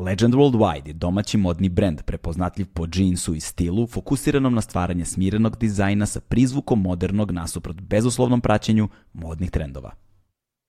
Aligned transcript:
Legend 0.00 0.34
Worldwide 0.34 0.86
je 0.86 0.92
domaći 0.92 1.38
modni 1.38 1.68
brend 1.68 2.02
prepoznatljiv 2.02 2.66
po 2.74 2.86
džinsu 2.86 3.34
i 3.34 3.40
stilu, 3.40 3.86
fokusiranom 3.86 4.54
na 4.54 4.60
stvaranje 4.60 5.04
smirenog 5.04 5.56
dizajna 5.58 6.06
sa 6.06 6.20
prizvukom 6.20 6.82
modernog 6.82 7.30
nasuprot 7.30 7.80
bezuslovnom 7.80 8.40
praćenju 8.40 8.88
modnih 9.12 9.50
trendova. 9.50 9.92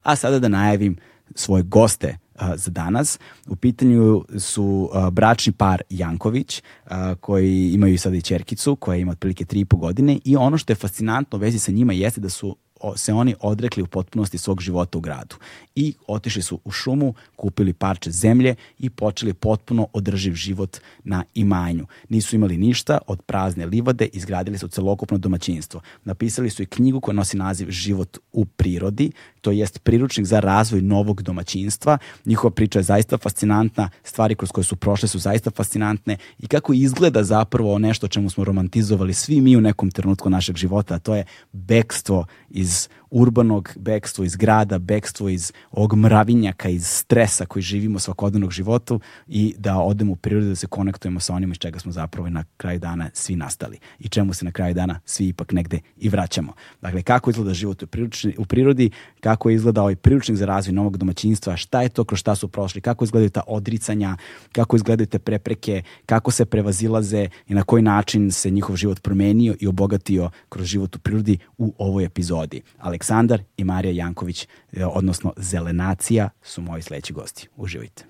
A 0.03 0.15
sada 0.15 0.39
da 0.39 0.47
najavim 0.47 0.97
svoje 1.35 1.63
goste 1.63 2.17
a, 2.35 2.57
za 2.57 2.71
danas. 2.71 3.19
U 3.47 3.55
pitanju 3.55 4.25
su 4.39 4.89
a, 4.93 5.09
bračni 5.09 5.53
par 5.53 5.81
Janković, 5.89 6.63
a, 6.85 7.15
koji 7.15 7.71
imaju 7.73 7.99
sada 7.99 8.15
i 8.15 8.21
čerkicu, 8.21 8.75
koja 8.75 8.97
ima 8.97 9.11
otprilike 9.11 9.45
3,5 9.45 9.77
godine 9.77 10.19
i 10.25 10.35
ono 10.35 10.57
što 10.57 10.71
je 10.71 10.77
fascinantno 10.77 11.37
u 11.37 11.41
vezi 11.41 11.59
sa 11.59 11.71
njima 11.71 11.93
jeste 11.93 12.21
da 12.21 12.29
su 12.29 12.55
se 12.95 13.13
oni 13.13 13.35
odrekli 13.39 13.83
u 13.83 13.87
potpunosti 13.87 14.37
svog 14.37 14.61
života 14.61 14.97
u 14.97 15.01
gradu 15.01 15.35
i 15.75 15.93
otišli 16.07 16.41
su 16.41 16.59
u 16.63 16.71
šumu, 16.71 17.13
kupili 17.35 17.73
parče 17.73 18.11
zemlje 18.11 18.55
i 18.79 18.89
počeli 18.89 19.33
potpuno 19.33 19.87
održiv 19.93 20.33
život 20.33 20.77
na 21.03 21.23
imanju. 21.33 21.85
Nisu 22.09 22.35
imali 22.35 22.57
ništa 22.57 22.97
od 23.07 23.21
prazne 23.21 23.65
livade, 23.65 24.05
izgradili 24.05 24.57
su 24.57 24.67
celokupno 24.67 25.17
domaćinstvo. 25.17 25.81
Napisali 26.03 26.49
su 26.49 26.63
i 26.63 26.65
knjigu 26.65 27.01
koja 27.01 27.15
nosi 27.15 27.37
naziv 27.37 27.69
Život 27.69 28.17
u 28.31 28.45
prirodi, 28.45 29.11
to 29.41 29.51
jest 29.51 29.79
priručnik 29.79 30.25
za 30.25 30.39
razvoj 30.39 30.81
novog 30.81 31.21
domaćinstva. 31.21 31.97
Njihova 32.25 32.51
priča 32.51 32.79
je 32.79 32.83
zaista 32.83 33.17
fascinantna, 33.17 33.89
stvari 34.03 34.35
kroz 34.35 34.51
koje 34.51 34.65
su 34.65 34.75
prošle 34.75 35.07
su 35.07 35.19
zaista 35.19 35.51
fascinantne 35.51 36.17
i 36.39 36.47
kako 36.47 36.73
izgleda 36.73 37.23
zapravo 37.23 37.79
nešto 37.79 38.07
čemu 38.07 38.29
smo 38.29 38.43
romantizovali 38.43 39.13
svi 39.13 39.41
mi 39.41 39.57
u 39.57 39.61
nekom 39.61 39.91
trenutku 39.91 40.29
našeg 40.29 40.55
života, 40.55 40.95
a 40.95 40.99
to 40.99 41.15
je 41.15 41.25
bekstvo 41.51 42.25
iz 42.49 42.89
urbanog 43.11 43.73
bekstvo 43.75 44.23
iz 44.23 44.35
grada, 44.35 44.77
bekstvo 44.77 45.29
iz 45.29 45.51
ovog 45.71 45.95
mravinjaka, 45.95 46.69
iz 46.69 46.87
stresa 46.87 47.45
koji 47.45 47.63
živimo 47.63 47.99
svakodnevnog 47.99 48.51
životu 48.51 48.99
i 49.27 49.55
da 49.57 49.77
odemo 49.77 50.13
u 50.13 50.15
prirodu 50.15 50.47
da 50.47 50.55
se 50.55 50.67
konektujemo 50.67 51.19
sa 51.19 51.33
onim 51.33 51.51
iz 51.51 51.57
čega 51.57 51.79
smo 51.79 51.91
zapravo 51.91 52.29
na 52.29 52.43
kraju 52.57 52.79
dana 52.79 53.09
svi 53.13 53.35
nastali 53.35 53.79
i 53.99 54.09
čemu 54.09 54.33
se 54.33 54.45
na 54.45 54.51
kraju 54.51 54.73
dana 54.73 54.99
svi 55.05 55.27
ipak 55.27 55.51
negde 55.51 55.79
i 55.97 56.09
vraćamo. 56.09 56.53
Dakle, 56.81 57.01
kako 57.01 57.29
izgleda 57.29 57.53
život 57.53 57.83
u, 57.83 57.87
priručni, 57.87 58.35
u 58.37 58.45
prirodi, 58.45 58.89
kako 59.19 59.49
izgleda 59.49 59.81
ovaj 59.81 59.95
priručnik 59.95 60.37
za 60.37 60.45
razvoj 60.45 60.73
novog 60.73 60.97
domaćinstva, 60.97 61.57
šta 61.57 61.81
je 61.81 61.89
to 61.89 62.03
kroz 62.03 62.19
šta 62.19 62.35
su 62.35 62.47
prošli, 62.47 62.81
kako 62.81 63.03
izgledaju 63.03 63.29
ta 63.29 63.41
odricanja, 63.47 64.17
kako 64.51 64.75
izgledaju 64.75 65.07
te 65.07 65.19
prepreke, 65.19 65.83
kako 66.05 66.31
se 66.31 66.45
prevazilaze 66.45 67.29
i 67.47 67.53
na 67.53 67.63
koji 67.63 67.83
način 67.83 68.31
se 68.31 68.49
njihov 68.49 68.75
život 68.75 69.01
promenio 69.01 69.55
i 69.59 69.67
obogatio 69.67 70.29
kroz 70.49 70.65
život 70.67 70.95
u 70.95 70.99
prirodi 70.99 71.37
u 71.57 71.73
ovoj 71.77 72.05
epizodi. 72.05 72.61
Ali 72.79 73.00
Aleksandar 73.01 73.43
i 73.57 73.63
Marija 73.63 73.93
Janković, 73.93 74.47
e, 74.73 74.85
odnosno 74.85 75.33
Zelenacija, 75.37 76.29
su 76.41 76.61
moji 76.61 76.81
sledeći 76.81 77.13
gosti. 77.13 77.47
Uživajte. 77.55 78.03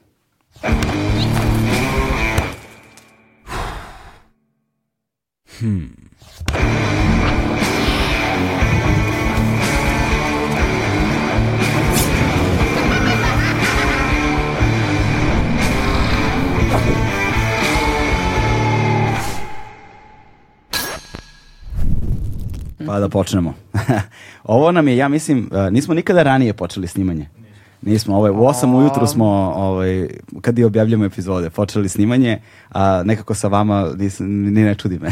Hmm. 5.60 5.96
Pa 22.86 23.00
da 23.00 23.10
počnemo. 23.10 23.54
Ovo 24.44 24.72
nam 24.72 24.88
je, 24.88 24.98
ja 24.98 25.08
mislim, 25.08 25.50
uh, 25.52 25.74
nismo 25.74 25.94
nikada 25.94 26.24
ranije 26.24 26.54
počeli 26.54 26.88
snimanje. 26.88 27.30
Nismo, 27.82 28.18
ovaj, 28.18 28.32
u 28.32 28.36
8 28.36 28.76
ujutru 28.76 29.08
smo, 29.08 29.26
ovaj, 29.56 30.08
kad 30.42 30.60
i 30.60 30.64
objavljamo 30.64 31.06
epizode, 31.06 31.50
počeli 31.50 31.90
snimanje, 31.90 32.42
a 32.70 33.04
nekako 33.06 33.34
sa 33.34 33.48
vama 33.48 33.88
ni 34.20 34.64
ne 34.64 34.76
čudi 34.76 35.00
me. 35.00 35.12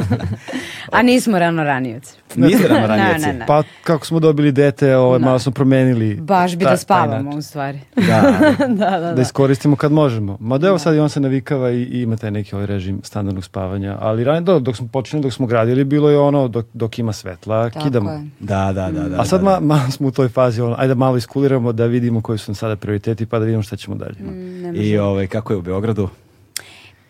a 0.92 1.02
nismo 1.02 1.38
rano 1.38 1.64
ranioci. 1.64 2.16
Niste 2.34 2.68
rano 2.68 2.86
ranioci? 2.96 3.20
ne, 3.20 3.32
ne, 3.32 3.38
ne. 3.38 3.46
Pa 3.46 3.62
kako 3.84 4.06
smo 4.06 4.20
dobili 4.20 4.52
dete, 4.52 4.96
ovaj, 4.96 5.18
da. 5.18 5.24
malo 5.24 5.38
smo 5.38 5.52
promenili. 5.52 6.14
Baš 6.14 6.56
bi 6.56 6.64
da 6.64 6.76
spavamo 6.76 7.30
u 7.30 7.42
stvari. 7.42 7.80
Da, 8.10 8.20
da, 8.20 8.66
da, 8.66 8.98
da, 9.00 9.12
da. 9.12 9.22
iskoristimo 9.22 9.76
kad 9.76 9.92
možemo. 9.92 10.36
Ma 10.40 10.58
da 10.58 10.68
evo 10.68 10.78
sad 10.78 10.94
i 10.94 10.98
on 10.98 11.08
se 11.08 11.20
navikava 11.20 11.70
i, 11.70 11.82
i 11.82 12.02
ima 12.02 12.16
taj 12.16 12.30
neki 12.30 12.54
ovaj 12.54 12.66
režim 12.66 13.00
standardnog 13.04 13.44
spavanja. 13.44 13.96
Ali 14.00 14.24
ranije, 14.24 14.40
dok, 14.40 14.62
dok 14.62 14.76
smo 14.76 14.88
počeli, 14.88 15.22
dok 15.22 15.32
smo 15.32 15.46
gradili, 15.46 15.84
bilo 15.84 16.10
je 16.10 16.18
ono 16.18 16.48
dok, 16.48 16.66
dok 16.72 16.98
ima 16.98 17.12
svetla, 17.12 17.70
Tako 17.70 17.84
kidamo. 17.84 18.10
Je. 18.10 18.26
Da, 18.40 18.72
da, 18.72 18.90
da, 18.90 19.08
da. 19.08 19.20
A 19.20 19.24
sad 19.24 19.40
da, 19.40 19.50
da. 19.50 19.60
malo 19.60 19.90
smo 19.90 20.08
u 20.08 20.10
toj 20.10 20.28
fazi, 20.28 20.60
ono, 20.60 20.74
ajde 20.78 20.94
malo 20.94 21.16
iskuliramo 21.16 21.59
da 21.72 21.86
vidimo 21.86 22.22
koji 22.22 22.38
su 22.38 22.50
nam 22.50 22.54
sada 22.54 22.76
prioriteti 22.76 23.26
pa 23.26 23.38
da 23.38 23.44
vidimo 23.44 23.62
šta 23.62 23.76
ćemo 23.76 23.96
dalje. 23.96 24.20
Mm, 24.20 24.76
I 24.76 24.98
ovaj, 24.98 25.26
kako 25.26 25.52
je 25.52 25.56
u 25.56 25.62
Beogradu? 25.62 26.08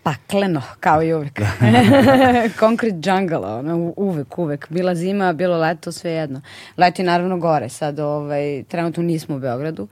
pakleno, 0.02 0.62
kao 0.80 1.02
i 1.02 1.14
uvek. 1.14 1.40
Concrete 2.60 3.10
jungle, 3.10 3.38
ono, 3.38 3.92
uvek, 3.96 4.38
uvek. 4.38 4.66
Bila 4.68 4.94
zima, 4.94 5.32
bilo 5.32 5.58
leto, 5.58 5.92
sve 5.92 6.10
jedno. 6.10 6.40
Leto 6.76 7.02
je 7.02 7.06
naravno 7.06 7.38
gore, 7.38 7.68
sad 7.68 7.98
ovaj, 7.98 8.64
trenutno 8.68 9.02
nismo 9.02 9.36
u 9.36 9.38
Beogradu. 9.38 9.88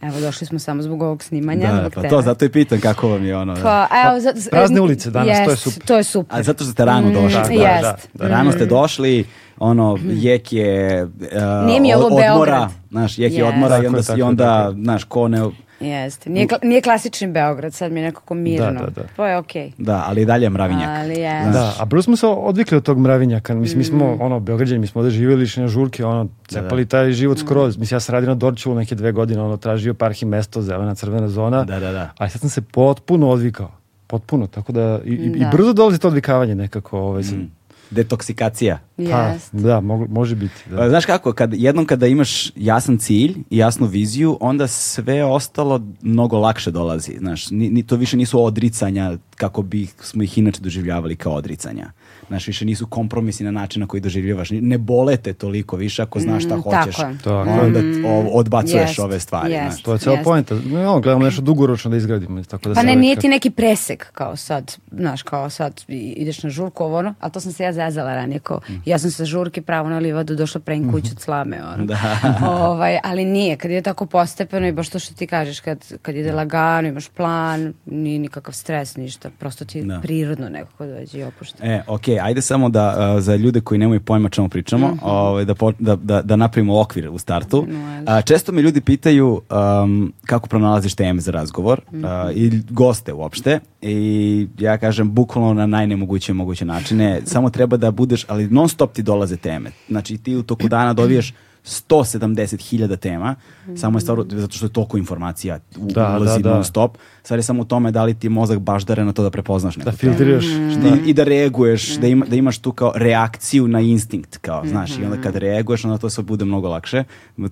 Evo, 0.00 0.20
došli 0.20 0.46
smo 0.46 0.58
samo 0.58 0.82
zbog 0.82 1.02
ovog 1.02 1.22
snimanja. 1.22 1.72
Da, 1.72 1.90
pa 1.90 2.08
to, 2.08 2.22
zato 2.22 2.44
i 2.44 2.48
pitam 2.48 2.80
kako 2.80 3.08
vam 3.08 3.24
je 3.24 3.36
ono. 3.36 3.54
Da. 3.54 3.62
Pa, 3.62 3.88
evo, 4.08 4.20
za, 4.20 4.50
Prazne 4.50 4.80
ulice 4.80 5.10
danas, 5.10 5.28
jest, 5.28 5.44
to 5.44 5.50
je 5.50 5.56
super. 5.56 5.86
To 5.86 5.96
je 5.96 6.04
super. 6.04 6.38
A 6.38 6.42
zato 6.42 6.64
što 6.64 6.72
ste 6.72 6.84
rano 6.84 7.08
mm, 7.08 7.14
došli. 7.14 7.56
Mm, 7.56 7.58
da, 7.58 7.78
da, 7.82 7.96
da, 8.14 8.28
Rano 8.28 8.52
ste 8.52 8.66
došli, 8.66 9.26
ono, 9.58 9.96
mm. 9.96 10.10
jek 10.10 10.52
je 10.52 11.04
uh, 11.04 11.66
Nije 11.66 11.80
mi 11.80 11.94
ovo 11.94 12.06
odmora, 12.06 12.32
Beograd. 12.34 12.70
znaš, 12.90 13.18
jek 13.18 13.32
je 13.32 13.44
yes. 13.44 13.48
odmora 13.48 13.82
i 13.82 13.86
onda, 13.86 14.00
i 14.16 14.22
onda, 14.22 14.72
znaš, 14.82 15.04
ko 15.04 15.28
ne 15.28 15.42
Jeste. 15.80 16.30
Nije, 16.30 16.46
nije 16.62 16.80
klasični 16.80 17.28
Beograd, 17.28 17.74
sad 17.74 17.92
mi 17.92 18.00
je 18.00 18.04
nekako 18.04 18.34
mirno. 18.34 18.66
Da, 18.66 18.80
da, 18.80 18.90
da. 18.90 19.02
To 19.16 19.26
je 19.26 19.36
okej. 19.36 19.66
Okay. 19.66 19.72
Da, 19.78 20.04
ali 20.06 20.22
i 20.22 20.24
dalje 20.24 20.50
mravinjak. 20.50 20.88
Ali 20.88 21.14
jest. 21.14 21.52
Da, 21.52 21.74
a 21.80 21.86
prvo 21.86 22.02
smo 22.02 22.16
se 22.16 22.26
odvikli 22.26 22.76
od 22.76 22.82
tog 22.82 22.98
mravinjaka. 22.98 23.54
Mislim, 23.54 23.76
mm. 23.76 23.78
mi 23.78 23.84
smo, 23.84 24.14
mm. 24.14 24.20
ono, 24.20 24.40
Beograđani, 24.40 24.78
mi 24.78 24.86
smo 24.86 25.00
ovde 25.00 25.10
živjeli 25.10 25.46
na 25.56 25.68
žurke, 25.68 26.04
ono, 26.04 26.28
cepali 26.46 26.84
da, 26.84 26.86
da. 26.86 26.90
taj 26.90 27.12
život 27.12 27.38
skroz. 27.38 27.76
Mm. 27.76 27.80
Mislim, 27.80 27.96
ja 27.96 28.00
sam 28.00 28.12
radio 28.12 28.28
na 28.28 28.34
Dorčevu 28.34 28.74
neke 28.74 28.94
dve 28.94 29.12
godine, 29.12 29.42
ono, 29.42 29.56
tražio 29.56 29.94
parhi 29.94 30.26
mesto, 30.26 30.62
zelena, 30.62 30.94
crvena 30.94 31.28
zona. 31.28 31.64
Da, 31.64 31.80
da, 31.80 31.92
da. 31.92 32.10
A 32.18 32.28
sad 32.28 32.40
sam 32.40 32.50
se 32.50 32.62
potpuno 32.62 33.28
odvikao. 33.28 33.70
Potpuno, 34.06 34.46
tako 34.46 34.72
da 34.72 35.00
i, 35.04 35.16
da. 35.16 35.38
i 35.38 35.50
brzo 35.52 35.72
dolazi 35.72 35.98
to 35.98 36.08
odvikavanje 36.08 36.54
nekako. 36.54 36.98
Ovaj, 36.98 37.22
mm 37.22 37.57
detoksikacija. 37.90 38.78
Pa, 39.10 39.34
da, 39.52 39.80
mo 39.80 40.06
može 40.08 40.34
biti. 40.34 40.54
Da. 40.70 40.76
Pa, 40.76 40.88
znaš 40.88 41.06
kako, 41.06 41.32
kad, 41.32 41.54
jednom 41.54 41.86
kada 41.86 42.06
imaš 42.06 42.52
jasan 42.56 42.98
cilj 42.98 43.34
i 43.50 43.56
jasnu 43.56 43.86
viziju, 43.86 44.38
onda 44.40 44.66
sve 44.66 45.24
ostalo 45.24 45.80
mnogo 46.02 46.38
lakše 46.38 46.70
dolazi. 46.70 47.16
Znaš, 47.18 47.50
ni, 47.50 47.70
ni, 47.70 47.82
to 47.82 47.96
više 47.96 48.16
nisu 48.16 48.44
odricanja 48.44 49.16
kako 49.36 49.62
bi 49.62 49.86
smo 50.00 50.22
ih 50.22 50.38
inače 50.38 50.60
doživljavali 50.60 51.16
kao 51.16 51.32
odricanja. 51.32 51.92
Znaš, 52.28 52.46
više 52.46 52.64
nisu 52.64 52.86
kompromisi 52.86 53.44
na 53.44 53.50
način 53.50 53.80
na 53.80 53.86
koji 53.86 54.00
doživljavaš. 54.00 54.50
Ne 54.50 54.78
bolete 54.78 55.32
toliko 55.32 55.76
više 55.76 56.02
ako 56.02 56.20
znaš 56.20 56.44
šta 56.44 56.56
mm, 56.56 56.62
hoćeš. 56.62 56.96
Tako 56.96 57.50
Onda 57.64 57.80
mm, 57.80 58.04
odbacuješ 58.32 58.96
yes, 58.96 59.04
ove 59.04 59.20
stvari. 59.20 59.54
Yes, 59.54 59.68
znaš. 59.68 59.82
To 59.82 59.92
je 59.92 59.98
cijela 59.98 60.18
yes. 60.18 60.24
pojenta. 60.24 60.54
No, 60.54 61.00
gledamo 61.00 61.24
nešto 61.24 61.42
dugoročno 61.42 61.90
da 61.90 61.96
izgradimo. 61.96 62.42
Tako 62.42 62.68
da 62.68 62.74
pa 62.74 62.82
ne, 62.82 62.96
nije 62.96 63.16
ti 63.16 63.28
neki 63.28 63.50
presek 63.50 64.12
kao 64.12 64.36
sad, 64.36 64.76
znaš, 64.92 65.22
kao 65.22 65.50
sad 65.50 65.84
ideš 65.88 66.42
na 66.42 66.50
žurku 66.50 66.84
ovo 66.84 66.98
ono, 66.98 67.14
a 67.20 67.28
to 67.28 67.40
sam 67.40 67.52
se 67.52 67.64
ja 67.64 67.72
zazala 67.72 68.14
ranije. 68.14 68.38
Kao, 68.38 68.60
mm. 68.68 68.82
Ja 68.84 68.98
sam 68.98 69.10
sa 69.10 69.24
žurke 69.24 69.62
pravo 69.62 69.88
na 69.88 69.98
livadu 69.98 70.34
došla 70.34 70.60
pre 70.60 70.78
kuću 70.92 71.08
od 71.12 71.20
slame. 71.20 71.60
Ono. 71.74 71.84
Da. 71.84 72.18
ovaj, 72.68 72.98
ali 73.04 73.24
nije, 73.24 73.56
kad 73.56 73.70
je 73.70 73.82
tako 73.82 74.06
postepeno 74.06 74.66
i 74.66 74.72
baš 74.72 74.88
to 74.88 74.98
što 74.98 75.14
ti 75.14 75.26
kažeš, 75.26 75.60
kad, 75.60 75.92
kad 76.02 76.16
ide 76.16 76.32
lagano, 76.32 76.88
imaš 76.88 77.08
plan, 77.08 77.74
nije 77.86 78.18
nikakav 78.18 78.54
stres, 78.54 78.96
ništa. 78.96 79.30
Prosto 79.38 79.64
ti 79.64 79.82
da. 79.82 80.00
prirodno 80.02 80.48
nekako 80.48 80.86
dođe 80.86 81.18
i 81.18 81.22
opušta. 81.22 81.66
E, 81.66 81.82
okej, 81.86 82.14
okay, 82.14 82.17
ajde 82.20 82.40
samo 82.40 82.68
da 82.68 83.14
uh, 83.14 83.22
za 83.22 83.36
ljude 83.36 83.60
koji 83.60 83.78
nemaju 83.78 84.00
pojma 84.00 84.28
čemu 84.28 84.48
pričamo, 84.48 84.88
mm 84.88 84.90
-hmm. 84.90 85.02
ovaj, 85.02 85.44
da, 85.44 85.54
po, 85.54 85.72
da, 85.78 85.96
da, 85.96 86.22
da 86.22 86.36
napravimo 86.36 86.80
okvir 86.80 87.08
u 87.08 87.18
startu. 87.18 87.58
Uh, 87.58 88.24
često 88.24 88.52
me 88.52 88.62
ljudi 88.62 88.80
pitaju 88.80 89.40
um, 89.82 90.12
kako 90.26 90.48
pronalaziš 90.48 90.94
teme 90.94 91.20
za 91.20 91.30
razgovor 91.30 91.80
mm 91.92 91.96
-hmm. 91.96 92.30
uh, 92.30 92.36
i 92.36 92.62
goste 92.70 93.12
uopšte 93.12 93.60
i 93.82 94.46
ja 94.58 94.78
kažem 94.78 95.14
bukvalno 95.14 95.54
na 95.54 95.66
najnemoguće 95.66 96.32
moguće 96.32 96.64
načine. 96.64 97.20
Samo 97.24 97.50
treba 97.50 97.76
da 97.76 97.90
budeš, 97.90 98.24
ali 98.28 98.48
non 98.48 98.68
stop 98.68 98.92
ti 98.92 99.02
dolaze 99.02 99.36
teme. 99.36 99.70
Znači 99.88 100.18
ti 100.18 100.36
u 100.36 100.42
toku 100.42 100.68
dana 100.68 100.92
dobiješ 100.92 101.32
170.000 101.64 102.96
tema, 102.96 103.32
mm 103.32 103.70
-hmm. 103.70 103.76
samo 103.76 103.98
je 103.98 104.00
stvar, 104.00 104.18
zato 104.28 104.56
što 104.56 104.66
je 104.66 104.70
toliko 104.70 104.98
informacija 104.98 105.58
u, 105.76 105.92
da, 105.92 106.16
ulazi 106.20 106.42
da, 106.42 106.48
da. 106.48 106.54
non 106.54 106.64
stop, 106.64 106.98
stvar 107.22 107.38
je 107.38 107.42
samo 107.42 107.62
u 107.62 107.64
tome 107.64 107.90
da 107.90 108.04
li 108.04 108.14
ti 108.14 108.28
mozak 108.28 108.58
baždare 108.58 109.04
na 109.04 109.12
to 109.12 109.22
da 109.22 109.30
prepoznaš 109.30 109.76
neko. 109.76 109.90
Da 109.90 109.96
filtriraš. 109.96 110.44
Mm 110.44 110.48
-hmm. 110.48 111.06
I, 111.06 111.10
I 111.10 111.14
da 111.14 111.24
reaguješ, 111.24 111.90
mm 111.90 111.92
-hmm. 111.92 112.00
da, 112.00 112.06
ima, 112.06 112.26
da 112.26 112.36
imaš 112.36 112.58
tu 112.58 112.72
kao 112.72 112.92
reakciju 112.94 113.68
na 113.68 113.80
instinkt, 113.80 114.36
kao, 114.36 114.66
znaš, 114.66 114.98
i 114.98 115.04
onda 115.04 115.20
kad 115.20 115.36
reaguješ, 115.36 115.84
onda 115.84 115.98
to 115.98 116.10
sve 116.10 116.24
bude 116.24 116.44
mnogo 116.44 116.68
lakše, 116.68 117.04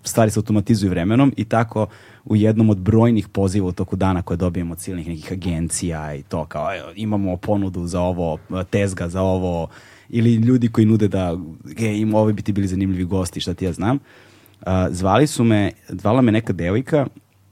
stvari 0.05 0.31
se 0.31 0.38
automatizuju 0.38 0.91
vremenom 0.91 1.32
i 1.37 1.44
tako 1.44 1.87
u 2.25 2.37
jednom 2.37 2.70
od 2.70 2.79
brojnih 2.79 3.29
poziva 3.29 3.69
u 3.69 3.73
toku 3.73 3.97
dana 3.97 4.23
koje 4.23 4.37
dobijemo 4.37 4.73
od 4.73 4.81
silnih 4.81 5.08
nekih 5.08 5.32
agencija 5.32 6.14
i 6.14 6.23
to 6.23 6.44
kao 6.44 6.69
imamo 6.94 7.37
ponudu 7.37 7.87
za 7.87 8.00
ovo, 8.00 8.38
tezga 8.70 9.08
za 9.08 9.23
ovo, 9.23 9.69
ili 10.08 10.35
ljudi 10.35 10.69
koji 10.69 10.87
nude 10.87 11.08
da 11.08 11.38
e, 11.79 11.99
im 11.99 12.14
ovo 12.14 12.32
bi 12.32 12.43
ti 12.43 12.53
bili 12.53 12.69
zanimljivi 12.69 13.05
gosti, 13.05 13.41
šta 13.41 13.55
ti 13.55 13.64
ja 13.64 13.73
znam. 13.73 13.99
Uh, 14.61 14.73
zvali 14.91 15.26
su 15.26 15.44
me, 15.44 15.70
zvala 15.88 16.20
me 16.20 16.32
neka 16.32 16.53
devojka 16.53 17.06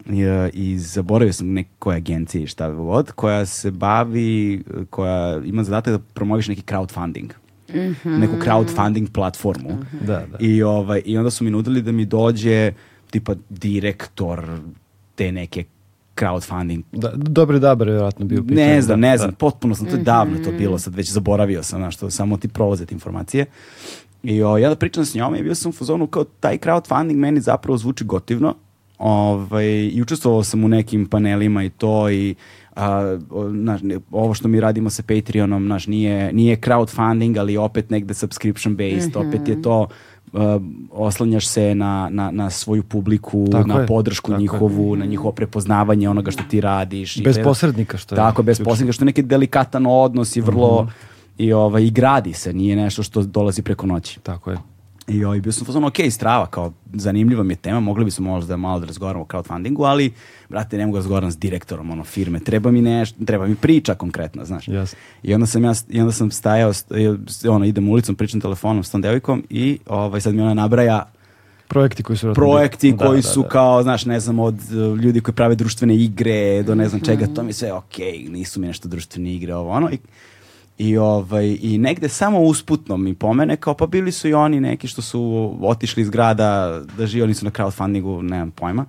i, 0.07 0.23
i 0.53 0.79
zaboravio 0.79 1.33
sam 1.33 1.53
nekoj 1.53 1.97
agenciji 1.97 2.47
šta 2.47 2.71
god, 2.71 3.13
koja 3.13 3.47
se 3.47 3.71
bavi, 3.71 4.63
koja 4.91 5.43
ima 5.45 5.65
zadatak 5.65 5.93
da 5.93 5.99
promoviš 5.99 6.49
neki 6.49 6.63
crowdfunding. 6.63 7.31
Mm 7.69 7.79
-hmm. 7.79 8.19
neku 8.19 8.35
crowdfunding 8.37 9.13
platformu. 9.13 9.69
Mm 9.71 9.87
-hmm. 9.93 10.07
da, 10.07 10.27
da. 10.33 10.39
I, 10.41 10.63
ovaj, 10.63 11.03
I 11.05 11.19
onda 11.19 11.31
su 11.31 11.45
mi 11.45 11.51
nudili 11.51 11.83
da 11.83 11.93
mi 11.93 12.05
dođe 12.05 12.73
tipa 13.11 13.35
direktor 13.51 14.59
te 15.15 15.33
neke 15.33 15.65
crowdfunding. 16.17 16.83
Da, 16.93 17.11
dobri 17.15 17.61
dabar 17.61 17.89
je 17.89 17.93
vjerojatno 17.93 18.27
bio 18.27 18.43
pitanje. 18.43 18.67
Ne 18.67 18.83
znam, 18.83 19.01
ne 19.01 19.19
znam, 19.19 19.31
da. 19.31 19.37
potpuno 19.37 19.75
sam, 19.75 19.87
to 19.87 19.97
je 19.97 20.03
davno 20.03 20.39
to 20.45 20.53
bilo, 20.53 20.79
sad 20.79 20.95
već 20.95 21.13
zaboravio 21.13 21.63
sam, 21.63 21.79
znaš, 21.79 21.97
to 21.97 22.11
samo 22.11 22.37
ti 22.37 22.49
prolaze 22.49 22.87
te 22.87 22.95
informacije. 22.95 23.47
I 24.23 24.43
o, 24.43 24.59
ja 24.59 24.69
da 24.69 24.77
pričam 24.77 25.05
s 25.05 25.15
njom 25.15 25.37
i 25.37 25.43
bio 25.43 25.55
sam 25.55 25.69
u 25.69 25.73
fazonu 25.73 26.07
kao 26.07 26.25
taj 26.25 26.59
crowdfunding 26.59 27.17
meni 27.17 27.41
zapravo 27.41 27.79
zvuči 27.79 28.05
gotivno. 28.05 28.55
Ovaj, 28.99 29.67
I 29.67 30.03
učestvovao 30.03 30.45
sam 30.45 30.65
u 30.65 30.69
nekim 30.69 31.07
panelima 31.07 31.65
i 31.65 31.71
to 31.71 32.11
i 32.11 32.35
a, 32.77 33.19
naš, 33.53 33.81
ovo 34.11 34.35
što 34.35 34.49
mi 34.49 34.61
radimo 34.61 34.91
sa 34.91 35.03
Patreonom, 35.03 35.67
naš, 35.67 35.87
nije, 35.87 36.33
nije 36.33 36.57
crowdfunding, 36.57 37.39
ali 37.39 37.57
opet 37.57 37.91
negde 37.91 38.15
subscription 38.15 38.77
based, 38.77 39.17
mm 39.17 39.19
-hmm. 39.19 39.29
opet 39.29 39.49
je 39.49 39.63
to 39.63 39.89
oslanjaš 40.91 41.47
se 41.47 41.75
na, 41.75 42.09
na, 42.11 42.31
na 42.31 42.51
svoju 42.51 42.83
publiku, 42.83 43.47
tako 43.53 43.69
na 43.69 43.81
je, 43.81 43.87
podršku 43.87 44.37
njihovu, 44.39 44.95
je. 44.95 44.99
na 44.99 45.05
njihovo 45.05 45.33
prepoznavanje 45.33 46.09
onoga 46.09 46.31
što 46.31 46.43
ti 46.43 46.61
radiš. 46.61 47.23
Bez 47.23 47.39
i, 47.39 47.43
posrednika 47.43 47.99
što 47.99 48.15
je. 48.15 48.17
Tako, 48.17 48.43
bez 48.43 48.61
posrednika 48.65 48.93
što 48.93 49.05
je 49.05 49.07
neki 49.07 49.23
delikatan 49.23 49.87
odnos 49.87 50.37
i 50.37 50.41
vrlo... 50.41 50.83
Mm 50.83 50.87
-hmm. 50.87 51.15
I, 51.39 51.53
ovaj, 51.53 51.83
I 51.83 51.91
gradi 51.91 52.33
se, 52.33 52.53
nije 52.53 52.77
nešto 52.77 53.03
što 53.03 53.23
dolazi 53.23 53.63
preko 53.63 53.87
noći. 53.87 54.21
Tako 54.21 54.51
je. 54.51 54.59
I 55.09 55.25
ovaj, 55.25 55.41
bio 55.41 55.53
sam 55.53 55.67
fazon, 55.67 55.85
ok, 55.85 55.97
strava, 56.11 56.47
kao 56.47 56.73
zanimljiva 56.93 57.43
mi 57.43 57.53
je 57.53 57.57
tema, 57.57 57.81
mogli 57.81 58.05
bismo 58.05 58.31
možda 58.31 58.57
malo 58.57 58.81
da 58.81 58.87
razgovaramo 58.87 59.25
o 59.25 59.27
crowdfundingu, 59.27 59.87
ali, 59.87 60.13
brate, 60.49 60.79
ne 60.79 60.87
mogu 60.87 60.97
da 60.97 60.99
razgovaram 60.99 61.31
s 61.31 61.39
direktorom 61.39 61.91
ono, 61.91 62.05
firme, 62.05 62.41
treba 62.41 62.71
mi 62.71 62.83
nešto, 62.83 63.25
treba 63.25 63.47
mi 63.47 63.55
priča 63.55 63.95
konkretna, 63.95 64.45
znaš. 64.45 64.67
Yes. 64.67 64.95
I 65.23 65.35
onda 65.35 65.47
sam 65.47 65.65
ja, 65.65 65.73
i 65.89 66.01
onda 66.01 66.13
sam 66.13 66.31
stajao, 66.31 66.73
ono, 67.49 67.65
idem 67.65 67.89
ulicom, 67.89 68.15
pričam 68.15 68.41
telefonom 68.41 68.85
s 68.85 68.91
tom 68.91 69.01
devojkom 69.01 69.45
i 69.51 69.79
ovaj, 69.87 70.21
sad 70.21 70.35
mi 70.35 70.43
ona 70.43 70.55
nabraja 70.55 71.11
projekti 71.69 72.03
koji 72.03 72.17
su 72.17 72.35
projekti 72.35 72.93
da, 72.93 73.07
koji 73.07 73.23
da, 73.23 73.29
su 73.29 73.43
da. 73.43 73.49
kao 73.49 73.83
znaš 73.83 74.05
ne 74.05 74.21
znam 74.21 74.39
od 74.39 74.55
uh, 74.55 74.99
ljudi 74.99 75.21
koji 75.21 75.35
prave 75.35 75.55
društvene 75.55 75.97
igre 75.97 76.63
do 76.63 76.75
ne 76.75 76.89
znam 76.89 77.01
čega 77.01 77.27
to 77.35 77.43
mi 77.43 77.53
sve 77.53 77.73
ok 77.73 77.99
nisu 78.29 78.61
mi 78.61 78.67
nešto 78.67 78.89
društvene 78.89 79.35
igre 79.35 79.55
ovo 79.55 79.71
ono 79.71 79.91
i 79.91 79.99
I, 80.79 80.97
ovaj, 80.97 81.59
I 81.61 81.79
negde 81.79 82.09
samo 82.09 82.41
usputno 82.41 82.97
mi 82.97 83.15
pomene, 83.15 83.57
kao 83.57 83.75
pa 83.75 83.87
bili 83.87 84.13
su 84.13 84.29
i 84.29 84.35
oni 84.35 84.61
neki 84.61 84.89
što 84.89 85.03
su 85.03 85.55
otišli 85.63 86.03
iz 86.03 86.11
grada 86.11 86.81
da 86.99 87.07
žive, 87.07 87.25
oni 87.25 87.35
su 87.35 87.45
na 87.45 87.51
crowdfundingu, 87.51 88.23
nemam 88.23 88.51
pojma. 88.51 88.85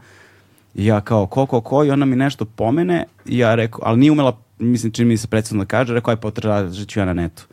I 0.76 0.86
ja 0.86 1.02
kao, 1.02 1.28
ko, 1.28 1.46
ko, 1.46 1.62
ko, 1.62 1.84
i 1.84 1.92
ona 1.92 2.06
mi 2.06 2.16
nešto 2.16 2.46
pomene, 2.46 3.06
i 3.26 3.38
ja 3.38 3.56
rekao, 3.56 3.80
ali 3.84 3.98
nije 4.00 4.12
umela, 4.12 4.38
mislim, 4.60 4.92
čini 4.92 5.08
mi 5.08 5.18
se 5.18 5.28
predstavno 5.28 5.64
da 5.64 5.68
kaže, 5.68 5.94
rekao, 5.94 6.12
aj 6.12 6.16
potražit 6.16 6.90
ću 6.90 7.00
ja 7.00 7.06
na 7.06 7.14
netu. 7.14 7.48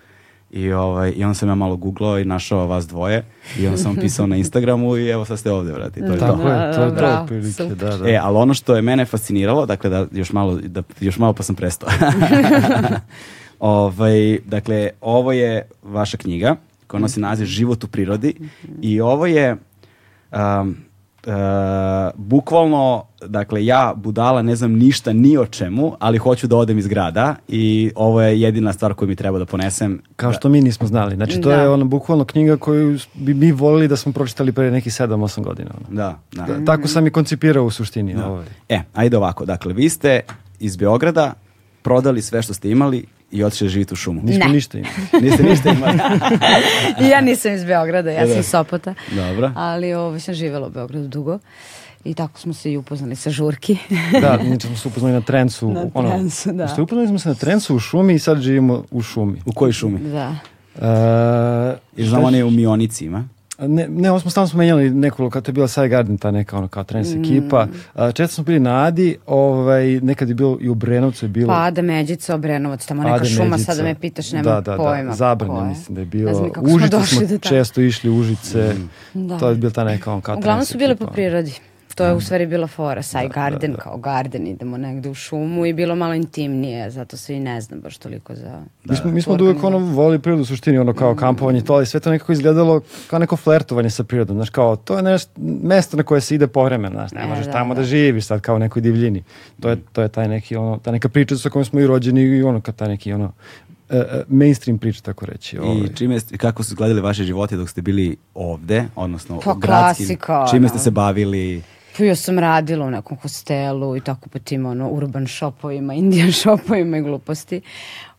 I, 0.50 0.73
ovaj, 0.73 1.12
I 1.17 1.25
onda 1.25 1.35
sam 1.35 1.49
ja 1.49 1.55
malo 1.55 1.76
googlao 1.76 2.19
i 2.19 2.25
našao 2.25 2.67
vas 2.67 2.87
dvoje 2.87 3.25
i 3.58 3.67
onda 3.67 3.78
sam 3.78 3.96
pisao 3.96 4.26
na 4.26 4.37
Instagramu 4.37 4.96
i 4.96 5.08
evo 5.08 5.25
sad 5.25 5.38
ste 5.38 5.50
ovde, 5.50 5.73
vrati. 5.73 6.00
To 6.00 6.12
je 6.12 6.19
Tako 6.19 6.43
to. 6.43 6.49
je, 6.49 6.73
to 6.73 6.82
je 6.82 6.96
to 6.96 7.25
prilike, 7.26 7.75
da, 7.75 7.96
da. 7.96 8.11
E, 8.11 8.19
ali 8.23 8.37
ono 8.37 8.55
što 8.55 8.76
je 8.76 8.82
mene 8.82 9.05
fasciniralo, 9.05 9.67
dakle 9.67 9.90
da 9.90 10.06
još 10.12 10.32
malo, 10.32 10.56
da, 10.56 10.82
još 11.00 11.19
malo 11.19 11.32
pa 11.32 11.43
sam 11.43 11.55
prestao. 11.55 11.88
Ovaj, 13.62 14.38
dakle, 14.47 14.91
ovo 15.00 15.32
je 15.32 15.69
vaša 15.82 16.17
knjiga 16.17 16.56
koja 16.87 17.00
nosi 17.00 17.20
naziv 17.20 17.47
Život 17.47 17.85
u 17.85 17.87
prirodi 17.87 18.35
i 18.81 19.00
ovo 19.00 19.26
je 19.26 19.56
um, 20.32 20.76
uh, 21.26 21.32
bukvalno, 22.14 23.05
dakle, 23.26 23.67
ja 23.67 23.94
budala 23.97 24.43
ne 24.43 24.56
znam 24.56 24.73
ništa 24.73 25.12
ni 25.12 25.37
o 25.38 25.47
čemu, 25.47 25.97
ali 25.99 26.19
hoću 26.19 26.47
da 26.47 26.56
odem 26.56 26.79
iz 26.79 26.87
grada 26.87 27.35
i 27.49 27.93
ovo 27.94 28.23
je 28.23 28.41
jedina 28.41 28.73
stvar 28.73 28.94
koju 28.94 29.09
mi 29.09 29.17
treba 29.17 29.38
da 29.38 29.47
ponesem. 29.47 30.03
Kao 30.17 30.32
što 30.32 30.49
mi 30.49 30.61
nismo 30.61 30.87
znali. 30.87 31.14
Znači, 31.14 31.41
to 31.41 31.49
da. 31.49 31.55
je 31.55 31.69
ono 31.69 31.85
bukvalno 31.85 32.25
knjiga 32.25 32.56
koju 32.56 32.99
bi 33.14 33.35
mi 33.35 33.53
volili 33.53 33.88
da 33.88 33.97
smo 33.97 34.12
pročitali 34.12 34.53
pre 34.53 34.70
nekih 34.70 34.93
7-8 34.93 35.43
godina. 35.43 35.70
Ono. 35.76 35.97
Da, 35.97 36.19
da. 36.32 36.55
da. 36.55 36.64
Tako 36.64 36.88
sam 36.88 37.06
i 37.06 37.11
koncipirao 37.11 37.64
u 37.64 37.70
suštini. 37.70 38.14
Da. 38.14 38.26
Ovaj. 38.26 38.47
E, 38.69 38.81
ajde 38.94 39.17
ovako. 39.17 39.44
Dakle, 39.44 39.73
vi 39.73 39.88
ste 39.88 40.20
iz 40.61 40.76
Beograda 40.76 41.32
prodali 41.82 42.23
sve 42.23 42.43
što 42.43 42.55
ste 42.55 42.70
imali 42.70 43.06
i 43.32 43.44
otišli 43.44 43.69
živjeti 43.69 43.94
u 43.94 43.96
šumu. 43.96 44.20
Nismo 44.25 44.44
ne. 44.44 44.52
ništa 44.52 44.79
imali. 44.79 44.94
Niste 45.23 45.43
ništa 45.43 45.70
imali. 45.70 45.99
ja 47.12 47.20
nisam 47.20 47.55
iz 47.55 47.64
Beograda, 47.64 48.11
ja 48.11 48.26
sam 48.26 48.40
iz 48.40 48.46
Sopota. 48.46 48.94
Dobro. 49.11 49.52
Ali 49.56 49.94
ovo, 49.94 50.20
sam 50.20 50.34
živjela 50.34 50.67
u 50.67 50.70
Beogradu 50.70 51.08
dugo. 51.08 51.38
I 52.05 52.14
tako 52.14 52.38
smo 52.38 52.55
se 52.55 52.73
i 52.73 52.76
upoznali 52.76 53.17
sa 53.17 53.31
žurki. 53.31 53.76
da, 54.20 54.38
mi 54.44 54.61
smo 54.61 54.76
se 54.76 54.88
upoznali 54.88 55.14
na 55.14 55.20
trencu. 55.20 55.70
Na 55.70 55.87
ono, 55.94 56.11
trencu, 56.11 56.52
da. 56.52 56.69
Ste 56.69 56.82
upoznali 56.82 57.08
smo 57.08 57.19
se 57.19 57.29
na 57.29 57.34
trencu 57.34 57.76
u 57.76 57.79
šumi 57.79 58.14
i 58.14 58.19
sad 58.19 58.40
živimo 58.40 58.84
u 58.90 59.02
šumi. 59.02 59.43
U 59.46 59.52
kojoj 59.52 59.73
šumi? 59.73 59.99
Da. 59.99 60.37
Uh, 60.75 61.78
I 61.96 62.05
znamo 62.05 62.31
ne 62.31 62.44
u 62.44 62.50
Mionici 62.50 63.05
ima? 63.05 63.28
Ne, 63.69 63.88
ne, 63.88 64.11
ovo 64.11 64.20
smo 64.20 64.31
stalno 64.31 64.49
smo 64.49 64.59
menjali 64.59 64.91
nekoliko, 64.91 65.32
kad 65.32 65.49
je 65.49 65.53
bila 65.53 65.69
Saj 65.69 65.88
Garden, 65.88 66.19
ta 66.19 66.31
neka 66.31 66.59
ono 66.59 66.69
kao 66.69 66.85
trenis 66.85 67.14
mm. 67.14 67.20
ekipa. 67.20 67.67
A, 67.94 68.12
često 68.12 68.35
smo 68.35 68.44
bili 68.44 68.61
na 68.61 68.85
Adi, 68.85 69.17
ovaj, 69.26 69.87
nekad 69.87 70.29
je 70.29 70.35
bilo 70.35 70.59
i 70.61 70.69
u 70.69 70.75
Brenovcu 70.75 71.25
je 71.25 71.29
bilo... 71.29 71.49
Pa 71.49 71.62
Ada 71.62 71.82
Međica, 71.82 72.35
Obrenovac, 72.35 72.87
tamo 72.87 73.03
neka 73.03 73.14
Ade 73.14 73.25
šuma, 73.29 73.49
Međica. 73.49 73.73
sada 73.73 73.82
me 73.82 73.94
pitaš, 73.94 74.32
nema 74.32 74.50
da, 74.50 74.61
da, 74.61 74.76
pojma. 74.76 75.11
Da, 75.11 75.17
Zabranje, 75.17 75.69
mislim 75.69 75.94
da 75.94 76.00
je 76.00 76.06
bilo. 76.06 76.53
Užice 76.61 77.06
smo, 77.06 77.26
smo 77.26 77.38
često 77.38 77.81
išli, 77.81 78.11
Užice, 78.11 78.75
mm. 79.14 79.29
da. 79.29 79.38
to 79.38 79.49
je 79.49 79.55
bila 79.55 79.73
ta 79.73 79.85
neka 79.85 80.12
on 80.12 80.20
kao 80.20 80.37
Uglavnom 80.37 80.64
su 80.64 80.79
bile 80.79 80.97
po 80.97 81.06
prirodi. 81.06 81.55
To 81.94 82.04
je 82.04 82.14
u 82.14 82.20
stvari 82.20 82.46
bila 82.46 82.66
fora, 82.66 83.02
saj 83.02 83.28
da, 83.28 83.34
garden 83.34 83.70
da, 83.70 83.76
da. 83.76 83.82
kao 83.82 83.96
garden, 83.96 84.46
idemo 84.46 84.76
negde 84.76 85.10
u 85.10 85.14
šumu 85.14 85.66
i 85.66 85.72
bilo 85.72 85.94
malo 85.94 86.14
intimnije, 86.14 86.90
zato 86.90 87.16
se 87.16 87.36
i 87.36 87.40
ne 87.40 87.60
znam 87.60 87.80
baš 87.80 87.98
toliko 87.98 88.34
za... 88.34 88.62
Da. 88.84 88.92
Mi 88.92 88.96
smo, 88.96 89.10
mi 89.10 89.22
smo 89.22 89.34
uvijek 89.40 89.64
ono 89.64 89.78
voli 89.78 90.18
prirodu 90.18 90.42
u 90.42 90.44
suštini, 90.44 90.78
ono 90.78 90.94
kao 90.94 91.14
kampovanje 91.14 91.61
to, 91.61 91.75
ali 91.75 91.87
sve 91.87 92.00
to 92.00 92.11
nekako 92.11 92.32
izgledalo 92.32 92.80
kao 93.11 93.18
neko 93.18 93.37
flertovanje 93.37 93.90
sa 93.90 94.04
prirodom, 94.04 94.37
znaš 94.37 94.50
kao, 94.50 94.76
to 94.76 94.96
je 94.96 95.02
nešto, 95.02 95.30
mesto 95.62 95.96
na 95.96 96.02
koje 96.02 96.20
se 96.20 96.34
ide 96.34 96.46
povremeno, 96.46 96.94
znaš, 96.94 97.12
ne 97.12 97.22
e, 97.22 97.26
možeš 97.26 97.46
da, 97.46 97.52
tamo 97.52 97.75
da. 97.75 97.80
da 97.80 97.87
živiš 97.87 98.25
sad 98.26 98.40
kao 98.40 98.56
u 98.56 98.58
nekoj 98.58 98.82
divljini. 98.82 99.25
To 99.61 99.68
je, 99.68 99.76
to 99.92 100.02
je 100.02 100.08
taj 100.08 100.28
neki, 100.28 100.56
ono, 100.56 100.78
ta 100.78 100.90
neka 100.90 101.08
priča 101.08 101.37
sa 101.37 101.50
kojom 101.50 101.64
smo 101.64 101.80
i 101.80 101.87
rođeni 101.87 102.22
i 102.22 102.42
ono, 102.42 102.61
kao 102.61 102.75
taj 102.75 102.88
neki, 102.88 103.12
ono, 103.12 103.32
uh, 103.90 103.96
mainstream 104.28 104.78
priča, 104.78 105.02
tako 105.02 105.26
reći. 105.26 105.58
Ovaj. 105.58 105.76
I 105.76 105.96
čime, 105.96 106.18
kako 106.37 106.62
su 106.62 106.75
gledali 106.75 107.00
vaše 107.00 107.25
živote 107.25 107.56
dok 107.56 107.68
ste 107.68 107.82
bili 107.82 108.16
ovde, 108.34 108.84
odnosno 108.96 109.40
pa, 109.44 109.52
u 109.52 109.54
gradskim, 109.54 110.06
klasika, 110.06 110.46
čime 110.50 110.68
ste 110.68 110.78
se 110.78 110.90
bavili? 110.90 111.62
Pa 111.96 112.04
ja 112.04 112.16
sam 112.16 112.38
radila 112.38 112.87
u 112.87 112.90
nekom 112.90 113.16
hostelu 113.16 113.96
i 113.96 114.00
tako 114.00 114.28
po 114.28 114.38
tim 114.38 114.66
ono, 114.66 114.88
urban 114.88 115.26
shopovima, 115.26 115.94
indian 116.02 116.32
shopovima 116.32 116.99
i 116.99 117.02
gluposti. 117.02 117.61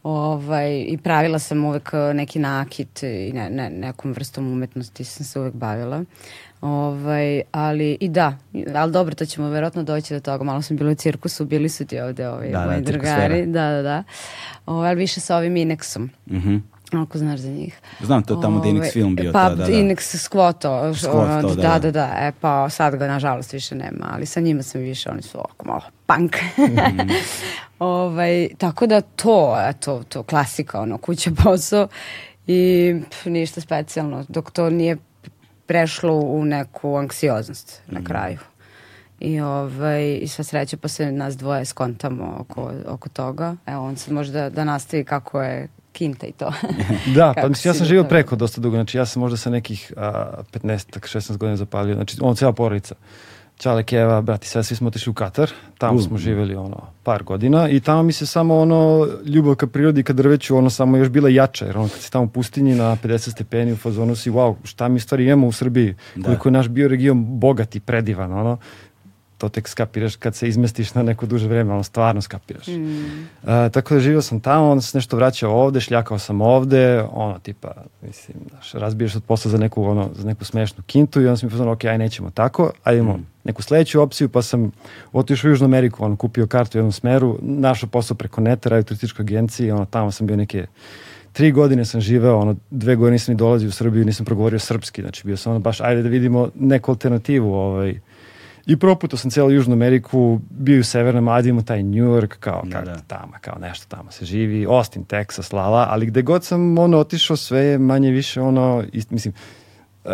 Ovaj, 0.04 0.86
I 0.88 0.98
pravila 1.04 1.40
sam 1.40 1.66
uvek 1.66 1.90
eh, 1.94 2.14
neki 2.14 2.40
nakit 2.40 3.04
i 3.04 3.32
ne, 3.34 3.50
ne, 3.50 3.70
nekom 3.70 4.12
vrstom 4.12 4.52
umetnosti 4.52 5.04
sam 5.04 5.26
se 5.26 5.40
uvek 5.40 5.54
bavila. 5.54 6.04
Ovaj, 6.62 7.42
ali 7.52 7.98
i 8.00 8.10
da, 8.10 8.38
ali 8.76 8.92
dobro, 8.92 9.16
to 9.16 9.26
ćemo 9.26 9.50
verovatno 9.50 9.84
doći 9.84 10.14
do 10.14 10.20
toga. 10.20 10.44
Malo 10.44 10.62
sam 10.62 10.78
bila 10.78 10.92
u 10.92 10.96
cirkusu, 10.96 11.46
bili 11.46 11.70
su 11.70 11.86
ti 11.86 12.00
ovde 12.00 12.30
ovaj, 12.30 12.50
da, 12.50 12.66
moji 12.66 12.82
da, 12.82 12.92
drugari. 12.92 13.46
Da, 13.46 13.72
da, 13.72 13.82
da. 13.82 14.04
Ovaj, 14.66 14.90
ali 14.90 15.00
više 15.00 15.20
sa 15.20 15.38
ovim 15.38 15.54
Inexom. 15.56 16.10
Mhm. 16.30 16.50
Mm 16.50 16.73
ako 17.02 17.18
znaš 17.18 17.40
za 17.40 17.50
njih. 17.50 17.80
Znam, 18.02 18.24
to 18.24 18.34
je 18.34 18.42
tamo 18.42 18.60
gde 18.60 18.70
Inex 18.70 18.94
film 18.94 19.16
bio. 19.16 19.32
Pa, 19.32 19.50
da, 19.50 19.56
da. 19.56 19.72
Inex 19.72 20.30
Squato. 20.30 20.94
Squato, 20.94 21.56
da, 21.56 21.62
da, 21.62 21.80
da, 21.80 21.92
da. 21.92 22.16
E, 22.20 22.32
pa 22.42 22.70
sad 22.70 22.96
ga 22.96 23.08
nažalost 23.08 23.54
više 23.54 23.76
nema, 23.76 24.10
ali 24.14 24.26
sa 24.26 24.40
njima 24.40 24.64
sam 24.64 24.82
više, 24.82 25.10
oni 25.10 25.22
su 25.22 25.38
ovako 25.38 25.68
malo 25.68 25.82
punk. 26.06 26.36
mm. 26.58 27.10
ovaj, 27.80 28.48
tako 28.58 28.88
da 28.88 29.02
to, 29.02 29.58
eto, 29.70 30.04
to 30.10 30.24
klasika, 30.24 30.82
ono, 30.82 30.98
kuća 30.98 31.32
posao 31.44 31.88
i 32.48 32.94
pff, 33.10 33.26
ništa 33.26 33.62
specijalno, 33.62 34.26
dok 34.28 34.52
to 34.52 34.70
nije 34.70 34.98
prešlo 35.66 36.14
u 36.14 36.46
neku 36.46 36.96
anksioznost 36.96 37.82
mm. 37.88 37.96
na 37.96 38.04
kraju. 38.04 38.38
I, 39.20 39.40
ovaj, 39.40 40.20
i 40.22 40.28
sva 40.28 40.44
sreća 40.44 40.78
pa 40.78 40.88
se 40.88 41.12
nas 41.12 41.38
dvoje 41.38 41.66
skontamo 41.66 42.38
oko, 42.40 42.72
oko 42.88 43.10
toga. 43.10 43.56
Evo, 43.66 43.86
on 43.86 43.96
sad 43.96 44.14
može 44.14 44.32
da, 44.32 44.50
da 44.50 44.64
nastavi 44.64 45.04
kako 45.04 45.42
je 45.42 45.68
kinta 45.94 46.28
i 46.28 46.32
to. 46.32 46.54
da, 47.16 47.34
pa 47.42 47.50
mislim, 47.50 47.70
ja 47.70 47.74
sam 47.74 47.86
živio 47.86 48.04
preko 48.04 48.36
dosta 48.36 48.62
dugo, 48.62 48.76
znači 48.76 48.98
ja 48.98 49.06
sam 49.06 49.20
možda 49.20 49.38
sa 49.38 49.50
nekih 49.50 49.94
a, 49.98 50.34
15-16 50.54 51.38
godina 51.38 51.58
zapalio, 51.58 51.96
znači 51.96 52.18
on 52.22 52.36
cijela 52.36 52.54
porodica. 52.54 52.96
Čale 53.58 53.84
Keva, 53.84 54.22
brati, 54.22 54.48
sve, 54.48 54.64
svi 54.64 54.76
smo 54.76 54.88
otišli 54.88 55.12
u 55.12 55.14
Katar, 55.14 55.52
tamo 55.78 56.02
smo 56.02 56.18
živjeli 56.18 56.56
ono 56.56 56.78
par 57.04 57.24
godina 57.24 57.70
i 57.70 57.80
tamo 57.80 58.04
mi 58.04 58.14
se 58.14 58.26
samo 58.26 58.58
ono 58.58 59.08
ljubav 59.26 59.56
ka 59.56 59.68
prirodi 59.68 60.04
ka 60.04 60.14
drveću 60.14 60.58
ono 60.58 60.70
samo 60.70 60.98
još 60.98 61.10
bila 61.10 61.30
jača, 61.30 61.66
jer 61.66 61.78
ono 61.78 61.88
kad 61.88 62.00
si 62.00 62.12
tamo 62.12 62.26
u 62.26 62.28
pustinji 62.28 62.76
na 62.76 62.98
50 63.04 63.32
stepeni 63.32 63.74
u 63.74 63.78
fazonu 63.78 64.16
si 64.16 64.32
wow, 64.32 64.56
šta 64.64 64.88
mi 64.88 65.00
stvari 65.00 65.26
imamo 65.26 65.48
u 65.48 65.52
Srbiji, 65.52 65.96
da. 66.16 66.24
koliko 66.26 66.48
je 66.48 66.52
naš 66.52 66.68
bioregion 66.68 67.40
bogat 67.40 67.76
i 67.76 67.80
predivan, 67.80 68.34
ono, 68.34 68.58
to 69.44 69.50
tek 69.50 69.68
skapiraš 69.68 70.16
kad 70.16 70.36
se 70.36 70.48
izmestiš 70.48 70.94
na 70.94 71.04
neko 71.04 71.26
duže 71.26 71.48
vreme, 71.48 71.74
ono 71.74 71.84
stvarno 71.84 72.22
skapiraš. 72.22 72.68
Mm. 72.68 73.28
Uh, 73.44 73.50
tako 73.72 73.94
da 73.94 74.00
živio 74.00 74.22
sam 74.22 74.40
tamo, 74.40 74.70
onda 74.72 74.82
se 74.82 74.98
nešto 74.98 75.18
vraćao 75.18 75.52
ovde, 75.52 75.80
šljakao 75.80 76.20
sam 76.20 76.42
ovde, 76.42 77.04
ono 77.12 77.40
tipa, 77.40 77.74
mislim, 78.02 78.38
znaš, 78.50 78.74
razbiješ 78.74 79.16
od 79.16 79.24
posla 79.24 79.52
za 79.52 79.58
neku, 79.58 79.84
ono, 79.84 80.10
za 80.16 80.28
neku 80.28 80.46
smešnu 80.46 80.84
kintu 80.86 81.22
i 81.22 81.28
onda 81.28 81.38
sam 81.38 81.48
mi 81.48 81.52
pozvano, 81.52 81.72
ok, 81.72 81.86
aj 81.86 81.98
nećemo 81.98 82.30
tako, 82.30 82.72
ajde 82.84 83.00
imamo 83.00 83.18
mm. 83.18 83.26
neku 83.44 83.62
sledeću 83.62 84.02
opciju, 84.02 84.30
pa 84.30 84.42
sam 84.42 84.72
otišao 85.14 85.50
u 85.50 85.52
Južnu 85.52 85.66
Ameriku, 85.66 86.06
ono, 86.06 86.16
kupio 86.16 86.48
kartu 86.48 86.78
u 86.78 86.80
jednom 86.80 86.92
smeru, 86.92 87.40
našao 87.42 87.90
posao 87.90 88.18
preko 88.18 88.42
neta, 88.42 88.70
radio 88.70 88.84
turističkoj 88.84 89.24
agenciji, 89.24 89.72
ono, 89.72 89.86
tamo 89.86 90.12
sam 90.12 90.28
bio 90.28 90.38
neke 90.38 90.66
tri 91.34 91.52
godine 91.52 91.86
sam 91.86 92.02
živeo, 92.02 92.38
ono, 92.38 92.56
dve 92.72 92.96
godine 92.96 93.12
nisam 93.12 93.34
ni 93.34 93.38
dolazio 93.38 93.70
u 93.70 93.72
Srbiju, 93.72 94.06
nisam 94.06 94.26
progovorio 94.26 94.60
srpski, 94.60 95.02
znači 95.02 95.28
bio 95.28 95.38
sam 95.38 95.52
ono 95.52 95.60
baš, 95.60 95.82
ajde 95.82 96.02
da 96.02 96.10
vidimo 96.10 96.50
neku 96.56 96.92
alternativu, 96.92 97.54
ovaj, 97.54 98.00
I 98.66 98.78
proputo 98.78 99.18
sam 99.18 99.32
cijelu 99.32 99.52
Južnu 99.52 99.74
Ameriku, 99.74 100.40
bio 100.50 100.80
u 100.80 100.84
Severnom 100.84 101.28
Adimu, 101.28 101.64
taj 101.64 101.84
New 101.84 102.06
York, 102.06 102.36
kao, 102.40 102.62
da, 102.66 102.82
da. 102.82 102.96
tamo, 103.08 103.34
kao 103.42 103.58
nešto 103.62 103.96
tamo 103.96 104.12
se 104.12 104.26
živi, 104.26 104.66
Austin, 104.66 105.06
Texas, 105.06 105.56
lala, 105.56 105.88
ali 105.90 106.06
gde 106.06 106.22
god 106.22 106.44
sam 106.44 106.78
ono 106.78 106.98
otišao, 106.98 107.38
sve 107.38 107.60
je 107.60 107.78
manje 107.78 108.12
više 108.12 108.42
ono, 108.42 108.84
ist, 108.94 109.12
mislim, 109.12 109.34
uh, 110.06 110.12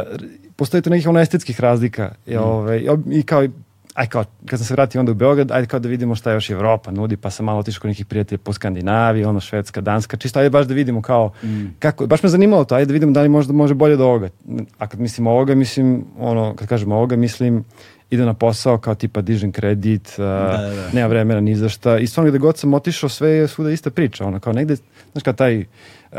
postoji 0.56 0.82
tu 0.82 0.90
nekih 0.90 1.08
ono 1.08 1.20
estetskih 1.20 1.62
razlika 1.62 2.12
i, 2.26 2.36
mm. 2.36 2.40
ove, 2.40 2.82
i 3.12 3.24
kao 3.24 3.48
aj 3.94 4.08
kao, 4.08 4.24
kad 4.46 4.60
sam 4.60 4.66
se 4.66 4.74
vratio 4.74 5.00
onda 5.00 5.12
u 5.12 5.16
Beograd, 5.16 5.52
ajde 5.52 5.68
kao 5.68 5.80
da 5.80 5.90
vidimo 5.90 6.16
šta 6.16 6.32
još 6.32 6.50
Evropa 6.50 6.92
nudi, 6.92 7.18
pa 7.18 7.30
sam 7.30 7.46
malo 7.46 7.60
otišao 7.60 7.82
kod 7.82 7.90
nekih 7.90 8.06
prijatelja 8.06 8.38
po 8.38 8.54
Skandinaviji, 8.54 9.26
ono 9.26 9.40
Švedska, 9.40 9.82
Danska, 9.82 10.18
čisto 10.18 10.40
ajde 10.40 10.50
baš 10.50 10.66
da 10.66 10.74
vidimo 10.74 11.02
kao, 11.02 11.32
mm. 11.44 11.66
kako, 11.80 12.08
baš 12.08 12.24
me 12.24 12.30
zanimalo 12.30 12.66
to, 12.66 12.76
ajde 12.76 12.86
da 12.86 12.94
vidimo 12.94 13.12
da 13.12 13.22
li 13.22 13.30
možda 13.30 13.54
može 13.54 13.74
bolje 13.74 13.94
od 13.94 14.02
ovoga. 14.02 14.30
A 14.78 14.88
kad 14.88 15.00
mislim 15.00 15.28
ovoga, 15.28 15.56
mislim, 15.56 16.06
ono, 16.18 16.56
kad 16.56 16.68
kažem 16.68 16.92
ovoga, 16.92 17.16
mislim 17.16 17.64
ide 18.10 18.26
na 18.26 18.34
posao 18.34 18.78
kao 18.78 18.96
tipa 18.96 19.22
dižem 19.22 19.52
kredit, 19.52 20.08
uh, 20.08 20.18
da, 20.18 20.58
da, 20.58 20.76
da. 20.76 20.90
nema 20.94 21.08
vremena 21.08 21.42
ni 21.42 21.56
za 21.56 21.70
šta. 21.70 21.98
I 21.98 22.08
stvarno 22.08 22.32
gde 22.32 22.40
god 22.40 22.58
sam 22.58 22.74
otišao, 22.74 23.10
sve 23.10 23.30
je 23.30 23.48
svuda 23.48 23.72
ista 23.72 23.90
priča. 23.90 24.26
Ono, 24.26 24.40
kao 24.40 24.54
negde, 24.54 24.76
znaš 25.12 25.24
kao 25.24 25.34
taj 25.34 25.60
uh, 25.60 26.18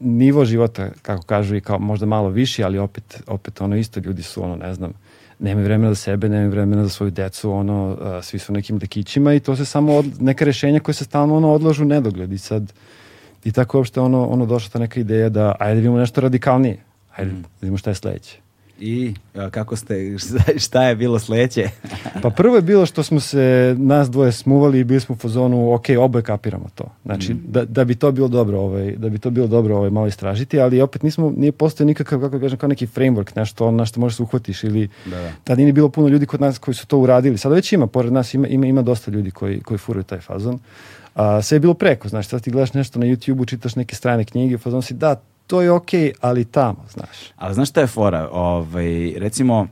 nivo 0.00 0.44
života, 0.44 0.88
kako 1.02 1.22
kažu, 1.22 1.56
i 1.56 1.60
kao 1.60 1.78
možda 1.78 2.06
malo 2.06 2.28
viši, 2.28 2.64
ali 2.64 2.78
opet, 2.78 3.22
opet 3.26 3.60
ono 3.60 3.76
isto, 3.76 4.00
ljudi 4.00 4.22
su 4.22 4.44
ono, 4.44 4.56
ne 4.56 4.74
znam, 4.74 4.92
nemaju 5.38 5.64
vremena 5.64 5.94
za 5.94 5.94
sebe, 5.94 6.28
nemaju 6.28 6.50
vremena 6.50 6.82
za 6.82 6.90
svoju 6.90 7.10
decu, 7.10 7.52
ono, 7.52 7.90
uh, 7.90 8.24
svi 8.24 8.38
su 8.38 8.52
nekim 8.52 8.78
dekićima 8.78 9.34
i 9.34 9.40
to 9.40 9.56
se 9.56 9.64
samo 9.64 9.96
od, 9.96 10.22
neka 10.22 10.44
rešenja 10.44 10.80
koje 10.80 10.94
se 10.94 11.04
stalno 11.04 11.36
ono 11.36 11.52
odlažu 11.52 11.84
nedogled 11.84 12.32
i 12.32 12.38
sad 12.38 12.72
i 13.44 13.52
tako 13.52 13.78
uopšte 13.78 14.00
ono, 14.00 14.26
ono 14.26 14.46
došla 14.46 14.70
ta 14.70 14.78
neka 14.78 15.00
ideja 15.00 15.28
da 15.28 15.54
ajde 15.58 15.74
da 15.74 15.80
vidimo 15.80 15.98
nešto 15.98 16.20
radikalnije, 16.20 16.76
ajde 17.16 17.32
mm. 17.32 17.42
da 17.42 17.48
vidimo 17.60 17.78
šta 17.78 17.90
je 17.90 17.94
sledeće. 17.94 18.49
I 18.80 19.14
kako 19.50 19.76
ste, 19.76 20.16
šta 20.64 20.84
je 20.84 20.96
bilo 20.96 21.18
sledeće? 21.18 21.68
pa 22.22 22.30
prvo 22.30 22.56
je 22.56 22.62
bilo 22.62 22.86
što 22.86 23.02
smo 23.02 23.20
se 23.20 23.74
nas 23.78 24.10
dvoje 24.10 24.32
smuvali 24.32 24.78
i 24.78 24.84
bili 24.84 25.00
smo 25.00 25.12
u 25.12 25.18
fazonu, 25.18 25.74
ok, 25.74 25.84
oboje 25.98 26.22
kapiramo 26.22 26.66
to. 26.74 26.84
Znači, 27.04 27.34
mm. 27.34 27.42
da, 27.48 27.64
da 27.64 27.84
bi 27.84 27.94
to 27.94 28.12
bilo 28.12 28.28
dobro, 28.28 28.60
ovaj, 28.60 28.92
da 28.96 29.08
bi 29.08 29.18
to 29.18 29.30
bilo 29.30 29.46
dobro 29.46 29.76
ovaj, 29.76 29.90
malo 29.90 30.06
istražiti, 30.06 30.60
ali 30.60 30.80
opet 30.80 31.02
nismo, 31.02 31.32
nije 31.36 31.52
postoje 31.52 31.86
nikakav, 31.86 32.20
kako 32.20 32.40
kažem, 32.40 32.58
kao 32.58 32.68
neki 32.68 32.86
framework, 32.86 33.36
nešto 33.36 33.70
na 33.70 33.86
što 33.86 34.00
možeš 34.00 34.16
se 34.16 34.22
uhvatiš 34.22 34.64
ili 34.64 34.88
da, 35.04 35.16
da. 35.16 35.32
tad 35.44 35.58
nije 35.58 35.72
bilo 35.72 35.88
puno 35.88 36.08
ljudi 36.08 36.26
kod 36.26 36.40
nas 36.40 36.58
koji 36.58 36.74
su 36.74 36.86
to 36.86 36.98
uradili. 36.98 37.38
Sada 37.38 37.54
već 37.54 37.72
ima, 37.72 37.86
pored 37.86 38.12
nas 38.12 38.34
ima, 38.34 38.48
ima, 38.48 38.66
ima 38.66 38.82
dosta 38.82 39.10
ljudi 39.10 39.30
koji, 39.30 39.60
koji 39.60 39.78
furaju 39.78 40.04
taj 40.04 40.20
fazon. 40.20 40.58
A, 41.14 41.42
sve 41.42 41.56
je 41.56 41.60
bilo 41.60 41.74
preko, 41.74 42.08
znači, 42.08 42.28
sad 42.28 42.42
ti 42.42 42.50
gledaš 42.50 42.74
nešto 42.74 42.98
na 42.98 43.06
YouTube-u, 43.06 43.44
čitaš 43.44 43.76
neke 43.76 43.96
strane 43.96 44.24
knjige, 44.24 44.58
fazon 44.58 44.82
si, 44.82 44.94
da, 44.94 45.20
to 45.50 45.62
je 45.62 45.70
okej, 45.70 46.00
okay, 46.00 46.12
ali 46.20 46.44
tamo, 46.44 46.84
znaš. 46.92 47.34
Ali 47.36 47.54
znaš 47.54 47.68
šta 47.68 47.80
je 47.80 47.86
fora? 47.86 48.28
Ovaj, 48.32 49.14
recimo, 49.18 49.66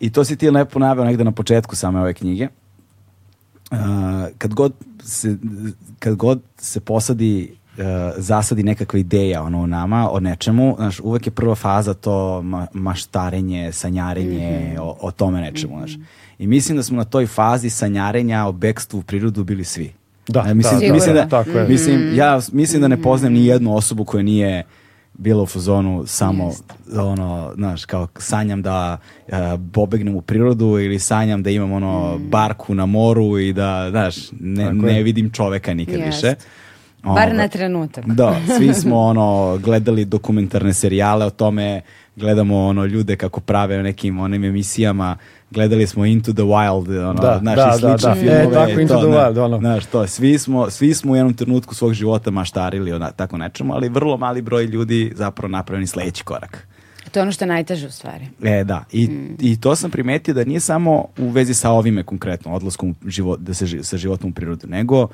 i 0.00 0.10
to 0.10 0.24
si 0.24 0.36
ti 0.36 0.50
lepo 0.50 0.78
naveo 0.78 1.04
negde 1.04 1.24
na 1.24 1.32
početku 1.32 1.76
same 1.76 2.00
ove 2.00 2.14
knjige, 2.14 2.48
uh, 3.70 3.78
kad, 4.38 4.54
god 4.54 4.72
se, 5.04 5.36
kad 5.98 6.14
god 6.14 6.40
se 6.58 6.80
posadi 6.80 7.52
uh, 7.78 7.84
zasadi 8.16 8.62
nekakva 8.62 8.98
ideja 8.98 9.42
ono 9.42 9.58
u 9.58 9.66
nama 9.66 10.08
o 10.10 10.20
nečemu, 10.20 10.74
znaš, 10.76 11.00
uvek 11.00 11.26
je 11.26 11.30
prva 11.30 11.54
faza 11.54 11.94
to 11.94 12.42
ma, 12.42 12.66
maštarenje, 12.72 13.72
sanjarenje 13.72 14.72
mm 14.72 14.76
-hmm. 14.76 14.80
o, 14.80 14.96
o 15.00 15.10
tome 15.10 15.40
nečemu, 15.40 15.76
mm 15.76 15.76
-hmm. 15.76 15.88
znaš. 15.88 16.06
I 16.38 16.46
mislim 16.46 16.76
da 16.76 16.82
smo 16.82 16.96
na 16.96 17.04
toj 17.04 17.26
fazi 17.26 17.70
sanjarenja 17.70 18.46
o 18.46 18.52
bekstvu 18.52 18.98
u 18.98 19.02
prirodu 19.02 19.44
bili 19.44 19.64
svi. 19.64 19.92
Da, 20.28 20.44
e, 20.48 20.54
mislim, 20.54 20.80
da, 20.80 20.92
mislim 20.92 21.14
da, 21.14 21.28
tako 21.28 21.50
je. 21.50 21.68
Mislim, 21.68 22.14
ja 22.14 22.40
mislim 22.52 22.82
da 22.82 22.88
ne 22.88 23.02
poznajem 23.02 23.32
ni 23.32 23.46
jednu 23.46 23.76
osobu 23.76 24.04
koja 24.04 24.22
nije 24.22 24.64
bila 25.14 25.42
u 25.42 25.46
fazonu 25.46 26.04
samo 26.06 26.44
Jest. 26.44 26.64
ono, 26.96 27.52
znaš, 27.54 27.84
kao 27.84 28.08
sanjam 28.18 28.62
da 28.62 28.98
uh, 29.28 29.34
pobegnem 29.72 30.16
u 30.16 30.20
prirodu 30.20 30.66
ili 30.66 30.98
sanjam 30.98 31.42
da 31.42 31.50
imam 31.50 31.72
ono 31.72 32.16
mm. 32.16 32.30
barku 32.30 32.74
na 32.74 32.86
moru 32.86 33.38
i 33.38 33.52
da, 33.52 33.86
znaš, 33.90 34.16
ne, 34.40 34.72
ne 34.72 35.02
vidim 35.02 35.30
čoveka 35.30 35.74
nikad 35.74 35.94
Jest. 35.94 36.06
više. 36.06 36.34
Bar 37.02 37.34
na 37.34 37.48
trenutak. 37.48 38.04
Da, 38.06 38.36
svi 38.56 38.74
smo 38.80 38.98
ono 38.98 39.58
gledali 39.58 40.04
dokumentarne 40.04 40.74
serijale 40.74 41.26
o 41.26 41.30
tome, 41.30 41.80
gledamo 42.16 42.66
ono 42.66 42.84
ljude 42.84 43.16
kako 43.16 43.40
prave 43.40 43.82
nekim 43.82 44.20
onim 44.20 44.44
emisijama 44.44 45.16
gledali 45.52 45.86
smo 45.86 46.04
Into 46.04 46.32
the 46.32 46.42
Wild, 46.42 47.08
ono, 47.10 47.20
da, 47.20 47.40
naši 47.42 47.56
da, 47.56 47.72
slični 47.72 47.88
da, 47.88 48.08
da. 48.08 48.14
filmove. 48.14 48.42
E, 48.42 48.52
tako 48.52 48.80
Into 48.80 48.94
to, 48.94 49.00
the 49.00 49.08
Wild, 49.08 49.44
ono. 49.44 49.58
Znaš, 49.58 49.86
to, 49.86 50.06
svi 50.06 50.38
smo, 50.38 50.70
svi 50.70 50.94
smo 50.94 51.12
u 51.12 51.16
jednom 51.16 51.34
trenutku 51.34 51.74
svog 51.74 51.92
života 51.92 52.30
maštarili 52.30 52.92
ona, 52.92 53.10
tako 53.10 53.36
nečemu, 53.36 53.74
ali 53.74 53.88
vrlo 53.88 54.16
mali 54.16 54.42
broj 54.42 54.64
ljudi 54.64 55.12
zapravo 55.16 55.50
napravljeni 55.50 55.86
sledeći 55.86 56.24
korak. 56.24 56.66
To 57.12 57.18
je 57.18 57.22
ono 57.22 57.32
što 57.32 57.44
je 57.44 57.48
najteže 57.48 57.86
u 57.86 57.90
stvari. 57.90 58.28
E, 58.42 58.64
da. 58.64 58.84
I, 58.92 59.06
mm. 59.06 59.36
I 59.40 59.60
to 59.60 59.76
sam 59.76 59.90
primetio 59.90 60.34
da 60.34 60.44
nije 60.44 60.60
samo 60.60 61.04
u 61.18 61.28
vezi 61.28 61.54
sa 61.54 61.70
ovime 61.70 62.02
konkretno, 62.02 62.52
odlaskom 62.52 62.94
život, 63.06 63.40
da 63.40 63.54
se, 63.54 63.82
sa 63.82 63.96
životom 63.96 64.30
u 64.30 64.34
prirodu, 64.34 64.66
nego 64.66 65.08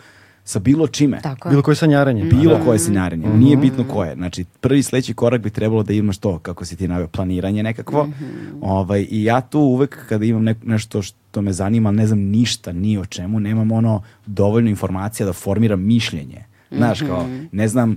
sa 0.49 0.59
bilo 0.59 0.87
čime. 0.87 1.21
Tako 1.23 1.49
bilo 1.49 1.63
koje 1.63 1.77
sanjaranje. 1.77 2.25
Bilo 2.25 2.59
mm. 2.59 2.65
koje 2.65 2.79
sanjaranje. 2.79 3.29
Mm. 3.29 3.39
Nije 3.39 3.57
bitno 3.57 3.85
koje. 3.85 4.15
Znači, 4.15 4.45
prvi 4.61 4.83
sledeći 4.83 5.15
korak 5.15 5.41
bi 5.41 5.51
trebalo 5.51 5.83
da 5.83 5.93
imaš 5.93 6.19
to, 6.19 6.39
kako 6.39 6.65
si 6.65 6.77
ti 6.77 6.89
navio, 6.89 7.09
planiranje 7.09 7.63
nekakvo. 7.63 8.05
Mm 8.05 8.11
-hmm. 8.11 8.59
ovaj, 8.61 9.07
I 9.11 9.25
ja 9.25 9.41
tu 9.41 9.61
uvek 9.61 10.07
kada 10.09 10.25
imam 10.25 10.45
ne, 10.45 10.55
nešto 10.65 11.03
što 11.03 11.43
me 11.43 11.53
zanima, 11.53 11.91
ne 11.91 12.07
znam 12.07 12.19
ništa, 12.19 12.73
ni 12.73 12.99
o 12.99 13.05
čemu, 13.05 13.41
nemam 13.41 13.73
ono 13.73 14.03
dovoljno 14.27 14.71
informacija 14.71 15.27
da 15.27 15.33
formiram 15.33 15.87
mišljenje. 15.87 16.45
Znaš, 16.71 17.01
kao, 17.01 17.23
mhm. 17.23 17.45
ne 17.53 17.69
znam 17.69 17.97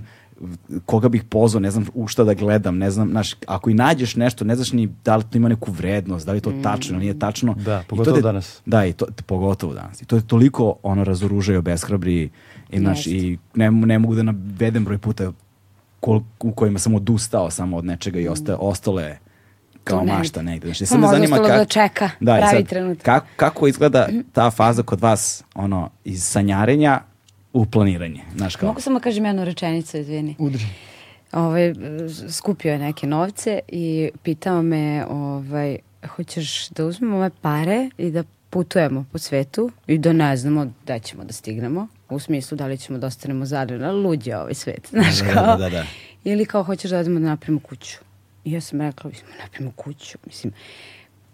koga 0.86 1.08
bih 1.08 1.24
pozvao, 1.24 1.60
ne 1.60 1.70
znam 1.70 1.86
u 1.94 2.06
šta 2.06 2.24
da 2.24 2.34
gledam, 2.34 2.78
ne 2.78 2.90
znam, 2.90 3.10
znaš, 3.10 3.34
ako 3.46 3.70
i 3.70 3.74
nađeš 3.74 4.16
nešto, 4.16 4.44
ne 4.44 4.56
znaš 4.56 4.72
ni 4.72 4.88
da 5.04 5.16
li 5.16 5.24
to 5.30 5.38
ima 5.38 5.48
neku 5.48 5.70
vrednost, 5.70 6.26
da 6.26 6.32
li 6.32 6.38
je 6.38 6.42
to 6.42 6.50
mm. 6.50 6.62
tačno, 6.62 6.98
nije 6.98 7.18
tačno. 7.18 7.54
Da, 7.54 7.84
pogotovo 7.88 8.16
te, 8.16 8.22
danas. 8.22 8.62
Da, 8.66 8.86
i 8.86 8.92
to, 8.92 9.06
pogotovo 9.26 9.74
danas. 9.74 10.02
I 10.02 10.04
to 10.04 10.16
je 10.16 10.26
toliko 10.26 10.76
ono 10.82 11.04
razoružaju, 11.04 11.58
obeshrabri 11.58 12.30
i, 12.70 12.78
znaš, 12.78 13.06
i 13.06 13.38
ne, 13.54 13.70
ne 13.70 13.98
mogu 13.98 14.14
da 14.14 14.22
navedem 14.22 14.84
broj 14.84 14.98
puta 14.98 15.32
kol, 16.00 16.20
u 16.40 16.52
kojima 16.52 16.78
sam 16.78 16.94
odustao 16.94 17.50
samo 17.50 17.76
od 17.76 17.84
nečega 17.84 18.20
i 18.20 18.28
osta, 18.28 18.56
ostale 18.56 19.18
kao 19.84 20.04
mašta 20.04 20.42
negde. 20.42 20.66
Znači, 20.66 20.86
sad 20.86 21.00
me 21.00 21.08
zanima 21.08 21.36
kako... 21.36 21.48
Da 21.48 21.64
čeka 21.64 22.10
da, 22.20 22.36
pravi 22.36 22.56
sad, 22.56 22.68
trenutak. 22.68 23.04
Kako, 23.04 23.26
kako 23.36 23.66
izgleda 23.66 24.08
ta 24.32 24.50
faza 24.50 24.82
kod 24.82 25.00
vas 25.00 25.44
ono, 25.54 25.90
iz 26.04 26.24
sanjarenja 26.24 27.00
u 27.52 27.66
planiranje. 27.66 28.20
Znaš 28.36 28.56
kao. 28.56 28.66
Mogu 28.66 28.80
samo 28.80 28.98
da 28.98 29.02
kažem 29.02 29.24
jednu 29.24 29.44
rečenicu, 29.44 29.98
izvini. 29.98 30.34
Udri. 30.38 30.66
Ovaj, 31.32 31.74
skupio 32.30 32.72
je 32.72 32.78
neke 32.78 33.06
novce 33.06 33.60
i 33.68 34.10
pitao 34.22 34.62
me 34.62 35.06
ovaj, 35.08 35.76
hoćeš 36.08 36.68
da 36.68 36.84
uzmemo 36.84 37.16
ove 37.16 37.30
pare 37.40 37.90
i 37.98 38.10
da 38.10 38.24
putujemo 38.50 39.04
po 39.12 39.18
svetu 39.18 39.70
i 39.86 39.98
da 39.98 40.12
ne 40.12 40.36
znamo 40.36 40.72
da 40.86 40.98
ćemo 40.98 41.24
da 41.24 41.32
stignemo, 41.32 41.88
u 42.10 42.18
smislu 42.18 42.56
da 42.56 42.66
li 42.66 42.78
ćemo 42.78 42.98
da 42.98 43.06
ostanemo 43.06 43.46
zadrljeni, 43.46 43.92
luđe 43.92 44.30
je 44.30 44.38
ovaj 44.38 44.54
svet, 44.54 44.88
znaš 44.92 45.18
da, 45.18 45.26
da, 45.26 45.32
kao. 45.32 45.56
Da, 45.56 45.56
da, 45.56 45.70
da. 45.70 45.84
Ili 46.24 46.46
kao 46.46 46.62
hoćeš 46.62 46.90
da 46.90 46.98
odemo 46.98 47.20
da 47.20 47.26
napravimo 47.26 47.60
kuću. 47.60 47.98
I 48.44 48.52
ja 48.52 48.60
sam 48.60 48.80
rekla, 48.80 49.10
mislim, 49.10 49.30
napravimo 49.42 49.72
kuću, 49.76 50.18
mislim, 50.26 50.52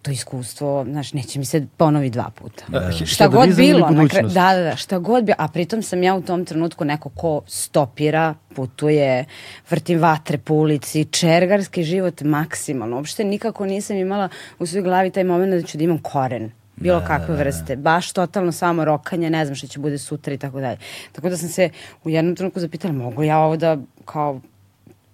to 0.09 0.13
iskustvo, 0.13 0.85
znaš, 0.91 1.13
neće 1.13 1.39
mi 1.39 1.45
se 1.45 1.67
ponovi 1.77 2.11
dva 2.11 2.31
puta. 2.35 2.65
Da, 2.69 2.93
šta 2.93 3.29
god 3.29 3.57
bilo, 3.57 3.91
na 3.91 4.09
kraju, 4.09 4.29
da, 4.29 4.55
da, 4.55 4.63
da, 4.63 4.77
šta 4.77 4.99
god 4.99 5.25
bilo, 5.25 5.37
a 5.39 5.49
pritom 5.49 5.83
sam 5.83 6.03
ja 6.03 6.15
u 6.15 6.23
tom 6.23 6.45
trenutku 6.45 6.85
neko 6.85 7.09
ko 7.09 7.43
stopira, 7.47 8.35
putuje, 8.55 9.25
vrtim 9.71 9.99
vatre 9.99 10.39
po 10.39 10.55
ulici, 10.55 11.05
čergarski 11.05 11.83
život 11.83 12.21
maksimalno. 12.21 12.97
Uopšte 12.97 13.25
nikako 13.25 13.67
nisam 13.67 13.97
imala 13.97 14.29
u 14.59 14.67
svojoj 14.67 14.83
glavi 14.83 15.11
taj 15.11 15.25
moment 15.25 15.53
da 15.53 15.63
ću 15.63 15.79
da 15.79 15.85
imam 15.85 15.99
koren 15.99 16.51
bilo 16.77 17.01
da, 17.01 17.07
kakve 17.07 17.27
da, 17.27 17.37
da, 17.37 17.39
vrste, 17.39 17.77
baš 17.77 18.13
totalno 18.13 18.53
samo 18.53 18.85
rokanje, 18.85 19.31
ne 19.31 19.45
znam 19.45 19.57
što 19.57 19.67
će 19.67 19.81
bude 19.81 19.99
sutra 19.99 20.35
i 20.35 20.39
tako 20.39 20.61
dalje. 20.61 20.79
Tako 21.13 21.29
da 21.29 21.37
sam 21.37 21.49
se 21.49 21.71
u 22.05 22.11
jednom 22.11 22.37
trenutku 22.37 22.61
zapitala, 22.61 22.95
mogu 22.95 23.23
ja 23.23 23.39
ovo 23.39 23.57
da 23.57 23.79
kao 24.05 24.41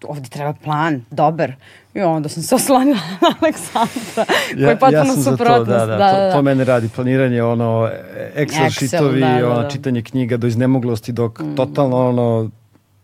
ovde 0.08 0.28
treba 0.28 0.52
plan, 0.52 1.04
dobar. 1.11 1.52
I 1.94 2.00
onda 2.00 2.28
sam 2.28 2.42
se 2.42 2.54
oslanila 2.54 2.99
na 3.23 3.34
Aleksandra, 3.40 4.34
koji 4.54 4.64
je 4.64 4.78
potpuno 4.78 4.99
ja 4.99 5.23
suprotnost. 5.23 5.68
Da, 5.68 5.87
da, 5.87 5.96
da, 5.96 6.12
to, 6.12 6.18
da. 6.18 6.32
to 6.32 6.42
mene 6.42 6.64
radi. 6.64 6.88
Planiranje, 6.88 7.42
ono, 7.42 7.90
Excel, 8.37 8.66
Excel 8.66 8.70
šitovi, 8.70 9.20
da, 9.20 9.38
da, 9.40 9.50
ono, 9.50 9.62
da. 9.62 9.68
čitanje 9.68 10.02
knjiga 10.02 10.37
do 10.37 10.46
iznemoglosti, 10.46 11.12
dok 11.12 11.40
mm. 11.40 11.54
totalno, 11.54 12.08
ono, 12.08 12.50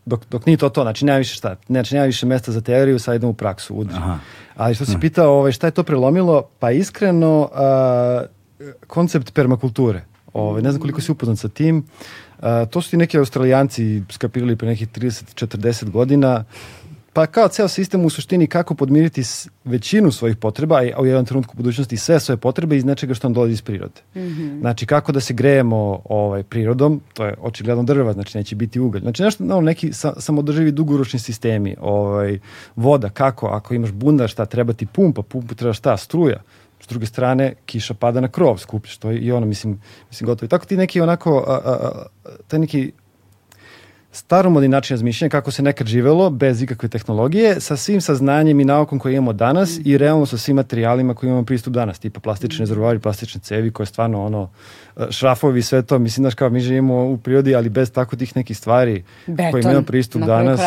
dok, 0.06 0.20
dok 0.30 0.46
nije 0.46 0.56
to 0.56 0.68
to, 0.68 0.82
znači 0.82 1.04
nema 1.04 1.18
više 1.18 1.34
šta, 1.34 1.56
znači 1.66 1.94
nema 1.94 2.06
više 2.06 2.26
mesta 2.26 2.52
za 2.52 2.60
teoriju, 2.60 2.98
sad 2.98 3.14
idem 3.14 3.28
u 3.28 3.34
praksu, 3.34 3.74
udri. 3.74 3.96
Aha. 3.96 4.18
Ali 4.56 4.74
što 4.74 4.84
si 4.84 4.94
hm. 4.94 5.00
pitao, 5.00 5.38
ovaj, 5.38 5.52
šta 5.52 5.66
je 5.66 5.70
to 5.70 5.82
prelomilo? 5.82 6.42
Pa 6.58 6.70
iskreno, 6.70 7.48
a, 7.54 8.22
koncept 8.86 9.34
permakulture. 9.34 10.04
Ovaj, 10.32 10.62
ne 10.62 10.70
znam 10.70 10.80
koliko 10.80 11.00
si 11.00 11.12
upoznat 11.12 11.38
sa 11.38 11.48
tim. 11.48 11.84
A, 12.40 12.66
to 12.66 12.82
su 12.82 12.90
ti 12.90 12.96
neki 12.96 13.18
australijanci 13.18 14.02
skapirali 14.10 14.56
pre 14.56 14.68
nekih 14.68 14.88
30-40 14.88 15.90
godina 15.90 16.44
pa 17.12 17.26
kao 17.26 17.48
ceo 17.48 17.68
sistem 17.68 18.04
u 18.04 18.10
suštini 18.10 18.46
kako 18.46 18.74
podmiriti 18.74 19.22
većinu 19.64 20.12
svojih 20.12 20.36
potreba, 20.36 20.80
a 20.96 21.00
u 21.00 21.06
jednom 21.06 21.24
trenutku 21.24 21.52
u 21.54 21.56
budućnosti 21.56 21.96
sve 21.96 22.20
svoje 22.20 22.36
potrebe 22.36 22.76
iz 22.76 22.84
nečega 22.84 23.14
što 23.14 23.28
nam 23.28 23.34
dolazi 23.34 23.52
iz 23.52 23.62
prirode. 23.62 24.00
Mm 24.14 24.20
-hmm. 24.20 24.60
Znači 24.60 24.86
kako 24.86 25.12
da 25.12 25.20
se 25.20 25.34
grejemo 25.34 26.02
ovaj, 26.04 26.42
prirodom, 26.42 27.00
to 27.14 27.24
je 27.24 27.34
očigledno 27.40 27.82
drva, 27.82 28.12
znači 28.12 28.38
neće 28.38 28.56
biti 28.56 28.80
ugalj. 28.80 29.02
Znači 29.02 29.22
nešto, 29.22 29.44
no, 29.44 29.60
neki 29.60 29.92
sa, 29.92 30.20
samodrživi 30.20 30.72
dugoročni 30.72 31.18
sistemi, 31.18 31.76
ovaj, 31.80 32.38
voda, 32.76 33.08
kako, 33.08 33.46
ako 33.46 33.74
imaš 33.74 33.90
bundar, 33.92 34.28
šta 34.28 34.46
treba 34.46 34.72
ti 34.72 34.86
pumpa, 34.86 35.22
pumpu 35.22 35.54
treba 35.54 35.72
šta, 35.72 35.96
struja, 35.96 36.42
s 36.80 36.88
druge 36.88 37.06
strane 37.06 37.54
kiša 37.66 37.94
pada 37.94 38.20
na 38.20 38.28
krov, 38.28 38.58
skupljaš 38.58 38.96
to 38.96 39.12
i 39.12 39.32
ono, 39.32 39.46
mislim, 39.46 39.80
mislim 40.08 40.26
gotovo. 40.26 40.46
I 40.46 40.48
tako 40.48 40.66
ti 40.66 40.76
neki 40.76 41.00
onako, 41.00 41.44
a, 41.48 41.52
a, 41.52 41.70
a, 41.70 42.30
taj 42.48 42.58
neki 42.58 42.92
staromodni 44.12 44.68
način 44.68 44.94
razmišljanja 44.94 45.30
kako 45.30 45.50
se 45.50 45.62
nekad 45.62 45.86
živelo 45.86 46.30
bez 46.30 46.62
ikakve 46.62 46.88
tehnologije 46.88 47.60
sa 47.60 47.76
svim 47.76 48.00
saznanjem 48.00 48.60
i 48.60 48.64
naukom 48.64 48.98
koje 48.98 49.12
imamo 49.12 49.32
danas 49.32 49.78
mm. 49.78 49.82
i 49.84 49.98
realno 49.98 50.26
sa 50.26 50.38
svim 50.38 50.56
materijalima 50.56 51.14
koje 51.14 51.28
imamo 51.28 51.44
pristup 51.44 51.74
danas, 51.74 51.98
tipa 51.98 52.20
plastične 52.20 52.62
mm. 52.62 52.62
rezervoari, 52.62 52.98
plastične 52.98 53.40
cevi 53.40 53.70
koje 53.70 53.86
stvarno 53.86 54.24
ono 54.24 54.50
e, 54.96 55.06
šrafovi 55.10 55.62
sve 55.62 55.82
to, 55.82 55.98
mislim 55.98 56.22
znaš 56.22 56.34
kao 56.34 56.50
mi 56.50 56.60
živimo 56.60 57.04
u 57.04 57.16
prirodi 57.16 57.54
ali 57.54 57.68
bez 57.68 57.92
tako 57.92 58.16
tih 58.16 58.36
nekih 58.36 58.56
stvari 58.56 59.04
Beton, 59.26 59.50
koje 59.52 59.60
imamo 59.60 59.82
pristup 59.82 60.22
danas. 60.22 60.60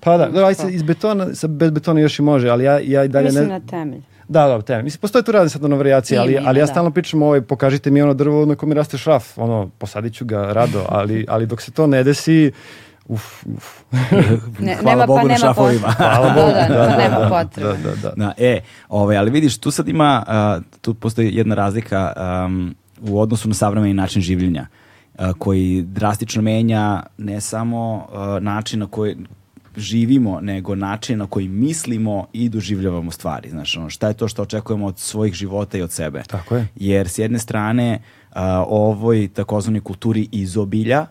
Pa 0.00 0.16
da, 0.16 0.28
da 0.28 0.68
iz 0.70 0.82
betona, 0.82 1.34
sa, 1.34 1.46
bez 1.46 1.70
betona 1.70 2.00
još 2.00 2.18
i 2.18 2.22
može, 2.22 2.48
ali 2.48 2.64
ja, 2.64 2.80
ja 2.82 3.04
i 3.04 3.08
dalje 3.08 3.24
mislim 3.24 3.44
ne... 3.44 3.48
na 3.48 3.60
temelj. 3.60 4.02
Da, 4.28 4.46
da, 4.46 4.62
teme. 4.62 4.82
Mislim, 4.82 5.00
postoje 5.00 5.22
tu 5.22 5.32
razne 5.32 5.48
sad 5.48 5.64
ono 5.64 5.76
varijacije, 5.76 6.18
ali, 6.18 6.38
ali 6.44 6.58
ja 6.58 6.66
da. 6.66 6.72
stalno 6.72 6.90
pričam 6.90 7.22
ovaj, 7.22 7.40
pokažite 7.40 7.90
mi 7.90 8.02
ono 8.02 8.14
drvo 8.14 8.46
na 8.46 8.54
kome 8.54 8.74
raste 8.74 8.98
šraf, 8.98 9.38
ono, 9.38 9.70
posadit 9.78 10.14
ću 10.14 10.24
ga 10.24 10.52
rado, 10.52 10.86
ali, 10.88 11.26
ali 11.28 11.46
dok 11.46 11.62
se 11.62 11.72
to 11.72 11.86
ne 11.86 12.04
desi, 12.04 12.52
Uf, 13.08 13.46
uf. 13.46 13.82
ne, 14.58 14.76
Hvala 14.76 14.96
nema, 14.96 15.06
Bogu 15.06 15.20
pa, 15.22 15.28
na 15.28 15.36
šafovima. 15.38 15.88
Hvala 15.88 16.34
Bogu. 16.34 16.52
Da, 16.52 16.66
da, 16.68 16.86
da, 16.86 16.96
nema 16.96 17.28
potrebe. 17.30 17.68
Da, 17.68 17.90
da, 17.90 17.96
da. 17.96 18.12
da. 18.16 18.32
e, 18.38 18.60
ovaj, 18.88 19.16
ali 19.16 19.30
vidiš, 19.30 19.58
tu 19.58 19.70
sad 19.70 19.88
ima, 19.88 20.24
uh, 20.28 20.64
tu 20.80 20.94
postoji 20.94 21.36
jedna 21.36 21.54
razlika 21.54 22.12
um, 22.46 22.74
u 23.00 23.20
odnosu 23.20 23.48
na 23.48 23.54
savremeni 23.54 23.94
način 23.94 24.22
življenja 24.22 24.66
uh, 24.66 25.30
koji 25.38 25.82
drastično 25.82 26.42
menja 26.42 27.02
ne 27.18 27.40
samo 27.40 27.94
uh, 27.96 28.42
način 28.42 28.80
na 28.80 28.86
koji 28.86 29.16
živimo, 29.76 30.40
nego 30.40 30.74
način 30.74 31.18
na 31.18 31.26
koji 31.26 31.48
mislimo 31.48 32.26
i 32.32 32.48
doživljavamo 32.48 33.10
stvari. 33.10 33.50
Znaš, 33.50 33.76
ono, 33.76 33.90
šta 33.90 34.08
je 34.08 34.14
to 34.14 34.28
što 34.28 34.42
očekujemo 34.42 34.86
od 34.86 34.98
svojih 34.98 35.34
života 35.34 35.78
i 35.78 35.82
od 35.82 35.92
sebe. 35.92 36.22
Tako 36.26 36.56
je. 36.56 36.66
Jer 36.76 37.08
s 37.08 37.18
jedne 37.18 37.38
strane 37.38 37.98
uh, 38.30 38.36
ovoj 38.66 39.28
takozvanoj 39.28 39.80
kulturi 39.80 40.28
izobilja, 40.32 41.06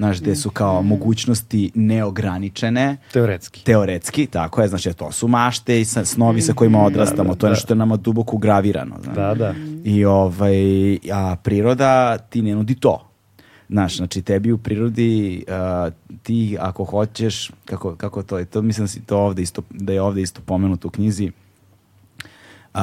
znaš, 0.00 0.20
gde 0.20 0.36
su 0.36 0.50
kao 0.50 0.82
mogućnosti 0.82 1.70
neograničene. 1.74 2.96
Teoretski. 3.12 3.64
Teoretski, 3.64 4.26
tako 4.26 4.62
je, 4.62 4.68
znači 4.68 4.92
to 4.92 5.12
su 5.12 5.28
mašte 5.28 5.80
i 5.80 5.84
snovi 5.84 6.40
sa 6.40 6.52
kojima 6.52 6.82
odrastamo, 6.84 7.28
da, 7.28 7.34
da, 7.34 7.38
to 7.38 7.46
je 7.46 7.50
nešto 7.50 7.74
da. 7.74 7.78
nama 7.78 7.96
duboko 7.96 8.36
ugravirano. 8.36 8.96
Znaš. 9.02 9.16
Da, 9.16 9.34
da. 9.34 9.54
I 9.84 10.04
ovaj, 10.04 10.94
a 11.12 11.36
priroda 11.42 12.18
ti 12.18 12.42
ne 12.42 12.54
nudi 12.54 12.74
to. 12.74 13.06
Znaš, 13.68 13.96
znači 13.96 14.22
tebi 14.22 14.52
u 14.52 14.58
prirodi 14.58 15.44
uh, 15.48 15.92
ti 16.22 16.56
ako 16.60 16.84
hoćeš, 16.84 17.50
kako, 17.64 17.96
kako 17.96 18.22
to 18.22 18.38
je, 18.38 18.44
to 18.44 18.62
mislim 18.62 18.84
da, 18.84 18.88
si 18.88 19.00
to 19.00 19.18
ovde 19.18 19.42
isto, 19.42 19.62
da 19.70 19.92
je 19.92 20.02
ovde 20.02 20.22
isto 20.22 20.40
pomenuto 20.46 20.88
u 20.88 20.90
knjizi, 20.90 21.30
uh, 22.74 22.80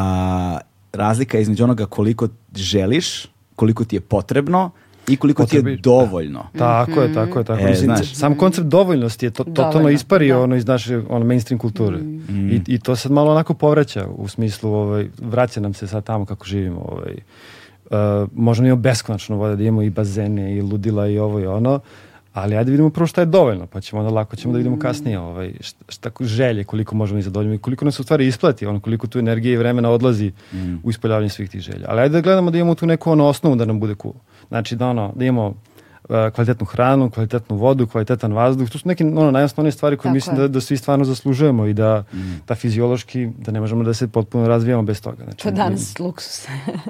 razlika 0.94 1.40
između 1.40 1.64
onoga 1.64 1.86
koliko 1.86 2.28
želiš, 2.56 3.26
koliko 3.56 3.86
ti 3.86 3.96
je 3.96 4.02
potrebno, 4.02 4.72
i 5.08 5.18
koliko 5.18 5.46
ti 5.46 5.56
je 5.56 5.78
dovoljno. 5.84 6.44
Da. 6.54 6.60
Tako 6.60 7.02
je, 7.02 7.14
tako 7.14 7.40
je, 7.40 7.46
tako 7.46 7.62
e, 7.62 7.70
Mislim, 7.70 7.86
znaš, 7.96 8.14
sam 8.14 8.36
koncept 8.36 8.68
dovoljnosti 8.68 9.26
je 9.26 9.30
to, 9.30 9.44
totalno 9.44 9.90
ispario 9.90 10.38
da. 10.38 10.44
ono 10.44 10.56
iz 10.56 10.68
naše 10.68 11.02
ono, 11.10 11.26
mainstream 11.26 11.60
kulture. 11.60 11.98
Mm. 11.98 12.50
I, 12.50 12.62
I 12.68 12.80
to 12.80 12.96
sad 12.96 13.12
malo 13.12 13.32
onako 13.32 13.54
povraća 13.54 14.08
u 14.08 14.28
smislu, 14.28 14.74
ovaj, 14.74 15.08
vraća 15.22 15.60
nam 15.60 15.74
se 15.74 15.88
sad 15.88 16.04
tamo 16.04 16.26
kako 16.26 16.46
živimo. 16.46 16.80
Ovaj. 16.80 17.16
Uh, 17.86 18.30
možemo 18.36 18.68
imamo 18.68 18.82
beskonačno 18.82 19.36
vode, 19.36 19.56
da 19.56 19.64
imamo 19.64 19.82
i 19.82 19.90
bazene 19.90 20.56
i 20.56 20.62
ludila 20.62 21.08
i 21.08 21.20
ovo 21.20 21.40
i 21.40 21.46
ono, 21.46 21.80
ali 22.34 22.56
ajde 22.56 22.72
vidimo 22.72 22.90
prvo 22.90 23.08
šta 23.08 23.22
je 23.22 23.26
dovoljno, 23.26 23.68
pa 23.68 23.82
ćemo 23.82 24.02
onda 24.02 24.14
lako 24.14 24.36
ćemo 24.36 24.52
da 24.52 24.58
vidimo 24.58 24.76
mm. 24.76 24.80
kasnije 24.80 25.20
ovaj, 25.20 25.54
šta, 25.60 25.86
šta 25.90 26.12
želje, 26.20 26.64
koliko 26.64 26.96
možemo 26.96 27.20
i 27.20 27.22
zadovoljimo 27.22 27.56
i 27.56 27.58
koliko 27.58 27.86
nas 27.86 28.00
u 28.00 28.04
stvari 28.04 28.28
isplati, 28.28 28.66
ono, 28.66 28.80
koliko 28.80 29.08
tu 29.08 29.20
energije 29.20 29.54
i 29.54 29.58
vremena 29.58 29.90
odlazi 29.90 30.32
mm. 30.54 30.76
u 30.84 30.90
ispoljavanje 30.90 31.30
svih 31.30 31.50
tih 31.50 31.62
želja. 31.62 31.86
Ali 31.88 32.02
ajde 32.02 32.14
da 32.14 32.22
gledamo 32.22 32.52
da 32.52 32.58
imamo 32.58 32.76
tu 32.76 32.86
neku 32.86 33.12
ono 33.12 33.26
osnovu 33.26 33.56
da 33.56 33.66
nam 33.66 33.80
bude 33.80 33.96
cool. 34.02 34.14
Znači 34.50 34.76
da, 34.76 34.88
ono, 34.88 35.14
da 35.16 35.26
imamo 35.26 35.48
uh, 35.48 36.16
kvalitetnu 36.36 36.66
hranu, 36.66 37.10
kvalitetnu 37.10 37.56
vodu, 37.56 37.88
kvalitetan 37.88 38.34
vazduh. 38.34 38.70
To 38.70 38.78
su 38.78 38.88
neke 38.88 39.04
ono, 39.04 39.32
najosnovnije 39.32 39.72
stvari 39.72 39.98
koje 39.98 40.10
Tako 40.10 40.14
mislim 40.14 40.36
da, 40.36 40.48
da 40.48 40.62
svi 40.62 40.78
stvarno 40.78 41.06
zaslužujemo 41.06 41.66
i 41.66 41.74
da, 41.74 42.04
mm. 42.14 42.18
da 42.48 42.56
fiziološki, 42.56 43.30
da 43.38 43.52
ne 43.52 43.60
možemo 43.60 43.84
da 43.84 43.94
se 43.94 44.08
potpuno 44.08 44.48
razvijamo 44.48 44.84
bez 44.84 45.02
toga. 45.02 45.24
Znači, 45.24 45.44
to 45.44 45.52
danas 45.52 46.00
luksus. 46.00 46.48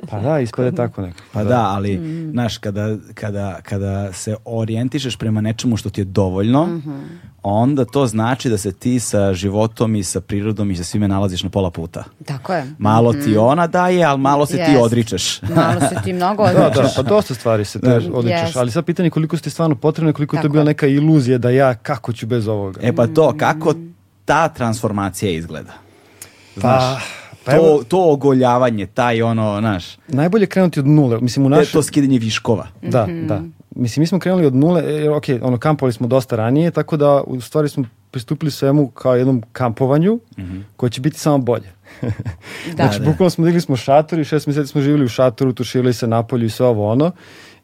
pa 0.09 0.19
da, 0.19 0.39
ispade 0.39 0.71
tako 0.71 1.01
neko. 1.01 1.19
Pa 1.33 1.43
da, 1.43 1.49
da 1.49 1.69
ali, 1.69 1.97
mm. 1.97 2.31
znaš, 2.31 2.57
kada, 2.57 2.97
kada, 3.13 3.59
kada 3.63 4.13
se 4.13 4.35
orijentišeš 4.45 5.17
prema 5.17 5.41
nečemu 5.41 5.77
što 5.77 5.89
ti 5.89 6.01
je 6.01 6.05
dovoljno, 6.05 6.65
mm 6.65 6.83
-hmm 6.85 7.26
onda 7.49 7.85
to 7.85 8.07
znači 8.07 8.49
da 8.49 8.57
se 8.57 8.71
ti 8.71 8.99
sa 8.99 9.33
životom 9.33 9.95
i 9.95 10.03
sa 10.03 10.21
prirodom 10.21 10.71
i 10.71 10.75
sa 10.75 10.83
svime 10.83 11.07
nalaziš 11.07 11.43
na 11.43 11.49
pola 11.49 11.71
puta. 11.71 12.03
Tako 12.25 12.53
je. 12.53 12.73
Malo 12.77 13.13
ti 13.13 13.29
mm. 13.29 13.39
ona 13.39 13.67
daje, 13.67 14.03
ali 14.03 14.19
malo 14.19 14.45
se 14.45 14.57
yes. 14.57 14.65
ti 14.65 14.77
odričeš. 14.81 15.41
malo 15.41 15.79
se 15.79 15.95
ti 16.03 16.13
mnogo 16.13 16.43
odričeš. 16.43 16.75
da, 16.75 16.81
da, 16.81 16.93
pa 16.95 17.01
dosta 17.01 17.33
stvari 17.33 17.65
se 17.65 17.79
te 17.79 18.01
odričeš, 18.13 18.53
yes. 18.53 18.59
ali 18.59 18.71
sad 18.71 18.85
pitanje 18.85 19.09
koliko 19.09 19.37
ste 19.37 19.49
stvarno 19.49 19.75
potrebne, 19.75 20.13
koliko 20.13 20.35
Tako. 20.35 20.47
to 20.47 20.51
bila 20.51 20.63
neka 20.63 20.87
iluzija 20.87 21.37
da 21.37 21.49
ja 21.49 21.75
kako 21.75 22.13
ću 22.13 22.27
bez 22.27 22.47
ovoga. 22.47 22.79
E 22.83 22.95
pa 22.95 23.07
to, 23.07 23.33
kako 23.37 23.73
ta 24.25 24.49
transformacija 24.49 25.31
izgleda? 25.31 25.71
Pa, 26.55 26.61
Znaš, 26.61 27.03
pa 27.43 27.51
to, 27.51 27.83
to 27.87 28.11
ogoljavanje, 28.11 28.85
taj 28.85 29.21
ono, 29.21 29.59
znaš. 29.59 29.97
Najbolje 30.07 30.45
krenuti 30.45 30.79
od 30.79 30.87
nule. 30.87 31.19
Mislim, 31.21 31.45
u 31.45 31.49
naš... 31.49 31.67
Je 31.67 31.71
to 31.71 31.83
skidanje 31.83 32.19
viškova. 32.19 32.67
Da, 32.81 33.07
mm 33.07 33.09
-hmm. 33.09 33.27
da 33.27 33.41
mislim, 33.77 34.01
mi 34.01 34.07
smo 34.07 34.19
krenuli 34.19 34.45
od 34.45 34.55
nule, 34.55 34.83
jer, 34.83 35.11
ok, 35.11 35.23
ono, 35.41 35.57
kampovali 35.57 35.93
smo 35.93 36.07
dosta 36.07 36.35
ranije, 36.35 36.71
tako 36.71 36.97
da 36.97 37.23
u 37.27 37.41
stvari 37.41 37.69
smo 37.69 37.85
pristupili 38.11 38.51
svemu 38.51 38.87
kao 38.87 39.15
jednom 39.15 39.43
kampovanju, 39.51 40.15
mm 40.15 40.41
-hmm. 40.41 40.63
koje 40.75 40.89
će 40.89 41.01
biti 41.01 41.19
samo 41.19 41.37
bolje. 41.37 41.71
da, 42.01 42.11
znači, 42.75 42.99
da. 42.99 43.05
bukvalno 43.05 43.29
smo 43.29 43.45
digli 43.45 43.61
smo 43.61 43.75
šator 43.75 44.19
i 44.19 44.25
šest 44.25 44.47
mjeseci 44.47 44.71
smo 44.71 44.81
živjeli 44.81 45.05
u 45.05 45.07
šatoru, 45.07 45.53
tuširali 45.53 45.93
se 45.93 46.07
napolju 46.07 46.45
i 46.45 46.49
sve 46.49 46.65
ovo 46.65 46.91
ono. 46.91 47.11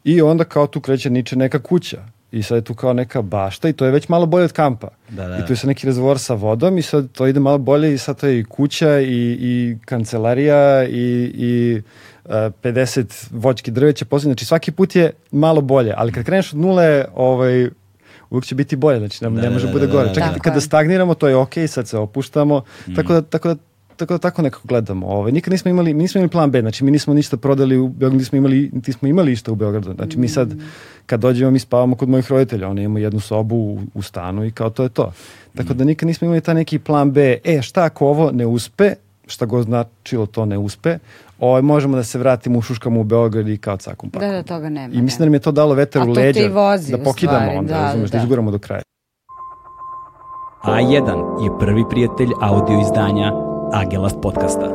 I 0.04 0.22
onda 0.22 0.44
kao 0.44 0.68
tu 0.68 0.82
kreće 0.82 1.10
niče 1.10 1.36
neka 1.36 1.60
kuća. 1.60 2.06
I 2.32 2.44
sad 2.44 2.56
je 2.56 2.62
tu 2.62 2.74
kao 2.74 2.94
neka 2.94 3.22
bašta 3.22 3.70
i 3.70 3.74
to 3.74 3.86
je 3.86 3.92
već 3.92 4.10
malo 4.10 4.26
bolje 4.26 4.46
od 4.46 4.52
kampa. 4.52 4.88
Da, 5.10 5.28
da. 5.28 5.38
I 5.38 5.46
tu 5.46 5.54
je 5.54 5.58
sad 5.58 5.68
neki 5.68 5.88
razvor 5.88 6.20
sa 6.20 6.34
vodom 6.34 6.78
i 6.78 6.82
sad 6.82 7.12
to 7.12 7.28
ide 7.28 7.40
malo 7.40 7.58
bolje 7.58 7.94
i 7.94 7.98
sad 7.98 8.20
to 8.20 8.28
je 8.28 8.40
i 8.40 8.44
kuća 8.44 9.00
i, 9.00 9.38
i 9.40 9.78
kancelarija 9.86 10.84
i, 10.84 11.32
i 11.36 11.82
50 12.26 13.28
voćke 13.32 13.72
drveća 13.72 14.06
posljednje, 14.06 14.34
znači 14.34 14.46
svaki 14.46 14.72
put 14.72 14.96
je 14.96 15.12
malo 15.32 15.62
bolje, 15.62 15.94
ali 15.98 16.12
kad 16.12 16.26
kreneš 16.26 16.54
od 16.54 16.60
nule, 16.60 17.06
ovaj, 17.16 17.70
uvijek 18.30 18.46
će 18.46 18.56
biti 18.56 18.76
bolje, 18.76 19.00
znači 19.00 19.24
ne, 19.24 19.30
da, 19.30 19.42
ne 19.42 19.50
može 19.50 19.68
da, 19.68 19.74
bude 19.74 19.88
da, 19.88 19.94
gore. 19.94 20.08
Da, 20.08 20.14
Čak 20.14 20.38
i 20.38 20.40
kada 20.40 20.62
stagniramo, 20.62 21.14
to 21.14 21.28
je 21.28 21.36
ok, 21.36 21.54
sad 21.68 21.88
se 21.88 21.98
opuštamo, 21.98 22.64
mm. 22.88 22.96
tako 22.96 23.14
da, 23.14 23.22
tako 23.22 23.48
da 23.48 23.56
tako 23.96 24.14
da 24.14 24.18
tako 24.18 24.42
nekako 24.42 24.68
gledamo. 24.68 25.08
Ovaj 25.08 25.32
nikad 25.32 25.52
nismo 25.52 25.72
imali, 25.72 25.94
mi 25.94 26.02
nismo 26.02 26.20
imali 26.20 26.30
plan 26.30 26.52
B, 26.52 26.62
znači 26.62 26.84
mi 26.84 26.92
nismo 26.92 27.14
ništa 27.14 27.38
prodali 27.38 27.78
u 27.78 27.88
Beogradu, 27.88 28.18
nismo 28.18 28.38
imali, 28.38 28.70
niti 28.74 28.94
smo 28.94 29.08
imali 29.08 29.30
ništa 29.30 29.52
u 29.52 29.56
Beogradu. 29.56 29.94
Znači 29.94 30.18
mi 30.20 30.28
sad 30.28 30.54
kad 31.06 31.20
dođemo 31.20 31.52
mi 31.52 31.60
spavamo 31.60 31.96
kod 31.96 32.10
mojih 32.10 32.32
roditelja, 32.32 32.70
oni 32.70 32.84
imaju 32.84 33.04
jednu 33.04 33.20
sobu 33.20 33.56
u, 33.56 33.80
u 33.94 34.02
stanu 34.02 34.46
i 34.46 34.52
kao 34.52 34.70
to 34.70 34.84
je 34.84 34.90
to. 34.90 35.14
Tako 35.56 35.74
da 35.74 35.84
nikad 35.84 36.08
nismo 36.08 36.26
imali 36.26 36.42
taj 36.42 36.56
neki 36.56 36.80
plan 36.80 37.12
B. 37.12 37.38
E, 37.44 37.62
šta 37.62 37.84
ako 37.84 38.08
ovo 38.08 38.32
ne 38.32 38.46
uspe, 38.46 38.94
šta 39.28 39.46
god 39.46 39.66
značilo 39.66 40.26
to 40.26 40.46
ne 40.46 40.58
uspe, 40.58 40.98
ovaj, 41.44 41.62
možemo 41.62 41.98
da 41.98 42.04
se 42.04 42.20
vratimo 42.20 42.60
u 42.60 42.62
šuškamo 42.62 43.00
u 43.00 43.04
Beograd 43.04 43.48
i 43.48 43.58
kao 43.58 43.78
cakom 43.78 44.10
pakom. 44.10 44.30
Da, 44.30 44.34
da, 44.34 44.44
toga 44.44 44.70
nema. 44.70 44.94
I 44.94 45.02
mislim 45.02 45.20
da 45.20 45.26
nam 45.26 45.34
je 45.34 45.40
to 45.40 45.52
dalo 45.52 45.74
vetar 45.74 46.10
u 46.10 46.12
leđa. 46.12 46.48
Vozi, 46.54 46.92
da 46.92 47.04
pokidamo 47.04 47.40
stvari. 47.40 47.58
onda, 47.58 47.74
da, 47.74 47.82
razumeš, 47.82 48.12
da. 48.12 48.18
da 48.18 48.24
izguramo 48.24 48.52
do 48.52 48.60
kraja. 48.60 48.82
A1 50.64 51.44
je 51.44 51.60
prvi 51.60 51.84
prijatelj 51.90 52.30
audio 52.42 52.80
izdanja 52.82 53.32
Agelast 53.74 54.18
podcasta. 54.22 54.70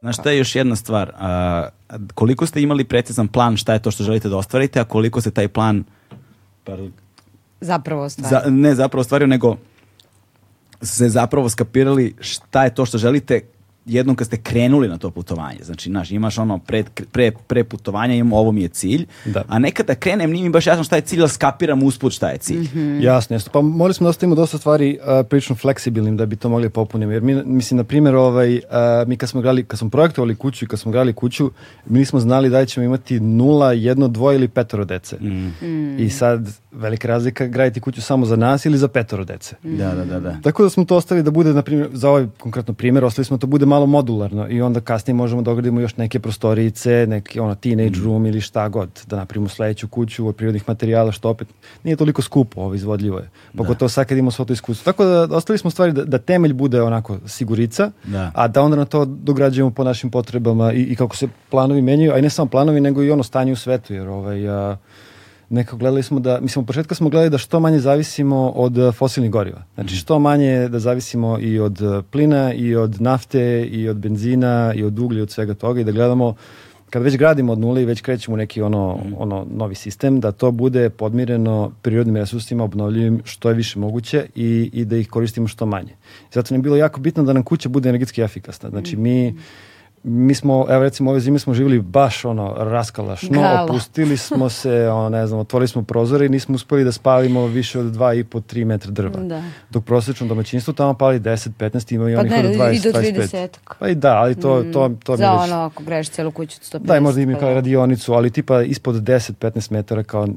Znaš, 0.00 0.16
šta 0.16 0.30
je 0.30 0.38
još 0.38 0.56
jedna 0.56 0.76
stvar? 0.76 1.12
A, 1.18 1.68
koliko 2.14 2.46
ste 2.46 2.62
imali 2.62 2.84
precizan 2.84 3.28
plan 3.28 3.56
šta 3.56 3.72
je 3.72 3.82
to 3.82 3.90
što 3.90 4.04
želite 4.04 4.28
da 4.28 4.36
ostvarite, 4.36 4.80
a 4.80 4.84
koliko 4.84 5.20
se 5.20 5.30
taj 5.30 5.48
plan 5.48 5.84
pardon, 6.64 6.92
Zapravo 7.60 8.02
ostvario. 8.02 8.40
za, 8.44 8.50
ne 8.50 8.74
zapravo 8.74 9.00
ostvario, 9.00 9.26
nego 9.26 9.56
se 10.82 11.08
zapravo 11.08 11.48
skapirali 11.48 12.14
šta 12.20 12.64
je 12.64 12.74
to 12.74 12.86
što 12.86 12.98
želite 12.98 13.40
jednom 13.88 14.16
kad 14.16 14.26
ste 14.26 14.36
krenuli 14.36 14.88
na 14.88 14.98
to 14.98 15.10
putovanje. 15.10 15.58
Znači, 15.62 15.90
znaš, 15.90 16.10
imaš 16.10 16.38
ono 16.38 16.58
pre, 16.58 16.84
pre, 17.12 17.30
pre 17.46 17.64
putovanja, 17.64 18.14
imam 18.14 18.32
ovo 18.32 18.52
mi 18.52 18.62
je 18.62 18.68
cilj, 18.68 19.06
Da. 19.24 19.44
a 19.48 19.58
nekada 19.58 19.94
krenem, 19.94 20.30
nije 20.30 20.44
mi 20.44 20.50
baš 20.50 20.66
jasno 20.66 20.84
šta 20.84 20.96
je 20.96 21.02
cilj, 21.02 21.20
ali 21.20 21.30
skapiram 21.30 21.82
usput 21.82 22.12
šta 22.12 22.28
je 22.28 22.38
cilj. 22.38 22.68
Jasno, 23.00 23.36
jasno. 23.36 23.52
Pa 23.52 23.60
morali 23.60 23.94
smo 23.94 24.04
da 24.04 24.10
ostavimo 24.10 24.34
dosta 24.34 24.58
stvari 24.58 24.98
uh, 25.00 25.26
prilično 25.26 25.56
fleksibilnim 25.56 26.16
da 26.16 26.26
bi 26.26 26.36
to 26.36 26.48
mogli 26.48 26.70
popuniti. 26.70 27.12
Jer 27.12 27.22
mi, 27.22 27.34
mislim, 27.44 27.76
na 27.78 27.84
primjer, 27.84 28.14
ovaj, 28.14 28.56
uh, 28.56 28.62
mi 29.06 29.16
kad 29.16 29.28
smo, 29.28 29.40
gradili, 29.40 29.64
kad 29.64 29.78
smo 29.78 29.90
projektovali 29.90 30.34
kuću 30.34 30.64
i 30.64 30.68
kad 30.68 30.80
smo 30.80 30.92
gradili 30.92 31.12
kuću, 31.12 31.50
mi 31.86 31.98
nismo 31.98 32.20
znali 32.20 32.50
da 32.50 32.60
li 32.60 32.66
ćemo 32.66 32.84
imati 32.86 33.20
nula, 33.20 33.72
jedno, 33.72 34.08
dvoje 34.08 34.36
ili 34.36 34.48
petoro 34.48 34.84
dece. 34.84 35.16
I 35.98 36.10
sad, 36.10 36.48
velika 36.72 37.08
razlika 37.08 37.46
graditi 37.46 37.80
kuću 37.80 38.02
samo 38.02 38.26
za 38.26 38.36
nas 38.36 38.66
ili 38.66 38.78
za 38.78 38.88
petoro 38.88 39.24
dece. 39.24 39.56
Da, 39.62 39.94
da, 39.94 40.04
da, 40.04 40.20
da. 40.20 40.36
Tako 40.42 40.62
da 40.62 40.70
smo 40.70 40.84
to 40.84 40.96
ostavili 40.96 41.22
da 41.24 41.30
bude, 41.30 41.52
na 41.52 41.62
primjer, 41.62 41.88
za 41.92 42.08
ovaj 42.10 42.26
konkretno 42.38 42.74
primjer, 42.74 43.04
ostavili 43.04 43.24
smo 43.24 43.36
da 43.36 43.40
to 43.40 43.46
bude 43.46 43.66
malo 43.66 43.77
modularno 43.86 44.48
i 44.48 44.62
onda 44.62 44.80
kasnije 44.80 45.14
možemo 45.14 45.42
da 45.42 45.50
ogradimo 45.50 45.80
još 45.80 45.96
neke 45.96 46.18
prostorice, 46.20 47.06
neki 47.08 47.40
ono 47.40 47.54
teenage 47.54 47.98
room 48.04 48.26
ili 48.26 48.40
šta 48.40 48.68
god, 48.68 48.88
da 49.06 49.16
napravimo 49.16 49.48
sledeću 49.48 49.88
kuću 49.88 50.28
od 50.28 50.36
prirodnih 50.36 50.64
materijala, 50.68 51.12
što 51.12 51.30
opet 51.30 51.48
nije 51.84 51.96
toliko 51.96 52.22
skupo, 52.22 52.60
ovo 52.60 52.74
izvodljivo 52.74 53.18
je. 53.18 53.30
Pogotovo 53.56 53.88
sad 53.88 54.06
kad 54.06 54.18
imamo 54.18 54.30
svo 54.30 54.44
to 54.44 54.52
iskustvo. 54.52 54.84
Tako 54.92 55.04
da 55.04 55.36
ostavili 55.36 55.58
smo 55.58 55.70
stvari 55.70 55.92
da, 55.92 56.04
da 56.04 56.18
temelj 56.18 56.52
bude 56.52 56.82
onako 56.82 57.18
sigurica, 57.26 57.90
Da. 58.04 58.30
a 58.34 58.48
da 58.48 58.62
onda 58.62 58.76
na 58.76 58.84
to 58.84 59.04
dograđujemo 59.04 59.70
po 59.70 59.84
našim 59.84 60.10
potrebama 60.10 60.72
i, 60.72 60.82
i 60.82 60.96
kako 60.96 61.16
se 61.16 61.28
planovi 61.50 61.82
menjaju, 61.82 62.12
a 62.12 62.18
i 62.18 62.22
ne 62.22 62.30
samo 62.30 62.50
planovi, 62.50 62.80
nego 62.80 63.02
i 63.02 63.10
ono 63.10 63.22
stanje 63.22 63.52
u 63.52 63.56
svetu, 63.56 63.94
jer 63.94 64.08
ovaj, 64.08 64.48
a, 64.48 64.76
nekako 65.48 65.76
gledali 65.76 66.02
smo 66.02 66.20
da, 66.20 66.40
mislim, 66.40 66.62
u 66.62 66.66
početka 66.66 66.94
smo 66.94 67.08
gledali 67.08 67.30
da 67.30 67.38
što 67.38 67.60
manje 67.60 67.78
zavisimo 67.78 68.50
od 68.50 68.78
a, 68.78 68.92
fosilnih 68.92 69.30
goriva. 69.30 69.62
Znači, 69.74 69.96
što 69.96 70.18
manje 70.18 70.68
da 70.68 70.78
zavisimo 70.78 71.38
i 71.40 71.58
od 71.58 71.82
a, 71.82 72.02
plina, 72.10 72.52
i 72.52 72.76
od 72.76 73.00
nafte, 73.00 73.68
i 73.70 73.88
od 73.88 73.96
benzina, 73.96 74.72
i 74.76 74.84
od 74.84 74.98
uglja, 74.98 75.22
od 75.22 75.30
svega 75.30 75.54
toga 75.54 75.80
i 75.80 75.84
da 75.84 75.92
gledamo 75.92 76.34
kad 76.90 77.02
već 77.02 77.16
gradimo 77.16 77.52
od 77.52 77.58
nule 77.58 77.82
i 77.82 77.84
već 77.84 78.00
krećemo 78.00 78.34
u 78.34 78.36
neki 78.36 78.62
ono, 78.62 78.98
ono 79.18 79.46
novi 79.50 79.74
sistem, 79.74 80.20
da 80.20 80.32
to 80.32 80.50
bude 80.50 80.90
podmireno 80.90 81.72
prirodnim 81.82 82.16
resursima, 82.16 82.64
obnovljivim 82.64 83.20
što 83.24 83.48
je 83.48 83.54
više 83.54 83.78
moguće 83.78 84.26
i, 84.34 84.70
i 84.72 84.84
da 84.84 84.96
ih 84.96 85.08
koristimo 85.08 85.48
što 85.48 85.66
manje. 85.66 85.96
Zato 86.32 86.54
nam 86.54 86.58
je 86.58 86.62
bilo 86.62 86.76
jako 86.76 87.00
bitno 87.00 87.22
da 87.22 87.32
nam 87.32 87.42
kuća 87.42 87.68
bude 87.68 87.88
energetski 87.88 88.22
efikasna. 88.22 88.70
Znači 88.70 88.96
mi 88.96 89.34
mi 90.04 90.34
smo, 90.34 90.66
evo 90.68 90.82
recimo 90.82 91.10
ove 91.10 91.20
zime 91.20 91.38
smo 91.38 91.54
živjeli 91.54 91.80
baš 91.80 92.24
ono 92.24 92.54
raskalašno, 92.58 93.28
Gala. 93.32 93.64
opustili 93.64 94.16
smo 94.16 94.48
se, 94.48 94.88
ono, 94.88 95.08
ne 95.08 95.26
znam, 95.26 95.40
otvorili 95.40 95.68
smo 95.68 95.82
prozore 95.82 96.26
i 96.26 96.28
nismo 96.28 96.54
uspeli 96.54 96.84
da 96.84 96.92
spalimo 96.92 97.46
više 97.46 97.78
od 97.78 97.86
2,5-3 97.86 98.64
metra 98.64 98.90
drva. 98.90 99.20
Da. 99.20 99.42
Dok 99.70 99.84
prosječno 99.84 100.26
domaćinstvo 100.26 100.74
tamo 100.74 100.94
pali 100.94 101.20
10-15, 101.20 101.94
ima 101.94 102.10
i 102.10 102.14
Pa 102.14 102.20
onih 102.20 102.32
ne, 102.32 102.38
od 102.40 102.44
20, 102.46 102.88
i 102.88 102.92
do 102.92 102.98
25. 102.98 103.28
30. 103.28 103.48
Pa 103.78 103.88
i 103.88 103.94
da, 103.94 104.12
ali 104.12 104.34
to, 104.34 104.64
to, 104.64 104.90
to 105.04 105.12
mi 105.12 105.22
je 105.22 105.26
Za 105.26 105.32
već- 105.32 105.42
ono, 105.42 105.56
ako 105.56 105.82
greš 105.82 106.08
celu 106.08 106.30
kuću 106.30 106.56
od 106.56 106.80
150. 106.82 106.86
da, 106.86 106.96
i 106.96 107.00
možda 107.00 107.20
ima 107.20 107.32
pa 107.32 107.38
kao 107.38 107.48
da. 107.48 107.54
radionicu, 107.54 108.12
ali 108.12 108.30
tipa 108.30 108.62
ispod 108.62 108.94
10-15 108.96 109.72
metara 109.72 110.02
kao 110.02 110.28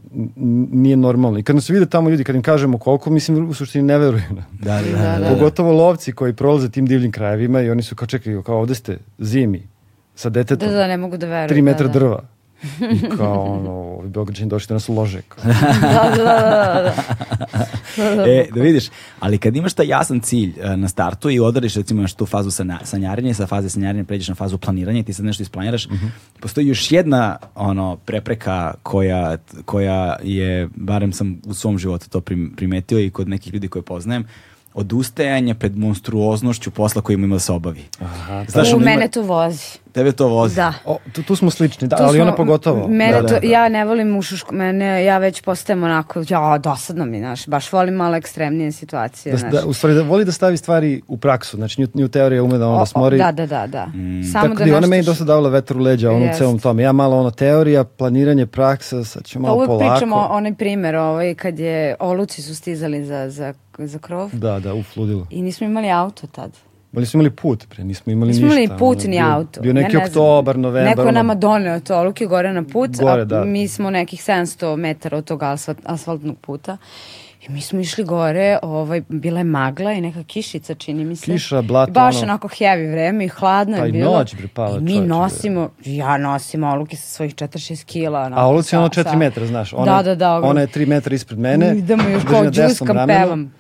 nije 0.72 0.98
normalno. 0.98 1.40
I 1.40 1.44
kad 1.44 1.56
nas 1.56 1.70
vide 1.70 1.86
tamo 1.86 2.10
ljudi, 2.10 2.24
kad 2.24 2.36
im 2.36 2.42
kažemo 2.42 2.78
koliko, 2.78 3.10
mislim, 3.10 3.50
u 3.50 3.54
suštini 3.54 3.84
ne 3.84 3.98
veruju. 3.98 4.22
Da, 4.32 4.44
da, 4.64 4.82
Da, 4.82 4.98
da, 5.14 5.20
da. 5.20 5.30
Pogotovo 5.30 5.72
lovci 5.74 6.12
koji 6.12 6.34
prolaze 6.34 6.70
tim 6.70 6.86
divljim 6.86 7.12
krajevima 7.12 7.62
i 7.62 7.70
oni 7.70 7.84
su 7.84 7.96
kao 7.96 8.08
čekaju, 8.08 8.44
kao 8.44 8.58
ovde 8.58 8.76
ste 8.76 8.98
zimi 9.20 9.61
sa 10.22 10.30
detetom, 10.30 10.70
Da, 10.70 10.76
da, 10.76 10.88
ne 10.88 10.98
mogu 10.98 11.18
da 11.18 11.26
verujem. 11.28 11.50
3 11.58 11.64
metra 11.64 11.88
da, 11.88 11.94
da. 11.94 12.00
drva. 12.00 12.22
I 12.94 13.10
kao 13.18 13.44
ono, 13.44 13.72
ovi 13.72 14.10
Beograđani 14.10 14.50
došli 14.50 14.68
da 14.68 14.74
nas 14.74 14.90
ulože. 14.90 15.22
Kao. 15.22 15.44
Da, 15.44 15.54
da, 16.18 16.24
da, 16.24 16.34
da, 16.74 16.82
da. 16.84 16.94
E, 18.28 18.48
da 18.52 18.62
vidiš, 18.62 18.90
ali 19.20 19.38
kad 19.38 19.56
imaš 19.56 19.74
taj 19.74 19.88
jasan 19.88 20.20
cilj 20.20 20.54
e, 20.60 20.78
na 20.78 20.88
startu 20.88 21.30
i 21.30 21.40
odariš 21.40 21.76
recimo 21.76 22.00
imaš 22.00 22.14
tu 22.14 22.26
fazu 22.26 22.52
sanja, 22.52 22.80
sanjarenja 22.84 23.30
i 23.30 23.34
sa 23.34 23.48
faze 23.48 23.70
sanjarenja 23.70 24.04
pređeš 24.04 24.28
na 24.28 24.36
fazu 24.36 24.58
planiranja 24.58 25.00
i 25.00 25.04
ti 25.04 25.14
sad 25.14 25.26
nešto 25.26 25.44
isplaniraš, 25.44 25.88
postoji 26.40 26.68
još 26.68 26.92
jedna 26.92 27.38
ono 27.56 27.98
prepreka 27.98 28.74
koja, 28.84 29.38
koja 29.66 30.16
je, 30.24 30.70
barem 30.76 31.14
sam 31.14 31.42
u 31.46 31.54
svom 31.54 31.78
životu 31.78 32.10
to 32.10 32.20
prim- 32.20 32.56
primetio 32.56 33.00
i 33.00 33.10
kod 33.10 33.30
nekih 33.30 33.54
ljudi 33.54 33.68
koje 33.68 33.84
poznajem, 33.84 34.28
odustajanje 34.74 35.54
pred 35.56 35.78
monstruoznošću 35.78 36.72
posla 36.72 37.02
koji 37.02 37.14
ima 37.16 37.28
da 37.28 37.40
se 37.40 37.52
obavi. 37.52 37.84
Aha, 38.00 38.46
Znaš, 38.48 38.68
U 38.68 38.76
ono 38.76 38.82
ima- 38.82 38.86
mene 38.88 39.08
to 39.08 39.22
vozi. 39.22 39.66
Tebe 39.92 40.12
to 40.12 40.28
vozi. 40.28 40.56
Da. 40.56 40.74
O, 40.86 40.98
tu, 41.14 41.24
tu 41.24 41.36
smo 41.36 41.52
slični, 41.52 41.88
da, 41.88 41.96
Tu 41.96 42.04
ali 42.04 42.14
smo- 42.14 42.24
ona 42.24 42.36
pogotovo. 42.36 42.88
Mene 42.90 43.12
da, 43.12 43.22
da, 43.22 43.28
to, 43.30 43.34
da. 43.36 43.48
ja 43.48 43.70
ne 43.70 43.86
volim 43.86 44.18
ušušku, 44.18 44.56
mene, 44.56 45.06
ja 45.06 45.18
već 45.18 45.42
postajem 45.42 45.84
onako, 45.84 46.24
ja, 46.30 46.58
dosadno 46.58 47.06
mi, 47.06 47.20
znaš, 47.20 47.48
baš 47.48 47.72
volim 47.72 47.94
malo 47.94 48.16
ekstremnije 48.16 48.72
situacije, 48.72 49.32
Da, 49.32 49.38
znaš. 49.38 49.52
da, 49.54 49.66
u 49.66 49.74
stvari 49.74 49.96
da 49.96 50.02
voli 50.02 50.26
da 50.26 50.32
stavi 50.32 50.58
stvari 50.58 51.02
u 51.08 51.18
praksu, 51.18 51.58
znači 51.58 51.82
nju, 51.82 51.88
nju 51.94 52.08
teorija 52.08 52.44
ume 52.44 52.58
da 52.58 52.68
O, 52.68 52.70
onda 52.70 52.82
o, 52.82 52.86
smori. 52.86 53.18
Da, 53.18 53.32
da, 53.32 53.46
da, 53.46 53.68
da. 53.68 53.88
Samo 54.32 54.44
Tako 54.46 54.56
da 54.56 54.66
da 54.66 54.78
ona 54.78 54.88
meni 54.88 55.04
dosta 55.04 55.24
davala 55.24 55.50
vetar 55.50 55.78
u 55.78 55.82
leđa, 55.82 56.10
onom 56.10 56.22
Jeste. 56.22 56.38
celom 56.38 56.60
tome. 56.60 56.84
Ja 56.84 56.92
malo 56.92 57.20
ono 57.20 57.32
teorija, 57.32 57.84
planiranje, 57.84 58.46
praksa, 58.46 59.04
sad 59.04 59.26
ću 59.26 59.34
Pa 59.34 59.42
malo 59.42 59.56
uvek 59.56 59.68
polako. 59.68 59.90
pričamo 59.90 60.16
onaj 60.22 60.54
primer, 60.54 60.96
ovaj, 60.96 61.36
kad 61.36 61.60
je 61.60 61.96
oluci 62.00 62.42
su 62.42 62.56
stizali 62.56 63.06
za, 63.06 63.30
za, 63.30 63.54
za 63.78 64.00
krov 64.00 64.30
Da, 64.34 64.60
da, 64.60 64.74
uf, 64.74 64.98
ludilo. 64.98 65.28
i 65.30 65.42
nismo 65.42 65.68
imali 65.68 65.92
auto 65.92 66.28
tad. 66.28 66.52
Ali 66.94 67.06
smo 67.06 67.18
imali 67.18 67.32
put, 67.32 67.68
pre, 67.68 67.84
nismo 67.84 68.12
imali 68.12 68.28
Nismo 68.28 68.46
ništa. 68.46 68.62
imali 68.62 68.80
put 68.80 68.98
ono, 68.98 69.08
ni 69.08 69.18
bio- 69.18 69.28
auto. 69.28 69.62
Bio 69.62 69.74
neki 69.74 69.96
Ja 69.96 70.00
ne 70.00 70.06
oktobar, 70.06 70.58
novembar. 70.58 70.90
Neko 70.90 71.02
je 71.02 71.04
ono, 71.04 71.12
nama 71.14 71.36
doneo 71.36 71.80
to 71.80 71.98
oluke 71.98 72.26
gore 72.26 72.54
na 72.54 72.64
put, 72.64 72.92
Gore, 72.94 73.22
a 73.22 73.26
da. 73.26 73.46
mi 73.46 73.68
smo 73.68 73.90
nekih 73.90 74.20
700 74.22 74.76
metara 74.78 75.18
od 75.18 75.26
tog 75.26 75.44
asfalt, 75.44 75.78
asfaltnog 75.86 76.38
puta. 76.38 76.78
I 77.42 77.52
mi 77.52 77.62
smo 77.62 77.80
išli 77.80 78.04
gore, 78.04 78.58
ovaj, 78.64 79.02
bila 79.10 79.40
je 79.40 79.44
magla 79.44 79.94
i 79.94 80.02
neka 80.02 80.24
kišica, 80.24 80.74
čini 80.76 81.06
mi 81.06 81.16
se. 81.16 81.26
Kiša, 81.26 81.62
blato, 81.62 81.90
I 81.90 81.94
Baš 81.94 82.16
ono. 82.16 82.24
onako 82.24 82.48
heavy 82.50 82.92
vreme 82.92 83.26
i 83.26 83.30
hladno 83.30 83.78
Pa 83.78 83.84
je 83.84 83.90
i 83.90 83.92
bilo. 83.92 84.12
noć, 84.12 84.36
bre, 84.36 84.48
pala, 84.48 84.78
I 84.78 84.82
mi 84.82 84.92
čoveče, 84.92 85.08
nosimo, 85.08 85.70
ja 85.82 86.18
nosim 86.20 86.64
oluke 86.66 86.98
sa 86.98 87.08
svojih 87.08 87.36
4-6 87.36 87.84
kila. 87.84 88.20
onako, 88.20 88.42
A 88.42 88.46
oluci 88.46 88.76
je 88.76 88.80
ono 88.80 88.88
sa- 88.88 88.94
4 88.94 89.04
sa- 89.06 89.18
metra, 89.18 89.46
znaš. 89.46 89.74
Ona, 89.74 89.86
Da, 89.88 90.04
da, 90.04 90.16
da. 90.16 90.34
Ona 90.40 90.62
je 90.62 90.68
3 90.68 90.86
metra 90.86 91.16
ispred 91.16 91.40
mene. 91.40 91.78
Idemo 91.78 92.04
još 92.06 92.24
kao 92.26 92.46
džuskam, 92.46 93.08
pevam. 93.08 93.54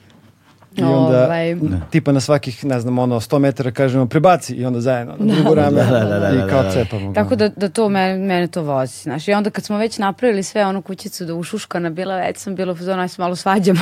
I 0.75 0.83
onda, 0.83 1.25
Ovaj. 1.25 1.55
tipa 1.89 2.11
na 2.11 2.19
svakih, 2.19 2.65
ne 2.65 2.79
znam, 2.79 2.99
ono, 2.99 3.19
100 3.19 3.39
metara 3.39 3.71
kažemo 3.71 4.05
prebaci 4.05 4.53
i 4.53 4.65
onda 4.65 4.81
zajedno 4.81 5.15
na 5.19 5.35
drugu 5.35 5.55
rame 5.55 5.71
Da, 5.71 5.83
da, 5.83 6.05
da, 6.05 6.19
da, 6.19 6.29
i 6.29 6.49
kao 6.49 6.63
da, 6.63 6.69
da. 6.69 6.71
cepamo. 6.71 7.13
Tako 7.13 7.35
da, 7.35 7.49
da 7.49 7.69
to 7.69 7.89
mene, 7.89 8.17
mene 8.17 8.47
to 8.47 8.61
vozi, 8.63 9.03
znaš. 9.03 9.27
I 9.27 9.33
onda 9.33 9.49
kad 9.49 9.63
smo 9.63 9.77
već 9.77 9.97
napravili 9.97 10.43
sve 10.43 10.65
onu 10.65 10.81
kućicu 10.81 11.25
da 11.25 11.35
ušuškana 11.35 11.89
bila, 11.89 12.15
već 12.17 12.37
sam 12.37 12.55
bila 12.55 12.75
aj 12.99 13.07
se 13.07 13.21
malo 13.21 13.35
svađamo. 13.35 13.79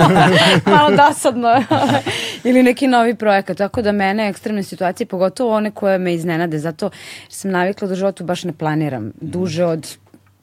malo 0.76 0.90
dosadno. 0.96 1.62
Ili 2.44 2.62
neki 2.62 2.86
novi 2.86 3.14
projekat. 3.14 3.56
Tako 3.56 3.82
da 3.82 3.92
mene 3.92 4.28
ekstremne 4.28 4.62
situacije, 4.62 5.06
pogotovo 5.06 5.54
one 5.54 5.70
koje 5.70 5.98
me 5.98 6.14
iznenade, 6.14 6.58
zato 6.58 6.90
sam 7.28 7.50
navikla 7.50 7.88
da 7.88 7.92
u 7.92 7.96
životu 7.96 8.24
baš 8.24 8.44
ne 8.44 8.52
planiram. 8.52 9.12
Duže 9.20 9.64
od 9.64 9.96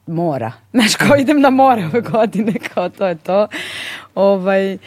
mora. 0.06 0.52
Znaš, 0.72 0.96
kao 0.96 1.16
idem 1.16 1.40
na 1.40 1.50
more 1.50 1.84
ove 1.84 2.00
godine, 2.00 2.52
kao 2.74 2.88
to 2.88 3.06
je 3.06 3.14
to. 3.14 3.48
Ovaj, 4.14 4.78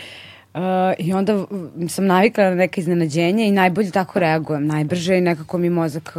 Uh, 0.57 0.63
I 0.99 1.13
onda 1.13 1.45
sam 1.89 2.05
navikla 2.05 2.43
na 2.43 2.55
neke 2.55 2.81
iznenađenja 2.81 3.45
i 3.45 3.51
najbolje 3.51 3.91
tako 3.91 4.19
reagujem, 4.19 4.67
najbrže 4.67 5.17
i 5.17 5.21
nekako 5.21 5.57
mi 5.57 5.69
mozak 5.69 6.13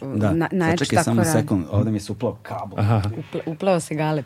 uh, 0.00 0.10
Da, 0.14 0.32
na, 0.32 0.48
najjače 0.52 0.78
sačekaj 0.78 0.96
tako 0.96 1.04
samo 1.04 1.22
radi. 1.22 1.30
sekund, 1.32 1.64
ovde 1.70 1.90
mi 1.90 2.00
se 2.00 2.12
uplao 2.12 2.36
kabel. 2.42 2.78
Uple, 3.18 3.40
upleo 3.46 3.80
se 3.80 3.94
galeb. 3.94 4.24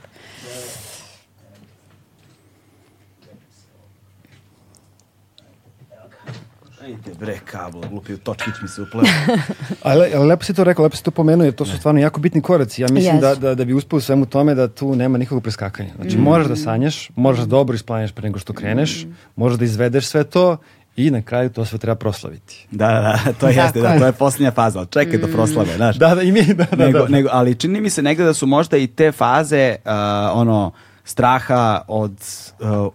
Ajde 6.84 7.10
bre, 7.20 7.38
kabel, 7.44 7.80
glupi 7.90 8.16
točkić 8.16 8.54
mi 8.62 8.68
se 8.68 8.82
uplao. 8.82 9.04
Ali, 9.82 10.14
ali 10.14 10.26
lepo 10.26 10.44
si 10.44 10.54
to 10.54 10.64
rekao, 10.64 10.82
lepo 10.82 10.96
si 10.96 11.04
to 11.04 11.10
pomenuo, 11.10 11.44
jer 11.44 11.54
to 11.54 11.64
su 11.64 11.76
stvarno 11.76 12.00
jako 12.00 12.20
bitni 12.20 12.40
koraci. 12.40 12.82
Ja 12.82 12.88
mislim 12.90 13.20
da, 13.20 13.28
Jesu. 13.28 13.40
da, 13.40 13.54
da 13.54 13.64
bi 13.64 13.74
uspeo 13.74 13.96
u 13.96 14.00
svemu 14.00 14.26
tome 14.26 14.54
da 14.54 14.68
tu 14.68 14.94
nema 14.94 15.18
nikakvog 15.18 15.42
preskakanja. 15.42 15.90
Znači, 16.00 16.18
moraš 16.18 16.46
da 16.46 16.56
sanjaš, 16.56 17.10
moraš 17.16 17.38
da 17.38 17.46
dobro 17.46 17.74
isplanjaš 17.74 18.12
pre 18.12 18.22
nego 18.22 18.38
što 18.38 18.52
kreneš, 18.52 19.06
možeš 19.36 19.58
da 19.58 19.64
izvedeš 19.64 20.06
sve 20.06 20.24
to 20.24 20.56
i 20.96 21.10
na 21.10 21.22
kraju 21.22 21.50
to 21.50 21.64
sve 21.64 21.78
treba 21.78 21.94
proslaviti. 21.94 22.66
Da, 22.70 22.86
da, 22.86 23.00
da, 23.24 23.32
to 23.32 23.48
jeste, 23.48 23.80
da, 23.80 23.88
je. 23.88 23.98
to 23.98 24.06
je 24.06 24.12
posljednja 24.12 24.50
faza, 24.50 24.78
ali 24.78 24.88
čekaj 24.90 25.18
do 25.18 25.26
proslave, 25.26 25.76
znaš. 25.76 25.96
Da, 25.96 26.14
da, 26.14 26.22
i 26.22 26.32
mi, 26.32 26.54
da, 26.54 26.64
da, 26.64 26.86
nego, 26.86 26.98
da. 26.98 27.08
nego, 27.08 27.28
ali 27.32 27.54
čini 27.54 27.80
mi 27.80 27.90
se 27.90 28.02
negde 28.02 28.24
da 28.24 28.34
su 28.34 28.46
možda 28.46 28.76
i 28.76 28.86
te 28.86 29.12
faze 29.12 29.76
uh, 29.84 29.92
ono 30.34 30.72
straha 31.04 31.82
od 31.88 32.12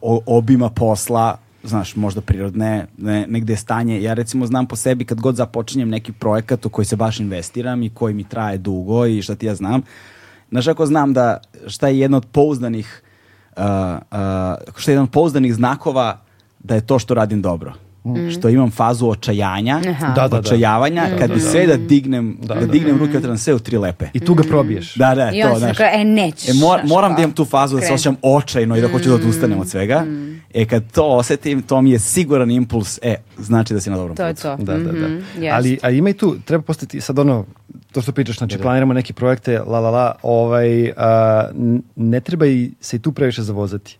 uh, 0.01 0.19
obima 0.25 0.69
posla 0.69 1.37
znaš, 1.67 1.95
možda 1.95 2.21
prirodne, 2.21 2.87
ne, 2.97 3.27
negde 3.27 3.53
je 3.53 3.57
stanje. 3.57 4.01
Ja 4.01 4.13
recimo 4.13 4.45
znam 4.45 4.65
po 4.65 4.75
sebi 4.75 5.05
kad 5.05 5.21
god 5.21 5.35
započinjem 5.35 5.89
neki 5.89 6.11
projekat 6.11 6.65
u 6.65 6.69
koji 6.69 6.85
se 6.85 6.95
baš 6.95 7.19
investiram 7.19 7.83
i 7.83 7.89
koji 7.89 8.13
mi 8.13 8.23
traje 8.23 8.57
dugo 8.57 9.05
i 9.05 9.21
šta 9.21 9.35
ti 9.35 9.45
ja 9.45 9.55
znam, 9.55 9.81
znaš 10.51 10.67
ako 10.67 10.85
znam 10.85 11.13
da 11.13 11.37
šta 11.67 11.87
je 11.87 11.99
jedna 11.99 12.17
od 12.17 12.25
pouzdanih 12.31 13.03
uh, 13.57 13.63
uh, 13.63 14.75
šta 14.75 14.91
je 14.91 14.93
jedan 14.93 15.03
od 15.03 15.11
pouzdanih 15.11 15.55
znakova 15.55 16.21
da 16.59 16.75
je 16.75 16.85
to 16.85 16.99
što 16.99 17.13
radim 17.13 17.41
dobro. 17.41 17.86
Što 18.31 18.49
imam 18.49 18.71
fazu 18.71 19.07
očajanja. 19.07 19.79
Da, 20.15 20.21
da, 20.21 20.27
da. 20.27 20.37
očajavanja, 20.39 21.07
kad 21.19 21.33
bi 21.33 21.39
sve 21.39 21.67
da 21.67 21.77
dignem, 21.77 22.37
da, 22.41 22.55
dignem 22.55 22.97
ruke 22.97 23.17
od 23.17 23.39
sve 23.39 23.53
u 23.53 23.59
tri 23.59 23.77
lepe. 23.77 24.05
I 24.13 24.19
tu 24.19 24.33
ga 24.33 24.43
probiješ. 24.43 24.95
Da, 24.95 25.15
da, 25.15 25.31
I 25.31 25.41
to, 25.41 25.47
on 25.47 25.53
se 25.53 25.59
znaš. 25.59 25.77
rekao, 25.77 26.01
e, 26.01 26.03
nećeš. 26.03 26.49
E, 26.49 26.53
mor- 26.53 26.87
moram 26.87 27.11
da 27.11 27.15
kao, 27.15 27.23
imam 27.23 27.31
tu 27.35 27.45
fazu 27.45 27.75
da 27.75 27.81
se 27.81 27.93
osjećam 27.93 28.15
očajno 28.21 28.77
i 28.77 28.81
da 28.81 28.87
hoću 28.87 29.09
da 29.09 29.15
odustanem 29.15 29.59
od 29.59 29.69
svega. 29.69 30.05
E, 30.53 30.65
kad 30.65 30.91
to 30.91 31.03
osetim, 31.05 31.61
to 31.61 31.81
mi 31.81 31.91
je 31.91 31.99
siguran 31.99 32.51
impuls, 32.51 32.99
e, 33.01 33.15
znači 33.37 33.73
da 33.73 33.79
si 33.79 33.89
na 33.89 33.97
dobrom 33.97 34.17
To 34.17 34.25
je 34.25 34.33
putu. 34.33 34.41
to. 34.41 34.55
Da, 34.57 34.77
da, 34.77 34.91
da. 34.91 35.07
Mhm, 35.07 35.43
jest. 35.43 35.53
Ali, 35.55 35.79
a 35.81 35.89
ima 35.89 36.09
i 36.09 36.13
tu, 36.13 36.35
treba 36.45 36.61
postati 36.63 37.01
sad 37.01 37.19
ono, 37.19 37.45
to 37.91 38.01
što 38.01 38.11
pričaš, 38.11 38.37
znači 38.37 38.57
planiramo 38.57 38.93
neke 38.93 39.13
projekte, 39.13 39.59
la 39.59 39.79
la 39.79 39.89
la, 39.89 40.15
ovaj, 40.21 40.91
a, 40.97 41.49
ne 41.95 42.19
treba 42.19 42.45
i 42.47 42.71
se 42.81 42.95
i 42.95 42.99
tu 42.99 43.11
previše 43.11 43.41
zavozati. 43.41 43.97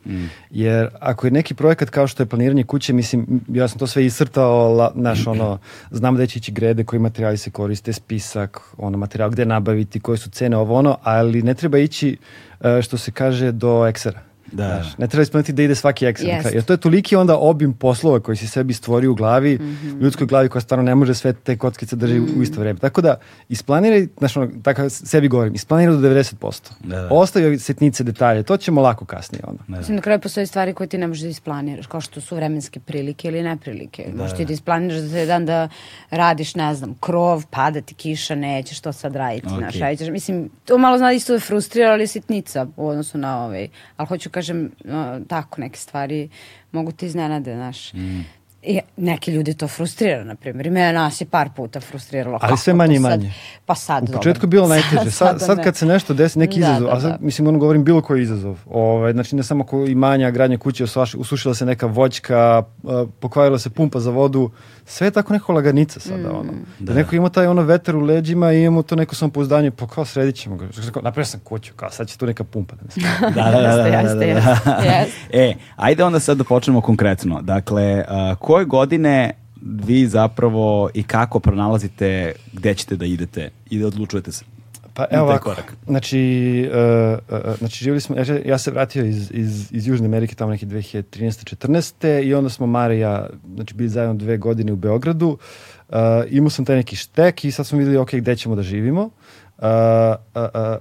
Jer 0.52 0.90
ako 1.00 1.28
je 1.28 1.32
neki 1.32 1.54
projekat 1.54 1.90
kao 1.90 2.08
što 2.08 2.24
je 2.24 2.28
planiranje 2.28 2.64
kuće, 2.64 2.94
mislim, 2.94 3.42
ja 3.48 3.68
sam 3.68 3.80
to 3.80 3.88
sve 3.88 4.06
iscrtao, 4.06 4.74
la, 4.74 4.92
znaš, 4.96 5.28
ono, 5.28 5.58
znam 5.92 6.18
da 6.18 6.26
će 6.26 6.40
ići 6.40 6.52
grede, 6.52 6.84
koji 6.84 7.00
materijali 7.00 7.38
se 7.38 7.52
koriste, 7.52 7.94
spisak, 7.94 8.60
ono, 8.78 8.98
materijal 8.98 9.30
gde 9.30 9.46
nabaviti, 9.46 10.00
koje 10.00 10.18
su 10.18 10.30
cene, 10.30 10.58
ovo 10.58 10.76
ono, 10.76 10.98
ali 11.04 11.42
ne 11.42 11.54
treba 11.54 11.78
ići, 11.78 12.18
e, 12.62 12.82
što 12.82 12.98
se 12.98 13.12
kaže, 13.12 13.52
do 13.52 13.88
eksera. 13.88 14.28
Da. 14.48 14.64
Znaš, 14.76 14.98
ne 14.98 15.08
treba 15.08 15.24
ispuniti 15.24 15.54
da 15.54 15.64
ide 15.64 15.76
svaki 15.76 16.06
Excel. 16.06 16.28
Jest. 16.28 16.54
Jer 16.54 16.64
to 16.64 16.74
je 16.74 16.78
toliki 16.78 17.16
onda 17.16 17.38
obim 17.38 17.74
poslova 17.74 18.20
koji 18.20 18.38
si 18.38 18.48
sebi 18.48 18.74
stvorio 18.74 19.12
u 19.12 19.16
glavi, 19.16 19.56
Mhm. 19.56 20.00
ljudskoj 20.00 20.28
glavi 20.28 20.50
koja 20.50 20.62
stvarno 20.62 20.84
ne 20.84 20.96
može 20.96 21.14
sve 21.14 21.34
te 21.34 21.58
kockice 21.58 21.96
drži 21.96 22.20
u 22.20 22.44
isto 22.44 22.60
vreme. 22.60 22.80
Tako 22.80 23.02
da, 23.02 23.16
isplaniraj, 23.50 24.08
znaš, 24.18 24.38
ono, 24.38 24.52
tako 24.64 24.90
sebi 24.90 25.28
govorim, 25.28 25.56
isplaniraj 25.56 25.96
do 25.96 26.02
90%. 26.02 26.72
Da, 26.80 26.96
da. 26.98 27.10
Ostavi 27.12 27.46
ove 27.46 27.60
sitnice, 27.60 28.04
detalje, 28.04 28.44
to 28.44 28.58
ćemo 28.58 28.82
lako 28.82 29.06
kasnije. 29.06 29.42
Ono. 29.44 29.58
Mislim, 29.70 29.96
na 29.96 30.02
kraju 30.02 30.20
postoje 30.20 30.46
stvari 30.46 30.74
koje 30.74 30.88
ti 30.88 30.98
ne 30.98 31.08
možeš 31.08 31.22
da 31.22 31.30
isplaniraš, 31.30 31.88
kao 31.88 32.02
što 32.02 32.22
su 32.22 32.36
vremenske 32.36 32.80
prilike 32.80 33.28
ili 33.28 33.44
neprilike. 33.44 34.06
Možeš 34.16 34.38
ti 34.38 34.46
da 34.46 34.54
isplaniraš 34.54 35.00
za 35.00 35.18
jedan 35.20 35.46
da 35.46 35.70
radiš, 36.12 36.56
ne 36.56 36.76
znam, 36.76 36.96
krov, 36.96 37.46
pada 37.48 37.82
ti 37.82 37.94
kiša, 37.94 38.36
nećeš 38.36 38.80
to 38.80 38.94
sad 38.94 39.16
raditi. 39.16 39.48
Ok. 39.48 39.58
Znaš, 39.58 39.76
radit 39.76 40.00
ćeš- 40.00 40.10
mislim, 40.10 40.50
to 40.66 40.78
malo 40.78 40.98
zna 40.98 41.12
isto 41.14 41.34
da 41.34 41.40
frustrira, 41.40 41.90
ali 41.90 42.04
je 42.04 42.08
sitnica 42.08 42.68
u 42.76 42.88
odnosu 42.88 43.18
na 43.18 43.44
ovaj. 43.44 43.68
Ali 43.98 44.08
hoću 44.08 44.30
kažem, 44.38 44.72
no, 44.86 45.20
tako, 45.28 45.62
neke 45.62 45.78
stvari 45.78 46.30
mogu 46.72 46.92
ti 46.92 47.06
iznenade, 47.06 47.56
znaš. 47.56 47.94
Mm. 47.94 48.22
I 48.64 48.80
neki 48.98 49.32
ljudi 49.32 49.54
to 49.54 49.68
frustrira, 49.68 50.24
na 50.24 50.36
primjer. 50.36 50.68
I 50.68 50.72
mene 50.72 50.94
nas 50.94 51.22
je 51.22 51.26
par 51.28 51.50
puta 51.56 51.80
frustriralo. 51.82 52.40
Ali 52.42 52.58
sve 52.58 52.74
manje 52.74 52.96
i 52.96 53.00
sad? 53.00 53.10
manje. 53.10 53.34
Pa 53.66 53.76
sad, 53.76 54.04
U 54.04 54.12
početku 54.12 54.44
je 54.44 54.48
bilo 54.48 54.68
najteže. 54.68 55.12
Sad, 55.12 55.42
sad 55.42 55.58
ne. 55.58 55.64
kad 55.64 55.76
se 55.76 55.86
nešto 55.86 56.14
desi, 56.14 56.40
neki 56.40 56.60
Da, 56.60 56.66
izazov, 56.66 56.88
da, 56.88 56.94
a 56.94 57.02
sad, 57.02 57.12
da. 57.12 57.18
mislim, 57.22 57.48
ono 57.48 57.60
govorim 57.60 57.84
bilo 57.84 58.02
koji 58.02 58.22
izazov. 58.22 58.58
Ovaj, 58.68 59.14
znači, 59.14 59.36
ne 59.36 59.44
samo 59.44 59.64
ko 59.64 59.86
imanja, 59.86 60.32
gradnja 60.32 60.58
kuće, 60.58 60.84
usuš- 60.84 61.16
usušila 61.16 61.54
se 61.54 61.66
neka 61.66 61.86
voćka, 61.86 62.64
uh, 62.84 62.92
pokvarila 63.20 63.60
se 63.60 63.70
pumpa 63.70 64.00
za 64.00 64.12
vodu, 64.12 64.52
sve 64.88 65.08
je 65.08 65.12
tako 65.12 65.34
neko 65.34 65.54
laganica 65.54 66.00
sada, 66.00 66.32
ono. 66.32 66.54
Da. 66.80 66.94
neko 66.94 67.16
ima 67.16 67.30
taj 67.30 67.48
ono 67.48 67.62
vetar 67.62 67.96
u 67.96 68.02
leđima 68.02 68.54
i 68.54 68.62
imamo 68.62 68.82
to 68.82 68.96
neko 68.96 69.16
samopouzdanje, 69.16 69.72
pa 69.72 69.88
kao 69.88 70.06
sredit 70.06 70.36
ćemo 70.36 70.56
ga. 70.58 70.68
Napravio 70.96 71.26
sam 71.26 71.40
kuću, 71.44 71.74
kao 71.76 71.90
sad 71.90 72.08
će 72.08 72.18
tu 72.18 72.26
neka 72.26 72.44
pumpa 72.44 72.76
da 72.76 72.82
mi 72.86 72.92
se 72.92 73.00
Da, 73.36 73.52
da, 73.52 73.62
da, 73.62 73.76
da, 73.76 74.04
da, 74.04 74.16
da, 74.16 74.60
da. 74.66 75.06
E, 75.40 75.54
ajde 75.76 76.04
onda 76.04 76.20
sad 76.20 76.38
da 76.38 76.44
počnemo 76.44 76.82
konkretno. 76.82 77.42
Dakle, 77.42 78.06
a, 78.08 78.36
koje 78.40 78.66
godine 78.66 79.34
vi 79.62 80.08
zapravo 80.08 80.90
i 80.94 81.04
kako 81.04 81.40
pronalazite 81.40 82.34
gde 82.54 82.74
ćete 82.74 82.96
da 82.96 83.06
idete 83.06 83.50
i 83.70 83.80
da 83.80 83.88
odlučujete 83.88 84.32
se? 84.32 84.57
Pa 84.98 85.06
evo 85.12 85.24
ovako, 85.26 85.44
korak. 85.44 85.76
znači, 85.88 86.70
uh, 86.72 87.38
uh, 87.40 87.56
znači 87.58 87.84
živjeli 87.84 88.02
smo, 88.02 88.16
ja, 88.16 88.26
ja 88.46 88.58
se 88.58 88.72
vratio 88.72 89.06
iz, 89.06 89.32
iz, 89.32 89.74
iz 89.74 89.88
Južne 89.88 90.06
Amerike 90.06 90.36
tamo 90.36 90.52
neke 90.52 90.66
2013. 90.66 91.56
14. 91.68 92.24
i 92.24 92.34
onda 92.34 92.50
smo 92.50 92.68
Mare 92.68 92.98
i 92.98 93.00
ja, 93.00 93.30
znači 93.56 93.74
bili 93.74 93.90
zajedno 93.90 94.14
dve 94.16 94.38
godine 94.38 94.74
u 94.74 94.76
Beogradu. 94.76 95.38
Uh, 95.90 95.96
imao 96.30 96.50
sam 96.50 96.66
taj 96.66 96.76
neki 96.76 96.96
štek 96.96 97.46
i 97.46 97.52
sad 97.52 97.68
smo 97.68 97.78
vidjeli, 97.78 97.98
ok, 97.98 98.12
gde 98.14 98.36
ćemo 98.36 98.56
da 98.56 98.62
živimo. 98.62 99.04
Uh, 99.04 99.66
uh, 100.36 100.42
uh, 100.44 100.78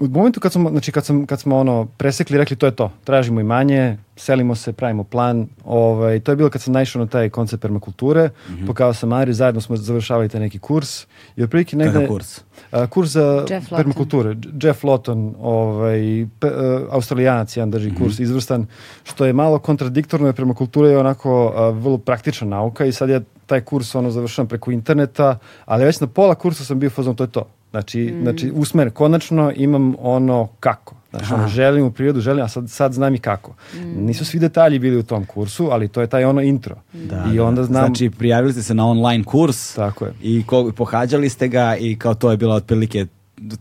u 0.00 0.08
momentu 0.08 0.40
kad 0.40 0.52
smo, 0.52 0.70
znači 0.70 0.92
kad, 0.92 1.04
sam, 1.04 1.26
kad 1.26 1.40
smo 1.40 1.56
ono 1.58 1.86
presekli, 1.86 2.38
rekli 2.38 2.56
to 2.56 2.66
je 2.66 2.72
to, 2.72 2.92
tražimo 3.04 3.40
imanje, 3.40 3.96
selimo 4.16 4.54
se, 4.54 4.72
pravimo 4.72 5.04
plan, 5.04 5.48
ovaj, 5.64 6.20
to 6.20 6.32
je 6.32 6.36
bilo 6.36 6.50
kad 6.50 6.62
sam 6.62 6.72
naišao 6.72 7.00
na 7.00 7.06
taj 7.06 7.30
koncept 7.30 7.62
permakulture, 7.62 8.30
Mhm. 8.50 8.66
pokazao 8.66 8.94
sam 8.94 9.08
Mari, 9.08 9.34
zajedno 9.34 9.60
smo 9.60 9.76
završavali 9.76 10.28
taj 10.28 10.40
neki 10.40 10.58
kurs 10.58 11.06
i 11.36 11.42
otprilike 11.42 11.76
negde... 11.76 11.92
Kakav 11.92 12.08
kurs? 12.08 12.40
A, 12.72 12.86
kurs 12.86 13.10
za 13.10 13.46
Jeff 13.50 13.70
permakulture. 13.70 14.36
Jeff 14.62 14.82
Lawton, 14.82 15.34
ovaj, 15.40 16.00
pe, 16.40 16.46
e, 16.46 16.50
australijanac, 16.90 17.56
jedan 17.56 17.70
drži 17.70 17.88
Mhm. 17.88 17.96
kurs, 17.96 18.18
izvrstan, 18.18 18.66
što 19.04 19.24
je 19.24 19.32
malo 19.32 19.58
kontradiktorno, 19.58 20.26
jer 20.26 20.34
permakultura 20.34 20.88
je 20.88 20.98
onako 20.98 21.52
a, 21.56 21.68
vrlo 21.68 21.98
praktična 21.98 22.46
nauka 22.48 22.84
i 22.84 22.92
sad 22.92 23.08
ja 23.08 23.20
taj 23.46 23.60
kurs 23.60 23.94
ono 23.94 24.10
završavam 24.10 24.48
preko 24.48 24.70
interneta, 24.70 25.38
ali 25.64 25.84
već 25.84 26.00
na 26.00 26.06
pola 26.06 26.34
kursa 26.34 26.64
sam 26.64 26.78
bio 26.78 26.86
u 26.86 26.90
fazonu, 26.90 27.16
to 27.16 27.24
je 27.24 27.30
to. 27.30 27.46
Znači, 27.70 28.14
znači 28.22 28.52
usmer, 28.54 28.90
konačno 28.90 29.52
imam 29.56 29.94
ono 29.98 30.48
kako. 30.60 30.94
Znači, 31.10 31.34
ono, 31.34 31.48
želim 31.48 31.84
u 31.84 31.90
prirodu, 31.90 32.20
želim, 32.20 32.44
a 32.44 32.48
sad, 32.48 32.70
sad 32.70 32.92
znam 32.92 33.14
i 33.14 33.18
kako. 33.18 33.54
Nisu 33.96 34.24
svi 34.24 34.38
detalji 34.38 34.78
bili 34.78 34.96
u 34.96 35.02
tom 35.02 35.24
kursu, 35.24 35.68
ali 35.70 35.88
to 35.88 36.00
je 36.00 36.06
taj 36.06 36.24
ono 36.24 36.40
intro. 36.40 36.76
Da, 36.92 37.26
I 37.32 37.36
da. 37.36 37.44
onda 37.44 37.64
znam... 37.64 37.86
Znači, 37.86 38.10
prijavili 38.10 38.52
ste 38.52 38.62
se 38.62 38.74
na 38.74 38.86
online 38.86 39.24
kurs 39.24 39.74
Tako 39.74 40.04
je. 40.04 40.12
i 40.22 40.44
ko, 40.46 40.72
pohađali 40.76 41.28
ste 41.28 41.48
ga 41.48 41.76
i 41.80 41.96
kao 41.98 42.14
to 42.14 42.30
je 42.30 42.36
bilo 42.36 42.54
otprilike, 42.54 43.06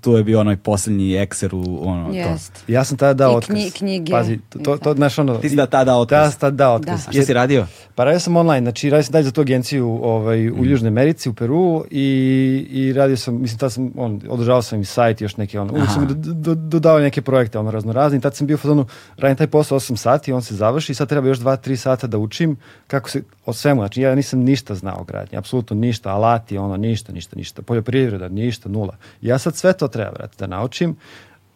tu 0.01 0.11
je 0.11 0.23
bio 0.23 0.39
onaj 0.39 0.57
posljednji 0.57 1.15
ekser 1.15 1.55
u 1.55 1.79
ono, 1.81 2.09
to. 2.09 2.15
Jest. 2.15 2.63
Ja 2.67 2.83
sam 2.83 2.97
tada 2.97 3.13
dao 3.13 3.33
I 3.33 3.35
otkaz. 3.35 3.55
knji- 3.55 3.71
knjige. 3.77 4.11
Pazi, 4.11 4.39
to, 4.49 4.59
to, 4.59 4.77
to, 4.77 4.93
znaš, 4.93 5.19
ono... 5.19 5.37
Ti 5.37 5.49
si 5.49 5.55
da 5.55 5.65
tada 5.65 5.83
dao 5.85 5.99
otkaz? 5.99 6.25
Ja 6.25 6.31
sam 6.31 6.39
tada 6.39 6.55
dao 6.55 6.75
otkaz. 6.75 7.03
Da. 7.03 7.09
A 7.09 7.11
šta 7.11 7.23
si 7.23 7.33
radio? 7.33 7.67
Pa 7.95 8.03
radio 8.03 8.19
sam 8.19 8.35
online, 8.37 8.61
znači 8.65 8.89
radio 8.89 9.03
sam 9.03 9.11
dalje 9.11 9.23
za 9.23 9.31
tu 9.31 9.41
agenciju 9.41 9.99
ovaj, 10.03 10.49
u 10.49 10.65
Južnoj 10.65 10.87
Americi, 10.87 11.29
u 11.29 11.33
Peru 11.33 11.85
i, 11.91 12.67
i 12.69 12.93
radio 12.93 13.17
sam, 13.17 13.41
mislim, 13.41 13.59
tad 13.59 13.73
sam, 13.73 13.91
on, 13.97 14.21
održavao 14.29 14.61
sam 14.61 14.81
i 14.81 14.85
sajt 14.85 15.21
i 15.21 15.23
još 15.23 15.37
neke, 15.37 15.59
ono, 15.59 15.73
uvijek 15.73 15.89
sam 15.89 16.07
do, 16.07 16.33
do, 16.33 16.55
dodavao 16.55 16.99
neke 16.99 17.21
projekte, 17.21 17.59
ono, 17.59 17.71
razno 17.71 17.93
razni, 17.93 18.21
tad 18.21 18.35
sam 18.35 18.47
bio 18.47 18.55
u 18.55 18.57
fazonu, 18.57 18.85
radim 19.17 19.37
taj 19.37 19.47
posao 19.47 19.79
8 19.79 19.95
sati, 19.95 20.31
on 20.31 20.41
se 20.41 20.55
završi 20.55 20.91
i 20.91 20.95
sad 20.95 21.09
treba 21.09 21.27
još 21.27 21.39
2-3 21.39 21.75
sata 21.75 22.07
da 22.07 22.17
učim 22.17 22.57
kako 22.87 23.09
se, 23.09 23.23
o 23.45 23.53
svemu, 23.53 23.81
znači 23.81 24.01
ja 24.01 24.15
nisam 24.15 24.39
ništa 24.39 24.75
znao 24.75 25.01
o 25.01 25.03
gradnji, 25.03 25.37
apsolutno 25.37 25.75
ništa, 25.75 26.09
alati, 26.09 26.57
ono, 26.57 26.77
ništa, 26.77 27.13
ništa, 27.13 27.35
ništa, 27.35 27.61
poljoprivreda, 27.61 28.29
ništa, 28.29 28.69
nula. 28.69 28.95
Ja 29.21 29.37
sad 29.37 29.55
sve 29.55 29.68
to 29.73 29.87
treba, 29.87 30.11
brate, 30.11 30.35
da 30.39 30.47
naučim 30.47 30.95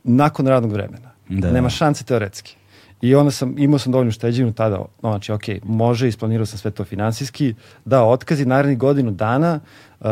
nakon 0.03 0.47
radnog 0.47 0.71
vremena. 0.71 1.11
Da. 1.29 1.51
Nema 1.51 1.69
šanse 1.69 2.03
teoretski. 2.03 2.55
I 3.03 3.15
onda 3.15 3.31
sam, 3.31 3.55
imao 3.57 3.79
sam 3.79 3.91
dovoljnu 3.91 4.11
šteđevinu 4.11 4.53
tada, 4.53 4.77
no, 4.77 4.87
znači, 5.01 5.31
ok, 5.31 5.43
može, 5.63 6.07
isplanirao 6.07 6.45
sam 6.45 6.59
sve 6.59 6.71
to 6.71 6.83
finansijski, 6.83 7.55
dao 7.85 8.09
otkaz 8.09 8.41
i 8.41 8.45
narednih 8.45 8.77
godinu 8.77 9.11
dana 9.11 9.59
uh, 9.99 10.07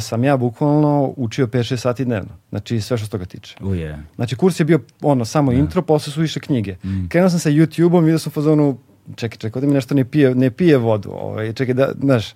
sam 0.00 0.24
ja 0.24 0.36
bukvalno 0.36 1.12
učio 1.16 1.46
5-6 1.46 1.76
sati 1.76 2.04
dnevno. 2.04 2.30
Znači, 2.48 2.80
sve 2.80 2.96
što 2.96 3.04
se 3.04 3.10
toga 3.10 3.24
tiče. 3.24 3.56
Uje. 3.60 3.98
Znači, 4.14 4.36
kurs 4.36 4.60
je 4.60 4.64
bio 4.64 4.80
ono, 5.02 5.24
samo 5.24 5.52
intro, 5.52 5.82
posle 5.82 6.12
su 6.12 6.20
više 6.20 6.40
knjige. 6.40 6.76
Krenuo 7.08 7.30
sam 7.30 7.38
sa 7.38 7.50
YouTube-om, 7.50 8.04
vidio 8.04 8.18
sam 8.18 8.30
u 8.30 8.34
fazonu, 8.34 8.78
čekaj, 9.16 9.38
čekaj, 9.38 9.58
ovdje 9.58 9.68
mi 9.68 9.74
nešto 9.74 9.94
ne 9.94 10.04
pije, 10.04 10.34
ne 10.34 10.50
pije 10.50 10.76
vodu, 10.76 11.10
ovaj, 11.10 11.52
čekaj, 11.52 11.74
da, 11.74 11.92
znaš, 12.00 12.34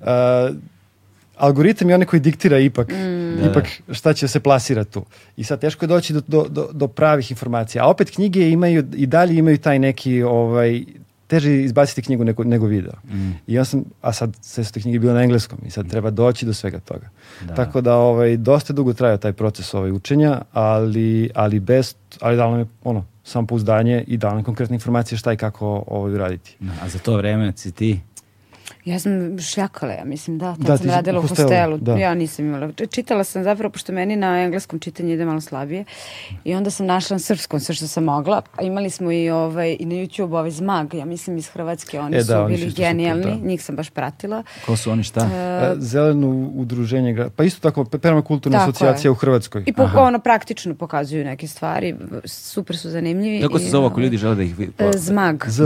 uh, 0.00 0.06
algoritam 1.42 1.88
je 1.88 1.94
onaj 1.94 2.06
koji 2.06 2.20
diktira 2.20 2.58
ipak, 2.58 2.92
ipak 3.50 3.64
šta 3.90 4.12
će 4.12 4.28
se 4.28 4.40
plasira 4.40 4.84
tu. 4.84 5.04
I 5.36 5.44
sad 5.44 5.60
teško 5.60 5.84
je 5.84 5.88
doći 5.88 6.12
do, 6.12 6.20
do, 6.26 6.46
do, 6.48 6.68
do 6.72 6.88
pravih 6.88 7.30
informacija. 7.30 7.84
A 7.84 7.88
opet 7.88 8.10
knjige 8.10 8.50
imaju, 8.50 8.84
i 8.94 9.06
dalje 9.06 9.36
imaju 9.36 9.58
taj 9.58 9.78
neki, 9.78 10.22
ovaj, 10.22 10.84
teže 11.26 11.50
je 11.50 11.64
izbaciti 11.64 12.02
knjigu 12.02 12.24
nego, 12.24 12.44
nego 12.44 12.66
video. 12.66 12.92
I 13.46 13.54
ja 13.54 13.64
sam, 13.64 13.84
a 14.02 14.12
sad 14.12 14.36
sve 14.40 14.64
su 14.64 14.72
te 14.72 14.80
knjige 14.80 14.98
bile 14.98 15.14
na 15.14 15.22
engleskom 15.22 15.58
i 15.66 15.70
sad 15.70 15.90
treba 15.90 16.10
doći 16.10 16.46
do 16.46 16.54
svega 16.54 16.80
toga. 16.80 17.08
Tako 17.56 17.80
da 17.80 17.96
ovaj, 17.96 18.36
dosta 18.36 18.72
dugo 18.72 18.92
traja 18.92 19.16
taj 19.16 19.32
proces 19.32 19.74
ovaj, 19.74 19.90
učenja, 19.90 20.40
ali, 20.52 21.30
ali 21.34 21.60
bez, 21.60 21.94
ali 22.20 22.36
dalo 22.36 22.56
mi 22.56 22.66
ono, 22.84 23.04
samopouzdanje 23.24 24.04
i 24.06 24.16
dalo 24.16 24.36
mi 24.36 24.42
konkretne 24.42 24.74
informacije 24.74 25.18
šta 25.18 25.32
i 25.32 25.36
kako 25.36 25.84
ovaj, 25.86 26.14
uraditi. 26.14 26.56
A 26.82 26.88
za 26.88 26.98
to 26.98 27.16
vreme 27.16 27.52
si 27.56 27.72
ti 27.72 28.00
Ja 28.84 28.98
sam 28.98 29.12
šljakala, 29.40 29.92
ja 29.92 30.04
mislim, 30.04 30.38
da. 30.38 30.46
Tad 30.46 30.58
Da, 30.58 30.76
sam 30.78 30.86
radila 30.86 31.18
u 31.18 31.22
hostelu, 31.22 31.78
da. 31.78 31.96
Ja 31.96 32.14
nisam 32.14 32.44
imala. 32.44 32.72
Čitala 32.90 33.24
sam 33.24 33.44
zapravo, 33.44 33.72
pošto 33.72 33.92
meni 33.92 34.16
na 34.16 34.42
engleskom 34.42 34.78
čitanje 34.78 35.14
ide 35.14 35.24
malo 35.24 35.40
slabije. 35.40 35.84
I 36.44 36.54
onda 36.54 36.70
sam 36.70 36.86
našla 36.86 37.14
na 37.14 37.18
srpskom 37.18 37.60
sve 37.60 37.74
što 37.74 37.86
sam 37.86 38.04
mogla. 38.04 38.42
A 38.56 38.62
imali 38.62 38.90
smo 38.90 39.12
i, 39.12 39.30
ovaj, 39.30 39.76
i 39.80 39.86
na 39.86 39.94
YouTube 39.94 40.22
ovaj 40.32 40.50
Zmag, 40.50 40.94
ja 40.94 41.04
mislim 41.04 41.36
iz 41.36 41.48
Hrvatske. 41.48 42.00
Oni 42.00 42.16
E, 42.16 42.18
da, 42.18 42.24
su 42.24 42.34
oni 42.34 42.56
bili 42.56 42.70
super, 42.70 42.84
genijalni. 42.84 43.24
da. 43.24 43.46
Njih 43.46 43.64
sam 43.64 43.76
baš 43.76 43.90
pratila. 43.90 44.42
Ko 44.66 44.76
su 44.76 44.90
oni 44.90 45.02
šta? 45.02 45.20
E, 45.20 45.74
Zeleno 45.76 46.28
udruženje, 46.54 47.28
pa 47.36 47.44
isto 47.44 47.60
tako 47.60 47.84
permakulturna 47.84 48.58
Tako 48.58 48.70
asocijacija 48.70 49.08
je. 49.08 49.12
u 49.12 49.14
Hrvatskoj. 49.14 49.62
I 49.66 49.72
po, 49.72 49.88
ono 49.94 50.18
praktično 50.18 50.74
pokazuju 50.74 51.24
neke 51.24 51.46
stvari. 51.48 51.94
Super 52.24 52.76
su 52.76 52.90
zanimljivi. 52.90 53.40
Kako 53.42 53.58
se 53.58 53.64
zove 53.64 53.86
ako 53.86 54.00
ljudi 54.00 54.16
žele 54.16 54.34
da 54.34 54.42
ih 54.42 54.58
vidi? 54.58 54.72
e, 54.78 54.90
Zmag. 54.94 55.44
ZM, 55.46 55.64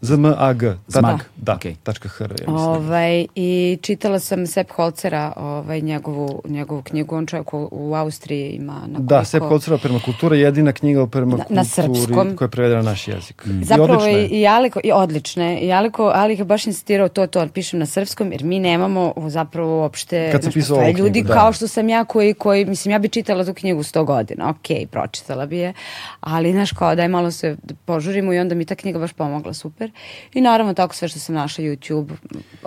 ZMAG. 0.00 0.64
Zmag. 0.88 1.18
Da, 1.36 1.54
Okej. 1.54 1.74
tačka 1.82 2.08
HR. 2.08 2.30
je. 2.32 2.57
Ovaj, 2.58 3.26
I 3.34 3.78
čitala 3.82 4.18
sam 4.18 4.46
Sepp 4.46 4.70
Holcera, 4.70 5.32
ovaj, 5.36 5.80
njegovu, 5.80 6.42
njegovu 6.48 6.82
knjigu, 6.82 7.16
on 7.16 7.26
čovjek 7.26 7.54
u, 7.54 7.68
u 7.72 7.94
Austriji 7.94 8.50
ima 8.50 8.72
na 8.72 8.80
koliko... 8.80 9.02
Da, 9.02 9.24
Sepp 9.24 9.44
Holcera 9.44 9.78
permakultura 9.78 10.36
je 10.36 10.42
jedina 10.42 10.72
knjiga 10.72 11.02
o 11.02 11.06
permakulturi 11.06 11.54
na, 11.54 11.62
na 11.62 11.64
srpskom. 11.64 12.36
koja 12.36 12.46
je 12.46 12.50
prevedena 12.50 12.82
na 12.82 12.88
naš 12.90 13.08
jezik. 13.08 13.46
Mm. 13.46 13.62
Zapravo 13.62 14.06
i, 14.06 14.24
i 14.24 14.46
Aliko, 14.46 14.80
i 14.84 14.92
odlične, 14.92 15.60
i 15.60 15.72
Aliko, 15.72 16.12
Alik 16.14 16.38
je 16.38 16.44
baš 16.44 16.66
insistirao 16.66 17.08
to, 17.08 17.26
to 17.26 17.48
pišem 17.48 17.78
na 17.78 17.86
srpskom, 17.86 18.32
jer 18.32 18.44
mi 18.44 18.60
nemamo 18.60 19.14
zapravo 19.28 19.80
uopšte... 19.80 20.28
Kad 20.32 20.42
sam 20.42 20.52
pisao 20.52 20.76
ovu 20.76 20.88
ljudi 20.88 21.12
knjigu, 21.12 21.28
da. 21.28 21.34
kao 21.34 21.52
što 21.52 21.68
sam 21.68 21.88
ja 21.88 22.04
koji, 22.04 22.34
koji, 22.34 22.64
mislim, 22.64 22.92
ja 22.92 22.98
bi 22.98 23.08
čitala 23.08 23.44
tu 23.44 23.54
knjigu 23.54 23.82
100 23.82 24.04
godina, 24.04 24.50
ok, 24.50 24.90
pročitala 24.90 25.46
bi 25.46 25.58
je, 25.58 25.72
ali, 26.20 26.52
znaš, 26.52 26.72
kao 26.72 26.94
daj 26.94 27.08
malo 27.08 27.30
se 27.30 27.56
požurimo 27.84 28.32
i 28.32 28.38
onda 28.38 28.54
mi 28.54 28.64
ta 28.64 28.74
knjiga 28.74 28.98
baš 28.98 29.12
pomogla, 29.12 29.54
super. 29.54 29.90
I 30.34 30.40
naravno 30.40 30.74
tako 30.74 30.94
sve 30.94 31.08
što 31.08 31.18
sam 31.18 31.34
našla 31.34 31.64
YouTube, 31.64 32.10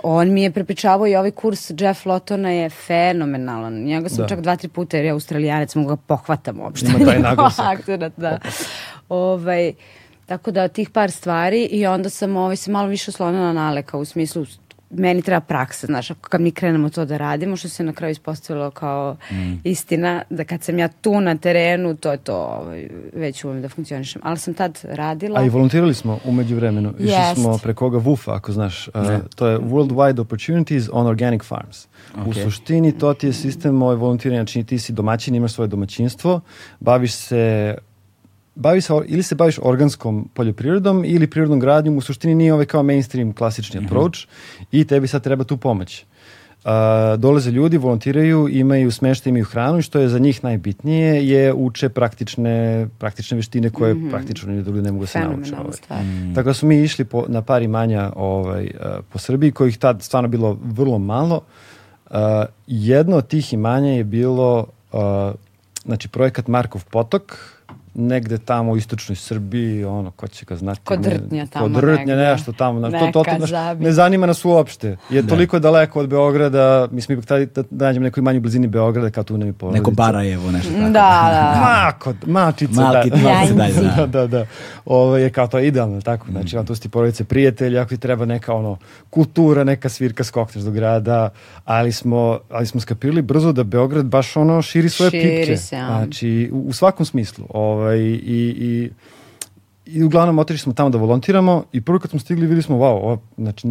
on 0.02 0.32
mi 0.32 0.42
je 0.42 0.50
prepričavao 0.50 1.06
i 1.06 1.16
ovaj 1.16 1.30
kurs 1.30 1.70
Jeff 1.78 2.06
Lotona 2.06 2.50
je 2.50 2.70
fenomenalan. 2.70 3.74
Njega 3.74 4.08
sam 4.08 4.18
Da. 4.18 4.28
čak 4.28 4.40
dva, 4.40 4.56
tri 4.56 4.68
puta, 4.68 4.96
jer 4.96 5.06
ja 5.06 5.12
australijanac 5.12 5.74
mogu 5.74 5.88
ga 5.88 5.96
pohvatam 5.96 6.60
uopšte. 6.60 6.86
Ima 6.96 7.04
taj 7.06 7.18
naglasak. 7.28 7.78
akcenat, 7.78 8.12
da. 8.16 8.38
ovaj, 9.08 9.72
tako 10.26 10.50
da 10.50 10.68
tih 10.68 10.90
par 10.90 11.10
stvari 11.10 11.64
i 11.64 11.86
onda 11.86 12.10
sam 12.10 12.36
ovaj, 12.36 12.56
se 12.56 12.70
malo 12.70 12.88
više 12.88 13.10
oslonila 13.10 13.52
na 13.52 13.68
Aleka 13.68 13.98
u 13.98 14.04
smislu 14.04 14.44
meni 14.92 15.22
treba 15.22 15.40
praksa, 15.40 15.86
znaš, 15.86 16.10
ako 16.10 16.28
kad 16.28 16.40
mi 16.40 16.50
krenemo 16.50 16.90
to 16.90 17.04
da 17.04 17.16
radimo, 17.16 17.56
što 17.56 17.68
se 17.68 17.84
na 17.84 17.92
kraju 17.92 18.12
ispostavilo 18.12 18.70
kao 18.70 19.16
Mm. 19.30 19.52
istina, 19.64 20.22
da 20.30 20.44
kad 20.44 20.62
sam 20.62 20.78
ja 20.78 20.88
tu 20.88 21.20
na 21.20 21.36
terenu, 21.36 21.96
to 21.96 22.12
je 22.12 22.18
to, 22.18 22.36
ovaj, 22.36 22.88
već 23.14 23.44
umem 23.44 23.62
da 23.62 23.68
funkcionišem. 23.68 24.22
Ali 24.24 24.38
sam 24.38 24.54
tad 24.54 24.78
radila. 24.84 25.40
A 25.40 25.44
i 25.44 25.48
volontirali 25.48 25.94
smo 25.94 26.18
umeđu 26.24 26.56
vremenu. 26.56 26.92
Išli 26.98 27.10
Jest. 27.10 27.40
smo 27.40 27.58
preko 27.58 27.86
oga 27.86 27.98
WUF-a, 27.98 28.34
ako 28.34 28.52
znaš. 28.52 28.88
Uh, 28.88 28.94
to 29.34 29.46
je 29.46 29.58
Worldwide 29.58 30.20
Opportunities 30.20 30.88
on 30.92 31.06
Organic 31.06 31.42
Farms. 31.42 31.86
U 32.26 32.30
Ok. 32.30 32.34
suštini 32.34 32.98
to 32.98 33.14
ti 33.14 33.26
je 33.26 33.32
sistem 33.32 33.82
ovaj, 33.82 33.96
volontiranja, 33.96 34.40
znači 34.40 34.64
ti 34.64 34.78
si 34.78 34.92
domaćin, 34.92 35.34
imaš 35.34 35.52
svoje 35.52 35.68
domaćinstvo, 35.68 36.40
baviš 36.80 37.12
se 37.12 37.74
bavi 38.54 38.80
se, 38.80 38.92
ili 39.06 39.22
se 39.22 39.34
baviš 39.34 39.58
organskom 39.62 40.28
poljoprivredom 40.34 41.04
ili 41.04 41.26
prirodnom 41.26 41.60
gradnjom, 41.60 41.96
u 41.96 42.00
suštini 42.00 42.34
nije 42.34 42.54
ovaj 42.54 42.66
kao 42.66 42.82
mainstream 42.82 43.32
klasični 43.32 43.84
approach 43.84 44.18
i 44.72 44.84
tebi 44.84 45.08
sad 45.08 45.22
treba 45.22 45.44
tu 45.44 45.56
pomoć. 45.56 46.04
Uh, 46.64 46.70
dolaze 47.18 47.50
ljudi, 47.50 47.76
volontiraju, 47.76 48.48
imaju 48.48 48.90
smeštaj, 48.90 49.30
imaju 49.30 49.44
hranu 49.44 49.78
i 49.78 49.82
što 49.82 49.98
je 49.98 50.08
za 50.08 50.18
njih 50.18 50.44
najbitnije 50.44 51.28
je 51.28 51.52
uče 51.52 51.88
praktične, 51.88 52.88
praktične 52.98 53.36
veštine 53.36 53.70
koje 53.70 53.96
praktično 54.10 54.52
ni 54.52 54.62
drugi 54.62 54.82
ne 54.82 54.92
mogu 54.92 55.02
da 55.02 55.06
se. 55.06 55.18
Fenomenalna 55.18 55.60
Ovaj. 55.60 55.72
stvar. 55.72 56.00
Tako 56.34 56.48
da 56.48 56.54
smo 56.54 56.68
mi 56.68 56.82
išli 56.82 57.04
po, 57.04 57.24
na 57.28 57.42
par 57.42 57.62
imanja 57.62 58.12
ovaj, 58.16 58.64
uh, 58.64 59.04
po 59.12 59.18
Srbiji, 59.18 59.52
kojih 59.52 59.78
tad 59.78 60.02
stvarno 60.02 60.28
bilo 60.28 60.58
vrlo 60.64 60.98
malo. 60.98 61.40
Uh, 62.10 62.16
jedno 62.66 63.16
od 63.16 63.26
tih 63.26 63.52
imanja 63.52 63.90
je 63.90 64.04
bilo 64.04 64.66
uh, 64.92 65.00
znači 65.84 66.08
projekat 66.08 66.48
Markov 66.48 66.84
potok, 66.90 67.51
negde 67.94 68.38
tamo 68.38 68.72
u 68.72 68.76
istočnoj 68.76 69.16
Srbiji, 69.16 69.84
ono, 69.84 70.10
ko 70.10 70.28
će 70.28 70.44
ga 70.44 70.56
znati. 70.56 70.80
Kod 70.84 71.02
ne- 71.02 71.10
Rtnja 71.10 71.46
tamo 71.46 71.74
Kod 71.74 71.84
Rtnja, 71.84 72.16
nešto 72.16 72.52
tamo. 72.52 72.78
Znaš, 72.78 72.92
to, 72.92 72.98
to, 72.98 73.12
to, 73.12 73.18
Neka 73.20 73.36
znaš, 73.36 73.50
zabi. 73.50 73.84
ne 73.84 73.92
zanima 73.92 74.26
nas 74.26 74.44
uopšte. 74.44 74.96
Je 75.10 75.26
toliko 75.26 75.58
daleko 75.58 76.00
od 76.00 76.08
Beograda, 76.08 76.88
mi 76.90 77.00
smo 77.00 77.12
ipak 77.12 77.24
tada 77.24 77.44
da, 77.44 77.62
da 77.70 77.86
nađemo 77.86 78.04
neku 78.04 78.22
manju 78.22 78.40
blizini 78.40 78.66
Beograda, 78.66 79.10
kao 79.10 79.24
tu 79.24 79.38
nam 79.38 79.48
je 79.48 79.52
porodica. 79.52 79.78
Neko 79.78 79.90
Barajevo, 79.90 80.50
nešto 80.50 80.72
tako. 80.72 80.82
Da, 80.82 80.90
da. 80.90 81.60
Mako, 81.60 82.14
mačice, 82.26 82.72
Malki- 82.72 83.10
da. 83.10 83.16
malci 83.28 83.54
dalje, 83.54 83.72
da, 83.74 83.96
da. 83.96 84.06
da, 84.06 84.26
da. 84.26 84.46
Ovo 84.84 85.16
je 85.16 85.30
kao 85.30 85.46
to 85.46 85.58
idealno, 85.58 86.00
tako. 86.00 86.26
Znači, 86.30 86.58
mm. 86.58 86.66
tu 86.66 86.74
su 86.74 86.82
ti 86.82 86.88
porodice 86.88 87.24
prijatelji, 87.24 87.78
ako 87.78 87.88
ti 87.88 87.98
treba 87.98 88.24
neka 88.24 88.54
ono 88.54 88.76
kultura, 89.10 89.64
neka 89.64 89.88
svirka 89.88 90.24
skokneš 90.24 90.64
do 90.64 90.70
grada, 90.70 91.30
ali 91.64 91.92
smo, 91.92 92.38
ali 92.50 92.66
smo 92.66 92.80
skapirali 92.80 93.22
brzo 93.22 93.52
da 93.52 93.64
Beograd 93.64 94.06
baš 94.06 94.36
ono 94.36 94.62
širi 94.62 94.88
svoje 94.88 95.10
Širi 95.10 95.36
pipke. 95.36 95.56
se, 95.56 95.76
a. 95.76 95.86
Znači, 95.86 96.50
u, 96.52 96.58
u 96.68 96.72
svakom 96.72 97.06
smislu. 97.06 97.44
Ovaj, 97.82 97.98
i, 97.98 98.42
i, 98.58 98.90
I 99.86 100.02
uglavnom 100.02 100.38
otišli 100.38 100.58
smo 100.58 100.72
tamo 100.72 100.90
da 100.90 100.98
volontiramo 100.98 101.64
i 101.72 101.80
prvo 101.80 101.98
kad 101.98 102.10
smo 102.10 102.20
stigli 102.20 102.46
videli 102.46 102.62
smo, 102.62 102.76
wow, 102.76 103.02
ovo, 103.02 103.18
znači, 103.38 103.68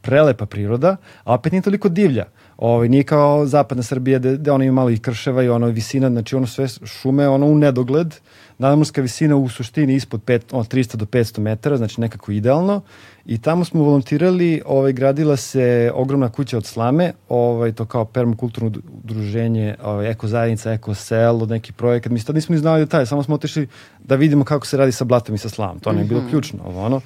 prelepa 0.00 0.46
priroda, 0.46 0.96
a 1.24 1.34
opet 1.34 1.52
nije 1.52 1.62
toliko 1.62 1.88
divlja. 1.88 2.24
Ovaj, 2.56 2.88
nije 2.88 3.04
kao 3.04 3.46
zapadna 3.46 3.82
Srbija 3.82 4.18
gde, 4.18 4.36
gde 4.36 4.50
ono 4.50 4.64
ima 4.64 4.74
malo 4.74 4.90
i 4.90 4.98
krševa 4.98 5.42
i 5.42 5.48
ono 5.48 5.66
visina, 5.66 6.10
znači 6.10 6.36
ono 6.36 6.46
sve 6.46 6.68
šume, 6.68 7.28
ono 7.28 7.46
u 7.46 7.54
nedogled. 7.54 8.14
Nadmorska 8.58 9.02
visina 9.02 9.36
u 9.36 9.48
suštini 9.48 9.94
ispod 9.94 10.22
pet, 10.22 10.52
ono, 10.52 10.64
300 10.64 10.96
do 10.96 11.04
500 11.04 11.40
metara, 11.40 11.76
znači 11.76 12.00
nekako 12.00 12.32
idealno. 12.32 12.80
I 13.26 13.38
tamo 13.38 13.64
smo 13.64 13.82
volontirali, 13.82 14.62
ovaj, 14.66 14.92
gradila 14.92 15.36
se 15.36 15.90
ogromna 15.94 16.28
kuća 16.28 16.56
od 16.56 16.66
slame, 16.66 17.12
ovaj, 17.28 17.72
to 17.72 17.84
kao 17.84 18.04
permakulturno 18.04 18.70
ud- 18.70 18.80
udruženje, 19.04 19.74
ovaj, 19.82 20.10
eko 20.10 20.28
zajednica, 20.28 20.72
eko 20.72 20.94
selo, 20.94 21.46
neki 21.46 21.72
projekat. 21.72 22.12
Mi 22.12 22.20
sad 22.20 22.34
nismo 22.34 22.52
ni 22.52 22.58
znali 22.58 22.84
detalje, 22.84 23.06
samo 23.06 23.22
smo 23.22 23.34
otišli 23.34 23.68
da 24.04 24.14
vidimo 24.16 24.44
kako 24.44 24.66
se 24.66 24.76
radi 24.76 24.92
sa 24.92 25.04
blatom 25.04 25.34
i 25.34 25.38
sa 25.38 25.48
slamom. 25.48 25.78
To 25.78 25.92
nam 25.92 26.02
je 26.02 26.08
bilo 26.08 26.22
ključno. 26.30 26.58
Ovo, 26.64 26.84
ono. 26.84 27.00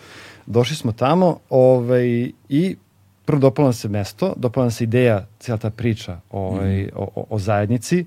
Došli 0.46 0.76
smo 0.76 0.92
tamo 0.92 1.38
ovaj, 1.50 2.30
i 2.48 2.76
prvo 3.24 3.40
dopala 3.40 3.66
nam 3.66 3.72
se 3.72 3.88
mesto, 3.88 4.34
dopala 4.36 4.64
nam 4.64 4.70
se 4.70 4.84
ideja, 4.84 5.26
cijela 5.38 5.58
ta 5.58 5.70
priča 5.70 6.20
ovaj, 6.30 6.88
o, 6.96 7.08
o, 7.14 7.24
o 7.30 7.38
zajednici. 7.38 8.06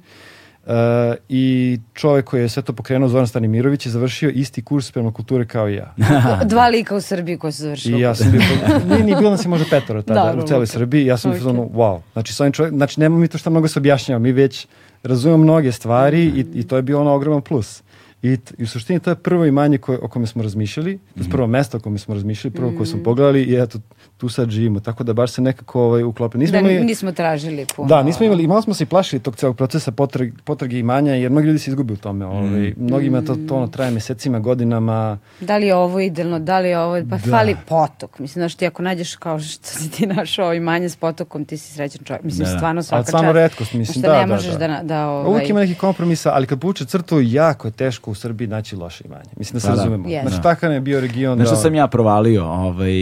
E, 0.67 1.15
I 1.29 1.79
čovjek 1.93 2.25
koji 2.25 2.41
je 2.41 2.49
sve 2.49 2.63
to 2.63 2.73
pokrenuo, 2.73 3.09
Zoran 3.09 3.27
Stanimirović, 3.27 3.85
je 3.85 3.91
završio 3.91 4.29
isti 4.29 4.61
kurs 4.61 4.91
permakulture 4.91 5.45
kao 5.45 5.69
i 5.69 5.75
ja. 5.75 5.93
Dva 6.45 6.67
lika 6.67 6.95
u 6.95 7.01
Srbiji 7.01 7.37
koji 7.37 7.53
su 7.53 7.61
završili. 7.61 7.97
I 7.97 8.01
ja 8.01 8.15
sam 8.15 8.31
bio, 8.31 8.41
nije 8.89 9.03
ni 9.03 9.15
bilo 9.15 9.29
nas 9.29 9.45
je 9.45 9.49
možda 9.49 9.65
petoro 9.69 10.01
tada 10.01 10.25
Dobro, 10.25 10.43
u 10.43 10.47
celoj. 10.47 10.67
Srbiji. 10.67 11.05
Ja 11.05 11.17
sam 11.17 11.31
Ok. 11.31 11.37
okay. 11.37 11.39
bio 11.39 11.69
wow. 11.73 11.99
Znači, 12.13 12.33
s 12.33 12.39
ovim 12.39 12.53
čovjek, 12.53 12.73
znači, 12.73 12.99
nema 12.99 13.17
mi 13.17 13.27
to 13.27 13.37
šta 13.37 13.49
mnogo 13.49 13.67
se 13.67 13.79
objašnjava. 13.79 14.19
Mi 14.19 14.31
već 14.31 14.67
razumemo 15.03 15.43
mnoge 15.43 15.71
stvari 15.71 16.23
i, 16.23 16.45
i 16.53 16.67
to 16.67 16.75
je 16.75 16.81
bio 16.81 17.01
ono 17.01 17.13
ogroman 17.13 17.41
plus. 17.41 17.83
I, 18.23 18.37
I 18.57 18.63
u 18.63 18.67
suštini 18.67 18.99
to 18.99 19.09
je 19.09 19.15
prvo 19.15 19.45
imanje 19.45 19.77
koje, 19.77 19.99
o 20.01 20.07
kome 20.07 20.27
smo 20.27 20.43
razmišljali, 20.43 20.99
to 21.15 21.23
je 21.23 21.29
prvo 21.29 21.47
mesto 21.47 21.77
o 21.77 21.81
kome 21.81 21.97
smo 21.97 22.13
razmišljali, 22.13 22.53
prvo 22.53 22.73
koje 22.77 22.87
smo 22.87 23.03
pogledali 23.03 23.43
i 23.43 23.55
eto, 23.55 23.79
tu 24.17 24.29
sad 24.29 24.49
živimo. 24.49 24.79
Tako 24.79 25.03
da 25.03 25.13
baš 25.13 25.31
se 25.31 25.41
nekako 25.41 25.81
ovaj, 25.81 26.03
uklopili. 26.03 26.41
Nismo 26.41 26.53
Da, 26.53 26.59
imali, 26.59 26.85
nismo 26.85 27.11
tražili 27.11 27.65
puno. 27.75 27.87
da, 27.87 28.03
nismo 28.03 28.25
imali, 28.25 28.43
i 28.43 28.47
malo 28.47 28.61
smo 28.61 28.73
se 28.73 28.83
i 28.83 28.87
plašili 28.87 29.19
tog 29.21 29.35
celog 29.35 29.57
procesa 29.57 29.91
potrage, 29.91 30.31
potrage 30.43 30.79
imanja, 30.79 31.13
jer 31.13 31.31
mnogi 31.31 31.47
ljudi 31.47 31.59
se 31.59 31.71
izgubi 31.71 31.93
u 31.93 31.97
tome. 31.97 32.25
Ovaj, 32.25 32.73
Mnogima 32.77 33.21
to, 33.21 33.35
to 33.47 33.55
ono, 33.55 33.67
traje 33.67 33.91
mesecima, 33.91 34.39
godinama. 34.39 35.17
Da 35.39 35.57
li 35.57 35.67
je 35.67 35.75
ovo 35.75 35.99
idealno, 35.99 36.39
da 36.39 36.59
li 36.59 36.69
je 36.69 36.79
ovo, 36.79 36.97
pa 36.99 37.17
Da. 37.17 37.31
fali 37.31 37.55
potok. 37.67 38.19
Mislim, 38.19 38.41
znaš, 38.41 38.55
ti 38.55 38.67
ako 38.67 38.81
nađeš 38.81 39.15
kao 39.15 39.39
što 39.39 39.67
si 39.67 39.91
ti 39.91 40.05
našao 40.17 40.53
imanje 40.53 40.89
s 40.89 40.95
potokom, 40.95 41.45
ti 41.45 41.57
si 41.57 41.73
srećan 41.73 42.03
čovjek. 42.03 42.23
Mislim, 42.23 42.45
Da, 42.45 42.57
stvarno 42.57 42.83
svaka 42.83 42.95
Ali 42.95 43.05
stvarno 43.05 43.27
čast. 43.29 43.35
retkost, 43.35 43.73
mislim, 43.73 44.01
da, 44.01 44.13
ne 44.13 44.25
da, 44.25 44.33
možeš 44.33 44.51
da. 44.51 44.67
da, 44.67 44.79
da, 44.83 45.07
ovaj, 45.07 45.31
Uvijek 45.31 45.49
ima 45.49 45.59
neki 45.59 45.75
kompromisa, 45.75 46.31
ali 46.33 46.47
kad 46.47 46.59
povuče 46.59 46.85
crtu, 46.85 47.19
jako 47.21 47.67
je 47.67 47.71
teško 47.71 48.12
u 48.13 48.17
Srbiji 48.17 48.47
naći 48.47 48.75
loše 48.75 49.03
imanje. 49.05 49.29
Mislim 49.37 49.53
da 49.53 49.59
se 49.59 49.67
Pa 49.67 49.71
da. 49.71 49.77
razumemo. 49.77 50.09
Jest. 50.09 50.21
Znači, 50.23 50.37
Da. 50.37 50.41
takav 50.43 50.71
je 50.71 50.81
bio 50.81 51.01
region. 51.01 51.37
Znaš 51.37 51.47
što 51.47 51.55
da- 51.55 51.61
sam 51.61 51.75
ja 51.75 51.87
provalio 51.87 52.45
ovaj, 52.45 52.93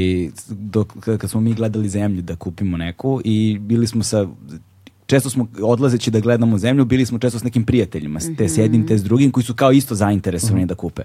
dok, 0.50 0.88
kad 1.00 1.30
smo 1.30 1.42
mi 1.42 1.54
gledali 1.54 1.90
zemlju 1.90 2.22
da 2.22 2.36
kupimo 2.36 2.78
neku 2.78 3.22
i 3.24 3.58
bili 3.60 3.88
smo 3.88 4.04
sa 4.04 4.28
često 5.06 5.30
smo 5.30 5.48
odlazeći 5.62 6.12
da 6.12 6.20
gledamo 6.20 6.58
zemlju, 6.58 6.86
bili 6.86 7.06
smo 7.06 7.20
često 7.20 7.40
s 7.40 7.44
nekim 7.44 7.64
prijateljima, 7.64 8.20
te 8.38 8.50
s 8.50 8.58
jednim, 8.58 8.88
te 8.88 8.98
s 8.98 9.04
drugim, 9.04 9.32
koji 9.32 9.44
su 9.44 9.54
kao 9.54 9.72
isto 9.72 9.96
zainteresovani 9.96 10.66
da 10.66 10.76
kupe. 10.76 11.02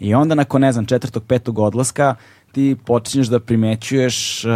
I 0.00 0.14
onda 0.14 0.34
nakon, 0.34 0.60
ne 0.60 0.72
znam, 0.72 0.86
četvrtog, 0.86 1.24
petog 1.24 1.58
odlaska, 1.58 2.14
ti 2.52 2.76
počinješ 2.84 3.26
da 3.26 3.40
primećuješ 3.40 4.44
uh, 4.44 4.50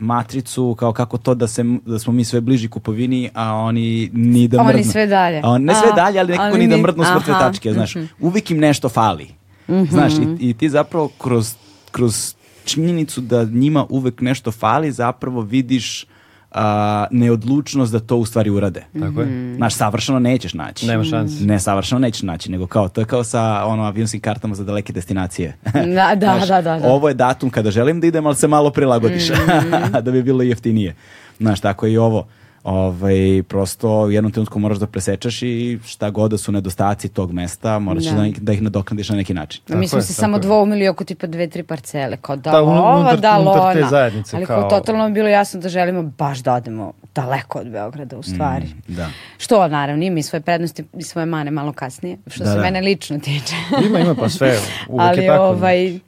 matricu 0.00 0.74
kao 0.74 0.92
kako 0.92 1.18
to 1.18 1.34
da, 1.34 1.46
se, 1.46 1.64
da 1.86 1.98
smo 1.98 2.12
mi 2.12 2.24
sve 2.24 2.40
bliži 2.40 2.68
kupovini, 2.68 3.30
a 3.34 3.54
oni 3.54 4.10
ni 4.12 4.48
da 4.48 4.60
Oni 4.60 4.68
mrdnu. 4.68 4.92
sve 4.92 5.06
dalje. 5.06 5.40
A 5.44 5.50
on, 5.50 5.62
ne 5.62 5.74
sve 5.74 5.88
A, 5.92 5.94
dalje, 5.94 6.18
ali 6.18 6.28
nekako 6.28 6.44
ali 6.46 6.58
ni 6.58 6.68
da 6.68 6.76
ni- 6.76 6.82
mrdnu 6.82 7.04
s 7.04 7.14
mrtve 7.14 7.32
tačke, 7.34 7.72
znaš. 7.72 7.94
Uvijek 8.20 8.50
im 8.50 8.58
nešto 8.58 8.88
fali. 8.88 9.28
Znaš, 9.90 10.12
i, 10.12 10.50
i 10.50 10.54
ti 10.54 10.68
zapravo 10.68 11.08
kroz, 11.18 11.54
kroz 11.90 12.34
činjenicu 12.64 13.20
da 13.20 13.44
njima 13.44 13.86
uvek 13.88 14.20
nešto 14.20 14.50
fali, 14.50 14.92
zapravo 14.92 15.40
vidiš 15.40 16.06
a, 16.54 17.06
neodlučnost 17.10 17.92
da 17.92 18.00
to 18.00 18.16
u 18.16 18.26
stvari 18.26 18.50
urade. 18.50 18.84
Tako 19.00 19.20
je. 19.20 19.54
Znaš, 19.56 19.74
savršeno 19.74 20.18
nećeš 20.18 20.54
naći. 20.54 20.86
Nema 20.86 21.04
šanse. 21.04 21.44
Ne, 21.44 21.60
savršeno 21.60 21.98
nećeš 21.98 22.22
naći, 22.22 22.50
nego 22.50 22.66
kao, 22.66 22.88
to 22.88 23.00
je 23.00 23.04
kao 23.04 23.24
sa 23.24 23.64
ono, 23.66 23.82
avionskim 23.82 24.20
kartama 24.20 24.54
za 24.54 24.64
daleke 24.64 24.92
destinacije. 24.92 25.56
Da, 25.72 26.14
da, 26.14 26.36
Znaš, 26.36 26.48
da, 26.48 26.62
da, 26.62 26.78
da. 26.78 26.88
Ovo 26.88 27.08
je 27.08 27.14
datum 27.14 27.50
kada 27.50 27.70
želim 27.70 28.00
da 28.00 28.06
idem, 28.06 28.26
ali 28.26 28.36
se 28.36 28.48
malo 28.48 28.70
prilagodiš, 28.70 29.28
da 30.04 30.10
bi 30.10 30.22
bilo 30.22 30.42
jeftinije. 30.42 30.94
Znaš, 31.38 31.60
tako 31.60 31.86
je 31.86 31.92
i 31.92 31.98
ovo. 31.98 32.26
Ovaj, 32.64 33.14
prosto 33.44 34.00
u 34.00 34.10
jednom 34.10 34.32
trenutku 34.32 34.58
moraš 34.58 34.78
da 34.78 34.86
presečeš 34.86 35.42
i 35.42 35.78
šta 35.84 36.10
god 36.10 36.30
da 36.30 36.38
su 36.38 36.52
nedostaci 36.52 37.08
tog 37.08 37.32
mesta, 37.32 37.78
moraš 37.78 38.04
Da. 38.04 38.10
da, 38.12 38.30
da 38.38 38.52
ih 38.52 38.62
nadoknadiš 38.62 39.08
na 39.08 39.16
neki 39.16 39.34
način. 39.34 39.62
Mi 39.68 39.88
smo 39.88 40.00
se 40.00 40.12
samo 40.14 40.38
dvoumili 40.38 40.88
oko 40.88 41.04
tipa 41.04 41.26
dve, 41.26 41.46
tri 41.48 41.62
parcele. 41.62 42.16
Kao 42.16 42.36
da, 42.36 42.50
Da, 42.50 42.62
ova, 42.62 43.00
unutar- 43.00 43.20
da, 43.20 43.38
unutar 43.40 43.74
te 43.74 43.84
zajednice, 43.84 44.36
Ali 44.36 44.46
kao- 44.46 44.60
kao 44.60 44.70
totalno 44.70 45.10
bilo 45.10 45.28
jasno 45.28 45.60
da 45.60 45.68
želimo 45.68 46.02
baš 46.02 46.38
da 46.38 46.54
odemo 46.54 46.92
daleko 47.14 47.58
od 47.58 47.68
Beograda 47.68 48.16
u 48.16 48.22
stvari. 48.24 48.66
Da. 48.88 49.08
Što 49.38 49.68
naravno 49.68 50.04
ima 50.04 50.18
i 50.18 50.22
svoje 50.22 50.40
prednosti 50.40 50.84
i 50.94 51.02
svoje 51.02 51.26
mane 51.26 51.50
malo 51.50 51.72
kasnije, 51.72 52.18
što 52.26 52.44
Da, 52.44 52.50
se 52.50 52.56
da. 52.56 52.62
mene 52.62 52.80
lično 52.80 53.18
tiče. 53.20 53.54
Ima, 53.86 53.98
ima 54.00 54.14
pa 54.14 54.28
sve. 54.28 54.58
Uvek 54.88 55.02
Ali 55.02 55.22
je 55.22 55.28
tako. 55.28 55.42
ovaj 55.44 55.98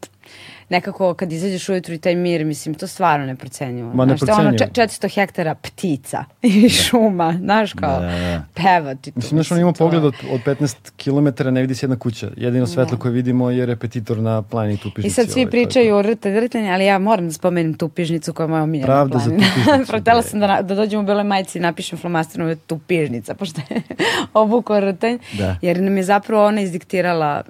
nekako 0.68 1.14
kad 1.14 1.32
izađeš 1.32 1.68
ujutru 1.68 1.94
i 1.94 1.98
taj 1.98 2.14
mir, 2.16 2.44
mislim, 2.44 2.74
to 2.74 2.86
stvarno 2.86 3.26
ne 3.26 3.34
procenjuju. 3.36 3.86
Ma 3.86 4.04
ne 4.04 4.08
Znaš, 4.08 4.20
to 4.20 4.26
je 4.26 4.32
ono 4.34 4.42
procenjuju. 4.48 4.70
če- 4.70 4.82
400 4.82 5.14
hektara 5.14 5.54
ptica 5.56 6.24
i 6.44 6.68
šuma, 6.70 7.32
znaš, 7.34 7.72
kao 7.72 7.90
Da, 7.92 8.06
da, 8.06 8.12
da. 8.12 8.42
peva 8.54 8.94
ti 8.94 9.10
to. 9.10 9.16
Mislim, 9.16 9.36
znaš, 9.36 9.52
on 9.52 9.58
ima 9.58 9.72
to- 9.72 9.78
pogled 9.78 10.04
od, 10.04 10.14
od 10.30 10.40
15 10.42 10.76
km, 10.96 11.48
ne 11.48 11.60
vidi 11.60 11.74
se 11.74 11.86
jedna 11.86 11.96
kuća. 11.96 12.30
Jedino 12.36 12.66
svetlo 12.66 12.98
koje 12.98 13.12
vidimo 13.12 13.50
je 13.50 13.66
repetitor 13.66 14.18
na 14.18 14.42
planini 14.42 14.76
Tupižnici. 14.78 15.06
I 15.08 15.14
sad 15.14 15.30
svi 15.30 15.40
ovaj, 15.40 15.50
pričaju 15.50 15.96
o 15.96 16.02
rtanje, 16.02 16.70
ali 16.70 16.84
ja 16.84 16.98
moram 17.00 17.26
da 17.26 17.32
spomenem 17.32 17.74
tu 17.74 17.88
pižnicu 17.88 18.32
koja 18.32 18.44
je 18.44 18.48
moja 18.48 18.62
omiljena 18.62 18.86
Pravda 18.86 19.18
za 19.18 19.24
planina. 19.24 19.46
Tupižnicu, 19.56 19.86
Protela 19.86 20.20
bre. 20.20 20.22
sam 20.22 20.40
da, 20.40 20.46
na- 20.46 20.62
da 20.62 20.74
dođem 20.74 21.00
u 21.00 21.04
Beloj 21.04 21.24
majici 21.24 21.58
i 21.58 21.62
napišem 21.62 21.98
flomasterom 21.98 22.26
tu 22.58 22.78
pižnica, 22.78 23.34
pošto 23.34 23.60
je 23.70 23.82
obuko 24.34 24.80
rtanj, 24.80 25.18
Da. 25.32 25.56
jer 25.62 25.80
nam 25.80 25.96
je 25.96 26.02
zapravo 26.04 26.46
ona 26.46 26.60
izdiktirala 26.60 27.42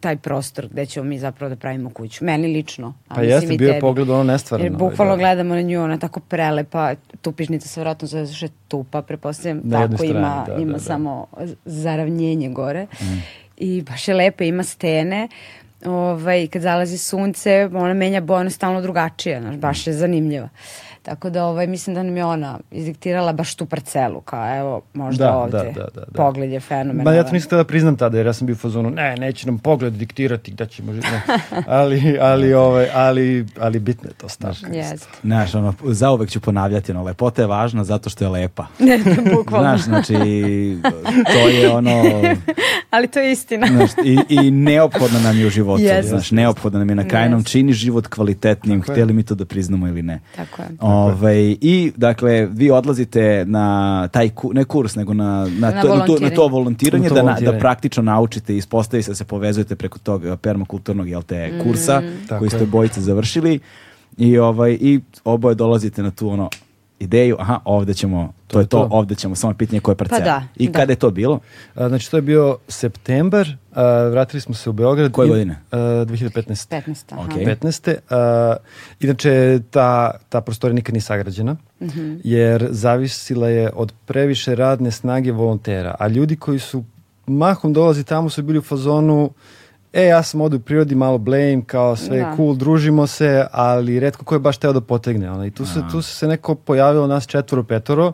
taj 0.00 0.16
prostor 0.16 0.68
gde 0.68 0.86
ćemo 0.86 1.04
mi 1.04 1.18
zapravo 1.18 1.48
da 1.48 1.56
pravimo 1.56 1.90
kuću. 1.90 2.24
Meni 2.24 2.51
lično. 2.52 2.94
a 3.08 3.14
Pa 3.14 3.22
jeste, 3.22 3.56
bio 3.56 3.72
je 3.72 3.80
pogled 3.80 4.10
ono 4.10 4.24
nestvaran. 4.24 4.66
Jer 4.66 4.72
ovaj, 4.74 4.90
bukvalno 4.90 5.16
da. 5.16 5.18
gledamo 5.18 5.54
na 5.54 5.62
nju, 5.62 5.82
ona 5.82 5.92
je 5.92 5.98
tako 5.98 6.20
prelepa, 6.20 6.94
tupižnica 7.22 7.68
se 7.68 7.80
vjerojatno 7.80 8.08
zove 8.08 8.26
što 8.26 8.46
je 8.46 8.50
tupa, 8.68 9.02
prepostavljam, 9.02 9.56
jednoj 9.58 9.88
tako 9.88 10.04
ima, 10.04 10.42
strani, 10.42 10.56
da, 10.56 10.62
ima 10.62 10.72
da, 10.72 10.78
da. 10.78 10.84
samo 10.84 11.26
zaravnjenje 11.64 12.48
gore. 12.48 12.86
I 13.56 13.82
baš 13.82 14.08
je 14.08 14.14
lepa, 14.14 14.44
ima 14.44 14.62
stene. 14.62 15.28
Ovaj, 15.84 16.46
kad 16.46 16.62
zalazi 16.62 16.98
sunce, 16.98 17.70
ona 17.74 17.94
menja 17.94 18.20
boju, 18.20 18.40
ona 18.40 18.50
stalno 18.50 18.80
drugačija, 18.80 19.40
znaš, 19.40 19.56
baš 19.56 19.86
je 19.86 19.92
zanimljiva. 19.92 20.48
Tako 21.02 21.30
da 21.30 21.44
ovaj, 21.44 21.66
mislim 21.66 21.94
da 21.94 22.02
nam 22.02 22.16
je 22.16 22.24
ona 22.24 22.58
izdiktirala 22.70 23.32
baš 23.32 23.54
tu 23.54 23.66
parcelu, 23.66 24.20
kao 24.20 24.58
evo, 24.58 24.82
možda 24.94 25.24
Da, 25.24 25.36
ovde. 25.36 25.58
da, 25.58 25.64
da, 25.64 25.86
da, 25.94 26.00
da. 26.00 26.12
Pogled 26.14 26.50
je 26.50 26.60
fenomenalan. 26.60 27.04
Ma 27.04 27.12
ja 27.12 27.24
to 27.24 27.32
nisam 27.32 27.46
htio 27.46 27.58
da 27.58 27.64
priznam 27.64 27.96
tada, 27.96 28.16
jer 28.16 28.26
ja 28.26 28.32
sam 28.32 28.46
bio 28.46 28.52
u 28.52 28.56
fazonu, 28.56 28.90
ne, 28.90 29.16
neće 29.16 29.46
nam 29.46 29.58
pogled 29.58 29.92
diktirati 29.92 30.50
da 30.52 30.66
ćemo 30.66 30.92
živjeti. 30.92 31.08
Ne. 31.28 31.62
Ali, 31.66 32.18
ali, 32.20 32.54
ovaj, 32.54 32.86
ali, 32.94 33.46
ali 33.60 33.78
bitno 33.78 34.10
je 34.10 34.14
to 34.14 34.28
stavka. 34.28 34.66
Jeste. 34.72 35.06
Znaš, 35.22 35.54
ono, 35.54 35.74
zauvek 35.84 36.30
ću 36.30 36.40
ponavljati, 36.40 36.92
ono, 36.92 37.02
lepota 37.02 37.42
je 37.42 37.48
važna 37.48 37.84
zato 37.84 38.10
što 38.10 38.24
je 38.24 38.28
lepa. 38.28 38.66
Bukvalno. 39.36 39.68
Znaš, 39.68 39.80
znači, 39.82 40.14
to 41.32 41.48
je 41.48 41.70
ono, 41.70 42.02
Ali 42.90 43.08
to 43.08 43.20
je 43.20 43.32
istina. 43.32 43.66
znaš, 43.66 43.90
i, 44.04 44.18
i 44.30 44.50
neophodno 44.50 45.20
nam 45.20 45.38
je 45.38 45.46
u 45.46 45.50
životu, 45.50 45.82
Jeste. 45.82 46.08
znaš, 46.08 46.30
neophodno 46.30 46.78
nam 46.78 46.88
je 46.88 46.94
na 46.94 47.08
kraju 47.08 47.30
nam 47.30 47.38
Jeste. 47.38 47.50
čini 47.50 47.72
život 47.72 48.06
kvalitetnim, 48.06 48.80
Tako 48.80 48.92
je. 48.92 48.94
htjeli 48.94 49.12
mi 49.12 49.22
to 49.22 49.34
da 49.34 49.44
priznamo 49.44 49.88
ili 49.88 50.02
ne. 50.02 50.20
Tako 50.36 50.62
je. 50.62 50.68
Ovaj, 50.94 51.56
I, 51.60 51.92
dakle, 51.96 52.46
vi 52.46 52.70
odlazite 52.70 53.44
na 53.46 53.66
taj, 54.08 54.28
ku, 54.28 54.52
ne 54.52 54.64
kurs, 54.64 54.94
nego 54.94 55.14
na, 55.14 55.24
na, 55.50 55.70
Na 55.70 55.82
to, 55.82 55.88
na, 55.88 55.94
to, 55.96 55.96
na 55.98 55.98
volontiranje. 55.98 56.34
to 56.34 56.48
volontiranje, 56.48 57.02
Na 57.02 57.08
to 57.08 57.14
da, 57.14 57.20
na- 57.20 57.24
da 57.24 57.30
volontiranje. 57.30 57.60
praktično 57.60 58.02
naučite 58.02 58.54
i 58.54 58.58
ispostavi 58.58 59.02
se 59.02 59.10
da 59.10 59.14
se 59.14 59.24
povezujete 59.24 59.76
preko 59.76 59.98
tog 59.98 60.26
eh, 60.26 60.36
permakulturnog 60.36 61.08
jel 61.08 61.22
te, 61.22 61.60
kursa 61.62 62.02
Tako 62.28 62.38
koji 62.38 62.50
ste 62.50 62.58
je. 62.58 62.66
bojice 62.66 63.00
završili 63.00 63.60
i, 64.18 64.38
ovaj, 64.38 64.72
i 64.72 65.00
oboje 65.24 65.54
dolazite 65.54 66.02
na 66.02 66.10
tu 66.10 66.28
ono 66.28 66.50
ideju, 67.02 67.36
aha, 67.38 67.58
ovde 67.64 67.94
ćemo, 67.94 68.32
to, 68.46 68.58
je 68.58 68.62
je 68.62 68.66
to, 68.66 68.78
to. 68.78 68.88
ovde 68.90 69.14
ćemo, 69.14 69.34
samo 69.34 69.50
je 69.50 69.56
pitanje 69.56 69.80
koje 69.80 69.94
parcela. 69.94 70.20
da, 70.20 70.42
I 70.56 70.66
da. 70.68 70.72
kada 70.72 70.92
je 70.92 70.96
to 70.96 71.10
bilo? 71.10 71.40
A, 71.74 71.88
znači, 71.88 72.10
to 72.10 72.16
je 72.16 72.22
bio 72.22 72.56
septembar, 72.68 73.48
a, 73.72 73.82
vratili 73.84 74.40
smo 74.40 74.54
se 74.54 74.70
u 74.70 74.72
Beograd. 74.72 75.12
Koje 75.12 75.26
i- 75.26 75.28
godine? 75.28 75.58
a, 75.70 75.76
2015. 75.76 76.68
15. 76.68 77.12
aha. 77.12 77.22
Ok. 77.22 77.32
15. 77.32 77.94
A, 78.10 78.56
inače, 79.00 79.60
ta, 79.70 79.88
ta 80.28 80.40
prostorija 80.40 80.74
nikad 80.74 80.92
nije 80.94 81.02
sagrađena, 81.02 81.56
jer 82.24 82.66
zavisila 82.70 83.48
je 83.48 83.70
od 83.74 83.92
previše 84.04 84.54
radne 84.54 84.90
snage 84.90 85.32
volontera. 85.32 85.94
A 85.98 86.08
ljudi 86.08 86.36
koji 86.36 86.58
su 86.58 86.84
mahom 87.26 87.72
dolazi 87.72 88.04
tamo 88.04 88.30
su 88.30 88.42
bili 88.42 88.58
u 88.58 88.62
fazonu 88.62 89.30
e, 89.92 90.04
ja 90.04 90.22
sam 90.22 90.40
ovdje 90.40 90.56
u 90.56 90.60
prirodi, 90.60 90.94
malo 90.94 91.18
blame, 91.18 91.62
kao 91.66 91.96
sve 91.96 92.16
je 92.16 92.24
Da. 92.24 92.36
cool, 92.36 92.54
družimo 92.54 93.06
se, 93.06 93.46
ali 93.52 94.00
redko 94.00 94.24
ko 94.24 94.34
je 94.34 94.38
baš 94.38 94.58
teo 94.58 94.72
da 94.72 94.80
potegne. 94.80 95.30
Ono. 95.30 95.46
I 95.46 95.50
tu 95.50 95.66
se, 95.66 95.80
tu 95.90 96.02
se 96.02 96.28
neko 96.28 96.54
pojavilo, 96.54 97.06
nas 97.06 97.26
četvoro, 97.26 97.62
petoro, 97.62 98.12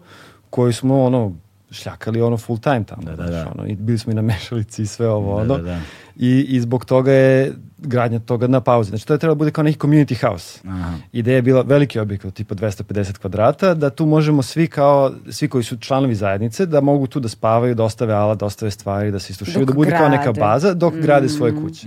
koji 0.51 0.73
smo 0.73 1.05
ono, 1.05 1.33
šljakali 1.71 2.23
ono 2.23 2.37
full 2.37 2.59
time 2.59 2.85
tamo. 2.85 3.03
Da, 3.03 3.17
da, 3.17 3.31
da. 3.31 3.53
ono, 3.55 3.67
I 3.67 3.77
bili 3.77 3.99
smo 3.99 4.13
i 4.13 4.15
na 4.15 4.23
mešalici 4.23 4.83
i 4.83 4.87
sve 4.87 5.09
ovo. 5.09 5.45
Da, 5.45 5.55
ono. 5.55 5.81
I, 6.19 6.47
I 6.49 6.61
zbog 6.61 6.85
toga 6.85 7.13
je 7.13 7.53
gradnja 7.79 8.19
toga 8.19 8.47
na 8.47 8.61
pauzi. 8.61 8.89
Znači 8.89 9.07
to 9.07 9.13
je 9.13 9.19
trebalo 9.19 9.35
da 9.35 9.39
bude 9.39 9.51
kao 9.51 9.65
neki 9.65 9.79
community 9.79 10.29
house. 10.29 10.61
Aha. 10.69 10.95
Ideja 11.13 11.37
je 11.37 11.43
bila 11.43 11.63
veliki 11.63 11.99
objekat, 11.99 12.35
tipa 12.35 12.55
250 12.55 13.19
kvadrata, 13.19 13.75
da 13.75 13.91
tu 13.91 14.07
možemo 14.07 14.43
svi 14.43 14.67
kao, 14.67 15.13
svi 15.31 15.49
koji 15.49 15.65
su 15.65 15.77
članovi 15.77 16.15
zajednice, 16.15 16.67
da 16.67 16.81
mogu 16.81 17.07
tu 17.07 17.21
da 17.21 17.29
spavaju, 17.29 17.75
da 17.75 17.85
ostave 17.85 18.15
alat, 18.15 18.39
da 18.39 18.47
ostave 18.47 18.71
stvari, 18.71 19.11
da 19.11 19.19
se 19.19 19.33
istušaju, 19.33 19.67
Dok 19.67 19.75
da 19.75 19.79
bude 19.79 19.91
kao 19.91 20.09
neka 20.09 20.23
grade. 20.23 20.41
baza 20.41 20.75
dok 20.75 20.95
grade 20.95 21.29
svoje 21.29 21.57
kuće. 21.57 21.87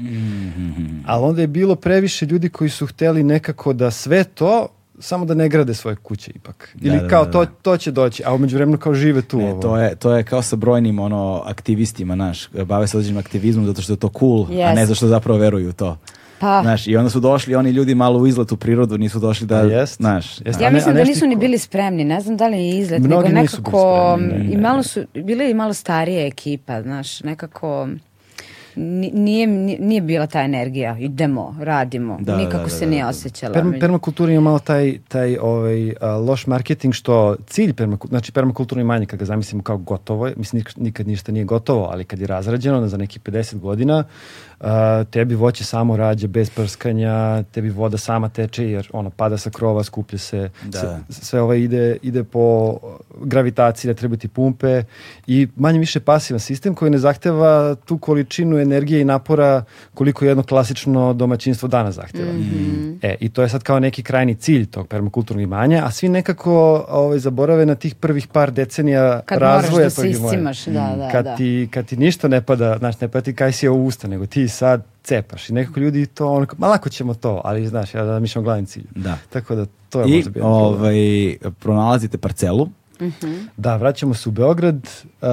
Ali 1.05 1.23
onda 1.23 1.41
je 1.41 1.47
bilo 1.47 1.75
previše 1.75 2.25
ljudi 2.25 2.49
koji 2.49 2.69
su 2.69 2.85
hteli 2.87 3.23
nekako 3.23 3.73
da 3.73 3.91
sve 3.91 4.23
to 4.23 4.67
samo 5.01 5.25
da 5.25 5.33
ne 5.33 5.49
grade 5.49 5.73
svoje 5.73 5.95
kuće 5.95 6.31
ipak. 6.31 6.75
Ili 6.81 6.95
Da, 6.97 7.01
da, 7.01 7.07
kao 7.07 7.25
da, 7.25 7.31
to, 7.31 7.39
da. 7.39 7.51
to 7.53 7.77
će 7.77 7.91
doći, 7.91 8.23
a 8.25 8.33
umeđu 8.33 8.55
vremenu 8.55 8.77
kao 8.77 8.93
žive 8.93 9.21
tu. 9.21 9.37
Ne, 9.37 9.51
ovo. 9.51 9.61
to 9.61 9.77
je, 9.77 9.95
to 9.95 10.13
je 10.13 10.23
kao 10.23 10.41
sa 10.41 10.55
brojnim 10.55 10.99
ono, 10.99 11.43
aktivistima, 11.45 12.13
znaš, 12.15 12.49
bave 12.49 12.87
se 12.87 12.97
određenim 12.97 13.19
aktivizmom 13.19 13.65
zato 13.65 13.81
što 13.81 13.93
je 13.93 13.97
to 13.97 14.09
cool, 14.09 14.45
a 14.45 14.53
Jest. 14.53 14.75
ne 14.75 14.85
zato 14.85 14.95
što 14.95 15.07
zapravo 15.07 15.39
veruju 15.39 15.69
u 15.69 15.73
to. 15.73 15.97
Pa, 16.39 16.61
Znaš, 16.61 16.87
i 16.87 16.97
onda 16.97 17.09
su 17.09 17.19
došli 17.19 17.55
oni 17.55 17.69
ljudi 17.69 17.95
malo 17.95 18.19
u 18.19 18.27
izlet 18.27 18.51
u 18.51 18.57
prirodu, 18.57 18.97
nisu 18.97 19.19
došli 19.19 19.47
da, 19.47 19.55
A 19.57 19.61
jest. 19.61 19.95
znaš, 19.95 20.41
Jest. 20.41 20.61
Ja 20.61 20.67
A 20.67 20.69
ne- 20.69 20.75
mislim 20.75 20.95
a 20.95 20.97
da 20.97 21.03
nisu 21.03 21.27
ni 21.27 21.35
bili 21.35 21.57
spremni, 21.57 22.03
ne 22.03 22.21
znam 22.21 22.37
da 22.37 22.47
li 22.47 22.57
je 22.57 22.79
izlet, 22.79 22.99
Mnogi 23.01 23.27
nego 23.27 23.41
nisu 23.41 23.57
bili 23.57 23.63
nekako, 23.63 24.15
spremni, 24.15 24.33
ne, 24.39 24.45
i 24.45 24.55
ne, 24.55 24.61
malo 24.61 24.77
ne. 24.77 24.83
su, 24.83 25.01
bile 25.15 25.51
i 25.51 25.53
malo 25.53 25.73
starije 25.73 26.27
ekipa, 26.27 26.81
znaš, 26.81 27.21
nekako, 27.21 27.87
nije, 28.75 29.47
nije 29.79 30.01
bila 30.01 30.27
ta 30.27 30.41
energija, 30.41 30.97
idemo, 30.97 31.55
radimo, 31.59 32.17
Da, 32.21 32.37
nikako 32.37 32.57
da, 32.57 32.63
da, 32.63 32.69
se 32.69 32.85
da, 32.85 32.91
nije 32.91 33.03
da. 33.03 33.09
osjećala. 33.09 33.53
Perma, 33.53 33.69
Među- 33.69 33.79
permakultura 33.79 34.31
ima 34.31 34.41
malo 34.41 34.59
taj, 34.59 34.97
taj 35.07 35.37
ovaj, 35.37 35.93
a, 36.01 36.15
loš 36.17 36.47
marketing 36.47 36.93
što 36.93 37.35
cilj 37.47 37.73
permakulture, 37.73 38.09
znači 38.11 38.31
permakulturno 38.31 38.81
imanje 38.81 39.05
kad 39.05 39.19
ga 39.19 39.25
zamislimo 39.25 39.63
kao 39.63 39.77
gotovo 39.77 40.27
je, 40.27 40.33
mislim 40.37 40.61
nik- 40.61 40.77
nikad 40.77 41.07
ništa 41.07 41.31
nije 41.31 41.45
gotovo, 41.45 41.85
ali 41.85 42.03
kad 42.03 42.19
je 42.19 42.27
razrađeno 42.27 42.87
za 42.87 42.97
nekih 42.97 43.21
50 43.21 43.55
godina, 43.55 44.03
a, 44.61 45.03
tebi 45.11 45.35
voće 45.35 45.63
samo 45.63 45.97
rađa 45.97 46.27
bez 46.27 46.49
prskanja, 46.49 47.43
tebi 47.43 47.69
voda 47.69 47.97
sama 47.97 48.29
teče 48.29 48.69
jer 48.71 48.89
ono 48.93 49.09
pada 49.09 49.37
sa 49.37 49.49
krova, 49.49 49.83
skuplja 49.83 50.19
se, 50.19 50.49
Da. 50.65 50.79
sve, 50.79 50.99
sve 51.09 51.41
ovo 51.41 51.53
ide, 51.53 51.97
ide 52.01 52.23
po 52.23 52.77
gravitaciji, 53.23 53.89
ne 53.89 53.95
treba 53.95 54.15
ti 54.15 54.27
pumpe 54.27 54.83
i 55.27 55.47
manje 55.55 55.79
više 55.79 55.99
pasivan 55.99 56.39
sistem 56.39 56.75
koji 56.75 56.91
ne 56.91 56.97
zahteva 56.97 57.75
tu 57.85 57.97
količinu 57.97 58.57
energije 58.59 59.01
i 59.01 59.05
napora 59.05 59.63
koliko 59.93 60.25
jedno 60.25 60.43
klasično 60.43 61.13
domaćinstvo 61.13 61.67
danas 61.67 61.95
zahteva. 61.95 62.31
E, 63.01 63.15
i 63.19 63.29
to 63.29 63.41
je 63.41 63.49
sad 63.49 63.63
kao 63.63 63.79
neki 63.79 64.03
krajni 64.03 64.35
cilj 64.35 64.65
tog 64.65 64.87
permakulturnog 64.87 65.43
imanja, 65.43 65.83
a 65.85 65.91
svi 65.91 66.09
nekako 66.09 66.85
ovaj, 66.89 67.19
zaborave 67.19 67.65
na 67.65 67.75
tih 67.75 67.95
prvih 67.95 68.27
par 68.27 68.51
decenija 68.51 69.21
Kad 69.25 69.39
moraš 69.39 69.63
razvoja 69.63 69.83
da 69.83 69.89
se 69.89 69.95
tog 69.95 70.05
imanja. 70.05 70.25
iscimaš, 70.25 70.65
da, 70.65 70.95
da, 70.97 71.09
kad 71.11 71.25
da. 71.25 71.35
Ti, 71.35 71.67
kad 71.71 71.85
ti 71.85 71.97
ništa 71.97 72.27
ne 72.27 72.41
pada, 72.41 72.77
znaš, 72.77 72.99
ne 73.01 73.07
pada 73.07 73.23
ti 73.23 73.35
kaj 73.35 73.51
si 73.51 73.65
je 73.65 73.69
u 73.69 73.85
usta, 73.85 74.07
nego 74.07 74.25
ti 74.25 74.47
sad 74.51 74.83
cepaš 75.03 75.49
i 75.49 75.53
nekako 75.53 75.79
ljudi 75.79 76.05
to 76.05 76.31
onako, 76.31 76.55
ma 76.59 76.67
lako 76.67 76.89
ćemo 76.89 77.13
to, 77.13 77.41
ali 77.43 77.67
znaš, 77.67 77.93
ja 77.93 78.03
da 78.03 78.19
mišljam 78.19 78.43
o 78.43 78.45
glavnim 78.45 78.65
cilju. 78.65 78.87
Da. 78.95 79.17
Tako 79.29 79.55
da 79.55 79.65
to 79.89 80.01
je 80.01 80.07
I 80.07 80.15
možda 80.15 80.47
ovaj, 80.47 81.37
pronalazite 81.59 82.17
parcelu, 82.17 82.69
Da, 83.57 83.75
vraćamo 83.75 84.13
se 84.13 84.29
u 84.29 84.31
Beograd, 84.31 84.75
uh, 84.75 85.27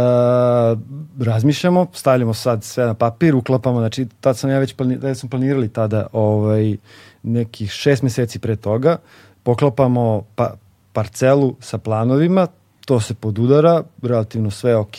razmišljamo, 1.20 1.86
stavljamo 1.92 2.34
sad 2.34 2.64
sve 2.64 2.86
na 2.86 2.94
papir, 2.94 3.34
uklapamo, 3.34 3.78
znači 3.78 4.06
tad 4.20 4.38
sam 4.38 4.50
ja 4.50 4.58
već 4.58 4.74
plani, 4.74 5.00
tad 5.00 5.18
smo 5.18 5.28
planirali 5.28 5.68
tada 5.68 6.06
ovaj, 6.12 6.76
nekih 7.22 7.70
šest 7.70 8.02
meseci 8.02 8.38
pre 8.38 8.56
toga, 8.56 8.96
poklapamo 9.42 10.22
pa, 10.34 10.54
parcelu 10.92 11.56
sa 11.60 11.78
planovima, 11.78 12.46
to 12.86 13.00
se 13.00 13.14
podudara, 13.14 13.82
relativno 14.02 14.50
sve 14.50 14.76
ok, 14.76 14.96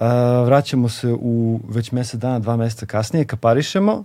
uh, 0.00 0.06
vraćamo 0.46 0.88
se 0.88 1.12
u 1.20 1.60
već 1.68 1.92
mesec 1.92 2.20
dana, 2.20 2.38
dva 2.38 2.56
meseca 2.56 2.86
kasnije, 2.86 3.24
kaparišemo, 3.24 4.04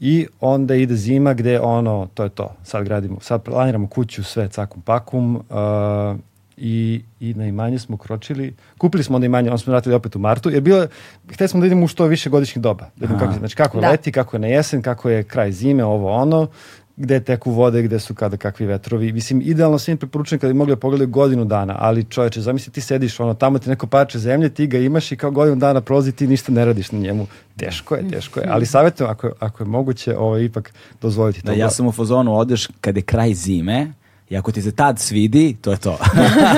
i 0.00 0.26
onda 0.40 0.74
ide 0.74 0.94
zima 0.96 1.34
gde 1.34 1.60
ono, 1.60 2.08
to 2.14 2.22
je 2.22 2.28
to, 2.28 2.54
sad 2.64 2.84
gradimo, 2.84 3.20
sad 3.20 3.42
planiramo 3.42 3.88
kuću, 3.88 4.24
sve 4.24 4.48
cakum 4.48 4.82
pakum 4.82 5.36
uh, 5.36 5.42
i, 6.56 7.02
i 7.20 7.34
na 7.34 7.46
imanje 7.46 7.78
smo 7.78 7.96
kročili, 7.96 8.54
kupili 8.78 9.04
smo 9.04 9.14
onda 9.14 9.26
imanje, 9.26 9.50
onda 9.50 9.58
smo 9.58 9.70
vratili 9.70 9.94
opet 9.94 10.16
u 10.16 10.18
martu, 10.18 10.50
jer 10.50 10.60
bilo 10.60 10.86
hteli 11.32 11.48
smo 11.48 11.60
da 11.60 11.66
idemo 11.66 11.84
u 11.84 11.88
što 11.88 12.06
više 12.06 12.30
godišnjih 12.30 12.62
doba, 12.62 12.84
da 12.84 13.06
vidimo 13.06 13.18
kako, 13.18 13.38
znači 13.38 13.56
kako 13.56 13.80
Da. 13.80 13.90
leti, 13.90 14.12
kako 14.12 14.36
je 14.36 14.40
na 14.40 14.46
jesen, 14.46 14.82
kako 14.82 15.10
je 15.10 15.22
kraj 15.24 15.52
zime, 15.52 15.84
ovo 15.84 16.12
ono, 16.12 16.46
gde 16.96 17.20
teku 17.20 17.50
vode, 17.50 17.82
gde 17.82 18.00
su 18.00 18.14
kada 18.14 18.36
kakvi 18.36 18.66
vetrovi. 18.66 19.12
Mislim, 19.12 19.42
idealno 19.44 19.78
svim 19.78 19.96
preporučujem 19.96 20.40
kada 20.40 20.52
bi 20.52 20.58
mogli 20.58 20.72
da 20.72 20.80
pogledaju 20.80 21.08
godinu 21.08 21.44
dana, 21.44 21.76
ali 21.78 22.04
čoveče, 22.04 22.40
zamisli 22.40 22.72
ti 22.72 22.80
sediš, 22.80 23.20
ono, 23.20 23.34
tamo 23.34 23.58
ti 23.58 23.68
neko 23.70 23.86
parče 23.86 24.18
zemlje, 24.18 24.48
ti 24.48 24.66
ga 24.66 24.78
imaš 24.78 25.12
i 25.12 25.16
kao 25.16 25.30
godinu 25.30 25.56
dana 25.56 25.80
prolazi 25.80 26.12
ti 26.12 26.26
ništa 26.26 26.52
ne 26.52 26.64
radiš 26.64 26.92
na 26.92 26.98
njemu. 26.98 27.26
Teško 27.56 27.94
je, 27.94 28.08
teško 28.08 28.40
je, 28.40 28.46
ali 28.50 28.66
savjetujem 28.66 29.10
ako, 29.10 29.30
ako 29.38 29.62
je 29.62 29.68
moguće, 29.68 30.16
ovo 30.16 30.38
ipak 30.38 30.72
dozvoliti 31.02 31.42
to. 31.42 31.46
da 31.46 31.52
ja 31.52 31.70
sam 31.70 31.86
u 31.86 31.92
fazonu, 31.92 32.38
odeš 32.38 32.68
kad 32.80 32.96
je 32.96 33.02
kraj 33.02 33.34
zime, 33.34 33.92
I 34.30 34.36
ako 34.36 34.52
ti 34.52 34.62
se 34.62 34.72
tad 34.72 34.98
svidi, 34.98 35.56
to 35.60 35.70
je 35.70 35.76
to. 35.76 35.98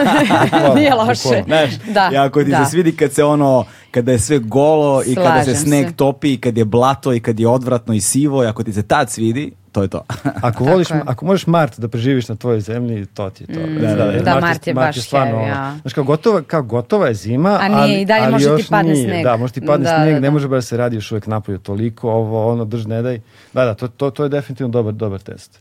Nije 0.77 0.95
loše. 0.95 1.43
Znaš, 1.47 1.71
Da, 1.89 2.11
i 2.13 2.17
ako 2.17 2.45
ti 2.45 2.51
da. 2.51 2.65
se 2.65 2.71
svidi 2.71 2.93
kad 2.93 3.13
se 3.13 3.25
ono, 3.25 3.65
kada 3.91 4.13
je 4.13 4.19
sve 4.19 4.39
golo 4.39 5.03
i 5.03 5.15
kada 5.15 5.39
se 5.39 5.45
Slažem 5.45 5.57
sneg 5.57 5.89
se. 5.89 5.95
topi 5.95 6.33
i 6.33 6.37
kad 6.37 6.59
je 6.59 6.65
blato 6.65 7.13
i 7.15 7.21
kad 7.21 7.41
je 7.41 7.49
odvratno 7.49 7.95
i 7.95 8.01
sivo 8.01 8.45
i 8.45 8.47
ako 8.47 8.63
ti 8.65 8.73
se 8.73 8.83
tad 8.83 9.11
svidi, 9.11 9.53
to 9.73 9.83
je 9.83 9.89
to. 9.89 10.05
Ako 10.43 10.65
voliš, 10.65 10.91
je. 10.91 11.03
ako 11.07 11.27
možeš 11.27 11.47
Mart 11.47 11.81
da 11.81 11.89
preživiš 11.89 12.29
na 12.29 12.37
tvojoj 12.37 12.61
zemlji, 12.61 13.07
to 13.07 13.31
ti 13.31 13.45
je 13.45 13.55
to. 13.55 13.61
Mm, 13.61 13.75
da, 13.81 14.05
jer 14.05 14.23
da, 14.23 14.41
Mart 14.41 14.67
je 14.67 14.75
baš 14.75 15.01
stvarno 15.01 15.33
heavy, 15.33 15.39
ono, 15.39 15.49
ja. 15.49 15.77
Znaš, 15.81 15.93
kao 15.93 16.05
gotova, 16.05 16.43
kao 16.43 16.63
gotova 16.63 17.07
je 17.07 17.15
zima, 17.15 17.59
A 17.61 17.69
nije, 17.69 17.81
ali, 17.81 18.01
i 18.01 18.05
dalje 18.05 18.23
ali 18.23 18.33
može 18.33 18.45
ti 18.45 18.51
još 18.51 18.69
padne 18.69 18.93
nije. 18.93 19.09
sneg. 19.09 19.25
Da, 19.25 19.37
može 19.37 19.53
ti 19.53 19.67
padne 19.67 19.85
Da, 19.85 19.97
sneg, 19.97 20.09
da, 20.09 20.21
ne 20.21 20.21
da. 20.21 20.31
može 20.31 20.49
baš 20.49 20.65
se 20.65 20.77
radi 20.77 20.97
još 20.97 21.13
uvijek 21.13 21.27
napolju 21.27 21.59
toliko, 21.59 22.11
ovo, 22.11 22.53
ono, 22.53 22.65
drž, 22.65 22.87
ne 22.87 23.03
daj. 23.03 23.21
Da, 23.53 23.65
da, 23.65 23.75
to, 23.75 23.89
to, 23.89 24.11
to 24.11 24.23
je 24.23 24.29
definitivno 24.29 24.71
dobar, 24.71 24.93
dobar 24.95 25.21
test. 25.21 25.61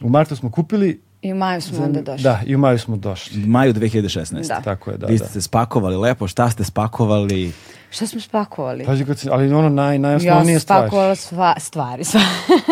U 0.00 0.08
martu 0.08 0.36
smo 0.36 0.50
kupili, 0.50 1.00
I 1.24 1.32
u 1.32 1.36
maju 1.36 1.60
smo 1.60 1.84
onda 1.84 2.02
došli. 2.02 2.22
da, 2.22 2.40
i 2.46 2.54
u 2.54 2.58
maju 2.58 2.78
smo 2.78 2.96
došli. 2.96 3.38
Maju 3.46 3.74
2016. 3.74 4.48
Da. 4.48 4.60
Tako 4.60 4.90
je, 4.90 4.96
da, 4.96 5.06
Vi 5.06 5.18
da. 5.18 5.24
ste 5.24 5.32
se 5.32 5.42
spakovali 5.42 5.96
lepo, 5.96 6.28
šta 6.28 6.50
ste 6.50 6.64
spakovali? 6.64 7.52
Šta 7.94 8.06
smo 8.06 8.20
spakovali? 8.20 8.84
Pazi, 8.84 9.04
kad 9.04 9.18
si, 9.18 9.28
ali 9.32 9.52
ono 9.54 9.68
naj, 9.68 9.94
ja 9.94 9.98
najosnovnije 9.98 10.58
sam 10.58 10.64
stvari. 10.64 10.88
spakovala 10.88 11.14
sva, 11.14 11.54
stvari. 11.58 12.04
Sva. 12.04 12.20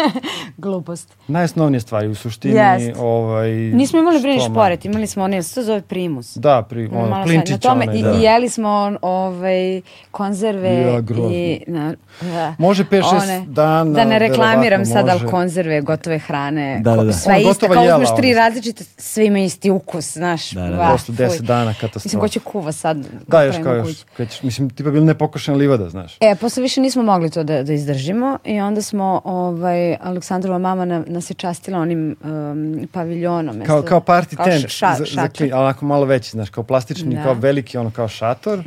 Glupost. 0.57 1.15
Najosnovnije 1.29 1.81
stvari 1.81 2.09
u 2.09 2.15
suštini, 2.15 2.55
Jest. 2.55 2.99
ovaj... 2.99 3.51
Nismo 3.51 3.99
imali 3.99 4.21
brini 4.21 4.41
šporet, 4.51 4.85
imali 4.85 5.07
smo 5.07 5.25
onaj, 5.25 5.43
se 5.43 5.63
zove 5.63 5.81
primus. 5.83 6.37
Da, 6.37 6.63
pri, 6.63 6.89
Malo 6.89 7.05
ono, 7.05 7.15
sad, 7.17 7.25
plinčić, 7.25 7.51
na 7.51 7.59
tome, 7.59 7.83
onaj, 7.83 7.99
i, 7.99 8.03
da. 8.03 8.13
i 8.13 8.23
jeli 8.23 8.49
smo 8.49 8.69
on, 8.69 8.99
ovaj, 9.03 9.81
konzerve 10.11 10.69
Ja, 10.71 11.01
grozno. 11.01 11.31
i... 11.33 11.65
Na, 11.67 11.95
da, 12.21 12.55
Može 12.59 12.85
pet, 12.85 13.03
šest 13.05 13.23
one- 13.23 13.45
dana, 13.47 13.93
Da 13.93 14.05
ne 14.05 14.19
reklamiram 14.19 14.87
sad, 14.87 15.09
ali 15.09 15.31
konzerve, 15.31 15.81
gotove 15.81 16.19
hrane, 16.19 16.81
Da, 16.81 16.97
da, 16.97 17.05
da. 17.05 17.13
sve 17.13 17.35
Ono, 17.35 17.51
isto, 17.51 17.69
kao 17.69 17.83
jela, 17.83 17.97
uzmeš 17.97 18.17
tri 18.17 18.35
različite, 18.35 18.85
sve 18.97 19.27
ima 19.27 19.39
isti 19.39 19.71
ukus, 19.71 20.13
znaš. 20.13 20.51
Da, 20.51 20.63
da, 20.63 20.77
da. 20.77 20.89
Posle 20.93 21.15
10 21.15 21.37
fuj. 21.37 21.47
dana 21.47 21.75
katastrofa. 21.75 22.05
Mislim, 22.07 22.21
ko 22.21 22.29
će 22.29 22.41
kuva 22.41 22.73
sad? 22.73 23.07
Da, 23.29 23.43
još 23.43 23.57
kao 23.63 23.75
još. 23.75 23.97
mislim, 24.43 24.71
tipa 24.71 24.91
bilo 25.13 25.23
nepokošena 25.23 25.57
livada, 25.57 25.89
znaš. 25.89 26.17
E, 26.21 26.35
posle 26.37 26.63
više 26.63 26.81
nismo 26.81 27.03
mogli 27.05 27.31
to 27.31 27.45
da, 27.45 27.63
da 27.63 27.73
izdržimo 27.73 28.39
i 28.45 28.61
onda 28.61 28.83
smo, 28.83 29.21
ovaj, 29.25 29.97
Aleksandrova 29.97 30.59
mama 30.59 30.85
na- 30.85 31.05
nas 31.07 31.31
je 31.31 31.35
častila 31.35 31.79
onim 31.79 32.17
um, 32.23 32.89
paviljonom. 32.93 33.61
Kao, 33.63 33.83
kao 33.83 34.01
party 34.01 34.37
kao 34.37 34.47
tent, 34.47 34.65
ša- 34.65 34.97
za, 34.99 35.05
za 35.07 35.29
klin, 35.29 35.53
ali 35.53 35.63
onako 35.63 35.85
malo 35.85 36.05
veći, 36.05 36.31
znaš, 36.31 36.51
kao 36.51 36.65
plastični, 36.65 37.15
Da. 37.15 37.23
kao 37.23 37.35
veliki, 37.35 37.79
ono 37.79 37.91
kao 37.91 38.09
šator, 38.09 38.63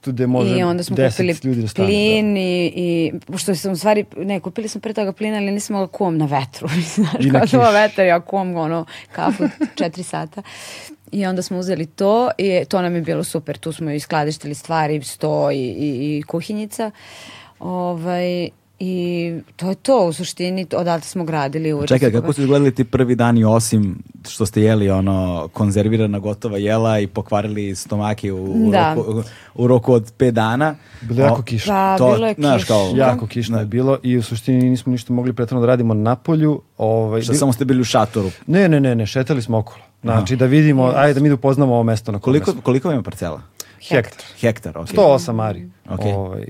tu 0.00 0.12
gde 0.12 0.26
može 0.26 0.58
I 0.58 0.62
onda 0.62 0.82
smo 0.82 0.96
10 0.96 1.10
kupili 1.10 1.36
ljudi 1.44 1.62
da 1.62 1.68
stane. 1.68 1.88
plin 1.88 2.36
i, 2.36 2.72
i 2.76 3.12
što 3.36 3.54
sam 3.54 3.72
u 3.72 3.76
stvari, 3.76 4.04
ne, 4.16 4.40
kupili 4.40 4.68
smo 4.68 4.80
pre 4.80 4.92
toga 4.92 5.12
plin, 5.12 5.34
ali 5.34 5.50
nisam 5.50 5.74
mogla 5.74 5.86
kuvam 5.88 6.16
na 6.16 6.26
vetru. 6.26 6.68
Znaš, 6.94 7.14
I 7.20 7.26
na 7.26 7.32
kao 7.32 7.46
da 7.46 7.56
ima 7.56 7.64
kiši. 7.64 7.74
vetar, 7.74 8.06
ja 8.06 8.20
kuvam 8.20 8.56
ono 8.56 8.84
kafu 9.12 9.44
četiri 9.74 10.02
sata. 10.02 10.42
I 11.12 11.26
onda 11.26 11.42
smo 11.42 11.58
uzeli 11.58 11.86
to 11.86 12.30
i 12.38 12.64
to 12.64 12.82
nam 12.82 12.94
je 12.94 13.00
bilo 13.02 13.24
super. 13.24 13.58
Tu 13.58 13.72
smo 13.72 13.90
i 13.90 14.00
skladištili 14.00 14.54
stvari, 14.54 15.02
sto 15.02 15.50
i, 15.50 15.56
i, 15.56 15.88
i 16.18 16.22
kuhinjica. 16.22 16.90
Ovaj, 17.60 18.48
I 18.80 18.94
to 19.56 19.68
je 19.68 19.74
to 19.76 19.98
u 20.00 20.12
suštini, 20.12 20.66
odatle 20.72 21.00
smo 21.02 21.24
gradili 21.24 21.72
ulicu. 21.72 21.88
Čekaj, 21.88 22.12
kako 22.12 22.32
su 22.32 22.40
izgledali 22.40 22.74
ti 22.74 22.84
prvi 22.84 23.14
dani 23.14 23.44
osim 23.44 23.98
što 24.28 24.46
ste 24.46 24.62
jeli 24.62 24.90
ono 24.90 25.48
konzervirana 25.48 26.18
gotova 26.18 26.58
jela 26.58 26.98
i 26.98 27.06
pokvarili 27.06 27.74
stomake 27.74 28.32
u, 28.32 28.44
u, 28.58 28.70
Da. 28.70 28.94
roku, 28.94 29.22
u 29.54 29.66
roku 29.66 29.92
od 29.92 30.12
5 30.14 30.30
dana? 30.30 30.74
Bilo 31.00 31.20
je 31.20 31.24
jako 31.24 31.42
kišno. 31.42 31.72
Pa, 31.72 31.98
To, 31.98 32.12
bilo 32.12 32.26
je 32.26 32.34
kišno. 32.34 32.58
kao- 32.66 32.92
Jako 32.96 33.26
kišno 33.26 33.58
je 33.58 33.66
bilo 33.66 33.98
i 34.02 34.16
u 34.16 34.22
suštini 34.22 34.70
nismo 34.70 34.92
ništa 34.92 35.12
mogli 35.12 35.32
pretredno 35.32 35.60
da 35.60 35.66
radimo 35.66 35.94
na 35.94 36.16
polju. 36.16 36.62
Ovaj, 36.78 37.22
Šta 37.22 37.32
bil- 37.32 37.38
samo 37.38 37.52
ste 37.52 37.64
bili 37.64 37.80
u 37.80 37.86
šatoru? 37.86 38.30
Ne, 38.46 38.68
ne, 38.68 38.80
ne, 38.80 38.94
ne, 38.94 39.06
šetali 39.06 39.42
smo 39.42 39.58
okolo. 39.58 39.84
Znači 40.02 40.36
da 40.36 40.46
vidimo, 40.46 40.92
ajde 40.96 41.14
da 41.14 41.20
mi 41.20 41.28
da 41.28 41.34
upoznamo 41.34 41.74
ovo 41.74 41.82
mesto 41.82 42.12
na 42.12 42.18
Koliko, 42.18 42.44
koliko? 42.44 42.62
koliko 42.62 42.92
ima 42.92 43.02
parcela? 43.02 43.42
Hektar. 43.88 44.24
Hektar, 44.40 44.78
ok. 44.78 44.86
108 44.88 45.42
ari. 45.48 45.68
Ok. 45.90 46.00
Ovaj, 46.04 46.40
uh, 46.40 46.46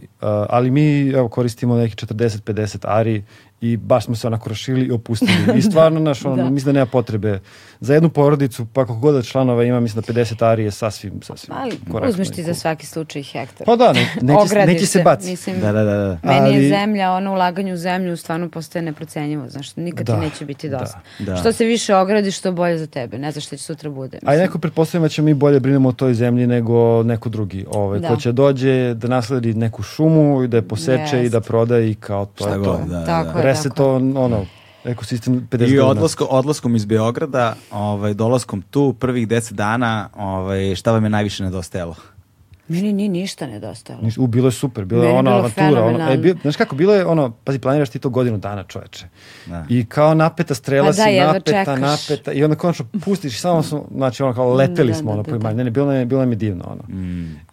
ali 0.49 0.71
mi 0.71 1.09
evo, 1.11 1.29
koristimo 1.29 1.77
neki 1.77 2.07
40-50 2.07 2.79
ari 2.83 3.25
i 3.61 3.77
baš 3.77 4.05
smo 4.05 4.15
se 4.15 4.27
onako 4.27 4.49
rašili 4.49 4.87
i 4.87 4.91
opustili. 4.91 5.59
I 5.59 5.63
stvarno, 5.71 6.01
naš, 6.01 6.25
ono, 6.25 6.37
Da. 6.37 6.51
mislim 6.51 6.75
da 6.75 6.81
nema 6.81 6.87
potrebe. 6.87 7.41
Za 7.81 7.95
jednu 7.95 8.09
porodicu, 8.09 8.67
pa 8.67 8.83
kako 8.83 8.95
god 8.95 9.15
da 9.15 9.23
članova 9.23 9.65
ima, 9.65 9.81
mislim 9.81 10.03
da 10.03 10.13
50 10.15 10.43
ari 10.43 10.65
je 10.65 10.71
sasvim, 10.71 11.13
sasvim 11.23 11.57
Ali 11.57 11.71
korektno 11.83 12.09
uzmeš 12.11 12.29
i 12.29 12.33
ti 12.33 12.43
za 12.43 12.55
svaki 12.55 12.87
slučaj 12.87 13.23
hektar. 13.23 13.65
Pa 13.67 13.77
da, 13.77 13.93
ne, 13.93 14.07
neće, 14.23 14.67
neće 14.67 14.87
se 14.87 15.03
baci. 15.03 15.31
Mislim, 15.31 15.61
Da, 15.61 15.73
da, 15.73 15.85
da. 15.85 15.95
da. 15.95 16.19
Meni 16.25 16.41
Ali- 16.41 16.55
je 16.55 16.69
zemlja, 16.71 17.13
ono 17.13 17.33
ulaganje 17.33 17.73
u 17.73 17.77
zemlju 17.77 18.17
stvarno 18.17 18.49
postaje 18.49 18.83
neprocenjivo, 18.83 19.49
znaš, 19.49 19.77
nikad 19.77 20.07
Da, 20.07 20.15
ti 20.15 20.21
neće 20.21 20.45
biti 20.45 20.69
da, 20.69 20.79
dosta. 20.79 21.01
da. 21.19 21.37
Što 21.37 21.53
se 21.53 21.65
više 21.65 21.95
ogradiš, 21.95 22.39
što 22.39 22.53
bolje 22.53 22.79
za 22.79 22.87
tebe, 22.87 23.19
ne 23.19 23.33
znaš 23.33 23.47
šta 23.47 23.57
će 23.57 23.63
sutra 23.63 23.91
bude. 23.91 24.19
A 24.25 24.35
i 24.35 24.39
neko 24.39 24.59
pretpostavljam 24.59 25.03
da 25.03 25.09
ćemo 25.09 25.27
mi 25.27 25.35
bolje 25.35 25.61
brinemo 25.61 25.89
o 25.89 25.93
toj 25.93 26.15
zemlji 26.15 26.47
nego 26.47 27.03
neko 27.03 27.29
drugi. 27.29 27.65
Ovaj, 27.69 27.99
Da. 28.01 28.09
Ko 28.09 28.17
će 28.17 28.33
dođe 28.33 28.95
da 28.95 29.09
nasledi 29.09 29.55
neku 29.55 29.83
šumu 29.83 30.43
i 30.43 30.49
da 30.49 30.57
je 30.57 30.63
poseče 30.63 31.17
i 31.17 31.21
Jest. 31.21 31.33
da 31.33 31.41
proda 31.41 31.79
i 31.79 31.95
kao 31.95 32.27
to 32.27 32.45
Šta 32.45 32.53
je 32.53 32.59
god, 32.59 32.67
to. 32.79 32.85
da, 32.87 33.05
Tako 33.07 33.33
da. 33.33 33.39
je. 33.39 33.45
Rese 33.45 33.71
to, 33.71 33.95
ono, 33.95 34.47
ekosistem 34.89 35.35
50 35.43 35.55
I 35.55 35.67
godina. 35.67 35.87
odlasko, 35.87 36.25
odlaskom 36.25 36.77
iz 36.77 36.85
Beograda, 36.85 37.55
ovaj, 37.71 38.15
dolaskom 38.15 38.63
tu, 38.63 38.93
prvih 38.93 39.29
10 39.29 39.53
dana, 39.53 40.09
ovaj, 40.17 40.75
šta 40.75 40.93
vam 40.93 41.05
je 41.05 41.11
najviše 41.11 41.45
nedostajalo? 41.45 41.95
Meni 42.69 42.93
ni 42.93 43.09
ništa 43.09 43.47
nedostajalo. 43.47 44.05
Ništa, 44.05 44.21
U, 44.21 44.27
bilo 44.27 44.49
je 44.49 44.53
super, 44.53 44.85
bilo 44.85 45.03
je 45.03 45.09
bilo 45.13 45.31
avantura. 45.31 45.85
Ono, 45.85 46.11
e, 46.11 46.17
bil, 46.17 46.35
znaš 46.43 46.57
kako, 46.57 46.77
bilo 46.77 46.95
je 46.95 47.07
ono, 47.07 47.31
pazi, 47.45 47.59
planiraš 47.59 47.91
ti 47.91 47.99
to 47.99 48.09
godinu 48.11 48.39
dana, 48.39 48.63
čoveče. 48.63 49.07
Da. 49.47 49.65
I 49.69 49.85
kao 49.85 50.15
napeta 50.15 50.55
strela 50.55 50.87
Pa 50.87 50.93
si, 50.93 51.01
da, 51.17 51.27
napeta, 51.27 51.53
čekaš. 51.53 51.81
napeta. 51.81 52.33
I 52.33 52.45
onda 52.45 52.57
konačno 52.57 52.85
pustiš 53.05 53.35
i 53.35 53.41
samo 53.41 53.63
smo, 53.63 53.87
znači 53.95 54.23
ono 54.23 54.35
kao 54.35 54.55
leteli 54.55 54.89
Da, 54.89 54.95
smo, 54.95 55.07
da, 55.07 55.13
ono, 55.13 55.23
da, 55.23 55.31
imanju. 55.31 55.43
da. 55.43 55.53
Ne, 55.53 55.65
ne, 55.65 55.71
bilo 55.71 55.87
nam 55.87 55.97
je, 55.97 56.07
bilo 56.07 56.21
nam 56.21 56.31
je 56.33 56.37
divno, 56.37 56.65
ono. 56.67 56.83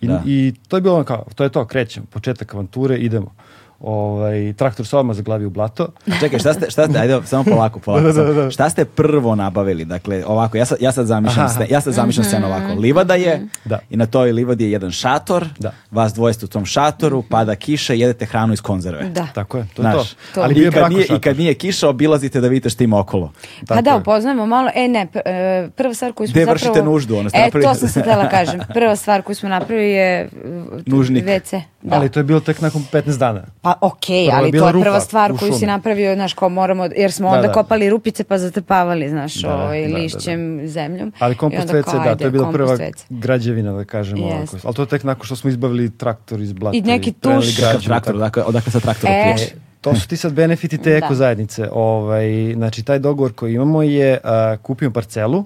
I, 0.01 0.07
da. 0.07 0.21
I 0.25 0.53
to 0.67 0.77
je 0.77 0.81
bilo 0.81 0.95
ono 0.95 1.03
kao, 1.03 1.25
to 1.35 1.43
je 1.43 1.49
to, 1.49 1.65
krećemo, 1.65 2.05
početak 2.05 2.53
avanture, 2.53 2.97
idemo. 2.97 3.31
Ovaj, 3.79 4.53
traktor 4.53 4.87
se 4.87 4.97
odmah 4.97 5.15
zaglavi 5.15 5.45
u 5.45 5.49
blato. 5.49 5.87
A 6.07 6.19
Čekaj, 6.19 6.39
šta 6.39 6.53
ste, 6.53 6.69
šta 6.69 6.87
ste, 6.87 6.99
ajde, 6.99 7.19
samo 7.25 7.43
polako, 7.43 7.79
polako. 7.79 8.03
Da, 8.03 8.13
da, 8.13 8.23
da, 8.23 8.33
da. 8.33 8.51
Šta 8.51 8.69
ste 8.69 8.85
prvo 8.85 9.35
nabavili? 9.35 9.85
Dakle, 9.85 10.23
ovako, 10.25 10.57
ja 10.57 10.65
sad, 10.65 10.77
ja 10.81 10.91
sad 10.91 11.05
zamišljam, 11.05 11.49
ste, 11.49 11.67
ja 11.69 11.81
sad 11.81 11.93
zamišljam 11.93 12.23
scenu 12.25 12.47
ovako. 12.47 12.73
Livada 12.73 13.15
je, 13.15 13.47
Da. 13.65 13.79
i 13.89 13.97
na 13.97 14.05
toj 14.05 14.31
livadi 14.31 14.63
je 14.63 14.71
jedan 14.71 14.91
šator, 14.91 15.45
Da. 15.59 15.71
vas 15.91 16.13
dvoje 16.13 16.33
ste 16.33 16.45
u 16.45 16.49
tom 16.49 16.65
šatoru, 16.65 17.23
pada 17.29 17.55
kiša, 17.55 17.93
jedete 17.93 18.25
hranu 18.25 18.53
iz 18.53 18.61
konzerve. 18.61 19.03
Da. 19.03 19.27
Tako 19.33 19.57
je, 19.57 19.67
to 19.75 19.81
je 19.81 19.91
Znaš, 19.91 20.13
to. 20.33 20.41
Ali 20.41 20.53
bio 20.53 20.69
I, 20.69 20.71
kad 20.71 20.91
nije, 20.91 21.05
I 21.05 21.19
kad 21.19 21.37
nije 21.37 21.53
kiša, 21.53 21.89
obilazite 21.89 22.41
da 22.41 22.47
vidite 22.47 22.69
šta 22.69 22.83
ima 22.83 22.99
okolo. 22.99 23.31
Pa 23.59 23.65
Tako 23.65 23.81
da, 23.81 23.89
je. 23.89 23.97
upoznajemo 23.97 24.45
malo. 24.45 24.69
E, 24.75 24.87
ne, 24.87 25.07
e, 25.25 25.67
prva 25.75 25.93
stvar 25.93 26.13
koju 26.13 26.27
smo 26.27 26.33
zapravo... 26.33 26.53
vršite 26.53 26.83
nuždu, 26.83 27.15
ono 27.17 27.29
ste 27.29 27.37
E, 27.37 27.41
napravili? 27.41 27.69
to 27.69 27.75
sam 27.75 27.89
se 27.89 28.01
htjela 28.01 28.29
kažem. 28.29 28.59
Prva 28.73 28.95
stvar 28.95 29.21
koju 29.21 29.35
smo 29.35 29.49
napravili 29.49 29.91
je 29.91 30.29
uh, 30.45 30.81
Nužnik. 30.85 31.25
WC. 31.25 31.61
Da. 31.85 31.95
Ali 31.95 32.09
to 32.09 32.19
je 32.19 32.23
bilo 32.23 32.39
tek 32.39 32.61
nakon 32.61 32.81
15 32.83 33.17
dana. 33.17 33.41
Pa 33.61 33.73
okej, 33.81 34.23
je 34.25 34.31
ali 34.33 34.51
bila 34.51 34.63
to 34.63 34.77
je 34.77 34.81
prva 34.81 34.93
rupa 34.93 34.99
stvar 34.99 35.37
koju 35.37 35.53
si 35.53 35.65
napravio, 35.65 36.15
znaš, 36.15 36.33
kao 36.33 36.49
moramo, 36.49 36.87
jer 36.87 37.11
smo 37.11 37.29
Da, 37.29 37.35
onda 37.35 37.47
da. 37.47 37.53
kopali 37.53 37.89
rupice 37.89 38.23
pa 38.23 38.37
zatrpavali, 38.37 39.09
znaš, 39.09 39.33
Da, 39.35 39.55
ovaj, 39.55 39.81
da, 39.81 39.87
da, 39.87 39.93
da. 39.93 39.97
lišćem, 39.97 40.61
zemljom. 40.65 41.13
Ali 41.19 41.35
kompost 41.35 41.67
WC, 41.67 41.93
da, 41.93 42.01
ajde, 42.01 42.15
to 42.15 42.23
je 42.23 42.31
bila 42.31 42.51
prva 42.51 42.67
WC. 42.69 43.03
građevina, 43.09 43.71
da 43.73 43.83
kažemo. 43.85 44.27
Jest. 44.27 44.53
ovako. 44.53 44.67
Ali 44.67 44.75
to 44.75 44.81
je 44.81 44.87
tek 44.87 45.03
nakon 45.03 45.25
što 45.25 45.35
smo 45.35 45.49
izbavili 45.49 45.89
traktor 45.89 46.41
iz 46.41 46.53
blata. 46.53 46.77
I 46.77 46.81
neki 46.81 47.11
tuš. 47.13 47.57
građu, 47.57 47.79
traktor, 47.81 48.17
dakle, 48.17 48.43
odakle 48.43 48.71
sa 48.71 48.79
traktor 48.79 49.09
E, 49.09 49.21
kriješ? 49.23 49.49
To 49.81 49.95
su 49.95 50.07
ti 50.07 50.17
sad 50.17 50.33
benefiti 50.33 50.77
te 50.77 50.89
Da. 50.89 50.97
eko 50.97 51.15
zajednice. 51.15 51.69
Ovaj, 51.71 52.25
znači, 52.53 52.83
taj 52.83 52.99
dogovor 52.99 53.33
koji 53.33 53.53
imamo 53.53 53.83
je 53.83 54.17
a, 54.23 54.57
kupimo 54.57 54.91
parcelu, 54.91 55.45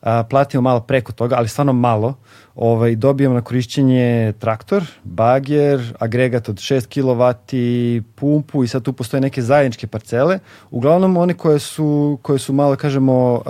a, 0.00 0.22
platimo 0.22 0.60
malo 0.60 0.80
preko 0.80 1.12
toga, 1.12 1.36
ali 1.38 1.48
stvarno 1.48 1.72
malo. 1.72 2.14
Ovaj, 2.54 2.96
dobijemo 2.96 3.34
na 3.34 3.40
korišćenje 3.40 4.32
traktor, 4.38 4.84
bager, 5.04 5.94
agregat 5.98 6.48
od 6.48 6.56
6 6.56 7.00
kW, 7.00 8.02
pumpu 8.14 8.64
i 8.64 8.68
sad 8.68 8.82
tu 8.82 8.92
postoje 8.92 9.20
neke 9.20 9.42
zajedničke 9.42 9.86
parcele. 9.86 10.38
Uglavnom 10.70 11.16
one 11.16 11.34
koje 11.34 11.58
su, 11.58 12.18
koje 12.22 12.38
su 12.38 12.52
malo, 12.52 12.76
kažemo, 12.76 13.42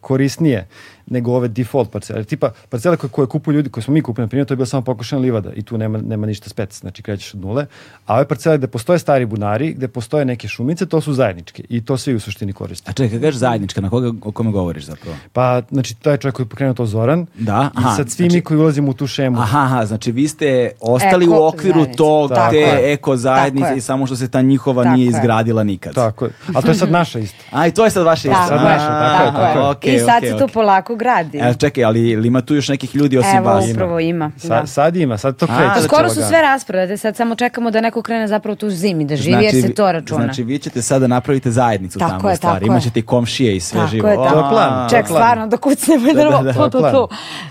korisnije 0.00 0.66
nego 1.08 1.32
ove 1.32 1.48
default 1.48 1.90
parcele. 1.90 2.24
Tipa, 2.24 2.50
parcele 2.68 2.96
koje, 2.96 3.10
koje 3.10 3.26
kupuju 3.26 3.54
ljudi, 3.54 3.70
koje 3.70 3.84
smo 3.84 3.94
mi 3.94 4.02
kupili, 4.02 4.22
na 4.22 4.28
primjer, 4.28 4.46
to 4.46 4.52
je 4.52 4.56
bila 4.56 4.66
samo 4.66 4.82
pokošena 4.82 5.20
livada 5.20 5.50
i 5.52 5.62
tu 5.62 5.78
nema, 5.78 5.98
nema 6.00 6.26
ništa 6.26 6.48
spec, 6.48 6.80
znači 6.80 7.02
krećeš 7.02 7.34
od 7.34 7.40
nule. 7.40 7.66
A 8.06 8.14
ove 8.14 8.24
parcele 8.24 8.58
gde 8.58 8.66
postoje 8.68 8.98
stari 8.98 9.26
bunari, 9.26 9.72
gde 9.72 9.88
postoje 9.88 10.24
neke 10.24 10.48
šumice, 10.48 10.86
to 10.86 11.00
su 11.00 11.12
zajedničke 11.12 11.64
i 11.68 11.84
to 11.84 11.96
svi 11.96 12.14
u 12.14 12.20
suštini 12.20 12.52
koriste. 12.52 12.90
A 12.90 12.94
čekaj, 12.94 13.10
kad 13.10 13.20
kažeš 13.20 13.38
zajednička, 13.38 13.80
na 13.80 13.90
koga, 13.90 14.12
o 14.22 14.32
kome 14.32 14.50
govoriš 14.52 14.84
zapravo? 14.84 15.16
Pa, 15.32 15.62
znači, 15.70 15.94
taj 15.94 16.16
čovjek 16.16 16.34
koji 16.34 16.44
je 16.44 16.48
pokrenuo 16.48 16.74
to 16.74 16.86
Zoran 16.86 17.26
Da, 17.34 17.70
i 17.74 17.78
aha, 17.78 17.90
sad 17.90 18.10
svi 18.10 18.24
mi 18.24 18.30
znači- 18.30 18.44
koji 18.44 18.60
ulazimo 18.60 18.90
u 18.90 18.94
tu 18.94 19.06
šemu. 19.06 19.38
Aha, 19.38 19.58
aha, 19.60 19.86
znači 19.86 20.12
vi 20.12 20.28
ste 20.28 20.48
ostali 20.80 21.24
Eko 21.24 21.34
u 21.34 21.46
okviru 21.46 21.86
tog, 21.88 22.30
Tako 22.30 22.50
te 22.50 22.56
je. 22.56 22.92
eko 22.92 23.16
zajednice 23.16 23.74
i 23.76 23.80
samo 23.80 24.06
što 24.06 24.16
se 24.16 24.28
ta 24.28 24.42
njihova 24.42 24.82
Tako 24.82 24.96
nije 24.96 25.06
je. 25.06 25.08
izgradila 25.08 25.64
nikad. 25.64 25.94
Tako 25.94 26.24
je. 26.24 26.30
A 26.54 26.62
to 26.62 26.68
je 26.68 26.74
sad 26.74 26.90
naša 26.90 27.18
isto. 27.18 27.38
A 27.50 27.66
i 27.66 27.72
to 27.72 27.84
je 27.84 27.90
sad 27.90 28.04
vaše 28.04 28.28
Tako 28.28 28.42
isto. 28.42 28.54
je, 28.54 28.60
naše, 28.62 28.86
tako 28.86 29.22
je, 29.24 29.30
tako 29.44 29.58
je. 29.60 29.68
okej, 29.68 29.94
I 29.94 29.98
sad 29.98 30.22
se 30.22 30.28
to 30.28 30.36
okej. 30.36 30.48
polako 30.48 30.96
gradi. 30.98 31.38
E, 31.38 31.54
čekaj, 31.54 31.84
ali 31.84 32.08
ili 32.08 32.28
ima 32.28 32.40
tu 32.40 32.54
još 32.54 32.68
nekih 32.68 32.94
ljudi 32.94 33.18
osim 33.18 33.36
Evo, 33.36 33.46
vas? 33.46 33.64
upravo 33.70 34.00
ima. 34.00 34.30
Sa, 34.38 34.48
da. 34.50 34.66
Sad 34.68 34.96
ima, 34.96 35.18
sad 35.18 35.36
to 35.36 35.46
A, 35.46 35.48
kreće. 35.48 35.74
da 35.76 35.82
Skoro 35.82 36.08
su 36.08 36.22
sve 36.22 36.42
rasprodate, 36.42 36.96
sad 36.96 37.16
samo 37.16 37.34
čekamo 37.34 37.70
da 37.70 37.80
neko 37.80 38.02
krene 38.02 38.28
zapravo 38.28 38.56
tu 38.56 38.70
zimi 38.70 39.04
da 39.04 39.16
živi, 39.16 39.44
jer 39.44 39.52
se 39.52 39.60
vi- 39.60 39.74
to 39.74 39.92
računa. 39.92 40.20
Znači 40.20 40.42
vi 40.42 40.58
ćete 40.58 40.82
sada 40.82 41.06
napravite 41.06 41.50
zajednicu 41.50 41.98
Tako 41.98 42.10
tamo 42.10 42.28
je, 42.28 42.32
u 42.32 42.36
stvari. 42.36 42.54
tako. 42.56 42.66
Imaćete 42.66 42.98
i 42.98 43.04
komšije 43.04 43.56
i 43.56 43.60
sve 43.60 43.78
Tako 43.78 43.90
živo. 43.90 44.08
je, 44.08 44.16
tako. 44.16 44.30
To 44.30 44.38
je 44.38 44.50
plan. 44.50 44.88
Ček, 44.90 44.98
plan. 44.98 45.18
stvarno, 45.18 45.46
da 45.46 45.56
kucnemo 45.56 46.08
i 46.08 46.14
Da, 46.14 46.24
da, 46.24 46.30
da, 46.32 46.42
da, 46.42 46.52
tu, 46.54 46.58
tu, 46.60 46.70
to 46.70 46.86
je 46.86 46.92
tu. 46.92 47.08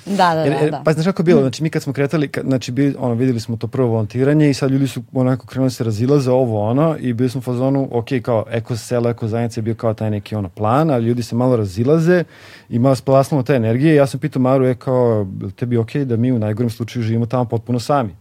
Da, 0.07 0.15
da, 0.27 0.35
da. 0.35 0.41
jer, 0.41 0.71
da. 0.71 0.81
pa 0.85 0.93
znaš 0.93 1.05
kako 1.05 1.21
je 1.21 1.25
bilo, 1.25 1.41
znači 1.41 1.63
mi 1.63 1.69
kad 1.69 1.83
smo 1.83 1.93
kretali, 1.93 2.29
znači 2.43 2.71
bili, 2.71 2.95
ono, 2.99 3.13
vidjeli 3.13 3.39
smo 3.39 3.57
to 3.57 3.67
prvo 3.67 3.87
volontiranje 3.87 4.49
i 4.49 4.53
sad 4.53 4.71
ljudi 4.71 4.87
su 4.87 5.03
onako 5.13 5.47
krenuli 5.47 5.71
se 5.71 5.83
razilaze 5.83 6.31
ovo 6.31 6.69
ono 6.69 6.95
i 6.99 7.13
bili 7.13 7.29
smo 7.29 7.39
u 7.39 7.43
fazonu, 7.43 7.89
ok, 7.91 8.05
kao 8.21 8.45
eko 8.49 8.75
selo, 8.77 9.09
eko 9.09 9.27
zajednica 9.27 9.59
je 9.59 9.63
bio 9.63 9.75
kao 9.75 9.93
taj 9.93 10.11
neki 10.11 10.35
ono 10.35 10.49
plan, 10.49 10.91
ali 10.91 11.05
ljudi 11.05 11.23
se 11.23 11.35
malo 11.35 11.55
razilaze 11.57 12.23
i 12.69 12.79
malo 12.79 12.95
splasnemo 13.37 13.43
te 13.43 13.55
energije. 13.55 13.95
Ja 13.95 14.07
sam 14.07 14.19
pitao 14.19 14.41
Maru, 14.41 14.65
je 14.65 14.75
kao, 14.75 15.27
"Jel 15.41 15.51
tebi 15.51 15.77
ok 15.77 15.95
da 16.05 16.17
mi 16.17 16.31
u 16.31 16.39
najgorem 16.39 16.69
slučaju 16.69 17.03
živimo 17.03 17.25
tamo 17.25 17.45
potpuno 17.45 17.79
sami? 17.79 18.15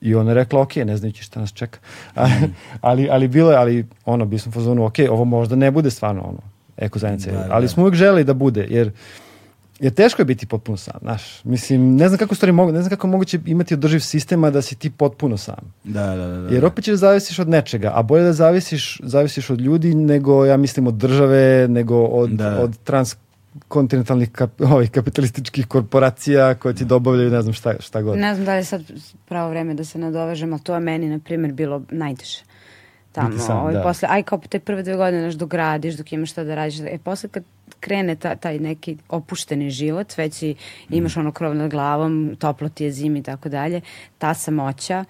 I 0.00 0.14
ona 0.14 0.30
je 0.30 0.34
rekla, 0.34 0.60
ok, 0.60 0.76
ne 0.76 0.96
znajući 0.96 1.22
šta 1.24 1.40
nas 1.40 1.52
čeka. 1.52 1.78
ali, 2.80 3.08
ali 3.10 3.28
bilo 3.28 3.50
je, 3.50 3.56
ali 3.56 3.86
ono, 4.04 4.24
bili 4.24 4.38
smo 4.38 4.50
u 4.50 4.52
fazonu, 4.52 4.84
ok, 4.84 4.98
ovo 5.10 5.24
možda 5.24 5.56
ne 5.56 5.70
bude 5.70 5.90
stvarno 5.90 6.22
ono, 6.22 6.38
eko 6.76 6.98
zajednica, 6.98 7.30
Da, 7.32 7.38
da, 7.38 7.48
ali 7.50 7.64
da. 7.64 7.68
smo 7.68 7.82
uvijek 7.82 7.94
želeli 7.94 8.24
da 8.24 8.34
bude, 8.34 8.66
jer 8.70 8.90
jer 9.80 9.92
teško 9.92 10.22
je 10.22 10.26
biti 10.26 10.46
potpuno 10.46 10.76
sam, 10.76 10.94
znaš. 11.02 11.44
Mislim, 11.44 11.96
ne 11.96 12.08
znam 12.08 12.18
kako 12.18 12.34
stvari 12.34 12.52
mogu, 12.52 12.72
ne 12.72 12.80
znam 12.82 12.90
kako 12.90 13.06
moguće 13.06 13.38
imati 13.46 13.74
održiv 13.74 14.00
sistema 14.00 14.50
da 14.50 14.62
si 14.62 14.74
ti 14.74 14.90
potpuno 14.90 15.36
sam. 15.36 15.74
Da, 15.84 16.06
da, 16.06 16.26
da. 16.26 16.36
da. 16.38 16.54
Jer 16.54 16.64
opet 16.64 16.84
ćeš 16.84 16.92
da 16.92 16.96
zavisiš 16.96 17.38
od 17.38 17.48
nečega, 17.48 17.92
a 17.94 18.02
bolje 18.02 18.24
da 18.24 18.32
zavisiš, 18.32 19.00
zavisiš 19.02 19.50
od 19.50 19.60
ljudi 19.60 19.94
nego, 19.94 20.44
ja 20.46 20.56
mislim, 20.56 20.86
od 20.86 20.94
države, 20.94 21.66
nego 21.68 21.96
od, 21.96 22.30
Da. 22.30 22.58
od 22.60 22.76
transkontinentalnih 23.60 24.30
kap, 24.32 24.60
ovih 24.76 24.90
kapitalističkih 24.90 25.66
korporacija 25.66 26.54
koje 26.54 26.74
ti 26.74 26.84
dobavljaju 26.84 27.30
ne 27.30 27.42
znam 27.42 27.54
šta, 27.54 27.74
šta 27.80 28.02
god. 28.02 28.18
Ne 28.18 28.34
znam 28.34 28.46
da 28.46 28.52
li 28.52 28.58
je 28.58 28.64
sad 28.64 28.82
pravo 29.28 29.50
vreme 29.50 29.74
da 29.74 29.84
se 29.84 29.98
nadovežem, 29.98 30.52
ali 30.52 30.62
to 30.62 30.74
je 30.74 30.80
meni, 30.80 31.08
na 31.08 31.18
primjer, 31.18 31.52
bilo 31.52 31.82
najteže. 31.90 32.42
Tamo, 33.12 33.38
sam, 33.38 33.58
ovaj, 33.58 33.74
da. 33.74 33.82
posle, 33.82 34.08
aj 34.10 34.22
kao 34.22 34.38
te 34.48 34.58
prve 34.58 34.82
dve 34.82 34.96
godine, 34.96 35.22
znaš, 35.22 35.34
dok 35.34 35.54
radiš, 35.54 35.94
dok 35.94 36.12
imaš 36.12 36.30
šta 36.30 36.44
da 36.44 36.54
radiš, 36.54 36.80
e, 36.80 36.98
posle 37.04 37.28
kad 37.28 37.44
krene 37.80 38.16
ta, 38.16 38.34
taj 38.36 38.58
neki 38.58 38.96
opušteni 39.08 39.70
život, 39.70 40.16
već 40.16 40.34
si, 40.34 40.54
imaš 40.90 41.16
ono 41.16 41.32
krov 41.32 41.54
nad 41.54 41.70
glavom, 41.70 42.36
toplo 42.38 42.68
ti 42.68 42.84
je 42.84 42.92
zimi 42.92 43.18
i 43.18 43.22
tako 43.22 43.48
dalje, 43.48 43.80
ta 44.18 44.34
samoća 44.34 45.04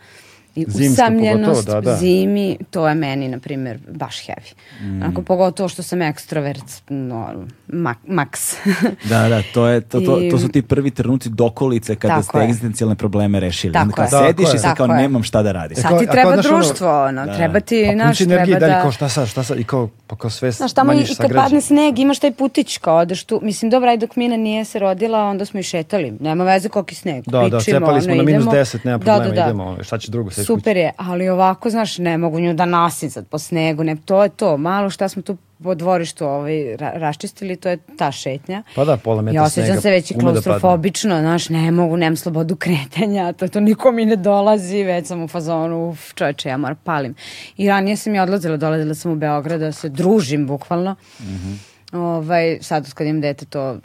i 0.56 0.64
Zimska 0.68 0.92
usamljenost 0.94 1.50
pogotovo, 1.50 1.80
da, 1.80 1.90
da. 1.90 1.96
zimi, 1.96 2.56
to 2.70 2.88
je 2.88 2.94
meni, 2.94 3.28
na 3.28 3.38
primjer, 3.38 3.78
baš 3.90 4.16
heavy. 4.18 4.54
Mm. 4.82 4.96
Onako, 4.96 5.22
pogotovo 5.22 5.68
što 5.68 5.82
sam 5.82 6.02
ekstrovert, 6.02 6.64
no, 6.88 7.28
mak, 7.68 7.98
maks. 8.06 8.56
Da, 9.04 9.28
da, 9.28 9.42
to, 9.54 9.66
je, 9.66 9.80
to, 9.80 10.00
to, 10.00 10.20
I- 10.20 10.30
to 10.30 10.38
su 10.38 10.48
ti 10.48 10.62
prvi 10.62 10.90
trenuci 10.90 11.28
dokolice 11.30 11.96
kada 11.96 12.14
Tako 12.14 12.22
ste 12.24 12.38
je. 12.38 12.44
egzistencijalne 12.44 12.94
probleme 12.96 13.40
rešili. 13.40 13.72
Tako 13.72 13.82
Onda 13.82 13.94
kao 13.94 14.04
je. 14.04 14.26
sediš 14.26 14.44
Tako 14.44 14.56
i 14.56 14.60
sad 14.60 14.76
kao 14.76 14.86
je. 14.86 14.92
nemam 14.92 15.22
šta 15.22 15.42
da 15.42 15.52
radim. 15.52 15.76
Sad 15.76 15.98
ti 16.00 16.06
treba 16.06 16.32
znaš, 16.32 16.46
ono- 16.46 16.58
društvo, 16.58 17.04
ono, 17.04 17.26
Da. 17.26 17.34
treba 17.34 17.60
ti, 17.60 17.84
Pa 17.86 17.92
energije 17.92 18.26
treba 18.26 18.60
dalje 18.60 18.74
da... 18.74 18.82
kao 18.82 18.92
šta 18.92 19.08
sad, 19.08 19.28
šta 19.28 19.42
sad, 19.42 19.60
i 19.60 19.64
kao, 19.64 19.88
pa 20.06 20.16
kao 20.16 20.30
sve 20.30 20.50
Znaš, 20.50 20.72
tamo 20.72 20.92
i, 20.92 20.96
i 20.96 21.14
kad 21.16 21.32
padne 21.32 21.60
sneg, 21.60 21.98
imaš 21.98 22.18
taj 22.18 22.32
putić 22.32 22.78
kao 22.78 22.96
odeš 22.96 23.24
tu. 23.24 23.40
Mislim, 23.42 23.70
dobro, 23.70 23.90
aj 23.90 23.96
dok 23.96 24.16
Mina 24.16 24.36
nije 24.36 24.64
se 24.64 24.78
rodila, 24.78 25.20
onda 25.20 25.44
smo 25.44 25.60
i 25.60 25.64
šetali. 25.64 26.12
Nema 26.20 26.44
veze 26.44 26.68
koliki 26.68 26.94
sneg. 26.94 27.24
Da, 27.26 27.48
da, 27.48 27.60
cepali 27.60 28.02
smo 28.02 28.14
na 28.14 28.22
minus 28.22 28.42
idemo. 28.42 28.52
10, 28.52 28.78
nema 28.84 28.98
Da, 28.98 29.04
problema, 29.04 29.24
da, 29.26 29.34
da. 29.34 29.44
idemo, 29.44 29.76
šta 29.82 29.98
će 29.98 30.10
drugo. 30.10 30.30
Super 30.46 30.76
je, 30.76 30.92
ali 30.96 31.28
ovako, 31.28 31.70
znaš, 31.70 31.98
ne 31.98 32.18
mogu 32.18 32.40
nju 32.40 32.54
da 32.54 32.64
nasim 32.64 33.10
sad 33.10 33.26
po 33.26 33.38
snegu, 33.38 33.84
ne, 33.84 33.96
to 34.04 34.22
je 34.22 34.28
to. 34.28 34.56
Malo 34.56 34.90
šta 34.90 35.08
smo 35.08 35.22
tu 35.22 35.36
po 35.62 35.74
dvorištu 35.74 36.26
ovaj, 36.26 36.76
ra 36.76 36.92
raščistili, 36.94 37.56
to 37.56 37.68
je 37.68 37.78
ta 37.98 38.12
šetnja. 38.12 38.62
Pa 38.74 38.84
da, 38.84 38.96
pola 38.96 39.22
metra 39.22 39.40
Ja 39.40 39.44
osjećam 39.44 39.66
snega 39.66 39.80
se 39.80 39.90
već 39.90 40.10
i 40.10 40.14
da 40.14 40.20
klaustrofobično, 40.20 41.20
znaš, 41.20 41.48
ne 41.48 41.70
mogu, 41.70 41.96
nemam 41.96 42.16
slobodu 42.16 42.56
kretanja, 42.56 43.32
to, 43.32 43.48
to 43.48 43.60
niko 43.60 43.92
mi 43.92 44.04
ne 44.04 44.16
dolazi, 44.16 44.82
već 44.82 45.06
sam 45.06 45.22
u 45.22 45.28
fazonu, 45.28 45.88
uf, 45.88 46.14
čoveče, 46.14 46.48
ja 46.48 46.56
moram 46.56 46.76
palim. 46.84 47.14
I 47.56 47.68
ranije 47.68 47.96
sam 47.96 48.14
i 48.14 48.20
odlazila, 48.20 48.56
dolazila 48.56 48.94
sam 48.94 49.12
u 49.12 49.16
Beograd 49.16 49.60
da 49.60 49.72
se 49.72 49.88
družim, 49.88 50.46
bukvalno. 50.46 50.96
Mhm. 51.20 51.52
Ovaj, 51.92 52.58
sad 52.60 52.94
kad 52.94 53.06
imam 53.06 53.20
dete 53.20 53.44
to 53.44 53.78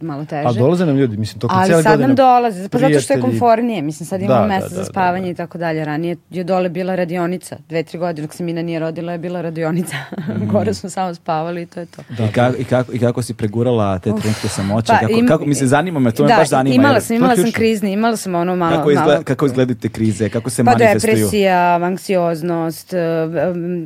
malo 0.00 0.24
teže. 0.24 0.48
A 0.48 0.52
dolaze 0.52 0.86
nam 0.86 0.96
ljudi, 0.96 1.16
mislim, 1.16 1.40
tokom 1.40 1.58
Ali 1.58 1.66
cijele 1.66 1.82
sad 1.82 1.92
godine. 1.92 2.06
nam 2.06 2.16
dolaze, 2.16 2.68
pa 2.68 2.78
zato 2.78 3.00
što 3.00 3.12
je 3.12 3.20
komfornije. 3.20 3.82
Mislim, 3.82 4.06
sad 4.06 4.20
Da, 4.20 4.26
imamo 4.26 4.40
da, 4.40 4.46
mesta 4.48 4.68
da, 4.68 4.74
za 4.74 4.80
da, 4.80 4.84
spavanje 4.84 5.24
da. 5.24 5.30
i 5.30 5.34
tako 5.34 5.58
dalje. 5.58 5.84
Ranije 5.84 6.16
je 6.30 6.44
dole 6.44 6.68
bila 6.68 6.94
radionica. 6.94 7.56
Dve, 7.68 7.82
tri 7.82 7.98
godine 7.98 8.22
dok 8.22 8.34
se 8.34 8.44
Mina 8.44 8.62
nije 8.62 8.78
rodila 8.78 9.12
je 9.12 9.18
bila 9.18 9.40
radionica. 9.40 9.96
Mm. 10.30 10.48
Gore 10.48 10.74
smo 10.74 10.90
samo 10.90 11.14
spavali 11.14 11.62
i 11.62 11.66
to 11.66 11.80
je 11.80 11.86
to. 11.86 12.02
I, 12.20 12.32
kako, 12.32 12.56
i, 12.56 12.64
kako, 12.64 12.92
I 12.92 12.98
kako 12.98 13.22
si 13.22 13.34
pregurala 13.34 13.98
te 13.98 14.10
trenutke 14.12 14.48
samoće? 14.48 14.86
Pa 14.86 14.98
kako, 14.98 15.12
im- 15.12 15.28
kako, 15.28 15.44
mislim, 15.46 15.68
zanima 15.68 16.00
me, 16.00 16.12
to 16.12 16.22
me 16.22 16.28
da, 16.28 16.36
baš 16.36 16.48
zanima. 16.48 16.74
imala 16.74 17.00
sam, 17.00 17.16
imala 17.16 17.36
sam 17.36 17.52
krizni, 17.52 17.92
imala 17.92 18.16
sam 18.16 18.34
ono 18.34 18.56
malo... 18.56 18.76
Kako, 18.76 18.90
izgleda, 18.90 19.10
malo, 19.10 19.22
kako 19.24 19.46
izgledaju 19.46 19.76
te 19.76 19.88
krize? 19.88 20.28
Kako 20.28 20.50
se 20.50 20.64
Pa 20.64 20.70
manifestuju? 20.70 21.14
depresija, 21.14 21.78
anksioznost, 21.82 22.92
e, 22.92 22.98
um, 23.46 23.82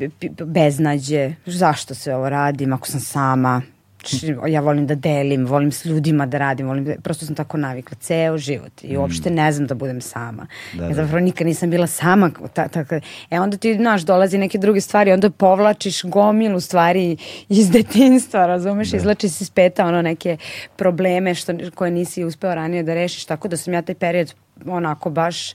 e, 0.00 0.08
pi- 0.20 0.44
beznađe, 0.44 1.32
zašto 1.46 1.94
sve 1.94 2.16
ovo 2.16 2.28
radim 2.28 2.72
ako 2.72 2.86
sam 2.86 3.00
sama, 3.04 3.62
Či- 4.04 4.36
ja 4.48 4.60
volim 4.60 4.86
da 4.86 4.94
delim, 4.94 5.46
volim 5.46 5.72
s 5.72 5.84
ljudima 5.84 6.26
da 6.26 6.38
radim, 6.38 6.66
volim 6.66 6.84
da, 6.84 6.94
prosto 7.02 7.26
sam 7.26 7.34
tako 7.34 7.56
navikla, 7.56 7.96
ceo 8.00 8.38
život 8.38 8.84
i 8.84 8.96
uopšte 8.96 9.30
ne 9.30 9.52
znam 9.52 9.66
da 9.66 9.74
budem 9.74 10.00
sama. 10.00 10.42
Mm. 10.42 10.78
Da, 10.78 10.84
ja 10.84 10.88
da. 10.88 10.94
zapravo 10.94 11.20
nikad 11.20 11.46
nisam 11.46 11.70
bila 11.70 11.86
sama. 11.86 12.30
Ta, 12.52 12.68
ta, 12.68 12.84
e 13.30 13.40
onda 13.40 13.56
ti, 13.56 13.74
znaš, 13.74 14.02
dolazi 14.02 14.38
neke 14.38 14.58
druge 14.58 14.80
stvari, 14.80 15.12
onda 15.12 15.30
povlačiš 15.30 16.02
gomilu 16.02 16.60
stvari 16.60 17.16
iz 17.48 17.70
detinstva, 17.70 18.46
razumeš, 18.46 18.92
izlači 18.92 19.28
si 19.28 19.44
iz 19.44 19.50
peta 19.50 19.86
ono 19.86 20.02
neke 20.02 20.36
probleme 20.76 21.34
što, 21.34 21.52
koje 21.74 21.90
nisi 21.90 22.24
uspeo 22.24 22.54
ranije 22.54 22.82
da 22.82 22.94
rešiš, 22.94 23.24
tako 23.24 23.48
da 23.48 23.56
sam 23.56 23.74
ja 23.74 23.82
taj 23.82 23.94
period 23.94 24.34
onako 24.66 25.10
baš 25.10 25.52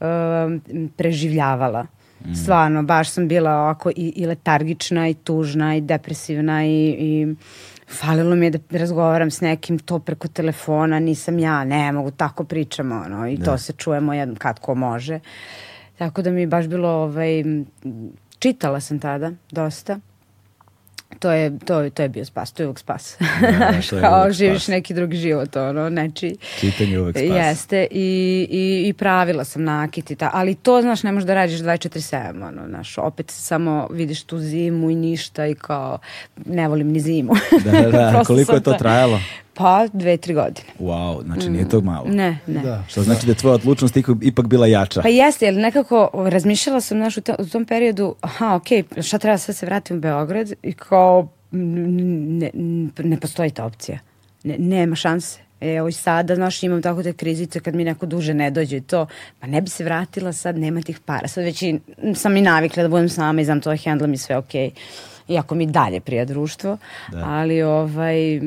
um, 0.00 0.90
preživljavala. 0.96 1.86
Stvarno, 2.34 2.82
baš 2.82 3.10
sam 3.10 3.28
bila 3.28 3.50
ovako 3.50 3.90
i, 3.90 4.12
i 4.16 4.26
letargična 4.26 5.08
i 5.08 5.14
tužna 5.14 5.76
i 5.76 5.80
depresivna 5.80 6.64
i, 6.66 6.96
i 6.98 7.34
falilo 7.88 8.34
mi 8.34 8.46
je 8.46 8.50
da 8.50 8.78
razgovaram 8.78 9.30
s 9.30 9.40
nekim 9.40 9.78
to 9.78 9.98
preko 9.98 10.28
telefona, 10.28 10.98
nisam 10.98 11.38
ja, 11.38 11.64
ne 11.64 11.92
mogu, 11.92 12.10
tako 12.10 12.44
pričamo, 12.44 13.02
ono, 13.06 13.28
i 13.28 13.36
to 13.36 13.58
se 13.58 13.72
čujemo 13.72 14.14
jednom 14.14 14.36
kad 14.36 14.60
ko 14.60 14.74
može. 14.74 15.20
Tako 15.98 16.22
da 16.22 16.30
mi 16.30 16.40
je 16.40 16.46
baš 16.46 16.66
bilo, 16.66 16.88
ovaj, 16.88 17.44
čitala 18.38 18.80
sam 18.80 18.98
tada 18.98 19.32
dosta. 19.50 20.00
To 21.18 21.30
je, 21.30 21.58
to, 21.58 21.90
to 21.90 22.02
je 22.02 22.08
bio 22.08 22.24
spas, 22.24 22.52
to 22.52 22.62
je 22.62 22.66
uvijek 22.66 22.78
spas. 22.78 23.16
da, 23.40 23.72
to 23.90 23.96
je 23.96 24.02
Kao 24.02 24.20
uvek 24.20 24.32
živiš 24.32 24.62
spas. 24.62 24.68
neki 24.68 24.94
drugi 24.94 25.16
život, 25.16 25.56
ono, 25.56 25.88
nečiji. 25.90 26.36
Čitanje 26.60 26.92
je 26.92 27.00
uvek 27.00 27.16
spas. 27.16 27.36
Jeste, 27.36 27.86
i, 27.90 28.46
i, 28.50 28.88
i 28.88 28.92
pravila 28.92 29.44
sam 29.44 29.64
nakit 29.64 30.10
i 30.10 30.16
ta, 30.16 30.30
ali 30.32 30.54
to, 30.54 30.82
znaš, 30.82 31.02
ne 31.02 31.12
možeš 31.12 31.26
da 31.26 31.34
radiš 31.34 31.60
24-7, 31.60 32.48
ono, 32.48 32.68
znaš, 32.68 32.98
opet 32.98 33.30
samo 33.30 33.88
vidiš 33.90 34.22
tu 34.22 34.38
zimu 34.38 34.90
i 34.90 34.94
ništa 34.94 35.46
i 35.46 35.54
kao, 35.54 35.98
ne 36.46 36.68
volim 36.68 36.88
ni 36.88 37.00
zimu. 37.00 37.32
Da, 37.64 37.70
da, 37.82 37.90
da. 37.90 38.22
Koliko 38.26 38.52
je 38.52 38.62
to 38.62 38.72
trajalo? 38.72 39.20
Pa, 39.54 39.86
dve, 39.92 40.16
tri 40.16 40.34
godine. 40.34 40.68
Wow, 40.80 41.24
znači 41.24 41.50
nije 41.50 41.68
to 41.68 41.80
malo. 41.80 42.06
Ne, 42.08 42.38
ne. 42.46 42.60
Da. 42.60 42.84
Što 42.88 43.02
znači 43.02 43.26
da 43.26 43.32
je 43.32 43.36
tvoja 43.36 43.54
odlučnost 43.54 43.96
ipak- 43.96 44.46
bila 44.46 44.66
jača. 44.66 45.02
Pa 45.02 45.08
jeste, 45.08 45.44
jer 45.44 45.54
nekako 45.54 46.10
razmišljala 46.30 46.80
sam 46.80 46.98
znaš, 46.98 47.16
u, 47.16 47.20
to- 47.20 47.36
u 47.38 47.46
tom 47.46 47.64
periodu, 47.64 48.14
aha, 48.20 48.54
okej, 48.54 48.82
šta 49.02 49.18
treba 49.18 49.38
sad 49.38 49.56
se 49.56 49.66
vratim 49.66 49.96
u 49.96 50.00
Beograd 50.00 50.52
i 50.62 50.72
kao 50.72 51.28
ne, 51.50 52.50
ne 52.98 53.20
postoji 53.20 53.50
ta 53.50 53.64
opcija. 53.64 53.98
Ne, 54.44 54.54
nema 54.58 54.96
šanse. 54.96 55.38
Evo 55.60 55.88
i 55.88 55.92
sada, 55.92 56.34
znaš, 56.34 56.62
imam 56.62 56.82
tako 56.82 57.02
te 57.02 57.12
krizice 57.12 57.60
kad 57.60 57.74
mi 57.74 57.84
neko 57.84 58.06
duže 58.06 58.34
ne 58.34 58.50
dođe 58.50 58.76
i 58.76 58.80
to, 58.80 59.06
pa 59.40 59.46
ne 59.46 59.60
bi 59.60 59.68
se 59.70 59.84
vratila 59.84 60.32
sad, 60.32 60.58
nema 60.58 60.82
tih 60.82 60.98
para. 61.00 61.28
Sad 61.28 61.44
već 61.44 61.62
i, 61.62 61.78
sam 62.14 62.36
i 62.36 62.42
navikla 62.42 62.82
da 62.82 62.88
budem 62.88 63.08
sama 63.08 63.40
i 63.40 63.44
znam 63.44 63.60
to, 63.60 63.74
handlam 63.84 64.12
i 64.12 64.18
sve 64.18 64.36
okej. 64.36 64.70
Iako 65.30 65.54
mi 65.54 65.66
dalje 65.66 66.00
prija 66.00 66.24
društvo, 66.24 66.76
Da. 67.08 67.24
ali 67.26 67.62
ovaj, 67.62 68.40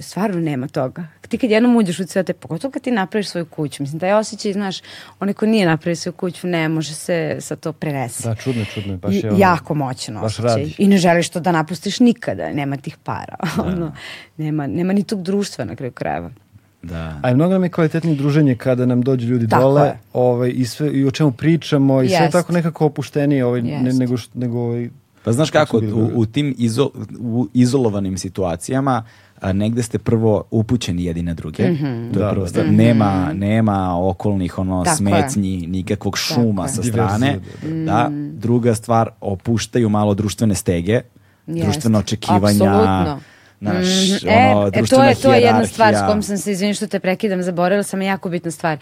stvarno 0.00 0.40
nema 0.40 0.68
toga. 0.68 1.06
Ti 1.22 1.38
kad 1.38 1.50
jednom 1.50 1.76
uđeš 1.76 2.00
u 2.00 2.04
ceo 2.04 2.22
te, 2.22 2.32
pogotovo 2.32 2.72
kad 2.72 2.82
ti 2.82 2.90
napraviš 2.90 3.28
svoju 3.28 3.46
kuću, 3.46 3.82
mislim, 3.82 4.00
taj 4.00 4.12
osjećaj, 4.12 4.52
znaš, 4.52 4.78
onaj 5.20 5.34
ko 5.34 5.46
nije 5.46 5.66
napravio 5.66 5.96
svoju 5.96 6.12
kuću, 6.12 6.46
ne 6.46 6.68
može 6.68 6.94
se 6.94 7.36
sa 7.40 7.56
to 7.56 7.72
prenesi. 7.72 8.22
Da, 8.22 8.34
čudno, 8.34 8.64
čudno. 8.64 8.96
Baš 8.96 9.14
I- 9.14 9.16
je 9.16 9.28
ono, 9.28 9.38
jako 9.38 9.74
moćan 9.74 10.14
baš 10.14 10.24
osjećaj. 10.24 10.48
radi. 10.50 10.74
I 10.78 10.88
ne 10.88 10.98
želiš 10.98 11.28
to 11.28 11.40
da 11.40 11.52
napustiš 11.52 12.00
nikada, 12.00 12.52
nema 12.52 12.76
tih 12.76 12.96
para. 12.96 13.36
ono, 13.66 13.92
nema, 14.36 14.66
nema 14.66 14.92
ni 14.92 15.02
tog 15.04 15.22
društva 15.22 15.64
na 15.64 15.76
kraju 15.76 15.92
krajeva. 15.92 16.30
Da. 16.82 17.20
A 17.22 17.28
je 17.28 17.34
mnogo 17.34 17.52
nam 17.52 17.62
je 17.62 17.68
kvalitetnije 17.68 18.16
druženje 18.16 18.54
kada 18.54 18.86
nam 18.86 19.02
dođu 19.02 19.26
ljudi 19.26 19.48
Tako 19.48 19.62
dole 19.62 19.82
je. 19.82 19.98
ovaj, 20.12 20.52
i, 20.54 20.64
sve, 20.64 20.90
i 20.90 21.04
o 21.04 21.10
čemu 21.10 21.32
pričamo 21.32 22.02
i 22.02 22.08
sve 22.08 22.16
Jest. 22.16 22.32
tako 22.32 22.52
nekako 22.52 22.86
opuštenije 22.86 23.44
ovaj, 23.44 23.62
ne, 23.62 23.92
nego, 23.92 24.14
nego 24.34 24.58
ovaj, 24.58 24.90
Pa 25.24 25.32
znaš 25.32 25.50
Kako 25.50 25.76
u, 25.78 26.10
u 26.14 26.26
tim 26.26 26.54
izo, 26.58 26.90
u 27.20 27.48
izolovanim 27.54 28.18
situacijama 28.18 29.02
a, 29.40 29.52
negde 29.52 29.82
ste 29.82 29.98
prvo 29.98 30.44
upućeni 30.50 31.04
jedni 31.04 31.22
na 31.22 31.34
druge. 31.34 31.56
To 31.56 31.62
je 31.62 32.08
Da, 32.12 32.30
prva 32.30 32.42
da, 32.42 32.48
stvar. 32.48 32.66
Nema, 32.66 33.32
nema 33.34 33.98
okolnih 33.98 34.58
ono, 34.58 34.84
Tako 34.84 34.92
je. 34.92 34.96
smetnji, 34.96 35.66
nikakvog 35.66 36.18
šuma 36.18 36.62
je. 36.62 36.68
sa 36.68 36.82
Diverzije, 36.82 37.40
strane. 37.58 37.84
Da. 37.84 38.10
Druga 38.32 38.74
stvar, 38.74 39.10
opuštaju 39.20 39.88
malo 39.88 40.14
društvene 40.14 40.54
stege, 40.54 41.00
Jest. 41.46 41.62
društvene 41.62 41.98
očekivanja. 41.98 42.64
Apsolutno. 42.64 43.20
Naš, 43.60 43.86
Mhm. 44.22 44.28
ono, 44.28 44.66
e, 44.66 44.70
e, 44.74 44.82
to 44.84 45.04
je, 45.04 45.14
to 45.16 45.32
je 45.32 45.40
jedna 45.40 45.66
stvar 45.66 45.94
s 45.94 46.00
kojom 46.00 46.22
sam 46.22 46.38
se, 46.38 46.52
izvinjam 46.52 46.74
što 46.74 46.86
te 46.86 47.00
prekidam, 47.00 47.42
zaboravila 47.42 47.82
sam 47.82 48.02
jako 48.02 48.28
bitna 48.28 48.50
stvar. 48.50 48.78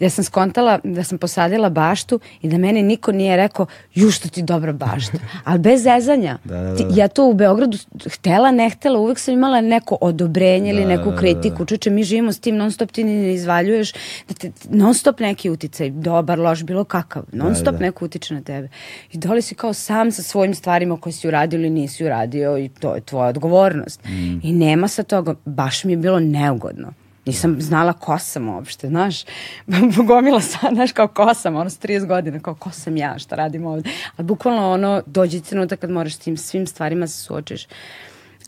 Ja 0.00 0.10
sam 0.10 0.24
skontala 0.24 0.78
da 0.84 1.04
sam 1.04 1.18
posadila 1.18 1.68
baštu 1.70 2.20
i 2.42 2.48
da 2.48 2.58
meni 2.58 2.82
niko 2.82 3.12
nije 3.12 3.36
rekao, 3.38 3.66
ju 3.94 4.10
što 4.10 4.28
ti 4.28 4.42
dobra 4.42 4.72
bašta. 4.72 5.12
Ali 5.44 5.58
bez 5.58 5.82
zezanja. 5.82 6.38
Da, 6.44 6.54
da, 6.54 6.62
da, 6.62 6.76
Ti- 6.76 6.84
ja 6.90 7.08
to 7.08 7.24
u 7.24 7.34
Beogradu 7.34 7.78
htela, 8.06 8.50
ne 8.50 8.70
htela, 8.70 8.98
uvek 8.98 9.18
sam 9.18 9.34
imala 9.34 9.60
neko 9.60 9.98
odobrenje 10.00 10.70
ili 10.70 10.82
Da, 10.82 10.88
neku 10.88 11.04
da, 11.04 11.10
da, 11.10 11.12
da. 11.12 11.18
kritiku. 11.18 11.64
Čuče, 11.64 11.90
mi 11.90 12.04
živimo 12.04 12.32
s 12.32 12.40
tim, 12.40 12.56
non 12.56 12.72
stop 12.72 12.90
ti 12.90 13.04
ne 13.04 13.34
izvaljuješ, 13.34 13.92
da 14.28 14.34
te, 14.34 14.50
non 14.64 14.94
stop 14.94 15.20
neki 15.20 15.50
uticaj, 15.50 15.90
dobar, 15.90 16.38
loš, 16.38 16.62
bilo 16.62 16.84
kakav, 16.84 17.22
non 17.32 17.54
stop 17.54 17.72
da. 17.72 17.78
neko 17.78 18.04
utiče 18.04 18.34
na 18.34 18.40
tebe. 18.42 18.68
I 19.12 19.18
doli 19.18 19.42
si 19.42 19.54
kao 19.54 19.72
sam 19.72 20.12
sa 20.12 20.22
svojim 20.22 20.54
stvarima 20.54 20.96
koje 20.96 21.12
si 21.12 21.28
uradio 21.28 21.58
ili 21.58 21.70
nisi 21.70 22.04
uradio 22.04 22.58
i 22.58 22.68
to 22.70 22.94
je 22.94 23.00
tvoja 23.00 23.28
odgovornost. 23.28 24.00
Mm. 24.08 24.40
I 24.42 24.52
nema 24.52 24.88
sa 24.88 25.02
toga, 25.02 25.34
baš 25.44 25.84
mi 25.84 25.92
je 25.92 25.96
bilo 25.96 26.20
neugodno. 26.20 26.92
Nisam 27.26 27.60
znala 27.60 27.92
ko 27.92 28.18
sam 28.18 28.48
uopšte, 28.48 28.88
znaš. 28.88 29.24
Gomila 30.08 30.40
sam, 30.40 30.74
znaš, 30.74 30.92
kao 30.92 31.08
ko 31.08 31.34
sam, 31.34 31.56
ono, 31.56 31.70
s 31.70 31.78
30 31.80 32.06
godina, 32.06 32.40
kao 32.40 32.54
ko 32.54 32.70
sam 32.70 32.96
ja, 32.96 33.18
šta 33.18 33.36
radim 33.36 33.66
ovde. 33.66 33.90
Ali 34.16 34.26
bukvalno, 34.26 34.70
ono, 34.72 35.02
dođe 35.06 35.40
trenutak 35.40 35.80
kad 35.80 35.90
moraš 35.90 36.14
s 36.14 36.18
tim 36.18 36.36
svim 36.36 36.66
stvarima 36.66 37.06
se 37.06 37.22
suočiš. 37.22 37.66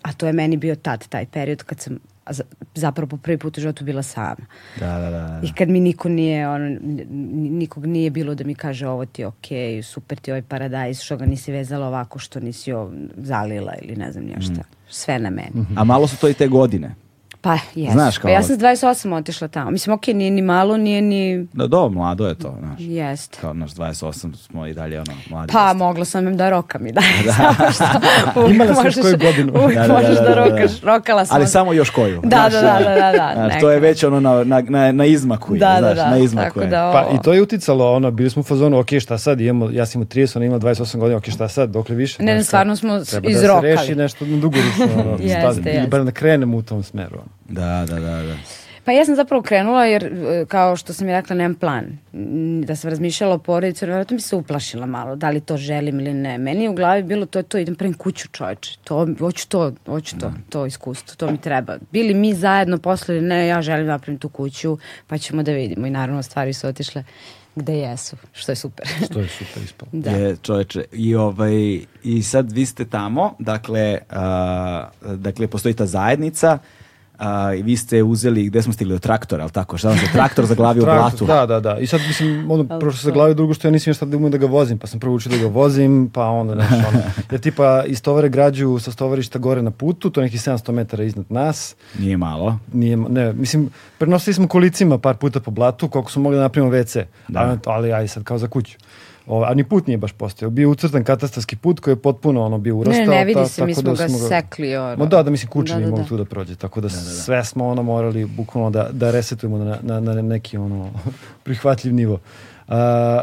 A 0.03 0.13
to 0.13 0.27
je 0.27 0.33
meni 0.33 0.57
bio 0.57 0.75
tad, 0.75 1.09
taj 1.09 1.27
period 1.27 1.63
kad 1.63 1.81
sam 1.81 1.99
za- 2.31 2.45
zapravo 2.75 3.09
po 3.09 3.17
prvi 3.17 3.39
put 3.39 3.59
u 3.59 3.61
životu 3.61 3.85
bila 3.85 4.03
sama. 4.03 4.47
Da, 4.79 4.87
da, 4.87 5.11
da. 5.11 5.11
da. 5.11 5.41
I 5.45 5.53
kad 5.53 5.69
mi 5.69 5.81
niko 5.81 6.09
nije, 6.09 6.49
ono, 6.49 6.77
nikog 7.51 7.87
nije 7.87 8.11
bilo 8.11 8.35
da 8.35 8.45
mi 8.45 8.55
kaže 8.55 8.89
ovo 8.89 9.07
ti 9.07 9.23
je 9.23 9.27
okej, 9.27 9.83
super 9.83 10.19
ti 10.19 10.31
je 10.31 10.35
ovaj 10.35 10.43
paradajz, 10.43 11.01
što 11.01 11.17
ga 11.17 11.27
nisi 11.27 11.53
vezala 11.53 11.87
ovako, 11.87 12.19
što 12.19 12.41
nisi 12.41 12.73
ovo 12.73 12.93
zalila 13.17 13.75
ili 13.83 13.97
ne 13.97 14.13
znam 14.13 14.25
nije 14.25 14.41
šta. 14.41 14.63
Sve 14.91 15.19
na 15.19 15.31
meni. 15.31 15.67
A 15.77 15.85
malo 15.85 16.07
su 16.07 16.17
to 16.17 16.29
i 16.29 16.35
te 16.35 16.49
godine. 16.49 16.95
Pa, 17.43 17.59
jes. 17.75 17.93
Znaš 17.93 18.17
pa 18.17 18.23
kao- 18.23 18.31
ja 18.31 18.43
sam 18.43 18.57
s 18.57 18.59
28 18.59 19.13
otišla 19.13 19.49
tamo. 19.49 19.71
Mislim, 19.71 19.95
okej, 19.95 20.15
nije 20.15 20.31
ni 20.31 20.43
malo, 20.43 20.77
nije 20.77 21.03
ni... 21.03 21.47
Da, 21.53 21.67
do, 21.67 21.89
mlado 21.89 22.27
je 22.27 22.35
to, 22.35 22.55
znaš. 22.59 22.81
Jeste. 22.81 23.39
Kao 23.41 23.53
naš 23.55 23.71
28 23.71 24.05
smo 24.37 24.67
i 24.67 24.75
dalje 24.75 25.01
ono 25.01 25.13
mladi. 25.31 25.53
Pa, 25.53 25.73
mogla 25.75 26.05
sam 26.05 26.27
im 26.27 26.37
da 26.37 26.51
rokam 26.51 26.87
i 26.87 26.93
dalje. 26.93 27.33
Samo 27.37 27.71
što 27.73 27.85
uvijek 28.41 28.55
Imala 28.55 28.73
možeš- 28.75 28.95
koju 28.97 29.19
godinu. 29.19 29.53
Uvijek 29.55 29.75
Da, 29.75 29.83
da, 29.83 29.89
da, 29.89 29.95
možeš 29.95 30.09
da, 30.11 30.23
da, 30.23 30.29
da, 30.29 30.35
da. 30.37 30.45
rokaš. 30.47 30.81
Rokala 30.81 31.27
sam. 31.27 31.37
Ali 31.37 31.47
samo 31.47 31.73
još 31.73 31.91
koju. 31.91 32.21
Da, 32.21 32.29
znaš, 32.41 32.53
da, 32.53 32.61
da, 32.61 32.79
da, 32.81 32.95
da, 32.97 33.13
da, 33.13 33.33
Znaš, 33.39 33.61
to 33.61 33.71
je 33.71 33.81
već 33.81 34.05
ono 34.05 34.21
na, 34.21 34.45
na, 34.45 34.61
na, 34.63 34.93
na 34.93 35.05
izmaku 35.07 35.55
je, 35.55 35.59
Da, 35.59 35.73
da, 35.73 35.79
znaš, 35.79 35.97
da. 35.97 36.11
na 36.11 36.19
izmaku 36.19 36.61
je. 36.61 36.67
da, 36.67 36.91
Pa 36.95 37.07
o- 37.07 37.15
i 37.15 37.23
to 37.23 37.33
je 37.33 37.43
uticalo, 37.43 37.93
ono, 37.93 38.11
bili 38.11 38.31
smo 38.31 38.41
u 38.41 38.45
fazonu, 38.45 38.79
ok, 38.79 38.89
šta 38.93 39.19
sad, 39.19 39.41
imamo, 39.41 39.71
ja 39.71 39.87
sam 39.87 39.99
imao 39.99 40.07
30, 40.07 40.37
ona 40.37 40.47
ima 40.47 40.59
28 40.59 40.71
godina, 40.99 41.19
ok, 41.19 41.25
šta 41.27 41.49
sad, 41.49 41.71
dokle 41.71 41.95
više? 41.97 42.23
Ne, 42.23 42.35
ne, 42.35 42.45
stvarno 42.45 42.77
smo 42.77 43.01
treba 43.01 43.25
da 43.25 43.31
izrokali. 43.31 43.63
se 43.69 43.77
reši 43.77 43.95
nešto 43.95 44.27
na 44.27 44.37
dugoročno, 44.39 44.85
ono, 44.97 45.11
Jeste, 45.13 45.25
ili 45.41 45.69
jeste. 45.69 45.87
bar 45.89 46.05
da 46.05 46.11
krenemo 46.11 46.57
u 46.57 46.63
tom 46.63 46.83
smeru. 46.83 47.19
Da, 47.49 47.87
da, 47.89 48.01
da, 48.01 48.23
da. 48.23 48.37
Pa 48.85 48.93
ja 48.93 49.05
sam 49.05 49.17
zapravo 49.17 49.43
krenula 49.43 49.85
jer, 49.85 50.05
e, 50.05 50.45
kao 50.49 50.77
što 50.77 50.93
sam 50.93 51.09
i 51.09 51.13
rekla, 51.13 51.37
nemam 51.37 51.55
plan. 51.55 51.99
Da 52.65 52.77
sam 52.77 52.91
razmišljala 52.91 53.35
o 53.35 53.39
porodicu, 53.39 53.87
vjerojatno 53.87 54.17
bi 54.17 54.21
se 54.21 54.37
uplašila 54.37 54.87
malo, 54.87 55.17
da 55.17 55.31
li 55.31 55.41
to 55.41 55.57
želim 55.57 56.01
ili 56.01 56.15
ne. 56.15 56.39
Meni 56.39 56.63
je 56.63 56.71
u 56.71 56.75
glavi 56.75 57.03
bilo 57.03 57.27
to 57.27 57.39
je 57.39 57.43
to, 57.43 57.59
idem 57.59 57.75
pravim 57.75 57.95
kuću 57.95 58.29
čoveče. 58.29 58.79
To, 58.85 59.09
hoću 59.19 59.49
to, 59.49 59.73
hoću 59.87 60.19
to, 60.19 60.33
to 60.49 60.67
iskustvo, 60.67 61.17
to 61.17 61.31
mi 61.31 61.39
treba. 61.39 61.77
Bili 61.93 62.15
mi 62.15 62.35
zajedno 62.35 62.79
posle 62.79 63.17
ili 63.17 63.27
ne, 63.27 63.47
ja 63.47 63.63
želim 63.63 63.87
da 63.87 63.93
napravim 63.93 64.19
tu 64.19 64.29
kuću, 64.29 64.79
pa 65.07 65.19
ćemo 65.19 65.43
da 65.43 65.53
vidimo. 65.53 65.87
I 65.87 65.91
naravno 65.91 66.23
stvari 66.23 66.53
su 66.53 66.69
otišle 66.69 67.05
gde 67.55 67.79
jesu, 67.79 68.17
što 68.33 68.53
je 68.53 68.57
super. 68.57 68.87
Što 69.11 69.21
je 69.21 69.29
super 69.29 69.63
ispalo. 69.63 69.91
da. 69.93 70.11
Je, 70.11 70.37
čoveče. 70.43 70.85
I, 70.93 71.15
ovaj, 71.15 71.81
I 72.05 72.23
sad 72.23 72.53
vi 72.53 72.67
ste 72.67 72.85
tamo, 72.85 73.35
dakle, 73.39 73.99
a, 74.11 74.89
dakle 75.17 75.49
postoji 75.49 75.75
ta 75.75 75.87
zajednica, 75.87 76.59
a, 77.21 77.55
i 77.55 77.63
vi 77.63 77.77
ste 77.77 78.03
uzeli, 78.03 78.47
gde 78.47 78.63
smo 78.63 78.73
stigli 78.73 78.93
do 78.93 78.99
traktora, 78.99 79.43
ali 79.43 79.53
tako? 79.53 79.79
Šta 79.79 79.89
vam 79.89 79.99
se 79.99 80.07
traktor 80.13 80.47
zaglavio 80.47 80.83
u 80.83 80.87
Traktor, 80.87 81.27
blatu? 81.27 81.27
Da, 81.27 81.47
da, 81.47 81.61
da. 81.61 81.79
I 81.79 81.87
sad 81.87 82.01
mislim, 82.01 82.51
ono, 82.51 82.79
prvo 82.79 82.93
što 82.93 83.03
se 83.03 83.11
glavi 83.11 83.35
drugo 83.35 83.55
što 83.55 83.69
ja 83.69 83.73
nisam 83.73 83.91
još 83.91 83.99
sad 83.99 84.09
da 84.09 84.17
umem 84.17 84.31
da 84.31 84.39
ga 84.39 84.47
vozim, 84.47 84.79
pa 84.79 84.87
sam 84.87 85.01
prvo 85.01 85.15
učio 85.15 85.31
da 85.31 85.39
ga 85.39 85.47
vozim, 85.47 86.11
pa 86.13 86.25
onda 86.27 86.55
nešto 86.55 86.75
ono. 86.89 87.01
Jer 87.31 87.41
tipa 87.41 87.85
istovare 87.87 88.29
građu 88.29 88.79
sa 88.79 88.93
stovarišta 88.93 89.39
gore 89.39 89.63
na 89.63 89.71
putu, 89.71 90.11
to 90.11 90.21
je 90.21 90.25
nekih 90.25 90.41
700 90.41 90.73
metara 90.73 91.05
iznad 91.05 91.27
nas. 91.29 91.77
Nije 91.99 92.17
malo. 92.17 92.59
Nije, 92.73 92.97
ne, 92.97 93.33
mislim, 93.33 93.71
prenosili 93.99 94.35
smo 94.35 94.49
kolicima 94.49 94.99
par 94.99 95.17
puta 95.17 95.41
po 95.41 95.51
blatu, 95.51 95.89
koliko 95.89 96.11
smo 96.11 96.23
mogli 96.23 96.37
da 96.37 96.43
napravimo 96.43 96.73
WC. 96.73 97.05
Da. 97.29 97.41
Ali, 97.41 97.59
ali 97.67 97.93
aj 97.93 98.09
sad 98.09 98.25
kao 98.25 98.39
za 98.39 98.49
kuću. 98.49 98.79
O, 99.33 99.45
a 99.45 99.55
ni 99.55 99.65
put 99.65 99.87
nije 99.87 99.99
baš 99.99 100.13
postojao. 100.13 100.51
Bio 100.51 100.63
je 100.63 100.67
ucrtan 100.67 101.05
katastarski 101.05 101.57
put 101.57 101.81
koji 101.81 101.93
je 101.93 101.97
potpuno 101.97 102.45
ono 102.45 102.59
bio 102.59 102.77
urastao. 102.77 103.07
Ne, 103.07 103.17
ne 103.19 103.25
vidi 103.25 103.41
ta- 103.41 103.49
se, 103.49 103.67
mi 103.67 103.75
tako 103.75 103.97
smo 103.97 103.97
da 103.97 104.07
ga 104.07 104.29
sekli. 104.29 104.77
Ono. 104.77 104.97
Ma 104.97 105.07
da, 105.07 105.23
da 105.23 105.31
mislim 105.31 105.51
kuće 105.51 105.75
Da, 105.75 105.81
da, 105.81 105.87
moglo 105.87 106.03
da. 106.03 106.09
tu 106.09 106.17
da 106.17 106.25
prođe. 106.25 106.57
Tako 106.57 106.81
da, 106.81 106.89
sve 106.89 107.45
smo 107.45 107.69
ono 107.69 107.83
morali 107.83 108.25
bukvalno 108.25 108.71
da, 108.71 108.89
da 108.93 109.11
resetujemo 109.11 109.59
na, 109.59 109.79
na, 109.83 110.01
na 110.01 110.23
neki 110.23 110.57
ono 110.57 110.91
prihvatljiv 111.45 111.95
nivo. 111.95 112.15
Uh, 112.15 112.75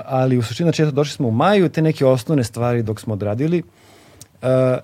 ali 0.05 0.37
u 0.37 0.41
suštini, 0.41 0.65
znači, 0.65 0.81
eto, 0.81 0.91
došli 0.91 1.15
smo 1.15 1.27
u 1.27 1.31
maju, 1.31 1.69
te 1.69 1.81
neke 1.81 2.05
osnovne 2.05 2.43
stvari 2.43 2.83
dok 2.83 2.99
smo 2.99 3.13
odradili. 3.13 3.59
Uh, 3.59 3.86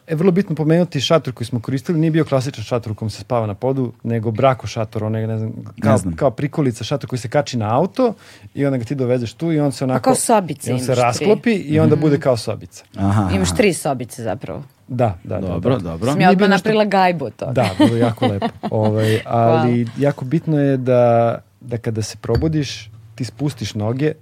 je 0.07 0.15
vrlo 0.15 0.31
bitno 0.31 0.55
pomenuti 0.55 1.01
šator 1.01 1.33
koji 1.33 1.47
smo 1.47 1.59
koristili, 1.59 1.99
nije 1.99 2.11
bio 2.11 2.25
klasičan 2.25 2.63
šator 2.63 2.91
u 2.91 2.95
kom 2.95 3.09
se 3.09 3.21
spava 3.21 3.47
na 3.47 3.53
podu, 3.53 3.93
nego 4.03 4.31
brako 4.31 4.67
šator, 4.67 5.03
onaj, 5.03 5.27
ne 5.27 5.37
znam, 5.37 5.53
kao, 5.81 5.97
znam. 5.97 6.15
kao 6.15 6.31
prikolica 6.31 6.83
šator 6.83 7.09
koji 7.09 7.19
se 7.19 7.29
kači 7.29 7.57
na 7.57 7.77
auto 7.77 8.13
i 8.53 8.65
onda 8.65 8.77
ga 8.77 8.83
ti 8.83 8.95
dovezeš 8.95 9.33
tu 9.33 9.51
i 9.51 9.59
on 9.59 9.71
se 9.71 9.83
onako... 9.83 10.03
kao 10.03 10.15
sobice 10.15 10.71
i 10.71 10.73
on 10.73 10.79
se 10.79 10.85
imaš 10.85 10.95
tri. 10.95 11.03
rasklopi 11.03 11.51
i 11.51 11.79
onda 11.79 11.95
bude 11.95 12.19
kao 12.19 12.37
sobica. 12.37 12.83
Aha. 12.95 13.29
Imaš 13.35 13.55
tri 13.55 13.73
sobice 13.73 14.23
zapravo. 14.23 14.63
Da, 14.87 15.17
da, 15.23 15.39
da. 15.39 15.47
Dobro, 15.47 15.75
da. 15.75 15.81
dobro. 15.81 16.11
Sam 16.11 16.21
ja 16.21 16.29
odmah 16.29 16.49
napravila 16.49 16.85
gajbu 16.85 17.25
od 17.25 17.35
toga. 17.35 17.51
Da, 17.51 17.69
bilo 17.77 17.97
jako 17.97 18.27
lepo. 18.27 18.47
Ovaj, 18.71 19.19
ali 19.25 19.87
jako 19.97 20.25
bitno 20.25 20.59
je 20.59 20.77
da, 20.77 21.37
da 21.61 21.77
kada 21.77 22.01
se 22.01 22.17
probudiš, 22.21 22.91
ti 23.15 23.25
spustiš 23.25 23.75
noge 23.75 24.13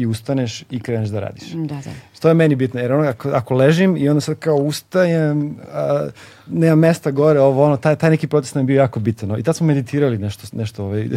i 0.00 0.06
ustaneš 0.06 0.64
i 0.70 0.80
kreneš 0.80 1.08
da 1.08 1.20
radiš. 1.20 1.48
Da, 1.50 1.74
da. 1.74 1.90
To 2.20 2.28
je 2.28 2.34
meni 2.34 2.54
bitno, 2.54 2.80
jer 2.80 2.92
ono, 2.92 3.08
ako, 3.08 3.28
ako 3.28 3.54
ležim 3.54 3.96
i 3.96 4.08
onda 4.08 4.20
sad 4.20 4.38
kao 4.38 4.56
ustajem, 4.56 5.56
a, 5.72 6.08
nema 6.46 6.76
mesta 6.76 7.10
gore, 7.10 7.40
ovo, 7.40 7.64
ono, 7.64 7.76
taj, 7.76 7.96
taj 7.96 8.10
neki 8.10 8.26
proces 8.26 8.54
nam 8.54 8.62
je 8.62 8.66
bio 8.66 8.76
jako 8.76 9.00
bitan. 9.00 9.38
I 9.38 9.42
tad 9.42 9.56
smo 9.56 9.66
meditirali 9.66 10.18
nešto, 10.18 10.56
nešto 10.56 10.84
ovaj, 10.84 11.08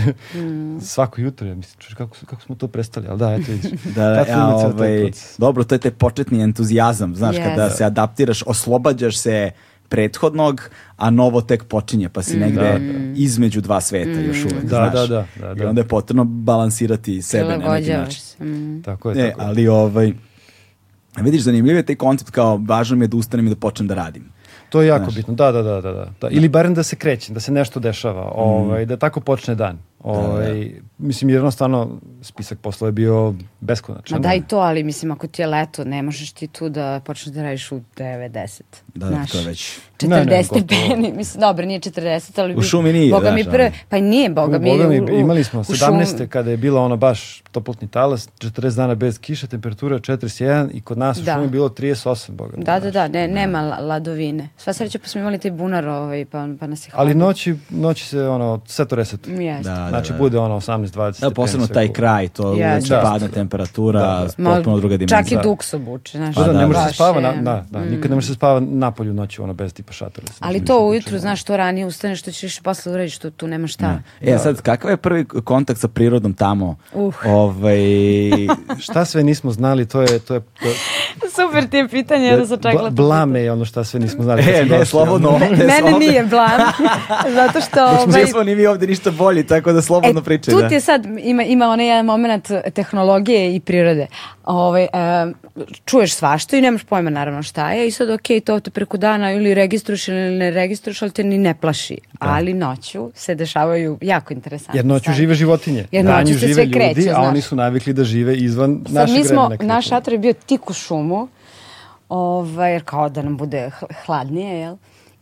svako 0.93 1.21
jutro, 1.21 1.47
ja 1.47 1.55
mislim, 1.55 1.79
čuš, 1.79 1.93
kako, 1.93 2.17
kako 2.25 2.41
smo 2.41 2.55
to 2.55 2.67
prestali, 2.67 3.07
ali 3.09 3.19
da, 3.19 3.33
eto 3.33 3.51
vidiš. 3.51 3.71
Da, 3.95 4.09
da, 4.09 4.25
ja, 4.29 4.47
ovaj, 4.47 5.11
dobro, 5.37 5.63
to 5.63 5.75
je 5.75 5.79
taj 5.79 5.91
početni 5.91 6.41
entuzijazam, 6.41 7.15
znaš, 7.15 7.35
Yes. 7.35 7.43
kada 7.43 7.69
se 7.69 7.85
adaptiraš, 7.85 8.43
oslobađaš 8.45 9.17
se 9.17 9.51
prethodnog, 9.91 10.61
a 10.97 11.09
novo 11.09 11.41
tek 11.41 11.63
počinje, 11.65 12.09
pa 12.09 12.21
si 12.21 12.37
negde 12.37 12.79
između 13.15 13.61
dva 13.61 13.81
sveta 13.81 14.19
još 14.21 14.45
uvek, 14.45 14.63
Da, 14.63 14.67
znaš. 14.67 14.93
da, 14.93 15.07
da, 15.07 15.25
da, 15.39 15.51
I 15.53 15.55
da. 15.55 15.69
onda 15.69 15.81
je 15.81 15.87
potrebno 15.87 16.23
balansirati 16.23 17.21
sebe 17.21 17.57
na 17.57 17.73
neki 17.73 17.91
način. 17.91 18.21
se. 18.21 18.43
Mm. 18.43 18.81
Tako 18.81 19.09
je, 19.09 19.15
Ne, 19.15 19.29
tako 19.29 19.41
je. 19.41 19.47
ali 19.47 19.67
ovaj, 19.67 20.13
vidiš, 21.17 21.41
zanimljiv 21.41 21.75
je 21.75 21.83
taj 21.83 21.95
koncept 21.97 22.31
kao 22.31 22.57
važno 22.59 22.97
mi 22.97 23.03
je 23.03 23.09
da 23.09 23.17
ustanem 23.17 23.47
i 23.47 23.49
da 23.49 23.55
počnem 23.57 23.87
da 23.87 23.95
radim. 23.95 24.23
To 24.69 24.81
je 24.81 24.87
jako 24.87 25.03
Znaš. 25.03 25.15
bitno, 25.15 25.33
da, 25.33 25.51
da, 25.51 25.61
da, 25.61 25.73
da, 25.73 25.91
da, 25.91 26.05
da. 26.21 26.29
Ili 26.29 26.49
barem 26.49 26.73
da 26.73 26.83
se 26.83 26.95
krećem, 26.95 27.33
da 27.33 27.39
se 27.39 27.51
nešto 27.51 27.79
dešava, 27.79 28.23
Mm. 28.23 28.33
ovaj, 28.35 28.85
da 28.85 28.97
tako 28.97 29.19
počne 29.21 29.55
dan. 29.55 29.77
Ovaj, 29.99 30.71
Mislim, 31.01 31.29
jednostavno, 31.29 31.89
spisak 32.21 32.59
posla 32.59 32.87
je 32.87 32.91
bio 32.91 33.33
beskonačan. 33.61 34.15
Ma 34.15 34.21
da 34.21 34.33
i 34.33 34.41
to, 34.41 34.57
ali 34.57 34.83
mislim, 34.83 35.11
ako 35.11 35.27
ti 35.27 35.41
je 35.41 35.47
leto, 35.47 35.83
ne 35.83 36.01
možeš 36.01 36.31
ti 36.31 36.47
tu 36.47 36.69
da 36.69 37.01
počneš 37.01 37.25
da 37.27 37.43
radiš 37.43 37.71
u 37.71 37.81
9-10. 37.97 38.61
Da, 38.87 39.09
da, 39.09 39.25
to 39.25 39.37
je 39.37 39.45
već... 39.45 39.79
40 39.99 40.07
Ne, 40.09 40.25
ne, 40.27 40.43
stepeni, 40.43 41.13
mislim, 41.13 41.41
dobro, 41.41 41.65
nije 41.65 41.79
40, 41.79 42.41
ali... 42.41 42.55
U 42.55 42.61
šumi 42.61 42.93
nije, 42.93 43.11
Boga 43.11 43.31
mi 43.31 43.43
znaš, 43.43 43.53
prve, 43.53 43.71
pa 43.89 43.97
i 43.97 44.01
nije, 44.01 44.29
Boga 44.29 44.59
mi... 44.59 44.69
Boga 44.71 44.87
mi, 44.87 44.99
u- 45.01 45.05
u- 45.05 45.09
imali 45.09 45.43
smo 45.43 45.59
u 45.59 45.63
17. 45.63 45.77
šum- 46.07 46.27
kada 46.27 46.51
je 46.51 46.57
bila 46.57 46.81
ono 46.81 46.97
baš 46.97 47.41
toplotni 47.43 47.87
talas, 47.87 48.29
40 48.31 48.75
dana 48.75 48.95
bez 48.95 49.19
kiše, 49.19 49.47
temperatura 49.47 49.95
41 49.97 50.31
i 50.71 50.81
kod 50.81 50.97
nas 50.97 51.17
u 51.17 51.21
Da. 51.21 51.33
šumi 51.33 51.45
je 51.45 51.49
bilo 51.49 51.69
38, 51.69 52.31
boga 52.31 52.57
mi, 52.57 52.63
Da, 52.63 52.73
da, 52.73 52.79
znaš. 52.81 52.93
da, 52.93 53.07
ne, 53.09 53.27
nema 53.27 53.61
la- 53.61 53.79
ladovine. 53.79 54.49
Sva 54.57 54.73
sreća 54.73 54.99
pa 54.99 55.07
smo 55.07 55.21
imali 55.21 55.39
taj 55.39 55.51
bunar 55.51 55.87
ovaj, 55.87 56.25
pa, 56.25 56.47
pa 56.59 56.67
nas 56.67 56.87
je 56.87 56.91
Ali 56.93 57.07
hladno. 57.07 57.25
noći, 57.25 57.55
noći 57.69 58.05
se 58.05 58.21
ono, 58.21 58.61
sve 58.65 58.85
to 58.85 58.95
resetuje. 58.95 59.45
Jeste. 59.45 59.63
Da, 59.63 59.75
da, 59.75 59.89
Znači 59.89 60.11
da. 60.11 60.17
bude 60.17 60.37
ono 60.37 60.55
18, 60.55 60.90
20 60.91 60.95
Da, 61.01 61.13
stepeni, 61.13 61.33
posebno 61.33 61.67
taj 61.67 61.87
kraj, 61.89 62.27
to 62.27 62.43
uvek 62.45 62.83
Da. 62.83 63.01
padne 63.01 63.27
temperatura, 63.29 63.99
Da, 63.99 64.27
Ma, 64.39 64.49
potpuno 64.49 64.77
druga 64.77 64.97
dimenzija. 64.97 65.23
Čak 65.23 65.45
i 65.45 65.49
duks 65.49 65.73
obuče, 65.73 66.17
znaš. 66.17 66.35
Da, 66.35 66.41
da, 66.41 66.47
Pa 66.47 66.53
ne 66.53 66.67
može 66.67 66.79
se 66.81 66.93
spava, 66.93 67.15
je- 67.17 67.21
na, 67.23 67.31
da, 67.33 67.65
da, 67.71 67.79
nikad 67.81 68.11
ne 68.11 68.15
može 68.15 68.27
se 68.27 68.33
spava 68.33 68.59
napolju 68.61 69.13
noću, 69.13 69.43
ono, 69.43 69.53
bez 69.53 69.73
tipa 69.73 69.93
šatora. 69.93 70.27
Ali 70.39 70.65
to 70.65 70.79
ujutru, 70.79 71.17
znaš, 71.19 71.43
to 71.43 71.57
ranije 71.57 71.85
ustaneš, 71.85 72.19
što 72.19 72.31
ćeš 72.31 72.59
posle 72.59 72.91
uraditi, 72.91 73.11
što 73.11 73.29
tu 73.29 73.47
nema 73.47 73.67
šta. 73.67 73.99
E, 74.21 74.37
sad, 74.37 74.61
kakav 74.61 74.91
je 74.91 74.97
prvi 74.97 75.25
kontakt 75.25 75.79
sa 75.79 75.87
prirodom 75.87 76.33
tamo? 76.33 76.75
Uh. 76.93 77.15
Ovaj, 77.25 77.79
Šta 78.79 79.05
sve 79.05 79.23
nismo 79.23 79.51
znali, 79.51 79.85
to 79.85 80.01
je, 80.01 80.19
to 80.19 80.33
je, 80.33 80.39
to 80.39 80.67
je 80.67 80.73
Super 81.31 81.67
ti 81.67 81.77
je 81.77 81.87
pitanje, 81.87 82.25
jedno 82.25 82.45
sam 82.47 82.57
čekala. 82.57 82.81
bla, 82.81 83.05
blame 83.05 83.41
je 83.41 83.51
ono 83.51 83.65
šta 83.65 83.83
sve 83.83 83.99
nismo 83.99 84.23
znali. 84.23 84.41
e, 84.43 84.65
ne, 84.65 84.85
slobodno. 84.85 85.39
Mene 85.39 85.99
nije 85.99 86.23
blam, 86.25 86.61
zato 87.29 87.61
što... 87.61 87.85
Ovaj, 88.01 88.21
Nismo 88.21 88.43
ni 88.43 88.55
mi 88.55 88.65
ovde 88.65 88.87
ništa 88.87 89.11
bolji, 89.11 89.43
tako 89.43 89.71
da 89.71 89.81
slobodno 89.81 90.21
E, 90.21 90.23
pričaj. 90.23 90.53
tu 90.53 90.59
da. 90.59 90.67
ti 90.67 90.73
je 90.73 90.80
sad, 90.81 91.05
ima, 91.19 91.43
ima 91.43 91.67
onaj 91.67 91.87
jedan 91.87 92.05
moment 92.05 92.45
tehnologije 92.73 93.55
i 93.55 93.59
prirode. 93.59 94.07
Ovaj, 94.43 94.83
e, 94.83 94.87
čuješ 95.85 96.13
svašta 96.13 96.57
i 96.57 96.61
nemaš 96.61 96.83
pojma 96.83 97.09
naravno 97.09 97.43
šta 97.43 97.71
je 97.71 97.87
i 97.87 97.91
sad 97.91 98.09
ok, 98.09 98.21
to 98.45 98.59
te 98.59 98.69
preko 98.71 98.97
dana 98.97 99.31
ili 99.31 99.53
registruješ 99.53 100.07
ili 100.07 100.17
ne 100.31 100.51
registruješ, 100.51 101.01
ali 101.01 101.11
te 101.11 101.23
ni 101.23 101.37
ne 101.37 101.53
plaši. 101.53 101.97
Da. 102.11 102.17
Ali 102.19 102.53
noću 102.53 103.11
se 103.15 103.35
dešavaju 103.35 103.97
jako 104.01 104.33
interesantne 104.33 104.77
Jer 104.79 104.85
noću 104.85 105.01
stvari. 105.01 105.17
žive 105.17 105.33
životinje. 105.35 105.85
Jer 105.91 106.05
Danju 106.05 106.19
noću 106.19 106.33
se 106.33 106.39
žive 106.39 106.53
sve 106.53 106.63
ljudi, 106.65 106.73
kreće, 106.75 107.09
a 107.09 107.13
znaš. 107.13 107.27
oni 107.27 107.41
su 107.41 107.55
navikli 107.55 107.93
da 107.93 108.03
žive 108.03 108.35
izvan 108.35 108.81
Sad 108.85 108.93
našeg 108.95 109.17
mi 109.17 109.23
smo, 109.23 109.47
vremena. 109.47 109.73
naš 109.75 109.87
šator 109.87 110.13
je 110.13 110.19
bio 110.19 110.33
tik 110.35 110.69
u 110.69 110.73
šumu, 110.73 111.27
ovaj, 112.09 112.71
jer 112.71 112.83
kao 112.83 113.09
da 113.09 113.21
nam 113.21 113.37
bude 113.37 113.69
hl- 113.79 113.93
hladnije, 114.05 114.59
jel? 114.59 114.75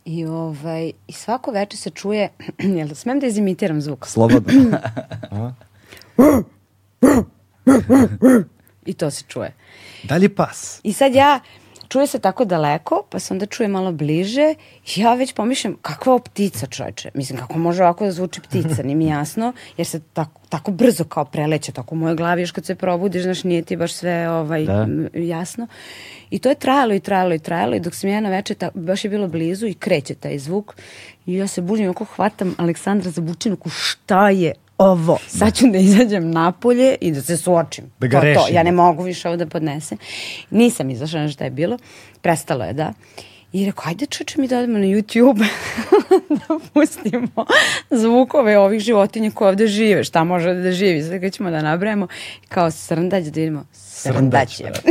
I, 0.04 0.24
ovaj, 0.24 0.92
I 1.06 1.12
svako 1.12 1.50
veče 1.50 1.76
se 1.76 1.90
čuje, 1.90 2.28
jel 2.78 2.88
da 2.88 2.94
smem 2.94 3.20
da 3.20 3.26
izimitiram 3.26 3.80
zvuk? 3.80 4.06
Slobodno. 4.06 4.52
I 8.86 8.94
to 8.94 9.10
se 9.10 9.24
čuje. 9.28 9.54
Dalje 10.02 10.34
pas. 10.34 10.80
I 10.82 10.92
sad 10.92 11.14
ja, 11.14 11.40
čuje 11.90 12.06
se 12.06 12.18
tako 12.18 12.44
daleko, 12.44 13.02
pa 13.10 13.18
se 13.18 13.34
onda 13.34 13.46
čuje 13.46 13.68
malo 13.68 13.92
bliže 13.92 14.54
ja 14.96 15.14
već 15.14 15.32
pomišljam, 15.32 15.76
kakva 15.82 16.12
ovo 16.12 16.22
ptica 16.22 16.66
čoveče? 16.66 17.10
Mislim, 17.14 17.38
kako 17.38 17.58
može 17.58 17.82
ovako 17.82 18.04
da 18.04 18.12
zvuči 18.12 18.40
ptica, 18.40 18.82
nije 18.82 18.96
mi 18.96 19.06
jasno, 19.06 19.52
jer 19.76 19.86
se 19.86 20.00
tako, 20.12 20.40
tako 20.48 20.70
brzo 20.70 21.04
kao 21.04 21.24
preleće, 21.24 21.72
tako 21.72 21.94
u 21.94 21.98
mojoj 21.98 22.16
glavi, 22.16 22.42
još 22.42 22.50
kad 22.50 22.66
se 22.66 22.74
probudiš, 22.74 23.22
znaš, 23.22 23.44
nije 23.44 23.62
ti 23.62 23.76
baš 23.76 23.92
sve 23.92 24.30
ovaj, 24.30 24.64
Da. 24.64 24.86
jasno. 25.14 25.66
I 26.30 26.38
to 26.38 26.48
je 26.48 26.54
trajalo 26.54 26.94
i 26.94 27.00
trajalo 27.00 27.34
i 27.34 27.38
trajalo 27.38 27.74
i 27.74 27.80
dok 27.80 27.94
sam 27.94 28.10
ja 28.10 28.20
na 28.20 28.30
večer, 28.30 28.56
ta, 28.56 28.70
baš 28.74 29.04
je 29.04 29.10
bilo 29.10 29.28
blizu 29.28 29.66
i 29.66 29.74
kreće 29.74 30.14
taj 30.14 30.38
zvuk 30.38 30.76
i 31.26 31.34
ja 31.34 31.46
se 31.46 31.60
budim, 31.60 31.90
oko 31.90 32.04
hvatam 32.04 32.54
Aleksandra 32.58 33.10
za 33.10 33.20
bučinuku, 33.20 33.68
šta 33.68 34.30
je 34.30 34.52
ovo? 34.80 35.18
Sad 35.26 35.54
ću 35.54 35.64
da 35.72 35.78
izađem 35.78 36.30
napolje 36.30 36.96
i 37.00 37.12
da 37.12 37.22
se 37.22 37.36
suočim. 37.36 37.84
Da 37.98 38.06
ga 38.06 38.16
to, 38.16 38.20
to. 38.20 38.26
rešim. 38.26 38.54
Ja 38.54 38.62
ne 38.62 38.72
mogu 38.72 39.02
više 39.02 39.28
ovo 39.28 39.36
da 39.36 39.46
podnesem. 39.46 39.98
Nisam 40.50 40.90
izašla 40.90 41.20
na 41.20 41.28
šta 41.28 41.44
je 41.44 41.50
bilo. 41.50 41.78
Prestalo 42.22 42.64
je, 42.64 42.72
da. 42.72 42.92
I 43.52 43.66
rekao, 43.66 43.84
ajde 43.88 44.06
čoče 44.06 44.40
mi 44.40 44.48
da 44.48 44.58
odemo 44.58 44.78
na 44.78 44.84
YouTube 44.84 45.44
da 46.38 46.58
pustimo 46.72 47.46
zvukove 47.90 48.58
ovih 48.58 48.80
životinja 48.80 49.30
koje 49.30 49.48
ovde 49.48 49.66
žive, 49.66 50.04
šta 50.04 50.24
može 50.24 50.54
da 50.54 50.72
živi. 50.72 51.02
Sad 51.02 51.20
kad 51.20 51.32
ćemo 51.32 51.50
da 51.50 51.62
nabrajemo, 51.62 52.06
kao 52.48 52.70
srndać, 52.70 53.24
da 53.24 53.40
vidimo 53.40 53.64
Srndać, 53.72 54.56
srndać. 54.56 54.82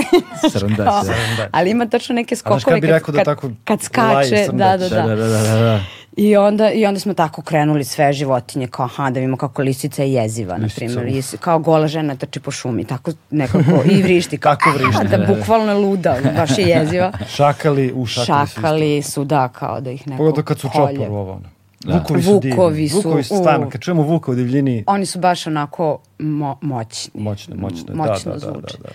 Srndać, 0.52 0.88
Kao, 0.88 1.04
da. 1.38 1.50
ali 1.52 1.70
ima 1.70 1.86
tačno 1.86 2.16
neke 2.16 2.36
skokove 2.36 2.82
kad 2.82 2.90
rekao 2.90 3.12
da 3.12 3.18
kad, 3.18 3.26
tako 3.26 3.50
kad 3.64 3.82
skače, 3.82 4.30
da, 4.30 4.46
srndać? 4.46 4.80
da, 4.80 4.90
Da, 4.90 5.02
da. 5.02 5.16
da, 5.16 5.28
da, 5.28 5.28
da, 5.28 5.60
da. 5.60 5.99
I 6.20 6.38
onda, 6.38 6.72
I 6.72 6.86
onda 6.86 7.00
smo 7.00 7.14
tako 7.14 7.42
krenuli 7.42 7.84
sve 7.84 8.14
životinje, 8.14 8.68
kao 8.68 8.86
aha, 8.86 9.04
da 9.06 9.20
vidimo 9.20 9.38
kako 9.38 9.62
lisica 9.62 10.04
je 10.04 10.14
jeziva, 10.14 10.58
na 10.58 10.68
primjer. 10.76 10.98
uf. 11.00 11.10
I 11.10 11.22
s- 11.22 11.36
kao 11.40 11.60
gola 11.60 11.88
žena 11.88 12.16
trči 12.16 12.40
po 12.40 12.52
šumi, 12.52 12.86
tako 12.86 13.12
nekako, 13.32 13.62
i 13.88 14.04
vrišti. 14.04 14.38
Kao, 14.38 14.56
Kako 14.56 14.70
vrišti, 14.72 15.04
Da, 15.04 15.10
da, 15.10 15.26
da. 15.26 15.36
bukvalno 15.36 15.80
luda, 15.80 16.16
baš 16.38 16.58
je 16.58 16.66
jeziva. 16.66 17.12
Šakali, 17.28 17.94
u 17.94 18.06
šakali, 18.06 18.48
su 18.48 18.54
Šakali 18.54 19.02
su, 19.02 19.24
da, 19.24 19.48
kao 19.50 19.82
da 19.82 19.92
ih 19.92 20.08
neko 20.08 20.18
Pogotovo 20.18 20.46
kad 20.46 20.60
su 20.60 20.70
čopor 20.70 21.08
ovo. 21.10 21.42
Da. 21.80 21.94
Vukovi 21.94 22.22
su. 22.24 22.32
Vukovi 22.34 22.90
su, 22.90 22.96
Vukovi 22.98 23.24
su 23.24 23.34
u. 23.34 23.38
stvarno. 23.38 23.70
Kad 23.70 23.82
čujemo 23.82 24.02
vuka 24.02 24.32
u 24.32 24.36
divljini, 24.36 24.84
Oni 24.88 25.06
su 25.06 25.20
baš 25.20 25.48
onako 25.48 26.00
mo 26.20 26.58
moćni. 26.62 27.12
moćno. 27.16 27.56
Moćno 27.56 27.96
da, 27.96 28.04
da, 28.16 28.46
da, 28.46 28.52
da, 28.52 28.78
da. 28.80 28.90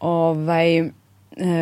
Ovaj, 0.00 0.90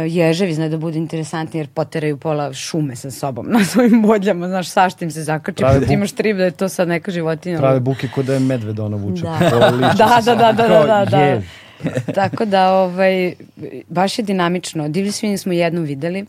ježevi 0.07 0.55
znaju 0.55 0.71
da 0.71 0.77
budu 0.77 0.99
interesantni 0.99 1.61
jer 1.61 1.69
poteraju 1.69 2.17
pola 2.17 2.53
šume 2.53 2.97
sa 2.97 3.11
sobom 3.11 3.47
na 3.59 3.65
svojim 3.65 4.03
bodljama, 4.03 4.49
znaš, 4.49 4.69
sašta 4.69 5.05
im 5.05 5.11
se 5.11 5.23
zakači, 5.23 5.57
Prave 5.57 5.75
pa 5.75 5.87
ti 5.87 5.91
bu- 5.91 5.95
imaš 5.95 6.13
trip 6.13 6.37
da 6.37 6.45
je 6.45 6.51
to 6.51 6.69
sad 6.69 6.89
neka 6.89 7.11
životinja. 7.11 7.59
Prave 7.59 7.81
buke 7.81 8.09
kod 8.09 8.27
da 8.27 8.35
je 8.35 8.41
medved 8.41 8.79
ono 8.79 8.97
vuče. 8.97 9.23
Da. 9.23 9.39
Da, 9.99 10.21
da, 10.25 10.35
da, 10.35 10.53
da, 10.53 10.69
da, 10.69 10.85
da, 10.87 11.05
da. 11.05 11.19
je. 11.19 11.43
Tako 12.15 12.45
da, 12.45 12.73
ovaj, 12.73 13.35
baš 13.89 14.19
je 14.19 14.25
dinamično. 14.25 14.89
Divlje 14.89 15.13
svinje 15.13 15.39
smo 15.39 15.53
jednom 15.53 15.85
videli. 15.85 16.27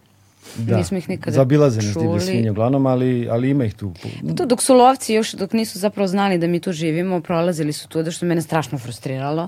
Da. 0.56 0.78
Nismo 0.78 0.98
ih 0.98 1.10
nikada 1.10 1.32
Zabilaze 1.32 1.76
nas 1.78 1.86
divlje 1.86 2.04
čuli. 2.04 2.20
svinje 2.22 2.52
uglavnom, 2.52 2.86
ali, 2.86 3.28
ali 3.32 3.50
ima 3.50 3.66
ih 3.66 3.74
tu. 3.74 3.94
To 4.38 4.46
dok 4.46 4.62
su 4.62 4.76
lovci 4.76 5.14
još, 5.14 5.32
dok 5.32 5.54
nisu 5.54 5.80
zapravo 5.80 6.08
znali 6.08 6.38
da 6.38 6.48
mi 6.48 6.60
tu 6.60 6.72
živimo, 6.72 7.22
prolazili 7.22 7.74
su 7.74 7.88
tu, 7.88 8.04
da 8.04 8.12
što 8.12 8.26
mene 8.26 8.42
strašno 8.42 8.78
frustriralo. 8.78 9.48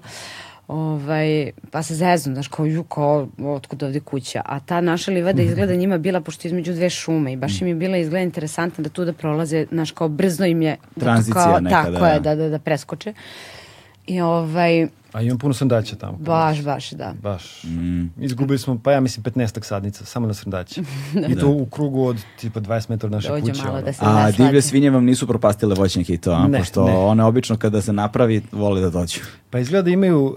Ovaj, 0.68 1.51
pa 1.72 1.84
se 1.84 1.95
zeznu, 1.95 2.34
znaš, 2.34 2.47
kao 2.47 2.65
ju, 2.65 2.84
kao, 2.84 3.28
otkud 3.39 3.84
ovde 3.84 3.99
kuća. 3.99 4.41
A 4.45 4.59
ta 4.59 4.82
naša 4.82 5.11
livada 5.11 5.41
izgleda 5.41 5.76
njima 5.76 5.97
bila, 5.97 6.22
pošto 6.22 6.47
između 6.47 6.74
dve 6.74 6.89
šume 6.89 7.34
i 7.34 7.36
baš 7.36 7.61
im 7.61 7.68
je 7.68 7.76
bila 7.76 7.97
izgleda 7.97 8.24
interesantna 8.24 8.84
da 8.84 8.89
tu 8.89 9.05
da 9.05 9.13
prolaze, 9.13 9.65
znaš, 9.72 9.91
kao 9.91 10.09
brzno 10.09 10.45
im 10.45 10.61
je. 10.61 10.78
Da 10.95 11.05
Tranzicija 11.05 11.43
kao, 11.43 11.59
neka, 11.59 11.84
Tako 11.84 11.91
da. 11.91 12.07
je, 12.07 12.20
da, 12.20 12.36
da, 12.36 12.49
da 12.49 12.59
preskoče. 12.59 13.13
I 14.07 14.22
ovaj, 14.22 14.88
A 15.14 15.22
imam 15.22 15.38
puno 15.38 15.53
srndaća 15.53 15.95
tamo. 15.95 16.18
baš, 16.18 16.62
baš, 16.62 16.91
da. 16.91 17.14
Baš. 17.22 17.64
Mm. 17.64 18.24
Izgubili 18.24 18.60
smo, 18.60 18.80
pa 18.84 18.91
ja 18.91 18.99
mislim, 18.99 19.24
15 19.24 19.64
sadnica, 19.64 20.05
samo 20.05 20.28
na 20.28 20.34
srndaće. 20.34 20.82
I 21.30 21.36
to 21.36 21.49
u 21.49 21.66
krugu 21.66 22.05
od 22.05 22.18
tipa 22.39 22.60
20 22.60 22.89
metara 22.89 23.08
od 23.08 23.12
naše 23.12 23.28
Dođe 23.30 23.51
kuće. 23.51 23.64
malo 23.64 23.82
da 23.82 23.93
se 23.93 23.99
A 24.03 24.32
divlje 24.32 24.62
svinje 24.62 24.89
vam 24.89 25.05
nisu 25.05 25.28
propastile 25.28 25.76
voćnjake 25.76 26.14
i 26.14 26.18
to, 26.18 26.32
a? 26.32 26.47
Ne, 26.47 26.60
pošto 26.60 26.86
ne. 26.86 26.93
one 26.93 27.24
obično 27.24 27.58
kada 27.58 27.82
se 27.82 27.93
napravi 27.93 28.41
vole 28.51 28.82
da 28.82 28.89
dođu. 28.89 29.20
Pa 29.49 29.60
izgleda 29.60 29.82
da 29.82 29.89
imaju 29.89 30.24
uh, 30.26 30.36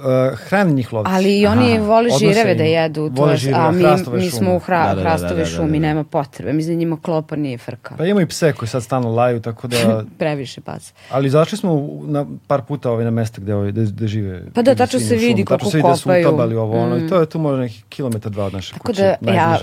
hranjenih 0.48 0.92
lovci. 0.92 1.12
Ali 1.12 1.38
i 1.38 1.46
oni 1.46 1.72
Aha, 1.76 1.86
vole 1.86 2.10
žireve 2.18 2.54
da 2.54 2.64
jedu, 2.64 3.10
to 3.16 3.22
Vole 3.22 3.36
žireve, 3.36 3.62
a 3.62 3.70
mi, 3.70 3.84
mi 4.12 4.30
smo 4.30 4.56
u 4.56 4.58
hra, 4.58 4.82
Da, 4.82 4.88
da, 4.88 4.94
da, 4.94 5.00
hrastove 5.00 5.34
da, 5.34 5.36
da, 5.36 5.44
šumi, 5.44 5.80
da. 5.80 5.86
nema 5.86 6.04
potrebe. 6.04 6.52
Mislim 6.52 6.76
da 6.76 6.78
njima 6.78 6.96
klopa 7.02 7.36
nije 7.36 7.58
frka. 7.58 7.94
Pa 7.98 8.06
imaju 8.06 8.24
i 8.24 8.28
pse 8.28 8.52
koji 8.52 8.68
sad 8.68 8.82
stalno 8.82 9.10
laju, 9.10 9.40
tako 9.40 9.68
da... 9.68 10.04
Previše 10.18 10.60
pas. 10.60 10.92
Ali 11.10 11.30
zašli 11.30 11.58
smo 11.58 11.88
na 12.02 12.26
par 12.46 12.62
puta 12.62 12.90
ovaj, 12.90 13.04
na 13.04 13.10
mesta 13.10 13.40
gde, 13.40 13.54
ovaj, 13.54 13.72
gde, 13.72 13.82
gde 13.84 14.06
žive. 14.06 14.42
Pa 14.60 14.64
da, 14.64 14.74
tačno 14.76 15.00
se 15.00 15.06
u 15.06 15.08
šumi. 15.10 15.20
vidi 15.20 15.44
Tačno 15.44 15.56
kako 15.56 15.70
se 15.70 15.76
vidi 15.76 15.88
da 15.88 15.96
su 15.96 16.02
kopaju. 16.02 16.28
utabali 16.28 16.54
ovo, 16.56 16.78
ono, 16.78 16.96
Mm. 16.96 16.98
i 16.98 17.08
to 17.08 17.16
je 17.16 17.26
tu 17.26 17.38
možda 17.38 17.60
neki 17.60 17.82
kilometar, 17.84 18.32
dva 18.32 18.44
od 18.44 18.52
naše 18.52 18.72
Tako 18.72 18.86
kuće. 18.86 19.14
da, 19.20 19.32
ja, 19.32 19.58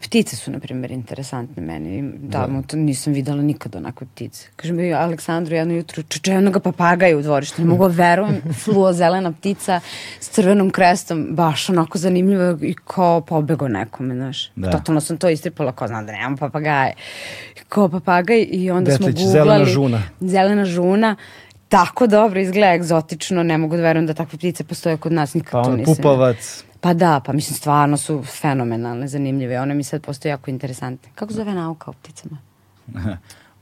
ptice 0.00 0.36
su, 0.36 0.50
na 0.50 0.58
primjer, 0.58 0.90
interesantne 0.92 1.62
meni. 1.64 2.12
Tamo 2.30 2.62
to 2.62 2.76
nisam 2.76 3.12
videla 3.12 3.42
nikad 3.42 3.76
onakve 3.76 4.06
ptice. 4.06 4.48
Kažem 4.56 4.76
bi 4.76 4.94
Aleksandru 4.94 5.54
jedno 5.54 5.74
jutro, 5.74 6.02
čeče, 6.04 6.32
jednog 6.32 6.62
papagaja 6.62 7.18
u 7.18 7.22
dvorištu. 7.22 7.62
Ne 7.62 7.68
mogu 7.68 7.88
da 7.88 7.94
verujem, 7.96 8.40
fluo 8.64 8.92
zelena 8.92 9.32
ptica 9.32 9.80
s 10.20 10.28
crvenom 10.28 10.70
krestom, 10.70 11.26
baš 11.30 11.68
onako 11.68 11.98
zanimljivo 11.98 12.58
i 12.62 12.74
kao 12.76 13.20
pobego 13.20 13.68
nekome, 13.68 14.14
znaš. 14.14 14.50
Da. 14.50 14.70
Totalno 14.70 15.00
sam 15.00 15.16
to 15.16 15.28
istripala, 15.28 15.72
kao 15.72 15.88
znam 15.88 16.06
da 16.06 16.12
nemam 16.12 16.36
papagaje. 16.36 16.92
Kao 17.68 17.88
papagaj 17.88 18.38
i 18.42 18.70
onda 18.70 18.90
smo 18.90 19.06
Detlić, 19.06 19.24
googlali. 19.24 19.32
zelena 19.44 19.64
žuna. 19.64 20.02
Zelena 20.20 20.64
žuna. 20.64 21.16
Tako 21.74 22.06
dobro 22.06 22.40
izgleda 22.40 22.74
egzotično, 22.74 23.42
ne 23.42 23.58
mogu 23.58 23.76
da 23.76 23.82
verujem 23.82 24.06
da 24.06 24.14
takve 24.14 24.38
ptice 24.38 24.64
postoje 24.64 24.96
kod 24.96 25.12
nas, 25.12 25.34
nikad 25.34 25.52
Pa 25.52 25.64
to 25.64 25.76
nisam. 25.76 25.94
pupavac. 25.94 26.64
Pa 26.80 26.94
da, 26.94 27.20
pa 27.26 27.32
mislim 27.32 27.56
stvarno 27.56 27.96
su 27.96 28.22
fenomenalne, 28.22 29.08
zanimljive. 29.08 29.60
One 29.60 29.74
mi 29.74 29.84
sad 29.84 30.02
postoje 30.02 30.30
jako 30.30 30.50
interesantne. 30.50 31.10
Kako 31.14 31.32
zove 31.32 31.54
nauka 31.54 31.90
o 31.90 31.92
pticama? 31.92 32.36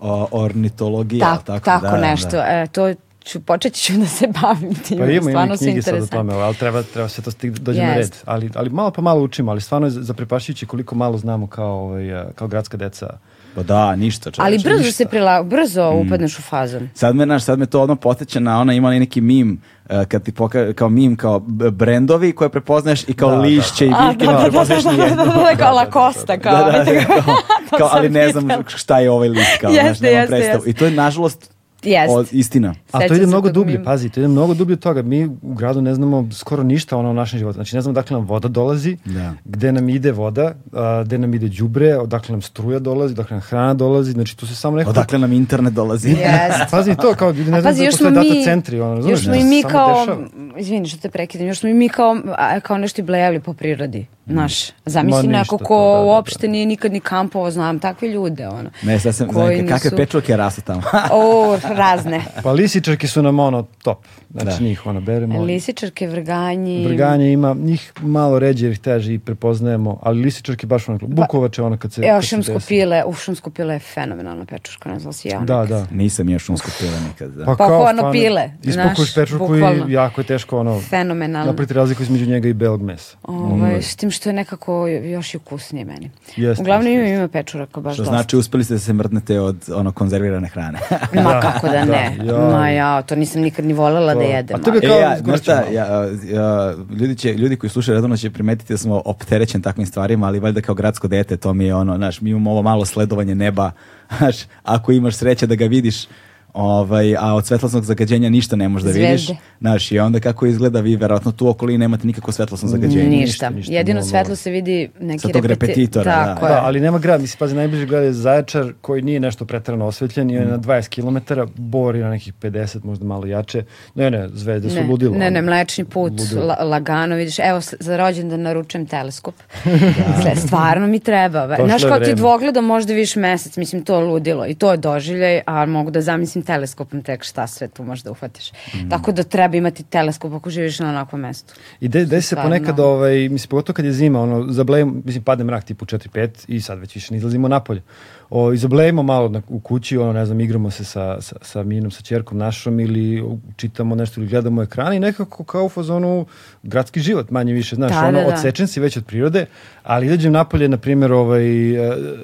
O, 0.05 0.29
ornitologija, 0.33 1.27
Tak, 1.27 1.45
tako, 1.45 1.65
tako, 1.65 1.97
da, 1.97 2.01
nešto. 2.01 2.31
Da. 2.31 2.45
E, 2.49 2.67
to 2.73 2.95
ću, 3.25 3.41
počet 3.41 3.75
ću 3.75 3.93
da 3.93 4.07
se 4.07 4.29
bavim 4.43 4.75
tim. 4.75 4.99
Pa 4.99 5.05
ima, 5.05 5.13
ima 5.13 5.31
stvarno 5.31 5.55
i 5.55 5.59
su 5.59 5.65
knjige 5.65 5.83
sad 5.83 6.03
o 6.03 6.07
tome, 6.07 6.35
ali 6.35 6.57
treba, 6.57 6.83
treba 6.83 7.09
se 7.09 7.23
to 7.23 7.31
stig, 7.31 7.59
dođe 7.59 7.83
na 7.83 7.95
red. 7.95 8.17
Ali, 8.25 8.51
ali 8.55 8.71
malo 8.71 8.91
pa 8.91 9.03
malo 9.03 9.23
učimo, 9.23 9.51
ali 9.51 9.61
stvarno 9.61 9.87
je 9.87 9.91
zaprepašćujuće 9.91 10.67
koliko 10.67 10.95
malo 10.95 11.19
znamo 11.19 11.47
kao, 11.47 11.73
ovaj, 11.73 12.25
kao 12.35 12.49
gradska 12.49 12.77
deca. 12.77 13.19
Pa 13.55 13.63
da, 13.63 13.97
ništa 13.97 14.31
čoveče. 14.31 14.43
Ali 14.43 14.59
brzo 14.59 14.77
ništa. 14.79 14.93
se 14.93 15.07
prila, 15.07 15.43
brzo 15.43 15.93
Mm. 15.93 15.97
upadneš 15.99 16.39
u 16.39 16.43
fazon. 16.43 16.89
Sad 16.95 17.17
me, 17.17 17.27
naš, 17.27 17.45
sad 17.45 17.59
me 17.59 17.67
to 17.67 17.83
odmah 17.83 17.99
poteće 17.99 18.41
na 18.41 18.61
ona 18.61 18.73
ima 18.73 18.91
neki 18.91 19.21
mim 19.21 19.61
uh, 19.85 20.05
kad 20.05 20.23
ti 20.23 20.33
poka 20.33 20.73
kao 20.73 20.89
mim 20.89 21.17
kao 21.17 21.39
brendovi 21.71 22.33
koje 22.33 22.49
prepoznaješ 22.49 23.09
i 23.09 23.15
kao 23.15 23.31
Da, 23.31 23.37
da, 23.37 23.43
lišće 23.43 23.87
i 23.87 23.93
A, 23.95 24.09
biljke 24.09 24.27
da, 24.27 24.33
da, 24.33 24.39
da, 24.39 24.43
prepoznaješ 24.43 24.85
da, 24.85 24.93
da, 24.93 25.05
jedno. 25.05 25.25
da, 25.25 25.33
da, 25.33 25.57
kao 25.57 25.75
Lacosta, 25.75 26.39
kao. 26.39 26.57
Da, 26.57 26.73
da, 26.73 26.85
da, 26.85 27.05
kao, 27.05 27.35
kao, 27.71 27.89
sam 27.89 27.99
ali 27.99 28.09
ne 28.11 28.29
znam 28.29 28.49
šta 28.67 28.99
je 28.99 29.11
ovaj 29.11 29.29
list 29.29 29.61
kao, 29.61 29.73
znaš, 29.73 29.85
Jeste, 29.85 30.07
nemam 30.07 30.21
jeste, 30.21 30.31
predstavu. 30.31 30.57
jeste. 30.59 30.71
I 30.71 30.75
to 30.75 30.85
je 30.85 30.91
nažalost 30.91 31.52
Jest. 31.85 32.11
o, 32.11 32.25
istina. 32.33 32.75
A 32.93 32.99
to 33.01 33.15
ide 33.15 33.27
mnogo 33.27 33.51
dublje, 33.51 33.73
mima. 33.73 33.85
pazi, 33.85 34.11
to 34.11 34.21
ide 34.21 34.29
mnogo 34.29 34.55
dublje 34.55 34.75
od 34.75 34.81
toga. 34.81 35.03
Mi 35.03 35.25
u 35.43 35.55
gradu 35.55 35.83
ne 35.83 35.95
znamo 35.95 36.29
skoro 36.33 36.63
ništa 36.63 36.97
ono 36.97 37.11
o 37.11 37.13
našem 37.13 37.39
životu. 37.39 37.55
Znači 37.55 37.77
ne 37.77 37.83
znamo 37.83 37.95
dakle 37.95 38.17
nam 38.17 38.27
voda 38.27 38.49
dolazi, 38.49 38.97
Da. 39.05 39.33
gde 39.45 39.73
nam 39.73 39.89
ide 39.89 40.13
voda, 40.13 40.55
a, 40.73 41.03
gde 41.05 41.19
nam 41.19 41.35
ide 41.35 41.49
đubre, 41.49 41.97
odakle 41.97 42.33
nam 42.33 42.43
struja 42.43 42.79
dolazi, 42.79 43.13
odakle 43.13 43.35
nam 43.35 43.41
hrana 43.41 43.75
dolazi, 43.75 44.13
znači 44.13 44.37
tu 44.37 44.47
se 44.47 44.55
samo 44.55 44.77
nekako... 44.77 44.91
Odakle 44.91 45.19
nam 45.19 45.33
internet 45.33 45.75
dolazi. 45.75 46.09
Jest. 46.11 46.21
Pazi 46.71 46.95
to, 46.97 47.15
kao 47.15 47.31
ljudi 47.31 47.51
ne 47.51 47.63
pazi, 47.63 47.79
da 47.79 47.85
još 47.85 47.93
postoje 47.93 48.11
data 48.11 48.27
mi- 48.29 48.45
centri, 48.45 48.81
ono, 48.81 48.95
razumeš? 48.95 49.13
Još 49.13 49.25
smo 49.25 49.35
i 49.35 49.41
se 49.41 49.47
mi 49.47 49.63
kao 49.63 50.01
dešava. 50.01 50.27
izvini 50.59 50.89
što 50.89 50.99
te 50.99 51.11
prekidam, 51.11 51.47
još 51.47 51.59
smo 51.59 51.69
i 51.69 51.75
mi 51.75 51.89
kao, 51.89 52.17
kao 52.63 52.79
nešto 52.79 53.01
i 53.01 53.05
blejali 53.05 53.41
po 53.41 53.55
prirodi. 53.55 54.07
Znaš, 54.27 54.71
zamisli 54.87 55.23
Ma 55.23 55.39
neko 55.39 55.59
ko 55.59 55.65
to, 55.67 55.81
da, 55.83 55.91
da, 55.91 55.97
da. 55.97 56.05
uopšte 56.05 56.49
nije 56.49 56.67
nikad 56.67 56.93
ni 56.93 57.01
kampovo, 57.01 57.51
znam 57.51 57.79
takve 57.79 58.09
ljude, 58.09 58.49
ono. 58.49 58.71
Ne, 58.83 58.99
sad 58.99 59.15
sam, 59.15 59.29
znam, 59.29 59.47
kakve 59.49 59.63
nisu- 59.63 59.97
pečurke 59.97 60.37
rastu 60.37 60.63
tamo. 60.63 60.83
O, 61.13 61.59
razne. 61.67 62.21
Pa 62.45 62.53
lisičarke 62.53 63.09
su 63.09 63.23
nam 63.23 63.39
ono 63.39 63.67
top. 63.83 63.99
Znači 64.31 64.47
Da. 64.49 64.65
njih 64.65 64.87
ono 64.87 65.01
beremo. 65.01 65.43
Lisičarke, 65.43 66.07
vrganji. 66.07 66.87
Vrganje 66.87 67.33
ima, 67.33 67.55
njih 67.55 67.93
malo 67.99 68.39
ređe 68.39 68.67
jer 68.67 68.73
ih 68.73 68.79
teže 68.79 69.15
i 69.15 69.19
prepoznajemo, 69.19 69.99
ali 70.03 70.21
lisičarke 70.21 70.67
baš 70.67 70.89
ono, 70.89 70.99
bukovače 71.03 71.63
ono 71.63 71.77
kad 71.77 71.93
se... 71.93 72.03
Evo, 72.03 72.23
šumsko 72.23 72.53
desi. 72.53 72.67
pile, 72.69 73.05
u 73.05 73.13
šumsko 73.15 73.51
pile 73.51 73.75
je 73.75 73.79
fenomenalna 73.79 74.45
pečurka, 74.45 74.89
ne 74.89 74.99
znam 74.99 75.09
da 75.09 75.13
si 75.13 75.29
ja. 75.29 75.41
Da, 75.41 75.65
da. 75.65 75.87
Nisam 75.91 76.29
još 76.29 76.45
šumsko 76.45 76.71
pila 76.81 76.93
nikad. 77.01 77.31
Da. 77.31 77.45
Pa 77.45 77.51
Pa 77.53 77.57
kao 77.59 77.83
ono 77.83 78.13
pile, 78.13 78.51
znaš, 78.63 79.15
pečurku 79.15 79.45
i 79.47 79.49
bukvalno. 79.51 79.85
jako 79.89 80.21
je 80.21 80.27
teško 80.27 80.59
ono, 80.59 80.81
Fenomenalno. 80.81 81.47
napraviti 81.47 81.75
razliku 81.75 82.03
između 82.03 82.27
njega 82.27 82.49
i 82.49 82.53
belog 82.53 82.83
mesa. 82.83 83.17
Ovaj, 83.23 83.83
s 83.83 83.97
tim 83.97 84.12
što 84.13 84.29
je 84.29 84.33
nekako 84.33 84.87
još 84.89 85.35
i 85.35 85.39
ukusnije 85.39 85.85
meni. 85.85 86.11
Jeste, 86.37 86.63
Uglavnom 86.63 86.87
jeste, 86.89 87.05
ima, 87.05 87.15
ima 87.15 87.29
pečuraka 87.29 87.81
baš 87.81 87.95
Što 87.95 88.03
dosta. 88.03 88.15
znači 88.15 88.37
uspeli 88.37 88.65
ste 88.65 88.75
da 88.75 88.81
se 88.81 88.93
mrtnete 88.93 89.41
od 89.41 89.57
ono 89.71 89.93
konzervirane 89.93 90.49
hrane. 90.49 90.79
Ma 91.25 91.41
kako 91.43 91.69
da 91.69 91.85
ne. 91.87 92.17
da, 92.19 92.25
ja. 92.25 92.49
Ma 92.51 92.69
ja, 92.69 93.03
to 93.03 93.17
nisam 93.17 93.43
nikad 93.43 93.65
ni 93.65 93.73
voljela 93.73 94.15
da 94.15 94.21
To. 94.21 94.27
jedem. 94.27 94.57
A 94.57 94.63
tebi 94.63 94.79
ali- 94.79 94.87
Kao 94.87 94.99
e, 94.99 95.01
ja, 95.27 95.37
šta, 95.37 95.63
ja, 95.65 95.87
ja, 96.27 96.75
ljudi, 96.93 97.17
će, 97.17 97.35
ljudi 97.35 97.57
koji 97.57 97.71
slušaju 97.71 97.95
redovno 97.95 98.17
će 98.17 98.31
primetiti 98.31 98.73
da 98.73 98.79
smo 98.79 99.03
opterećen 99.05 99.63
takvim 99.63 99.87
stvarima, 99.87 100.27
ali 100.27 100.41
valjda 100.41 100.61
kao 100.61 100.75
gradsko 100.75 101.09
dete, 101.09 101.37
to 101.37 101.55
mi 101.55 101.65
je 101.65 101.75
ono, 101.75 101.97
znaš, 101.97 102.21
mi 102.21 102.31
imamo 102.31 102.51
ovo 102.51 102.63
malo 102.63 102.85
sledovanje 102.85 103.35
neba, 103.35 103.71
znaš, 104.19 104.37
ako 104.63 104.93
imaš 104.93 105.15
sreće 105.15 105.47
da 105.47 105.55
ga 105.55 105.65
vidiš, 105.67 106.07
ovaj, 106.55 107.17
a 107.17 107.35
od 107.35 107.47
svetlosnog 107.47 107.85
zagađenja 107.85 108.29
ništa 108.31 108.57
ne 108.57 108.69
možeš 108.69 108.85
da 108.85 108.93
vidiš, 108.93 109.09
Zvezde. 109.21 109.37
znaš, 109.61 109.93
i 109.93 109.99
onda 109.99 110.21
kako 110.21 110.47
izgleda, 110.47 110.81
vi 110.81 110.97
verovatno 110.97 111.33
tu 111.33 111.49
okolini 111.49 111.79
nemate 111.79 112.07
nikakvo 112.07 112.33
svetlosno 112.33 112.69
zagađenje. 112.69 113.05
Ništa. 113.05 113.21
ništa, 113.21 113.51
ništa, 113.51 113.73
Jedino 113.73 113.95
nula, 113.95 114.07
svetlo 114.07 114.37
se 114.37 114.51
vidi 114.51 114.91
neki 115.01 115.19
Sa 115.19 115.29
tog 115.29 115.45
repeti- 115.45 115.49
repetitora, 115.49 116.05
Tako 116.15 116.41
da. 116.41 116.47
je. 116.47 116.53
Da, 116.53 116.61
ali 116.63 116.81
nema 116.81 116.99
grad, 116.99 117.21
mislim, 117.21 117.39
pazi, 117.39 117.55
najbliži 117.55 117.87
grad 117.87 118.05
je 118.05 118.13
Zaječar 118.13 118.73
koji 118.81 119.03
nije 119.03 119.21
nešto 119.21 119.45
pretrano 119.45 119.87
osvetljen 119.87 120.31
i 120.31 120.39
on 120.39 120.43
je 120.43 120.49
na 120.49 120.59
20 120.59 120.89
km, 120.91 121.33
Bor 121.57 121.97
je 121.97 122.03
na 122.03 122.11
nekih 122.11 122.33
50, 122.35 122.53
možda 122.83 123.05
malo 123.05 123.27
jače. 123.27 123.65
Ne, 123.95 124.11
ne, 124.11 124.29
zvezde 124.29 124.71
su 124.71 124.77
Ne, 124.77 124.83
ludilo. 124.83 125.15
ne, 125.15 125.31
ne, 125.31 125.43
mlečni 125.43 125.85
put, 125.85 126.13
Ludilo. 126.13 126.47
la- 126.47 126.63
lagano, 126.63 127.17
vidiš, 127.17 127.39
evo, 127.41 127.61
za 127.81 127.97
rođendan 127.99 128.43
naručujem 128.43 128.87
teleskop. 128.87 129.35
Sve, 130.23 130.37
stvarno 130.39 130.87
mi 130.87 131.01
treba. 131.01 131.57
Znaš, 131.59 131.83
kao 131.85 132.01
ti 132.01 132.15
dvogledom 132.15 132.65
možda 132.65 132.93
viš 132.93 133.17
mesec, 133.17 133.57
mislim, 133.57 133.83
to 133.83 133.95
je 133.95 134.05
ludilo 134.05 134.47
i 134.47 134.55
to 134.55 134.71
je 134.71 134.77
doživljaj, 134.77 135.41
a 135.47 135.67
mogu 135.67 135.91
da 135.91 136.01
zamislim 136.01 136.42
teleskopom 136.43 137.03
tek 137.03 137.25
šta 137.25 137.47
sve 137.47 137.69
tu 137.69 137.85
možda 137.85 138.11
uhvatiš. 138.11 138.53
Mm. 138.53 138.89
Tako 138.91 139.13
da 139.13 139.23
treba 139.23 139.57
imati 139.57 139.83
teleskop 139.83 140.33
ako 140.33 140.51
živiš 140.51 140.79
na 140.79 140.89
onakvom 140.89 141.21
mestu. 141.21 141.55
I 141.81 141.89
de, 141.89 142.05
desi 142.05 142.29
se 142.29 142.37
ponekad, 142.37 142.81
ovaj, 142.81 143.29
mislim, 143.29 143.49
pogotovo 143.49 143.75
kad 143.75 143.85
je 143.85 143.93
zima, 143.93 144.21
ono, 144.21 144.53
zablejemo, 144.53 144.93
mislim, 145.05 145.25
padne 145.25 145.45
mrak 145.45 145.65
tipu 145.65 145.85
4-5 145.85 146.31
i 146.49 146.61
sad 146.61 146.79
već 146.79 146.95
više 146.95 147.13
ne 147.15 147.19
izlazimo 147.19 147.49
napolje. 147.49 147.83
O, 148.31 148.53
i 148.53 148.57
zablejemo 148.57 149.03
malo 149.03 149.29
na, 149.29 149.43
u 149.49 149.61
kući, 149.61 149.97
ono, 149.97 150.13
ne 150.13 150.27
znam, 150.27 150.41
igramo 150.41 150.71
se 150.71 150.85
sa, 150.85 151.21
sa, 151.21 151.37
sa 151.43 151.63
Minom, 151.63 151.91
sa 151.91 152.03
čerkom 152.03 152.39
našom 152.39 152.81
ili 152.81 153.25
čitamo 153.57 153.95
nešto 153.95 154.21
ili 154.21 154.31
gledamo 154.31 154.63
ekran 154.63 154.95
i 154.95 155.01
nekako 155.01 155.45
kao 155.45 155.65
u 155.65 155.69
fazonu 155.69 156.27
gradski 156.63 157.01
život, 157.01 157.31
manje 157.31 157.53
više, 157.53 157.77
znaš, 157.77 157.93
Da, 157.93 158.09
ono, 158.09 158.19
da, 158.19 158.25
da. 158.25 158.35
odsečen 158.35 158.67
si 158.67 158.81
već 158.81 158.97
od 158.97 159.05
prirode, 159.07 159.47
ali 159.83 160.07
izađem 160.07 160.33
napolje, 160.33 160.69
na 160.69 160.77
primjer, 160.77 161.13
ovaj, 161.13 161.45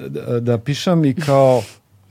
da, 0.07 0.39
da 0.39 0.57
pišam 0.57 1.05
i 1.05 1.13
kao, 1.13 1.61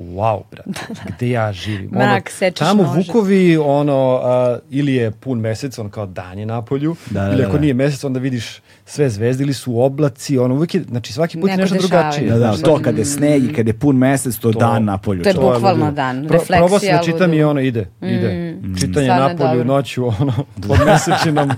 wow, 0.01 0.43
brate, 0.51 0.81
gde 1.09 1.29
ja 1.29 1.53
živim? 1.53 1.91
Mrak, 1.91 2.31
sečeš 2.31 2.59
tamo 2.59 2.83
nože. 2.83 2.99
Vukovi, 2.99 3.57
ono, 3.57 4.21
a, 4.25 4.59
ili 4.71 4.95
je 4.95 5.11
pun 5.11 5.39
mesec, 5.41 5.79
on 5.79 5.91
kao 5.91 6.07
dan 6.07 6.39
je 6.39 6.47
napolju, 6.47 6.97
Da, 7.07 7.21
da, 7.21 7.29
ili 7.29 7.37
da, 7.37 7.45
ako 7.45 7.53
da. 7.53 7.61
nije 7.61 7.75
mesec, 7.75 8.05
onda 8.05 8.21
vidiš 8.21 8.61
sve 8.87 9.11
zvezde 9.11 9.45
ili 9.45 9.55
su 9.55 9.81
oblaci, 9.81 10.39
ono, 10.39 10.55
uvijek 10.55 10.75
je, 10.75 10.83
znači 10.83 11.13
svaki 11.13 11.41
put 11.41 11.51
je 11.51 11.57
Neko 11.57 11.63
nešto 11.65 11.75
dešavanje. 11.77 12.11
drugačije. 12.11 12.31
Da, 12.31 12.57
da, 12.57 12.57
to 12.57 12.81
kad 12.83 12.99
je 12.99 13.05
sneg 13.05 13.45
i 13.45 13.53
kad 13.53 13.67
je 13.67 13.73
pun 13.75 13.97
mesec, 13.97 14.37
to, 14.37 14.53
To- 14.53 14.59
dan 14.59 14.85
na 14.85 14.99
polju. 14.99 15.23
To 15.23 15.29
je 15.29 15.35
bukvalno 15.35 15.69
ludilo. 15.71 15.91
dan, 15.91 16.17
Pro, 16.19 16.33
refleksija, 16.33 16.59
probao 16.59 16.79
sam 16.79 16.89
da 16.91 17.03
čitam 17.03 17.35
i 17.35 17.43
ono 17.43 17.61
ide, 17.61 17.87
ide. 18.03 18.57
Čitanje 18.77 19.07
Stvarno 19.07 19.25
je 19.25 19.31
napolju 19.31 19.59
dobro. 19.59 19.65
noću, 19.67 20.07
ono, 20.07 20.33
pod 20.69 20.79
mesečinom. 20.87 21.51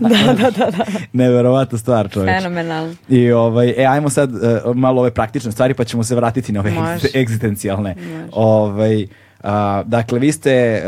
Neverovatna 1.13 1.79
stvar, 1.79 2.11
čovječ. 2.11 2.37
Fenomenalno. 2.39 2.95
I 3.09 3.31
ovaj, 3.33 3.75
e, 3.77 3.85
ajmo 3.85 4.11
sad 4.11 4.31
e, 4.35 4.39
malo 4.75 5.01
ove 5.01 5.11
praktične 5.11 5.53
stvari 5.53 5.75
pa 5.75 5.85
ćemo 5.85 6.05
se 6.05 6.15
vratiti 6.15 6.53
na 6.53 6.61
ove 6.61 6.73
egzistencijalne. 7.15 7.95
Ovaj, 8.33 9.07
a, 9.43 9.83
dakle, 9.83 10.19
vi 10.19 10.33
ste, 10.33 10.83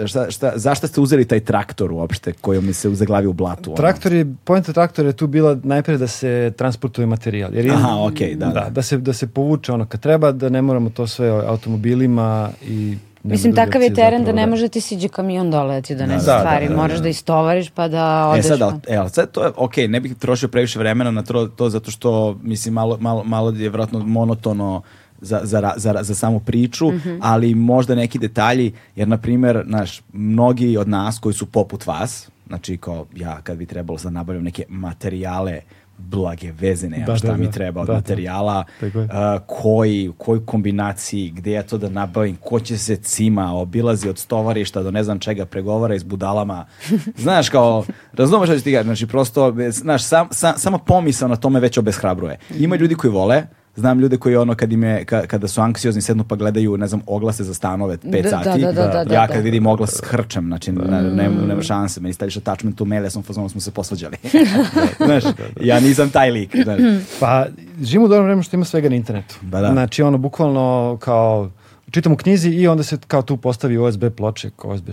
a, 0.00 0.06
šta, 0.06 0.30
šta, 0.30 0.52
zašto 0.56 0.86
ste 0.86 1.00
uzeli 1.00 1.24
taj 1.24 1.40
traktor 1.40 1.92
uopšte 1.92 2.32
koji 2.32 2.60
mi 2.60 2.72
se 2.72 2.90
zaglavio 2.90 3.30
u 3.30 3.34
blatu? 3.34 3.70
ono? 3.70 3.76
Traktor 3.76 4.12
je, 4.12 4.26
pojenta 4.44 4.72
traktora 4.72 5.08
je 5.08 5.12
tu 5.14 5.26
bila 5.26 5.56
najprije 5.62 5.98
da 5.98 6.06
se 6.08 6.52
transportuje 6.56 7.06
materijal. 7.06 7.54
Jer 7.54 7.66
je- 7.66 7.72
Aha, 7.72 7.96
okej, 8.02 8.34
da, 8.34 8.46
da. 8.46 8.66
da, 8.70 8.82
se, 8.82 8.98
da 8.98 9.12
se 9.12 9.26
povuče 9.28 9.72
ono 9.72 9.86
kad 9.86 10.00
treba, 10.00 10.32
da 10.32 10.48
ne 10.48 10.62
moramo 10.62 10.90
to 10.90 11.06
sve 11.06 11.28
automobilima 11.28 12.50
i... 12.62 12.74
nema 13.22 13.32
Mislim, 13.32 13.54
takav 13.54 13.82
je 13.82 13.94
teren 13.94 14.24
da 14.24 14.32
ne 14.32 14.46
može 14.46 14.68
ti 14.68 14.80
siđe 14.80 15.08
kamion 15.08 15.50
dole 15.50 15.74
da 15.74 15.80
ti 15.80 15.94
donese 15.94 16.26
Da, 16.26 16.32
da, 16.32 16.38
stvari. 16.38 16.64
da, 16.64 16.70
da, 16.70 16.76
Moraš 16.76 16.96
da. 16.96 17.02
da 17.02 17.08
istovariš 17.08 17.70
pa 17.70 17.88
da 17.88 17.98
E 18.26 18.30
odeš. 18.30 18.46
sad, 18.48 18.58
pa- 18.58 18.92
e, 18.92 18.96
ali 18.96 19.10
sad 19.10 19.30
to 19.30 19.44
je, 19.44 19.50
ok, 19.56 19.76
ne 19.78 20.00
bih 20.00 20.14
trošio 20.14 20.48
previše 20.48 20.78
vremena 20.78 21.10
na 21.10 21.22
to, 21.22 21.46
to 21.46 21.68
zato 21.68 21.90
što, 21.90 22.38
mislim, 22.42 22.74
malo, 22.74 22.96
malo, 23.00 23.24
malo 23.24 23.50
je 23.50 23.56
vjerojatno 23.58 23.98
monotono 23.98 24.82
za, 25.20 25.40
za, 25.42 25.72
za, 25.76 26.02
za 26.02 26.14
samu 26.14 26.40
priču, 26.40 26.92
Mhm. 26.92 27.16
ali 27.20 27.54
možda 27.54 27.94
neki 27.94 28.18
detalji, 28.18 28.72
jer, 28.96 29.08
na 29.08 29.18
primjer, 29.18 29.62
naš, 29.66 30.02
mnogi 30.12 30.76
od 30.76 30.88
nas 30.88 31.18
koji 31.18 31.34
su 31.34 31.46
poput 31.46 31.86
vas, 31.86 32.28
znači, 32.46 32.76
kao 32.76 33.06
ja, 33.14 33.40
kad 33.40 33.58
bi 33.58 33.66
trebalo 33.66 33.98
sad 33.98 34.12
nabavljam 34.12 34.44
neke 34.44 34.64
materijale, 34.68 35.60
blage 35.98 36.52
veze, 36.52 36.88
nemam 36.88 37.06
Da, 37.06 37.16
šta 37.16 37.26
da, 37.26 37.36
mi 37.36 37.44
da. 37.44 37.52
treba 37.52 37.80
od 37.80 37.86
Da, 37.86 37.92
da. 37.92 37.98
materijala, 37.98 38.64
Tako 38.80 38.98
je. 38.98 39.08
a, 39.12 39.38
koji, 39.40 40.08
u 40.08 40.12
kojoj 40.12 40.46
kombinaciji, 40.46 41.30
gde 41.30 41.50
ja 41.50 41.62
to 41.62 41.78
da 41.78 41.88
nabavim, 41.90 42.36
ko 42.36 42.60
će 42.60 42.78
se 42.78 42.96
cima, 42.96 43.52
obilazi 43.52 44.08
od 44.08 44.18
stovarišta 44.18 44.82
do 44.82 44.90
ne 44.90 45.04
znam 45.04 45.18
čega, 45.18 45.46
pregovara 45.46 45.94
i 45.94 45.98
s 45.98 46.04
budalama. 46.04 46.66
Znaš, 47.16 47.48
kao, 47.48 47.84
razumeš 48.12 48.48
šta 48.48 48.58
ću 48.58 48.64
ti 48.64 48.72
kažem, 48.72 48.86
znači 48.86 49.06
prosto, 49.06 49.54
znaš, 49.70 50.04
sam, 50.04 50.28
sam, 50.30 50.54
sama 50.56 50.78
pomisao 50.78 51.28
na 51.28 51.36
tome 51.36 51.60
već 51.60 51.78
obeshrabruje. 51.78 52.38
Ima 52.58 52.76
ljudi 52.76 52.94
koji 52.94 53.10
vole, 53.10 53.42
Znam 53.76 54.00
ljude 54.00 54.16
koji 54.16 54.36
ono 54.36 54.54
kad 54.54 54.72
im 54.72 54.82
je, 54.82 55.04
ka- 55.04 55.26
kada 55.26 55.48
su 55.48 55.60
anksiozni 55.60 56.02
sednu 56.02 56.24
pa 56.24 56.36
gledaju, 56.36 56.76
ne 56.76 56.86
znam, 56.86 57.00
oglase 57.06 57.44
za 57.44 57.54
stanove 57.54 57.96
5 57.96 58.22
Da, 58.22 58.30
sati. 58.30 58.60
da, 58.60 58.72
da, 58.72 58.86
da, 58.86 59.04
da, 59.04 59.14
ja 59.14 59.26
da. 59.26 59.32
kad 59.34 59.44
vidim 59.44 59.66
oglas 59.66 60.00
hrčem, 60.04 60.46
znači 60.46 60.72
ne, 60.72 61.02
ne, 61.02 61.28
nema 61.46 61.62
šanse. 61.62 62.00
Meni 62.00 62.12
staviš 62.14 62.36
attachment 62.36 62.80
u 62.80 62.84
mail, 62.84 63.04
ja 63.04 63.10
sam 63.10 63.20
u 63.20 63.24
fazonu 63.24 63.48
smo 63.48 63.60
se 63.60 63.70
posvađali. 63.70 64.16
znaš, 65.06 65.24
ja 65.60 65.80
nisam 65.80 66.10
taj 66.10 66.30
lik. 66.30 66.56
Znaš. 66.64 66.80
Pa, 67.20 67.46
živimo 67.82 68.04
u 68.04 68.08
dobro 68.08 68.22
vremenu 68.22 68.42
što 68.42 68.56
ima 68.56 68.64
svega 68.64 68.88
na 68.88 68.96
internetu. 68.96 69.34
Ba 69.42 69.60
da. 69.60 69.72
Znači, 69.72 70.02
ono, 70.02 70.18
bukvalno 70.18 70.96
kao, 71.00 71.50
čitam 71.90 72.12
u 72.12 72.16
knjizi 72.16 72.50
i 72.50 72.68
onda 72.68 72.82
se 72.82 72.98
kao 73.06 73.22
tu 73.22 73.36
postavi 73.36 73.78
OSB 73.78 74.04
ploče, 74.16 74.50
kao 74.56 74.70
OSB 74.70 74.88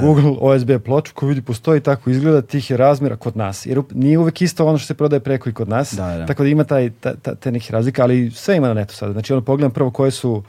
šta? 0.00 0.06
Google 0.06 0.36
OSB 0.40 0.70
ploču 0.84 1.14
koju 1.14 1.28
vidi 1.28 1.42
postoji 1.42 1.80
tako 1.80 2.10
izgleda 2.10 2.42
tih 2.42 2.70
je 2.70 2.76
razmjera 2.76 3.16
kod 3.16 3.36
nas. 3.36 3.66
Jer 3.66 3.82
nije 3.94 4.18
uvek 4.18 4.42
isto 4.42 4.66
ono 4.66 4.78
što 4.78 4.86
se 4.86 4.94
prodaje 4.94 5.20
preko 5.20 5.48
i 5.48 5.52
kod 5.52 5.68
nas. 5.68 5.92
Da, 5.92 6.16
da. 6.16 6.26
Tako 6.26 6.42
da 6.42 6.48
ima 6.48 6.64
taj, 6.64 6.90
ta, 6.90 7.14
ta, 7.14 7.34
te 7.34 7.52
nekih 7.52 7.70
razlika, 7.70 8.02
ali 8.02 8.30
sve 8.30 8.56
ima 8.56 8.68
na 8.68 8.74
netu 8.74 8.94
sada. 8.94 9.12
Znači, 9.12 9.32
ono, 9.32 9.42
pogledam 9.42 9.70
prvo 9.70 9.90
koje 9.90 10.10
su 10.10 10.42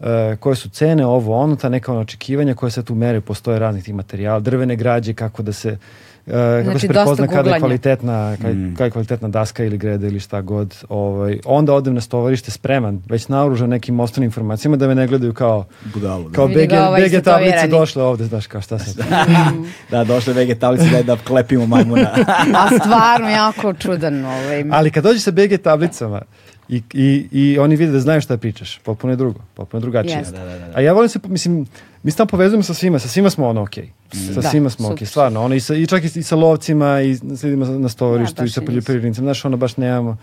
e, 0.00 0.36
koje 0.40 0.56
su 0.56 0.68
cene, 0.68 1.06
ovo, 1.06 1.36
ono, 1.36 1.56
ta 1.56 1.68
neka 1.68 1.92
ono, 1.92 2.00
očekivanja 2.00 2.54
koje 2.54 2.70
se 2.70 2.84
tu 2.84 2.94
mere, 2.94 3.20
postoje 3.20 3.58
raznih 3.58 3.84
tih 3.84 3.94
materijala, 3.94 4.40
drvene 4.40 4.76
građe, 4.76 5.14
kako 5.14 5.42
da 5.42 5.52
se 5.52 5.78
kako 6.26 6.62
Znači, 6.64 6.80
se 6.80 6.86
dosta 6.86 7.00
prepozna 7.04 7.26
kada 7.26 7.50
je 7.50 7.58
kvalitetna, 7.60 8.36
kada, 8.36 8.54
Mm. 8.54 8.72
kada 8.72 8.84
je 8.84 8.90
kvalitetna 8.90 9.28
daska 9.28 9.64
ili 9.64 9.78
greda 9.78 10.06
ili 10.06 10.20
šta 10.20 10.40
god. 10.40 10.74
Ovaj, 10.88 11.38
onda 11.44 11.74
odem 11.74 11.94
na 11.94 12.00
stovarište 12.00 12.50
spreman, 12.50 13.02
već 13.08 13.28
naoružan 13.28 13.68
nekim 13.68 14.00
osnovnim 14.00 14.26
informacijama 14.26 14.76
da 14.76 14.88
me 14.88 14.94
ne 14.94 15.06
gledaju 15.06 15.34
kao, 15.34 15.64
Budalu, 15.94 16.28
da. 16.28 16.34
kao 16.34 16.48
BG, 16.48 16.72
ovaj 16.80 17.02
BG 17.02 17.24
tablice 17.24 17.66
došle 17.68 18.02
ovde, 18.02 18.24
znaš 18.24 18.46
kao 18.46 18.60
šta 18.60 18.78
sad. 18.78 19.06
Da, 19.90 20.04
došle 20.04 20.32
vege 20.32 20.54
tablice 20.54 20.90
daj 20.90 21.02
da 21.02 21.16
klepimo 21.16 21.66
majmuna. 21.66 22.10
A 22.60 22.78
stvarno 22.80 23.28
jako 23.42 23.72
čudan 23.72 24.24
ovaj. 24.24 24.64
Ali 24.72 24.90
kad 24.90 25.04
dođeš 25.04 25.22
sa 25.22 25.30
BG 25.30 25.56
tablicama 25.62 26.22
i, 26.68 26.82
i, 26.92 27.28
i 27.32 27.58
oni 27.58 27.76
vide 27.76 27.92
da 27.92 28.00
znaju 28.00 28.20
šta 28.20 28.36
pričaš, 28.36 28.78
potpuno 28.78 29.12
je 29.12 29.16
drugo, 29.16 29.40
potpuno 29.54 29.78
je 29.78 29.82
drugačije. 29.82 30.18
Jeste. 30.18 30.38
Da, 30.38 30.44
da, 30.44 30.52
da, 30.52 30.66
da. 30.66 30.72
A 30.74 30.80
ja 30.80 30.92
volim 30.92 31.08
se, 31.08 31.18
mislim, 31.28 31.66
mi 32.02 32.10
se 32.10 32.16
tamo 32.16 32.26
povezujemo 32.26 32.62
sa 32.62 32.74
svima, 32.74 32.98
sa 32.98 33.08
svima 33.08 33.30
smo 33.30 33.48
ono 33.48 33.62
okej. 33.62 33.88
Sa 34.26 34.32
Da, 34.32 34.42
svima 34.42 34.70
smo 34.70 34.86
okej, 34.86 34.96
super. 34.96 35.08
stvarno. 35.08 35.42
Ono, 35.42 35.54
i, 35.54 35.60
sa, 35.60 35.74
I 35.74 35.86
čak 35.86 36.04
i, 36.04 36.10
i 36.14 36.22
sa 36.22 36.36
lovcima, 36.36 37.00
i 37.00 37.14
s 37.14 37.44
ljudima 37.44 37.66
na 37.68 37.88
stovarištu, 37.88 38.36
Da, 38.36 38.44
i 38.44 38.48
sa 38.48 38.60
poljoprivrednicima. 38.62 39.24
Znaš, 39.24 39.44
ono 39.44 39.56
baš 39.56 39.76
nemamo, 39.76 40.16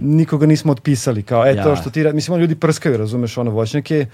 nikoga 0.00 0.46
nismo 0.46 0.72
otpisali. 0.72 1.22
Kao, 1.22 1.46
e, 1.46 1.54
to 1.54 1.68
Ja. 1.68 1.76
što 1.76 1.90
ti, 1.90 2.04
mislim, 2.04 2.34
ono 2.34 2.40
ljudi 2.40 2.54
prskaju, 2.54 2.96
razumeš, 2.96 3.38
ono, 3.38 3.50
voćnjake, 3.50 4.06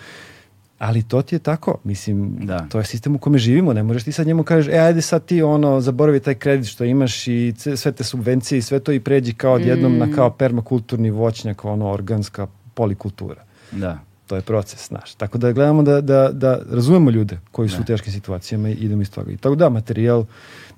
ali 0.79 1.03
to 1.03 1.23
ti 1.23 1.35
je 1.35 1.39
tako, 1.39 1.79
mislim, 1.85 2.37
Da. 2.39 2.59
to 2.61 2.79
je 2.79 2.85
sistem 2.85 3.14
u 3.14 3.18
kome 3.18 3.39
živimo, 3.39 3.73
ne 3.73 3.83
možeš 3.83 4.05
ti 4.05 4.12
sad 4.12 4.27
njemu 4.27 4.43
kažeš, 4.43 4.68
e, 4.68 4.79
ajde 4.79 5.03
sad 5.03 5.25
ti 5.25 5.43
ono, 5.43 5.81
zaboravi 5.81 6.21
taj 6.21 6.35
kredit 6.35 6.66
što 6.66 6.85
imaš 6.85 7.29
i 7.29 7.55
sve 7.77 7.93
te 7.93 8.05
subvencije 8.05 8.59
i 8.59 8.62
sve 8.62 8.81
to 8.81 8.93
i 8.93 9.01
pređi 9.01 9.33
kao 9.35 9.53
odjednom 9.53 9.93
Mm. 9.93 9.99
na 9.99 10.14
kao 10.14 10.31
permakulturni 10.31 11.11
voćnjak, 11.11 11.64
ono, 11.64 11.91
organska 11.91 12.47
polikultura. 12.75 13.43
Da. 13.73 13.99
To 14.31 14.37
je 14.37 14.43
proces, 14.43 14.89
znaš. 14.89 15.14
Tako 15.14 15.39
da 15.39 15.53
gledamo 15.53 15.83
da, 15.83 16.01
da, 16.01 16.28
da 16.33 16.59
razumemo 16.70 17.11
ljude 17.11 17.39
koji 17.53 17.68
su 17.68 17.81
u 17.81 17.85
teškim 17.85 18.12
situacijama 18.12 18.68
i 18.68 18.72
idemo 18.72 19.03
iz 19.03 19.11
toga. 19.11 19.33
I 19.33 19.37
tako 19.37 19.55
da, 19.55 19.68
materijal, 19.68 20.24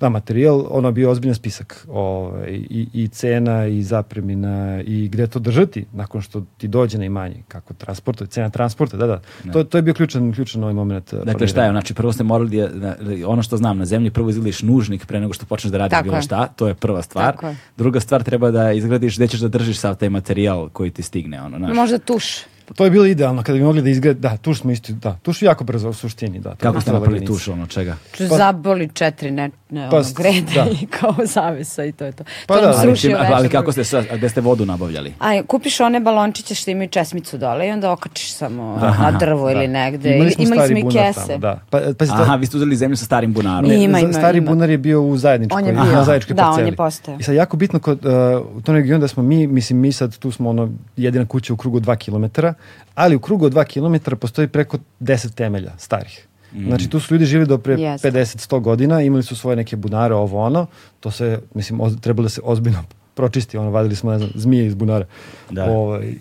da, 0.01 0.09
materijal, 0.09 0.67
ono 0.71 0.89
je 0.89 0.93
bio 0.93 1.11
ozbiljan 1.11 1.35
spisak 1.35 1.87
ovaj, 1.89 2.51
i, 2.51 2.89
i 2.93 3.09
cena 3.09 3.67
i 3.67 3.83
zapremina 3.83 4.83
i 4.83 5.09
gde 5.09 5.27
to 5.27 5.39
držati 5.39 5.85
nakon 5.93 6.23
što 6.23 6.43
ti 6.59 6.69
dođe 6.69 6.99
na 6.99 7.05
imanje, 7.05 7.43
kako 7.49 7.75
transporta, 7.75 8.27
cena 8.27 8.51
transporta, 8.51 8.97
da, 8.97 9.07
da. 9.07 9.21
To, 9.53 9.65
to 9.65 9.79
je 9.79 9.83
bio 9.83 9.95
ključan, 9.95 10.33
ključan 10.33 10.63
ovaj 10.63 10.75
moment. 10.75 11.15
Dakle, 11.15 11.49
šta 11.49 11.65
je, 11.65 11.71
znači 11.71 11.95
prvo 11.95 12.13
ste 12.13 12.25
morali, 12.25 12.57
da, 12.57 12.69
da, 12.69 13.29
ono 13.29 13.43
što 13.43 13.57
znam 13.57 13.79
na 13.79 13.85
zemlji, 13.85 14.11
prvo 14.11 14.31
izglediš 14.31 14.63
nužnik 14.63 15.07
pre 15.07 15.21
nego 15.21 15.33
što 15.33 15.47
počneš 15.47 15.71
da 15.71 15.79
radiš 15.79 15.99
bilo 16.03 16.17
je. 16.17 16.23
šta, 16.23 16.47
to 16.47 16.69
je 16.69 16.75
prva 16.75 17.03
stvar. 17.03 17.33
Tako 17.33 17.47
je. 17.47 17.57
Druga 17.77 18.01
stvar 18.01 18.23
treba 18.23 18.51
da 18.51 18.73
izgradiš 18.73 19.17
gde 19.17 19.29
ćeš 19.29 19.41
da 19.41 19.49
držiš 19.49 19.79
sav 19.79 19.97
taj 19.97 20.09
materijal 20.09 20.69
koji 20.69 20.91
ti 20.91 21.03
stigne, 21.03 21.43
ono, 21.43 21.59
znaš. 21.59 21.77
Možda 21.77 21.99
tuš. 21.99 22.52
To 22.75 22.85
je 22.85 22.91
bilo 22.91 23.07
idealno 23.07 23.43
kada 23.43 23.59
bi 23.59 23.65
mogli 23.65 23.83
da 23.83 23.91
izgleda, 23.91 24.21
da, 24.21 24.37
tuš 24.37 24.61
smo 24.61 24.71
isto, 24.71 24.93
da, 24.93 25.13
tuš 25.15 25.43
je 25.43 25.47
jako 25.47 25.65
brzo 25.65 25.89
u 25.89 25.95
suštini, 25.95 26.39
da. 26.41 26.51
Kako 26.53 26.81
ste 26.81 26.93
napravili 26.93 27.15
laganica. 27.17 27.33
tuš, 27.35 27.49
ono, 27.49 27.67
čega? 27.67 27.97
Ču 28.13 28.27
zaboli 28.27 28.89
četiri 28.89 29.31
ne, 29.31 29.51
ne 29.71 29.89
Pa, 29.91 29.97
ono, 29.97 30.07
grede 30.15 30.53
da. 30.55 30.67
i 30.83 30.87
kao 30.89 31.15
zavisa 31.25 31.85
i 31.85 31.93
to 31.93 32.05
je 32.05 32.13
to. 32.13 32.25
Pa 32.47 32.55
to 32.55 32.61
da, 32.63 32.75
ali 32.79 32.97
čim- 32.97 33.17
ali 33.27 33.49
kako 33.49 33.73
ste, 33.73 33.85
sa- 33.85 34.05
a 34.11 34.17
gde 34.17 34.29
ste 34.29 34.41
vodu 34.41 34.67
nabavljali? 34.67 35.15
Aj, 35.19 35.43
kupiš 35.43 35.81
one 35.81 36.01
balončiće 36.01 36.55
što 36.55 36.71
imaju 36.71 36.89
česmicu 36.89 37.39
dole 37.39 37.69
i 37.69 37.73
onda 37.73 37.91
okačiš 37.93 38.33
samo 38.33 38.63
na 38.93 39.11
drvo 39.13 39.51
ili 39.51 39.69
negde. 39.69 40.11
Imali 40.11 40.31
smo, 40.31 40.45
Imali 40.45 40.59
stari 40.59 40.69
smo 40.71 40.79
i 40.79 40.83
bunar 40.83 41.07
kese. 41.07 41.27
Tamo, 41.27 41.39
da. 41.39 41.61
Pa, 41.71 41.81
pazite, 41.99 42.19
Aha, 42.19 42.35
vi 42.37 42.47
ste 42.47 42.57
uzeli 42.57 42.77
zemlju 42.77 42.97
sa 42.97 43.05
starim 43.05 43.33
bunarom. 43.33 43.71
Nije. 43.71 43.85
Ima, 43.85 43.93
za- 43.93 44.01
ima, 44.01 44.13
stari 44.13 44.39
ima. 44.39 44.51
bunar 44.51 44.71
je 44.71 44.79
bio 44.79 45.03
u 45.03 45.17
zajedničkoj, 45.17 45.57
On 45.57 45.67
je 45.67 45.73
bio. 45.75 45.85
na 45.85 46.05
zajedničkoj 46.05 46.35
Da, 46.35 46.43
on 46.43 46.51
parceli. 46.51 46.69
je 46.69 46.77
postojao. 46.77 47.19
I 47.21 47.25
sad 47.25 47.35
jako 47.35 47.57
bitno 47.57 47.79
kod, 47.79 48.05
uh, 48.05 48.13
u 48.55 48.61
tom 48.61 48.75
regionu 48.75 49.01
da 49.01 49.09
smo 49.09 49.23
mi, 49.23 49.47
mislim 49.47 49.79
mi 49.79 49.93
sad 49.93 50.19
tu 50.19 50.31
smo 50.31 50.51
ono 50.51 50.69
jedina 50.97 51.27
kuća 51.27 51.53
u 51.53 51.57
krugu 51.57 51.77
od 51.77 51.83
2 51.83 51.97
km, 51.97 52.47
ali 52.95 53.17
u 53.17 53.21
krugu 53.21 53.47
od 53.47 53.53
2 53.53 54.01
km 54.05 54.17
postoji 54.17 54.49
preko 54.49 54.79
10 55.01 55.35
temelja 55.35 55.73
starih. 55.79 56.27
Znači 56.67 56.91
tu 56.91 57.01
su 57.01 57.15
ljudi 57.15 57.25
živjeli 57.25 57.49
do 57.49 57.59
pre 57.59 57.75
Jeste. 57.75 58.11
50-100 58.11 58.61
godina, 58.61 59.03
imali 59.03 59.23
su 59.23 59.37
svoje 59.37 59.57
neke 59.57 59.77
bunare, 59.77 60.15
ovo 60.15 60.41
ono, 60.41 60.67
to 61.01 61.11
se, 61.11 61.41
mislim, 61.55 61.81
oz, 61.81 61.97
trebalo 62.01 62.23
da 62.23 62.29
se 62.29 62.41
ozbiljno 62.45 62.85
pročisti, 63.17 63.59
ono, 63.59 63.71
vadili 63.71 63.97
smo, 63.97 64.11
ne 64.11 64.19
znam, 64.19 64.31
zmije 64.35 64.67
iz 64.67 64.75
bunara. 64.75 65.07
Da. 65.51 65.65
Ovaj, 65.65 66.09
uh, 66.11 66.17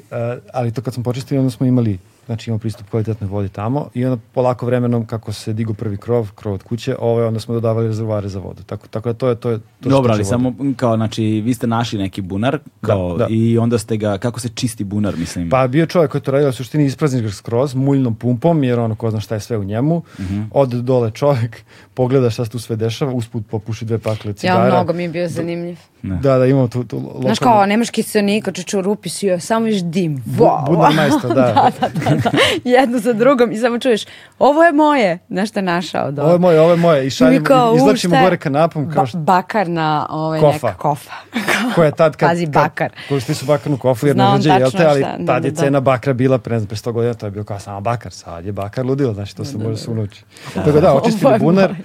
ali 0.54 0.72
to 0.72 0.82
kad 0.82 0.94
smo 0.94 1.04
počistili, 1.04 1.40
onda 1.40 1.52
smo 1.52 1.66
imali 1.66 1.98
znači 2.26 2.50
imamo 2.50 2.60
pristup 2.60 2.90
kvalitetnoj 2.90 3.30
vodi 3.30 3.50
tamo 3.50 3.90
i 3.94 4.06
onda 4.06 4.22
polako 4.34 4.66
vremenom 4.66 5.06
kako 5.06 5.34
se 5.34 5.54
digu 5.54 5.74
prvi 5.74 5.98
krov, 5.98 6.32
krov 6.36 6.54
od 6.54 6.64
kuće, 6.64 6.96
ovaj, 7.00 7.26
onda 7.26 7.40
smo 7.40 7.54
dodavali 7.54 7.88
rezervoare 7.88 8.30
za 8.30 8.40
vodu. 8.40 8.64
Tako, 8.64 8.88
tako 8.88 9.10
da 9.10 9.14
to 9.14 9.30
je 9.30 9.36
to 9.36 9.50
je 9.50 9.60
to 9.60 9.90
Dobro, 9.90 10.14
ali 10.14 10.26
samo 10.26 10.54
kao, 10.76 10.96
znači, 10.96 11.24
vi 11.24 11.54
ste 11.54 11.68
našli 11.68 12.00
neki 12.00 12.22
bunar 12.22 12.60
kao, 12.82 13.18
da. 13.18 13.28
i 13.30 13.58
onda 13.58 13.78
ste 13.78 13.98
ga, 13.98 14.18
kako 14.18 14.40
se 14.40 14.50
čisti 14.50 14.84
bunar, 14.84 15.18
mislim? 15.18 15.50
Pa 15.50 15.68
bio 15.68 15.82
je 15.82 15.88
čovjek 15.88 16.12
koji 16.12 16.22
to 16.22 16.32
radio 16.32 16.50
u 16.50 16.54
suštini 16.54 16.86
isprazni 16.86 17.22
ga 17.22 17.32
skroz 17.32 17.76
muljnom 17.76 18.16
pumpom 18.16 18.64
jer 18.64 18.80
ono 18.80 18.96
ko 18.96 19.12
zna 19.12 19.20
šta 19.20 19.36
je 19.36 19.42
sve 19.42 19.58
u 19.58 19.64
njemu. 19.64 20.04
Mhm. 20.20 20.42
Od 20.52 20.70
dole 20.70 21.12
čovjek 21.12 21.64
pogleda 22.02 22.30
šta 22.30 22.46
se 22.46 22.52
tu 22.52 22.60
sve 22.60 22.76
dešava, 22.76 23.12
usput 23.14 23.44
popuši 23.50 23.86
dve 23.86 23.98
pakle 24.00 24.34
cigara. 24.34 24.66
Ja, 24.66 24.72
mnogo 24.72 24.94
mi 24.94 25.04
je 25.04 25.10
bio 25.10 25.28
zanimljiv. 25.30 25.78
Da, 26.02 26.38
da, 26.38 26.46
imamo 26.46 26.68
tu, 26.68 26.84
tu 26.84 26.98
lokalnu... 26.98 27.22
Znaš 27.22 27.40
kao, 27.40 27.66
nemaš 27.66 27.90
kiselnika, 27.90 28.52
čeče 28.52 28.78
u 28.78 28.82
rupi 28.82 29.10
si 29.10 29.28
joj, 29.28 29.40
samo 29.40 29.66
viš 29.66 29.82
dim. 29.84 30.24
Wow. 30.38 30.66
Budnar 30.66 30.94
majstor, 30.94 31.34
da. 31.36 31.72
da, 31.80 31.90
da, 31.90 32.16
da. 32.16 32.32
Jedno 32.64 33.00
za 33.00 33.14
drugom 33.14 33.52
i 33.52 33.58
samo 33.58 33.80
čuješ, 33.80 34.06
ovo 34.40 34.64
je 34.64 34.72
moje. 34.72 35.20
Znaš 35.30 35.50
šta 35.50 35.60
je 35.60 35.64
našao? 35.64 36.12
Do... 36.12 36.22
Ovo 36.22 36.32
je 36.32 36.40
moje, 36.40 36.62
ovo 36.62 36.72
je 36.72 36.78
moje. 36.78 37.08
I 37.08 37.10
šaljemo, 37.10 37.46
kao, 37.46 37.76
izlačimo 37.76 38.16
gore 38.24 38.38
kanapom 38.38 38.90
kao 38.90 39.04
Ba- 39.04 39.08
što 39.08 39.18
bakar 39.18 39.70
na 39.70 40.08
ovaj 40.10 40.40
Kofa. 40.40 40.68
neka 40.68 40.78
kofa. 40.78 41.12
koja 41.76 41.86
je 41.86 41.92
tad 41.92 42.16
kad, 42.16 42.30
Pazi, 42.30 42.46
kad 42.46 42.54
bakar. 42.54 42.92
koristili 43.10 43.36
su 43.36 43.46
bakarnu 43.46 43.78
kofu 43.78 44.08
jer 44.08 44.16
Zna 44.16 44.26
ne 44.26 44.32
rađe, 44.32 44.50
jel 44.50 44.72
te, 44.72 44.86
ali 44.86 45.02
šta, 45.02 45.18
da, 45.18 45.26
tad 45.26 45.46
je 45.46 45.52
da, 45.52 45.56
da. 45.56 45.62
cena 45.62 45.80
bakra 45.80 46.14
bila 46.14 46.38
pre, 46.38 46.54
ne 46.54 46.60
znam, 46.60 46.68
pre 46.68 46.78
100 46.78 46.92
godina, 46.92 47.14
to 47.14 47.26
je 47.26 47.32
bio 47.32 47.44
kao 47.44 47.60
samo 47.60 47.82
bakar, 47.82 48.12
sad 48.12 48.46
je 48.46 48.52
bakar 48.52 48.86
ludilo, 48.86 49.14
znači 49.14 49.36
to 49.36 49.46
se 49.46 49.58
može 49.58 49.78
sunući. 49.78 50.24
Tako 50.54 50.72
da, 50.72 50.94
očistili 50.94 51.26
Ovo 51.26 51.34
je 51.34 51.40
bunar, 51.40 51.70
moj. 51.70 51.78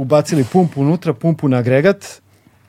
Ubacili 0.00 0.44
pumpu 0.44 0.80
unutra, 0.80 1.12
pumpu 1.14 1.48
na 1.48 1.56
agregat 1.56 2.04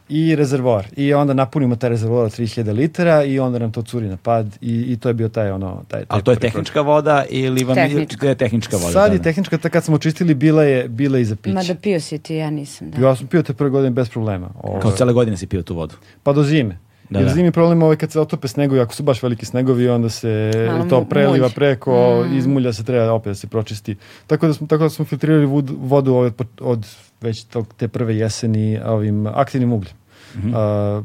i 0.10 0.36
rezervoar. 0.36 0.88
I 0.96 1.14
onda 1.14 1.34
napunimo 1.34 1.76
taj 1.76 1.90
rezervoar 1.90 2.26
od 2.26 2.32
3000 2.32 2.74
litara 2.74 3.24
i 3.24 3.40
onda 3.40 3.60
nam 3.60 3.72
to 3.72 3.82
curi 3.82 4.08
na 4.08 4.18
pad 4.18 4.58
i, 4.62 4.82
i 4.84 4.98
to 4.98 5.10
je 5.10 5.14
bio 5.14 5.30
taj 5.30 5.52
ono... 5.52 5.84
Taj, 5.88 6.00
taj 6.00 6.06
Ali 6.10 6.24
to 6.24 6.32
je 6.32 6.40
tehnička 6.40 6.82
voda 6.82 7.24
ili 7.30 7.64
vam 7.64 7.76
Tehnička. 7.76 8.28
je 8.28 8.36
tehnička 8.36 8.78
voda? 8.78 8.92
Sad 8.92 9.08
da, 9.08 9.14
je 9.14 9.18
da. 9.18 9.24
tehnička, 9.24 9.58
ta 9.58 9.70
kad 9.70 9.84
smo 9.84 9.96
očistili, 9.96 10.34
bila 10.36 10.64
je, 10.64 10.88
bila 10.90 11.18
je 11.18 11.22
i 11.22 11.26
za 11.26 11.36
piće. 11.36 11.54
Ma 11.54 11.64
da 11.64 11.76
pio 11.76 12.00
si 12.00 12.18
ti, 12.20 12.36
ja 12.36 12.50
nisam. 12.50 12.92
Da. 12.92 13.02
Ja 13.02 13.16
sam 13.16 13.28
pio 13.28 13.44
te 13.44 13.54
prve 13.54 13.70
godine 13.70 13.92
bez 13.92 14.10
problema. 14.10 14.50
Ovaj. 14.56 14.82
Kao 14.82 14.92
cele 14.92 15.14
godine 15.14 15.38
si 15.38 15.48
pio 15.48 15.62
tu 15.62 15.76
vodu. 15.76 15.96
Pa 16.24 16.34
do 16.34 16.44
zime. 16.44 16.78
Da, 17.10 17.20
Jer 17.20 17.28
da. 17.28 17.34
zimi 17.34 17.52
problem 17.52 17.84
ovaj 17.84 17.96
kad 17.96 18.12
se 18.12 18.20
otope 18.20 18.48
snegovi, 18.48 18.80
ako 18.80 18.96
su 18.96 19.04
baš 19.04 19.24
veliki 19.24 19.46
snegovi, 19.46 19.90
onda 19.90 20.10
se 20.10 20.52
Malo 20.70 20.86
to 20.86 21.04
preliva 21.06 21.38
mulj. 21.40 21.54
preko, 21.54 21.92
Mm. 22.24 22.38
izmulja 22.38 22.74
se, 22.74 22.84
treba 22.84 23.12
opet 23.12 23.32
da 23.32 23.36
se 23.36 23.48
pročisti. 23.48 23.96
Tako 24.28 24.48
da 24.48 24.54
smo, 24.54 24.68
tako 24.68 24.84
da 24.84 24.90
smo 24.90 25.06
filtrirali 25.06 25.46
vodu, 25.46 25.76
vodu 25.80 26.16
od, 26.16 26.34
od 26.62 26.86
već 27.22 27.44
tog, 27.44 27.68
te 27.78 27.88
prve 27.88 28.18
jeseni 28.18 28.80
ovim 28.86 29.28
aktivnim 29.28 29.74
ugljem. 29.74 29.94
Mhm. 30.38 30.48
Uh, 30.48 30.54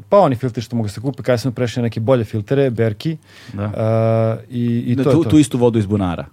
pa 0.09 0.19
oni 0.19 0.35
filtri 0.35 0.61
što 0.61 0.75
mogu 0.75 0.89
se 0.89 1.01
kupe, 1.01 1.23
kada 1.23 1.37
smo 1.37 1.51
prešli 1.51 1.79
na 1.79 1.83
neke 1.83 1.99
bolje 1.99 2.23
filtere, 2.23 2.69
berki, 2.69 3.17
Da. 3.53 3.65
uh, 3.65 4.53
i, 4.53 4.65
i 4.87 4.95
Da, 4.95 5.03
to 5.03 5.11
tu, 5.11 5.17
je 5.17 5.23
to. 5.23 5.29
tu 5.29 5.37
istu 5.39 5.57
vodu 5.57 5.79
iz 5.79 5.85
bunara. 5.85 6.25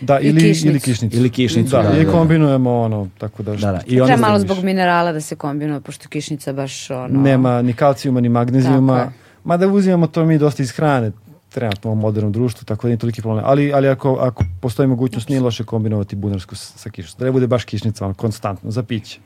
Da, 0.00 0.20
I 0.20 0.26
ili, 0.26 0.40
kišnicu. 0.40 0.68
ili 0.68 0.80
kišnicu. 0.80 1.16
Ili 1.16 1.30
kišnicu, 1.30 1.70
Da, 1.70 1.82
da, 1.82 1.90
i 1.90 1.98
da, 1.98 2.04
da. 2.04 2.10
kombinujemo 2.12 2.80
ono, 2.80 3.08
tako 3.18 3.42
da, 3.42 3.52
Da, 3.52 3.72
da. 3.72 3.80
I 3.86 3.96
Treba 3.96 4.16
malo 4.16 4.38
zbog 4.38 4.64
minerala 4.64 5.12
da 5.12 5.20
se 5.20 5.36
kombinuje, 5.36 5.80
pošto 5.80 6.08
kišnica 6.08 6.52
baš 6.52 6.90
ono... 6.90 7.20
Nema 7.22 7.62
ni 7.62 7.72
kalcijuma, 7.72 8.20
ni 8.20 8.28
magnezijuma. 8.28 9.12
Mada 9.44 9.68
uzimamo 9.68 10.06
to 10.06 10.24
mi 10.24 10.38
dosta 10.38 10.62
iz 10.62 10.70
hrane 10.70 11.12
trenutno 11.50 11.92
u 11.92 11.94
modernom 11.94 12.32
društvu, 12.32 12.64
tako 12.64 12.82
da 12.82 12.88
nije 12.88 12.98
toliki 12.98 13.22
problem. 13.22 13.44
Ali, 13.46 13.72
ali 13.72 13.88
ako, 13.88 14.14
ako 14.14 14.44
postoji 14.60 14.88
mogućnost, 14.88 15.28
nije 15.28 15.40
loše 15.40 15.64
kombinovati 15.64 16.16
bunarsku 16.16 16.54
sa 16.54 16.90
kišnicom. 16.90 17.18
Da 17.18 17.24
ne 17.24 17.32
bude 17.32 17.46
baš 17.46 17.64
kišnica, 17.64 18.04
ono, 18.04 18.14
konstantno, 18.14 18.70
za 18.70 18.82
piće. 18.82 19.18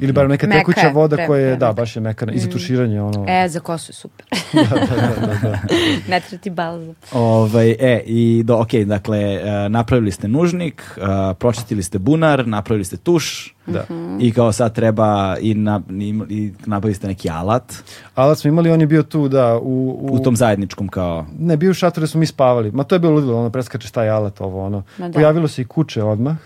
Ili 0.00 0.12
bar 0.12 0.28
neka 0.28 0.46
Meka 0.46 0.58
tekuća 0.58 0.88
voda 0.88 1.26
koja 1.26 1.46
je, 1.46 1.56
da, 1.56 1.72
baš 1.72 1.96
je 1.96 2.02
mekana. 2.02 2.32
I 2.32 2.38
za 2.38 2.50
tuširanje, 2.50 3.02
ono... 3.02 3.24
E, 3.28 3.48
za 3.48 3.60
kosu 3.60 3.90
je 3.90 3.94
super. 3.94 4.26
da, 4.70 4.86
da, 5.26 5.38
da. 5.42 5.58
ne 6.10 6.20
treba 6.20 6.42
ti 6.42 6.50
balzam. 6.50 6.94
Ovaj, 7.12 7.70
e, 7.70 8.02
i 8.06 8.42
do, 8.44 8.56
ok, 8.58 8.74
dakle, 8.74 9.18
e, 9.18 9.68
napravili 9.68 10.10
ste 10.10 10.28
nužnik, 10.28 10.82
e, 10.96 11.34
pročistili 11.34 11.82
ste 11.82 11.98
bunar, 11.98 12.46
napravili 12.46 12.84
ste 12.84 12.96
tuš 12.96 13.53
Da. 13.66 13.84
i 14.20 14.32
kao 14.32 14.52
sad 14.52 14.74
treba 14.74 15.36
i, 15.40 15.54
na, 15.54 15.80
i, 15.90 16.20
i 16.28 16.52
nabavili 16.66 16.94
ste 16.94 17.06
neki 17.06 17.30
alat 17.30 17.74
Alat 18.14 18.38
smo 18.38 18.48
imali, 18.48 18.70
on 18.70 18.80
je 18.80 18.86
bio 18.86 19.02
tu, 19.02 19.28
da, 19.28 19.58
u... 19.58 20.08
u 20.12 20.18
tom 20.18 20.36
zajedničkom 20.36 20.88
kao... 20.88 21.26
Ne, 21.38 21.56
bio 21.56 21.70
u 21.70 21.74
šatoru 21.74 22.02
da 22.02 22.06
smo 22.06 22.20
mi 22.20 22.26
spavali. 22.26 22.70
Ma 22.70 22.84
to 22.84 22.94
je 22.94 22.98
bilo 22.98 23.12
ludilo, 23.12 23.38
ono, 23.38 23.50
preskače 23.50 23.92
taj 23.92 24.10
alat, 24.10 24.40
ovo, 24.40 24.66
ono. 24.66 24.82
Ma 24.98 25.08
da. 25.08 25.12
Pojavilo 25.12 25.48
se 25.48 25.62
i 25.62 25.64
kuće 25.64 26.02
odmah, 26.02 26.36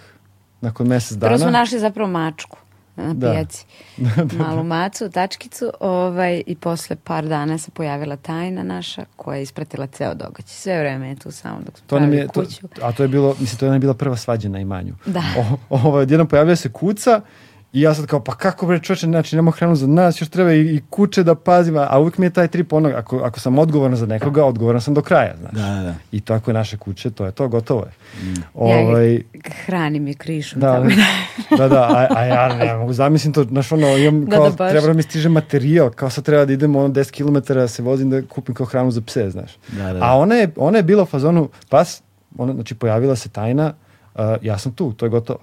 nakon 0.60 0.88
mjesec 0.88 1.16
dana. 1.16 1.28
Prvo 1.30 1.38
smo 1.38 1.50
našli 1.50 1.78
zapravo 1.78 2.10
mačku 2.10 2.58
na 2.98 3.14
Da. 3.14 3.30
pijaci. 3.32 3.64
Malu 4.38 4.64
macu, 4.64 5.10
tačkicu, 5.10 5.70
ovaj, 5.80 6.42
i 6.46 6.54
posle 6.54 6.96
par 6.96 7.26
dana 7.26 7.58
se 7.58 7.70
pojavila 7.70 8.16
tajna 8.16 8.62
naša 8.62 9.04
koja 9.16 9.36
je 9.36 9.42
ispratila 9.42 9.86
ceo 9.86 10.14
događaj. 10.14 10.42
Sve 10.46 10.78
vreme 10.78 11.08
je 11.08 11.16
tu 11.16 11.30
samo 11.30 11.58
dok 11.66 11.78
smo 11.78 11.86
To 11.86 11.94
nam 11.94 12.04
pravili 12.04 12.22
je, 12.22 12.28
to, 12.28 12.40
kuću. 12.40 12.66
a 12.82 12.92
to 12.92 13.02
je 13.02 13.08
bilo, 13.08 13.36
mislim, 13.40 13.58
to 13.58 13.64
je 13.66 13.70
nam 13.70 13.80
bila 13.80 13.94
prva 13.94 14.16
svađa 14.16 14.48
na 14.48 14.58
imanju. 14.60 14.94
Da. 15.06 15.22
O, 15.70 15.76
ovaj, 15.80 16.02
odjednom 16.02 16.28
pojavlja 16.28 16.56
se 16.56 16.72
kuca 16.72 17.20
i 17.72 17.80
ja 17.80 17.94
sad 17.94 18.06
kao, 18.06 18.20
pa 18.24 18.34
kako 18.34 18.66
bre 18.66 18.78
čoče, 18.80 19.06
znači 19.06 19.36
nemamo 19.36 19.50
hranu 19.50 19.76
za 19.76 19.86
nas, 19.86 20.20
još 20.20 20.28
treba 20.28 20.52
i, 20.52 20.60
i 20.60 20.80
kuće 20.90 21.22
da 21.22 21.34
pazim, 21.34 21.76
a 21.76 21.98
uvijek 21.98 22.18
mi 22.18 22.26
je 22.26 22.30
taj 22.30 22.48
trip 22.48 22.72
onog, 22.72 22.92
ako, 22.92 23.18
ako 23.18 23.40
sam 23.40 23.58
odgovoran 23.58 23.96
za 23.96 24.06
nekoga, 24.06 24.44
odgovoran 24.44 24.80
sam 24.80 24.94
do 24.94 25.02
kraja, 25.02 25.34
znaš. 25.40 25.52
Da, 25.52 25.74
da, 25.74 25.82
da. 25.82 25.94
I 26.12 26.20
tako 26.20 26.50
je 26.50 26.54
naše 26.54 26.76
kuće, 26.76 27.10
to 27.10 27.26
je 27.26 27.32
to, 27.32 27.48
gotovo 27.48 27.80
je. 27.80 27.92
Ja 28.34 28.42
Ovaj, 28.54 29.14
ih 29.14 29.22
hranim 29.66 30.06
je 30.08 30.14
krišom. 30.14 30.60
da, 30.60 30.72
tamo. 30.74 30.90
da, 31.58 31.68
da, 31.68 31.82
a, 31.82 32.06
a 32.16 32.24
ja 32.24 32.54
ne 32.56 32.74
mogu 32.74 32.92
zamislim 32.92 33.32
to, 33.32 33.44
znaš 33.44 33.72
ono, 33.72 33.96
imam 33.96 34.24
Da, 34.24 34.36
kao, 34.36 34.50
da, 34.50 34.56
baš. 34.56 34.70
treba 34.70 34.86
da 34.86 34.92
mi 34.92 35.02
stiže 35.02 35.28
materijal, 35.28 35.90
kao 35.90 36.10
sad 36.10 36.24
treba 36.24 36.44
da 36.44 36.52
idem 36.52 36.76
ono 36.76 36.88
10 36.88 37.10
km 37.10 37.52
da 37.54 37.68
se 37.68 37.82
vozim 37.82 38.10
da 38.10 38.22
kupim 38.22 38.54
kao 38.54 38.66
hranu 38.66 38.90
za 38.90 39.00
pse, 39.00 39.30
znaš. 39.30 39.56
Da, 39.68 39.84
da, 39.84 39.92
da. 39.92 39.98
A 40.02 40.16
ona 40.16 40.34
je, 40.34 40.50
ona 40.56 40.76
je 40.76 40.82
bila 40.82 41.02
u 41.02 41.06
fazonu, 41.06 41.48
pas, 41.70 42.02
ona, 42.38 42.52
znači 42.54 42.74
pojavila 42.74 43.16
se 43.16 43.28
tajna, 43.28 43.72
uh, 44.14 44.20
ja 44.42 44.58
sam 44.58 44.72
tu, 44.72 44.92
to 44.92 45.06
je 45.06 45.10
gotovo. 45.10 45.38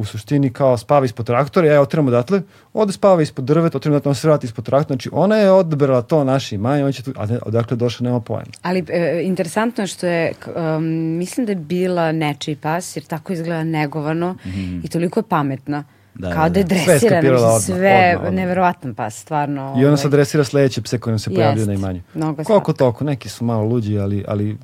U 0.00 0.04
suštini 0.04 0.52
kao 0.52 0.76
spava 0.76 1.04
ispod 1.04 1.26
traktora, 1.26 1.66
ja 1.66 1.72
je 1.72 1.80
otiram 1.80 2.08
odatle, 2.08 2.42
ode 2.72 2.92
spava 2.92 3.22
ispod 3.22 3.44
drveta, 3.44 3.78
otiram 3.78 3.94
odatle, 3.94 4.08
on 4.08 4.14
se 4.14 4.28
vrati 4.28 4.46
ispod 4.46 4.64
traktora, 4.64 4.96
znači 4.96 5.10
ona 5.12 5.36
je 5.36 5.50
odabrala 5.50 6.02
to 6.02 6.24
naše 6.24 6.54
imanje, 6.54 6.84
on 6.84 6.92
će 6.92 7.02
tu, 7.02 7.12
a 7.16 7.26
ne, 7.26 7.38
odakle 7.46 7.74
je 7.74 7.78
došla, 7.78 8.04
nema 8.04 8.20
pojma. 8.20 8.52
Ali 8.62 8.84
e, 8.88 9.22
interesantno 9.24 9.82
je 9.82 9.86
što 9.86 10.06
je, 10.06 10.32
um, 10.56 10.84
mislim 11.18 11.46
da 11.46 11.52
je 11.52 11.56
bila 11.56 12.12
nečiji 12.12 12.56
pas, 12.56 12.96
jer 12.96 13.04
tako 13.04 13.32
izgleda 13.32 13.64
negovano 13.64 14.36
i 14.84 14.88
toliko 14.88 15.20
je 15.20 15.24
pametna. 15.28 15.84
Da, 16.14 16.32
Kao 16.32 16.48
da, 16.48 16.50
da 16.50 16.60
je 16.60 16.64
da. 16.64 16.74
Sve 16.74 16.94
je 16.94 16.98
dresirana, 16.98 17.20
mislim, 17.22 17.36
odmah, 17.36 17.62
sve, 17.62 18.12
odmah, 18.14 18.16
odmah. 18.16 18.34
neverovatan 18.34 18.94
pas, 18.94 19.20
stvarno. 19.20 19.62
I 19.62 19.80
ona 19.80 19.86
ovaj. 19.86 19.96
sad 19.96 20.10
dresira 20.10 20.44
sledeće 20.44 20.82
pse 20.82 20.98
koje 20.98 21.12
nam 21.12 21.18
se 21.18 21.34
pojavljaju 21.34 21.66
na 21.66 21.72
imanju. 21.72 22.00
Koliko 22.44 22.72
toliko, 22.72 23.04
neki 23.04 23.28
su 23.28 23.44
malo 23.44 23.64
luđi, 23.64 23.98
ali, 23.98 24.24
ali, 24.28 24.58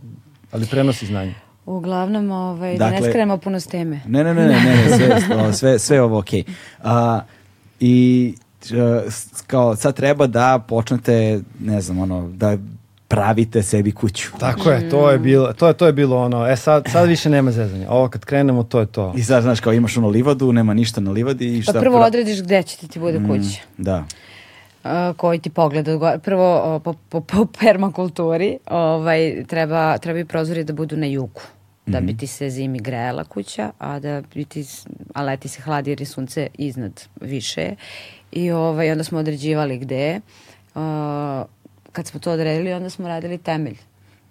ali 0.53 0.67
prenosi 0.67 1.07
znanje. 1.07 1.35
Uglavnom, 1.67 2.31
ovaj, 2.31 2.73
da 2.73 2.79
Dakle- 2.81 3.01
ne 3.01 3.09
skrenemo 3.09 3.37
puno 3.39 3.61
s 3.61 3.67
teme. 3.67 4.01
Ne, 4.07 4.25
ne, 4.25 4.35
ne, 4.35 4.47
ne, 4.47 4.55
ne, 4.55 4.77
ne, 4.77 4.91
sve, 4.97 5.53
sve, 5.53 5.79
sve 5.79 6.03
ovo 6.03 6.19
okej. 6.19 6.45
A, 6.83 7.21
I 7.81 8.35
e, 8.65 9.03
kao 9.47 9.77
sad 9.77 9.95
treba 9.95 10.27
da 10.27 10.65
počnete, 10.69 11.41
ne 11.61 11.81
znam, 11.81 11.99
ono, 11.99 12.29
da 12.29 12.57
pravite 13.09 13.63
sebi 13.63 13.93
kuću. 13.93 14.29
Tako 14.39 14.71
je, 14.71 14.91
to 14.91 15.11
je 15.11 15.19
bilo, 15.19 15.53
to 15.53 15.67
je, 15.69 15.75
to 15.75 15.87
je 15.87 15.93
bilo 15.93 16.17
ono, 16.19 16.47
e 16.47 16.57
sad, 16.57 16.85
sad 16.89 17.09
više 17.09 17.31
nema 17.31 17.51
zezanja. 17.51 17.91
Ovo 17.91 18.09
kad 18.09 18.25
krenemo, 18.25 18.63
to 18.63 18.81
je 18.81 18.87
to. 18.87 19.13
I 19.17 19.23
sad, 19.23 19.43
znaš, 19.43 19.61
kao 19.61 19.73
imaš 19.73 19.97
ono 19.97 20.09
livadu, 20.09 20.53
nema 20.53 20.75
ništa 20.75 21.01
na 21.01 21.11
livadi 21.11 21.59
i 21.59 21.63
šta... 21.63 21.73
Pa 21.73 21.81
prvo 21.81 22.01
odrediš 22.01 22.43
gde 22.43 22.63
će 22.63 22.77
ti 22.77 22.89
ti 22.89 22.99
bude 22.99 23.19
Mm. 23.19 23.29
kuća. 23.29 23.61
Da. 23.79 24.05
Uh, 24.85 24.91
koji 25.17 25.39
ti 25.39 25.51
pogled 25.51 25.89
odgovara. 25.89 26.19
Prvo 26.19 26.81
po, 26.81 26.95
po, 27.09 27.21
po 27.21 27.47
permakulturi 27.61 28.59
ovaj, 28.67 29.45
treba, 29.47 29.99
treba 29.99 30.19
i 30.19 30.25
prozori 30.25 30.65
da 30.65 30.73
budu 30.73 30.97
na 30.97 31.07
jugu 31.07 31.41
da 31.87 31.99
Mhm. 31.99 32.07
bi 32.07 32.17
ti 32.17 32.27
se 32.27 32.51
zimi 32.51 32.79
grejala 32.79 33.25
kuća, 33.25 33.71
a 33.79 33.99
da 33.99 34.23
bi 34.35 34.45
ti, 34.45 34.65
a 35.15 35.23
leti 35.23 35.49
se 35.49 35.63
hladi 35.63 35.91
jer 35.91 36.01
je 36.01 36.07
sunce 36.07 36.49
iznad 36.55 36.93
više. 37.21 37.75
I 38.33 38.51
ovaj, 38.51 38.93
onda 38.93 39.05
smo 39.05 39.19
određivali 39.19 39.79
gde. 39.79 40.21
Uh, 40.75 40.81
kad 41.93 42.07
smo 42.07 42.21
to 42.21 42.33
odredili, 42.33 42.73
onda 42.73 42.91
smo 42.91 43.09
radili 43.09 43.39
temelj. 43.39 43.77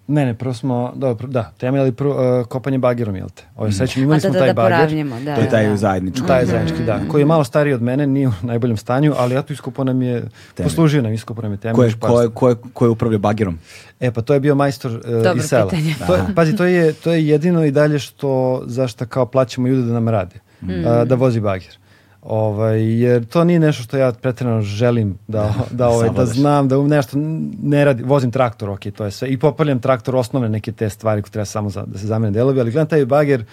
Ne, 0.08 0.26
ne, 0.26 0.34
prvo 0.34 0.54
smo, 0.54 0.94
dobro, 0.96 1.28
da, 1.28 1.52
temelj, 1.58 1.80
ali 1.82 1.92
prvo 1.92 2.40
uh, 2.40 2.48
kopanje 2.48 2.78
bagerom, 2.78 3.16
jel 3.16 3.30
te? 3.30 3.44
Ovo, 3.56 3.72
sećam, 3.72 4.04
imali 4.04 4.16
a 4.16 4.20
da, 4.20 4.22
smo 4.22 4.34
da, 4.34 4.40
taj 4.40 4.48
da 4.48 4.54
bager. 4.54 4.78
poravnjamo. 4.78 5.20
Da, 5.20 5.36
To 5.36 5.42
je 5.42 5.50
taj 5.50 5.68
da. 5.68 5.78
zajednički. 5.78 6.28
Taj 6.28 6.46
zajednički, 6.46 6.84
da. 6.84 7.00
Koji 7.12 7.22
je 7.22 7.26
malo 7.26 7.44
stariji 7.44 7.74
od 7.74 7.82
mene, 7.82 8.08
nije 8.08 8.28
u 8.28 8.32
najboljem 8.42 8.78
stanju, 8.78 9.14
ali 9.18 9.36
ja 9.36 9.42
tu 9.42 9.54
iskopo 9.54 9.84
nam 9.84 10.02
je, 10.02 10.24
poslužio 10.58 11.02
nam, 11.02 11.14
iskopo 11.14 11.42
nam 11.42 11.52
je 11.52 11.58
temelj. 11.58 11.76
Ko 11.76 11.84
je, 11.84 11.94
ko, 12.00 12.22
je, 12.22 12.30
ko, 12.30 12.50
je, 12.50 12.56
ko 12.74 12.86
je 12.86 12.90
upravlja 12.90 13.18
bagerom? 13.18 13.60
E, 14.00 14.12
pa 14.12 14.22
to 14.22 14.34
je 14.34 14.40
bio 14.40 14.56
majstor 14.56 14.92
uh, 14.92 15.02
Dobro 15.24 15.34
iz 15.38 15.46
sela. 15.46 15.70
pitanje. 15.70 15.96
To 16.08 16.16
je, 16.16 16.22
pazi, 16.36 16.56
to 16.56 16.66
je, 16.66 16.94
to 16.94 17.12
je 17.12 17.28
jedino 17.28 17.66
i 17.66 17.72
dalje 17.72 18.00
što, 18.00 18.64
zašto 18.66 19.06
kao 19.06 19.26
plaćamo 19.26 19.68
ljude 19.68 19.82
da 19.88 19.94
nam 19.94 20.10
rade. 20.10 20.36
Mm. 20.62 20.70
Uh, 20.70 21.08
da 21.08 21.16
vozi 21.16 21.40
bager. 21.40 21.78
Ovaj, 22.26 23.02
jer 23.02 23.26
to 23.26 23.44
nije 23.44 23.60
nešto 23.60 23.84
što 23.84 23.98
ja 23.98 24.12
pretredno 24.12 24.62
želim 24.62 25.18
da, 25.28 25.54
da, 25.72 25.90
ovaj, 25.90 26.10
da 26.10 26.26
znam, 26.26 26.68
da 26.68 26.84
nešto 26.84 27.18
ne 27.64 27.86
radi, 27.86 28.04
vozim 28.04 28.32
traktor, 28.32 28.70
ok, 28.70 28.80
to 28.96 29.06
je 29.06 29.12
sve. 29.12 29.30
I 29.30 29.38
popravljam 29.38 29.80
traktor, 29.80 30.16
osnovne 30.16 30.50
neke 30.50 30.72
te 30.72 30.90
stvari 30.90 31.22
koje 31.22 31.32
treba 31.32 31.46
samo 31.46 31.70
za, 31.70 31.84
da 31.86 31.98
se 32.00 32.08
zamene 32.08 32.32
delovi, 32.32 32.60
ali 32.60 32.72
gledam 32.72 32.88
taj 32.88 33.06
bager, 33.06 33.46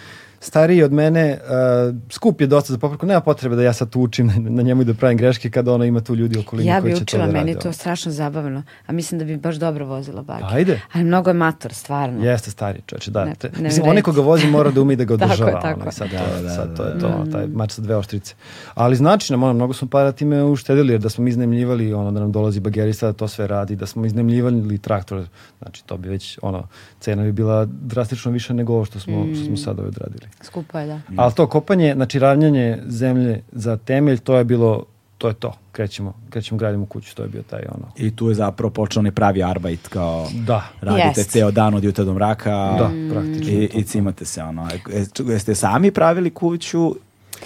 stariji 0.43 0.83
od 0.83 0.93
mene, 0.93 1.39
uh, 1.43 1.97
skup 2.11 2.41
je 2.41 2.47
dosta 2.47 2.73
za 2.73 2.79
popravku, 2.79 3.07
nema 3.07 3.21
potrebe 3.21 3.57
da 3.57 3.63
ja 3.63 3.73
sad 3.73 3.91
tu 3.91 4.01
učim 4.01 4.27
na, 4.27 4.35
na 4.39 4.63
njemu 4.63 4.83
i 4.83 4.85
da 4.85 4.95
pravim 4.95 5.19
greške 5.19 5.51
kada 5.51 5.73
ono 5.73 5.85
ima 5.85 6.01
tu 6.01 6.15
ljudi 6.15 6.39
okolini 6.39 6.69
Ja 6.69 6.81
koji 6.81 6.93
bi 6.93 6.99
će 6.99 7.03
učila, 7.03 7.23
to 7.23 7.27
da 7.27 7.39
meni 7.39 7.51
je 7.51 7.55
rade. 7.55 7.63
to 7.63 7.73
strašno 7.73 8.13
zabavno. 8.13 8.63
A 8.87 8.93
mislim 8.93 9.19
da 9.19 9.25
bi 9.25 9.37
baš 9.37 9.57
dobro 9.57 9.87
vozila 9.87 10.23
bager. 10.23 10.47
Ajde. 10.51 10.81
Ali 10.93 11.05
mnogo 11.05 11.31
je 11.31 11.35
mator, 11.35 11.75
stvarno. 11.75 12.25
Jeste 12.25 12.51
stari 12.51 12.81
čoveče, 12.87 13.11
da. 13.11 13.25
Ne- 13.25 13.35
ne 13.43 13.63
mislim, 13.63 13.89
onaj 13.89 14.03
ko 14.03 14.13
ga 14.13 14.21
vozi 14.21 14.47
mora 14.47 14.71
da 14.71 14.81
umi 14.81 14.97
da 14.97 15.05
ga 15.05 15.17
Tako 15.19 15.33
je, 15.33 15.35
održava. 15.35 15.61
tako 15.61 15.81
ono, 15.81 15.93
sad, 15.93 16.11
Da, 16.11 16.19
to, 16.19 16.43
da, 16.43 16.49
sad 16.49 16.77
to 16.77 16.85
da, 16.85 16.89
je 16.91 16.99
to, 16.99 17.07
ono, 17.07 17.27
taj 17.27 17.47
mač 17.47 17.71
sa 17.73 17.83
dve 17.83 17.97
oštrice. 17.97 18.35
Ali 18.75 18.97
znači 18.97 19.33
nam, 19.33 19.43
ono, 19.43 19.53
mnogo 19.53 19.73
smo 19.73 19.89
para 19.89 20.13
time 20.13 20.43
uštedili, 20.43 20.93
jer 20.93 21.01
da 21.01 21.09
smo 21.09 21.29
iznemljivali, 21.29 21.93
ono, 21.95 22.13
da 22.13 22.21
nam 22.21 22.33
dolazi 22.33 22.61
bagerista 22.61 23.07
da 23.07 23.13
to 23.13 23.29
sve 23.29 23.47
radi, 23.47 23.77
da 23.77 23.87
smo 23.87 24.07
iznemljivali 24.07 24.79
traktor, 24.79 25.25
znači 25.59 25.85
to 25.85 25.97
bi 25.97 26.09
već, 26.09 26.39
ono, 26.43 26.69
cena 27.01 27.23
bi 27.23 27.33
bila 27.33 27.65
drastično 27.65 28.33
više 28.33 28.55
nego 28.55 28.73
ovo 28.75 28.85
što 28.85 29.01
smo, 29.01 29.27
što 29.35 29.45
smo 29.45 29.57
sad 29.57 29.79
ovaj 29.79 29.89
odradili. 29.89 30.32
Skupo 30.41 30.79
je, 30.79 30.87
da. 30.87 31.01
Ali 31.17 31.33
to 31.33 31.47
kopanje, 31.47 31.93
znači 31.95 32.19
ravnjanje 32.19 32.79
zemlje 32.87 33.43
za 33.53 33.77
temelj, 33.77 34.19
to 34.19 34.37
je 34.37 34.45
bilo, 34.45 34.85
to 35.19 35.29
je 35.29 35.35
to. 35.35 35.53
Krećemo, 35.73 36.15
krećemo 36.31 36.59
gradimo 36.59 36.87
kuću, 36.87 37.15
to 37.17 37.23
je 37.23 37.29
bio 37.29 37.43
taj 37.43 37.61
ono. 37.75 37.87
I 37.97 38.17
tu 38.17 38.29
je 38.29 38.35
zapravo 38.35 38.71
počeo 38.71 39.01
onaj 39.01 39.13
pravi 39.13 39.43
arbajt, 39.43 39.89
kao 39.89 40.29
Da. 40.35 40.63
radite 40.81 41.21
Jest. 41.21 41.31
ceo 41.31 41.51
dan 41.51 41.75
od 41.75 41.85
jutra 41.85 42.05
do 42.05 42.15
mraka. 42.15 42.51
Da, 42.51 42.91
praktično 43.13 43.53
I, 43.53 43.69
to. 43.69 43.79
i 43.79 43.83
cimate 43.83 44.25
se, 44.25 44.43
ono. 44.43 44.69
E, 44.93 45.05
Jeste 45.33 45.55
sami 45.55 45.91
pravili 45.91 46.31
kuću? 46.31 46.95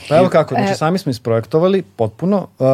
Pa 0.09 0.17
evo 0.17 0.29
kako, 0.29 0.55
znači 0.55 0.73
E. 0.73 0.75
sami 0.75 0.99
smo 0.99 1.11
isprojektovali 1.11 1.83
potpuno. 1.83 2.47
Uh, 2.59 2.67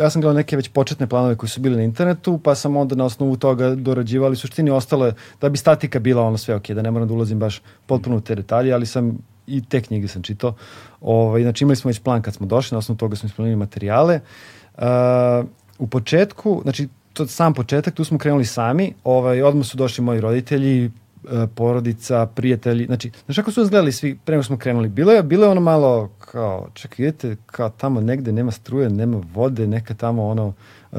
ja 0.00 0.10
sam 0.10 0.22
gledao 0.22 0.36
neke 0.36 0.56
već 0.56 0.68
početne 0.68 1.06
planove 1.06 1.36
koji 1.36 1.50
su 1.50 1.60
bili 1.60 1.76
na 1.76 1.82
internetu, 1.82 2.38
pa 2.38 2.54
sam 2.54 2.76
onda 2.76 2.94
na 2.94 3.04
osnovu 3.04 3.36
toga 3.36 3.74
dorađivali. 3.74 4.36
Suštini 4.36 4.70
ostalo 4.70 5.06
je 5.06 5.12
da 5.40 5.48
bi 5.48 5.58
statika 5.58 5.98
bila 5.98 6.22
ono 6.22 6.38
sve 6.38 6.54
ok, 6.54 6.68
da 6.70 6.82
ne 6.82 6.90
moram 6.90 7.08
da 7.08 7.14
ulazim 7.14 7.38
baš 7.38 7.62
potpuno 7.86 8.16
u 8.16 8.20
te 8.20 8.34
detalje, 8.34 8.72
ali 8.72 8.86
sam 8.86 9.18
i 9.46 9.62
te 9.64 9.80
knjige 9.80 10.08
sam 10.08 10.22
čitao. 10.22 10.54
Ovaj, 11.00 11.42
znači 11.42 11.64
imali 11.64 11.76
smo 11.76 11.88
već 11.88 12.00
plan 12.00 12.22
kad 12.22 12.34
smo 12.34 12.46
došli, 12.46 12.74
na 12.74 12.78
osnovu 12.78 12.98
toga 12.98 13.16
smo 13.16 13.26
isplanili 13.26 13.56
materijale. 13.56 14.20
Uh, 14.78 14.82
u 15.78 15.86
početku, 15.86 16.60
znači 16.62 16.88
to 17.12 17.26
sam 17.26 17.54
početak, 17.54 17.94
tu 17.94 18.04
smo 18.04 18.18
krenuli 18.18 18.44
sami, 18.44 18.94
ovaj, 19.04 19.42
odmah 19.42 19.66
su 19.66 19.76
došli 19.76 20.04
moji 20.04 20.20
roditelji, 20.20 20.84
e, 20.84 21.46
porodica, 21.54 22.26
prijatelji, 22.26 22.86
znači, 22.86 23.10
znaš 23.24 23.36
kako 23.36 23.50
su 23.50 23.60
nas 23.60 23.70
gledali 23.70 23.92
svi 23.92 24.18
pre 24.24 24.32
nego 24.36 24.42
smo 24.42 24.56
krenuli, 24.56 24.88
bilo 24.88 25.12
je, 25.12 25.22
bilo 25.22 25.44
je 25.44 25.50
ono 25.50 25.60
malo 25.60 26.10
kao, 26.18 26.68
čekaj, 26.74 27.06
idete 27.06 27.36
kao 27.46 27.70
tamo 27.70 28.00
negde 28.00 28.32
nema 28.32 28.50
struje, 28.50 28.90
nema 28.90 29.22
vode, 29.34 29.66
neka 29.66 29.94
tamo 29.94 30.26
ono, 30.26 30.52
uh, 30.92 30.98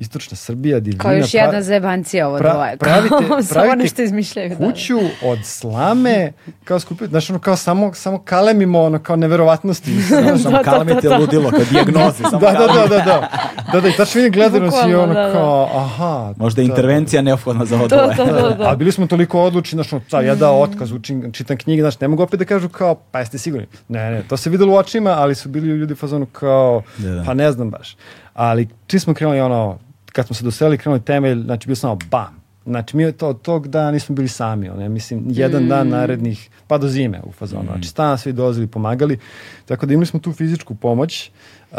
istočna 0.00 0.36
Srbija, 0.36 0.80
divljina. 0.80 1.02
Kao 1.02 1.12
još 1.12 1.26
pra- 1.26 1.36
jedna 1.36 1.62
zebancija 1.62 2.28
ovo 2.28 2.38
pra- 2.38 2.52
dvoje. 2.52 2.76
pravite- 2.78 3.48
pravite 3.50 3.76
nešto 3.76 4.02
izmišljaju. 4.02 4.48
da. 4.50 4.56
kuću 4.56 4.98
od 5.24 5.38
slame, 5.44 6.32
kao 6.64 6.80
skupiti, 6.80 7.06
znaš, 7.06 7.30
ono, 7.30 7.38
kao 7.38 7.56
samo, 7.56 7.94
samo 7.94 8.18
kalemimo, 8.18 8.80
ono, 8.80 8.98
kao 8.98 9.16
neverovatnosti. 9.16 9.92
Znaš, 10.02 10.40
Samo 10.42 10.58
kalemite 10.64 11.08
ludilo, 11.10 11.50
kao 11.50 11.60
dijagnoze. 11.70 12.22
Samo 12.30 12.38
da, 12.40 12.52
da, 12.52 12.66
da, 12.68 12.86
da, 12.88 12.98
da. 12.98 13.28
Da, 13.72 13.80
da, 13.80 13.88
i 13.88 13.92
tačno 13.92 14.18
vidim 14.18 14.32
gledaju 14.32 14.62
nas 14.62 14.74
i 14.74 14.76
Bukvalno, 14.76 15.02
ono 15.02 15.14
da, 15.14 15.22
da. 15.22 15.32
kao, 15.32 15.68
aha. 15.74 16.34
Možda 16.36 16.62
je 16.62 16.66
da. 16.66 16.72
intervencija 16.72 17.22
neophodna 17.22 17.64
za 17.64 17.76
ovo 17.76 17.88
Da, 17.88 17.96
dvoje. 17.96 18.32
da, 18.32 18.42
da, 18.42 18.50
da. 18.50 18.64
Ali 18.64 18.76
bili 18.76 18.92
smo 18.92 19.06
toliko 19.06 19.40
odlučni, 19.42 19.76
znaš, 19.76 19.92
ono, 19.92 20.02
sad 20.08 20.24
ja 20.24 20.34
dao 20.34 20.60
otkaz, 20.60 20.92
učim, 20.92 21.32
čitam 21.32 21.56
knjige, 21.56 21.82
znaš, 21.82 22.00
ne 22.00 22.08
mogu 22.08 22.22
opet 22.22 22.38
da 22.38 22.44
kažu 22.44 22.68
kao, 22.68 22.94
pa 23.10 23.18
jeste 23.18 23.38
sigurni? 23.38 23.66
Ne, 23.88 24.10
ne, 24.10 24.22
to 24.22 24.36
se 24.36 24.50
videlo 24.50 24.72
u 24.72 24.76
očima, 24.76 25.10
ali 25.10 25.34
su 25.34 25.48
bili 25.48 25.68
ljudi 25.68 25.92
u 25.92 25.96
fazonu 25.96 26.26
kao, 26.26 26.82
Da, 26.98 27.10
da. 27.10 27.22
pa 27.24 27.34
ne 27.34 27.52
znam 27.52 27.70
baš. 27.70 27.96
Ali 28.34 28.68
čim 28.86 29.00
smo 29.00 29.14
krenuli 29.14 29.40
ono, 29.40 29.78
kad 30.12 30.26
smo 30.26 30.34
se 30.34 30.44
doselili, 30.44 30.78
krenuli 30.78 31.00
temelj, 31.00 31.42
znači 31.42 31.66
bio 31.66 31.76
samo 31.76 31.98
bam. 32.10 32.40
Znači 32.66 32.96
mi 32.96 33.12
to, 33.12 33.28
od 33.28 33.42
tog 33.42 33.68
dana 33.68 33.90
nismo 33.90 34.14
bili 34.14 34.28
sami, 34.28 34.66
ja 34.66 34.88
mislim, 34.88 35.24
jedan 35.28 35.68
dan 35.68 35.88
narednih, 35.88 36.50
pa 36.66 36.78
do 36.78 36.88
zime 36.88 37.20
u 37.24 37.32
fazonu. 37.32 37.66
Znači 37.66 37.88
stalno 37.88 38.16
svi 38.16 38.32
dolazili, 38.32 38.66
pomagali, 38.66 39.18
tako 39.66 39.86
da 39.86 39.94
imali 39.94 40.06
smo 40.06 40.20
tu 40.20 40.32
fizičku 40.32 40.74
pomoć. 40.74 41.30
Uh, 41.70 41.78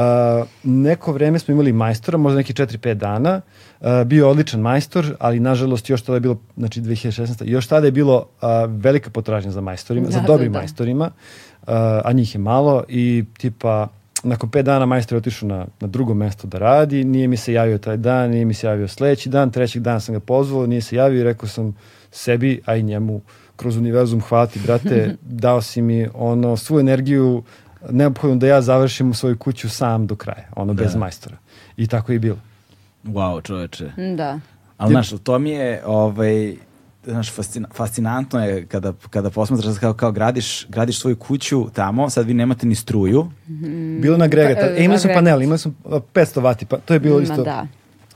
neko 0.63 1.11
vreme 1.11 1.39
smo 1.39 1.51
imali 1.51 1.73
majstora, 1.73 2.17
možda 2.17 2.37
neki 2.37 2.53
4-5 2.53 2.93
dana, 2.93 3.41
uh, 3.79 3.87
bio 4.05 4.25
je 4.25 4.29
odličan 4.29 4.59
majstor, 4.59 5.15
ali 5.19 5.39
nažalost 5.39 5.89
još 5.89 6.01
tada 6.01 6.15
je 6.15 6.19
bilo, 6.19 6.37
znači 6.57 6.81
2016. 6.81 7.43
Još 7.45 7.67
tada 7.67 7.85
je 7.85 7.91
bilo 7.91 8.15
uh, 8.17 8.47
velika 8.67 9.09
potražnja 9.09 9.51
za 9.51 9.61
majstorima, 9.61 10.05
Da, 10.05 10.11
za 10.11 10.19
da, 10.19 10.27
dobrim 10.27 10.53
da. 10.53 10.59
majstorima, 10.59 11.05
uh, 11.05 11.67
a 12.03 12.11
njih 12.13 12.35
je 12.35 12.39
malo 12.39 12.83
i 12.87 13.25
tipa 13.37 13.87
nakon 14.23 14.49
pet 14.49 14.65
dana 14.65 14.85
majstor 14.85 15.15
je 15.15 15.17
otišao 15.17 15.49
na, 15.49 15.65
na 15.79 15.87
drugo 15.87 16.13
mesto 16.13 16.47
da 16.47 16.57
radi, 16.57 17.03
nije 17.03 17.27
mi 17.27 17.37
se 17.37 17.53
javio 17.53 17.77
taj 17.77 17.97
dan, 17.97 18.29
nije 18.29 18.45
mi 18.45 18.53
se 18.53 18.67
javio 18.67 18.87
sledeći 18.87 19.29
dan, 19.29 19.51
trećeg 19.51 19.81
dana 19.81 19.99
sam 19.99 20.13
ga 20.13 20.19
pozvao, 20.19 20.67
nije 20.67 20.81
se 20.81 20.95
javio 20.95 21.19
i 21.21 21.23
rekao 21.23 21.49
sam 21.49 21.75
sebi, 22.11 22.61
a 22.65 22.75
i 22.75 22.83
njemu 22.83 23.21
kroz 23.55 23.77
univerzum 23.77 24.21
hvala 24.21 24.47
ti 24.47 24.59
brate, 24.63 25.15
dao 25.45 25.61
si 25.61 25.81
mi 25.81 26.07
ono 26.13 26.57
svu 26.57 26.79
energiju 26.79 27.43
neophodno 27.89 28.35
da 28.35 28.47
ja 28.47 28.61
završim 28.61 29.13
svoju 29.13 29.37
kuću 29.37 29.69
sam 29.69 30.07
do 30.07 30.15
kraja, 30.15 30.47
ono 30.55 30.73
bez 30.73 30.95
majstora. 30.95 31.37
I 31.77 31.87
tako 31.87 32.11
je 32.11 32.15
i 32.15 32.19
bilo. 32.19 32.37
Wow, 33.05 33.43
čoveče. 33.43 33.91
Da. 34.17 34.39
Ali, 34.77 34.91
znaš, 34.91 35.09
to 35.23 35.39
mi 35.39 35.49
je, 35.49 35.81
ovaj, 35.85 36.55
znaš, 37.03 37.31
fascina, 37.31 37.67
fascinantno 37.73 38.45
je 38.45 38.65
kada, 38.65 38.93
kada 39.09 39.29
posmatraš 39.29 39.77
kao, 39.79 39.93
kao 39.93 40.11
gradiš, 40.11 40.67
gradiš 40.69 40.99
svoju 40.99 41.15
kuću 41.15 41.69
tamo, 41.73 42.09
sad 42.09 42.25
vi 42.25 42.33
nemate 42.33 42.67
ni 42.67 42.75
struju, 42.75 43.31
Bilo 44.01 44.17
na 44.17 44.25
agregata. 44.25 44.61
Pa, 44.61 44.67
E, 44.67 44.83
imali 44.83 44.99
smo 44.99 45.11
panel, 45.13 45.41
imali 45.41 45.59
smo 45.59 45.73
a, 45.85 45.99
500 46.13 46.41
vati, 46.41 46.65
pa 46.65 46.77
to 46.77 46.93
je 46.93 46.99
bilo 46.99 47.19
isto 47.19 47.43
da. 47.43 47.67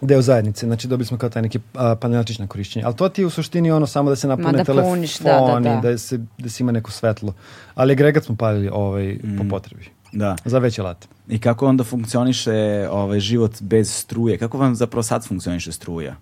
deo 0.02 0.22
zajednice. 0.22 0.66
Znači 0.66 0.88
dobili 0.88 1.06
smo 1.06 1.18
kao 1.18 1.30
taj 1.30 1.41
neki 1.41 1.60
a, 1.74 1.95
panelčić 1.95 2.40
na 2.40 2.48
korišćenje. 2.48 2.86
Ali 2.86 2.95
to 2.95 3.10
ti 3.10 3.22
je 3.22 3.26
u 3.26 3.30
suštini 3.30 3.72
ono 3.72 3.88
samo 3.88 4.10
da 4.10 4.16
se 4.16 4.28
napune 4.28 4.52
Ma 4.52 4.57
da 4.57 4.64
telefoni, 4.64 4.91
puniš, 4.91 5.20
da, 5.20 5.60
da, 5.64 5.82
da. 5.84 5.98
se, 5.98 6.20
da 6.38 6.49
se 6.49 6.64
ima 6.64 6.72
neko 6.72 6.91
svetlo. 6.91 7.34
Ali 7.76 7.91
agregat 7.91 8.24
smo 8.24 8.36
palili 8.36 8.70
ovaj, 8.74 9.18
po 9.38 9.44
potrebi. 9.49 9.86
da. 10.12 10.36
Za 10.45 10.60
veće 10.60 10.82
late. 10.84 11.07
I 11.30 11.40
kako 11.40 11.68
onda 11.68 11.84
funkcioniše 11.84 12.88
ovaj, 12.91 13.20
život 13.20 13.62
bez 13.62 13.91
struje? 13.94 14.38
Kako 14.38 14.57
vam 14.57 14.76
zapravo 14.76 15.03
sad 15.03 15.28
funkcioniše 15.28 15.72
struja? 15.72 16.16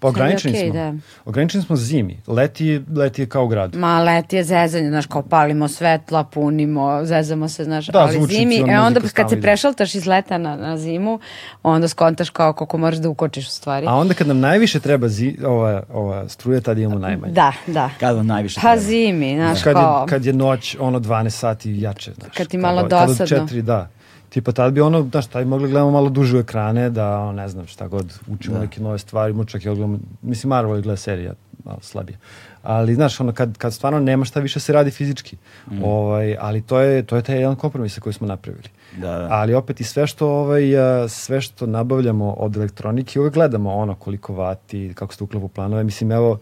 Pa 0.00 0.08
ograničeni 0.08 0.54
okej, 0.58 0.70
smo. 0.70 0.74
da. 0.74 0.92
Ograničeni 1.24 1.64
smo 1.64 1.76
zimi. 1.76 2.20
Leti 2.26 2.66
je, 2.66 2.82
leti 2.96 3.22
je 3.22 3.26
kao 3.26 3.44
u 3.44 3.48
gradu. 3.48 3.78
Ma 3.78 4.02
leti 4.02 4.36
je 4.36 4.44
zezanje, 4.44 4.88
znaš, 4.88 5.06
kao 5.06 5.22
palimo 5.22 5.68
svetla, 5.68 6.24
punimo, 6.24 7.04
zezamo 7.04 7.48
se, 7.48 7.64
znaš, 7.64 7.86
Da, 7.86 7.98
ali 7.98 8.26
zimi, 8.26 8.64
e 8.68 8.78
onda 8.80 9.00
kad 9.14 9.28
se 9.28 9.34
ide. 9.34 9.42
prešaltaš 9.42 9.94
iz 9.94 10.06
leta 10.06 10.38
na, 10.38 10.56
na 10.56 10.76
zimu, 10.76 11.18
onda 11.62 11.88
skontaš 11.88 12.30
kao 12.30 12.52
koliko 12.52 12.78
moraš 12.78 12.98
da 12.98 13.08
ukočiš 13.08 13.46
u 13.46 13.50
stvari. 13.50 13.86
A 13.86 13.94
onda 13.94 14.14
kad 14.14 14.26
nam 14.26 14.40
najviše 14.40 14.80
treba 14.80 15.08
zi, 15.08 15.36
ova, 15.46 15.82
ova 15.92 16.28
struja, 16.28 16.60
tad 16.60 16.78
imamo 16.78 16.98
najmanje. 16.98 17.32
Da, 17.32 17.52
da. 17.66 17.90
Kada 18.00 18.12
vam 18.12 18.26
najviše 18.26 18.54
Pa 18.54 18.60
treba? 18.60 18.80
zimi, 18.80 19.34
znaš, 19.36 19.62
kad, 19.62 19.74
kao... 19.74 20.00
je, 20.00 20.08
kad 20.08 20.24
je 20.24 20.32
noć 20.32 20.76
ono 20.80 21.00
12 21.00 21.30
sati 21.30 21.80
jače. 21.80 22.12
Znaš, 22.12 22.30
Kad 22.36 22.48
ti 22.48 22.56
kao 22.60 22.70
malo 22.74 22.88
kad 22.88 22.92
od 23.02 23.08
dosadno. 23.08 23.26
Četiri, 23.26 23.62
da. 23.62 23.88
Tipa 24.28 24.52
tad 24.52 24.72
bi 24.72 24.80
ono, 24.80 25.02
znaš, 25.10 25.26
tad 25.26 25.44
bi 25.44 25.48
mogli 25.48 25.70
gledamo 25.70 25.90
malo 25.90 26.08
duže 26.08 26.36
u 26.36 26.40
ekrane, 26.40 26.90
da, 26.90 27.18
ono, 27.18 27.32
ne 27.32 27.48
znam, 27.48 27.66
šta 27.66 27.88
god, 27.88 28.18
učimo 28.28 28.58
neke 28.58 28.80
nove 28.80 28.98
stvari, 28.98 29.32
mo 29.32 29.44
čak 29.44 29.64
i 29.64 29.68
odgledamo, 29.68 29.98
mislim, 30.22 30.48
Marvel 30.48 30.82
gleda 30.82 30.96
serija, 30.96 31.32
malo 31.64 31.78
slabije. 31.82 32.18
Ali, 32.62 32.94
znaš, 32.94 33.20
ono, 33.20 33.32
kad, 33.32 33.58
kad 33.58 33.74
stvarno 33.74 34.00
nema 34.00 34.24
šta 34.24 34.40
više 34.40 34.60
se 34.60 34.72
radi 34.72 34.90
fizički. 34.90 35.36
Mm. 35.70 35.84
Ovaj, 35.84 36.36
ali 36.40 36.62
to 36.62 36.80
je, 36.80 37.02
to 37.02 37.16
je 37.16 37.22
taj 37.22 37.36
jedan 37.36 37.56
kompromis 37.56 37.98
koji 37.98 38.12
smo 38.12 38.26
napravili. 38.26 38.68
Da, 38.96 39.18
da. 39.18 39.28
Ali 39.30 39.54
opet 39.54 39.80
i 39.80 39.84
sve 39.84 40.06
što, 40.06 40.28
ovaj, 40.28 40.62
sve 41.08 41.40
što 41.40 41.66
nabavljamo 41.66 42.32
od 42.32 42.56
elektronike, 42.56 43.20
uvek 43.20 43.34
gledamo 43.34 43.74
ono 43.74 43.94
koliko 43.94 44.34
vati, 44.34 44.92
kako 44.94 45.14
se 45.14 45.24
uklapa 45.24 45.46
u 45.46 45.48
planove. 45.48 45.84
Mislim, 45.84 46.12
evo, 46.12 46.38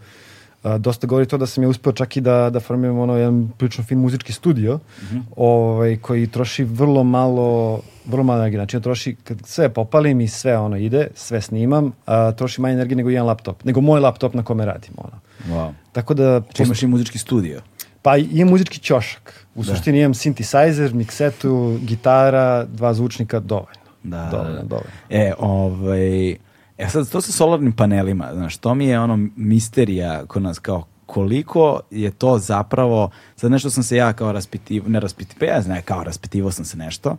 a, 0.67 0.79
dosta 0.79 1.07
govori 1.07 1.27
to 1.27 1.39
da 1.39 1.47
sam 1.47 1.65
je 1.65 1.69
uspeo 1.69 1.93
čak 1.93 2.17
i 2.17 2.21
da, 2.21 2.51
da 2.51 2.61
formiram 2.61 2.99
ono 2.99 3.17
jedan 3.17 3.51
prilično 3.59 3.85
fin 3.85 3.99
muzički 3.99 4.33
studio 4.33 4.77
mm 4.77 5.05
-hmm. 5.05 5.23
ovaj, 5.37 5.97
koji 5.97 6.27
troši 6.27 6.65
vrlo 6.65 7.05
malo 7.05 7.81
vrlo 8.07 8.25
malo 8.25 8.39
energije. 8.39 8.59
Znači, 8.59 8.77
ja 8.77 8.81
troši, 8.81 9.17
kad 9.25 9.39
sve 9.45 9.69
popalim 9.69 10.21
i 10.21 10.29
sve 10.29 10.59
ono 10.59 10.77
ide, 10.77 11.09
sve 11.15 11.41
snimam, 11.41 11.93
a, 12.07 12.33
troši 12.33 12.61
manje 12.61 12.75
energije 12.75 12.97
nego 12.97 13.11
jedan 13.11 13.27
laptop. 13.27 13.65
Nego 13.65 13.81
moj 13.81 14.01
laptop 14.01 14.35
na 14.35 14.43
kome 14.45 14.65
radim. 14.65 14.95
Ono. 14.97 15.21
Wow. 15.49 15.73
Tako 15.93 16.15
da... 16.15 16.43
Či 16.53 16.63
imaš 16.63 16.83
i 16.83 16.87
muzički 16.87 17.19
studio? 17.19 17.61
Pa 18.03 18.17
imam 18.17 18.49
muzički 18.49 18.79
ćošak. 18.79 19.47
U 19.55 19.63
da. 19.63 19.75
suštini 19.75 20.01
imam 20.01 20.15
synthesizer, 20.15 20.95
miksetu, 20.95 21.79
gitara, 21.83 22.65
dva 22.65 22.95
zvučnika, 22.95 23.41
dovoljno. 23.41 23.87
Da, 24.03 24.29
dovoljno, 24.31 24.57
da. 24.57 24.63
dovoljno. 24.63 24.91
E, 25.11 25.33
ovaj, 25.39 26.37
E 26.79 26.89
sad, 26.89 27.11
to 27.11 27.21
sa 27.21 27.33
solarnim 27.33 27.73
panelima, 27.73 28.31
znaš, 28.35 28.57
to 28.57 28.75
mi 28.75 28.87
je 28.87 29.01
ono 29.01 29.29
misterija 29.37 30.27
kod 30.27 30.43
nas 30.43 30.59
kao 30.59 30.85
koliko 31.07 31.81
je 31.91 32.11
to 32.11 32.39
zapravo, 32.39 33.11
sad 33.37 33.51
nešto 33.51 33.71
sam 33.71 33.83
se 33.83 33.97
ja 33.97 34.13
kao 34.13 34.33
raspitivo, 34.33 34.89
ne 34.89 35.01
raspitivo, 35.01 35.39
pa 35.39 35.47
ja 35.47 35.63
znam, 35.63 35.79
kao 35.85 36.05
raspitivo 36.05 36.51
sam 36.51 36.65
se 36.65 36.77
nešto, 36.77 37.17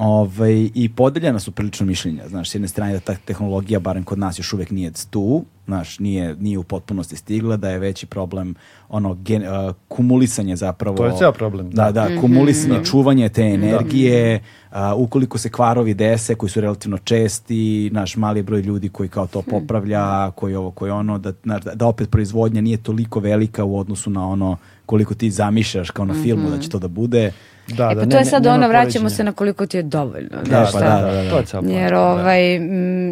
ovaj, 0.00 0.70
i 0.74 0.90
podeljena 0.96 1.38
su 1.40 1.52
prilično 1.52 1.86
mišljenja, 1.86 2.28
znaš, 2.28 2.50
s 2.50 2.54
jedne 2.54 2.68
strane 2.68 2.92
da 2.92 3.00
ta 3.00 3.14
tehnologija, 3.24 3.80
barem 3.80 4.04
kod 4.04 4.18
nas, 4.18 4.38
još 4.38 4.52
uvek 4.52 4.70
nije 4.70 4.92
tu, 5.10 5.44
znaš, 5.66 5.98
nije, 5.98 6.36
nije 6.36 6.58
u 6.58 6.62
potpunosti 6.62 7.16
stigla, 7.16 7.56
da 7.56 7.70
je 7.70 7.78
veći 7.78 8.06
problem 8.06 8.54
ono 8.88 9.14
gen, 9.14 9.42
uh, 9.42 9.74
kumulisanje 9.88 10.56
zapravo. 10.56 10.96
To 10.96 11.06
je 11.06 11.12
ceo 11.18 11.32
problem. 11.32 11.70
Da, 11.70 11.92
da, 11.92 12.08
da 12.08 12.20
kumulisanje, 12.20 12.78
mm 12.78 12.82
-hmm. 12.82 12.90
čuvanje 12.90 13.28
te 13.28 13.42
energije, 13.42 14.42
da. 14.72 14.94
uh, 14.94 15.00
ukoliko 15.00 15.38
se 15.38 15.50
kvarovi 15.50 15.94
dese 15.94 16.34
koji 16.34 16.50
su 16.50 16.60
relativno 16.60 16.98
česti, 16.98 17.90
naš 17.92 18.16
mali 18.16 18.42
broj 18.42 18.60
ljudi 18.60 18.88
koji 18.88 19.08
kao 19.08 19.26
to 19.26 19.40
hm. 19.40 19.50
popravlja, 19.50 20.30
koji 20.30 20.54
ovo, 20.54 20.70
koji 20.70 20.90
ono, 20.90 21.18
da, 21.18 21.32
da 21.74 21.86
opet 21.86 22.10
proizvodnja 22.10 22.60
nije 22.60 22.76
toliko 22.76 23.20
velika 23.20 23.64
u 23.64 23.78
odnosu 23.78 24.10
na 24.10 24.28
ono 24.28 24.56
koliko 24.86 25.14
ti 25.14 25.30
zamišljaš 25.30 25.90
kao 25.90 26.04
na 26.04 26.14
filmu 26.22 26.42
mm 26.42 26.46
-hmm. 26.46 26.56
da 26.56 26.62
će 26.62 26.68
to 26.68 26.78
da 26.78 26.88
bude. 26.88 27.32
Da, 27.76 27.84
e 27.84 27.94
pa 27.94 27.94
da, 27.94 28.10
to 28.10 28.18
je 28.18 28.24
sad 28.24 28.46
ono, 28.46 28.68
vraćamo 28.68 29.10
se 29.10 29.24
na 29.24 29.32
koliko 29.32 29.66
ti 29.66 29.76
je 29.76 29.82
dovoljno. 29.82 30.42
Da, 30.44 30.68
pa 30.72 30.80
da, 30.80 30.86
da, 30.86 31.12
da, 31.12 31.22
da. 31.22 31.30
To 31.30 31.66
je 31.68 31.74
Jer 31.74 31.94
ovaj, 31.94 32.58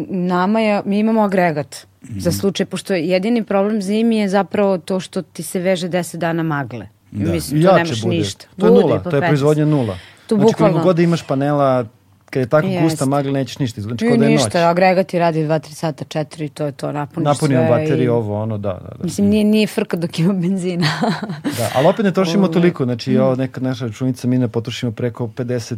nama 0.09 0.59
je, 0.59 0.81
mi 0.85 0.99
imamo 0.99 1.21
agregat 1.21 1.75
mm 2.01 2.07
-hmm. 2.07 2.19
za 2.19 2.31
slučaj, 2.31 2.65
pošto 2.65 2.93
jedini 2.93 3.43
problem 3.43 3.81
zimi 3.81 4.17
je 4.17 4.29
zapravo 4.29 4.77
to 4.77 4.99
što 4.99 5.21
ti 5.21 5.43
se 5.43 5.59
veže 5.59 5.89
10 5.89 6.17
dana 6.17 6.43
magle. 6.43 6.87
Da. 7.11 7.31
Mislim, 7.31 7.61
tu 7.61 7.67
nemaš 7.75 8.01
bude. 8.01 8.15
ništa. 8.15 8.45
To 8.57 8.65
je 8.65 8.71
nula, 8.71 8.99
to 8.99 9.15
je 9.15 9.21
proizvodnja 9.21 9.65
nula. 9.65 9.97
Tu 10.27 10.35
znači, 10.35 10.51
bukvalno. 10.51 10.73
koliko 10.73 10.87
god 10.87 10.95
da 10.95 11.01
imaš 11.01 11.23
panela, 11.23 11.85
kad 12.29 12.41
je 12.41 12.47
tako 12.47 12.67
Jest. 12.67 12.83
gusta 12.83 13.05
magla 13.05 13.31
nećeš 13.31 13.59
ništa, 13.59 13.81
znači 13.81 14.07
kao 14.07 14.17
da 14.17 14.25
je 14.25 14.31
ništa, 14.31 14.59
noć. 14.59 14.71
agregati 14.71 15.19
radi 15.19 15.39
2-3 15.39 15.73
sata, 15.73 16.05
4 16.05 16.49
to 16.49 16.65
je 16.65 16.71
to, 16.71 16.91
napuniš 16.91 17.25
Napunimo 17.25 17.61
sve. 17.61 17.69
bateriju, 17.69 18.05
i... 18.05 18.09
ovo, 18.09 18.41
ono, 18.41 18.57
da, 18.57 18.73
da, 18.73 18.95
da. 18.97 19.03
Mislim, 19.03 19.27
nije, 19.27 19.43
nije 19.43 19.67
frka 19.67 19.97
dok 19.97 20.19
ima 20.19 20.33
benzina. 20.33 20.87
da, 21.57 21.69
ali 21.75 21.87
opet 21.87 22.05
ne 22.05 22.11
trošimo 22.11 22.47
toliko, 22.47 22.83
znači 22.83 23.17
ovo 23.17 23.35
neka 23.35 23.61
naša 23.61 23.85
računica 23.85 24.27
mi 24.27 24.37
ne 24.37 24.47
potrošimo 24.47 24.91
preko 24.91 25.27
50 25.27 25.75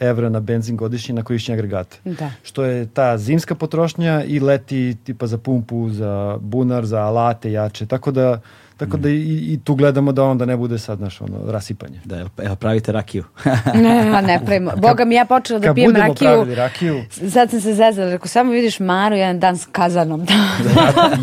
evra 0.00 0.28
na 0.28 0.40
benzin 0.40 0.76
godišnje 0.76 1.14
na 1.14 1.22
korišćenje 1.22 1.58
agregata. 1.58 1.96
Da. 2.04 2.30
Što 2.42 2.64
je 2.64 2.86
ta 2.86 3.18
zimska 3.18 3.54
potrošnja 3.54 4.24
i 4.24 4.40
leti 4.40 4.96
tipa 5.04 5.26
za 5.26 5.38
pumpu, 5.38 5.90
za 5.90 6.38
bunar, 6.40 6.86
za 6.86 7.00
alate 7.00 7.52
jače, 7.52 7.86
tako 7.86 8.10
da 8.10 8.40
Tako 8.84 8.96
da 8.96 9.08
i, 9.08 9.52
i 9.52 9.60
tu 9.64 9.74
gledamo 9.74 10.12
da 10.12 10.24
onda 10.24 10.46
ne 10.46 10.56
bude 10.56 10.78
sad 10.78 11.00
naš 11.00 11.20
ono 11.20 11.52
rasipanje. 11.52 12.00
Da, 12.04 12.24
evo 12.38 12.56
pravite 12.56 12.92
rakiju. 12.92 13.24
ne, 13.74 14.22
ne 14.22 14.40
pravimo. 14.46 14.72
Boga 14.76 15.04
mi 15.04 15.14
ja 15.14 15.24
počela 15.24 15.58
da 15.58 15.74
pijem 15.74 15.96
rakiju. 15.96 16.28
Kad 16.28 16.38
budemo 16.38 16.54
rakiju. 16.54 17.04
Sad 17.10 17.50
sam 17.50 17.60
se 17.60 17.74
zezala, 17.74 18.10
rekao 18.10 18.26
samo 18.26 18.52
vidiš 18.52 18.80
Maru 18.80 19.16
jedan 19.16 19.40
dan 19.40 19.58
s 19.58 19.66
kazanom. 19.72 20.24
da, 20.24 20.34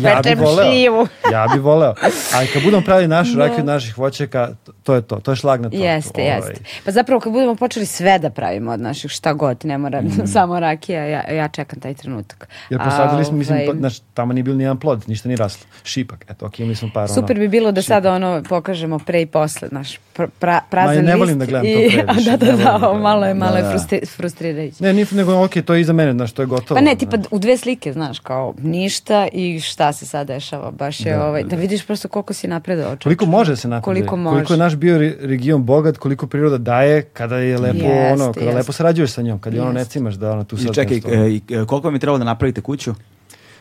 ja, 0.00 0.10
ja 0.10 0.20
bi 0.22 0.34
voleo. 0.44 0.72
Šljivu. 0.72 1.06
ja 1.32 1.46
bi 1.54 1.58
voleo. 1.58 1.94
Ali 2.34 2.46
kad 2.46 2.62
budemo 2.62 2.82
pravili 2.82 3.08
našu 3.08 3.32
no. 3.36 3.46
rakiju 3.46 3.64
naših 3.64 3.98
voćaka, 3.98 4.48
to 4.82 4.94
je 4.94 5.02
to. 5.02 5.16
To 5.16 5.32
je 5.32 5.36
šlag 5.36 5.60
na 5.60 5.70
to. 5.70 5.76
Jeste, 5.76 6.22
ovaj. 6.22 6.36
jeste. 6.36 6.64
Pa 6.84 6.90
zapravo 6.90 7.20
kad 7.20 7.32
budemo 7.32 7.54
počeli 7.54 7.86
sve 7.86 8.18
da 8.18 8.30
pravimo 8.30 8.72
od 8.72 8.80
naših 8.80 9.10
šta 9.10 9.32
god, 9.32 9.64
ne 9.64 9.78
mora 9.78 10.00
mm. 10.02 10.26
samo 10.34 10.60
rakija, 10.60 11.04
ja, 11.04 11.30
ja 11.30 11.48
čekam 11.48 11.80
taj 11.80 11.94
trenutak. 11.94 12.48
Jer 12.70 12.80
posadili 12.84 13.24
smo, 13.24 13.36
mislim, 13.36 13.58
ovaj... 13.58 13.78
znaš, 13.78 13.98
tamo 14.14 14.32
nije 14.32 14.44
bil 14.44 14.56
nijedan 14.56 14.78
plod, 14.78 15.04
ništa 15.06 15.28
ni 15.28 15.36
raslo. 15.36 15.66
Šipak, 15.84 16.24
eto, 16.28 16.46
ok, 16.46 16.58
mi 16.58 16.74
smo 16.74 16.90
par 16.94 17.08
Super 17.08 17.38
bi 17.38 17.48
bilo 17.50 17.72
da 17.72 17.82
sada 17.82 18.12
ono 18.14 18.42
pokažemo 18.48 18.98
pre 18.98 19.22
i 19.22 19.26
posle, 19.26 19.68
naš 19.70 19.98
pra, 20.38 20.60
prazan 20.70 20.90
list. 20.90 21.04
Ma, 21.04 21.10
ne 21.10 21.16
volim 21.16 21.38
da 21.38 21.46
gledam 21.46 21.66
i, 21.66 21.74
to 21.74 21.78
previše. 21.78 22.30
Da, 22.30 22.36
da, 22.36 22.52
da, 22.52 22.78
da, 22.78 22.92
malo 22.92 23.26
je, 23.26 23.34
malo 23.34 23.56
da, 23.56 23.62
da. 23.62 23.96
je 23.96 24.06
frustrirajuće. 24.06 24.84
Ne, 24.84 24.92
nije, 24.92 25.06
nego, 25.12 25.44
ok, 25.44 25.50
to 25.64 25.74
je 25.74 25.80
iza 25.80 25.92
mene, 25.92 26.12
znaš, 26.12 26.32
to 26.32 26.42
je 26.42 26.46
gotovo. 26.46 26.78
Pa 26.78 26.80
ne, 26.80 26.94
tipa 26.94 27.16
u 27.30 27.38
dve 27.38 27.56
slike, 27.56 27.92
znaš, 27.92 28.18
kao 28.18 28.54
ništa 28.62 29.28
i 29.32 29.60
šta 29.60 29.92
se 29.92 30.06
sad 30.06 30.26
dešava, 30.26 30.70
baš 30.70 31.00
je 31.00 31.12
da, 31.12 31.26
ovaj, 31.26 31.44
da 31.44 31.56
vidiš 31.56 31.86
prosto 31.86 32.08
koliko 32.08 32.34
si 32.34 32.48
napredao. 32.48 32.96
Koliko 33.02 33.26
može 33.26 33.56
se 33.56 33.68
napredati. 33.68 33.84
Koliko 33.84 34.16
može. 34.16 34.34
Koliko 34.34 34.52
je 34.52 34.58
naš 34.58 34.76
bio 34.76 34.98
region 35.20 35.64
bogat, 35.64 35.98
koliko 35.98 36.26
priroda 36.26 36.58
daje 36.58 37.02
kada 37.02 37.36
je 37.36 37.58
lepo, 37.58 37.84
jest, 37.84 38.20
ono, 38.20 38.32
kada 38.32 38.46
jest. 38.46 38.56
lepo 38.56 38.72
sarađuješ 38.72 39.10
sa 39.10 39.22
njom, 39.22 39.38
kada 39.38 39.56
je 39.56 39.62
ono 39.62 39.72
ne 39.72 39.84
cimaš 39.84 40.14
da 40.14 40.32
ono 40.32 40.44
tu 40.44 40.56
sad... 40.56 40.70
I 40.70 40.74
čekaj, 40.74 40.96
e, 40.96 41.40
e, 41.50 41.64
koliko 41.66 41.80
vam 41.80 41.94
je 41.94 42.00
trebalo 42.00 42.18
da 42.18 42.24
napravite 42.24 42.60
kuću? 42.60 42.94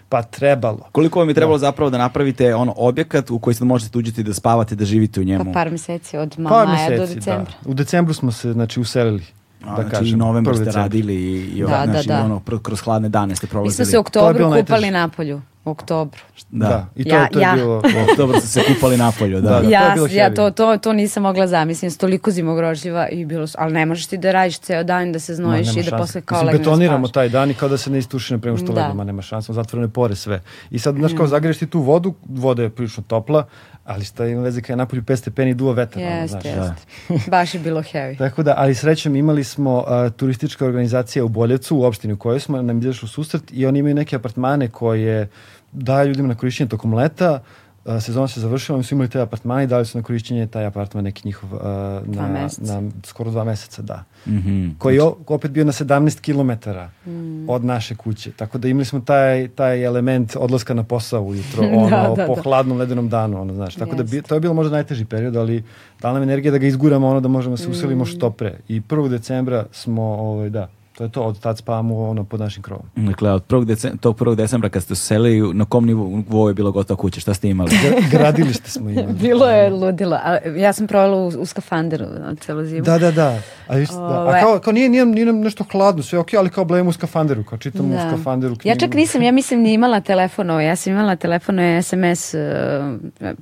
Pa 0.09 0.21
trebalo. 0.23 0.79
Koliko 0.91 1.19
vam 1.19 1.27
je 1.29 1.33
trebalo 1.33 1.57
da. 1.57 1.59
zapravo 1.59 1.89
da 1.89 1.97
napravite 1.97 2.55
ono 2.55 2.73
objekat 2.77 3.31
u 3.31 3.39
koji 3.39 3.53
sad 3.53 3.67
možete 3.67 3.97
uđeti 3.97 4.23
da 4.23 4.33
spavate, 4.33 4.75
da 4.75 4.85
živite 4.85 5.19
u 5.19 5.23
njemu? 5.23 5.45
Pa 5.45 5.51
par 5.51 5.71
meseci 5.71 6.17
od 6.17 6.39
maja 6.39 6.65
meseci, 6.65 6.97
do 6.97 7.15
decembra. 7.15 7.53
Da. 7.63 7.69
U 7.69 7.73
decembru 7.73 8.13
smo 8.13 8.31
se 8.31 8.53
znači 8.53 8.79
uselili. 8.79 9.23
A, 9.65 9.75
da 9.75 9.81
znači 9.81 9.89
kažem, 9.89 10.19
novembar 10.19 10.55
ste 10.55 10.71
radili 10.71 11.15
i, 11.15 11.57
i 11.57 11.61
da, 11.61 11.83
znači, 11.85 12.07
da, 12.07 12.15
da. 12.15 12.25
ono, 12.25 12.41
kroz 12.63 12.81
hladne 12.81 13.09
dane 13.09 13.35
ste 13.35 13.47
prolazili. 13.47 13.71
Mi 13.71 13.75
smo 13.75 13.85
se 13.85 13.97
u 13.97 14.01
oktobru 14.01 14.51
kupali 14.59 14.91
na 14.91 15.07
polju. 15.07 15.41
U 15.65 15.69
oktobru. 15.69 16.19
Da. 16.51 16.67
da. 16.67 16.87
I 16.95 17.03
to, 17.03 17.15
ja, 17.15 17.27
to 17.27 17.39
je 17.39 17.43
ja. 17.43 17.53
bilo... 17.55 17.77
U 17.77 18.11
oktobru 18.11 18.39
ste 18.39 18.47
se 18.47 18.61
kupali 18.73 18.97
napolju, 18.97 19.41
da. 19.41 19.49
da, 19.49 19.61
da 19.61 19.69
ja, 19.69 19.95
to 19.95 20.07
ja 20.11 20.33
to, 20.33 20.51
to, 20.51 20.77
to 20.77 20.93
nisam 20.93 21.23
mogla 21.23 21.47
zamislim, 21.47 21.91
toliko 21.91 22.31
zimogroživa 22.31 23.07
i 23.09 23.25
bilo, 23.25 23.47
ali 23.57 23.73
ne 23.73 23.85
možeš 23.85 24.07
ti 24.07 24.17
da 24.17 24.31
radiš 24.31 24.59
ceo 24.59 24.83
dan, 24.83 25.11
da 25.11 25.19
se 25.19 25.35
znojiš 25.35 25.75
no, 25.75 25.81
i 25.81 25.83
da 25.83 25.97
posle 25.97 26.21
kao 26.21 26.41
legne 26.43 26.59
betoniramo 26.59 27.07
taj 27.07 27.29
dan 27.29 27.51
i 27.51 27.53
kao 27.53 27.69
da 27.69 27.77
se 27.77 27.89
ne 27.89 27.97
istuši 27.97 28.33
na 28.33 28.39
prema 28.39 28.57
što 28.57 28.73
da. 28.73 28.81
legamo, 28.81 29.03
nema 29.03 29.21
šansa, 29.21 29.53
zatvorene 29.53 29.89
pore 29.89 30.15
sve. 30.15 30.41
I 30.71 30.79
sad, 30.79 30.95
znaš, 30.95 31.13
kao 31.13 31.25
mm. 31.25 31.29
zagreš 31.29 31.57
ti 31.57 31.67
tu 31.67 31.81
vodu, 31.81 32.13
voda 32.29 32.63
je 32.63 32.69
prilično 32.69 33.03
topla, 33.07 33.45
ali 33.89 34.05
šta 34.05 34.25
ima 34.25 34.41
veze 34.41 34.61
kada 34.61 34.73
je 34.73 34.77
napolju 34.77 35.01
5 35.01 35.15
stepeni 35.15 35.53
duo 35.53 35.73
vetar. 35.73 36.01
Jeste, 36.01 36.49
jeste. 36.49 36.73
Da. 37.09 37.15
Baš 37.37 37.53
je 37.53 37.59
bilo 37.59 37.81
heavy. 37.81 38.17
Tako 38.17 38.43
da, 38.43 38.53
ali 38.57 38.75
srećom 38.75 39.15
imali 39.15 39.43
smo 39.43 39.77
uh, 39.77 40.11
turistička 40.17 40.65
organizacija 40.65 41.25
u 41.25 41.29
Boljevcu, 41.29 41.77
u 41.77 41.83
opštini 41.83 42.13
u 42.13 42.17
kojoj 42.17 42.39
smo 42.39 42.61
nam 42.61 42.79
izašli 42.79 43.05
u 43.05 43.09
susret 43.09 43.43
i 43.51 43.65
oni 43.65 43.79
imaju 43.79 43.95
neke 43.95 44.15
apartmane 44.15 44.67
koje 44.67 45.29
daje 45.71 46.07
ljudima 46.07 46.27
na 46.27 46.35
korišćenje 46.35 46.69
tokom 46.69 46.93
leta, 46.93 47.39
sezona 48.01 48.27
se 48.27 48.39
završila, 48.39 48.75
oni 48.75 48.83
su 48.83 48.95
imali 48.95 49.09
te 49.09 49.21
apartmane 49.21 49.63
i 49.63 49.67
dali 49.67 49.85
su 49.85 49.97
na 49.97 50.03
korišćenje 50.03 50.47
taj 50.47 50.65
apartman 50.65 51.03
neki 51.03 51.21
njihov 51.25 51.53
uh, 51.53 51.61
na, 52.15 52.49
na 52.57 52.81
skoro 53.03 53.31
dva 53.31 53.43
meseca, 53.43 53.81
da. 53.81 54.03
Mm 54.27 54.31
-hmm. 54.31 54.77
Koji 54.77 54.95
je 54.95 55.01
opet 55.27 55.51
bio 55.51 55.65
na 55.65 55.71
17 55.71 56.21
km 56.21 56.69
mm. 57.11 57.49
od 57.49 57.65
naše 57.65 57.95
kuće. 57.95 58.31
Tako 58.31 58.57
da 58.57 58.67
imali 58.67 58.85
smo 58.85 58.99
taj, 58.99 59.47
taj 59.47 59.83
element 59.83 60.35
odlaska 60.35 60.73
na 60.73 60.83
posao 60.83 61.23
ujutro, 61.23 61.63
da, 61.63 61.69
ono, 61.77 61.89
da, 61.89 62.13
da, 62.15 62.25
po 62.27 62.35
da. 62.35 62.41
hladnom 62.41 62.77
ledenom 62.77 63.09
danu, 63.09 63.41
ono, 63.41 63.53
znaš. 63.53 63.75
Tako 63.75 63.91
yes. 63.91 63.97
da 63.97 64.03
bi, 64.03 64.21
to 64.21 64.35
je 64.35 64.41
bilo 64.41 64.53
možda 64.53 64.71
najteži 64.71 65.05
period, 65.05 65.35
ali 65.35 65.63
dala 66.01 66.13
nam 66.13 66.23
energija 66.23 66.51
da 66.51 66.57
ga 66.57 66.67
izguramo, 66.67 67.07
ono, 67.07 67.19
da 67.19 67.27
možemo 67.27 67.57
se 67.57 67.69
uselimo 67.69 68.03
mm. 68.03 68.07
što 68.07 68.29
pre. 68.29 68.59
I 68.67 68.81
1. 68.81 69.09
decembra 69.09 69.65
smo, 69.71 70.03
ovaj, 70.03 70.49
da, 70.49 70.69
To 70.99 71.03
je 71.03 71.09
to, 71.09 71.23
od 71.23 71.39
tad 71.39 71.57
spavamo 71.57 72.09
ono 72.09 72.23
pod 72.23 72.39
našim 72.39 72.63
krovom. 72.63 72.85
Dakle, 72.95 73.31
od 73.31 73.43
prvog 73.43 73.65
decembra, 73.65 73.97
tog 73.97 74.17
prvog 74.17 74.35
decembra 74.35 74.69
kad 74.69 74.83
ste 74.83 74.95
se 74.95 75.05
selili, 75.05 75.53
na 75.53 75.65
kom 75.65 75.85
nivou 75.85 76.47
je 76.47 76.53
bilo 76.53 76.71
gotova 76.71 76.97
kuća? 76.97 77.19
Šta 77.19 77.33
ste 77.33 77.49
imali? 77.49 77.71
Gradilište 78.11 78.69
smo 78.69 78.89
imali. 78.89 79.13
bilo 79.21 79.49
je 79.49 79.69
ludilo. 79.69 80.15
A, 80.23 80.37
ja 80.57 80.73
sam 80.73 80.87
provela 80.87 81.17
u, 81.17 81.27
u 81.27 81.45
skafanderu 81.45 82.05
na 82.05 82.35
celu 82.35 82.65
zimu. 82.65 82.81
Da, 82.81 82.97
da, 82.97 83.11
da. 83.11 83.39
A, 83.67 83.75
viš, 83.75 83.89
da. 83.89 84.27
A 84.29 84.41
kao, 84.41 84.59
kao 84.59 84.73
nije, 84.73 84.89
nije, 84.89 85.05
nije 85.05 85.33
nešto 85.33 85.65
hladno, 85.71 86.03
sve 86.03 86.19
ok, 86.19 86.33
ali 86.33 86.49
kao 86.49 86.65
blejemo 86.65 86.89
u 86.89 86.93
skafanderu, 86.93 87.43
kao 87.43 87.57
čitam 87.57 87.89
da. 87.89 87.95
u 87.95 87.99
skafanderu 88.09 88.55
knjigu. 88.55 88.69
Ja 88.69 88.79
čak 88.79 88.93
nisam, 88.93 89.21
ja 89.21 89.31
mislim 89.31 89.61
ni 89.61 89.73
imala 89.73 90.01
telefon 90.01 90.49
ovo, 90.49 90.59
ja 90.59 90.75
sam 90.75 90.93
imala 90.93 91.15
telefon 91.15 91.59
i 91.59 91.83
SMS 91.83 92.33
uh, 92.33 92.39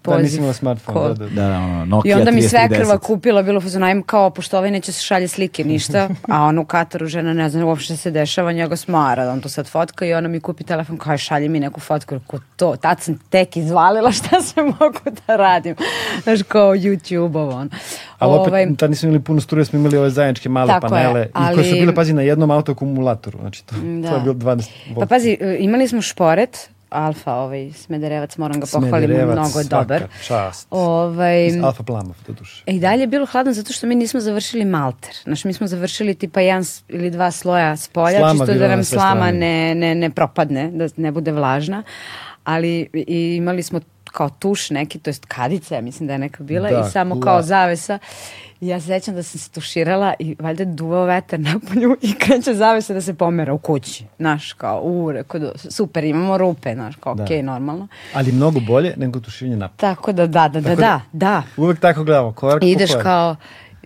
poziv. 0.01 0.17
Da, 0.17 0.21
nisam 0.21 0.37
imala 0.37 0.53
smartphone, 0.53 1.13
da, 1.13 1.13
da. 1.13 1.29
da, 1.29 1.47
da 1.47 1.57
ono, 1.57 1.85
Nokia 1.85 2.09
I 2.09 2.19
onda 2.19 2.31
mi 2.31 2.41
sve 2.41 2.69
krva 2.69 2.97
kupila, 2.97 3.43
bilo 3.43 3.61
fazon, 3.61 4.03
kao, 4.05 4.29
pošto 4.29 4.57
ovaj 4.57 4.71
neće 4.71 4.91
se 4.91 5.01
šalje 5.01 5.27
slike, 5.27 5.63
ništa, 5.63 6.09
a 6.33 6.43
on 6.43 6.59
u 6.59 6.65
Kataru 6.65 7.07
žena 7.07 7.33
ne 7.33 7.46
zna 7.49 7.65
uopšte 7.65 7.97
se 7.97 8.11
dešava, 8.11 8.51
njega 8.51 8.75
smara, 8.75 9.31
on 9.31 9.41
to 9.41 9.49
sad 9.49 9.67
fotka 9.67 10.05
i 10.05 10.13
ona 10.13 10.27
mi 10.27 10.39
kupi 10.39 10.63
telefon, 10.63 10.97
kao 10.97 11.17
šalje 11.17 11.49
mi 11.49 11.59
neku 11.59 11.79
fotku, 11.79 12.19
ko 12.27 12.39
to, 12.55 12.75
tad 12.75 13.01
sam 13.01 13.19
tek 13.29 13.57
izvalila 13.57 14.11
šta 14.11 14.41
se 14.47 14.61
mogu 14.61 14.99
da 15.27 15.35
radim, 15.35 15.75
znaš, 16.23 16.39
kao 16.47 16.75
YouTube-ovo, 16.75 17.55
on. 17.55 17.69
Ali 18.19 18.33
opet, 18.33 18.47
ovaj, 18.47 18.67
tad 18.77 18.89
nismo 18.89 19.07
imali 19.09 19.23
puno 19.23 19.41
struje, 19.41 19.65
smo 19.65 19.79
imali 19.79 19.97
ove 19.97 20.09
zajedničke 20.09 20.49
male 20.49 20.79
panele, 20.81 21.19
je, 21.19 21.29
ali, 21.33 21.53
i 21.53 21.55
koje 21.55 21.69
su 21.69 21.79
bile, 21.79 21.95
pazi, 21.95 22.13
na 22.13 22.21
jednom 22.21 22.51
autoakumulatoru, 22.51 23.39
znači 23.39 23.65
to, 23.65 23.75
da. 23.75 24.09
to 24.09 24.15
je 24.15 24.21
bilo 24.21 24.33
12 24.33 24.69
volt. 24.95 24.99
Pa 24.99 25.15
pazi, 25.15 25.37
imali 25.59 25.87
smo 25.87 26.01
šporet, 26.01 26.69
Alfa, 26.89 27.33
ovaj 27.33 27.71
Smederevac, 27.73 28.37
moram 28.37 28.59
ga 28.59 28.67
pohvaliti, 28.73 29.13
mnogo 29.13 29.59
je 29.59 29.65
dobar. 29.65 30.03
čast. 30.27 30.67
Ovaj, 30.69 31.47
Iz 31.47 31.63
Alfa 31.63 31.83
Plamov, 31.83 32.15
do 32.27 32.33
duše. 32.33 32.63
E, 32.65 32.71
I 32.71 32.79
dalje 32.79 33.01
je 33.01 33.07
bilo 33.07 33.25
hladno 33.25 33.53
zato 33.53 33.73
što 33.73 33.87
mi 33.87 33.95
nismo 33.95 34.19
završili 34.19 34.65
malter. 34.65 35.11
Znači, 35.23 35.47
mi 35.47 35.53
smo 35.53 35.67
završili 35.67 36.15
tipa 36.15 36.41
jedan 36.41 36.63
ili 36.87 37.09
dva 37.11 37.31
sloja 37.31 37.77
s 37.77 37.87
polja, 37.87 38.17
slama 38.17 38.45
čisto 38.45 38.59
da 38.59 38.67
nam 38.67 38.83
slama 38.83 39.31
ne, 39.31 39.75
ne, 39.75 39.95
ne 39.95 40.09
propadne, 40.09 40.71
da 40.71 40.87
ne 40.97 41.11
bude 41.11 41.31
vlažna. 41.31 41.83
Ali 42.43 42.89
i 42.93 43.35
imali 43.35 43.63
smo 43.63 43.79
kao 44.03 44.29
tuš 44.29 44.69
neki, 44.69 44.99
to 44.99 45.09
jest 45.09 45.25
kadica, 45.25 45.75
ja 45.75 45.81
mislim 45.81 46.07
da 46.07 46.13
je 46.13 46.19
neka 46.19 46.43
bila, 46.43 46.69
da, 46.69 46.85
i 46.87 46.91
samo 46.91 47.15
la. 47.15 47.21
kao 47.21 47.41
zavesa. 47.41 47.99
Ja 48.61 48.81
se 48.81 48.87
sećam 48.87 49.15
da 49.15 49.23
sam 49.23 49.39
se 49.39 49.49
tuširala 49.49 50.13
i 50.19 50.35
valjda 50.39 50.65
duvao 50.65 51.05
vetar 51.05 51.39
na 51.39 51.59
polju 51.67 51.97
i 52.01 52.13
kreće 52.13 52.53
zavesa 52.53 52.93
da 52.93 53.01
se 53.01 53.13
pomera 53.13 53.53
u 53.53 53.57
kući. 53.57 54.05
Znaš, 54.17 54.53
kao, 54.53 54.81
u, 54.81 55.11
rekao, 55.11 55.41
super, 55.55 56.03
imamo 56.03 56.37
rupe, 56.37 56.73
znaš, 56.73 56.95
kao, 56.95 57.15
da. 57.15 57.23
okej, 57.23 57.37
okay, 57.37 57.41
normalno. 57.41 57.87
Ali 58.13 58.31
mnogo 58.31 58.59
bolje 58.59 58.93
nego 58.97 59.19
tuširanje 59.19 59.57
na 59.57 59.67
Tako 59.67 60.11
da, 60.11 60.27
da, 60.27 60.47
da, 60.47 60.61
da, 60.61 60.75
da, 60.75 61.01
da. 61.11 61.43
Uvek 61.57 61.79
tako 61.79 62.03
gledamo, 62.03 62.33
korak 62.33 62.63
Ideš 62.63 62.91
kao, 63.03 63.35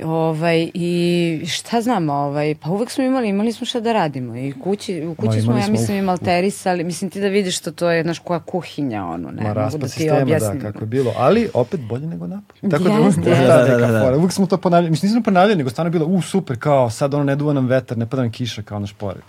Ovaj, 0.03 0.71
I 0.73 1.45
šta 1.47 1.81
znam, 1.81 2.09
ovaj, 2.09 2.55
pa 2.55 2.69
uvek 2.69 2.89
smo 2.89 3.03
imali, 3.03 3.29
imali 3.29 3.53
smo 3.53 3.65
šta 3.65 3.79
da 3.79 3.93
radimo. 3.93 4.35
I 4.35 4.53
kući, 4.63 5.05
u 5.05 5.15
kući 5.15 5.35
Ma, 5.35 5.41
smo, 5.41 5.57
ja 5.57 5.67
mislim, 5.67 5.99
uf, 5.99 6.05
malterisali. 6.05 6.83
Mislim 6.83 7.09
ti 7.09 7.21
da 7.21 7.27
vidiš 7.27 7.57
što 7.57 7.71
to 7.71 7.89
je, 7.89 8.03
znaš, 8.03 8.19
koja 8.19 8.39
kuhinja, 8.39 9.05
ono, 9.05 9.31
ne, 9.31 9.43
Ma, 9.43 9.53
mogu 9.53 9.77
da 9.77 9.87
ti 9.87 9.93
sistema, 9.93 10.15
da, 10.15 10.23
objasnim. 10.23 10.59
Da, 10.59 10.71
kako 10.71 10.83
je 10.83 10.87
bilo, 10.87 11.13
ali 11.17 11.49
opet 11.53 11.79
bolje 11.79 12.07
nego 12.07 12.27
napolje. 12.27 12.71
Tako 12.71 12.83
Jeste. 12.83 13.21
da, 13.21 13.35
da, 13.35 13.77
da, 13.77 13.87
da, 13.87 14.11
da. 14.11 14.17
Uvek 14.17 14.31
smo 14.31 14.45
to 14.45 14.57
ponavljali, 14.57 14.89
mislim, 14.89 15.09
nismo 15.09 15.23
ponavljali, 15.23 15.55
nego 15.55 15.69
stvarno 15.69 15.91
bilo, 15.91 16.05
u, 16.05 16.21
super, 16.21 16.59
kao, 16.59 16.89
sad 16.89 17.13
ono, 17.13 17.23
ne 17.23 17.35
duva 17.35 17.53
nam 17.53 17.67
vetar, 17.67 17.97
ne 17.97 18.05
pada 18.05 18.21
nam 18.21 18.31
kiša, 18.31 18.61
kao 18.61 18.79
naš 18.79 18.93
pored. 18.93 19.23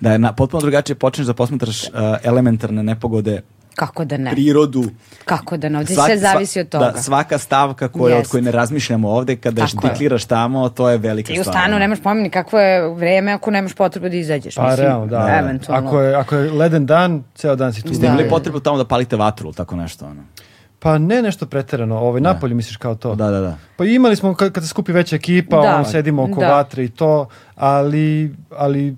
Da 0.00 0.12
je 0.12 0.18
na, 0.18 0.32
potpuno 0.32 0.60
drugačije 0.60 0.96
počneš 0.96 1.26
da 1.26 1.34
posmatraš 1.34 1.84
uh, 1.84 1.90
elementarne 2.22 2.82
nepogode 2.82 3.42
Kako 3.78 4.04
da 4.04 4.16
ne? 4.16 4.30
Prirodu. 4.30 4.84
Kako 5.24 5.56
da 5.56 5.68
ne? 5.68 5.78
Ovdje 5.78 5.94
Svak, 5.94 6.06
sve 6.06 6.18
zavisi 6.18 6.60
od 6.60 6.68
toga. 6.68 6.90
Da, 6.90 7.02
svaka 7.02 7.38
stavka 7.38 7.88
koja, 7.88 8.18
od 8.18 8.26
koje 8.28 8.42
ne 8.42 8.50
razmišljamo 8.50 9.10
ovde, 9.10 9.36
kada 9.36 9.66
dekliraš 9.82 10.24
tamo, 10.24 10.68
to 10.68 10.88
je 10.88 10.98
velika 10.98 11.26
stvar. 11.26 11.36
I 11.36 11.40
u 11.40 11.44
stanu 11.44 11.78
nemaš 11.78 12.00
pomeni 12.02 12.30
kakvo 12.30 12.58
je 12.58 12.94
vreme 12.94 13.32
ako 13.32 13.50
nemaš 13.50 13.74
potrebu 13.74 14.08
da 14.08 14.16
izađeš. 14.16 14.54
Pa 14.54 14.70
mislim, 14.70 14.86
realno, 14.86 15.06
da. 15.06 15.38
Eventualno. 15.38 15.88
Ako 15.88 16.00
je, 16.00 16.14
ako 16.14 16.36
je 16.36 16.50
leden 16.50 16.86
dan, 16.86 17.22
ceo 17.34 17.56
dan 17.56 17.72
si 17.72 17.82
tu. 17.82 17.94
Ste 17.94 18.06
imali 18.06 18.24
da. 18.24 18.30
potrebu 18.30 18.60
tamo 18.60 18.78
da 18.78 18.84
palite 18.84 19.16
vatru, 19.16 19.52
tako 19.52 19.76
nešto? 19.76 20.06
Ono? 20.06 20.22
Pa 20.78 20.98
ne 20.98 21.22
nešto 21.22 21.46
preterano, 21.46 21.98
ovaj 21.98 22.20
da. 22.20 22.32
napolju 22.32 22.56
misliš 22.56 22.76
kao 22.76 22.94
to. 22.94 23.14
Da, 23.14 23.30
da, 23.30 23.40
da. 23.40 23.56
Pa 23.76 23.84
imali 23.84 24.16
smo 24.16 24.34
kad, 24.34 24.52
kad 24.52 24.62
se 24.62 24.68
skupi 24.68 24.92
veća 24.92 25.16
ekipa, 25.16 25.62
da. 25.62 25.76
on 25.76 25.84
sedimo 25.84 26.22
oko 26.22 26.40
da. 26.40 26.48
vatre 26.48 26.84
i 26.84 26.88
to, 26.88 27.28
ali 27.54 28.34
ali 28.56 28.96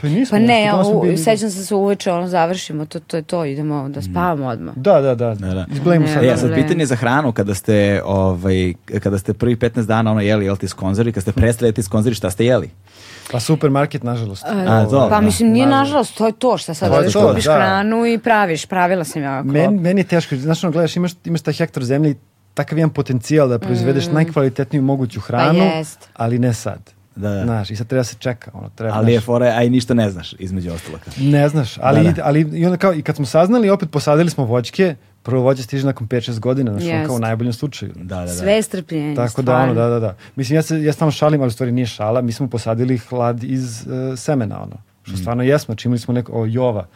Pa 0.00 0.08
nismo. 0.08 0.38
Pa 0.38 0.44
ne, 0.44 0.72
u, 0.94 1.02
bili... 1.02 1.18
sećam 1.18 1.50
se 1.50 1.58
da 1.58 1.64
se 1.64 1.74
uveče, 1.74 2.12
ono, 2.12 2.28
završimo, 2.28 2.86
to, 2.86 3.00
to 3.00 3.16
je 3.16 3.22
to, 3.22 3.44
idemo 3.44 3.88
da 3.88 4.02
spavamo 4.02 4.46
odmah. 4.46 4.74
Da, 4.74 5.00
da, 5.00 5.14
da. 5.14 5.34
da, 5.34 5.54
da. 5.54 5.66
Izblejimo 5.72 6.06
sad. 6.06 6.24
E, 6.24 6.26
ja 6.26 6.36
sad 6.36 6.54
pitanje 6.54 6.86
za 6.86 6.96
hranu, 6.96 7.32
kada 7.32 7.54
ste, 7.54 8.02
ovaj, 8.04 8.74
kada 9.02 9.18
ste 9.18 9.32
prvi 9.32 9.56
15 9.56 9.86
dana 9.86 10.10
ono 10.10 10.20
jeli, 10.20 10.44
jeli 10.44 10.58
ti 10.58 10.68
skonzori, 10.68 11.12
kada 11.12 11.20
ste 11.20 11.32
prestali 11.32 11.68
jeti 11.68 11.82
skonzori, 11.82 12.14
šta 12.14 12.30
ste 12.30 12.46
jeli? 12.46 12.70
Pa 13.32 13.40
supermarket, 13.40 14.02
nažalost. 14.02 14.44
A, 14.44 14.86
to, 14.90 15.08
pa 15.10 15.16
da. 15.16 15.20
mislim, 15.20 15.50
nije 15.50 15.66
nažalost, 15.66 16.16
to 16.16 16.26
je 16.26 16.32
to 16.32 16.58
što 16.58 16.74
sad 16.74 16.92
odeš, 16.92 17.14
kupiš 17.14 17.44
da. 17.44 17.54
hranu 17.54 18.06
i 18.06 18.18
praviš, 18.18 18.66
pravila 18.66 19.04
sam 19.04 19.22
ja. 19.22 19.42
Men, 19.42 19.74
meni 19.80 20.00
je 20.00 20.04
teško, 20.04 20.36
znaš, 20.36 20.64
ono, 20.64 20.72
gledaš, 20.72 20.96
imaš, 20.96 21.12
imaš 21.24 21.40
taj 21.40 21.54
hektar 21.54 21.84
zemlje 21.84 22.10
i 22.10 22.16
takav 22.54 22.78
jedan 22.78 22.90
potencijal 22.90 23.48
da 23.48 23.58
proizvedeš 23.58 24.06
mm. 24.06 24.14
najkvalitetniju 24.14 24.82
moguću 24.82 25.20
hranu, 25.20 25.60
pa 25.60 26.06
ali 26.14 26.38
ne 26.38 26.54
sad. 26.54 26.95
Da, 27.16 27.30
da. 27.30 27.44
Znaš, 27.44 27.70
i 27.70 27.76
sad 27.76 27.86
treba 27.86 28.04
se 28.04 28.16
čeka. 28.18 28.50
Ono, 28.54 28.68
treba, 28.68 28.94
ali 28.94 29.12
je 29.12 29.20
fora, 29.20 29.46
a 29.46 29.62
i 29.62 29.70
ništa 29.70 29.94
ne 29.94 30.10
znaš, 30.10 30.34
između 30.38 30.72
ostalaka. 30.72 31.10
Ne 31.20 31.48
znaš, 31.48 31.78
ali, 31.80 32.04
da, 32.04 32.12
da. 32.12 32.22
ali 32.24 32.40
i 32.40 32.66
onda 32.66 32.76
kao, 32.76 32.94
i 32.94 33.02
kad 33.02 33.16
smo 33.16 33.26
saznali, 33.26 33.70
opet 33.70 33.90
posadili 33.90 34.30
smo 34.30 34.44
voćke, 34.44 34.94
prvo 35.22 35.42
voće 35.42 35.62
stiže 35.62 35.86
nakon 35.86 36.08
5-6 36.08 36.38
godina, 36.38 36.72
znači 36.72 36.86
yes. 36.86 37.06
kao 37.06 37.16
u 37.16 37.18
najboljem 37.18 37.52
slučaju. 37.52 37.92
Da, 37.96 38.16
da, 38.16 38.22
da. 38.22 38.28
Sve 38.28 38.62
strpljenje, 38.62 39.14
Tako 39.14 39.42
stvarno. 39.42 39.52
da, 39.52 39.62
ono, 39.62 39.74
da, 39.74 39.88
da, 39.88 40.00
da. 40.00 40.16
Mislim, 40.36 40.56
ja, 40.56 40.62
se, 40.62 40.82
ja 40.82 40.92
stvarno 40.92 41.12
šalim, 41.12 41.40
ali 41.40 41.48
u 41.48 41.50
stvari 41.50 41.72
nije 41.72 41.86
šala, 41.86 42.22
mi 42.22 42.32
smo 42.32 42.48
posadili 42.48 42.98
hlad 42.98 43.44
iz 43.44 43.86
uh, 43.86 44.18
semena, 44.18 44.62
ono. 44.62 44.76
Što 45.02 45.14
mm. 45.14 45.16
stvarno 45.16 45.42
jesmo, 45.42 45.74
čimili 45.74 45.98
smo 45.98 46.14
neko, 46.14 46.32
o, 46.32 46.46
jova. 46.46 46.86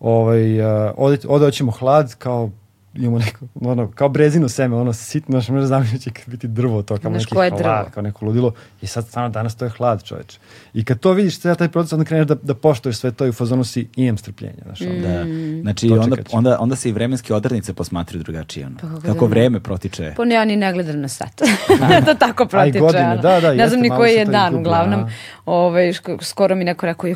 Ovaj, 0.00 0.60
uh, 0.60 0.92
ode, 0.96 1.18
ode 1.28 1.50
hlad, 1.78 2.14
kao 2.14 2.50
imamo 2.94 3.18
neko, 3.18 3.46
ono, 3.54 3.90
kao 3.90 4.08
brezino 4.08 4.48
seme, 4.48 4.76
ono 4.76 4.92
sitno, 4.92 5.32
znaš, 5.32 5.48
možda 5.48 5.66
znam 5.66 5.86
će 6.00 6.10
biti 6.26 6.48
drvo 6.48 6.82
to, 6.82 6.98
kao 6.98 7.10
neki 7.10 7.34
hlad, 7.34 7.90
kao 7.90 8.02
neko 8.02 8.26
ludilo. 8.26 8.52
I 8.82 8.86
sad 8.86 9.06
stvarno 9.06 9.28
danas 9.28 9.56
to 9.56 9.64
je 9.64 9.70
hlad, 9.70 10.04
čoveče. 10.04 10.38
I 10.74 10.84
kad 10.84 11.00
to 11.00 11.12
vidiš, 11.12 11.38
sve 11.38 11.54
taj 11.54 11.68
proces, 11.68 11.92
onda 11.92 12.04
kreneš 12.04 12.26
da, 12.26 12.34
da 12.34 12.54
poštoješ 12.54 12.96
sve 12.96 13.10
to 13.10 13.26
i 13.26 13.28
u 13.28 13.32
fazonu 13.32 13.64
si 13.64 13.88
imam 13.96 14.18
strpljenja. 14.18 14.62
Znaš, 14.64 14.80
mm. 14.80 15.02
da. 15.02 15.24
Znači, 15.62 15.90
onda, 15.90 16.16
onda, 16.32 16.56
onda 16.60 16.76
se 16.76 16.88
i 16.88 16.92
vremenske 16.92 17.34
odrednice 17.34 17.74
posmatruju 17.74 18.22
drugačije. 18.22 18.66
Ono. 18.66 18.76
Pa 18.76 18.88
kako, 18.88 19.00
kako 19.00 19.26
da 19.26 19.30
vreme 19.30 19.60
protiče. 19.60 20.12
Pa 20.16 20.24
ne, 20.24 20.34
ja 20.34 20.44
ni 20.44 20.56
ne 20.56 20.72
gledam 20.72 21.00
na 21.00 21.08
sat. 21.08 21.42
to 22.06 22.14
tako 22.14 22.46
protiče. 22.46 22.78
godine, 22.78 23.18
da, 23.22 23.40
da, 23.40 23.54
ne 23.54 23.68
znam 23.68 23.80
ni 23.80 23.90
koji 23.90 24.14
je 24.14 24.24
dan, 24.24 24.54
uglavnom. 24.54 25.10
Ovaj, 25.46 25.92
skoro 26.20 26.54
mi 26.54 26.64
neko 26.64 26.86
rekao, 26.86 27.10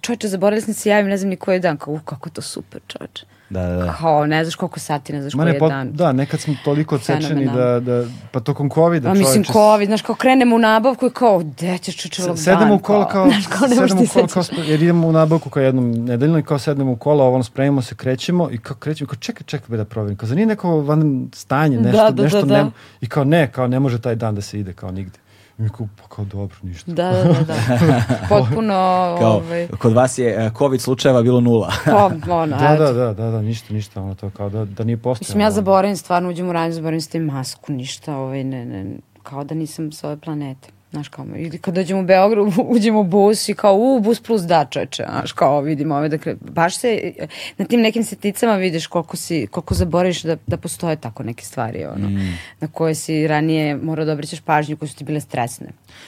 čovječe, 0.00 0.28
zaboravili 0.28 0.62
sam 0.62 0.74
se 0.74 0.88
javim, 0.88 1.08
ne 1.08 1.16
znam 1.16 1.30
ni 1.30 1.36
koji 1.36 1.56
je 1.56 1.60
dan. 1.60 1.76
Kao, 1.76 2.00
kako 2.04 2.30
to 2.30 2.42
super, 2.42 2.80
čovječe. 2.86 3.31
Da, 3.52 3.66
da, 3.66 3.76
da. 3.76 3.92
Kao, 3.92 4.26
ne 4.26 4.44
znaš 4.44 4.54
koliko 4.54 4.80
sati, 4.80 5.12
ne 5.12 5.20
znaš 5.20 5.32
koji 5.32 5.48
je 5.48 5.58
pot, 5.58 5.70
dan. 5.70 5.92
Da, 5.92 6.12
nekad 6.12 6.40
smo 6.40 6.54
toliko 6.64 6.94
odsečeni 6.94 7.46
da, 7.46 7.80
da, 7.80 8.04
pa 8.30 8.40
tokom 8.40 8.70
COVID-a 8.70 9.10
A 9.10 9.14
mislim, 9.14 9.44
COVID, 9.44 9.86
znaš, 9.86 10.02
kao 10.02 10.14
krenemo 10.14 10.56
u 10.56 10.58
nabavku 10.58 11.06
i 11.06 11.10
kao, 11.10 11.38
gde 11.38 11.78
ćeš 11.78 11.96
čučelog 11.96 12.28
dan? 12.28 12.36
Sedemo 12.36 12.74
u 12.74 12.78
kola 12.78 13.08
kao, 13.08 13.30
znaš, 13.30 13.46
kao 13.46 13.68
sedemo 13.68 14.02
u 14.02 14.06
kola 14.12 14.26
kao, 14.26 14.42
jer 14.64 14.82
idemo 14.82 15.08
u 15.08 15.12
nabavku 15.12 15.50
kao 15.50 15.62
jednom 15.62 15.92
nedeljno 15.92 16.38
i 16.38 16.42
kao 16.42 16.58
sedemo 16.58 16.92
u 16.92 16.96
kola, 16.96 17.24
ovo 17.24 17.42
spremimo 17.42 17.82
se, 17.82 17.94
krećemo 17.94 18.50
i 18.50 18.58
kao 18.58 18.76
krećemo, 18.76 19.08
kao 19.08 19.16
čekaj, 19.16 19.44
čekaj 19.46 19.76
da 19.76 19.84
provjerim. 19.84 20.16
Kao, 20.16 20.26
za 20.26 20.34
nije 20.34 20.46
neko 20.46 20.80
van 20.80 21.28
stanje, 21.34 21.76
da, 21.76 21.82
nešto, 21.82 22.04
da, 22.04 22.10
da, 22.10 22.22
nešto 22.22 22.42
da, 22.42 22.46
da. 22.46 22.64
Ne, 22.64 22.70
I 23.00 23.08
kao 23.08 23.24
ne, 23.24 23.52
kao 23.52 23.66
ne 23.66 23.80
može 23.80 24.00
taj 24.00 24.14
dan 24.14 24.34
da 24.34 24.40
se 24.40 24.60
ide, 24.60 24.72
kao 24.72 24.90
nigde. 24.90 25.21
I 25.58 25.68
kao, 25.68 25.88
pa 25.96 26.08
kao 26.08 26.24
dobro, 26.24 26.56
ništa. 26.62 26.92
Da, 26.92 27.10
da, 27.10 27.22
da. 27.22 27.42
da. 27.42 28.16
Potpuno... 28.28 28.74
kao, 29.18 29.32
ovaj... 29.32 29.68
Kod 29.68 29.92
vas 29.92 30.18
je 30.18 30.46
uh, 30.46 30.58
COVID 30.58 30.80
slučajeva 30.80 31.22
bilo 31.22 31.40
nula. 31.40 31.72
pa, 31.84 32.10
ono, 32.34 32.56
da, 32.62 32.76
da, 32.78 32.92
da, 32.92 33.12
da, 33.12 33.30
da, 33.30 33.42
ništa, 33.42 33.74
ništa, 33.74 34.02
ono 34.02 34.14
to 34.14 34.30
kao 34.30 34.50
da, 34.50 34.64
da 34.64 34.84
nije 34.84 34.96
postojalo. 34.96 35.28
Mislim, 35.28 35.40
ja 35.40 35.50
zaboravim, 35.50 35.96
stvarno 35.96 36.28
uđem 36.28 36.48
u 36.48 36.52
ranju, 36.52 36.72
zaboravim 36.72 37.00
s 37.00 37.08
tim 37.08 37.24
masku, 37.24 37.72
ništa, 37.72 38.16
ovaj, 38.16 38.44
ne, 38.44 38.64
ne, 38.64 38.96
kao 39.22 39.44
da 39.44 39.54
nisam 39.54 39.92
s 39.92 40.04
ove 40.04 40.16
planete. 40.16 40.68
Znaš 40.92 41.08
kao, 41.08 41.26
ili 41.36 41.58
kad 41.58 41.74
dođemo 41.74 42.00
u 42.00 42.04
Beograd, 42.04 42.46
uđemo 42.76 43.00
u 43.00 43.04
bus 43.04 43.48
i 43.48 43.54
kao, 43.54 43.74
u, 43.74 44.00
bus 44.00 44.20
plus 44.20 44.42
da 44.42 44.66
čoče, 44.70 45.04
znaš 45.10 45.32
kao, 45.32 45.60
vidimo 45.60 45.94
ove, 45.94 46.08
dakle, 46.08 46.34
baš 46.40 46.76
se, 46.76 47.12
na 47.58 47.64
tim 47.64 47.80
nekim 47.80 48.04
seticama 48.04 48.56
vidiš 48.56 48.86
koliko 48.86 49.16
si, 49.16 49.46
koliko 49.46 49.74
zaboraviš 49.74 50.22
da, 50.22 50.36
da 50.46 50.56
postoje 50.56 50.96
tako 50.96 51.22
neke 51.22 51.44
stvari, 51.44 51.84
ono, 51.84 52.08
mm. 52.08 52.38
na 52.60 52.68
koje 52.68 52.94
si 52.94 53.26
ranije 53.26 53.76
morao 53.76 54.04
da 54.04 54.12
obrićaš 54.12 54.40
pažnju, 54.40 54.76
koje 54.76 54.88
su 54.88 54.96
ti 54.96 55.04
bile 55.04 55.20
stresne. 55.20 55.66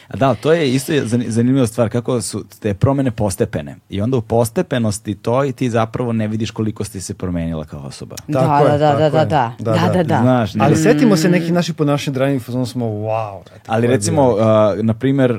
A 0.08 0.16
da, 0.16 0.34
to 0.34 0.52
je 0.52 0.74
isto 0.74 0.92
zanimljiva 1.26 1.66
stvar, 1.66 1.88
kako 1.90 2.20
su 2.20 2.44
te 2.60 2.74
promene 2.74 3.10
postepene. 3.10 3.76
I 3.90 4.00
onda 4.00 4.16
u 4.16 4.22
postepenosti 4.22 5.14
to 5.14 5.44
i 5.44 5.52
ti 5.52 5.70
zapravo 5.70 6.12
ne 6.12 6.28
vidiš 6.28 6.50
koliko 6.50 6.84
si 6.84 7.00
se 7.00 7.14
promenila 7.14 7.64
kao 7.64 7.80
osoba. 7.80 8.16
Da, 8.28 8.40
tako 8.40 8.64
da, 8.64 8.72
je, 8.72 8.78
da, 8.78 8.92
da, 8.92 9.10
da, 9.10 9.24
da, 9.24 9.54
da, 9.58 9.72
da, 9.72 9.92
da, 9.92 10.02
da. 10.02 10.18
Znaš, 10.22 10.54
ne... 10.54 10.64
Ali 10.64 10.76
setimo 10.76 11.16
se 11.16 11.28
nekih 11.28 11.52
naših 11.52 11.74
ponašanja 11.74 12.14
dranih 12.14 12.42
fazona 12.42 12.66
smo, 12.66 12.86
wow. 12.86 13.40
Ali 13.66 13.86
recimo, 13.86 14.28
uh, 14.30 14.38
na 14.82 14.94
primer, 14.94 15.32
uh, 15.32 15.38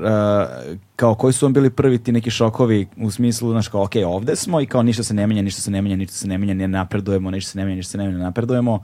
kao 0.96 1.16
koji 1.16 1.34
su 1.34 1.46
vam 1.46 1.54
bili 1.54 1.70
prvi 1.70 1.98
ti 1.98 2.12
neki 2.12 2.30
šokovi 2.30 2.88
u 2.98 3.12
smislu, 3.12 3.52
znaš, 3.52 3.68
kao, 3.68 3.84
ok, 3.84 3.92
ovde 4.06 4.36
smo 4.36 4.62
i 4.62 4.66
kao 4.66 4.84
ništa 4.84 5.04
se 5.04 5.14
ne 5.14 5.28
menja, 5.28 5.42
ništa 5.42 5.62
se 5.62 5.72
ne 5.72 5.82
menja, 5.82 5.96
ništa 5.96 6.14
se 6.14 6.28
ne 6.28 6.38
menja, 6.38 6.54
ne 6.54 6.68
napredujemo, 6.68 7.32
ništa 7.32 7.52
se 7.52 7.58
ne 7.58 7.66
menja, 7.66 7.76
ništa 7.76 7.92
se 7.92 7.98
ne 7.98 8.06
menja, 8.08 8.18
napredujemo 8.18 8.84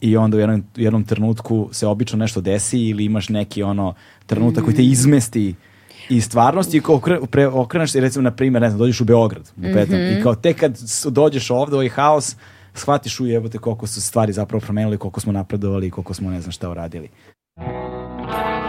i 0.00 0.16
onda 0.16 0.36
u 0.36 0.40
jednom, 0.40 0.64
u 0.76 0.80
jednom 0.80 1.04
trenutku 1.04 1.68
se 1.72 1.86
obično 1.86 2.18
nešto 2.18 2.40
desi 2.40 2.80
ili 2.80 3.04
imaš 3.04 3.28
neki 3.28 3.62
ono 3.62 3.94
trenutak 4.26 4.64
koji 4.64 4.76
te 4.76 4.82
mm. 4.82 4.90
izmesti 4.90 5.54
i 6.08 6.20
stvarnosti 6.20 6.76
i 6.76 6.80
kao 6.80 7.00
pre, 7.30 7.46
okrenaš 7.46 7.92
se 7.92 8.00
recimo 8.00 8.22
na 8.22 8.30
primjer, 8.30 8.62
ne 8.62 8.70
znam, 8.70 8.78
dođeš 8.78 9.00
u 9.00 9.04
Beograd 9.04 9.52
u 9.56 9.62
petom 9.74 9.96
mm 9.96 9.98
-hmm. 9.98 10.20
i 10.20 10.22
kao 10.22 10.34
tek 10.34 10.56
kad 10.56 10.78
dođeš 11.10 11.50
ovde 11.50 11.74
u 11.74 11.76
ovaj 11.76 11.88
haos 11.88 12.36
shvatiš 12.74 13.20
u 13.20 13.26
jebote 13.26 13.58
koliko 13.58 13.86
su 13.86 14.00
stvari 14.00 14.32
zapravo 14.32 14.60
promenili, 14.60 14.98
koliko 14.98 15.20
smo 15.20 15.32
napredovali 15.32 15.86
i 15.86 15.90
koliko 15.90 16.14
smo 16.14 16.30
ne 16.30 16.40
znam 16.40 16.52
šta 16.52 16.70
uradili. 16.70 17.08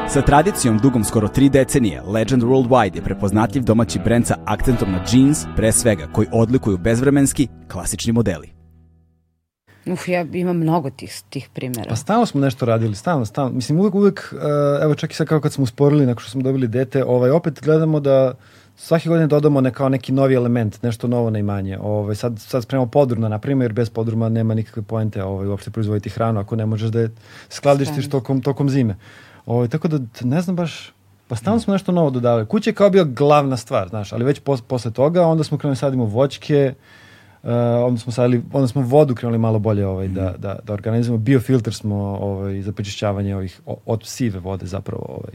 Sa 0.09 0.21
tradicijom 0.21 0.77
dugom 0.77 1.03
skoro 1.03 1.27
tri 1.27 1.49
decenije, 1.49 2.01
Legend 2.01 2.43
Worldwide 2.43 2.95
je 2.95 3.01
prepoznatljiv 3.01 3.63
domaći 3.63 3.99
brend 3.99 4.27
sa 4.27 4.38
akcentom 4.45 4.91
na 4.91 4.99
jeans, 5.11 5.45
pre 5.55 5.71
svega, 5.71 6.07
koji 6.13 6.27
odlikuju 6.31 6.77
bezvremenski, 6.77 7.47
klasični 7.71 8.13
modeli. 8.13 8.49
Uf, 9.85 10.07
ja 10.07 10.25
imam 10.34 10.57
mnogo 10.57 10.89
tih, 10.89 11.21
tih 11.29 11.49
primjera. 11.53 11.89
Pa 11.89 11.95
stalno 11.95 12.25
smo 12.25 12.41
nešto 12.41 12.65
radili, 12.65 12.95
stalno, 12.95 13.25
stalno. 13.25 13.51
Mislim, 13.51 13.79
uvek, 13.79 13.95
uvek, 13.95 14.34
uh, 14.34 14.39
evo 14.84 14.95
čak 14.95 15.11
i 15.11 15.15
sad 15.15 15.27
kao 15.27 15.41
kad 15.41 15.53
smo 15.53 15.63
usporili, 15.63 16.05
nakon 16.05 16.21
što 16.21 16.31
smo 16.31 16.41
dobili 16.41 16.67
dete, 16.67 17.03
ovaj, 17.03 17.29
opet 17.29 17.61
gledamo 17.63 17.99
da 17.99 18.34
svake 18.75 19.09
godine 19.09 19.27
dodamo 19.27 19.61
ne, 19.61 19.73
kao 19.73 19.89
neki 19.89 20.11
novi 20.11 20.35
element, 20.35 20.84
nešto 20.84 21.07
novo 21.07 21.29
na 21.29 21.39
imanje. 21.39 21.77
Ovaj, 21.81 22.15
sad, 22.15 22.39
sad 22.39 22.63
spremamo 22.63 22.91
podruma, 22.91 23.29
na 23.29 23.39
primjer, 23.39 23.73
bez 23.73 23.89
podruma 23.89 24.29
nema 24.29 24.53
nikakve 24.53 24.81
poente 24.84 25.23
ovaj, 25.23 25.47
uopšte 25.47 25.71
proizvoditi 25.71 26.09
hranu 26.09 26.39
ako 26.39 26.55
ne 26.55 26.65
možeš 26.65 26.89
da 26.89 26.99
je 26.99 27.11
skladištiš 27.49 28.09
tokom, 28.09 28.41
tokom 28.41 28.69
zime. 28.69 28.95
Ovaj, 29.48 29.68
tako 29.68 29.88
da 29.88 29.99
ne 30.22 30.41
znam 30.41 30.56
baš, 30.56 30.94
pa 31.28 31.36
stalno 31.36 31.60
smo 31.60 31.74
nešto 31.74 31.91
novo 31.91 32.10
dodavali. 32.10 32.45
Kuća 32.45 32.69
je 32.69 32.74
kao 32.74 32.90
bio 32.90 33.06
glavna 33.06 33.57
stvar, 33.57 33.90
znaš, 33.90 34.14
ali 34.14 34.26
već 34.26 34.40
pos, 34.40 34.61
posle 34.61 34.91
toga 34.91 35.28
onda 35.28 35.44
smo 35.44 35.57
krenuli 35.57 35.76
sadimo 35.76 36.06
voćke, 36.06 36.74
Uh, 37.44 37.49
onda 37.86 37.99
smo 37.99 38.11
sadili, 38.11 38.44
onda 38.53 38.68
smo 38.68 38.82
vodu 38.82 39.15
krenuli 39.15 39.38
malo 39.38 39.60
bolje 39.60 39.88
ovaj, 39.88 40.07
da, 40.07 40.36
da, 40.38 40.60
da 40.64 40.74
organizujemo. 40.74 41.18
Biofilter 41.18 41.74
smo 41.74 41.95
ovaj, 41.95 42.61
za 42.61 42.72
prečišćavanje 42.72 43.36
ovih, 43.36 43.61
od 43.86 44.02
sive 44.06 44.40
vode 44.40 44.65
zapravo 44.65 45.06
ovaj, 45.10 45.34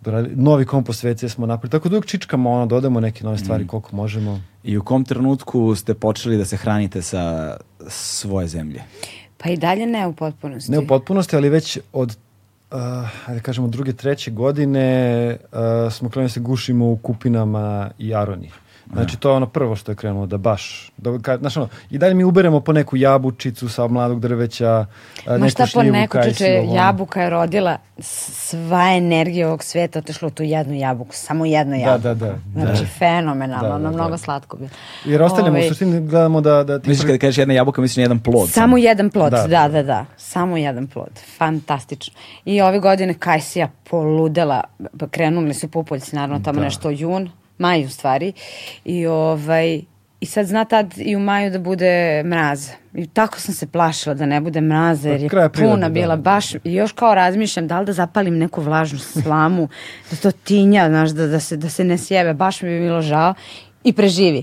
doradili. 0.00 0.36
Novi 0.36 0.64
kompost 0.64 1.04
WC 1.04 1.28
smo 1.28 1.46
napravili. 1.46 1.70
Tako 1.70 1.88
da 1.88 1.96
uvijek 1.96 2.06
čičkamo, 2.06 2.50
ono, 2.50 2.66
dodamo 2.66 3.00
neke 3.00 3.24
nove 3.24 3.38
stvari 3.38 3.66
koliko 3.66 3.96
možemo. 3.96 4.40
I 4.64 4.78
u 4.78 4.84
kom 4.84 5.04
trenutku 5.04 5.74
ste 5.74 5.94
počeli 5.94 6.36
da 6.36 6.44
se 6.44 6.56
hranite 6.56 7.02
sa 7.02 7.56
svoje 7.88 8.46
zemlje? 8.48 8.82
Pa 9.38 9.50
i 9.50 9.56
dalje 9.56 9.86
ne 9.86 10.06
u 10.06 10.12
potpunosti. 10.12 10.72
Ne 10.72 10.78
u 10.78 10.86
potpunosti, 10.86 11.36
ali 11.36 11.48
već 11.48 11.78
od 11.92 12.16
uh, 12.72 13.28
ajde 13.28 13.40
da 13.40 13.42
kažemo 13.42 13.68
druge, 13.68 13.92
treće 13.92 14.30
godine 14.30 15.36
uh, 15.52 15.92
smo 15.92 16.10
krenuli 16.10 16.28
da 16.28 16.32
se 16.32 16.40
gušimo 16.40 16.90
u 16.90 16.96
kupinama 16.96 17.90
i 17.98 18.14
aroni. 18.14 18.50
Znači 18.92 19.16
to 19.16 19.28
je 19.30 19.36
ono 19.36 19.46
prvo 19.46 19.76
što 19.76 19.92
je 19.92 19.96
krenulo 19.96 20.26
da 20.26 20.36
baš, 20.36 20.90
da, 20.96 21.18
ka, 21.18 21.38
znaš 21.38 21.56
ono, 21.56 21.68
i 21.90 21.98
dalje 21.98 22.14
mi 22.14 22.24
uberemo 22.24 22.60
po 22.60 22.72
neku 22.72 22.96
jabučicu 22.96 23.68
sa 23.68 23.86
mladog 23.86 24.20
drveća, 24.20 24.86
Ma 25.26 25.36
neku 25.36 25.48
šta 25.48 25.62
po 25.62 25.66
šljivu, 25.66 25.92
neku 25.92 26.18
čeče, 26.24 26.64
jabuka 26.74 27.22
je 27.22 27.30
rodila 27.30 27.78
sva 27.98 28.90
energija 28.90 29.46
ovog 29.48 29.64
sveta 29.64 29.98
otišla 29.98 30.28
u 30.28 30.30
tu 30.30 30.42
jednu 30.42 30.74
jabuku, 30.74 31.10
samo 31.12 31.44
jednu 31.46 31.72
Da, 31.72 31.82
jabuku. 31.82 32.02
da, 32.02 32.14
da. 32.14 32.34
Znači, 32.52 32.84
fenomenalno, 32.86 33.68
Da, 33.68 33.78
da, 33.78 33.82
da. 33.82 33.90
mnogo 33.90 34.18
slatko 34.18 34.56
bilo. 34.56 34.70
Jer 35.04 35.22
ostavljamo, 35.22 35.56
Ovaj, 35.56 35.66
u 35.66 35.68
suštini 35.68 36.00
gledamo 36.00 36.40
da... 36.40 36.64
da 36.64 36.78
ti 36.78 36.88
Misliš 36.88 37.06
kada 37.06 37.18
kažeš 37.18 37.38
jedna 37.38 37.54
jabuka, 37.54 37.80
misliš 37.80 37.96
na 37.96 38.02
jedan 38.02 38.18
plod? 38.20 38.48
Samo 38.50 38.76
jedan 38.78 39.10
plod, 39.10 39.30
Da. 39.30 39.46
da, 39.46 39.68
da, 39.68 39.82
da, 39.82 40.04
Samo 40.16 40.56
jedan 40.56 40.86
plod. 40.86 41.10
Fantastično. 41.38 42.14
I 42.44 42.60
ove 42.60 42.78
godine 42.78 43.14
Kajsija 43.14 43.68
poludela, 43.90 44.64
pa 44.98 45.06
krenuli 45.08 45.54
su 45.54 45.68
pupoljci, 45.68 46.16
naravno, 46.16 46.40
tamo 46.40 46.58
Da. 46.58 46.64
nešto 46.64 46.90
jun, 46.90 47.30
maj 47.62 47.84
u 47.84 47.90
stvari. 47.90 48.32
I 48.84 49.06
ovaj, 49.06 49.80
I 50.20 50.26
sad 50.26 50.46
zna 50.46 50.64
tad 50.64 50.94
i 50.98 51.16
u 51.16 51.20
maju 51.20 51.50
da 51.50 51.58
bude 51.60 51.92
mraz. 52.24 52.68
I 52.94 53.06
tako 53.08 53.40
sam 53.40 53.54
se 53.54 53.66
plašila 53.66 54.14
da 54.14 54.26
ne 54.26 54.40
bude 54.40 54.60
mraza 54.62 55.08
jer 55.08 55.22
je 55.22 55.28
puna 55.50 55.76
da. 55.78 55.88
bila 55.90 56.16
baš. 56.16 56.54
I 56.54 56.60
još 56.64 56.92
kao 56.92 57.14
razmišljam 57.14 57.66
da 57.66 57.80
li 57.80 57.86
da 57.86 57.92
zapalim 57.92 58.38
neku 58.38 58.60
vlažnu 58.62 58.98
slamu, 59.00 59.68
da 60.10 60.16
to 60.18 60.30
tinja, 60.32 60.88
znaš, 60.88 61.10
da, 61.10 61.26
da, 61.26 61.40
se, 61.40 61.56
da 61.56 61.68
se 61.68 61.84
ne 61.84 61.98
sjebe. 61.98 62.34
Baš 62.34 62.62
mi 62.62 62.68
bi 62.70 62.80
bilo 62.80 63.02
žao. 63.02 63.34
I 63.84 63.92
preživi. 63.92 64.42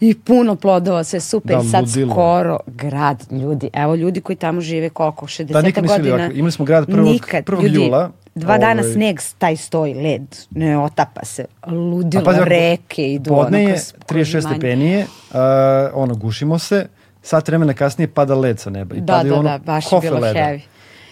I 0.00 0.14
puno 0.16 0.56
plodova, 0.56 1.04
sve 1.04 1.20
super. 1.20 1.56
Da, 1.56 1.62
I 1.62 1.66
sad 1.66 1.84
ludilo. 1.86 2.12
skoro 2.12 2.58
grad 2.68 3.24
ljudi. 3.32 3.70
Evo 3.74 3.94
ljudi 3.94 4.20
koji 4.20 4.36
tamo 4.36 4.60
žive 4.60 4.88
koliko, 4.90 5.26
60 5.26 5.44
Da, 5.44 5.62
nikad 5.62 5.86
godina. 5.86 6.14
ovako. 6.14 6.34
Imali 6.34 6.52
smo 6.52 6.64
grad 6.64 6.86
prvog- 6.86 7.12
Nikad. 7.12 7.44
prvog 7.44 7.64
Ljudi, 7.64 7.76
jula. 7.76 8.10
Dva 8.36 8.58
dana 8.58 8.82
Ovaj- 8.82 8.92
sneg 8.92 9.16
taj 9.38 9.56
stoji, 9.56 9.94
led, 9.94 10.22
ne 10.50 10.78
otapa 10.78 11.24
se. 11.24 11.44
Ludilo, 11.66 12.22
A 12.22 12.24
pazi, 12.24 12.36
ovako, 12.36 12.48
reke 12.50 13.12
idu. 13.12 13.30
Podne 13.30 13.58
ono, 13.58 13.68
je 13.68 13.74
kroz 13.74 13.92
36 14.10 14.34
manje. 14.34 14.42
stepenije, 14.50 15.00
uh, 15.30 15.36
ono, 15.94 16.14
gušimo 16.14 16.58
se, 16.58 16.86
sat 17.22 17.48
vremena 17.48 17.74
kasnije 17.74 18.08
pada 18.08 18.34
led 18.34 18.58
sa 18.58 18.70
neba. 18.70 18.94
I 18.96 19.00
Da, 19.00 19.12
padaju 19.12 19.32
da, 19.32 19.38
ono 19.40 19.48
da, 19.48 19.58
baš 19.58 19.92
je 19.92 20.00
bilo 20.00 20.18
leda. 20.18 20.38
heavy. 20.40 20.60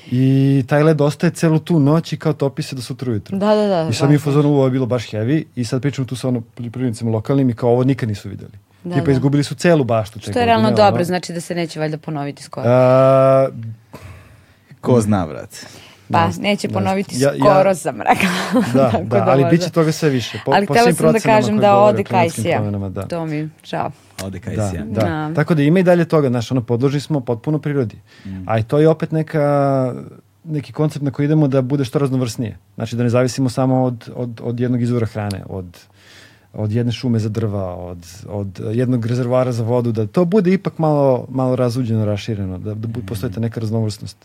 I 0.07 0.25
taj 0.69 0.83
led 0.83 1.01
ostaje 1.01 1.31
celu 1.31 1.59
tu 1.59 1.81
noć 1.81 2.13
i 2.13 2.17
kao 2.17 2.33
topi 2.33 2.63
se 2.63 2.77
do 2.77 2.83
sutra 2.83 3.11
ujutro. 3.11 3.39
Da, 3.39 3.55
da, 3.55 3.67
da, 3.67 3.89
I 3.91 3.95
sad 3.95 4.09
mi 4.09 4.17
u 4.17 4.19
da. 4.19 4.23
fazonu 4.23 4.49
ovo 4.49 4.65
je 4.65 4.71
bilo 4.71 4.87
baš 4.87 5.05
heavy 5.07 5.45
i 5.57 5.65
sad 5.65 5.83
pričamo 5.83 6.07
tu 6.07 6.17
sa 6.17 6.29
ono 6.29 6.41
poljoprivrednicima 6.41 7.11
lokalnim 7.11 7.51
i 7.51 7.55
kao 7.55 7.71
ovo 7.71 7.85
nikad 7.85 8.09
nisu 8.09 8.29
videli. 8.29 8.53
Da, 8.85 8.95
Tipa 8.95 9.07
da. 9.07 9.13
izgubili 9.13 9.45
su 9.45 9.55
celu 9.55 9.85
baštu. 9.85 10.21
Što 10.21 10.31
je 10.31 10.47
realno 10.47 10.63
godine, 10.63 10.83
ono. 10.83 10.91
dobro, 10.91 11.05
znači 11.05 11.33
da 11.33 11.41
se 11.41 11.55
neće 11.55 11.81
valjda 11.81 11.99
ponoviti 11.99 12.43
skoro. 12.43 12.67
A, 12.69 13.49
Ko 14.81 15.01
zna, 15.01 15.27
brate. 15.27 15.57
Pa, 16.13 16.27
ne 16.27 16.33
neće 16.41 16.69
ne 16.69 16.75
ponoviti 16.75 17.17
Ja- 17.17 17.29
ja- 17.29 17.37
skoro 17.41 17.75
sam 17.75 17.97
rekla. 18.01 18.63
da, 18.75 18.91
Tako 18.93 19.05
da, 19.05 19.25
ali 19.27 19.45
bit 19.45 19.63
će 19.63 19.71
toga 19.71 19.93
sve 19.93 20.09
više. 20.11 20.41
Po, 20.45 20.53
ali 20.53 20.67
po 20.67 20.73
htjela 20.73 20.85
svim 20.87 20.95
sam 20.97 21.13
da 21.13 21.21
kažem 21.21 21.59
da 21.59 21.77
ode 21.77 22.05
Kajsija. 22.05 22.61
Da. 22.89 23.03
To 23.03 23.27
mi, 23.27 23.49
žao. 23.65 23.91
Ode 24.25 24.39
Da, 24.39 24.45
Kajsija. 24.47 24.85
da. 24.85 25.01
Da. 25.03 25.31
Tako 25.35 25.55
da 25.55 25.63
ima 25.63 25.79
i 25.79 25.83
dalje 25.83 26.05
toga, 26.05 26.29
znaš, 26.29 26.51
ono, 26.51 26.61
podložni 26.63 27.01
smo 27.01 27.21
potpuno 27.21 27.59
prirodi. 27.59 27.97
A 28.47 28.59
i 28.59 28.63
to 28.63 28.79
je 28.79 28.89
opet 28.89 29.13
neka, 29.13 29.95
neki 30.45 30.73
koncept 30.73 31.05
na 31.05 31.11
koji 31.11 31.25
idemo 31.25 31.49
da 31.49 31.63
bude 31.63 31.85
što 31.85 31.99
raznovrsnije. 31.99 32.59
Znači 32.75 32.97
da 32.97 33.03
ne 33.03 33.09
zavisimo 33.09 33.49
samo 33.49 33.83
od, 33.83 34.11
od, 34.17 34.41
od 34.43 34.61
jednog 34.61 34.83
izvora 34.83 35.07
hrane, 35.07 35.43
od, 35.49 35.79
od 36.53 36.73
jedne 36.73 36.93
šume 36.93 37.19
za 37.19 37.29
drva, 37.29 37.75
od, 37.77 37.99
od 38.29 38.61
jednog 38.73 39.07
rezervoara 39.07 39.53
za 39.53 39.63
vodu, 39.65 39.93
da 39.93 40.07
to 40.07 40.25
bude 40.25 40.53
ipak 40.53 40.79
malo, 40.79 41.27
malo 41.29 41.57
razuđeno, 41.57 42.05
rašireno, 42.05 42.59
da, 42.59 42.75
da 42.75 42.89
bu- 42.89 43.07
postoji 43.07 43.33
ta 43.33 43.41
neka 43.41 43.61
raznovrsnost. 43.61 44.17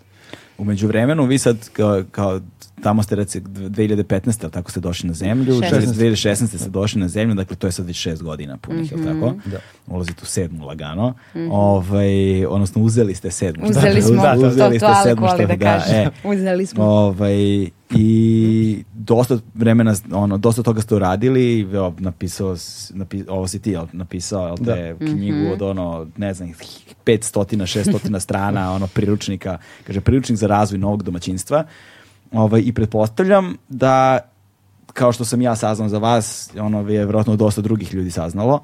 U 0.57 0.63
međuvremenu, 0.63 1.25
vi 1.25 1.37
sad 1.37 1.69
kao, 1.69 2.03
kao 2.11 2.41
tamo 2.79 3.03
ste 3.03 3.15
reci 3.15 3.41
2015. 3.41 4.09
ali 4.43 4.51
tako 4.51 4.71
ste 4.71 4.79
došli 4.79 5.07
na 5.07 5.13
zemlju, 5.15 5.53
16. 5.53 5.85
2016. 5.85 6.57
ste 6.57 6.69
došli 6.69 7.01
na 7.01 7.07
zemlju, 7.07 7.35
dakle 7.35 7.55
to 7.55 7.67
je 7.67 7.71
sad 7.71 7.85
već 7.85 7.95
šest 7.97 8.23
godina 8.23 8.57
punih, 8.57 8.91
Mhm. 8.93 9.03
jel 9.03 9.13
tako? 9.13 9.33
Da. 9.45 9.57
Ulazite 9.87 10.19
u 10.21 10.27
sedmu 10.27 10.65
lagano, 10.65 11.13
ovaj, 11.51 12.09
odnosno 12.45 12.81
uzeli 12.81 13.15
ste 13.15 13.31
sedmu. 13.31 13.65
Uzeli 13.65 13.91
Šta- 13.91 14.01
smo, 14.03 14.15
da, 14.15 14.33
to, 14.33 14.39
uzeli 14.39 14.69
to 14.71 14.77
ste 14.79 14.85
Alek 14.87 15.03
sedmu, 15.03 15.27
šta- 15.27 15.45
da 15.47 15.57
kaže. 15.57 15.95
e. 15.95 16.09
Uzeli 16.29 16.65
smo. 16.65 16.83
Ovaj, 16.83 17.69
I 17.91 18.83
dosta 18.93 19.37
vremena, 19.55 19.95
ono, 20.11 20.37
dosta 20.37 20.63
toga 20.63 20.81
ste 20.81 20.95
uradili, 20.95 21.61
evo, 21.63 21.93
napisao, 21.99 22.55
napi, 22.89 23.23
ovo 23.27 23.47
si 23.47 23.59
ti 23.59 23.75
napisao, 23.93 24.47
jel 24.47 24.57
te, 24.57 24.95
knjigu 24.99 25.53
od 25.53 25.61
ono, 25.61 26.07
ne 26.17 26.33
znam, 26.33 26.53
500, 27.05 27.65
600 27.65 28.19
strana, 28.19 28.73
ono, 28.73 28.87
priručnika, 28.87 29.57
kaže, 29.83 30.01
priručnik 30.01 30.37
za 30.37 30.47
razvoj 30.47 30.79
novog 30.79 31.03
domaćinstva. 31.03 31.63
Ovaj, 32.31 32.61
I 32.65 32.73
pretpostavljam 32.73 33.55
da 33.69 34.19
kao 34.93 35.11
što 35.11 35.25
sam 35.25 35.41
ja 35.41 35.55
saznao 35.55 35.89
za 35.89 35.97
vas, 35.97 36.51
ono 36.59 36.79
je 36.79 36.83
vjerojatno 36.83 37.35
dosta 37.35 37.61
drugih 37.61 37.93
ljudi 37.93 38.11
saznalo 38.11 38.59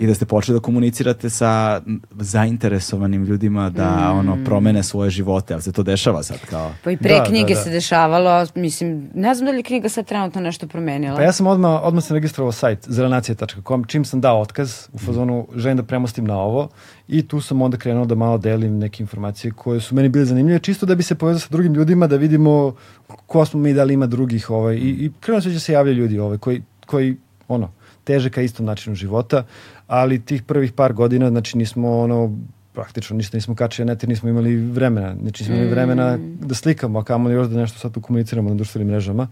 i 0.00 0.06
da 0.06 0.14
ste 0.14 0.24
počeli 0.26 0.58
da 0.58 0.62
komunicirate 0.62 1.30
sa 1.30 1.80
zainteresovanim 2.10 3.24
ljudima 3.24 3.70
da 3.70 4.12
ono 4.12 4.38
promene 4.44 4.82
svoje 4.82 5.10
živote, 5.10 5.54
ali 5.54 5.62
se 5.62 5.72
to 5.72 5.82
dešava 5.82 6.22
sad 6.22 6.38
kao 6.50 6.72
Pa 6.84 6.90
i 6.90 6.96
pre 6.96 7.14
Da, 7.14 7.24
knjige 7.24 7.54
da, 7.54 7.58
da. 7.58 7.64
se 7.64 7.70
dešavalo, 7.70 8.46
mislim, 8.54 9.10
ne 9.14 9.34
znam 9.34 9.46
da 9.46 9.52
li 9.52 9.62
knjiga 9.62 9.88
sad 9.88 10.06
trenutno 10.06 10.40
nešto 10.40 10.66
promenila. 10.66 11.16
Pa 11.16 11.22
ja 11.22 11.32
sam 11.32 11.46
odmah, 11.46 11.80
odmah 11.82 12.04
sam 12.04 12.14
registrovao 12.14 12.52
sajt 12.52 12.78
zelanacije.com, 12.88 13.84
čim 13.84 14.04
sam 14.04 14.20
dao 14.20 14.40
otkaz 14.40 14.88
u 14.92 14.98
fazonu 14.98 15.48
želim 15.54 15.76
da 15.76 15.82
premostim 15.82 16.24
na 16.24 16.38
ovo 16.38 16.68
i 17.08 17.28
tu 17.28 17.40
sam 17.40 17.62
onda 17.62 17.76
krenuo 17.76 18.04
da 18.04 18.14
malo 18.14 18.38
delim 18.38 18.78
neke 18.78 19.02
informacije 19.02 19.50
koje 19.50 19.80
su 19.80 19.94
meni 19.94 20.08
bile 20.08 20.24
zanimljive, 20.24 20.58
čisto 20.58 20.86
da 20.86 20.94
bi 20.94 21.02
se 21.02 21.14
povezao 21.14 21.40
sa 21.40 21.48
drugim 21.50 21.74
ljudima, 21.74 22.06
da 22.06 22.16
vidimo 22.16 22.74
ko 23.26 23.44
smo 23.44 23.60
mi, 23.60 23.74
da 23.74 23.84
li 23.84 23.94
ima 23.94 24.06
drugih 24.06 24.50
ovaj, 24.50 24.76
i, 24.76 24.88
i 24.88 25.10
krenuo 25.20 25.40
se 25.40 25.50
da 25.50 25.58
se 25.58 25.72
javljaju 25.72 25.96
ljudi 25.96 26.18
ovaj, 26.18 26.38
koji, 26.38 26.62
koji 26.86 27.16
ono, 27.48 27.70
teže 28.04 28.30
ka 28.30 28.42
istom 28.42 28.66
načinu 28.66 28.96
života, 28.96 29.44
ali 29.86 30.20
tih 30.24 30.42
prvih 30.42 30.72
par 30.72 30.92
godina, 30.92 31.28
znači 31.28 31.58
nismo 31.58 31.98
ono, 31.98 32.36
praktično 32.72 33.16
ništa 33.16 33.36
nismo 33.36 33.54
kačili 33.54 33.86
net 33.86 34.02
jer 34.02 34.08
nismo 34.08 34.28
imali 34.28 34.56
vremena. 34.56 35.14
Znači 35.22 35.42
nismo 35.42 35.54
imali 35.54 35.70
vremena 35.70 36.18
da 36.40 36.54
slikamo, 36.54 36.98
a 36.98 37.04
kamoli 37.04 37.34
još 37.34 37.48
da 37.48 37.60
nešto 37.60 37.78
sad 37.78 37.92
tu 37.92 38.00
komuniciramo 38.00 38.48
na 38.48 38.54
društvenim 38.54 38.88
mrežama. 38.88 39.28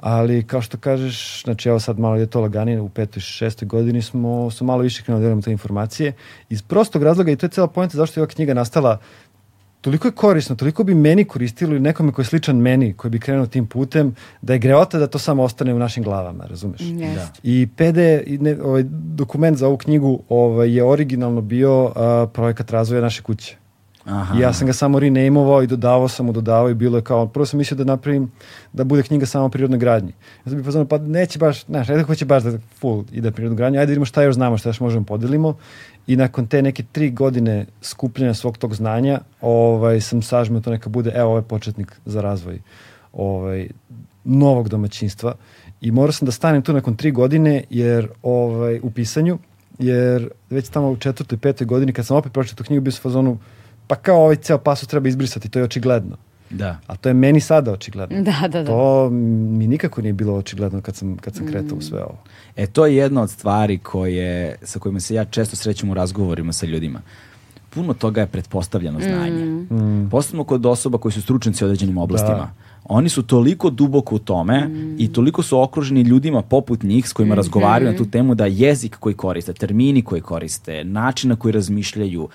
Ali 0.00 0.42
kao 0.42 0.62
što 0.62 0.78
kažeš, 0.78 1.42
znači 1.44 1.68
evo 1.68 1.80
sad 1.80 1.98
malo 1.98 2.16
je 2.16 2.26
to 2.26 2.40
laganije, 2.40 2.80
u 2.80 2.88
petoj, 2.88 3.20
šestoj 3.20 3.68
godini 3.68 4.02
smo, 4.02 4.50
smo 4.50 4.66
malo 4.66 4.82
više 4.82 5.02
krenuli 5.02 5.22
da 5.22 5.24
delimo 5.24 5.42
te 5.42 5.52
informacije. 5.52 6.12
Iz 6.50 6.62
prostog 6.62 7.02
razloga, 7.02 7.32
i 7.32 7.36
to 7.36 7.46
je 7.46 7.50
cijela 7.50 7.68
pojenta 7.68 7.96
zašto 7.96 8.20
je 8.20 8.22
ova 8.22 8.30
knjiga 8.30 8.54
nastala, 8.54 8.98
toliko 9.80 10.08
je 10.08 10.12
korisno, 10.12 10.56
toliko 10.56 10.84
bi 10.84 10.94
meni 10.94 11.24
koristilo 11.24 11.76
i 11.76 11.80
nekome 11.80 12.12
koji 12.12 12.22
je 12.22 12.26
sličan 12.26 12.56
meni, 12.56 12.92
koji 12.92 13.10
bi 13.10 13.20
krenuo 13.20 13.46
tim 13.46 13.66
putem, 13.66 14.14
da 14.42 14.52
je 14.52 14.58
greota 14.58 14.98
da 14.98 15.06
to 15.06 15.18
samo 15.18 15.42
ostane 15.42 15.74
u 15.74 15.78
našim 15.78 16.04
glavama, 16.04 16.46
razumeš? 16.46 16.80
Jeste. 16.80 17.40
I 17.42 17.68
PD, 17.76 17.98
ne, 18.40 18.56
ovaj, 18.62 18.82
dokument 18.92 19.58
za 19.58 19.66
ovu 19.68 19.76
knjigu 19.76 20.22
ovaj, 20.28 20.76
je 20.76 20.84
originalno 20.84 21.40
bio 21.40 21.92
a, 21.96 22.26
projekat 22.32 22.70
razvoja 22.70 23.02
naše 23.02 23.22
kuće. 23.22 23.56
Aha. 24.08 24.38
I 24.38 24.40
ja 24.40 24.52
sam 24.52 24.66
ga 24.66 24.72
samo 24.72 24.98
renaimovao 24.98 25.62
i 25.62 25.66
dodavao 25.66 26.08
sam 26.08 26.26
mu, 26.26 26.32
dodavao 26.32 26.70
i 26.70 26.74
bilo 26.74 26.98
je 26.98 27.02
kao, 27.02 27.26
prvo 27.26 27.46
sam 27.46 27.58
mislio 27.58 27.78
da 27.78 27.84
napravim, 27.84 28.32
da 28.72 28.84
bude 28.84 29.02
knjiga 29.02 29.26
samo 29.26 29.44
o 29.44 29.48
prirodnoj 29.48 29.78
gradnji. 29.78 30.12
Ja 30.44 30.50
sam 30.50 30.56
bih 30.56 30.64
pozvano, 30.64 30.88
pa 30.88 30.98
neće 30.98 31.38
baš, 31.38 31.64
znaš, 31.64 31.88
ajde 31.88 32.02
hoće 32.02 32.24
baš 32.24 32.42
da 32.42 32.58
full 32.80 33.04
ide 33.12 33.30
prirodnu 33.30 33.56
gradnju, 33.56 33.78
ajde 33.78 33.86
da 33.86 33.90
vidimo 33.90 34.04
šta 34.04 34.22
još 34.22 34.34
znamo, 34.34 34.58
šta 34.58 34.68
još 34.68 34.80
možemo 34.80 35.04
podelimo. 35.04 35.56
I 36.06 36.16
nakon 36.16 36.46
te 36.46 36.62
neke 36.62 36.82
tri 36.92 37.10
godine 37.10 37.66
skupljanja 37.82 38.34
svog 38.34 38.58
tog 38.58 38.74
znanja, 38.74 39.20
ovaj, 39.40 40.00
sam 40.00 40.22
sažmeo 40.22 40.60
to 40.60 40.70
neka 40.70 40.90
bude, 40.90 41.12
evo, 41.14 41.30
ovaj 41.30 41.42
početnik 41.42 41.92
za 42.04 42.20
razvoj 42.20 42.60
ovaj, 43.12 43.68
novog 44.24 44.68
domaćinstva. 44.68 45.34
I 45.80 45.90
morao 45.90 46.12
sam 46.12 46.26
da 46.26 46.32
stanem 46.32 46.62
tu 46.62 46.72
nakon 46.72 46.96
tri 46.96 47.10
godine, 47.10 47.64
jer 47.70 48.08
ovaj, 48.22 48.80
u 48.82 48.90
pisanju, 48.90 49.38
jer 49.78 50.28
već 50.50 50.68
tamo 50.68 50.90
u 50.90 50.96
četvrtoj, 50.96 51.38
petoj 51.38 51.66
godini, 51.66 51.92
kad 51.92 52.06
sam 52.06 52.16
opet 52.16 52.32
pročitao 52.32 52.56
tu 52.56 52.64
knjigu, 52.64 52.82
bio 52.82 52.92
sam 52.92 53.02
fazonu, 53.02 53.38
pa 53.88 53.96
kao 53.96 54.22
ovaj 54.22 54.36
ceo 54.36 54.58
pasus 54.58 54.88
treba 54.88 55.08
izbrisati, 55.08 55.48
to 55.48 55.58
je 55.58 55.64
očigledno. 55.64 56.16
Da. 56.50 56.78
A 56.86 56.96
to 56.96 57.08
je 57.08 57.14
meni 57.14 57.40
sada 57.40 57.72
očigledno. 57.72 58.22
Da, 58.22 58.48
da, 58.48 58.62
da. 58.62 58.64
To 58.64 59.10
mi 59.10 59.66
nikako 59.66 60.02
nije 60.02 60.12
bilo 60.12 60.34
očigledno 60.34 60.80
kad 60.80 60.96
sam, 60.96 61.16
kad 61.16 61.34
sam 61.34 61.46
kretao 61.46 61.78
u 61.78 61.80
sve 61.80 62.02
ovo. 62.02 62.18
E, 62.56 62.66
to 62.66 62.86
je 62.86 62.96
jedna 62.96 63.22
od 63.22 63.30
stvari 63.30 63.78
koje, 63.78 64.56
sa 64.62 64.78
kojima 64.78 65.00
se 65.00 65.14
ja 65.14 65.24
često 65.24 65.56
srećem 65.56 65.90
u 65.90 65.94
razgovorima 65.94 66.52
sa 66.52 66.66
ljudima. 66.66 67.00
Puno 67.70 67.94
toga 67.94 68.20
je 68.20 68.26
pretpostavljeno 68.26 69.00
znanje. 69.00 69.66
Posebno 70.10 70.44
kod 70.44 70.66
osoba 70.66 70.98
koji 70.98 71.12
su 71.12 71.22
stručnjaci 71.22 71.64
u 71.64 71.66
određenim 71.66 71.98
oblastima. 71.98 72.50
Oni 72.88 73.08
su 73.08 73.22
toliko 73.22 73.70
duboko 73.70 74.14
u 74.14 74.18
tome 74.18 74.68
mm. 74.68 74.96
i 74.98 75.12
toliko 75.12 75.42
su 75.42 75.60
okruženi 75.60 76.00
ljudima 76.00 76.42
poput 76.42 76.82
njih 76.82 77.08
s 77.08 77.12
kojima 77.12 77.32
mm 77.32 77.34
-hmm. 77.34 77.36
razgovaraju 77.36 77.92
na 77.92 77.98
tu 77.98 78.04
temu 78.04 78.34
da 78.34 78.46
jezik 78.46 78.96
koji 78.96 79.14
koriste, 79.14 79.52
termini 79.52 80.02
koji 80.02 80.20
koriste, 80.20 80.84
način 80.84 81.30
na 81.30 81.36
koji 81.36 81.52
razmišljaju, 81.52 82.28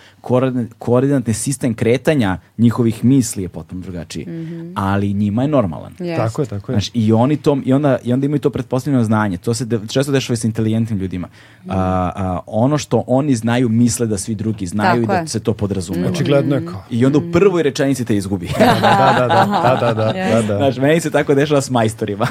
koordinatni 0.80 1.34
sistem 1.34 1.74
kretanja 1.74 2.38
njihovih 2.58 3.06
misli 3.06 3.44
je 3.44 3.50
potpuno 3.50 3.82
drugačiji. 3.82 4.26
Mm 4.26 4.32
-hmm. 4.32 4.74
Ali 4.76 5.14
njima 5.14 5.42
je 5.42 5.48
normalan. 5.48 5.94
Yes. 6.00 6.16
Tako 6.16 6.42
je, 6.42 6.46
tako 6.46 6.72
je. 6.72 6.74
Znaš, 6.74 6.92
i, 6.94 7.14
oni 7.14 7.38
to, 7.38 7.58
i, 7.66 7.74
onda, 7.74 7.98
I 8.04 8.14
onda 8.14 8.26
imaju 8.26 8.40
to 8.40 8.50
pretpostavljeno 8.50 9.04
znanje. 9.04 9.38
To 9.38 9.54
se 9.54 9.66
de, 9.66 9.80
često 9.88 10.12
dešava 10.12 10.38
sa 10.38 10.48
inteligentnim 10.48 11.00
ljudima. 11.00 11.28
Mm. 11.28 11.72
A, 11.72 11.76
a, 12.16 12.40
ono 12.46 12.78
što 12.78 13.04
oni 13.08 13.36
znaju 13.36 13.70
misle 13.70 14.08
da 14.08 14.18
svi 14.18 14.36
drugi 14.36 14.66
znaju 14.68 15.02
tako 15.02 15.14
i 15.14 15.16
da 15.16 15.22
je. 15.22 15.28
se 15.28 15.40
to 15.40 15.54
podrazumeva. 15.54 16.12
Očigledno 16.12 16.56
je 16.56 16.66
kao. 16.66 16.84
I 16.90 17.06
onda 17.06 17.18
u 17.18 17.32
prvoj 17.32 17.64
rečenici 17.64 18.06
te 18.06 18.16
izgubi. 18.16 18.50
da, 18.60 19.16
da, 19.18 19.28
da, 19.28 19.46
da, 19.64 19.78
da, 19.80 19.94
da, 19.94 20.14
yes. 20.16 20.32
da, 20.32 20.42
da. 20.48 20.58
Znaš, 20.58 20.78
meni 20.78 21.00
se 21.00 21.12
tako 21.12 21.36
dešava 21.36 21.62
s 21.62 21.70
majstorima. 21.70 22.28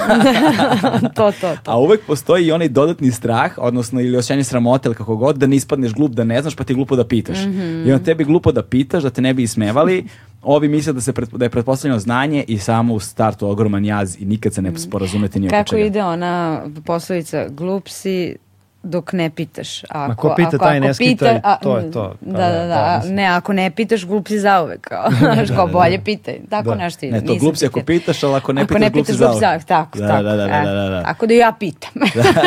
to, 1.17 1.33
to, 1.41 1.57
to. 1.65 1.71
A 1.71 1.79
uvek 1.79 2.01
postoji 2.07 2.47
i 2.47 2.53
onaj 2.53 2.69
dodatni 2.69 3.11
strah, 3.11 3.53
odnosno 3.57 4.01
ili 4.01 4.17
osjećanje 4.17 4.45
sramote 4.45 4.89
ili 4.89 4.95
kako 4.95 5.17
god, 5.17 5.37
da 5.37 5.47
ne 5.47 5.57
ispadneš 5.57 5.93
glup, 5.93 6.13
da 6.13 6.25
ne 6.25 6.43
znaš, 6.43 6.57
pa 6.57 6.65
ti 6.65 6.73
je 6.73 6.75
glupo 6.75 6.97
da 6.97 7.07
pitaš. 7.07 7.39
Mm 7.39 7.51
-hmm. 7.51 7.89
I 7.89 7.93
onda 7.93 8.05
tebi 8.05 8.25
glupo 8.25 8.53
da 8.53 8.63
pitaš, 8.63 9.03
da 9.03 9.11
te 9.11 9.23
ne 9.23 9.35
bi 9.35 9.43
ismevali, 9.43 10.07
ovi 10.43 10.69
misle 10.69 10.93
da, 10.93 11.01
se 11.01 11.13
pred, 11.13 11.29
da 11.29 11.45
je 11.45 11.51
pretpostavljeno 11.51 11.99
znanje 11.99 12.45
i 12.49 12.59
samo 12.59 12.95
u 12.95 13.01
startu 13.01 13.49
ogroman 13.49 13.85
jaz 13.85 14.17
i 14.21 14.25
nikad 14.25 14.55
se 14.55 14.63
ne 14.63 14.79
sporazumete 14.79 15.41
ni 15.41 15.47
oko 15.47 15.55
čega. 15.55 15.65
Kako 15.65 15.77
ide 15.77 16.03
ona 16.03 16.65
poslovica, 16.85 17.49
glup 17.49 17.89
si, 17.89 18.37
dok 18.83 19.13
ne 19.13 19.31
pitaš. 19.31 19.85
Ako, 19.89 20.09
Ma 20.09 20.15
ko 20.15 20.35
pita, 20.37 20.49
ako, 20.49 20.59
taj 20.59 20.77
ako 20.79 20.87
ne 20.87 20.95
pita, 20.99 21.41
a, 21.45 21.57
to 21.57 21.79
je 21.79 21.91
to. 21.91 22.15
Da, 22.21 22.33
da, 22.33 22.49
da, 22.49 22.67
da, 22.67 23.03
ne, 23.05 23.27
ako 23.27 23.53
ne 23.53 23.71
pitaš, 23.71 24.07
glup 24.07 24.29
si 24.29 24.39
zauvek, 24.39 24.81
kao, 24.81 25.11
znaš, 25.35 25.49
kao 25.49 25.67
bolje 25.67 26.05
pitaj, 26.05 26.39
tako 26.51 26.69
da. 26.69 26.75
nešto 26.75 27.07
ide. 27.07 27.21
Ne, 27.21 27.27
to 27.27 27.35
glup 27.35 27.57
si 27.57 27.67
ako 27.67 27.81
pitaš, 27.81 28.23
ali 28.23 28.35
ako 28.35 28.53
ne 28.53 28.63
ako 28.63 28.69
pitaš, 28.69 28.81
ne 28.81 28.91
glup 28.91 29.07
si 29.07 29.13
zauvek. 29.13 29.41
zauvek. 29.41 29.65
Tako, 29.65 29.99
da, 29.99 30.09
tako, 30.09 30.23
da, 30.23 30.37
da, 30.37 30.47
da, 30.47 30.63
da, 30.63 30.89
da. 30.89 31.03
Ako 31.07 31.27
da 31.27 31.35
ja 31.35 31.53
pitam, 31.59 31.93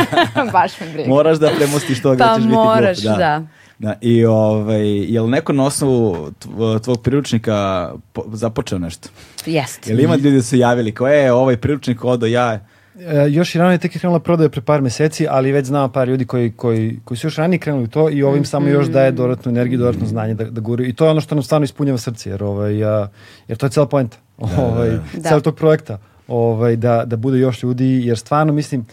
baš 0.53 0.79
me 0.79 0.87
briga. 0.93 1.09
Moraš 1.09 1.37
da 1.37 1.51
premostiš 1.57 2.01
to 2.01 2.15
da 2.15 2.25
pa 2.25 2.33
ćeš 2.35 2.43
biti 2.43 2.47
glup. 2.47 2.65
moraš, 2.65 2.97
da. 2.97 3.15
da. 3.15 3.41
Da, 3.79 3.95
I 4.01 4.25
ovaj, 4.25 5.13
je 5.13 5.21
li 5.21 5.29
neko 5.29 5.53
na 5.53 5.65
osnovu 5.65 6.31
tvog 6.83 7.01
priručnika 7.01 7.89
započeo 8.33 8.79
nešto? 8.79 9.09
Jeste. 9.45 9.89
Je 9.89 9.95
li 9.95 10.03
ima 10.03 10.15
ljudi 10.15 10.35
da 10.35 10.43
su 10.43 10.55
javili 10.55 10.91
kao 10.91 11.07
je 11.07 11.33
ovaj 11.33 11.57
priručnik 11.57 12.03
odo 12.03 12.25
ja 12.25 12.59
E, 12.99 13.29
još 13.29 13.55
i 13.55 13.57
ranije 13.57 13.77
tek 13.77 13.95
je 13.95 13.99
krenula 13.99 14.19
prodaja 14.19 14.49
pre 14.49 14.61
par 14.61 14.81
meseci, 14.81 15.27
ali 15.29 15.51
već 15.51 15.65
znamo 15.65 15.87
par 15.91 16.07
ljudi 16.07 16.25
koji, 16.25 16.51
koji, 16.51 16.99
koji 17.03 17.17
su 17.17 17.27
još 17.27 17.35
ranije 17.35 17.59
krenuli 17.59 17.87
to 17.87 18.09
i 18.09 18.23
ovim 18.23 18.39
mm 18.39 18.43
-hmm. 18.43 18.47
samo 18.47 18.67
još 18.67 18.87
daje 18.87 19.11
dodatnu 19.11 19.49
energiju, 19.49 19.79
dodatno 19.79 20.07
znanje 20.07 20.33
da, 20.33 20.43
da 20.43 20.61
guri. 20.61 20.89
I 20.89 20.93
to 20.93 21.05
je 21.05 21.11
ono 21.11 21.21
što 21.21 21.35
nam 21.35 21.43
stvarno 21.43 21.65
ispunjava 21.65 21.97
srce, 21.97 22.29
jer, 22.29 22.43
ovaj, 22.43 22.83
a, 22.83 23.07
jer 23.47 23.57
to 23.57 23.65
je 23.65 23.69
cela 23.69 23.87
poenta 23.87 24.17
da, 24.37 24.47
da, 24.47 24.65
ovaj, 24.65 24.89
da. 24.89 25.29
celog 25.29 25.43
tog 25.43 25.55
projekta. 25.55 25.97
Ovaj, 26.27 26.75
da, 26.75 27.03
da 27.05 27.15
bude 27.15 27.37
još 27.37 27.63
ljudi, 27.63 28.01
jer 28.03 28.17
stvarno 28.17 28.53
mislim, 28.53 28.85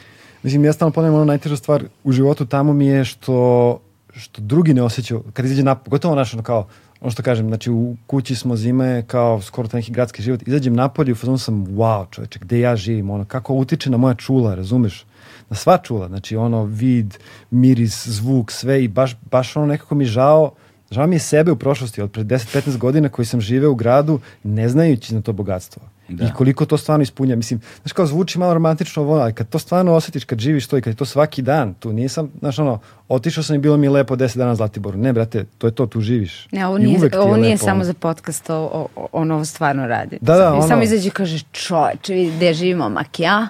mislim 0.42 0.64
ja 0.64 0.72
stalno 0.72 0.92
ponavljam 0.92 1.14
ono 1.14 1.24
najteža 1.24 1.56
stvar 1.56 1.84
u 2.04 2.12
životu 2.12 2.46
tamo 2.46 2.72
mi 2.72 2.86
je 2.86 3.04
što 3.04 3.78
što 4.14 4.42
drugi 4.42 4.74
ne 4.74 4.82
osjećaju, 4.82 5.24
kad 5.32 5.44
izađe 5.44 5.62
napolje, 5.62 5.90
gotovo 5.90 6.14
naš 6.14 6.34
ono 6.34 6.42
kao, 6.42 6.68
ono 7.02 7.10
što 7.10 7.22
kažem, 7.22 7.48
znači 7.48 7.70
u 7.70 7.96
kući 8.06 8.34
smo 8.34 8.56
zime 8.56 9.02
kao 9.06 9.40
skoro 9.40 9.68
to 9.68 9.76
neki 9.76 9.92
gradski 9.92 10.22
život, 10.22 10.48
izađem 10.48 10.74
napolje 10.74 11.08
i 11.08 11.12
u 11.12 11.16
fazonu 11.16 11.38
sam, 11.38 11.66
wow 11.66 12.06
čoveče, 12.10 12.38
gde 12.38 12.60
ja 12.60 12.76
živim, 12.76 13.10
ono, 13.10 13.24
kako 13.24 13.54
utiče 13.54 13.90
na 13.90 13.96
moja 13.96 14.14
čula, 14.14 14.54
razumeš? 14.54 15.04
Na 15.50 15.56
sva 15.56 15.78
čula, 15.78 16.08
znači 16.08 16.36
ono, 16.36 16.64
vid, 16.64 17.18
miris, 17.50 18.08
zvuk, 18.08 18.52
sve 18.52 18.84
i 18.84 18.88
baš, 18.88 19.16
baš 19.30 19.56
ono 19.56 19.66
nekako 19.66 19.94
mi 19.94 20.04
žao, 20.04 20.52
žao 20.90 21.06
mi 21.06 21.16
je 21.16 21.20
sebe 21.20 21.52
u 21.52 21.56
prošlosti 21.56 22.02
od 22.02 22.12
pre 22.12 22.24
10-15 22.24 22.78
godina 22.78 23.08
koji 23.08 23.26
sam 23.26 23.40
živeo 23.40 23.70
u 23.70 23.74
gradu 23.74 24.20
ne 24.42 24.68
znajući 24.68 25.14
na 25.14 25.22
to 25.22 25.32
bogatstvo. 25.32 25.82
Da. 26.08 26.24
I 26.24 26.30
koliko 26.34 26.66
to 26.66 26.76
stvarno 26.76 27.02
ispunja. 27.02 27.36
Mislim, 27.36 27.60
znaš 27.82 27.92
kao 27.92 28.06
zvuči 28.06 28.38
malo 28.38 28.54
romantično 28.54 29.02
ovo, 29.02 29.14
ali 29.14 29.32
kad 29.32 29.48
to 29.48 29.58
stvarno 29.58 29.92
osjetiš, 29.92 30.24
kad 30.24 30.38
živiš 30.38 30.66
to 30.66 30.78
i 30.78 30.82
kad 30.82 30.92
je 30.92 30.96
to 30.96 31.04
svaki 31.04 31.42
dan, 31.42 31.74
tu 31.74 31.92
nisam, 31.92 32.30
znaš 32.40 32.58
ono, 32.58 32.78
otišao 33.08 33.44
sam 33.44 33.56
i 33.56 33.58
bilo 33.58 33.76
mi 33.76 33.88
lepo 33.88 34.16
10 34.16 34.36
dana 34.36 34.48
na 34.48 34.54
Zlatiboru. 34.54 34.98
Ne, 34.98 35.12
brate, 35.12 35.44
to 35.58 35.66
je 35.66 35.70
to, 35.70 35.86
tu 35.86 36.00
živiš. 36.00 36.48
Ne, 36.52 36.66
ovo 36.66 36.78
nije, 36.78 37.10
ovo 37.18 37.36
nije 37.36 37.52
lepo, 37.52 37.64
samo 37.64 37.84
za 37.84 37.94
podcast, 37.94 38.50
o, 38.50 38.88
o, 38.96 39.06
on 39.12 39.30
ovo 39.30 39.44
stvarno 39.44 39.86
radi. 39.86 40.18
Da, 40.20 40.36
da, 40.36 40.52
ono... 40.52 40.68
Samo 40.68 40.82
izađe 40.82 41.08
i 41.08 41.10
kaže, 41.10 41.38
čoveče, 41.52 42.14
vidi 42.14 42.36
gde 42.36 42.54
živimo, 42.54 42.88
makija. 42.88 43.48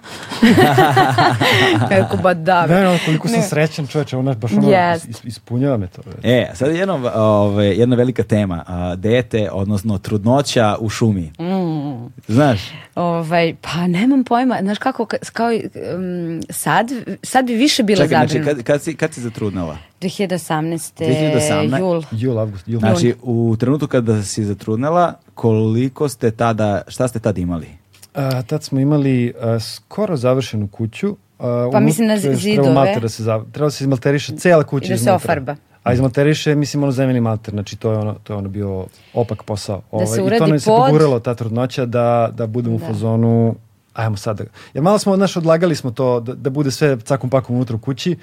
Kako 1.88 2.16
ba 2.22 2.34
da. 2.34 2.66
Ne, 2.66 2.88
ono, 2.88 2.98
koliko 3.04 3.28
sam 3.28 3.36
ne. 3.36 3.42
srećan 3.42 3.86
čoveče, 3.86 4.16
ono, 4.16 4.34
baš 4.34 4.52
ono, 4.52 4.68
yes. 4.68 5.26
ispunjava 5.26 5.76
me 5.76 5.86
to. 5.86 6.02
Već. 6.06 6.24
E, 6.24 6.50
sad 6.54 6.70
je 6.70 6.78
jedna, 6.78 6.94
ove, 7.14 7.66
jedna 7.66 7.96
velika 7.96 8.22
tema, 8.22 8.64
a, 8.66 8.96
dete, 8.96 9.50
odnosno 9.52 9.98
trudnoća 9.98 10.76
u 10.80 10.88
šumi. 10.88 11.32
Mm. 11.40 12.06
Znaš? 12.28 12.60
Ovaj, 12.94 13.54
pa 13.60 13.86
nemam 13.86 14.24
pojma, 14.24 14.58
znaš 14.62 14.78
kako, 14.78 15.06
kao 15.32 15.48
um, 15.48 16.42
sad, 16.50 16.92
sad 17.22 17.46
bi 17.46 17.54
više 17.54 17.82
bila 17.82 18.04
Čekaj, 18.04 18.26
znači, 18.26 18.44
kad, 18.44 18.62
kad, 18.62 18.82
si, 18.82 18.96
kad 18.96 19.14
si 19.14 19.20
zatrudnala? 19.20 19.78
2018. 20.00 21.04
2018. 21.04 21.78
Jul. 21.78 22.02
Jul, 22.10 22.38
avgust, 22.38 22.68
jul. 22.68 22.80
Znači, 22.80 23.14
u 23.22 23.56
trenutku 23.60 23.86
kada 23.86 24.22
si 24.22 24.44
zatrudnala, 24.44 25.14
koliko 25.34 26.08
ste 26.08 26.30
tada, 26.30 26.82
šta 26.88 27.08
ste 27.08 27.18
tada 27.18 27.40
imali? 27.40 27.68
A, 28.14 28.42
tad 28.42 28.64
smo 28.64 28.80
imali 28.80 29.34
a, 29.40 29.60
skoro 29.60 30.16
završenu 30.16 30.68
kuću. 30.68 31.16
A, 31.38 31.68
pa 31.72 31.80
mislim 31.80 32.08
na 32.08 32.18
zidove. 32.18 32.98
Da 33.00 33.08
se, 33.08 33.24
treba 33.24 33.66
da 33.66 33.70
se 33.70 33.84
izmalteriše 33.84 34.36
cijela 34.36 34.64
kuća 34.64 34.86
I 34.86 34.88
da 34.90 34.98
se 34.98 35.12
ofarba. 35.12 35.56
A 35.82 35.92
izmalteriše, 35.92 36.54
mislim, 36.54 36.82
ono 36.82 36.92
zemljeni 36.92 37.20
malter, 37.20 37.54
znači 37.54 37.76
to 37.76 37.92
je 37.92 37.98
ono, 37.98 38.14
to 38.24 38.32
je 38.32 38.36
ono 38.36 38.48
bio 38.48 38.86
opak 39.14 39.42
posao. 39.42 39.76
Da 39.76 39.82
ovaj, 39.90 40.06
se 40.06 40.22
uradi 40.22 40.36
I 40.36 40.38
to 40.38 40.46
nam 40.46 40.60
se 40.60 40.70
poguralo, 40.70 41.20
ta 41.20 41.34
trudnoća, 41.34 41.86
da, 41.86 42.30
da 42.36 42.46
budemo 42.46 42.78
da. 42.78 42.84
u 42.84 42.88
fazonu, 42.88 43.54
ajmo 43.94 44.16
sad. 44.16 44.38
Da, 44.38 44.44
jer 44.74 44.82
malo 44.82 44.98
smo, 44.98 45.16
znaš, 45.16 45.36
odlagali 45.36 45.76
smo 45.76 45.90
to, 45.90 46.20
da, 46.20 46.34
da 46.34 46.50
bude 46.50 46.70
sve 46.70 47.00
cakom 47.00 47.30
pakom 47.30 47.56
unutra 47.56 47.76
u 47.76 47.78
kući, 47.78 48.16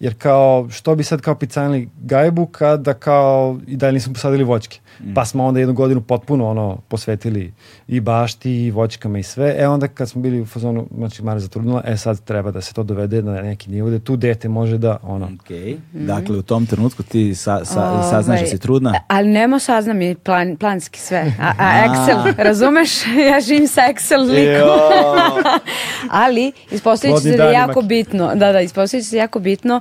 jer 0.00 0.14
kao, 0.18 0.68
što 0.70 0.94
bi 0.94 1.04
sad 1.04 1.20
kao 1.20 1.34
picanili 1.34 1.88
gajbu 2.00 2.46
kada 2.46 2.94
kao 2.94 3.60
i 3.66 3.76
dalje 3.76 3.92
nismo 3.92 4.14
posadili 4.14 4.44
voćke. 4.44 4.80
Mm. 5.00 5.14
Pa 5.14 5.24
smo 5.24 5.44
onda 5.44 5.60
jednu 5.60 5.74
godinu 5.74 6.00
potpuno 6.00 6.48
ono 6.48 6.78
posvetili 6.88 7.52
i 7.88 8.00
bašti 8.00 8.52
i 8.52 8.70
voćkama 8.70 9.18
i 9.18 9.22
sve. 9.22 9.54
E 9.58 9.68
onda 9.68 9.88
kad 9.88 10.10
smo 10.10 10.22
bili 10.22 10.40
u 10.40 10.46
fazonu, 10.46 10.86
znači 10.96 11.22
Mara 11.22 11.40
zatrudnila, 11.40 11.82
e 11.86 11.96
sad 11.96 12.24
treba 12.24 12.50
da 12.50 12.60
se 12.60 12.74
to 12.74 12.82
dovede 12.82 13.22
na 13.22 13.42
neki 13.42 13.70
nivo 13.70 13.90
da 13.90 13.98
tu 13.98 14.16
dete 14.16 14.48
može 14.48 14.78
da 14.78 14.96
ono. 15.02 15.28
Okay. 15.28 15.76
Mm. 15.94 16.06
Dakle, 16.06 16.36
u 16.36 16.42
tom 16.42 16.66
trenutku 16.66 17.02
ti 17.02 17.34
sa, 17.34 17.64
sa, 17.64 17.90
Ove, 17.90 18.02
saznaš 18.02 18.40
da 18.40 18.46
si 18.46 18.58
trudna? 18.58 18.94
Ali 19.08 19.28
nemo 19.28 19.58
saznam 19.58 20.02
i 20.02 20.14
plan, 20.14 20.56
planski 20.56 21.00
sve. 21.00 21.34
A, 21.40 21.52
a 21.58 21.88
Excel, 21.88 22.34
razumeš? 22.44 23.06
ja 23.30 23.40
živim 23.40 23.68
sa 23.68 23.80
Excel 23.80 24.22
likom. 24.22 25.52
ali 26.24 26.52
ispostavit 26.70 27.16
će 27.16 27.22
se 27.22 27.36
da 27.36 27.44
je 27.44 27.52
jako 27.52 27.82
bitno. 27.82 28.34
Da, 28.34 28.52
da, 28.52 28.60
ispostavit 28.60 29.04
će 29.04 29.10
se 29.10 29.16
jako 29.16 29.38
bitno 29.38 29.80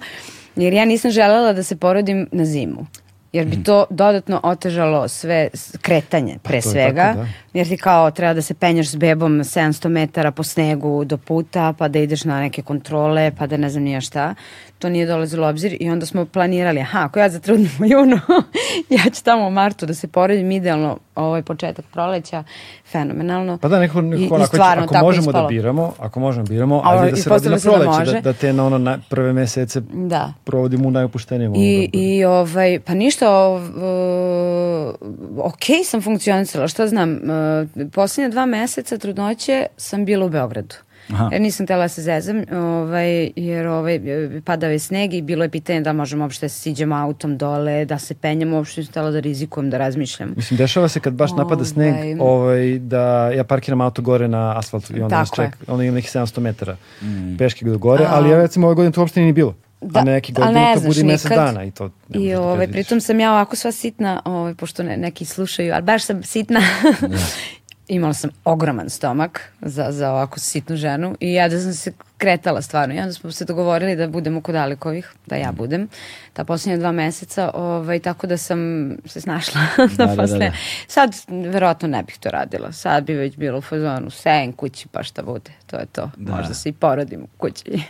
jer 0.56 0.74
ja 0.74 0.86
nisam 0.86 1.12
želela 1.12 1.54
da 1.54 1.64
se 1.64 1.76
porodim 1.76 2.28
na 2.32 2.46
zimu 2.46 2.86
jer 3.34 3.46
bi 3.46 3.56
mhm. 3.56 3.64
to 3.64 3.86
dodatno 3.90 4.40
otežalo 4.44 5.08
sve 5.08 5.50
kretanje 5.82 6.34
pa 6.44 6.50
pre 6.50 6.58
pa 6.58 6.70
svega, 6.70 7.04
tako, 7.04 7.20
da. 7.20 7.28
jer 7.54 7.68
ti 7.68 7.78
kao 7.78 8.12
treba 8.12 8.34
da 8.34 8.42
se 8.42 8.54
penjaš 8.54 8.90
s 8.90 8.96
bebom 8.96 9.32
700 9.32 9.88
metara 9.88 10.32
po 10.32 10.44
snegu 10.44 11.06
do 11.06 11.18
puta, 11.18 11.74
pa 11.78 11.88
da 11.88 12.00
ideš 12.00 12.24
na 12.24 12.40
neke 12.40 12.62
kontrole, 12.62 13.32
pa 13.38 13.48
da 13.48 13.58
ne 13.58 13.70
znam 13.70 13.84
nija 13.84 14.02
šta 14.02 14.36
to 14.82 14.90
nije 14.90 15.06
dolazilo 15.06 15.48
u 15.48 15.50
obzir 15.50 15.78
i 15.80 15.90
onda 15.90 16.06
smo 16.06 16.26
planirali, 16.26 16.80
aha, 16.80 17.00
ako 17.00 17.20
ja 17.20 17.30
zatrudnim 17.30 17.72
u 17.80 17.86
junu, 17.86 18.20
ja 18.98 19.04
ću 19.14 19.24
tamo 19.24 19.48
u 19.48 19.52
martu 19.52 19.86
da 19.86 19.94
se 19.94 20.08
poredim 20.08 20.52
idealno 20.52 20.98
ovaj 21.16 21.42
početak 21.42 21.86
proleća, 21.94 22.44
fenomenalno. 22.92 23.58
Pa 23.58 23.68
da, 23.68 23.80
neko, 23.80 24.02
neko 24.02 24.22
I, 24.24 24.28
onako, 24.32 24.44
i 24.44 24.48
stvarno, 24.48 24.84
ako 24.84 25.06
možemo 25.06 25.26
da 25.26 25.30
ispalo. 25.30 25.44
da 25.44 25.48
biramo, 25.48 25.94
ako 26.00 26.20
možemo 26.20 26.46
da 26.46 26.54
biramo, 26.54 26.82
ajde 26.86 27.12
da 27.12 27.18
se 27.18 27.30
radi 27.30 27.50
na 27.50 27.56
da 27.56 27.62
proleće, 27.62 28.12
da, 28.12 28.22
da, 28.22 28.34
te 28.34 28.54
na 28.54 28.66
ono 28.66 28.78
na 28.78 29.00
prve 29.10 29.34
mesece 29.34 29.82
da. 29.94 30.34
provodimo 30.44 30.88
u 30.88 30.92
najopuštenijem. 30.92 31.56
I, 31.56 31.90
da 31.94 32.00
I 32.00 32.26
ovaj, 32.26 32.80
pa 32.86 32.94
ništa, 32.94 33.32
ov, 33.32 33.56
uh, 33.56 34.96
ok 35.38 35.86
sam 35.86 36.02
funkcionisala, 36.02 36.68
što 36.68 36.88
znam, 36.88 37.12
uh, 37.12 37.90
posljednje 37.92 38.30
dva 38.30 38.46
meseca 38.46 38.98
trudnoće 38.98 39.66
sam 39.78 40.06
bila 40.06 40.26
u 40.26 40.30
Beogradu. 40.30 40.76
Aha. 41.14 41.30
Jer 41.32 41.42
nisam 41.42 41.66
htjela 41.66 41.82
da 41.82 41.88
se 41.88 42.02
zezam, 42.02 42.44
ovaj, 42.52 43.32
jer 43.36 43.68
ovaj, 43.68 44.00
padao 44.46 44.70
je 44.70 44.80
sneg 44.80 45.14
i 45.14 45.22
bilo 45.22 45.44
je 45.44 45.50
pitanje 45.50 45.82
da 45.82 45.94
možemo 45.94 46.24
uopšte 46.24 46.46
da 46.46 46.50
siđemo 46.50 46.96
autom 46.96 47.38
dole, 47.38 47.86
da 47.86 48.00
se 48.00 48.14
penjamo, 48.14 48.58
uopšte 48.58 48.82
nisam 48.82 48.92
htjela 48.92 49.12
da 49.12 49.20
rizikujem, 49.20 49.70
da 49.70 49.78
razmišljam. 49.78 50.34
Mislim, 50.36 50.58
dešava 50.58 50.88
se 50.88 51.00
kad 51.00 51.14
baš 51.14 51.32
napada 51.32 51.66
sneg, 51.66 51.94
ovaj, 52.20 52.42
ovaj, 52.42 52.80
da 52.80 53.30
ja 53.30 53.44
parkiram 53.44 53.82
auto 53.82 54.02
gore 54.02 54.28
na 54.28 54.58
asfaltu 54.58 54.98
i 54.98 55.02
onda 55.02 55.20
nas 55.20 55.32
ček, 55.36 55.58
onda 55.68 55.84
imam 55.84 55.96
nekih 55.96 56.12
700 56.12 56.40
metara 56.40 56.78
mm. 57.02 57.38
peške 57.38 57.66
do 57.66 57.78
gore, 57.78 58.06
ali 58.10 58.30
ja 58.30 58.38
recimo 58.38 58.68
ove 58.68 58.76
godine 58.76 58.92
to 58.92 59.02
uopšte 59.02 59.22
nije 59.22 59.34
bilo. 59.34 59.56
Da, 59.82 60.00
a 60.00 60.04
neki 60.04 60.34
godinu 60.34 60.54
ne 60.54 60.76
to 60.76 60.82
bude 60.82 61.04
mesec 61.04 61.32
dana 61.32 61.64
i 61.64 61.72
to 61.72 61.90
I 62.10 62.32
da 62.32 62.42
ovaj, 62.42 62.68
pritom 62.68 63.02
sam 63.02 63.20
ja 63.20 63.32
ovako 63.32 63.56
sva 63.56 63.72
sitna, 63.72 64.22
ovaj, 64.26 64.56
pošto 64.56 64.84
ne, 64.84 64.98
neki 64.98 65.26
slušaju, 65.26 65.74
ali 65.74 65.84
baš 65.84 66.04
sam 66.04 66.24
sitna. 66.24 66.60
imala 67.88 68.14
sam 68.14 68.30
ogroman 68.46 68.90
stomak 68.90 69.52
za, 69.62 69.88
za 69.92 70.12
ovako 70.12 70.40
sitnu 70.40 70.76
ženu 70.76 71.16
i 71.20 71.34
ja 71.34 71.50
da 71.50 71.60
sam 71.60 71.74
se 71.74 71.92
kretala 72.18 72.62
stvarno. 72.62 72.96
I 72.96 73.00
onda 73.00 73.14
smo 73.14 73.32
se 73.32 73.46
dogovorili 73.46 73.96
da 73.96 74.08
budemo 74.08 74.42
kod 74.42 74.56
Alekovih, 74.56 75.12
da 75.26 75.36
ja 75.36 75.52
budem, 75.52 75.88
ta 76.34 76.44
posljednja 76.44 76.78
dva 76.78 76.92
meseca, 76.92 77.52
ovaj, 77.54 78.00
tako 78.00 78.28
da 78.28 78.38
sam 78.38 78.92
se 79.06 79.22
snašla 79.22 79.62
da, 79.98 80.06
da, 80.06 80.16
da, 80.16 80.38
da, 80.38 80.52
Sad 80.88 81.16
verovatno 81.28 81.88
ne 81.88 82.04
bih 82.04 82.18
to 82.20 82.30
radila. 82.30 82.72
Sad 82.72 83.04
bi 83.04 83.14
već 83.14 83.38
bilo 83.38 83.58
u 83.58 83.62
fazonu 83.62 84.10
sen 84.10 84.54
kući 84.54 84.88
pa 84.88 85.04
šta 85.04 85.24
bude. 85.24 85.52
To 85.68 85.78
je 85.78 85.86
to. 85.86 86.12
Da. 86.18 86.36
Možda 86.36 86.54
se 86.54 86.70
i 86.70 86.74
porodim 86.74 87.22
u 87.22 87.28
kući. 87.38 87.64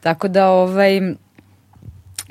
tako 0.00 0.28
da 0.28 0.48
ovaj 0.48 1.00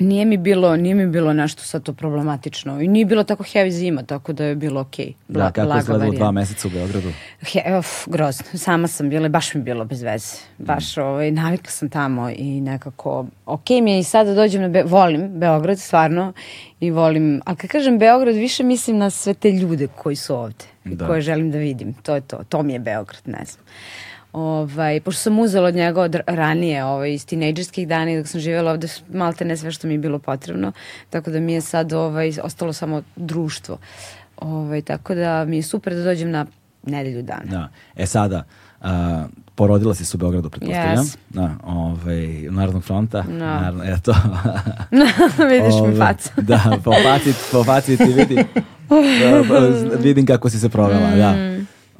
nije 0.00 0.24
mi 0.24 0.36
bilo, 0.36 0.76
nije 0.76 0.94
mi 0.94 1.06
bilo 1.06 1.32
nešto 1.32 1.62
sad 1.62 1.82
to 1.82 1.92
problematično 1.92 2.80
i 2.80 2.88
nije 2.88 3.04
bilo 3.04 3.24
tako 3.24 3.44
heavy 3.44 3.70
zima, 3.70 4.02
tako 4.02 4.32
da 4.32 4.44
je 4.44 4.54
bilo 4.54 4.80
okej. 4.80 5.06
Okay. 5.06 5.14
Bla, 5.28 5.44
da, 5.44 5.50
kako 5.50 5.72
je 5.72 5.78
izgledalo 5.78 6.12
dva 6.12 6.30
meseca 6.30 6.68
u 6.68 6.70
Beogradu? 6.70 7.08
He, 7.40 7.76
of, 7.76 7.86
grozno. 8.06 8.44
Sama 8.58 8.88
sam 8.88 9.10
bila 9.10 9.28
baš 9.28 9.54
mi 9.54 9.62
bilo 9.62 9.84
bez 9.84 10.02
veze. 10.02 10.36
Baš, 10.58 10.96
mm. 10.96 11.00
ovaj, 11.00 11.30
navikla 11.30 11.70
sam 11.70 11.88
tamo 11.88 12.30
i 12.30 12.60
nekako, 12.60 13.26
okej 13.46 13.80
mi 13.80 13.92
je 13.92 13.98
i 13.98 14.04
sad 14.04 14.26
da 14.26 14.34
dođem 14.34 14.62
na, 14.62 14.68
Be 14.68 14.82
volim 14.82 15.28
Beograd, 15.38 15.78
stvarno, 15.78 16.32
i 16.80 16.90
volim, 16.90 17.40
ali 17.44 17.56
kad 17.56 17.70
kažem 17.70 17.98
Beograd, 17.98 18.34
više 18.34 18.62
mislim 18.62 18.98
na 18.98 19.10
sve 19.10 19.34
te 19.34 19.50
ljude 19.50 19.88
koji 19.96 20.16
su 20.16 20.34
ovde, 20.34 20.64
da. 20.84 21.06
koje 21.06 21.20
želim 21.20 21.50
da 21.50 21.58
vidim. 21.58 21.92
To 21.92 22.14
je 22.14 22.20
to, 22.20 22.40
to 22.48 22.62
mi 22.62 22.72
je 22.72 22.78
Beograd, 22.78 23.22
ne 23.26 23.44
znam. 23.44 23.64
Ovaj, 24.32 25.00
pošto 25.00 25.22
sam 25.22 25.38
uzela 25.38 25.68
od 25.68 25.74
njega 25.74 26.00
od 26.00 26.16
ranije, 26.26 26.84
ovaj, 26.84 27.12
iz 27.12 27.26
tinejdžerskih 27.26 27.88
dana 27.88 28.16
dok 28.16 28.28
sam 28.28 28.40
živjela 28.40 28.70
ovde, 28.70 28.88
malte 29.12 29.44
ne 29.44 29.56
sve 29.56 29.70
što 29.70 29.86
mi 29.86 29.94
je 29.94 29.98
bilo 29.98 30.18
potrebno, 30.18 30.72
tako 31.10 31.30
da 31.30 31.40
mi 31.40 31.52
je 31.52 31.60
sad 31.60 31.92
ovaj, 31.92 32.32
ostalo 32.42 32.72
samo 32.72 33.02
društvo. 33.16 33.78
Ovaj, 34.36 34.82
tako 34.82 35.14
da 35.14 35.44
mi 35.44 35.56
je 35.56 35.62
super 35.62 35.94
da 35.94 36.02
dođem 36.02 36.30
na 36.30 36.46
nedelju 36.82 37.22
dana. 37.22 37.44
Da. 37.44 37.68
E 37.96 38.06
sada, 38.06 38.44
uh, 38.80 38.88
porodila 39.54 39.94
si 39.94 40.04
se 40.04 40.16
u 40.16 40.18
Beogradu, 40.18 40.50
pretpostavljam. 40.50 41.04
Yes. 41.04 41.16
Da, 41.28 41.50
ovaj, 41.64 42.26
Narodnog 42.50 42.84
fronta. 42.84 43.22
No. 43.22 43.38
Naravno, 43.38 43.84
eto. 43.84 44.14
Vidiš 45.50 45.74
mi 45.86 45.96
facu. 45.98 46.30
da, 46.36 46.78
po 46.84 46.92
faci, 47.04 47.34
po 47.52 47.64
faci 47.64 47.96
ti 47.96 48.12
vidim. 48.16 48.44
Da, 48.90 49.96
vidim 49.98 50.26
kako 50.26 50.50
si 50.50 50.58
se 50.58 50.68
provela, 50.68 51.10
da. 51.10 51.32
mm. 51.32 51.36
da. 51.36 51.49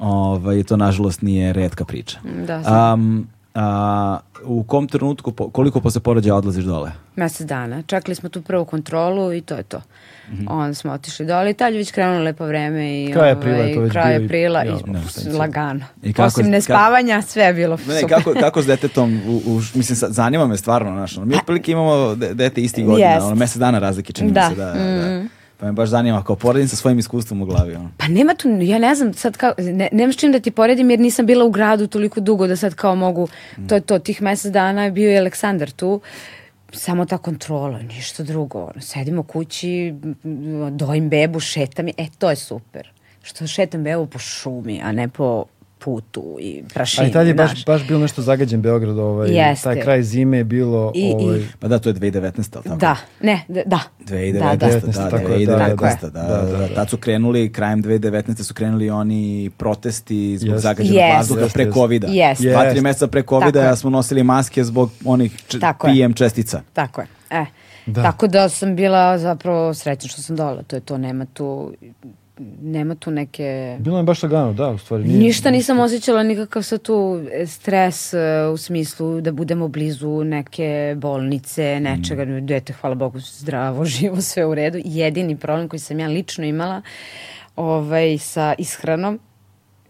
Ovaj, 0.01 0.63
to 0.63 0.77
nažalost 0.77 1.21
nije 1.21 1.53
redka 1.53 1.85
priča. 1.85 2.19
Da, 2.47 2.93
um, 2.93 3.27
a, 3.55 4.17
u 4.43 4.63
kom 4.63 4.87
trenutku, 4.87 5.31
koliko 5.31 5.81
posle 5.81 6.01
porođaja 6.01 6.35
odlaziš 6.35 6.63
dole? 6.63 6.91
Mesec 7.15 7.47
dana. 7.47 7.81
Čekali 7.81 8.15
smo 8.15 8.29
tu 8.29 8.41
prvu 8.41 8.65
kontrolu 8.65 9.33
i 9.33 9.41
to 9.41 9.55
je 9.55 9.63
to. 9.63 9.77
Mm 9.77 10.35
-hmm. 10.35 10.45
Onda 10.49 10.73
smo 10.73 10.91
otišli 10.91 11.25
dole 11.25 11.51
i 11.51 11.53
tad 11.53 11.73
je 11.73 11.77
već 11.77 11.91
krenulo 11.91 12.23
lepo 12.23 12.45
vreme 12.45 13.03
i 13.03 13.11
kraj 13.13 13.31
aprila, 13.31 13.57
ovaj, 13.57 13.73
to 13.73 13.81
već 13.81 13.91
kraj 13.91 14.25
aprila 14.25 14.65
i 14.65 14.69
ne, 14.85 15.01
lagano. 15.37 15.85
I 16.03 16.13
kako, 16.13 16.27
Osim 16.27 16.49
nespavanja, 16.49 17.15
ka, 17.15 17.27
sve 17.27 17.43
je 17.43 17.53
bilo 17.53 17.77
ne, 17.87 17.99
super. 17.99 18.17
Kako, 18.17 18.33
kako 18.39 18.61
s 18.61 18.65
detetom, 18.65 19.21
u, 19.27 19.41
u, 19.45 19.61
mislim, 19.75 19.97
zanima 20.09 20.47
me 20.47 20.57
stvarno, 20.57 20.91
znaš, 20.91 21.17
mi 21.17 21.35
otprilike 21.35 21.71
imamo 21.71 22.15
dete 22.15 22.61
isti 22.61 22.83
godina, 22.83 23.07
yes. 23.07 23.25
ono, 23.25 23.35
mesec 23.35 23.57
dana 23.57 23.79
razlike 23.79 24.13
čini 24.13 24.31
da. 24.31 24.49
se 24.49 24.55
da, 24.55 24.73
mm 24.73 24.77
-hmm. 24.77 25.23
da 25.23 25.40
Pa 25.61 25.67
me 25.67 25.71
baš 25.71 25.89
zanima, 25.89 26.23
kao 26.23 26.35
poredim 26.35 26.67
sa 26.67 26.75
svojim 26.75 26.99
iskustvom 26.99 27.41
u 27.41 27.45
glavi. 27.45 27.75
Ono. 27.75 27.91
Pa 27.97 28.07
nema 28.07 28.33
tu, 28.35 28.49
ja 28.49 28.79
ne 28.79 28.95
znam, 28.95 29.13
sad 29.13 29.37
kao, 29.37 29.53
ne, 29.57 29.89
nemaš 29.91 30.17
čim 30.17 30.31
da 30.31 30.39
ti 30.39 30.51
poredim 30.51 30.89
jer 30.89 30.99
nisam 30.99 31.25
bila 31.25 31.45
u 31.45 31.49
gradu 31.49 31.87
toliko 31.87 32.19
dugo 32.19 32.47
da 32.47 32.55
sad 32.55 32.75
kao 32.75 32.95
mogu, 32.95 33.27
mm. 33.57 33.67
to 33.67 33.75
je 33.75 33.81
to, 33.81 33.99
tih 33.99 34.21
mesec 34.21 34.51
dana 34.51 34.83
je 34.83 34.91
bio 34.91 35.11
i 35.11 35.17
Aleksandar 35.17 35.71
tu, 35.71 36.01
samo 36.73 37.05
ta 37.05 37.17
kontrola, 37.17 37.79
ništa 37.79 38.23
drugo. 38.23 38.59
Ono, 38.59 38.81
sedimo 38.81 39.23
kući, 39.23 39.93
dojim 40.71 41.09
bebu, 41.09 41.39
šetam 41.39 41.87
i, 41.87 41.93
e, 41.97 42.07
to 42.17 42.29
je 42.29 42.35
super. 42.35 42.91
Što 43.23 43.47
šetam 43.47 43.83
bebu 43.83 44.05
po 44.05 44.19
šumi, 44.19 44.81
a 44.83 44.91
ne 44.91 45.07
po 45.07 45.45
putu 45.83 46.37
i 46.39 46.63
prašini. 46.73 47.05
Ali 47.05 47.13
tad 47.13 47.27
je 47.27 47.33
baš, 47.33 47.65
baš 47.65 47.87
bilo 47.87 47.99
nešto 47.99 48.21
zagađen 48.21 48.61
Beograd, 48.61 48.97
ovaj, 48.97 49.29
Jeste. 49.29 49.63
taj 49.63 49.81
kraj 49.81 50.03
zime 50.03 50.37
je 50.37 50.43
bilo... 50.43 50.91
I, 50.95 51.13
ovaj... 51.15 51.37
i, 51.37 51.45
pa 51.59 51.67
da, 51.67 51.79
to 51.79 51.89
je 51.89 51.95
2019, 51.95 52.55
ali 52.55 52.63
tako? 52.63 52.75
Da, 52.75 52.95
ne, 53.21 53.45
da. 53.47 53.79
2019, 53.99 54.33
da, 54.33 54.55
da, 54.55 54.67
2019, 54.67 54.93
da, 54.93 55.09
tako 55.09 55.31
2019, 55.31 56.01
da, 56.01 56.09
da, 56.09 56.21
da, 56.21 56.51
da, 56.51 56.57
da, 56.57 56.75
Tad 56.75 56.89
su 56.89 56.97
krenuli, 56.97 57.51
krajem 57.53 57.83
2019. 57.83 58.43
su 58.43 58.53
krenuli 58.53 58.89
oni 58.89 59.51
protesti 59.57 60.37
zbog 60.37 60.55
yes. 60.55 60.57
zagađenog 60.57 61.01
yes. 61.01 61.17
vazduha 61.17 61.41
yes. 61.41 61.53
pre 61.53 61.71
COVID-a. 61.71 62.07
Yes. 62.07 62.51
Dva, 62.51 62.71
tri 62.71 62.81
meseca 62.81 63.07
pre 63.07 63.23
COVID-a 63.23 63.63
ja 63.63 63.75
smo 63.75 63.89
nosili 63.89 64.23
maske 64.23 64.63
zbog 64.63 64.91
onih 65.05 65.43
PM 65.81 66.13
čestica. 66.13 66.61
Tako 66.73 67.01
je, 67.01 67.07
e. 67.29 67.45
Da. 67.85 68.03
Tako 68.03 68.27
da 68.27 68.49
sam 68.49 68.75
bila 68.75 69.17
zapravo 69.17 69.73
srećna 69.73 70.09
što 70.09 70.21
sam 70.21 70.35
dola. 70.35 70.63
To 70.63 70.75
je 70.75 70.79
to, 70.79 70.97
nema 70.97 71.25
tu 71.25 71.73
nema 72.61 72.95
tu 72.95 73.11
neke... 73.11 73.77
Bilo 73.79 73.97
je 73.97 74.03
baš 74.03 74.23
lagano, 74.23 74.53
da, 74.53 74.69
u 74.69 74.77
stvari. 74.77 75.03
Nije... 75.03 75.19
Ništa 75.19 75.51
nisam 75.51 75.79
osjećala 75.79 76.23
nikakav 76.23 76.63
sa 76.63 76.77
tu 76.77 77.21
e, 77.31 77.47
stres 77.47 78.13
uh, 78.13 78.19
u 78.53 78.57
smislu 78.57 79.21
da 79.21 79.31
budemo 79.31 79.67
blizu 79.67 80.23
neke 80.23 80.95
bolnice, 80.97 81.79
nečega, 81.79 82.25
mm. 82.25 82.45
dete, 82.45 82.73
hvala 82.73 82.95
Bogu, 82.95 83.19
zdravo, 83.19 83.85
živo, 83.95 84.21
sve 84.21 84.45
u 84.45 84.55
redu. 84.55 84.79
Jedini 84.85 85.37
problem 85.37 85.67
koji 85.69 85.79
sam 85.79 85.99
ja 85.99 86.07
lično 86.07 86.45
imala 86.45 86.81
ovaj, 87.55 88.17
sa 88.17 88.53
ishranom, 88.57 89.19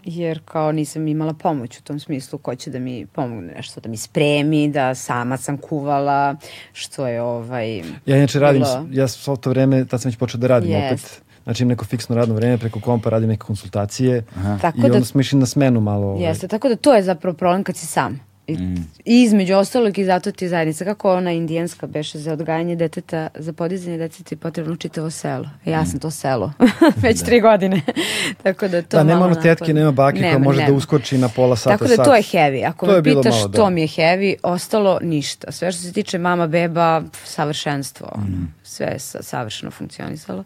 jer 0.03 0.39
kao 0.45 0.71
nisam 0.71 1.07
imala 1.07 1.33
pomoć 1.33 1.79
u 1.79 1.83
tom 1.83 1.99
smislu 1.99 2.39
ko 2.39 2.55
će 2.55 2.69
da 2.69 2.79
mi 2.79 3.05
pomogne 3.05 3.53
nešto, 3.53 3.81
da 3.81 3.89
mi 3.89 3.97
spremi, 3.97 4.69
da 4.69 4.95
sama 4.95 5.37
sam 5.37 5.57
kuvala, 5.57 6.35
što 6.73 7.07
je 7.07 7.21
ovaj... 7.21 7.77
Ja 8.05 8.17
inače 8.17 8.39
radim, 8.39 8.61
bilo... 8.61 8.87
ja 8.91 9.07
svo 9.07 9.35
to 9.35 9.49
vreme, 9.49 9.85
tad 9.85 10.01
sam 10.01 10.09
već 10.09 10.17
počeo 10.17 10.39
da 10.39 10.47
radim 10.47 10.71
yes. 10.71 10.87
opet 10.87 11.21
Znači 11.43 11.63
imam 11.63 11.69
neko 11.69 11.85
fiksno 11.85 12.15
radno 12.15 12.35
vreme, 12.35 12.57
preko 12.57 12.79
kompa 12.79 13.09
radim 13.09 13.29
neke 13.29 13.39
konsultacije 13.39 14.23
Aha. 14.35 14.57
Tako 14.61 14.77
i 14.77 14.81
da, 14.81 14.87
onda 14.87 15.05
smo 15.05 15.21
išli 15.21 15.39
na 15.39 15.45
smenu 15.45 15.81
malo. 15.81 16.07
Ovaj. 16.07 16.23
Jeste, 16.23 16.47
tako 16.47 16.69
da 16.69 16.75
to 16.75 16.93
je 16.93 17.03
zapravo 17.03 17.37
problem 17.37 17.63
kad 17.63 17.77
si 17.77 17.87
sam. 17.87 18.31
I, 18.47 18.57
mm. 18.57 18.87
I 19.05 19.21
između 19.21 19.55
ostalog 19.55 19.97
i 19.97 20.05
zato 20.05 20.31
ti 20.31 20.47
zajednica, 20.47 20.85
kako 20.85 21.13
ona 21.13 21.31
indijanska 21.31 21.87
beše 21.87 22.19
za 22.19 22.33
odgajanje 22.33 22.75
deteta, 22.75 23.27
za 23.35 23.53
podizanje 23.53 23.97
dece 23.97 24.23
ti 24.23 24.33
je 24.35 24.39
potrebno 24.39 24.75
čitavo 24.75 25.09
selo. 25.09 25.49
E, 25.65 25.71
ja 25.71 25.81
mm. 25.81 25.85
sam 25.85 25.99
to 25.99 26.11
selo, 26.11 26.53
već 27.03 27.19
da. 27.19 27.25
tri 27.25 27.41
godine. 27.41 27.81
tako 28.43 28.67
da 28.67 28.81
to 28.81 28.97
Da, 28.97 29.03
nema 29.03 29.25
ono 29.25 29.35
tetke, 29.35 29.73
nema 29.73 29.91
bake 29.91 30.19
nema, 30.19 30.33
koja 30.33 30.43
može 30.43 30.57
da 30.57 30.63
nema. 30.63 30.71
da 30.71 30.77
uskoči 30.77 31.17
na 31.17 31.29
pola 31.29 31.55
sata. 31.55 31.77
Tako 31.77 31.87
da 31.87 31.95
sat. 31.95 32.05
to 32.05 32.15
je 32.15 32.21
heavy. 32.21 32.67
Ako 32.67 32.85
to 32.85 32.91
me 32.91 33.03
pitaš 33.03 33.35
malo, 33.35 33.47
da. 33.47 33.57
to 33.57 33.69
mi 33.69 33.81
je 33.81 33.87
heavy, 33.87 34.35
ostalo 34.43 34.99
ništa. 35.01 35.51
Sve 35.51 35.71
što 35.71 35.81
se 35.81 35.93
tiče 35.93 36.17
mama, 36.17 36.47
beba, 36.47 37.01
savršenstvo. 37.23 38.07
Mm. 38.17 38.53
Sve 38.63 38.85
je 38.85 38.99
savršeno 38.99 39.71
funkcionisalo. 39.71 40.43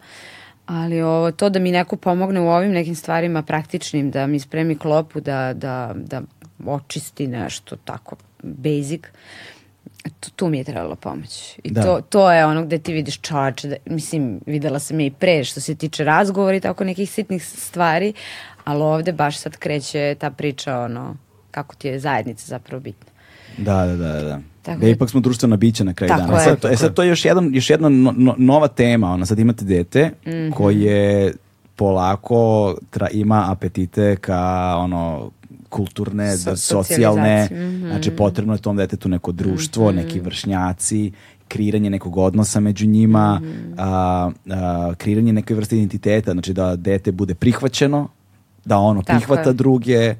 Ali 0.66 1.02
ovo, 1.02 1.32
to 1.32 1.50
da 1.50 1.60
mi 1.60 1.72
neko 1.72 1.96
pomogne 1.96 2.42
u 2.42 2.50
ovim 2.50 2.72
nekim 2.72 2.96
stvarima 2.96 3.42
praktičnim, 3.42 4.12
da 4.12 4.28
mi 4.28 4.40
spremi 4.40 4.78
klopu, 4.78 5.20
da, 5.20 5.54
da, 5.54 5.94
da 5.96 6.22
očisti 6.66 7.28
nešto 7.28 7.76
tako 7.76 8.16
basic, 8.44 9.02
tu, 10.20 10.32
tu 10.36 10.50
mi 10.50 10.58
je 10.58 10.64
trebalo 10.64 10.96
pomoć. 10.96 11.60
I 11.64 11.72
da. 11.72 11.84
to, 11.84 12.02
to 12.10 12.32
je 12.32 12.46
ono 12.46 12.66
gde 12.66 12.80
ti 12.80 12.94
vidiš 12.94 13.20
čač, 13.20 13.64
da, 13.64 13.76
mislim, 13.86 14.40
videla 14.46 14.80
sam 14.80 15.00
je 15.00 15.06
i 15.06 15.12
pre 15.12 15.44
što 15.44 15.62
se 15.62 15.76
tiče 15.76 16.04
razgovora 16.04 16.58
i 16.58 16.60
tako 16.60 16.84
nekih 16.84 17.12
sitnih 17.12 17.46
stvari, 17.46 18.14
ali 18.64 18.82
ovde 18.82 19.12
baš 19.12 19.38
sad 19.38 19.58
kreće 19.58 20.16
ta 20.20 20.30
priča 20.30 20.80
ono, 20.80 21.18
kako 21.52 21.76
ti 21.76 21.88
je 21.88 22.00
zajednica 22.00 22.46
zapravo 22.46 22.80
bitna. 22.80 23.12
Da, 23.58 23.86
da, 23.86 23.96
da, 23.96 24.22
da. 24.22 24.40
Tako 24.66 24.82
da 24.82 24.88
ipak 24.88 25.10
smo 25.10 25.20
društvena 25.20 25.56
bića 25.56 25.84
na 25.84 25.94
kraju 25.94 26.14
dana. 26.18 26.38
E 26.38 26.44
sad, 26.44 26.60
to, 26.60 26.68
e 26.70 26.76
sad 26.76 26.94
to 26.94 27.04
je 27.04 27.10
još, 27.10 27.26
jedan, 27.26 27.56
još 27.56 27.70
jedna 27.70 27.90
no, 27.90 28.14
no, 28.18 28.36
nova 28.38 28.68
tema. 28.68 29.12
Ona 29.12 29.26
sad 29.26 29.40
imate 29.40 29.66
dete 29.66 30.12
mm 30.26 30.30
-hmm. 30.30 30.54
koje 30.54 31.34
polako 31.76 32.76
tra, 32.90 33.08
ima 33.10 33.52
apetite 33.52 34.16
ka 34.16 34.76
ono 34.78 35.32
kulturne, 35.70 36.38
so, 36.38 36.50
da, 36.50 36.56
socijalne, 36.56 37.48
mm 37.52 37.56
-hmm. 37.56 37.90
znači 37.90 38.12
potrebno 38.12 38.54
je 38.54 38.58
tom 38.58 38.78
detetu 38.78 39.10
neko 39.10 39.32
društvo, 39.32 39.92
mm 39.92 39.94
-hmm. 39.94 39.96
neki 39.96 40.20
vršnjaci, 40.20 41.12
kreiranje 41.48 41.90
nekog 41.90 42.18
odnosa 42.18 42.60
među 42.60 42.88
njima, 42.88 43.40
mm 43.40 43.46
-hmm. 43.46 43.74
a, 43.78 44.32
a, 44.50 44.94
kreiranje 44.98 45.34
neke 45.34 45.56
vrste 45.56 45.78
identiteta, 45.78 46.32
znači 46.32 46.54
da 46.54 46.76
dete 46.76 47.12
bude 47.12 47.36
prihvaćeno, 47.36 48.08
da 48.66 48.78
ono 48.78 49.02
Tako 49.02 49.18
prihvata 49.18 49.50
je. 49.50 49.54
druge, 49.54 50.16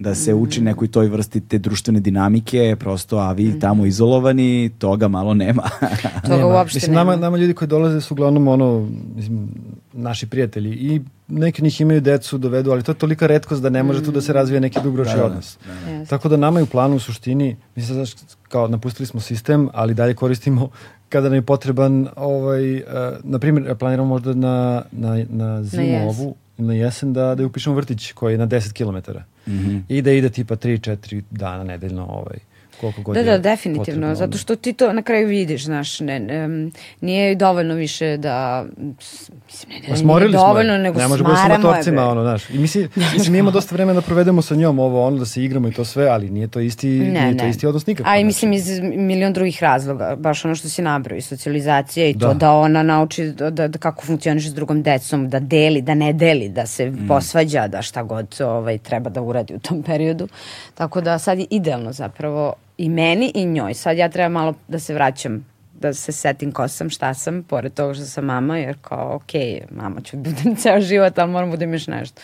da 0.00 0.14
se 0.14 0.34
uči 0.34 0.60
nekoj 0.60 0.88
toj 0.88 1.08
vrsti 1.08 1.40
te 1.40 1.58
društvene 1.58 2.00
dinamike, 2.00 2.76
prosto, 2.78 3.18
a 3.18 3.32
vi 3.32 3.44
mm 3.44 3.52
-hmm. 3.52 3.60
tamo 3.60 3.86
izolovani, 3.86 4.70
toga 4.78 5.08
malo 5.08 5.34
nema. 5.34 5.62
toga 6.22 6.36
nema. 6.36 6.46
uopšte 6.46 6.76
mislim, 6.76 6.94
nema. 6.94 7.04
Nama, 7.04 7.16
nama 7.16 7.36
ljudi 7.36 7.54
koji 7.54 7.68
dolaze 7.68 8.00
su 8.00 8.14
uglavnom 8.14 8.48
ono, 8.48 8.88
mislim, 9.16 9.48
naši 9.92 10.26
prijatelji 10.26 10.70
i 10.70 11.00
neki 11.28 11.62
njih 11.62 11.80
imaju 11.80 12.00
decu, 12.00 12.38
dovedu, 12.38 12.70
ali 12.70 12.82
to 12.82 12.92
je 12.92 12.96
tolika 12.96 13.26
redkost 13.26 13.62
da 13.62 13.70
ne 13.70 13.82
može 13.82 14.00
mm. 14.00 14.04
tu 14.04 14.10
da 14.10 14.20
se 14.20 14.32
razvije 14.32 14.60
neki 14.60 14.80
dugoročni 14.82 15.14
da, 15.14 15.20
da, 15.20 15.26
odnos. 15.26 15.58
Da, 15.66 15.92
da. 15.92 16.04
Tako 16.04 16.28
da 16.28 16.36
nama 16.36 16.58
je 16.58 16.62
u 16.62 16.66
planu 16.66 16.96
u 16.96 16.98
suštini, 16.98 17.56
mi 17.76 17.82
se 17.82 17.94
znaš, 17.94 18.10
kao 18.48 18.68
napustili 18.68 19.06
smo 19.06 19.20
sistem, 19.20 19.68
ali 19.72 19.94
dalje 19.94 20.14
koristimo 20.14 20.68
kada 21.08 21.28
nam 21.28 21.34
je 21.34 21.42
potreban, 21.42 22.08
ovaj, 22.16 22.74
uh, 22.76 22.82
na 23.24 23.38
primjer, 23.38 23.74
planiramo 23.74 24.08
možda 24.08 24.34
na, 24.34 24.82
na, 24.92 25.24
na 25.28 25.62
zimu 25.62 25.98
na 25.98 26.04
ovu, 26.04 26.34
na 26.58 26.74
jesen 26.74 27.12
da, 27.12 27.34
da 27.34 27.46
upišemo 27.46 27.76
vrtić 27.76 28.12
koji 28.12 28.34
je 28.34 28.38
na 28.38 28.46
10 28.46 28.72
km. 28.72 29.10
Mm 29.46 29.58
-hmm. 29.58 29.82
I 29.88 30.02
da 30.02 30.12
ide 30.12 30.30
tipa 30.30 30.56
3-4 30.56 31.22
dana 31.30 31.64
nedeljno 31.64 32.06
ovaj, 32.06 32.38
koliko 32.80 33.02
god 33.02 33.14
Da, 33.16 33.22
da, 33.22 33.38
definitivno, 33.40 33.78
potrebno, 33.80 34.14
zato 34.16 34.38
što 34.38 34.56
ti 34.56 34.72
to 34.72 34.92
na 34.92 35.02
kraju 35.02 35.28
vidiš, 35.28 35.64
znaš, 35.64 36.00
ne, 36.00 36.20
ne, 36.20 36.70
nije 37.00 37.34
dovoljno 37.34 37.74
više 37.74 38.16
da, 38.16 38.64
mislim, 38.78 39.36
ne, 39.70 39.74
ne, 39.74 39.80
nije 39.80 39.96
smo 39.96 40.18
je. 40.18 40.28
dovoljno, 40.28 40.78
nego 40.78 40.98
ne 40.98 41.08
možemo 41.08 41.28
smaramo 41.30 41.54
je, 41.54 41.58
motorcima, 41.60 41.96
bre. 41.96 42.04
ono, 42.04 42.22
znaš. 42.22 42.50
I 42.50 42.58
mislim, 42.58 42.88
mislim, 43.14 43.32
mi 43.32 43.38
imamo 43.38 43.50
dosta 43.50 43.74
vremena 43.74 43.94
da 43.94 44.06
provedemo 44.06 44.42
sa 44.42 44.54
njom 44.54 44.78
ovo, 44.78 45.06
ono, 45.06 45.16
da 45.18 45.26
se 45.26 45.44
igramo 45.44 45.68
i 45.68 45.72
to 45.72 45.84
sve, 45.84 46.06
ali 46.06 46.30
nije 46.30 46.48
to 46.48 46.60
isti, 46.60 46.88
Ne, 46.88 47.22
nije 47.22 47.36
to 47.36 47.44
ne. 47.44 47.50
isti 47.50 47.66
odnos 47.66 47.86
nikako. 47.86 48.10
A 48.10 48.16
i 48.16 48.24
mislim 48.24 48.52
iz 48.52 48.68
milion 48.82 49.32
drugih 49.32 49.62
razloga, 49.62 50.16
baš 50.18 50.44
ono 50.44 50.54
što 50.54 50.68
si 50.68 50.82
nabrao, 50.82 51.16
i 51.16 51.22
socijalizacija 51.22 52.06
i 52.08 52.14
to 52.14 52.28
Da. 52.28 52.34
da 52.34 52.52
ona 52.52 52.82
nauči 52.82 53.24
da, 53.24 53.50
da, 53.50 53.68
da 53.68 53.78
kako 53.78 54.04
funkcioniše 54.04 54.50
s 54.50 54.54
drugom 54.54 54.82
decom, 54.82 55.28
da 55.28 55.40
deli, 55.40 55.82
da 55.82 55.94
ne 55.94 56.12
deli, 56.12 56.48
da 56.48 56.66
se 56.66 56.88
Mm. 56.88 57.08
posvađa, 57.08 57.68
da 57.68 57.82
šta 57.82 58.02
god 58.02 58.36
ovaj, 58.40 58.78
treba 58.78 59.10
da 59.10 59.22
uradi 59.22 59.54
u 59.54 59.58
tom 59.58 59.82
periodu. 59.82 60.28
Tako 60.74 61.00
da 61.00 61.18
sad 61.18 61.38
je 61.38 61.46
idealno 61.50 61.92
zapravo 61.92 62.54
i 62.78 62.88
meni 62.88 63.32
i 63.34 63.46
njoj. 63.46 63.74
Sad 63.74 63.96
ja 63.96 64.08
treba 64.08 64.28
malo 64.30 64.54
da 64.68 64.78
se 64.78 64.94
vraćam 64.94 65.46
da 65.74 65.94
se 65.94 66.12
setim 66.12 66.52
ko 66.52 66.68
sam, 66.68 66.90
šta 66.90 67.14
sam, 67.14 67.42
pored 67.42 67.74
toga 67.74 67.94
što 67.94 68.04
sam 68.04 68.24
mama, 68.24 68.58
jer 68.58 68.76
kao, 68.80 69.14
ok, 69.14 69.32
mama 69.72 70.00
ću 70.00 70.16
budem 70.16 70.56
ceo 70.62 70.80
život, 70.80 71.18
ali 71.18 71.30
moram 71.32 71.50
budem 71.50 71.72
još 71.72 71.86
nešto. 71.86 72.20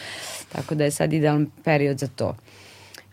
Tako 0.48 0.74
da 0.74 0.84
je 0.84 0.90
sad 0.90 1.12
idealan 1.12 1.46
period 1.64 1.98
za 1.98 2.08
to. 2.08 2.36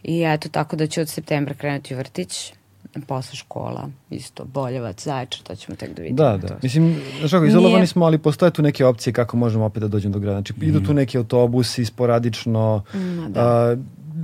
I 0.04 0.24
eto, 0.24 0.50
tako 0.50 0.76
da 0.76 0.88
ću 0.88 1.02
od 1.02 1.10
septembra 1.10 1.54
krenuti 1.54 1.96
u 1.96 1.98
vrtić, 1.98 2.54
posle 3.02 3.36
škola, 3.36 3.90
isto, 4.10 4.46
Boljevac, 4.46 5.04
Zaječar, 5.04 5.42
to 5.42 5.56
ćemo 5.56 5.76
tek 5.76 5.90
da 5.90 6.02
vidimo. 6.02 6.18
Da, 6.20 6.38
da. 6.38 6.48
To. 6.48 6.56
Mislim, 6.64 6.96
znaš 7.20 7.32
kako, 7.32 7.46
izolovani 7.46 7.76
Nije- 7.76 7.88
smo, 7.88 8.06
ali 8.06 8.18
postoje 8.18 8.52
tu 8.52 8.62
neke 8.62 8.86
opcije 8.86 9.14
kako 9.14 9.38
možemo 9.38 9.66
opet 9.66 9.82
da 9.82 9.88
dođemo 9.88 10.14
do 10.14 10.20
grada. 10.20 10.38
Znači, 10.38 10.54
idu 10.62 10.82
tu 10.82 10.94
neki 10.94 11.18
autobusi 11.18 11.86
sporadično, 11.86 12.84
Mm, 12.94 13.00
da. 13.30 13.42
a, 13.42 13.76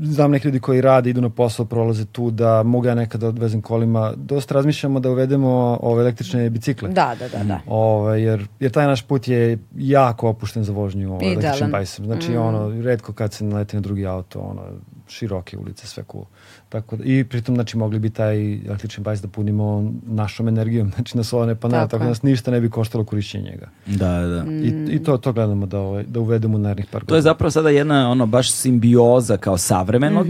znam 0.03 0.31
neki 0.31 0.47
ljudi 0.47 0.59
koji 0.59 0.81
rade, 0.81 1.09
idu 1.09 1.21
na 1.21 1.29
posao, 1.29 1.65
prolaze 1.65 2.05
tu, 2.05 2.31
da 2.31 2.63
mogu 2.63 2.85
ja 2.85 2.95
nekada 2.95 3.27
odvezem 3.27 3.61
kolima. 3.61 4.13
Dosta 4.15 4.53
razmišljamo 4.53 4.99
da 4.99 5.09
uvedemo 5.11 5.49
ove 5.81 6.01
električne 6.01 6.49
bicikle. 6.49 6.89
Da, 6.89 7.15
da, 7.19 7.27
da, 7.27 7.43
da. 7.43 7.59
Ove, 7.67 8.21
jer, 8.21 8.47
jer 8.59 8.71
taj 8.71 8.85
naš 8.87 9.01
put 9.01 9.27
je 9.27 9.57
jako 9.75 10.29
opušten 10.29 10.63
za 10.63 10.73
vožnju 10.73 11.07
ovaj, 11.09 11.17
Idealan. 11.17 11.43
električnim 11.43 11.71
bajsom. 11.71 12.05
Znači, 12.05 12.31
Mm. 12.31 12.37
ono, 12.37 12.81
redko 12.81 13.13
kad 13.13 13.33
se 13.33 13.43
naleti 13.45 13.75
na 13.75 13.81
drugi 13.81 14.05
auto, 14.07 14.39
ono, 14.39 14.61
široke 15.07 15.57
ulice, 15.57 15.87
sve 15.87 16.03
cool. 16.11 16.23
Tako 16.69 16.95
da, 16.95 17.03
I 17.05 17.23
pritom, 17.23 17.55
znači, 17.55 17.77
mogli 17.77 17.99
bi 17.99 18.09
taj 18.09 18.53
električni 18.57 19.03
bajs 19.03 19.21
da 19.21 19.27
punimo 19.27 19.67
našom 20.03 20.47
energijom, 20.47 20.91
znači 20.95 21.17
na 21.17 21.23
solarne 21.23 21.55
panele, 21.55 21.79
Tako 21.79 21.89
tako, 21.89 22.03
da 22.03 22.09
nas 22.09 22.23
ništa 22.23 22.51
ne 22.51 22.61
bi 22.61 22.69
koštalo 22.69 23.03
korišćenje 23.03 23.43
njega. 23.43 23.67
Da, 23.87 24.19
da. 24.19 24.45
I, 24.53 24.67
I 24.89 24.99
to, 24.99 25.17
to 25.17 25.33
gledamo 25.33 25.65
da, 25.65 25.79
ovaj, 25.79 26.03
da 26.03 26.19
uvedemo 26.19 26.55
u 26.55 26.59
narednih 26.59 26.85
par 26.85 27.01
To 27.01 27.05
je 27.05 27.07
godina. 27.09 27.21
zapravo 27.23 27.51
sada 27.51 27.69
jedna 27.69 28.11
ono 28.11 28.25
baš 28.25 28.51
simbioza 28.51 29.37
kao 29.37 29.57
savremenog, 29.57 30.27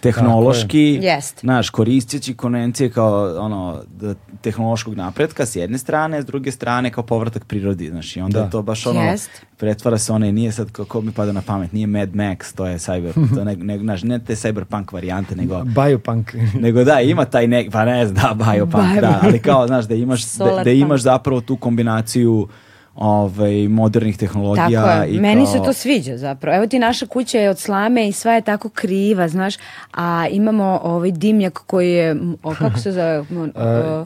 tehnološki, 0.00 0.62
Tako 0.94 1.04
je. 1.04 1.10
Jest. 1.10 1.40
znaš, 1.40 1.70
koristeći 1.70 2.34
konvencije 2.34 2.90
kao 2.90 3.36
ono 3.36 3.82
d- 3.90 4.14
tehnološkog 4.40 4.94
napretka 4.94 5.46
s 5.46 5.56
jedne 5.56 5.78
strane, 5.78 6.22
s 6.22 6.26
druge 6.26 6.52
strane 6.52 6.90
kao 6.90 7.04
povratak 7.04 7.44
prirodi, 7.44 7.88
znaš, 7.88 8.16
i 8.16 8.20
onda 8.20 8.38
Da. 8.38 8.44
je 8.44 8.50
to 8.50 8.62
baš 8.62 8.86
ono, 8.86 9.02
Jest. 9.02 9.30
Pretvara 9.60 9.98
se 9.98 10.12
one, 10.12 10.32
nije 10.32 10.52
sad 10.52 10.72
kako 10.72 11.00
mi 11.00 11.12
pada 11.12 11.32
na 11.32 11.42
pamet, 11.42 11.72
nije 11.72 11.86
Mad 11.86 12.08
Max, 12.08 12.56
to 12.56 12.66
je 12.66 12.78
cyber, 12.78 13.12
to 13.34 13.44
ne, 13.44 13.56
ne, 13.56 13.78
znaš, 13.78 14.02
ne 14.02 14.18
te 14.18 14.34
cyberpunk 14.34 14.92
varijante, 14.92 15.36
nego 15.36 15.62
Biopunk. 15.64 16.34
nego 16.64 16.84
da, 16.84 17.00
ima 17.00 17.24
taj 17.24 17.46
nek, 17.46 17.72
pa 17.72 17.84
ne 17.84 18.06
znam, 18.06 18.38
da, 18.38 18.44
biopunk, 18.52 18.92
Bio- 18.92 19.00
da, 19.00 19.20
ali 19.22 19.38
kao, 19.38 19.66
znaš, 19.66 19.84
da 19.84 19.94
imaš, 19.94 20.32
da, 20.32 20.60
da 20.64 20.70
imaš 20.70 21.00
zapravo 21.00 21.40
tu 21.40 21.56
kombinaciju 21.56 22.48
ovaj, 22.94 23.68
modernih 23.68 24.16
tehnologija. 24.16 24.82
Tako 24.82 25.02
je, 25.02 25.10
i 25.10 25.20
meni 25.20 25.44
kao, 25.44 25.52
se 25.52 25.58
to 25.64 25.72
sviđa 25.72 26.16
zapravo. 26.16 26.56
Evo 26.56 26.66
ti 26.66 26.78
naša 26.78 27.06
kuća 27.06 27.38
je 27.38 27.50
od 27.50 27.58
slame 27.58 28.08
i 28.08 28.12
sva 28.12 28.32
je 28.32 28.40
tako 28.40 28.68
kriva, 28.68 29.28
znaš, 29.28 29.54
a 29.94 30.26
imamo 30.30 30.80
ovaj 30.82 31.10
dimnjak 31.10 31.60
koji 31.66 31.92
je, 31.92 32.16
o, 32.42 32.54
kako 32.58 32.78
se 32.78 32.92
zove? 32.92 33.18
O, 33.18 33.24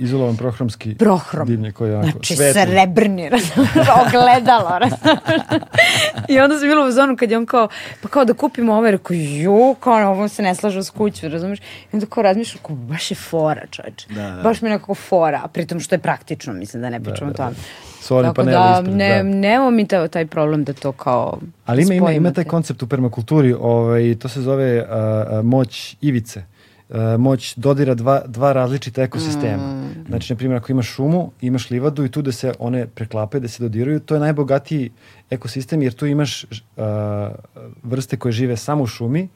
izolovan 0.01 0.37
prohromski 0.37 0.95
Prohrom. 0.95 1.47
dimnjak 1.47 1.75
koji 1.75 1.91
je 1.91 1.97
onako 1.97 2.11
Znači 2.11 2.37
svetli. 2.37 2.63
srebrni, 2.63 3.31
ogledalo. 4.07 4.79
I 6.29 6.41
onda 6.41 6.59
sam 6.59 6.69
bila 6.69 6.87
u 6.87 6.93
zonu 6.93 7.17
kad 7.17 7.31
je 7.31 7.37
on 7.39 7.47
kao, 7.47 7.69
pa 8.03 8.09
kao 8.09 8.25
da 8.25 8.35
kupimo 8.35 8.73
ovo, 8.75 8.91
rekao, 8.91 9.15
ju, 9.15 9.77
kao 9.81 9.95
ono, 9.95 10.11
ovo 10.11 10.29
se 10.29 10.43
ne 10.43 10.55
slaže 10.55 10.83
s 10.83 10.91
kuću, 10.91 11.29
razumeš. 11.29 11.59
I 11.59 11.63
onda 11.93 12.07
kao 12.07 12.23
razmišljam, 12.23 12.63
kao, 12.67 12.77
baš 12.77 13.11
je 13.11 13.15
fora, 13.15 13.67
čovječ. 13.71 14.07
Da, 14.07 14.31
da. 14.31 14.43
Baš 14.43 14.63
mi 14.63 14.69
je 14.69 14.73
nekako 14.73 14.95
fora, 14.95 15.41
a 15.45 15.49
pritom 15.49 15.81
što 15.81 15.95
je 15.95 15.99
praktično, 15.99 16.53
mislim 16.53 16.83
da 16.83 16.91
ne 16.91 17.01
pričamo 17.01 17.31
o 17.31 17.35
tome. 17.35 17.55
Solarni 18.05 18.29
Tako 18.29 18.35
paneli 18.35 18.57
da, 18.57 18.79
ispred, 18.81 18.97
ne, 18.97 19.17
da. 19.17 19.23
nemamo 19.23 19.71
mi 19.71 19.87
ta- 19.87 20.09
taj 20.09 20.27
problem 20.27 20.65
da 20.65 20.73
to 20.73 20.93
kao 20.93 21.39
Ali 21.67 21.83
ima, 21.83 21.95
ima, 21.95 22.13
ima 22.13 22.33
taj 22.33 22.45
koncept 22.45 22.83
u 22.83 22.87
permakulturi, 22.87 23.55
ovaj, 23.61 24.15
to 24.19 24.29
se 24.29 24.43
zove 24.43 24.85
a, 24.89 25.25
a, 25.31 25.43
moć 25.43 25.97
ivice. 26.01 26.43
A, 26.91 27.17
moć 27.19 27.55
dodira 27.57 27.95
dva, 27.95 28.23
dva 28.27 28.53
različita 28.53 29.03
ekosistema. 29.03 29.63
Mm. 29.63 30.05
Znači, 30.09 30.33
na 30.33 30.37
primjer, 30.37 30.57
ako 30.57 30.73
imaš 30.73 30.89
šumu, 30.89 31.31
imaš 31.41 31.71
livadu 31.71 32.05
i 32.05 32.11
tu 32.11 32.23
da 32.23 32.33
se 32.33 32.53
one 32.59 32.87
preklapaju, 32.87 33.41
da 33.41 33.49
se 33.49 33.63
dodiraju, 33.63 34.01
to 34.01 34.15
je 34.15 34.21
najbogatiji 34.21 34.91
ekosistem 35.31 35.83
jer 35.83 35.93
tu 35.93 36.07
imaš 36.07 36.45
a, 36.77 37.31
vrste 37.83 38.17
koje 38.17 38.33
žive 38.33 38.57
samo 38.57 38.83
u 38.83 38.87
šumi, 38.87 39.29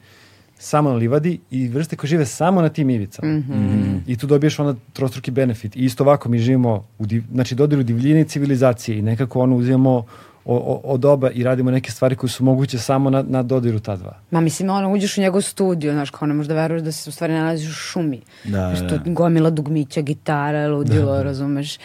samo 0.59 0.89
na 0.89 0.95
livadi 0.95 1.39
i 1.51 1.67
vrste 1.67 1.95
koje 1.95 2.07
žive 2.07 2.25
samo 2.25 2.61
na 2.61 2.69
tim 2.69 2.89
ivicama. 2.89 3.33
Mhm. 3.33 3.97
I 4.07 4.17
tu 4.17 4.27
dobiješ 4.27 4.59
onda 4.59 4.79
trostruki 4.93 5.31
benefit. 5.31 5.75
I 5.75 5.79
isto 5.79 6.03
ovako 6.03 6.29
mi 6.29 6.39
živimo, 6.39 6.85
u 6.99 7.05
div, 7.05 7.23
znači 7.31 7.55
dodiru 7.55 7.83
divljine 7.83 8.21
i 8.21 8.25
civilizacije 8.25 8.97
i 8.97 9.01
nekako 9.01 9.39
ono 9.39 9.55
uzimamo 9.55 9.91
o- 9.91 10.03
o- 10.45 10.81
od 10.85 11.05
oba 11.05 11.31
i 11.31 11.43
radimo 11.43 11.71
neke 11.71 11.91
stvari 11.91 12.15
koje 12.15 12.29
su 12.29 12.43
moguće 12.43 12.77
samo 12.79 13.09
na, 13.09 13.23
na 13.23 13.43
dodiru 13.43 13.79
ta 13.79 13.95
dva. 13.95 14.17
Ma 14.31 14.41
mislim, 14.41 14.69
ono, 14.69 14.91
uđeš 14.91 15.17
u 15.17 15.21
njegov 15.21 15.41
studio, 15.41 15.91
znaš, 15.93 16.09
kao 16.09 16.27
ne 16.27 16.33
možeš 16.33 16.47
da 16.47 16.55
veruješ 16.55 16.81
da 16.81 16.91
se 16.91 17.09
u 17.09 17.13
stvari 17.13 17.33
nalaziš 17.33 17.69
u 17.69 17.73
šumi. 17.73 18.21
Da, 18.43 18.75
Što 18.75 18.85
da. 18.87 19.01
gomila 19.05 19.49
dugmića, 19.49 20.01
gitara, 20.01 20.67
ludilo, 20.67 21.23
razumeš? 21.23 21.77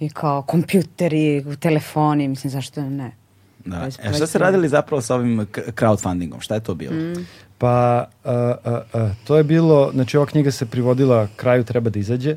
I 0.00 0.08
kao 0.08 0.42
kompjuteri, 0.42 1.44
telefoni, 1.60 2.28
mislim, 2.28 2.50
zašto 2.50 2.82
ne? 2.82 3.10
Da. 3.64 3.86
E, 4.00 4.12
šta 4.14 4.26
ste 4.26 4.38
radili 4.38 4.68
zapravo 4.68 5.00
sa 5.02 5.14
ovim 5.14 5.46
crowdfundingom? 5.52 6.40
Šta 6.40 6.54
je 6.54 6.60
to 6.60 6.74
bilo? 6.74 6.94
Mm. 6.94 7.26
Pa 7.58 8.04
a, 8.24 8.54
a, 8.64 8.80
a, 8.92 9.10
to 9.24 9.36
je 9.36 9.44
bilo, 9.44 9.90
znači 9.94 10.16
ova 10.16 10.26
knjiga 10.26 10.50
se 10.50 10.66
privodila 10.66 11.28
kraju 11.36 11.64
treba 11.64 11.90
da 11.90 11.98
izađe, 11.98 12.36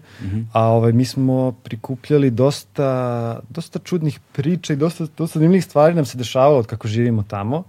a 0.54 0.64
ovaj, 0.68 0.92
mi 0.92 1.06
smo 1.06 1.52
prikupljali 1.52 2.30
dosta, 2.32 3.40
dosta 3.50 3.80
čudnih 3.80 4.20
priča 4.32 4.74
i 4.74 4.76
dosta, 4.76 5.08
dosta 5.18 5.40
zanimljivih 5.40 5.66
stvari 5.66 5.96
nam 5.96 6.06
se 6.06 6.18
dešavalo 6.18 6.58
od 6.60 6.66
kako 6.66 6.88
živimo 6.88 7.24
tamo. 7.24 7.64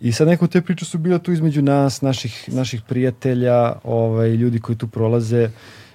I 0.00 0.12
sad 0.12 0.28
neke 0.28 0.44
od 0.44 0.50
te 0.52 0.60
priče 0.62 0.84
su 0.84 0.98
bile 0.98 1.18
tu 1.18 1.32
između 1.32 1.62
nas, 1.62 2.00
naših, 2.02 2.48
naših 2.52 2.82
prijatelja, 2.88 3.72
ovaj, 3.84 4.30
ljudi 4.30 4.60
koji 4.60 4.78
tu 4.78 4.88
prolaze. 4.88 5.50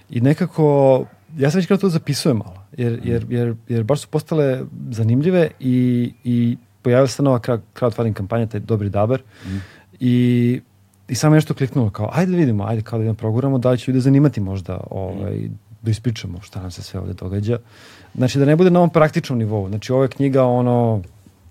I 0.10 0.22
nekako, 0.22 1.06
ja 1.38 1.52
sam 1.52 1.60
već 1.60 1.68
kada 1.68 1.81
to 1.81 1.90
zapisujem 1.90 2.38
malo, 2.38 2.64
jer, 2.77 2.99
jer, 3.03 3.26
jer, 3.30 3.56
jer 3.68 3.84
baš 3.84 4.02
su 4.02 4.07
postale 4.07 4.61
zanimljive 4.91 5.49
i, 5.60 6.11
i 6.23 6.57
pojavila 6.81 7.07
se 7.07 7.23
nova 7.23 7.40
crowd- 7.40 7.61
crowdfunding 7.80 8.14
kampanja, 8.14 8.45
taj 8.48 8.60
Dobri 8.60 8.90
Dabar. 8.90 9.22
I 9.99 10.61
i 11.10 11.15
samo 11.15 11.36
nešto 11.36 11.53
kliknulo 11.53 11.90
kao, 11.90 12.10
ajde 12.14 12.31
da 12.31 12.38
vidimo, 12.38 12.64
ajde 12.64 12.81
kao 12.81 12.99
da 12.99 13.03
idemo 13.03 13.15
proguramo, 13.15 13.57
da 13.57 13.72
li 13.72 13.77
će 13.77 13.91
ljude 13.91 14.02
zanimati 14.02 14.41
možda 14.41 14.80
ovaj, 14.91 15.49
da 15.81 15.91
ispričamo 15.91 16.41
šta 16.41 16.61
nam 16.61 16.72
se 16.72 16.81
sve 16.81 16.99
ovde 16.99 17.14
događa. 17.14 17.57
Znači 18.15 18.40
da 18.40 18.45
ne 18.45 18.56
bude 18.56 18.69
na 18.69 18.80
ovom 18.80 18.90
praktičnom 18.90 19.40
nivou. 19.40 19.69
Znači 19.69 19.91
ovo 19.91 20.03
je 20.03 20.10
knjiga 20.10 20.44
ono, 20.44 21.02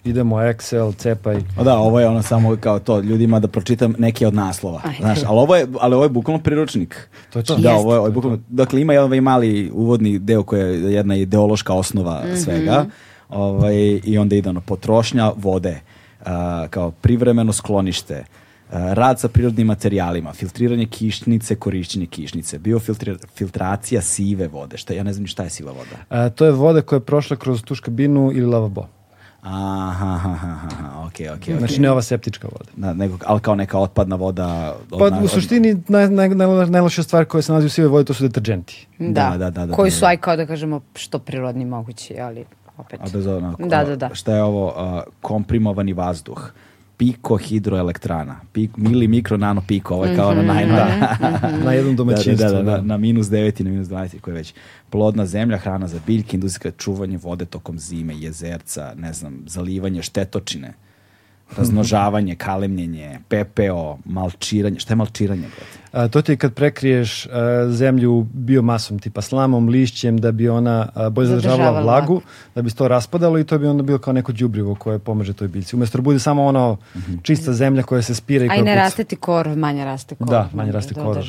idemo 0.05 0.37
Excel, 0.37 0.97
cepaj. 0.97 1.37
O 1.59 1.65
da, 1.65 1.79
ovo 1.79 2.01
je 2.01 2.09
ono 2.09 2.23
samo 2.23 2.57
kao 2.61 2.79
to, 2.79 3.01
ljudima 3.01 3.41
da 3.41 3.49
pročitam 3.49 3.95
neke 3.99 4.27
od 4.27 4.35
naslova. 4.35 4.81
Ajde. 4.85 4.99
Znaš, 5.01 5.19
ali 5.27 5.39
ovo 5.39 5.57
je, 5.57 5.67
ali 5.81 5.95
ovo 5.95 6.05
je 6.05 6.11
bukvalno 6.11 6.43
priručnik. 6.43 7.09
To 7.31 7.39
je 7.39 7.43
to. 7.43 7.57
Da, 7.57 7.75
ovo 7.75 7.93
je, 7.93 7.99
ovo 7.99 8.09
je 8.09 8.13
bukvalno, 8.13 8.39
dakle 8.49 8.81
ima 8.81 8.93
jedan 8.93 9.07
ovaj 9.07 9.21
mali 9.21 9.71
uvodni 9.75 10.19
deo 10.19 10.43
koji 10.43 10.61
je 10.61 10.93
jedna 10.93 11.17
ideološka 11.17 11.73
osnova 11.73 12.23
svega. 12.45 12.87
Ovaj, 13.29 14.01
I 14.05 14.19
onda 14.19 14.37
ide 14.37 14.49
ono, 14.49 14.61
potrošnja 14.61 15.33
vode, 15.37 15.81
a, 16.25 16.67
kao 16.71 16.91
privremeno 16.91 17.53
sklonište, 17.53 18.25
rad 18.71 19.21
sa 19.21 19.29
prirodnim 19.29 19.67
materijalima, 19.67 20.33
filtriranje 20.33 20.87
kišnice, 20.87 21.55
korišćenje 21.55 22.07
kišnice, 22.07 22.59
biofiltracija 22.59 24.01
sive 24.03 24.49
vode. 24.49 24.77
Šta, 24.77 24.95
ja 24.95 25.03
ne 25.03 25.13
znam 25.13 25.23
ni 25.23 25.29
šta 25.29 25.43
je 25.43 25.51
siva 25.51 25.73
voda. 25.73 26.25
E, 26.27 26.31
to 26.31 26.45
je 26.45 26.53
voda 26.53 26.83
koja 26.83 26.97
je 26.97 27.01
prošla 27.03 27.37
kroz 27.37 27.63
tuš 27.63 27.81
kabinu 27.81 28.31
ili 28.33 28.47
lavabo. 28.47 28.87
Aha, 29.43 30.07
aha, 30.07 30.31
aha, 30.31 30.49
aha, 30.65 31.07
okej, 31.07 31.29
okej, 31.29 31.35
okej. 31.45 31.59
Znači 31.59 31.81
ne 31.81 31.91
ova 31.91 32.03
septička 32.03 32.49
voda. 32.49 32.71
Da, 32.77 32.95
nego, 32.95 33.19
ali 33.25 33.41
kao 33.41 33.55
neka 33.55 33.79
otpadna 33.79 34.17
voda. 34.17 34.47
od 34.91 34.99
Pa 34.99 35.11
na- 35.11 35.19
u 35.19 35.25
od- 35.25 35.31
suštini 35.31 35.77
naj, 35.89 36.09
naj, 36.11 36.29
naj, 36.29 36.47
najlošija 36.67 37.05
stvar 37.05 37.25
koja 37.25 37.43
se 37.43 37.53
nalazi 37.53 37.67
u 37.67 37.71
sivoj 37.71 37.89
vodi 37.89 38.05
to 38.05 38.15
su 38.15 38.23
deterđenti. 38.23 38.87
Da, 38.99 39.35
da, 39.39 39.51
da, 39.51 39.67
da, 39.67 39.75
koji 39.75 39.91
da, 39.91 39.95
su, 39.95 40.01
da. 40.01 40.07
aj 40.07 40.17
kao 40.17 40.37
da 40.37 40.47
kažemo, 40.47 40.81
što 40.95 41.19
prirodni 41.19 41.65
mogući, 41.65 42.21
ali 42.21 42.45
opet. 42.77 43.01
A 43.01 43.05
bez 43.13 43.27
ono, 43.27 43.57
Da, 43.59 43.85
da, 43.85 43.97
da. 43.97 44.15
Šta 44.15 44.35
je 44.35 44.43
ovo? 44.43 44.73
a, 44.77 45.03
komprimovani 45.21 45.93
vazduh. 45.93 46.51
Piko 46.99 47.37
hidroelektrana. 47.37 48.41
Pik, 48.53 48.71
mili, 48.77 49.09
mikro, 49.09 49.37
nano, 49.37 49.63
piko. 49.69 49.95
Ovo 49.95 50.05
je 50.05 50.17
kao 50.17 50.31
Mhm, 50.31 50.39
ono 50.39 50.53
najnova. 50.55 50.89
Na 51.65 51.73
jednom 51.73 51.97
domaćinstvu. 51.97 52.47
Da, 52.47 52.53
da, 52.53 52.57
da, 52.57 52.63
da. 52.63 52.77
da, 52.77 52.83
na 52.83 52.97
minus 52.97 53.27
9 53.27 53.61
i 53.61 53.65
na 53.65 53.71
minus 53.71 53.89
20 53.89 54.21
koje 54.21 54.33
je 54.33 54.37
već. 54.37 54.55
Plodna 54.91 55.27
zemlja, 55.27 55.59
hrana 55.59 55.89
za 55.89 55.99
biljke, 56.07 56.37
industrijska 56.37 56.71
čuvanje 56.79 57.17
vode 57.17 57.45
tokom 57.45 57.79
zime, 57.79 58.15
jezerca, 58.19 58.93
ne 58.97 59.13
znam, 59.13 59.43
zalivanje 59.47 60.03
štetočine. 60.03 60.75
Razmnožavanje, 61.57 62.35
kalemljenje, 62.35 63.19
PPO, 63.29 63.99
malčiranje. 64.05 64.81
Šta 64.81 64.93
je 64.93 64.97
malčiranje? 64.97 65.45
A, 65.93 66.09
to 66.09 66.23
ti 66.23 66.33
je 66.33 66.37
kad 66.37 66.55
prekriješ 66.55 67.27
a, 67.27 67.67
zemlju 67.71 68.27
biomasom, 68.33 68.99
tipa 68.99 69.23
slamom, 69.23 69.69
lišćem, 69.69 70.19
da 70.19 70.33
bi 70.33 70.49
ona 70.49 70.89
a, 70.95 71.11
bolje 71.11 71.29
Zadržavala 71.29 71.71
vlagu, 71.71 72.13
vlagu. 72.13 72.21
da 72.55 72.63
bi 72.63 72.71
se 72.71 72.77
to 72.77 72.89
raspadalo 72.89 73.39
i 73.39 73.45
to 73.45 73.59
bi 73.59 73.67
onda 73.67 73.83
bilo 73.83 73.99
kao 73.99 74.13
neko 74.13 74.33
đubrivo 74.33 74.75
koje 74.75 74.99
pomaže 74.99 75.33
toj 75.33 75.49
biljci. 75.49 75.77
Umesto 75.77 75.99
da 75.99 76.03
bude 76.03 76.19
samo 76.19 76.45
ono 76.45 76.77
čista 77.23 77.53
zemlja 77.53 77.83
koja 77.83 78.03
se 78.03 78.15
spira 78.15 78.45
i 78.45 78.49
A 78.49 78.51
koja 78.51 78.61
i 78.61 78.63
ne 78.63 78.75
raste 78.75 79.05
ti 79.05 79.17
korov, 79.17 79.57
manje 79.59 79.85
raste 79.85 80.15
korov. 80.15 80.31
Da, 80.31 80.49
manje 80.53 80.73
raste 80.73 80.95
da 80.95 81.03
korov. 81.03 81.25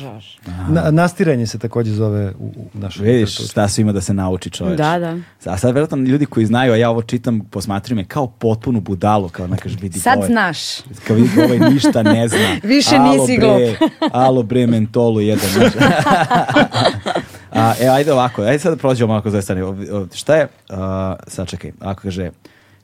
Na, 0.68 0.90
nastiranje 0.90 1.46
se 1.46 1.58
takođe 1.58 1.92
zove 1.92 2.32
u, 2.38 2.44
u 2.74 2.78
našoj 2.78 3.06
Vidiš 3.06 3.20
literaturi. 3.20 3.48
šta 3.48 3.68
sve 3.68 3.82
ima 3.82 3.92
da 3.92 4.00
se 4.00 4.14
nauči 4.14 4.50
čoveč. 4.50 4.76
Da, 4.78 4.98
da. 4.98 5.16
A 5.52 5.56
sad 5.56 5.70
vjerojatno 5.74 5.96
ljudi 5.96 6.26
koji 6.26 6.46
znaju, 6.46 6.72
a 6.72 6.76
ja 6.76 6.90
ovo 6.90 7.02
čitam, 7.02 7.40
posmatruju 7.40 7.96
me 7.96 8.04
kao 8.04 8.26
potpunu 8.26 8.80
budalu, 8.80 9.28
kao 9.28 9.46
nekaž 9.46 9.76
vidi 9.80 9.98
Sad 10.10 10.18
ovaj, 10.18 10.28
znaš. 10.28 10.58
Kao 11.06 11.16
vidi 11.16 11.42
ovaj 11.42 11.58
ništa 11.58 12.02
ne 12.02 12.28
zna. 12.28 12.56
Više 12.74 12.96
Alo, 12.96 13.12
nisi 13.12 13.38
bre, 13.38 13.76
Alo 14.12 14.42
bre 14.42 14.66
mentolu 14.66 15.20
jedan. 15.20 15.48
a, 17.52 17.74
e, 17.80 17.88
ajde 17.88 18.12
ovako, 18.12 18.42
ajde 18.42 18.58
sad 18.58 18.72
da 18.72 18.78
prođemo 18.78 19.12
ovako 19.12 19.30
za 19.30 19.42
strane. 19.42 19.62
Šta 20.14 20.36
je, 20.36 20.44
uh, 20.44 20.76
sad 21.26 21.48
čekaj, 21.48 21.72
ako 21.80 22.02
kaže, 22.02 22.30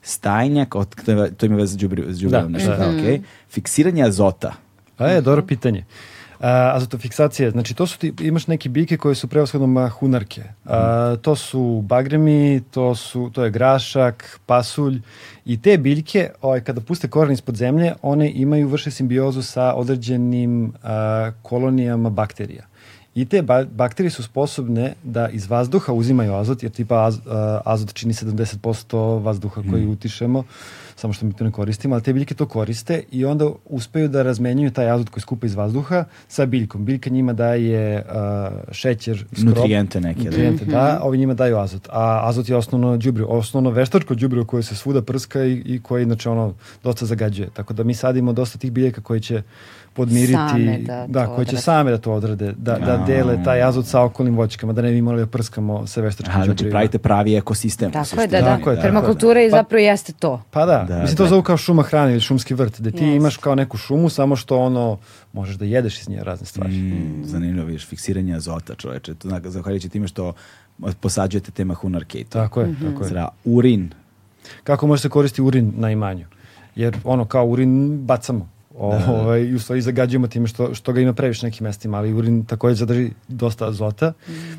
stajnjak, 0.02 0.74
od, 0.74 1.04
to, 1.04 1.12
je, 1.12 1.34
to 1.34 1.46
ima 1.46 1.56
veze 1.56 1.72
s 1.72 1.76
đubrivom, 1.76 2.12
Da, 2.30 2.48
nešto, 2.48 2.70
da. 2.70 2.76
da, 2.76 2.88
okej. 2.88 3.20
Fiksiranje 3.50 4.04
azota. 4.04 4.52
A 4.98 5.06
je, 5.06 5.20
dobro 5.20 5.42
pitanje. 5.42 5.80
A, 5.80 6.15
azotofiksacija, 6.40 7.50
znači 7.50 7.74
to 7.74 7.86
su 7.86 7.98
ti, 7.98 8.12
imaš 8.20 8.46
neke 8.46 8.68
biljke 8.68 8.96
koje 8.96 9.14
su 9.14 9.28
prevashodno 9.28 9.66
mahunarke. 9.66 10.42
A, 10.64 11.16
to 11.22 11.36
su 11.36 11.82
bagremi, 11.84 12.62
to, 12.70 12.94
su, 12.94 13.30
to 13.34 13.44
je 13.44 13.50
grašak, 13.50 14.40
pasulj 14.46 15.00
i 15.44 15.62
te 15.62 15.78
biljke, 15.78 16.30
ovaj, 16.42 16.60
kada 16.60 16.80
puste 16.80 17.08
koren 17.08 17.32
ispod 17.32 17.56
zemlje, 17.56 17.92
one 18.02 18.30
imaju, 18.34 18.68
vrše 18.68 18.90
simbiozu 18.90 19.42
sa 19.42 19.74
određenim 19.74 20.72
a, 20.82 21.30
kolonijama 21.42 22.10
bakterija. 22.10 22.66
I 23.14 23.24
te 23.24 23.42
ba 23.42 23.64
bakterije 23.64 24.10
su 24.10 24.22
sposobne 24.22 24.94
da 25.02 25.28
iz 25.28 25.50
vazduha 25.50 25.92
uzimaju 25.92 26.34
azot, 26.34 26.62
jer 26.62 26.72
tipa 26.72 27.04
az, 27.04 27.20
azot 27.64 27.94
čini 27.94 28.12
70% 28.12 29.22
vazduha 29.22 29.62
koji 29.70 29.86
utišemo, 29.86 30.44
samo 30.96 31.12
što 31.12 31.26
mi 31.26 31.32
to 31.32 31.44
ne 31.44 31.50
koristimo, 31.50 31.94
ali 31.94 32.02
te 32.02 32.12
biljke 32.12 32.34
to 32.34 32.46
koriste 32.46 33.02
i 33.10 33.24
onda 33.24 33.50
uspeju 33.64 34.08
da 34.08 34.22
razmenjuju 34.22 34.70
taj 34.70 34.90
azot 34.90 35.08
koji 35.08 35.22
skupa 35.22 35.46
iz 35.46 35.54
vazduha 35.54 36.04
sa 36.28 36.46
biljkom. 36.46 36.84
Biljka 36.84 37.10
njima 37.10 37.32
daje 37.32 38.04
a, 38.08 38.50
šećer, 38.72 39.24
skrob, 39.36 39.56
Nutrijente 39.56 40.00
neke, 40.00 40.20
da. 40.20 40.24
nutrijente, 40.24 40.64
da, 40.64 40.98
a 41.00 41.04
ovi 41.04 41.18
njima 41.18 41.34
daju 41.34 41.58
azot. 41.58 41.88
A 41.92 42.28
azot 42.28 42.48
je 42.48 42.56
osnovno 42.56 42.96
đubrivo, 42.96 43.28
osnovno 43.28 43.70
veštačko 43.70 44.14
đubrivo 44.14 44.44
koje 44.44 44.62
se 44.62 44.74
svuda 44.74 45.02
prska 45.02 45.44
i, 45.44 45.62
i 45.66 45.80
koje 45.82 46.02
inače 46.02 46.30
ono 46.30 46.54
dosta 46.84 47.06
zagađuje. 47.06 47.48
Tako 47.54 47.74
da 47.74 47.84
mi 47.84 47.94
sadimo 47.94 48.32
dosta 48.32 48.58
tih 48.58 48.72
biljaka 48.72 49.00
koje 49.00 49.20
će 49.20 49.42
podmiriti, 49.96 50.32
Same 50.32 50.78
da 51.08 51.26
to 51.26 51.34
koje 51.34 51.46
će 51.46 51.56
same 51.56 51.90
da 51.90 51.98
to 51.98 52.12
odrade, 52.12 52.52
da, 52.52 52.78
da 52.78 52.96
dele 52.98 53.44
taj 53.44 53.62
azot 53.62 53.86
sa 53.86 54.02
okolnim 54.02 54.36
voćkama, 54.36 54.72
da 54.72 54.82
ne 54.82 54.90
bi 54.90 55.02
morali 55.02 55.22
da 55.22 55.28
prskamo 55.28 55.86
sa 55.86 56.00
veštačkim 56.00 56.30
Aha, 56.30 56.38
znači 56.38 56.48
đubrivima. 56.50 56.72
pravite 56.72 56.98
pravi 56.98 57.34
ekosistem. 57.34 57.90
Tako 57.90 57.98
je, 58.00 58.04
suštini. 58.06 58.28
da, 58.28 58.40
da. 58.40 58.44
Tako 58.48 58.70
je, 58.70 58.76
je. 58.76 58.82
Permakultura 58.82 59.42
i 59.42 59.50
Pa- 59.50 59.56
zapravo 59.56 59.80
jeste 59.80 60.12
to. 60.12 60.42
Pa 60.50 60.66
da, 60.66 60.84
Da, 60.84 60.98
mislim 60.98 61.16
to 61.16 61.22
da. 61.22 61.28
zovu 61.28 61.42
kao 61.42 61.56
šuma 61.56 61.82
hrane 61.82 62.12
ili 62.12 62.20
šumski 62.20 62.54
vrt, 62.54 62.80
gde 62.80 62.90
ti 62.90 62.96
Jeste. 62.96 63.16
imaš 63.16 63.36
kao 63.36 63.54
neku 63.54 63.76
šumu, 63.78 64.08
samo 64.08 64.36
što 64.36 64.58
ono, 64.58 64.98
možeš 65.32 65.56
da 65.56 65.64
jedeš 65.64 66.00
iz 66.00 66.08
nje 66.08 66.20
razne 66.22 66.46
stvari. 66.46 66.72
Mm, 66.72 67.22
zanimljivo, 67.24 67.66
vidiš, 67.66 67.86
fiksiranje 67.86 68.34
azota, 68.34 68.74
čoveče. 68.74 69.14
To, 69.14 69.28
zahvaljujući 69.40 69.88
time 69.88 70.08
što 70.08 70.32
posađujete 70.92 71.50
te 71.50 71.64
mahunarke 71.64 72.18
i 72.18 72.24
to. 72.24 72.30
Tako 72.32 72.60
je, 72.60 72.66
Mhm. 72.66 72.86
tako 72.86 73.02
je. 73.02 73.08
Zra, 73.08 73.28
urin, 73.44 73.90
Kako 74.64 74.86
može 74.86 75.02
se 75.02 75.08
koristiti 75.08 75.42
urin 75.42 75.72
na 75.76 75.90
imanju? 75.90 76.26
Jer 76.76 76.96
ono 77.04 77.24
kao 77.24 77.46
urin 77.46 77.98
bacamo. 77.98 78.48
O, 78.78 78.98
ovaj, 79.08 79.42
I 79.42 79.54
u 79.54 79.58
stvari 79.58 79.80
zagađujemo 79.80 80.26
time 80.26 80.46
što, 80.46 80.74
što 80.74 80.92
ga 80.92 81.00
ima 81.00 81.12
previše 81.12 81.46
nekim 81.46 81.64
mestima, 81.64 81.98
ali 81.98 82.12
urin 82.12 82.44
takođe 82.44 82.74
zadrži 82.74 83.10
dosta 83.28 83.68
azota, 83.68 84.12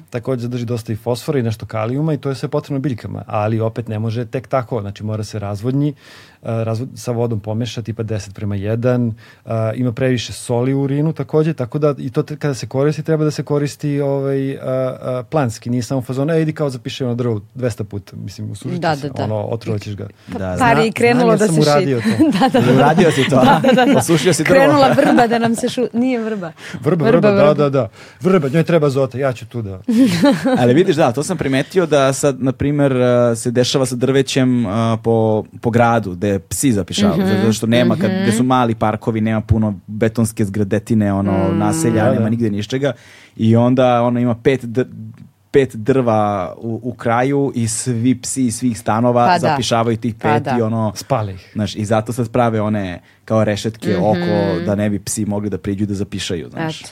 takođe 0.10 0.42
zadrži 0.42 0.66
dosta 0.66 0.94
i 0.94 0.96
fosfora 0.96 1.40
i 1.40 1.44
nešto 1.44 1.66
kalijuma 1.66 2.14
i 2.14 2.18
to 2.18 2.30
je 2.30 2.36
sve 2.36 2.50
potrebno 2.50 2.80
biljkama, 2.80 3.24
ali 3.28 3.60
opet 3.60 3.88
ne 3.88 4.00
može 4.00 4.26
tek 4.26 4.48
tako, 4.48 4.82
znači 4.82 5.04
mora 5.04 5.24
se 5.24 5.40
razvodnji, 5.40 5.94
razvod, 6.42 6.90
sa 6.96 7.12
vodom 7.12 7.40
pomeša 7.40 7.82
tipa 7.82 8.04
10 8.04 8.34
prema 8.34 8.56
1, 8.56 9.12
a, 9.46 9.72
ima 9.76 9.92
previše 9.92 10.34
soli 10.34 10.74
u 10.74 10.82
urinu 10.82 11.14
takođe, 11.14 11.54
tako 11.54 11.80
da 11.80 11.96
i 11.98 12.10
to 12.10 12.24
te- 12.24 12.36
kada 12.36 12.54
se 12.54 12.68
koristi 12.68 13.04
treba 13.04 13.24
da 13.24 13.32
se 13.32 13.44
koristi 13.44 14.02
ovaj, 14.02 14.58
a, 14.58 14.60
a, 14.64 15.24
planski, 15.30 15.70
nije 15.70 15.84
samo 15.84 16.02
fazon, 16.02 16.30
e, 16.30 16.42
idi 16.42 16.54
kao 16.54 16.70
zapiši 16.70 17.04
ono 17.04 17.16
drvo 17.16 17.42
200 17.56 17.84
puta, 17.84 18.16
mislim, 18.16 18.52
usužiti 18.52 18.82
Da, 18.82 18.96
se, 18.96 19.08
da, 19.08 19.14
da. 19.14 19.24
ono, 19.24 19.36
otrovaćeš 19.36 19.96
ga. 19.96 20.08
da, 20.28 20.56
Par 20.60 20.78
je 20.78 20.88
i 20.88 20.92
krenulo 20.92 21.38
da 21.38 21.48
se 21.48 21.62
uradio 21.62 22.02
to. 22.02 22.10
da, 22.40 22.50
da, 22.50 22.66
da. 22.66 22.74
Uradio 22.74 23.12
si 23.12 23.24
to, 23.30 23.36
a? 23.36 23.62
Osušio 23.98 24.34
si 24.34 24.44
drvo. 24.44 24.56
Krenula 24.56 24.88
vrba 25.02 25.28
da 25.28 25.40
nam 25.40 25.56
se 25.56 25.70
šu... 25.70 25.82
Nije 25.94 26.20
vrba. 26.20 26.52
Vrba, 26.84 27.06
vrba, 27.06 27.32
da, 27.32 27.54
da, 27.54 27.70
da. 27.70 27.90
Vrba, 28.22 28.50
njoj 28.50 28.64
treba 28.64 28.90
zota, 28.90 29.18
ja 29.18 29.34
ću 29.34 29.46
tu 29.46 29.62
da... 29.62 29.80
Ali 30.60 30.74
vidiš, 30.74 30.96
da, 30.96 31.12
to 31.12 31.24
sam 31.24 31.38
primetio 31.38 31.86
da 31.86 32.14
sad, 32.14 32.44
na 32.44 32.52
primer, 32.52 32.94
se 33.36 33.52
dešava 33.52 33.86
sa 33.86 33.96
drvećem 33.96 34.66
uh, 34.66 34.72
po, 35.04 35.44
po 35.62 35.70
gradu, 35.70 36.16
gde 36.30 36.40
psi 36.40 36.72
zapišavaju, 36.72 37.24
Mhm, 37.24 37.32
zato 37.32 37.54
što 37.54 37.68
nema, 37.68 37.96
kad, 37.96 38.12
gde 38.14 38.32
su 38.32 38.44
mali 38.46 38.76
parkovi, 38.76 39.22
nema 39.22 39.42
puno 39.42 39.80
betonske 39.88 40.46
zgradetine, 40.46 41.14
ono, 41.14 41.32
Mm. 41.46 41.58
naselja, 41.58 42.04
Da, 42.04 42.10
nema 42.10 42.24
da. 42.24 42.30
nigde 42.30 42.50
ničega. 42.50 42.92
I 43.38 43.56
onda 43.56 44.02
ono 44.02 44.20
ima 44.20 44.36
pet 44.36 44.66
pet 45.52 45.76
drva 45.76 46.54
u, 46.58 46.80
u 46.84 46.94
kraju 46.94 47.52
i 47.56 47.68
svi 47.68 48.16
psi 48.16 48.46
iz 48.46 48.56
svih 48.56 48.80
stanova 48.80 49.26
Pa 49.28 49.34
da. 49.34 49.40
zapišavaju 49.40 49.98
tih 49.98 50.16
Pa 50.16 50.30
pet 50.30 50.44
da. 50.44 50.56
i 50.60 50.62
ono 50.62 50.92
Spali 50.96 51.34
ih. 51.34 51.50
Znaš, 51.54 51.76
i 51.76 51.86
zato 51.86 52.14
sad 52.14 52.30
prave 52.30 52.62
one 52.62 53.02
kao 53.26 53.44
rešetke 53.44 53.90
Mhm. 53.90 54.04
oko 54.04 54.26
da 54.66 54.76
ne 54.76 54.90
bi 54.90 55.00
psi 55.00 55.26
mogli 55.26 55.50
da 55.50 55.58
priđu 55.58 55.86
da 55.86 55.94
zapišaju, 55.94 56.50
znaš. 56.50 56.82
Eto. 56.82 56.90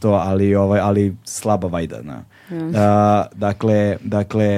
To, 0.00 0.10
ali, 0.10 0.54
ovaj, 0.54 0.80
ali 0.80 1.16
slaba 1.24 1.68
vajda, 1.68 2.00
A, 2.74 3.24
dakle, 3.34 3.96
dakle 4.00 4.48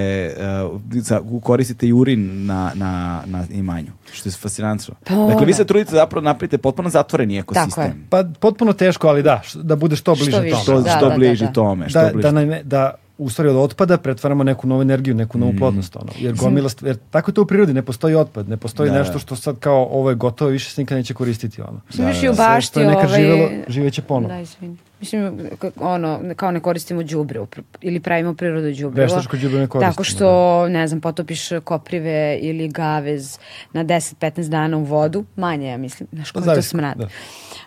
uh, 0.64 0.80
za- 0.92 1.20
koristite 1.42 1.92
urin 1.92 2.46
na, 2.46 2.72
na, 2.74 2.92
na 3.26 3.44
imanju, 3.50 3.92
što 4.12 4.28
je 4.28 4.32
fascinantno. 4.32 4.94
Pa 5.04 5.14
dakle, 5.16 5.40
vi 5.40 5.52
da. 5.52 5.56
se 5.56 5.64
trudite 5.64 5.90
zapravo 5.90 6.20
da 6.20 6.24
napravite 6.24 6.58
potpuno 6.58 6.88
zatvoreni 6.90 7.38
ekosistem. 7.38 7.70
Tako 7.70 7.80
je. 7.82 7.94
Pa 8.10 8.38
potpuno 8.40 8.72
teško, 8.72 9.08
ali 9.08 9.22
da, 9.22 9.40
da 9.54 9.76
bude 9.76 9.96
što 9.96 10.14
bliže 10.14 10.30
Što 10.30 10.40
više. 10.40 10.52
tome. 10.52 10.62
Što, 10.62 10.72
Da, 10.74 10.90
što 10.90 11.00
da, 11.00 11.10
da, 11.10 11.16
bliže 11.16 11.44
da. 11.44 11.52
tome. 11.52 11.88
Što 11.88 12.00
da, 12.00 12.10
bliže. 12.12 12.22
da, 12.22 12.32
naime- 12.32 12.62
da 12.62 12.94
u 13.18 13.30
stvari 13.30 13.48
od 13.50 13.56
otpada 13.56 13.96
pretvaramo 13.98 14.44
neku 14.44 14.66
novu 14.66 14.82
energiju, 14.82 15.14
neku 15.14 15.38
Mm. 15.38 15.40
novu 15.40 15.52
plodnost. 15.54 15.96
Ono. 15.96 16.12
Jer, 16.18 16.34
gomila, 16.34 16.68
st- 16.68 16.86
jer 16.86 16.96
tako 17.10 17.30
je 17.30 17.34
to 17.34 17.42
u 17.42 17.46
prirodi, 17.46 17.72
ne 17.72 17.82
postoji 17.82 18.14
otpad, 18.14 18.48
ne 18.48 18.56
postoji 18.56 18.90
Da. 18.90 18.98
nešto 18.98 19.18
što 19.18 19.36
sad 19.36 19.58
kao 19.58 19.84
ovo 19.84 20.10
je 20.10 20.16
gotovo, 20.16 20.50
više 20.50 20.70
se 20.70 20.80
nikad 20.80 20.98
neće 20.98 21.14
koristiti. 21.14 21.62
Ono. 21.62 21.80
Još 22.00 22.22
i 22.22 22.28
u 22.28 22.34
Sve 22.34 22.44
bašti 22.46 22.66
što 22.66 22.80
je 22.80 22.86
nekad 22.86 23.04
ovaj... 23.04 23.16
živelo, 23.16 23.48
živeće 23.68 24.02
ponovo. 24.02 24.28
Da, 24.28 24.40
izvini. 24.40 24.76
Mislim, 25.00 25.40
ono, 25.80 26.20
kao 26.36 26.50
ne 26.50 26.60
koristimo 26.60 27.02
pr- 27.46 27.62
ili 27.80 28.00
pravimo 28.00 28.34
prirodu 28.34 28.72
đubrivo. 28.72 29.04
Veštačko 29.04 29.36
đubrivo 29.36 29.60
ne 29.60 29.66
koristimo, 29.66 29.92
Tako 29.92 30.04
što, 30.04 30.68
ne 30.68 30.88
znam, 30.88 31.00
potopiš 31.00 31.48
koprive 31.64 32.38
ili 32.42 32.68
gavez 32.68 33.38
na 33.72 33.84
10-15 33.84 34.48
dana 34.48 34.76
u 34.76 34.84
vodu, 34.84 35.24
manje, 35.36 35.68
ja 35.68 35.76
mislim, 35.76 36.08
znaš 36.12 36.32
Pa 36.32 36.40
koji 36.40 36.56
to 36.56 36.62
smrad. 36.62 36.98
da. 36.98 37.08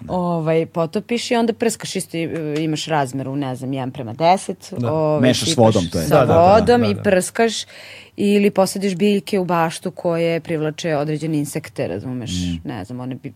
Ovaj, 0.07 0.65
potopiš 0.65 1.31
i 1.31 1.35
onda 1.35 1.53
prskaš 1.53 1.95
isto, 1.95 2.18
i, 2.18 2.23
e, 2.23 2.56
imaš 2.64 2.85
razmeru, 2.85 3.35
ne 3.35 3.56
znam, 3.56 3.72
1 3.72 3.91
prema 3.91 4.14
10. 4.14 4.80
Da. 4.80 4.93
Ovaj, 4.93 5.22
Mešaš 5.22 5.53
s 5.53 5.57
vodom, 5.57 5.88
to 5.91 5.99
je. 5.99 6.06
Sa 6.06 6.19
Da, 6.19 6.26
da, 6.26 6.34
da, 6.34 6.53
vodom 6.53 6.81
da, 6.81 6.88
i 6.88 6.93
da. 6.93 7.01
prskaš 7.01 7.53
ili 8.21 8.51
posadiš 8.51 8.95
biljke 8.95 9.39
u 9.39 9.45
baštu 9.45 9.91
koje 9.91 10.39
privlače 10.39 10.95
određene 10.95 11.37
insekte, 11.37 11.87
razumeš, 11.87 12.31
Mm. 12.31 12.67
ne 12.69 12.85
znam, 12.85 12.99
one 12.99 13.15
bi, 13.15 13.33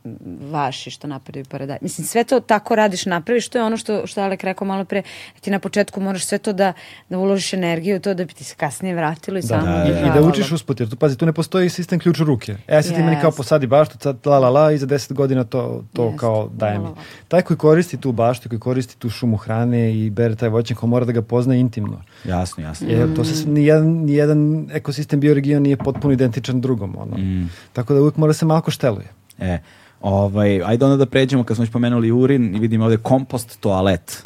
vaši 0.51 0.89
što 0.91 1.07
napadaju 1.07 1.45
paradaj. 1.45 1.77
Mislim, 1.81 2.07
sve 2.07 2.23
to 2.23 2.39
tako 2.39 2.75
radiš, 2.75 3.05
napraviš, 3.05 3.49
to 3.49 3.57
je 3.57 3.63
ono 3.63 3.77
što, 3.77 4.07
što 4.07 4.21
Alek 4.21 4.43
rekao 4.43 4.67
malo 4.67 4.85
pre, 4.85 5.01
da 5.33 5.39
ti 5.41 5.51
na 5.51 5.59
početku 5.59 6.01
moraš 6.01 6.25
sve 6.25 6.37
to 6.37 6.53
da, 6.53 6.73
da 7.09 7.17
uložiš 7.17 7.53
energiju 7.53 7.97
u 7.97 7.99
to 7.99 8.13
da 8.13 8.25
bi 8.25 8.33
ti 8.33 8.43
se 8.43 8.55
kasnije 8.55 8.95
vratilo 8.95 9.37
i 9.37 9.41
Da, 9.41 9.47
samo 9.47 9.65
da, 9.65 9.85
I, 9.89 9.93
da. 9.93 9.99
I 9.99 10.11
da 10.13 10.21
učiš 10.21 10.51
usput, 10.51 10.79
jer 10.79 10.89
tu, 10.89 10.95
pazi, 10.95 11.17
tu 11.17 11.25
ne 11.25 11.33
postoji 11.33 11.69
sistem 11.69 11.99
ključ 11.99 12.19
u 12.19 12.23
ruke. 12.23 12.55
E, 12.67 12.81
sad 12.81 12.95
ti 12.95 13.01
meni 13.03 13.17
kao 13.21 13.31
Yes. 13.31 13.37
posadi 13.37 13.67
baštu, 13.67 13.97
sad 13.99 14.25
la 14.25 14.39
la 14.39 14.49
la, 14.49 14.71
i 14.71 14.77
za 14.77 14.85
deset 14.85 15.13
godina 15.13 15.43
to, 15.43 15.83
to 15.93 16.03
Jeste. 16.03 16.17
kao 16.17 16.49
daje 16.53 16.79
mi. 16.79 16.85
Taj 17.27 17.41
koji 17.41 17.57
koristi 17.57 17.97
tu 17.97 18.11
baštu, 18.11 18.49
koji 18.49 18.59
koristi 18.59 18.97
tu 18.99 19.09
šumu 19.09 19.37
hrane 19.37 19.95
i 19.95 20.09
bere 20.09 20.35
taj 20.35 20.49
voćnjak, 20.49 20.83
on 20.83 20.89
mora 20.89 21.05
da 21.05 21.11
ga 21.11 21.21
pozna 21.21 21.55
intimno. 21.55 22.01
Jasno, 22.25 22.63
jasno. 22.63 22.87
Jer 22.89 23.15
to 23.15 23.23
se 23.23 23.49
nijedan, 23.49 23.87
nijedan 23.87 24.67
ekosistem 24.73 25.19
bioregion 25.19 25.63
nije 25.63 25.77
potpuno 25.77 26.13
identičan 26.13 26.61
drugom. 26.61 26.95
Ono. 26.97 27.17
Mm. 27.17 27.49
Tako 27.73 27.93
da 27.93 27.99
uvijek 27.99 28.17
mora 28.17 28.33
se 28.33 28.45
malo 28.45 28.61
šteluje. 28.67 29.07
E, 29.39 29.57
ovaj, 30.01 30.61
ajde 30.63 30.85
onda 30.85 30.97
da 30.97 31.05
pređemo, 31.05 31.43
kad 31.43 31.57
smo 31.57 31.63
već 31.63 31.71
pomenuli 31.71 32.11
urin 32.11 32.55
i 32.55 32.59
vidimo 32.59 32.85
ovde 32.85 32.97
kompost 32.97 33.59
toalet. 33.59 34.23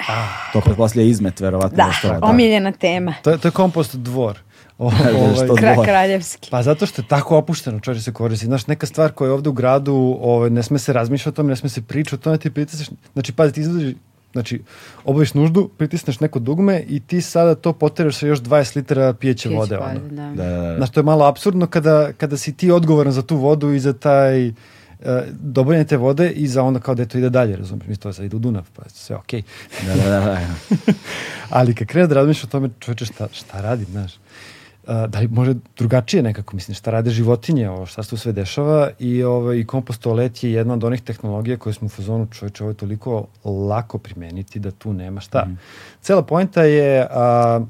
To 0.54 0.62
pretpostavlja 0.62 1.08
izmet, 1.08 1.40
verovatno. 1.40 1.76
Da, 1.78 1.88
nešto, 1.88 2.20
omiljena 2.22 2.72
tema. 2.72 3.14
To, 3.24 3.30
je- 3.30 3.38
to 3.38 3.48
je 3.48 3.52
kompost 3.52 3.96
dvor. 3.96 4.40
O, 4.80 4.92
Da, 4.92 5.18
ovaj, 5.18 5.36
što 5.36 5.56
Kra, 5.56 5.76
kraljevski. 5.84 6.50
Pa 6.52 6.64
zato 6.64 6.86
što 6.86 7.02
je 7.02 7.08
tako 7.08 7.38
opušteno 7.38 7.80
čovječe 7.80 8.04
se 8.04 8.14
koristi. 8.14 8.46
Znaš, 8.46 8.68
neka 8.68 8.86
stvar 8.86 9.12
koja 9.12 9.28
je 9.28 9.34
ovde 9.34 9.50
u 9.50 9.54
gradu, 9.54 9.94
ovaj, 10.22 10.50
ne 10.50 10.64
sme 10.64 10.80
se 10.80 10.94
razmišljati 10.94 11.30
o 11.30 11.34
tome, 11.34 11.50
ne 11.50 11.56
sme 11.56 11.70
se 11.70 11.82
pričati 11.82 12.16
o 12.16 12.20
tome, 12.20 12.38
ti 12.38 12.52
pritisneš, 12.52 12.90
znači, 13.14 13.34
pazi, 13.34 13.54
ti 13.54 13.62
izlaziš, 13.62 13.94
znači, 14.34 14.62
obaviš 15.06 15.34
nuždu, 15.34 15.70
pritisneš 15.78 16.20
neko 16.20 16.40
dugme 16.40 16.84
i 16.88 17.00
ti 17.00 17.22
sada 17.22 17.56
to 17.56 17.74
poteraš 17.74 18.18
sa 18.18 18.28
još 18.28 18.40
20 18.40 18.76
litara 18.76 19.14
pijeće 19.14 19.50
Pijeće 19.50 19.60
vode. 19.60 19.78
ono. 19.78 20.00
da. 20.10 20.44
Da, 20.44 20.50
da, 20.50 20.62
da. 20.62 20.76
Znaš, 20.78 20.90
to 20.90 21.00
je 21.00 21.04
malo 21.04 21.26
apsurdno 21.26 21.68
kada, 21.68 22.14
kada 22.14 22.38
si 22.38 22.54
ti 22.54 22.72
odgovoran 22.72 23.14
za 23.14 23.22
tu 23.22 23.38
vodu 23.38 23.74
i 23.74 23.80
za 23.80 23.94
taj 23.94 24.52
dobavljanje 25.32 25.86
te 25.86 25.98
vode 25.98 26.30
i 26.30 26.48
za 26.48 26.64
onda 26.64 26.80
kao 26.80 26.96
da 26.96 27.06
to 27.06 27.18
ide 27.18 27.30
dalje, 27.30 27.56
razumiješ, 27.56 27.88
mislim 27.88 28.02
to 28.02 28.14
sad 28.14 28.26
ide 28.26 28.36
u 28.36 28.40
Dunav, 28.40 28.66
pa 28.76 28.90
sve 28.90 29.16
okej. 29.16 29.44
Da, 29.86 29.96
da, 29.96 30.10
da. 30.10 30.20
da. 30.20 30.40
Ali 31.50 31.76
kad 31.76 31.88
krene 31.88 32.08
da 32.08 32.16
razmišljaš 32.16 32.44
o 32.44 32.48
tome, 32.48 32.70
čovječe, 32.80 33.06
šta, 33.06 33.28
šta 33.32 33.62
radi, 33.62 33.84
znaš? 33.84 34.14
Da 34.88 35.20
li 35.20 35.28
može 35.28 35.54
drugačije 35.78 36.24
nekako, 36.24 36.56
mislim, 36.56 36.76
šta 36.76 36.92
rade 36.92 37.10
životinje, 37.10 37.70
ovo, 37.70 37.86
šta 37.86 38.04
se 38.04 38.10
tu 38.10 38.18
sve 38.18 38.32
dešava 38.32 38.90
i, 39.00 39.24
ovo, 39.24 39.54
i 39.54 39.66
kompost 39.66 40.02
toalet 40.02 40.44
je 40.44 40.52
jedna 40.52 40.74
od 40.74 40.84
onih 40.84 41.02
tehnologija 41.02 41.58
koje 41.58 41.74
smo 41.74 41.86
u 41.86 41.90
fazonu 41.90 42.28
čovječe, 42.32 42.64
ovo 42.64 42.72
je 42.72 42.78
toliko 42.78 43.28
lako 43.46 43.98
primeniti 43.98 44.60
da 44.60 44.72
tu 44.72 44.94
nema 44.94 45.22
šta. 45.22 45.46
Mm. 45.46 45.58
Cela 46.02 46.22
poenta 46.22 46.64
je 46.64 47.08
a, 47.12 47.62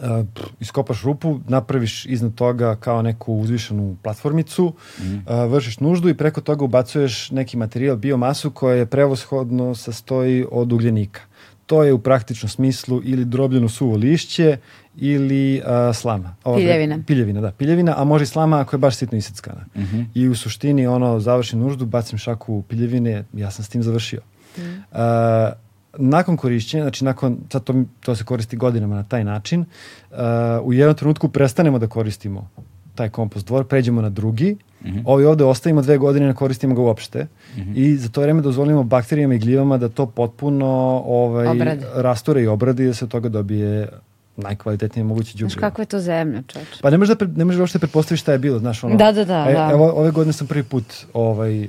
a, 0.00 0.24
iskopaš 0.60 1.02
rupu, 1.02 1.40
napraviš 1.48 2.06
iznad 2.06 2.34
toga 2.34 2.76
kao 2.76 3.02
neku 3.02 3.34
uzvišenu 3.34 3.96
platformicu, 4.02 4.74
mm. 4.98 5.18
a, 5.26 5.44
vršiš 5.44 5.80
nuždu 5.80 6.08
i 6.08 6.16
preko 6.16 6.40
toga 6.40 6.64
ubacuješ 6.64 7.30
neki 7.30 7.56
materijal, 7.56 7.96
biomasu 7.96 8.50
koja 8.50 8.76
je 8.76 8.86
prevoshodno 8.86 9.74
sastoji 9.74 10.46
od 10.50 10.72
ugljenika. 10.72 11.20
To 11.66 11.84
je 11.84 11.92
u 11.92 11.98
praktičnom 11.98 12.48
smislu 12.48 13.00
ili 13.04 13.24
drobljeno 13.24 13.68
suvo 13.68 13.96
lišće 13.96 14.56
ili 14.96 15.62
uh, 15.64 15.96
slama. 15.96 16.36
Ova, 16.44 16.56
piljevina. 16.56 16.98
Piljevina, 17.06 17.40
da. 17.40 17.52
Piljevina, 17.52 17.94
a 17.96 18.04
može 18.04 18.24
i 18.24 18.26
slama 18.26 18.60
ako 18.60 18.76
je 18.76 18.78
baš 18.78 18.96
sitno 18.96 19.18
iseckana. 19.18 19.66
Uh 19.74 19.82
mhm. 19.82 19.96
-huh. 19.96 20.06
I 20.14 20.28
u 20.28 20.34
suštini 20.34 20.86
ono, 20.86 21.20
završim 21.20 21.58
nuždu, 21.58 21.86
bacim 21.86 22.18
šaku 22.18 22.62
piljevine, 22.62 23.24
ja 23.32 23.50
sam 23.50 23.64
s 23.64 23.68
tim 23.68 23.82
završio. 23.82 24.20
Uh 24.56 24.62
-huh. 24.62 25.48
uh, 25.48 25.52
nakon 25.98 26.36
korišćenja, 26.36 26.82
znači 26.84 27.04
nakon, 27.04 27.38
sad 27.52 27.64
to, 27.64 27.74
to 28.00 28.16
se 28.16 28.24
koristi 28.24 28.56
godinama 28.56 28.94
na 28.94 29.04
taj 29.04 29.24
način, 29.24 29.60
uh, 29.60 30.16
u 30.62 30.72
jednom 30.72 30.96
trenutku 30.96 31.28
prestanemo 31.28 31.78
da 31.78 31.86
koristimo 31.86 32.50
taj 32.94 33.08
kompost 33.08 33.46
dvor, 33.46 33.64
pređemo 33.64 34.02
na 34.02 34.10
drugi, 34.10 34.56
mm 34.84 34.88
-hmm. 34.88 35.02
ovi 35.04 35.24
ovde 35.24 35.44
ostavimo 35.44 35.82
dve 35.82 35.98
godine, 35.98 36.26
ne 36.26 36.34
koristimo 36.34 36.74
ga 36.74 36.82
uopšte 36.82 37.26
mm 37.56 37.60
-hmm. 37.60 37.72
i 37.76 37.96
za 37.96 38.08
to 38.08 38.20
vreme 38.20 38.42
dozvolimo 38.42 38.82
bakterijama 38.82 39.34
i 39.34 39.38
gljivama 39.38 39.78
da 39.78 39.88
to 39.88 40.06
potpuno 40.06 41.02
ovaj, 41.06 41.46
rasture 41.94 42.42
i 42.42 42.46
obradi 42.46 42.86
da 42.86 42.94
se 42.94 43.04
od 43.04 43.10
toga 43.10 43.28
dobije 43.28 43.88
najkvalitetnije 44.36 45.04
moguće 45.04 45.32
đubrivo. 45.32 45.48
Znaš 45.48 45.60
kakva 45.60 45.82
je 45.82 45.86
to 45.86 46.00
zemlja, 46.00 46.42
čoveče? 46.46 46.70
Pa 46.82 46.90
ne 46.90 46.98
možeš 46.98 47.18
da 47.18 47.26
ne 47.26 47.44
možeš 47.44 47.60
uopšte 47.60 47.78
pretpostaviti 47.78 48.20
šta 48.20 48.32
je 48.32 48.38
bilo, 48.38 48.58
znaš, 48.58 48.84
ono. 48.84 48.96
Da, 48.96 49.12
da, 49.12 49.24
da, 49.24 49.46
e, 49.48 49.52
da. 49.52 49.68
Evo 49.72 49.92
ove 49.96 50.10
godine 50.10 50.32
sam 50.32 50.46
prvi 50.46 50.62
put 50.62 50.84
ovaj 51.12 51.60
uh, 51.60 51.68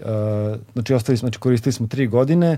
znači 0.73 0.93
ostavili 0.93 1.17
smo, 1.17 1.25
znači 1.25 1.39
koristili 1.39 1.73
smo 1.73 1.87
tri 1.87 2.07
godine, 2.07 2.57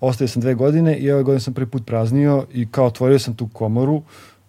ostavio 0.00 0.28
sam 0.28 0.42
dve 0.42 0.54
godine 0.54 0.96
i 0.96 1.12
ove 1.12 1.22
godine 1.22 1.40
sam 1.40 1.54
prvi 1.54 1.66
put 1.66 1.86
praznio 1.86 2.46
i 2.52 2.68
kao 2.70 2.86
otvorio 2.86 3.18
sam 3.18 3.34
tu 3.34 3.48
komoru 3.52 4.02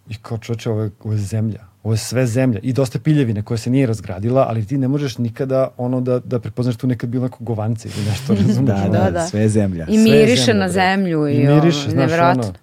i 0.09 0.15
kao 0.21 0.37
čoveče, 0.37 0.69
ovo 0.69 0.81
je, 0.81 0.91
ovo 1.03 1.13
je 1.13 1.19
zemlja. 1.19 1.68
Ovo 1.83 1.93
je 1.93 1.97
sve 1.97 2.27
zemlja 2.27 2.59
i 2.63 2.73
dosta 2.73 2.99
piljevine 2.99 3.41
koja 3.41 3.57
se 3.57 3.69
nije 3.69 3.87
razgradila, 3.87 4.45
ali 4.49 4.65
ti 4.65 4.77
ne 4.77 4.87
možeš 4.87 5.17
nikada 5.17 5.67
ono 5.77 6.01
da, 6.01 6.19
da 6.19 6.39
prepoznaš 6.39 6.75
tu 6.75 6.87
nekad 6.87 7.09
bilo 7.09 7.23
neko 7.23 7.43
govance 7.43 7.89
ili 7.95 8.09
nešto, 8.09 8.33
razumiješ? 8.47 8.81
da, 8.91 8.99
da, 8.99 9.11
da, 9.11 9.27
sve 9.27 9.49
zemlja. 9.49 9.85
I 9.89 9.97
miriše 9.97 10.43
sve 10.43 10.53
na 10.53 10.69
zemlju 10.69 11.27
i, 11.27 11.33
i 11.33 11.47
miriše, 11.47 11.89
znaš, 11.89 11.93
nevjerojatno. 11.93 12.53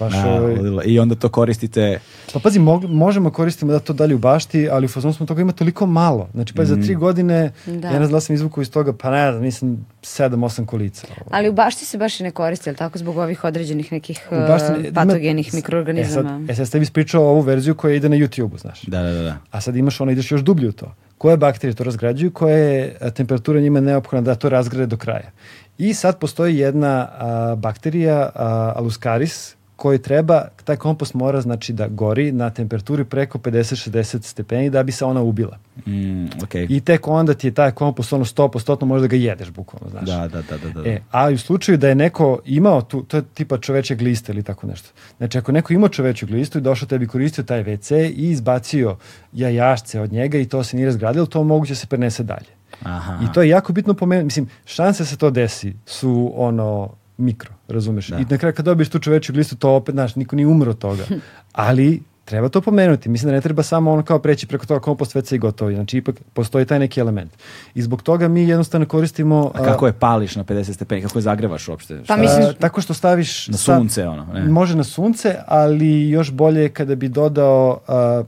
Baš 0.00 0.12
da, 0.12 0.30
ovaj... 0.30 0.84
I 0.84 0.98
onda 0.98 1.14
to 1.14 1.28
koristite... 1.28 2.00
Pa 2.32 2.38
pazi, 2.38 2.58
mo 2.58 2.80
možemo 2.80 3.30
koristimo 3.30 3.72
da 3.72 3.78
to 3.78 3.92
dalje 3.92 4.14
u 4.14 4.18
bašti, 4.18 4.68
ali 4.70 4.84
u 4.84 4.88
fazonu 4.88 5.14
smo 5.14 5.26
toga 5.26 5.42
ima 5.42 5.52
toliko 5.52 5.86
malo. 5.86 6.28
Znači, 6.34 6.54
pa 6.54 6.62
mm. 6.62 6.66
za 6.66 6.76
tri 6.76 6.94
godine, 6.94 7.52
da. 7.66 7.88
ja 7.88 7.96
znam 7.96 8.12
da 8.12 8.20
sam 8.20 8.34
izvukao 8.34 8.62
iz 8.62 8.70
toga, 8.70 8.92
pa 8.92 9.10
ne 9.10 9.32
znam, 9.32 9.42
mislim, 9.42 9.86
sedam, 10.02 10.42
osam 10.42 10.66
kolica. 10.66 11.06
Ali 11.30 11.48
u 11.48 11.52
bašti 11.52 11.84
se 11.84 11.98
baš 11.98 12.20
i 12.20 12.22
ne 12.22 12.30
koristi, 12.30 12.70
ali 12.70 12.76
tako, 12.76 12.98
zbog 12.98 13.16
ovih 13.16 13.44
određenih 13.44 13.92
nekih 13.92 14.20
bašti, 14.30 14.88
uh, 14.88 14.94
patogenih 14.94 15.48
ima, 15.48 15.56
mikroorganizama. 15.56 16.30
E 16.30 16.32
sad, 16.32 16.50
e 16.50 16.54
sad 16.54 16.68
ste 16.68 16.78
vi 16.78 16.86
pričao 16.92 17.24
ovu 17.24 17.40
verziju 17.40 17.74
koja 17.74 17.94
ide 17.94 18.08
na 18.08 18.16
YouTube-u, 18.16 18.58
znaš. 18.58 18.82
Da, 18.82 19.02
da, 19.02 19.22
da. 19.22 19.36
A 19.50 19.60
sad 19.60 19.76
imaš 19.76 20.00
ono, 20.00 20.12
ideš 20.12 20.32
još 20.32 20.40
dublje 20.40 20.68
u 20.68 20.72
to. 20.72 20.94
Koje 21.18 21.36
bakterije 21.36 21.74
to 21.74 21.84
razgrađuju, 21.84 22.30
koje 22.30 22.74
je 22.74 23.10
temperatura 23.10 23.60
njima 23.60 23.80
neophodna 23.80 24.20
da 24.20 24.34
to 24.34 24.48
razgrade 24.48 24.86
do 24.86 24.96
kraja. 24.96 25.30
I 25.78 25.94
sad 25.94 26.18
postoji 26.18 26.58
jedna 26.58 27.08
a, 27.18 27.54
bakterija, 27.56 28.30
a, 28.34 28.72
Aluscaris, 28.76 29.54
koji 29.80 29.98
treba, 29.98 30.44
taj 30.64 30.76
kompost 30.76 31.14
mora 31.14 31.40
znači 31.40 31.72
da 31.72 31.88
gori 31.88 32.32
na 32.32 32.50
temperaturi 32.50 33.04
preko 33.04 33.38
50-60 33.38 34.22
stepeni 34.22 34.70
da 34.70 34.82
bi 34.82 34.92
se 34.92 35.04
ona 35.04 35.22
ubila. 35.22 35.58
Mm, 35.86 35.92
okay. 36.26 36.66
I 36.68 36.80
tek 36.80 37.08
onda 37.08 37.34
ti 37.34 37.46
je 37.46 37.54
taj 37.54 37.70
kompost 37.70 38.12
ono 38.12 38.24
100% 38.24 38.84
može 38.84 39.00
da 39.00 39.06
ga 39.06 39.16
jedeš 39.16 39.50
bukvalno, 39.50 39.90
znaš. 39.90 40.04
Da, 40.04 40.28
da, 40.28 40.42
da, 40.42 40.58
da, 40.58 40.80
da. 40.80 40.90
E, 40.90 41.00
a 41.10 41.28
u 41.28 41.38
slučaju 41.38 41.78
da 41.78 41.88
je 41.88 41.94
neko 41.94 42.40
imao 42.44 42.82
tu, 42.82 43.02
to 43.02 43.16
je 43.16 43.22
tipa 43.34 43.58
čoveče 43.58 43.94
gliste 43.94 44.32
ili 44.32 44.42
tako 44.42 44.66
nešto. 44.66 44.88
Znači 45.16 45.38
ako 45.38 45.52
neko 45.52 45.72
imao 45.72 45.88
čovečju 45.88 46.28
glistu 46.28 46.58
i 46.58 46.62
došao 46.62 46.88
tebi 46.88 47.06
koristio 47.06 47.44
taj 47.44 47.64
WC 47.64 48.12
i 48.16 48.30
izbacio 48.30 48.96
jajašce 49.32 50.00
od 50.00 50.12
njega 50.12 50.38
i 50.38 50.48
to 50.48 50.64
se 50.64 50.76
nije 50.76 50.86
razgradilo, 50.86 51.26
to 51.26 51.44
moguće 51.44 51.74
se 51.74 51.86
prenese 51.86 52.22
dalje. 52.22 52.50
Aha. 52.82 53.18
I 53.24 53.32
to 53.32 53.42
je 53.42 53.48
jako 53.48 53.72
bitno 53.72 53.94
pomenuti. 53.94 54.24
Mislim, 54.24 54.48
šanse 54.66 55.02
da 55.02 55.06
se 55.06 55.16
to 55.16 55.30
desi 55.30 55.74
su 55.86 56.32
ono 56.36 56.99
mikro, 57.20 57.52
razumeš? 57.68 58.08
Da. 58.08 58.18
I 58.18 58.24
na 58.30 58.38
kraju 58.38 58.54
kad 58.54 58.64
dobiješ 58.64 58.88
tu 58.88 58.98
čovečju 58.98 59.32
glistu, 59.32 59.56
to 59.56 59.70
opet, 59.70 59.92
znaš, 59.92 60.16
niko 60.16 60.36
nije 60.36 60.46
umro 60.46 60.70
od 60.70 60.78
toga. 60.78 61.04
Ali 61.52 62.02
treba 62.30 62.48
to 62.48 62.60
pomenuti. 62.60 63.08
Mislim 63.08 63.28
da 63.28 63.34
ne 63.34 63.40
treba 63.40 63.62
samo 63.62 63.92
ono 63.92 64.02
kao 64.02 64.18
preći 64.18 64.46
preko 64.46 64.66
toga 64.66 64.80
kompost 64.80 65.16
WC 65.16 65.34
i 65.34 65.38
gotovo. 65.38 65.72
Znači 65.72 65.98
ipak 65.98 66.16
postoji 66.32 66.66
taj 66.66 66.78
neki 66.78 67.00
element. 67.00 67.32
I 67.74 67.82
zbog 67.82 68.02
toga 68.02 68.28
mi 68.28 68.48
jednostavno 68.48 68.86
koristimo... 68.86 69.52
A 69.54 69.64
kako 69.64 69.86
je 69.86 69.92
pališ 69.92 70.36
na 70.36 70.44
50 70.44 70.72
stepeni? 70.72 71.02
Kako 71.02 71.18
je 71.18 71.22
zagrevaš 71.22 71.68
uopšte? 71.68 72.02
Pa 72.06 72.16
mislim... 72.16 72.42
A, 72.42 72.52
tako 72.52 72.80
što 72.80 72.94
staviš... 72.94 73.48
Na 73.48 73.56
sunce 73.56 74.08
ono. 74.08 74.26
Ne? 74.32 74.44
Može 74.44 74.76
na 74.76 74.84
sunce, 74.84 75.36
ali 75.46 76.08
još 76.08 76.30
bolje 76.30 76.68
kada 76.68 76.94
bi 76.94 77.08
dodao... 77.08 77.80
A, 77.88 78.22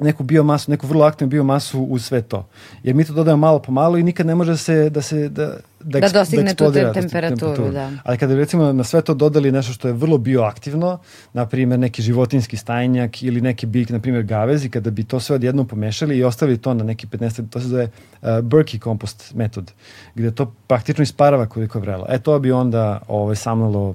neku 0.00 0.22
biomasu, 0.22 0.70
neku 0.70 0.86
vrlo 0.86 1.04
aktivnu 1.04 1.30
biomasu 1.30 1.82
u 1.82 1.98
sve 1.98 2.22
to. 2.22 2.46
Jer 2.82 2.94
mi 2.94 3.04
to 3.04 3.12
dodajemo 3.12 3.40
malo 3.40 3.58
po 3.58 3.72
malo 3.72 3.98
i 3.98 4.02
nikad 4.02 4.26
ne 4.26 4.34
može 4.34 4.56
se 4.56 4.90
da 4.90 5.02
se 5.02 5.28
da 5.28 5.56
da, 5.84 6.00
da 6.00 6.08
dostigne 6.08 6.54
da 6.54 6.54
tu 6.54 6.72
te 6.72 6.92
temperaturu, 6.92 7.70
da. 7.72 7.90
Ali 8.04 8.18
kada 8.18 8.34
recimo 8.34 8.72
na 8.72 8.84
sve 8.84 9.02
to 9.02 9.14
dodali 9.14 9.52
nešto 9.52 9.72
što 9.72 9.88
je 9.88 9.94
vrlo 9.94 10.18
bioaktivno, 10.18 10.98
na 11.32 11.46
primjer 11.46 11.80
neki 11.80 12.02
životinski 12.02 12.56
stajnjak 12.56 13.22
ili 13.22 13.40
neki 13.40 13.66
biljke, 13.66 13.92
na 13.92 13.98
primjer 13.98 14.22
gavez 14.22 14.64
i 14.64 14.70
kada 14.70 14.90
bi 14.90 15.04
to 15.04 15.20
sve 15.20 15.34
odjednom 15.34 15.68
pomešali 15.68 16.18
i 16.18 16.24
ostavili 16.24 16.58
to 16.58 16.74
na 16.74 16.84
neki 16.84 17.06
15, 17.06 17.48
to 17.50 17.60
se 17.60 17.68
zove 17.68 17.84
uh, 17.84 18.28
Berkey 18.28 18.78
kompost 18.78 19.34
metod, 19.34 19.72
gde 20.14 20.30
to 20.30 20.54
praktično 20.66 21.02
isparava 21.02 21.46
koliko 21.46 21.80
vrelo. 21.80 22.06
E 22.08 22.18
to 22.18 22.38
bi 22.38 22.52
onda 22.52 23.00
ovaj, 23.08 23.36
samnalo 23.36 23.94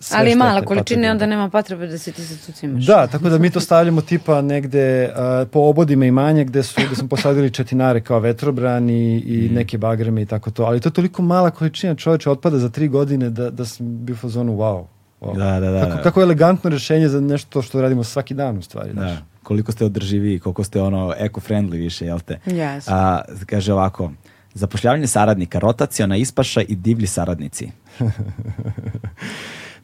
sve 0.00 0.18
Ali 0.18 0.34
mala 0.34 0.62
količina 0.62 1.10
onda 1.10 1.26
nema 1.26 1.48
potrebe 1.48 1.86
da 1.86 1.98
se 1.98 2.12
ti 2.12 2.22
zacucimaš. 2.22 2.84
Da, 2.84 3.06
tako 3.06 3.28
da 3.28 3.38
mi 3.38 3.50
to 3.50 3.60
stavljamo 3.60 4.00
tipa 4.00 4.42
negde 4.42 5.08
uh, 5.08 5.48
po 5.48 5.60
obodima 5.60 6.06
imanja 6.06 6.44
gde, 6.44 6.62
su, 6.62 6.80
gde 6.86 6.96
smo 6.96 7.08
posadili 7.08 7.50
četinare 7.50 8.00
kao 8.00 8.18
vetrobran 8.18 8.90
i, 8.90 9.18
i 9.18 9.48
mm. 9.50 9.54
neke 9.54 9.78
bagreme 9.78 10.22
i 10.22 10.26
tako 10.26 10.50
to. 10.50 10.64
Ali 10.64 10.80
to 10.80 10.88
je 10.88 10.92
toliko 10.92 11.22
mala 11.30 11.50
količina 11.50 11.94
čoveče 11.94 12.30
otpada 12.30 12.58
za 12.58 12.68
tri 12.68 12.88
godine 12.88 13.30
da, 13.30 13.50
da 13.50 13.64
sam 13.64 13.86
bio 14.04 14.16
u 14.22 14.28
zonu 14.28 14.52
wow. 14.52 14.84
wow. 15.20 15.36
Da, 15.36 15.60
da, 15.60 15.70
da, 15.70 15.80
kako, 15.80 15.96
da. 15.96 16.02
kako 16.02 16.20
je 16.20 16.24
elegantno 16.24 16.70
rešenje 16.70 17.08
za 17.08 17.20
nešto 17.20 17.62
što 17.62 17.82
radimo 17.82 18.04
svaki 18.04 18.34
dan 18.34 18.58
u 18.58 18.62
stvari. 18.62 18.94
Da. 18.94 19.16
Koliko 19.42 19.72
ste 19.72 19.84
održivi, 19.84 20.38
koliko 20.38 20.64
ste 20.64 20.82
ono 20.82 21.14
eco-friendly 21.18 21.78
više, 21.78 22.06
jel 22.06 22.20
te? 22.20 22.38
Yes. 22.46 22.84
A, 22.88 23.20
kaže 23.46 23.72
ovako, 23.72 24.10
zapošljavanje 24.54 25.06
saradnika, 25.06 25.58
rotaciona 25.58 26.16
ispaša 26.16 26.62
i 26.62 26.76
divlji 26.76 27.06
saradnici. 27.06 27.70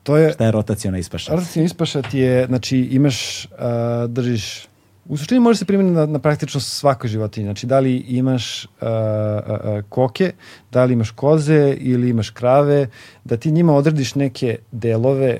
to 0.03 0.17
je, 0.17 0.33
Šta 0.33 0.45
je 0.45 0.51
rotaciona 0.51 0.99
ispaša? 0.99 1.33
Rotaciona 1.33 1.67
ispaša 1.67 2.03
ti 2.03 2.19
je, 2.19 2.47
znači 2.47 2.79
imaš, 2.79 3.45
uh, 3.45 4.11
držiš 4.11 4.69
U 5.09 5.17
suštini 5.17 5.41
može 5.41 5.59
se 5.59 5.65
primjeni 5.65 5.91
na, 5.91 6.07
na 6.07 6.19
praktično 6.19 6.61
svakoj 6.61 7.09
životinji. 7.09 7.47
Znači, 7.47 7.67
da 7.67 7.79
li 7.79 7.97
imaš 7.97 8.65
uh, 8.65 8.71
uh, 8.81 9.85
koke, 9.89 10.33
da 10.73 10.85
li 10.85 10.93
imaš 10.93 11.11
koze 11.11 11.77
ili 11.79 12.11
imaš 12.11 12.31
krave, 12.31 12.89
da 13.25 13.37
ti 13.37 13.53
njima 13.53 13.75
odrediš 13.75 14.15
neke 14.15 14.59
delove 14.73 15.39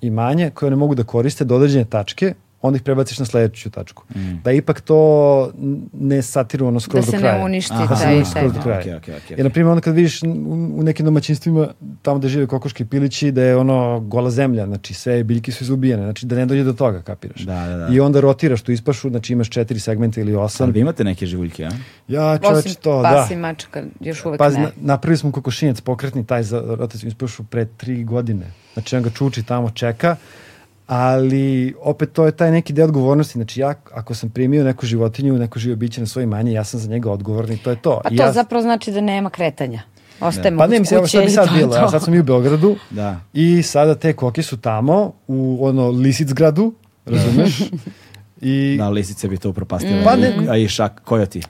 imanja 0.00 0.50
koje 0.50 0.66
one 0.66 0.76
mogu 0.76 0.94
da 0.94 1.04
koriste 1.04 1.44
do 1.44 1.56
određene 1.56 1.84
tačke 1.84 2.34
onda 2.66 2.76
ih 2.76 2.82
prebaciš 2.82 3.18
na 3.18 3.24
sledeću 3.24 3.70
tačku. 3.70 4.04
Mm. 4.14 4.42
Da 4.44 4.52
ipak 4.52 4.80
to 4.80 5.50
ne 5.92 6.22
satiru 6.22 6.66
ono 6.66 6.80
skroz 6.80 7.06
da 7.06 7.12
do 7.12 7.18
kraja. 7.18 7.32
Da 7.32 7.36
se 7.36 7.38
ne 7.38 7.44
uništi 7.44 7.74
Aha. 7.74 7.94
taj, 7.94 8.18
da 8.18 8.24
skroz 8.24 8.52
do 8.52 8.60
kraja. 8.62 8.82
Okay, 8.82 9.00
okay, 9.00 9.10
okay, 9.10 9.30
Jer, 9.30 9.44
na 9.44 9.50
primjer, 9.50 9.70
onda 9.70 9.80
kad 9.80 9.94
vidiš 9.94 10.22
u, 10.22 10.82
nekim 10.82 11.04
domaćinstvima, 11.04 11.68
tamo 12.02 12.18
gde 12.18 12.28
žive 12.28 12.46
kokoški 12.46 12.84
pilići, 12.84 13.32
da 13.32 13.42
je 13.42 13.56
ono 13.56 14.00
gola 14.00 14.30
zemlja, 14.30 14.66
znači 14.66 14.94
sve 14.94 15.24
biljke 15.24 15.52
su 15.52 15.64
izubijene, 15.64 16.02
znači 16.02 16.26
da 16.26 16.36
ne 16.36 16.46
dođe 16.46 16.64
do 16.64 16.72
toga, 16.72 17.02
kapiraš. 17.02 17.40
Da, 17.40 17.66
da, 17.66 17.76
da. 17.76 17.88
I 17.94 18.00
onda 18.00 18.20
rotiraš 18.20 18.62
tu 18.62 18.72
ispašu, 18.72 19.10
znači 19.10 19.32
imaš 19.32 19.50
četiri 19.50 19.80
segmenta 19.80 20.20
ili 20.20 20.34
osam. 20.34 20.64
Ali 20.64 20.72
vi 20.72 20.80
imate 20.80 21.04
neke 21.04 21.26
živuljke, 21.26 21.64
a? 21.64 21.70
Ja, 22.08 22.38
čoveč, 22.38 22.76
to, 22.76 23.02
da. 23.02 23.22
Osim 23.24 23.40
mačka, 23.40 23.82
još 24.00 24.24
uvek 24.24 24.38
Pazi, 24.38 24.58
ne. 24.58 24.62
Na, 24.62 24.70
napravili 24.76 25.18
smo 25.18 25.32
kokošinjac 25.32 25.80
pokretni, 25.80 26.26
taj 26.26 26.42
za 26.42 26.62
rotaciju 26.66 27.08
ispašu 27.08 27.44
pre 27.44 27.66
tri 27.76 28.04
godine. 28.04 28.46
Znači, 28.74 28.96
on 28.96 29.02
ga 29.02 29.10
čuči 29.10 29.42
tamo, 29.42 29.70
čeka, 29.70 30.16
ali 30.86 31.74
opet 31.80 32.12
to 32.12 32.26
je 32.26 32.32
taj 32.32 32.50
neki 32.50 32.72
deo 32.72 32.84
odgovornosti. 32.84 33.32
Znači 33.32 33.60
ja 33.60 33.74
ako 33.94 34.14
sam 34.14 34.30
primio 34.30 34.64
neku 34.64 34.86
životinju, 34.86 35.38
neko 35.38 35.58
živo 35.58 35.76
biće 35.76 36.00
na 36.00 36.06
svoje 36.06 36.26
manje, 36.26 36.52
ja 36.52 36.64
sam 36.64 36.80
za 36.80 36.88
njega 36.88 37.10
odgovorni, 37.10 37.56
to 37.56 37.70
je 37.70 37.76
to. 37.76 38.00
Pa 38.04 38.08
to 38.08 38.22
ja... 38.22 38.32
zapravo 38.32 38.62
znači 38.62 38.92
da 38.92 39.00
nema 39.00 39.30
kretanja. 39.30 39.82
Ostajemo 40.20 40.58
pa 40.58 40.66
ne, 40.66 40.80
mislim, 40.80 40.98
evo 40.98 41.06
šta 41.06 41.20
bi 41.20 41.30
sad 41.30 41.48
bilo, 41.54 41.76
ja 41.76 41.88
sad 41.88 42.02
smo 42.02 42.12
mi 42.12 42.20
u 42.20 42.22
Beogradu 42.22 42.76
da. 42.90 43.20
i 43.32 43.62
sada 43.62 43.94
te 43.94 44.12
koke 44.12 44.42
su 44.42 44.56
tamo 44.56 45.12
u 45.26 45.58
ono 45.60 45.88
Lisicgradu, 45.88 46.74
razumeš? 47.06 47.60
I... 48.40 48.76
Da, 48.78 48.88
lisice 48.88 49.28
bi 49.28 49.36
to 49.36 49.50
upropastile. 49.50 50.00
Mm. 50.00 50.04
Pa 50.04 50.16
ne, 50.16 50.34
a 50.48 50.56
i 50.56 50.68
šak, 50.68 51.00
kojoti. 51.04 51.42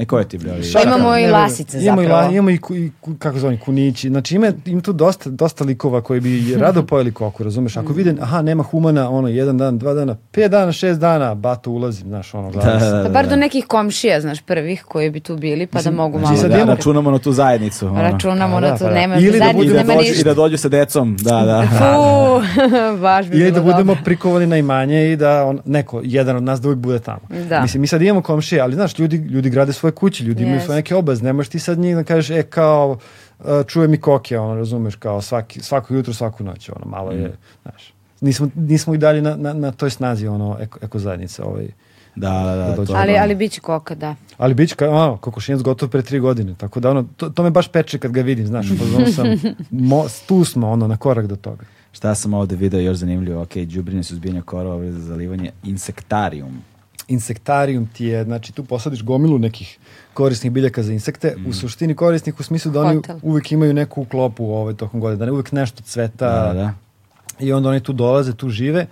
Ne 0.00 0.06
koje 0.06 0.24
ti 0.24 0.38
bre? 0.38 0.50
Pa 0.74 0.82
imamo 0.82 1.16
i 1.18 1.26
lasice 1.26 1.78
imamo 1.78 2.02
zapravo. 2.02 2.22
I 2.22 2.24
la, 2.24 2.32
imamo 2.32 2.50
i, 2.50 2.58
ku, 2.58 2.76
i 2.76 2.90
ku, 3.00 3.14
kako 3.14 3.38
zove, 3.38 3.58
kunići. 3.58 4.08
Znači 4.08 4.34
ima, 4.34 4.52
ima 4.66 4.80
tu 4.80 4.92
dosta, 4.92 5.30
dosta 5.30 5.64
likova 5.64 6.00
koji 6.00 6.20
bi 6.20 6.30
rado 6.60 6.82
pojeli 6.82 7.12
koku, 7.12 7.44
razumeš? 7.44 7.76
Ako 7.76 7.92
vide, 7.92 8.14
aha, 8.20 8.42
nema 8.42 8.62
humana, 8.62 9.10
ono, 9.10 9.28
jedan 9.28 9.58
dan, 9.58 9.78
dva 9.78 9.94
dana, 9.94 10.16
pet 10.32 10.50
dana, 10.50 10.72
šest 10.72 11.00
dana, 11.00 11.34
bato 11.34 11.70
ulazim, 11.70 12.08
znaš, 12.08 12.34
ono, 12.34 12.50
gleda 12.50 12.80
se. 12.80 13.00
Pa 13.04 13.08
bar 13.10 13.28
do 13.28 13.36
nekih 13.36 13.66
komšija, 13.66 14.20
znaš, 14.20 14.40
prvih 14.40 14.82
koji 14.82 15.10
bi 15.10 15.20
tu 15.20 15.36
bili, 15.36 15.66
pa 15.66 15.82
da 15.82 15.90
mogu 15.90 16.18
znači 16.18 16.24
malo... 16.24 16.36
sad 16.38 16.50
Da, 16.50 16.56
imamo- 16.56 16.70
računamo 16.70 17.10
na 17.10 17.18
tu 17.18 17.32
zajednicu. 17.32 17.86
ono. 17.86 18.02
Računamo 18.02 18.60
na 18.60 18.68
da, 18.68 18.76
to, 18.76 18.84
pa 18.84 18.90
da. 18.90 18.94
nema, 18.96 19.16
Ili 19.16 19.30
da 19.30 19.36
I 19.36 19.38
da, 19.38 19.46
nema 19.46 19.54
dođu, 19.54 19.70
I 19.70 19.74
da 19.74 19.94
ništa. 19.94 20.34
dođu 20.34 20.56
sa 20.56 20.68
decom, 20.68 21.16
da, 21.16 21.30
da. 21.42 21.62
Fu, 21.68 22.40
baš 23.02 23.26
bi 23.26 23.32
Ili 23.32 23.44
bilo 23.44 23.54
da 23.54 23.62
budemo 23.62 23.84
dobro. 23.84 24.04
prikovani 24.04 24.46
na 24.46 24.56
imanje 24.56 25.12
i 25.12 25.16
da 25.16 25.44
on, 25.44 25.60
neko, 25.64 26.00
jedan 26.04 26.36
od 26.36 26.42
nas 26.42 26.60
da 26.60 26.68
uvijek 26.68 26.78
bude 26.78 26.98
tamo. 26.98 27.20
Da. 27.48 27.60
Mislim, 27.62 27.80
mi 27.80 27.86
sad 27.86 28.02
imamo 28.02 28.22
komšije, 28.22 28.60
ali 28.60 28.74
znaš, 28.74 28.98
ljudi, 28.98 29.16
ljudi 29.16 29.50
grade 29.50 29.72
svoje 29.72 29.89
kuće, 29.92 30.24
ljudi 30.24 30.42
imaju 30.42 30.60
Yes. 30.60 30.64
svoje 30.64 30.76
neke 30.76 30.94
obaz, 30.94 31.22
ne 31.22 31.32
možeš 31.32 31.50
ti 31.50 31.58
sad 31.58 31.78
njih 31.78 31.96
da 31.96 32.04
kažeš, 32.04 32.30
e, 32.30 32.42
kao, 32.42 32.98
uh, 33.38 33.46
čuje 33.66 33.88
mi 33.88 33.96
koke, 33.96 34.38
ono, 34.38 34.54
razumeš, 34.54 34.94
kao 34.94 35.22
svaki, 35.22 35.60
svako 35.60 35.94
jutro, 35.94 36.14
svaku 36.14 36.44
noć, 36.44 36.68
ono, 36.68 36.86
malo 36.86 37.10
je, 37.12 37.36
znaš, 37.62 37.92
nismo, 38.20 38.48
nismo 38.54 38.94
i 38.94 38.98
dalje 38.98 39.22
na, 39.22 39.36
na, 39.36 39.52
na 39.52 39.72
toj 39.72 39.90
snazi, 39.90 40.26
ono, 40.26 40.56
eko, 40.60 40.78
eko 40.82 40.98
zajednice, 40.98 41.42
ovaj, 41.42 41.68
Da, 42.16 42.30
da, 42.30 42.56
da. 42.56 42.76
to 42.76 42.92
je 42.92 42.98
Ali, 42.98 43.16
ali 43.18 43.34
bit 43.34 43.52
će 43.52 43.60
koka, 43.60 43.94
da. 43.94 44.14
Ali 44.38 44.54
bit 44.54 44.68
će 44.68 44.88
ono, 44.88 45.16
kokošinac 45.16 45.62
gotov 45.62 45.88
pre 45.88 46.02
tri 46.02 46.18
godine, 46.20 46.54
tako 46.58 46.80
da 46.80 46.90
ono, 46.90 47.04
to, 47.16 47.28
to 47.28 47.42
me 47.42 47.50
baš 47.50 47.68
peče 47.68 47.98
kad 47.98 48.12
ga 48.12 48.22
vidim, 48.22 48.46
znaš, 48.46 48.66
ono 48.70 49.06
sam, 49.06 49.26
mo, 49.70 50.06
tu 50.26 50.44
smo, 50.44 50.70
ono, 50.70 50.86
na 50.86 50.96
korak 50.96 51.26
do 51.26 51.36
toga. 51.36 51.64
Šta 51.92 52.14
sam 52.14 52.34
ovde 52.34 52.56
video 52.56 52.80
još 52.80 52.96
zanimljivo? 52.96 53.42
Ok, 53.42 53.56
džubrinje 53.56 54.02
suzbijanja 54.02 54.42
korova 54.42 54.92
za 54.92 55.00
zalivanje. 55.00 55.50
Insektarijum. 55.64 56.62
Insektarijum 57.10 57.86
ti 57.86 58.04
je, 58.04 58.24
znači 58.24 58.52
tu 58.52 58.64
posadiš 58.64 59.02
gomilu 59.02 59.38
nekih 59.38 59.78
korisnih 60.14 60.52
biljaka 60.52 60.82
za 60.82 60.92
insekte, 60.92 61.36
u 61.46 61.52
suštini 61.52 61.94
korisnih 61.94 62.40
u 62.40 62.42
smislu 62.42 62.72
da 62.72 62.80
oni 62.80 62.96
Hotel. 62.96 63.18
uvijek 63.22 63.52
imaju 63.52 63.74
neku 63.74 64.04
klopu 64.04 64.44
ovaj, 64.44 64.74
tokom 64.74 65.00
godine, 65.00 65.18
da 65.18 65.24
ne 65.24 65.32
uvijek 65.32 65.52
nešto 65.52 65.82
cveta 65.82 66.52
Da, 66.52 66.54
da. 66.54 66.74
i 67.38 67.52
onda 67.52 67.68
oni 67.68 67.80
tu 67.80 67.92
dolaze, 67.92 68.34
tu 68.34 68.48
žive 68.48 68.86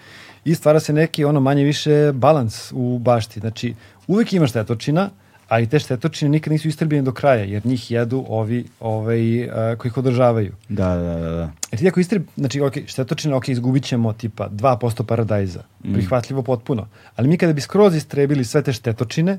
i 0.45 0.55
stvara 0.55 0.81
se 0.81 0.93
neki 0.93 1.25
ono 1.25 1.41
manje 1.41 1.65
više 1.65 2.13
balans 2.13 2.73
u 2.73 2.99
bašti. 2.99 3.41
Znači 3.41 3.75
uvijek 4.07 4.33
ima 4.33 4.47
štetočina, 4.47 5.11
ali 5.49 5.67
te 5.67 5.79
štetočine 5.79 6.29
nikad 6.29 6.53
nisu 6.53 6.69
istrebljene 6.69 7.03
do 7.03 7.13
kraja, 7.13 7.45
jer 7.45 7.67
njih 7.67 7.91
jedu 7.91 8.25
ovi 8.29 8.65
ovaj, 8.81 9.51
a, 9.51 9.77
koji 9.79 9.91
ih 9.91 9.97
održavaju. 9.97 10.53
Da, 10.69 10.97
da, 10.97 11.15
da, 11.15 11.31
da. 11.31 11.51
Jer 11.73 11.81
ti 11.81 11.89
ako 11.89 12.01
istreb, 12.01 12.27
znači, 12.37 12.61
ok, 12.61 12.73
štetočine, 12.87 13.35
ok, 13.35 13.49
izgubit 13.49 13.85
ćemo 13.85 14.13
tipa 14.13 14.49
2% 14.49 15.05
paradajza, 15.05 15.63
prihvatljivo 15.93 16.43
potpuno, 16.43 16.89
ali 17.17 17.29
mi 17.29 17.39
kada 17.39 17.53
bi 17.53 17.61
skroz 17.61 17.95
istrebili 17.95 18.45
sve 18.45 18.63
te 18.63 18.73
štetočine, 18.73 19.39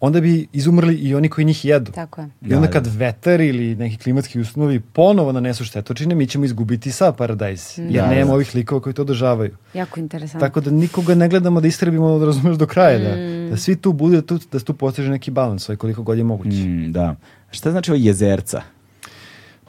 onda 0.00 0.20
bi 0.20 0.46
izumrli 0.52 0.94
i 0.94 1.14
oni 1.14 1.28
koji 1.28 1.44
njih 1.44 1.64
jedu. 1.64 1.92
Tako 1.92 2.20
je. 2.20 2.28
I 2.42 2.54
onda 2.54 2.66
Da, 2.66 2.72
kad 2.72 2.86
vetar 2.86 3.40
ili 3.40 3.74
neki 3.76 3.96
klimatski 3.96 4.40
usnovi 4.40 4.80
ponovo 4.80 5.32
nanesu 5.32 5.64
štetočine, 5.64 6.14
mi 6.14 6.26
ćemo 6.26 6.44
izgubiti 6.44 6.92
sav 6.92 7.16
paradajz, 7.16 7.78
jer 7.78 8.04
Da, 8.04 8.10
nema 8.10 8.26
da. 8.26 8.34
ovih 8.34 8.54
likova 8.54 8.80
koji 8.80 8.94
to 8.94 9.02
održavaju. 9.02 9.56
Jako 9.74 10.00
interesantno. 10.00 10.48
Tako 10.48 10.60
da 10.60 10.70
nikoga 10.70 11.14
ne 11.14 11.28
gledamo 11.28 11.60
da 11.60 11.68
istrebimo, 11.68 12.18
da 12.18 12.24
razumeš 12.26 12.56
do 12.56 12.66
kraja, 12.66 12.98
da, 12.98 13.16
da 13.50 13.56
svi 13.56 13.76
tu 13.76 13.92
budu, 13.92 14.14
da, 14.16 14.22
tu, 14.22 14.38
da 14.52 14.58
tu 14.58 14.74
postiže 14.74 15.10
neki 15.10 15.30
balans, 15.30 15.68
ovaj 15.68 15.76
koliko 15.76 16.02
god 16.02 16.18
je 16.18 16.24
moguće. 16.24 16.56
Mm, 16.56 16.92
da. 16.92 17.16
Šta 17.50 17.70
znači 17.70 17.90
ovo 17.90 17.98
jezerca? 18.02 18.62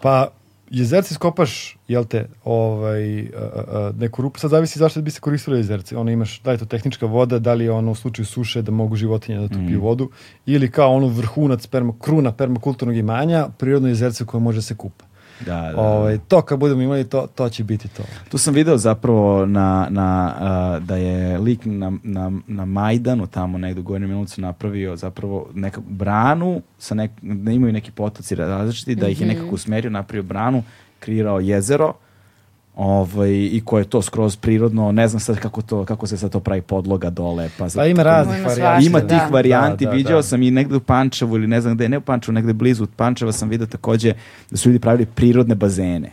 Pa, 0.02 0.28
jezerce 0.72 1.14
skopaš, 1.14 1.78
jel 1.88 2.06
te, 2.06 2.28
ovaj, 2.44 3.22
a, 3.22 3.26
a, 3.36 3.64
a, 3.78 3.92
neku 3.98 4.22
rupu, 4.22 4.40
sad 4.40 4.52
zavisi 4.52 4.80
zašto 4.80 5.02
bi 5.02 5.12
se 5.12 5.20
koristilo 5.20 5.58
jezerce. 5.58 5.98
Ono 5.98 6.12
imaš, 6.12 6.42
da 6.42 6.52
li 6.52 6.56
je 6.56 6.60
to 6.60 6.66
tehnička 6.66 7.06
voda, 7.06 7.40
da 7.40 7.54
li 7.54 7.64
je 7.64 7.72
ono 7.72 7.92
u 7.92 7.96
slučaju 7.96 8.26
suše 8.26 8.62
da 8.62 8.72
mogu 8.72 8.96
životinje 8.96 9.40
da 9.40 9.48
tu 9.48 9.60
piju 9.68 9.82
vodu, 9.82 10.10
ili 10.46 10.72
kao 10.72 10.94
ono 10.94 11.08
vrhunac, 11.08 11.68
perma, 11.68 11.94
kruna 12.00 12.32
permakulturnog 12.32 12.98
imanja, 12.98 13.48
prirodno 13.58 13.88
jezerce 13.88 14.26
koje 14.26 14.42
može 14.42 14.62
se 14.62 14.76
kupa. 14.76 15.11
Da, 15.46 15.62
da, 15.62 15.72
da. 15.72 15.82
Ovaj, 15.82 16.18
to 16.28 16.42
kad 16.42 16.60
budemo 16.60 16.82
imali, 16.82 17.10
to, 17.10 17.28
to 17.36 17.50
će 17.50 17.64
biti 17.64 17.88
to. 17.88 18.04
Tu 18.30 18.38
sam 18.38 18.54
video 18.54 18.78
zapravo 18.78 19.46
na, 19.46 19.88
na, 19.90 20.36
a, 20.40 20.80
da 20.80 20.96
je 20.96 21.38
lik 21.38 21.60
na, 21.66 21.92
na, 22.04 22.32
na 22.48 22.66
Majdanu 22.66 23.28
tamo 23.28 23.58
negdje 23.58 23.80
u 23.80 23.84
Gornjem 23.84 24.10
Milanovcu 24.10 24.42
napravio 24.42 24.96
zapravo 24.96 25.48
neku 25.54 25.82
branu, 25.82 26.62
sa 26.78 26.96
nek, 26.96 27.12
da 27.22 27.52
imaju 27.52 27.74
neki 27.74 27.92
potoci 27.92 28.36
različiti, 28.36 28.96
da 28.96 29.08
ih 29.08 29.22
je 29.22 29.28
nekako 29.28 29.56
usmerio, 29.56 29.92
napravio 29.92 30.24
branu, 30.24 30.64
kreirao 31.00 31.40
jezero, 31.40 31.94
ovaj, 32.76 33.30
i 33.32 33.62
koje 33.66 33.82
je 33.82 33.86
to 33.90 34.02
skroz 34.02 34.36
prirodno, 34.36 34.92
ne 34.92 35.08
znam 35.08 35.20
sad 35.20 35.40
kako, 35.40 35.62
to, 35.62 35.86
kako 35.86 36.08
se 36.08 36.18
sad 36.18 36.32
to 36.32 36.40
pravi 36.40 36.62
podloga 36.62 37.10
dole. 37.10 37.50
Pa, 37.58 37.68
Pa 37.76 37.86
ima 37.86 38.04
raznih 38.04 38.38
Ima 38.40 38.48
varijanti. 38.48 38.86
Ima 38.88 39.00
Da. 39.00 39.08
tih 39.08 39.34
varijanti, 39.34 39.86
Da, 39.86 39.92
da, 39.92 39.98
viđao 39.98 40.16
da. 40.16 40.24
sam 40.24 40.42
i 40.44 40.52
negde 40.52 40.76
u 40.76 40.80
Pančevu 40.80 41.36
ili 41.36 41.48
ne 41.48 41.62
znam 41.62 41.76
gde, 41.76 41.90
ne 41.90 41.98
u 41.98 42.02
Pančevu, 42.02 42.34
negde 42.34 42.54
blizu 42.54 42.88
Pančeva 42.96 43.32
sam 43.32 43.50
vidio 43.50 43.68
takođe 43.68 44.14
da 44.52 44.58
su 44.58 44.70
ljudi 44.70 44.80
pravili 44.80 45.06
prirodne 45.06 45.56
bazene. 45.56 46.12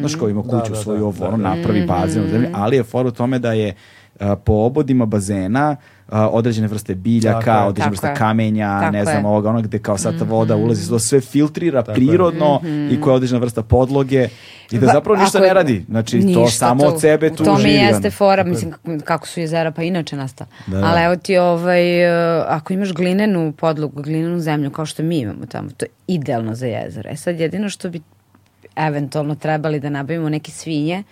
Znaš 0.00 0.14
ko 0.14 0.28
ima 0.28 0.42
Da, 0.42 0.48
kuću 0.60 0.72
da, 0.72 0.78
svoju 0.78 0.98
da, 0.98 1.04
ovo, 1.04 1.18
da, 1.18 1.28
ono, 1.28 1.36
da. 1.36 1.54
napravi 1.54 1.86
bazen 1.86 2.24
u 2.24 2.28
zemlji, 2.28 2.48
ali 2.52 2.76
je 2.76 2.82
for 2.82 3.06
u 3.06 3.10
tome 3.10 3.38
da 3.38 3.52
je 3.52 3.74
a, 4.20 4.36
po 4.36 4.52
obodima 4.52 5.06
bazena 5.06 5.76
određene 6.12 6.68
vrste 6.68 6.94
biljaka, 6.94 7.40
Tako 7.40 7.50
je. 7.52 7.56
određene 7.58 7.76
Tako 7.76 7.90
vrste 7.90 8.06
je. 8.08 8.14
kamenja, 8.14 8.78
Tako 8.80 8.92
ne 8.92 9.04
znam 9.04 9.16
je. 9.16 9.26
ovoga, 9.26 9.48
ono 9.48 9.62
gde 9.62 9.78
kao 9.78 9.98
sad 9.98 10.18
ta 10.18 10.24
voda 10.24 10.56
ulazi, 10.56 10.88
to 10.88 10.98
sve 10.98 11.20
filtrira 11.20 11.82
Tako 11.82 11.90
je. 11.92 11.94
prirodno 11.96 12.60
i 12.90 13.00
koja 13.00 13.12
je 13.12 13.16
određena 13.16 13.40
vrsta 13.40 13.62
podloge 13.62 14.28
i 14.70 14.78
da 14.78 14.86
zapravo 14.86 15.16
ništa 15.16 15.38
ako 15.38 15.44
je- 15.44 15.48
ne 15.48 15.54
radi. 15.54 15.84
Znači, 15.88 16.20
to 16.20 16.26
Ništa, 16.26 16.50
samo 16.50 16.84
od 16.84 17.00
sebe 17.00 17.30
tu 17.30 17.44
To 17.44 17.54
mi 17.54 17.60
živi. 17.60 17.74
jeste 17.74 18.10
fora, 18.10 18.44
mislim 18.44 18.72
kako, 19.04 19.26
su 19.26 19.40
jezera 19.40 19.70
pa 19.70 19.82
inače 19.82 20.16
nastala. 20.16 20.50
Da, 20.66 20.78
da. 20.78 20.86
Ali 20.86 21.02
evo 21.02 21.16
ti 21.16 21.38
ovaj, 21.38 22.04
uh, 22.04 22.12
ako 22.48 22.72
imaš 22.72 22.92
glinenu 22.92 23.52
podlogu, 23.52 24.02
glinenu 24.02 24.40
zemlju 24.40 24.70
kao 24.70 24.86
što 24.86 25.02
mi 25.02 25.18
imamo 25.18 25.46
tamo, 25.46 25.68
to 25.70 25.84
je 25.84 25.90
idealno 26.08 26.54
za 26.54 26.66
jezero. 26.66 27.10
E 27.10 27.16
sad 27.16 27.40
jedino 27.40 27.68
što 27.68 27.88
bi 27.88 28.00
eventualno 28.76 29.34
trebali 29.34 29.80
da 29.80 29.90
nabavimo 29.90 30.28
neke 30.28 30.50
svinje 30.52 31.02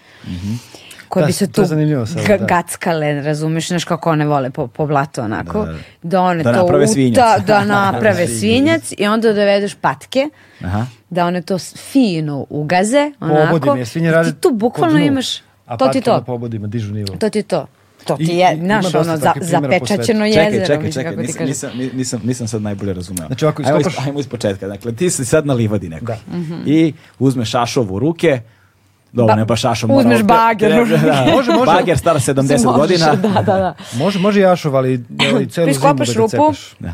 koje 1.08 1.22
Da, 1.22 1.26
bi 1.26 1.32
se 1.32 1.46
tu 1.48 1.60
je 1.60 1.66
zanimljivo 1.66 2.06
sad, 2.06 2.24
ga- 2.24 2.36
da. 2.36 2.44
gackale, 2.46 3.14
razumeš, 3.14 3.68
znaš 3.68 3.84
kako 3.84 4.10
one 4.10 4.26
vole 4.26 4.50
po, 4.50 4.66
po 4.66 4.86
blatu 4.86 5.20
onako, 5.20 5.58
Da, 5.58 5.72
da, 5.72 5.78
da. 6.02 6.22
one 6.22 6.42
Da 6.42 6.52
to 6.52 6.58
naprave 6.58 6.84
uta- 6.84 6.92
svinjac. 6.92 7.40
da 7.46 7.64
naprave 7.64 8.26
svinjac 8.38 8.92
i 8.92 9.06
onda 9.06 9.28
dovedeš 9.28 9.74
patke 9.74 10.28
Aha. 10.60 10.86
da 11.10 11.26
one 11.26 11.42
to 11.42 11.58
fino 11.58 12.46
ugaze, 12.50 13.12
onako. 13.20 13.84
Svinje 13.84 14.08
i 14.08 14.12
rade 14.12 14.32
ti 14.32 14.36
tu 14.36 14.50
bukvalno 14.52 14.98
imaš, 14.98 15.36
a 15.66 15.76
to 15.76 15.86
ti 15.86 15.88
patke 15.88 16.00
to. 16.00 16.12
na 16.12 16.20
pobodima 16.22 16.66
dižu 16.66 16.92
nivo. 16.94 17.16
To 17.16 17.30
ti 17.30 17.42
to. 17.42 17.66
To 17.98 18.16
ti 18.16 18.24
je, 18.24 18.54
i- 18.54 18.58
znaš, 18.58 18.94
ono, 18.94 19.16
za, 19.16 19.32
zapečaćeno 19.40 20.24
jezero. 20.26 20.66
Čekaj, 20.66 20.66
čekaj, 20.66 20.78
mislim, 20.78 20.92
čekaj, 20.94 21.12
ti 21.12 21.22
nisam, 21.22 21.46
nisam, 21.46 21.70
ni- 21.74 21.90
nisam, 21.92 22.20
nisam 22.24 22.48
sad 22.48 22.62
najbolje 22.62 22.92
razumeo. 22.92 23.26
Znači, 23.26 23.46
ako 23.46 23.62
ajmo, 23.62 23.78
iz, 23.78 23.86
iskopaš- 23.86 24.06
ajmo 24.06 24.20
iz 24.20 24.26
početka. 24.28 24.68
Dakle, 24.68 24.92
ti 24.92 25.10
si 25.10 25.24
sad 25.24 25.46
na 25.46 25.54
livadi 25.54 25.88
nekoj. 25.88 26.16
Da. 26.26 26.36
Mhm. 26.36 26.54
I 26.66 26.78
uzmeš 27.18 27.50
šašov 27.50 27.92
u 27.92 27.98
ruke, 27.98 28.40
dobro, 29.12 29.34
Ba- 29.34 29.36
ne 29.36 29.44
baš 29.44 29.60
šašov. 29.60 29.96
uzmeš 29.96 30.22
bager. 30.22 30.70
Da, 30.90 30.96
da. 30.96 31.24
Može, 31.26 31.52
može. 31.52 31.66
Bager 31.66 31.98
stara 31.98 32.18
70 32.18 32.42
Možeš, 32.42 32.64
godina. 32.64 33.14
Da, 33.14 33.28
da, 33.28 33.42
da. 33.42 33.74
Može, 33.94 34.18
može 34.18 34.40
jašov, 34.40 34.76
ali, 34.76 35.04
ali 35.32 35.48
celu 35.48 35.72
zimu 35.72 35.94
da 35.94 36.04
rupu. 36.14 36.28
cepaš. 36.28 36.74
Da. 36.78 36.92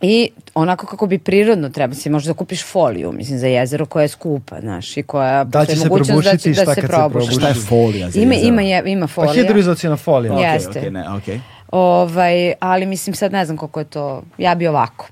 I 0.00 0.28
onako 0.54 0.86
kako 0.86 1.06
bi 1.06 1.18
prirodno 1.18 1.68
treba 1.68 1.94
si 1.94 2.10
možda 2.10 2.28
da 2.28 2.34
kupiš 2.34 2.64
foliju, 2.64 3.12
mislim, 3.12 3.38
za 3.38 3.46
jezero 3.46 3.86
koja 3.86 4.02
je 4.02 4.08
skupa, 4.08 4.60
znaš, 4.60 4.96
i 4.96 5.02
koja 5.02 5.44
Da 5.44 5.66
će 5.66 5.76
se 5.76 5.78
mogućnost 5.78 6.08
probušiti 6.10 6.50
i 6.50 6.54
da, 6.54 6.62
šta 6.62 6.74
se 6.74 6.80
se 6.80 6.86
probuši. 6.86 7.32
Šta 7.32 7.48
je 7.48 7.54
folija 7.54 8.10
za 8.10 8.20
Ima, 8.20 8.34
jezero? 8.34 8.48
ima, 8.48 8.62
je, 8.62 8.82
ima 8.86 9.06
Pa 9.06 9.12
folija. 9.12 9.32
hidroizacijona 9.34 9.96
folija. 9.96 10.32
Ja. 10.32 10.38
Okej, 10.38 10.52
Jeste. 10.52 10.70
okej, 10.70 10.90
ne, 10.90 11.10
okej. 11.10 11.40
Ovaj, 11.72 12.52
ali 12.60 12.86
mislim 12.86 13.14
sad 13.14 13.32
ne 13.32 13.44
znam 13.44 13.56
koliko 13.56 13.80
je 13.80 13.84
to, 13.84 14.22
ja 14.38 14.54
bi 14.54 14.66
ovako. 14.66 15.06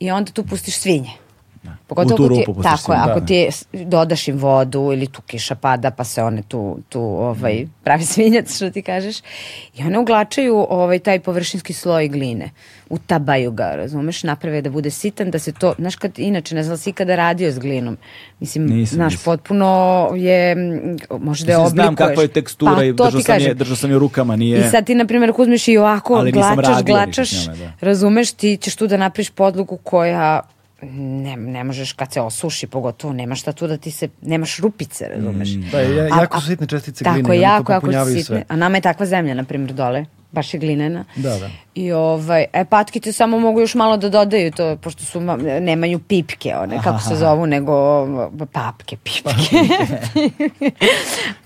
I 0.00 0.10
onda 0.10 0.32
tu 0.32 0.44
pustiš 0.44 0.76
svinje. 0.76 1.10
Pogotovo 1.86 2.14
U 2.14 2.18
tu 2.18 2.28
ti, 2.28 2.40
rupu 2.40 2.54
pustiš 2.54 2.70
tako 2.72 2.92
je, 2.92 2.98
ako 3.00 3.20
da. 3.20 3.26
ti 3.26 3.46
s- 3.50 3.66
dodaš 3.72 4.28
im 4.28 4.38
vodu 4.38 4.90
ili 4.92 5.06
tu 5.06 5.22
kiša 5.22 5.54
pada 5.54 5.90
pa 5.90 6.04
se 6.04 6.22
one 6.22 6.42
tu, 6.42 6.78
tu 6.88 7.00
ovaj, 7.00 7.66
pravi 7.84 8.04
svinjac 8.12 8.56
što 8.56 8.70
ti 8.70 8.82
kažeš 8.82 9.16
i 9.74 9.82
one 9.82 9.98
uglačaju 9.98 10.66
ovaj, 10.70 10.98
taj 10.98 11.20
površinski 11.20 11.72
sloj 11.72 12.08
gline 12.08 12.50
utabaju 12.88 13.50
ga, 13.50 13.76
razumeš, 13.76 14.22
naprave 14.22 14.62
da 14.62 14.70
bude 14.70 14.90
sitan, 14.90 15.30
da 15.30 15.38
se 15.38 15.52
to, 15.52 15.74
znaš 15.78 15.96
kad, 15.96 16.18
inače 16.18 16.54
ne 16.54 16.62
znam 16.62 16.72
da 16.72 16.78
si 16.78 16.90
ikada 16.90 17.16
radio 17.16 17.50
s 17.50 17.58
glinom, 17.58 17.96
mislim, 18.40 18.66
Nisam, 18.66 18.96
znaš, 18.96 19.12
nisam. 19.12 19.24
potpuno 19.24 19.66
je, 20.14 20.56
možda 21.10 21.52
je 21.52 21.58
oblikuješ. 21.58 21.72
Znam 21.74 21.96
kakva 21.96 22.22
je 22.22 22.28
tekstura 22.28 22.74
Pa, 22.74 22.84
i 22.84 22.92
držao 22.92 23.10
ti 23.10 23.22
sam, 23.22 23.40
je, 23.40 23.54
držao 23.54 23.76
sam 23.76 23.90
je 23.90 23.98
rukama, 23.98 24.36
nije... 24.36 24.60
I 24.60 24.70
sad 24.70 24.86
ti, 24.86 24.94
na 24.94 25.06
primjer, 25.06 25.30
ako 25.30 25.42
uzmeš 25.42 25.68
i 25.68 25.76
ovako 25.76 26.24
glačaš, 26.32 26.84
glačaš, 26.84 27.46
njome, 27.46 27.58
da. 27.58 27.72
razumeš, 27.80 28.32
ti 28.32 28.56
ćeš 28.56 28.76
tu 28.76 28.86
da 28.86 28.96
napriš 28.96 29.30
podlogu 29.30 29.76
koja 29.76 30.40
ne, 30.92 31.36
ne 31.36 31.64
možeš 31.64 31.92
kad 31.92 32.12
se 32.12 32.20
osuši, 32.20 32.66
pogotovo 32.66 33.12
nemaš 33.14 33.40
šta 33.40 33.52
tu 33.52 33.66
da 33.66 33.76
ti 33.76 33.90
se, 33.90 34.08
nemaš 34.22 34.58
rupice, 34.58 35.08
razumeš. 35.08 35.48
Da, 35.48 35.80
ja, 35.80 36.04
jako 36.04 36.36
a- 36.36 36.40
su 36.40 36.46
sitne 36.46 36.66
čestice 36.66 37.04
Tako 37.04 37.14
gline. 37.14 37.28
to 37.28 37.32
jako, 37.32 37.72
jako 37.72 37.86
sitne. 38.06 38.22
sve. 38.22 38.44
A 38.48 38.56
nama 38.56 38.76
je 38.76 38.80
takva 38.80 39.06
zemlja, 39.06 39.34
na 39.34 39.44
primjer, 39.44 39.72
dole. 39.72 40.04
Baš 40.34 40.54
je 40.54 40.60
glinena. 40.60 41.04
Da, 41.16 41.30
da. 41.30 41.48
I 41.74 41.92
ovaj, 41.92 42.44
e, 42.52 42.64
patkice 42.64 43.12
samo 43.12 43.38
mogu 43.38 43.60
još 43.60 43.74
malo 43.74 43.96
da 43.96 44.08
dodaju 44.08 44.52
to, 44.52 44.76
pošto 44.76 45.04
su, 45.04 45.20
nemaju 45.60 45.98
pipke, 45.98 46.54
one, 46.56 46.80
kako 46.84 47.00
se 47.00 47.16
zovu, 47.16 47.46
nego 47.46 47.72
papke, 48.46 48.96
pipke. 48.96 49.56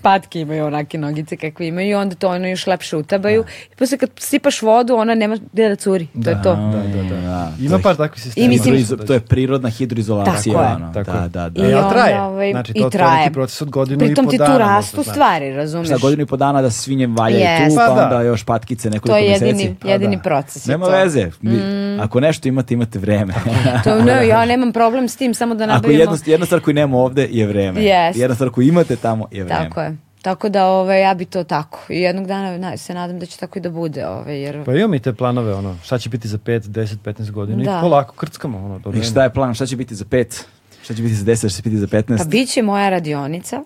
Patke 0.02 0.40
imaju 0.40 0.66
onake 0.66 0.98
nogice 0.98 1.36
kakve 1.36 1.66
imaju 1.66 1.88
i 1.88 1.94
onda 1.94 2.14
to 2.14 2.28
ono 2.28 2.48
još 2.48 2.66
lepše 2.66 2.96
utabaju. 2.96 3.42
Da. 3.42 3.48
I 3.72 3.76
posle 3.76 3.98
kad 3.98 4.10
sipaš 4.16 4.62
vodu, 4.62 4.94
ona 4.94 5.14
nema 5.14 5.36
gde 5.52 5.68
da 5.68 5.76
curi. 5.76 6.06
To 6.06 6.10
da, 6.14 6.30
je 6.30 6.42
to. 6.42 6.54
Da, 6.54 6.82
da, 6.94 7.02
da. 7.04 7.20
da. 7.20 7.52
Ima 7.60 7.78
par 7.78 7.96
takvih 7.96 8.22
sistema. 8.22 8.44
I 8.44 8.48
mislim, 8.48 8.74
Hidroizo, 8.76 8.96
to 8.96 9.12
je 9.12 9.20
prirodna 9.20 9.68
hidroizolacija. 9.68 10.54
Tako 10.54 10.64
je. 10.64 10.74
Ono. 10.76 10.92
Tako 10.94 11.10
da, 11.12 11.18
je. 11.18 11.28
da, 11.28 11.48
da. 11.48 11.66
I, 11.66 11.70
I 11.70 11.74
ali 11.74 11.90
traje. 11.90 12.14
onda, 12.14 12.24
ovaj, 12.24 12.50
znači, 12.52 12.72
i 12.72 12.74
to, 12.74 12.80
to 12.80 12.86
je 12.86 12.90
traje. 12.90 13.18
neki 13.18 13.32
proces 13.32 13.62
od 13.62 13.70
godinu 13.70 13.98
Pritom 13.98 14.24
i 14.24 14.26
po 14.26 14.30
ti 14.30 14.38
dana. 14.38 14.46
tu 14.48 14.52
možda, 14.54 14.66
rastu 14.66 15.02
znaš. 15.02 15.14
stvari, 15.14 15.52
razumeš? 15.52 15.88
Za 15.88 15.96
godinu 15.96 16.22
i 16.22 16.26
po 16.26 16.36
dana 16.36 16.62
da 16.62 16.70
svinje 16.70 17.06
valjaju 17.08 17.44
Yes. 17.44 17.70
tu, 17.70 17.76
Pa 17.76 17.86
pa 17.86 17.94
da. 17.94 18.04
onda 18.04 18.22
još 18.22 18.44
patkice 18.44 18.77
To 18.80 18.90
nekoliko 18.90 19.16
je 19.16 19.30
meseci. 19.30 19.46
jedini, 19.46 19.74
Pa 19.74 19.88
jedini 19.88 20.16
da. 20.16 20.22
proces. 20.22 20.66
je 20.66 20.70
Nema 20.70 20.86
to. 20.86 20.90
veze. 20.92 21.30
Mi, 21.42 21.60
Ako 22.00 22.20
nešto 22.20 22.48
imate, 22.48 22.74
imate 22.74 22.98
vreme. 22.98 23.34
To, 23.84 24.02
ne, 24.02 24.26
ja 24.28 24.44
nemam 24.44 24.72
problem 24.72 25.08
s 25.08 25.16
tim, 25.16 25.34
samo 25.34 25.54
da 25.54 25.64
Ako 25.64 25.72
nabavimo. 25.72 26.00
jedna, 26.00 26.16
jedna 26.26 26.46
stvar 26.46 26.60
koju 26.60 26.74
nema 26.74 26.96
ovde 26.96 27.28
je 27.30 27.46
vreme. 27.46 27.82
Jest. 27.82 28.18
Jedna 28.18 28.34
stvar 28.34 28.50
koju 28.50 28.66
imate 28.66 28.96
tamo 28.96 29.26
je 29.30 29.44
vreme. 29.44 29.60
Tako 29.60 29.80
je. 29.80 29.96
Tako 30.22 30.48
da 30.48 30.66
ove, 30.66 31.00
ja 31.00 31.14
bi 31.14 31.24
to 31.24 31.44
tako. 31.44 31.78
I 31.88 32.00
jednog 32.00 32.26
dana 32.26 32.58
na, 32.58 32.76
se 32.76 32.94
nadam 32.94 33.18
da 33.18 33.26
će 33.26 33.38
tako 33.38 33.58
i 33.58 33.62
da 33.62 33.70
bude. 33.70 34.06
Ove, 34.06 34.40
jer... 34.40 34.64
Pa 34.64 34.72
imamo 34.72 34.94
i 34.94 34.98
te 34.98 35.12
planove, 35.12 35.54
ono, 35.54 35.76
šta 35.84 35.98
će 35.98 36.08
biti 36.08 36.28
za 36.28 36.38
5, 36.38 36.60
10, 36.60 36.96
15 36.96 37.30
godina 37.30 37.64
Da. 37.64 37.78
i 37.78 37.80
polako 37.80 38.14
krckamo, 38.14 38.58
ono, 38.58 38.78
do 38.78 38.92
I 38.92 39.02
šta 39.02 39.22
je 39.22 39.30
plan? 39.30 39.54
Šta 39.54 39.66
će 39.66 39.76
biti 39.76 39.94
za 39.94 40.04
pet? 40.04 40.44
Šta 40.82 40.94
će 40.94 41.02
biti 41.02 41.14
za 41.14 41.24
deset? 41.24 41.50
Šta 41.50 41.56
će 41.56 41.62
biti 41.62 41.76
za 41.76 41.86
petnaest? 41.86 42.24
Pa 42.24 42.28
bit 42.28 42.48
će 42.48 42.62
moja 42.62 42.88
radionica. 42.90 43.60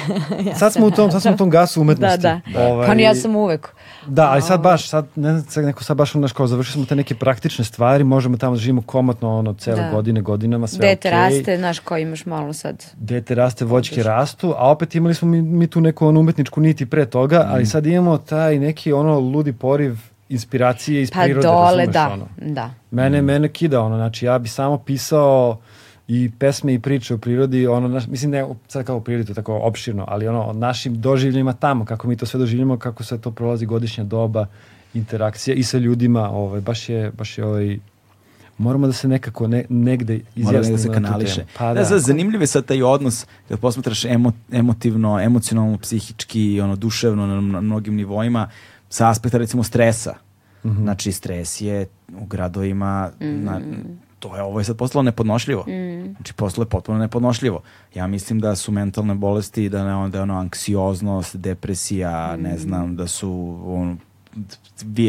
Sad 0.58 0.72
smo 0.72 0.86
u 0.86 0.90
tom, 0.90 1.10
sad 1.10 1.22
smo 1.22 1.30
u 1.30 1.36
tom 1.36 1.50
gasu 1.50 1.80
Da, 1.80 1.82
umetnosti. 1.82 2.22
da. 2.22 2.40
Ovaj, 2.56 2.86
Pa 2.86 2.94
ja 2.94 3.14
sam 3.14 3.36
uvek. 3.36 3.68
Da, 4.08 4.30
ali 4.30 4.42
sad 4.42 4.60
baš, 4.60 4.88
sad, 4.88 5.06
ne 5.16 5.30
znam, 5.30 5.50
sad 5.50 5.64
neko 5.64 5.84
sad 5.84 5.96
baš 5.96 6.14
ono, 6.14 6.28
kao 6.28 6.46
završili 6.46 6.72
smo 6.72 6.86
te 6.86 6.96
neke 6.96 7.14
praktične 7.14 7.64
stvari, 7.64 8.04
možemo 8.04 8.36
tamo 8.36 8.54
da 8.54 8.60
živimo 8.60 8.82
komotno, 8.82 9.38
ono, 9.38 9.54
cele 9.54 9.82
Da. 9.82 9.90
godine, 9.90 10.20
godinama, 10.20 10.66
sve 10.66 10.78
Dete 10.78 11.08
okej. 11.08 11.20
raste, 11.20 11.56
znaš, 11.56 11.78
ko 11.78 11.96
imaš 11.96 12.26
malo 12.26 12.52
sad. 12.52 12.84
Dete 12.96 13.34
raste, 13.34 13.64
voćke 13.64 14.02
rastu, 14.02 14.54
a 14.56 14.70
opet 14.70 14.94
imali 14.94 15.14
smo 15.14 15.28
mi, 15.28 15.42
mi 15.42 15.66
tu 15.66 15.80
neku 15.80 16.06
ono, 16.06 16.20
umetničku 16.20 16.60
niti 16.60 16.86
pre 16.86 17.06
toga, 17.06 17.46
ali 17.48 17.66
sad 17.66 17.86
imamo 17.86 18.18
taj 18.18 18.58
neki 18.58 18.92
ono 18.92 19.18
ludi 19.18 19.52
poriv 19.52 19.96
inspiracije 20.28 21.02
iz 21.02 21.10
Pa 21.10 21.22
prirode, 21.22 21.46
dole, 21.46 21.64
razumeš, 21.86 21.94
da. 21.94 22.08
ono. 22.12 22.28
Da. 22.36 22.70
Mene, 22.90 23.22
mene 23.22 23.48
kida, 23.48 23.80
ono, 23.82 23.96
znači 23.96 24.26
ja 24.26 24.38
bi 24.38 24.48
samo 24.48 24.78
pisao 24.78 25.58
i 26.08 26.30
pesme 26.38 26.74
i 26.74 26.78
priče 26.78 27.14
o 27.14 27.18
prirodi, 27.18 27.66
ono, 27.66 27.88
naš, 27.88 28.06
mislim 28.06 28.30
ne 28.30 28.46
sad 28.68 28.86
kao 28.86 28.96
o 28.96 29.00
prirodi, 29.00 29.34
tako 29.34 29.60
opširno, 29.62 30.04
ali 30.08 30.28
ono, 30.28 30.42
o 30.42 30.52
našim 30.52 31.00
doživljima 31.00 31.52
tamo, 31.52 31.84
kako 31.84 32.08
mi 32.08 32.16
to 32.16 32.26
sve 32.26 32.40
doživljamo, 32.40 32.78
kako 32.78 33.04
sve 33.04 33.18
to 33.18 33.30
prolazi 33.30 33.66
godišnja 33.66 34.04
doba, 34.04 34.46
interakcija 34.94 35.54
i 35.54 35.62
sa 35.62 35.78
ljudima, 35.78 36.30
ovaj, 36.30 36.60
baš 36.60 36.88
je, 36.88 37.10
baš 37.10 37.38
je 37.38 37.44
ovaj, 37.44 37.78
moramo 38.58 38.86
da 38.86 38.92
se 38.92 39.08
nekako 39.08 39.48
ne, 39.48 39.64
negde 39.68 40.20
izjasnimo 40.36 40.76
da 40.76 40.82
se 40.82 40.92
kanališe. 40.92 41.44
Pa 41.58 41.66
da, 41.66 41.74
da, 41.74 41.84
za, 41.84 41.98
zanimljiv 41.98 42.40
je 42.40 42.46
sad 42.46 42.64
taj 42.64 42.82
odnos 42.82 43.26
kad 43.48 43.60
posmatraš 43.60 44.04
emo, 44.04 44.32
emotivno, 44.52 45.20
emocionalno, 45.20 45.78
psihički, 45.78 46.60
ono, 46.60 46.76
duševno 46.76 47.26
na, 47.26 47.40
na 47.40 47.60
mnogim 47.60 47.94
nivoima 47.94 48.48
sa 48.88 49.10
aspekta 49.10 49.38
recimo 49.38 49.62
stresa. 49.62 50.14
Mhm. 50.64 50.82
Znači 50.82 51.12
stres 51.12 51.60
je 51.60 51.86
u 52.20 52.26
gradovima 52.26 53.10
na, 53.20 53.60
to 54.18 54.36
je 54.36 54.42
ovo 54.42 54.60
je 54.60 54.64
sad 54.64 54.76
postalo 54.76 55.02
nepodnošljivo. 55.02 55.64
Znači 56.16 56.34
postalo 56.34 56.62
je 56.62 56.68
potpuno 56.68 56.98
nepodnošljivo. 56.98 57.62
Ja 57.94 58.06
mislim 58.06 58.40
da 58.40 58.56
su 58.56 58.72
mentalne 58.72 59.14
bolesti 59.14 59.68
da 59.68 59.84
ne 59.84 59.94
onda 59.94 60.22
ono 60.22 60.38
anksioznost, 60.38 61.36
depresija, 61.36 62.36
ne 62.36 62.58
znam 62.58 62.96
da 62.96 63.06
su 63.06 63.58
ono, 63.66 63.96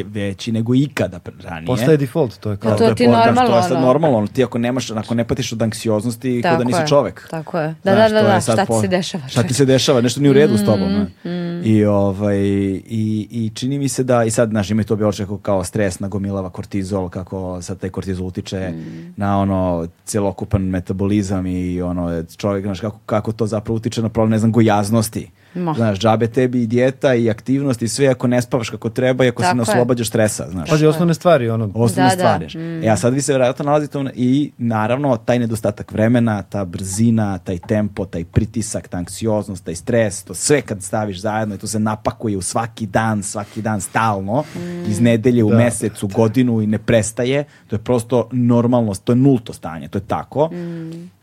veći 0.06 0.52
nego 0.52 0.76
ikada 0.76 1.20
ranije. 1.40 1.66
Postaje 1.68 1.98
default, 1.98 2.38
to 2.38 2.52
je 2.52 2.58
kao... 2.58 2.72
Da, 2.72 2.78
to 2.78 2.84
je 2.84 2.96
ti 2.96 3.06
znaš, 3.06 3.26
normalno, 3.26 3.50
To 3.50 3.58
je 3.58 3.64
sad 3.64 3.82
normalno. 3.82 4.18
ono, 4.18 4.28
Ti 4.28 4.44
ako 4.44 4.58
nemaš, 4.58 4.92
ako 4.92 5.16
ne 5.16 5.24
patiš 5.26 5.54
od 5.54 5.62
anksioznosti, 5.62 6.42
kao 6.42 6.58
da 6.58 6.64
nisi 6.64 6.80
je. 6.80 6.88
čovek. 6.88 7.28
Tako 7.30 7.60
je. 7.60 7.76
Da, 7.84 7.94
Znaš, 7.94 8.12
da, 8.12 8.22
da, 8.22 8.28
da. 8.28 8.42
Šta 8.42 8.56
ti 8.56 8.62
po- 8.68 8.82
se 8.82 8.88
dešava? 8.88 9.28
Šta 9.28 9.44
ti 9.44 9.54
se 9.54 9.66
dešava, 9.66 10.02
nešto 10.02 10.22
nije 10.22 10.30
u 10.30 10.34
redu 10.34 10.58
s 10.58 10.66
tobom. 10.66 10.90
ne? 10.90 11.04
Mm, 11.26 11.62
I, 11.66 11.86
ovaj, 11.86 12.38
i, 12.38 13.28
I 13.32 13.52
čini 13.56 13.80
mi 13.80 13.90
se 13.90 14.04
da, 14.04 14.24
i 14.24 14.32
sad, 14.32 14.50
znaš, 14.50 14.70
ima 14.70 14.84
to 14.84 14.96
biološko 14.96 15.26
kao, 15.26 15.38
kao 15.38 15.64
stres, 15.64 16.00
nagomilava 16.00 16.50
kortizol, 16.50 17.10
kako 17.10 17.62
sad 17.62 17.80
taj 17.80 17.90
kortizol 17.90 18.28
utiče 18.28 18.60
Mm. 18.70 19.14
na 19.18 19.40
ono 19.40 19.88
celokupan 20.06 20.62
metabolizam 20.64 21.46
i 21.46 21.82
ono 21.82 22.24
čovjek, 22.28 22.66
znaš, 22.66 22.80
kako, 22.80 23.00
kako 23.06 23.32
to 23.32 23.48
zapravo 23.48 23.76
utiče 23.78 24.02
na 24.02 24.10
problem, 24.10 24.32
ne 24.32 24.40
znam, 24.40 24.52
gojaznosti. 24.52 25.30
Ma. 25.56 25.74
Znaš, 25.74 26.00
džabe 26.00 26.28
tebi 26.28 26.64
i 26.64 26.68
dijeta 26.68 27.16
i 27.16 27.30
aktivnost 27.30 27.82
i 27.82 27.88
sve 27.88 28.08
ako 28.08 28.28
ne 28.28 28.42
spavaš 28.42 28.70
kako 28.70 28.90
treba 28.90 29.26
i 29.26 29.30
ako 29.30 29.42
se 29.42 29.46
Tako 29.46 29.58
ne 29.58 29.62
je. 29.62 29.72
oslobađaš 29.72 30.08
stresa, 30.08 30.48
znaš. 30.48 30.70
Pazi, 30.70 30.86
osnovne 30.86 31.14
stvari, 31.14 31.50
ono, 31.50 31.66
Osnovne 31.66 32.04
Da, 32.04 32.08
da. 32.08 32.10
stvari. 32.12 32.46
znaš. 32.46 32.56
E, 32.84 32.90
a 32.90 32.98
sad 32.98 33.14
vi 33.14 33.22
se 33.22 33.32
vjerojatno 33.32 33.66
nalazite 33.66 33.98
u- 33.98 34.06
i 34.16 34.52
naravno 34.60 35.18
taj 35.18 35.40
nedostatak 35.40 35.92
vremena, 35.92 36.42
ta 36.42 36.66
brzina, 36.66 37.38
taj 37.38 37.58
tempo, 37.60 38.06
taj 38.06 38.24
pritisak, 38.24 38.88
ta 38.88 38.98
anksioznost, 38.98 39.64
taj 39.64 39.76
stres, 39.76 40.24
to 40.24 40.34
sve 40.34 40.62
kad 40.62 40.84
staviš 40.84 41.20
zajedno 41.20 41.56
i 41.56 41.60
to 41.60 41.68
se 41.68 41.80
napakuje 41.80 42.38
u 42.38 42.42
svaki 42.42 42.86
dan, 42.86 43.24
svaki 43.24 43.62
dan 43.62 43.82
stalno, 43.82 44.44
iz 44.88 45.00
nedelje 45.00 45.44
u 45.44 45.50
Da. 45.50 45.58
mesec, 45.58 46.04
u 46.04 46.08
godinu 46.10 46.62
i 46.62 46.68
ne 46.68 46.78
prestaje, 46.80 47.44
to 47.68 47.76
je 47.76 47.80
prosto 47.80 48.30
normalnost, 48.32 49.04
to 49.04 49.12
je 49.12 49.18
nulto 49.18 49.54
stanje, 49.54 49.88
to 49.88 49.98
je 49.98 50.04
tako. 50.04 50.50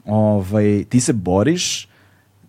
Ovaj, 0.06 0.84
ti 0.84 1.00
se 1.00 1.12
boriš 1.12 1.88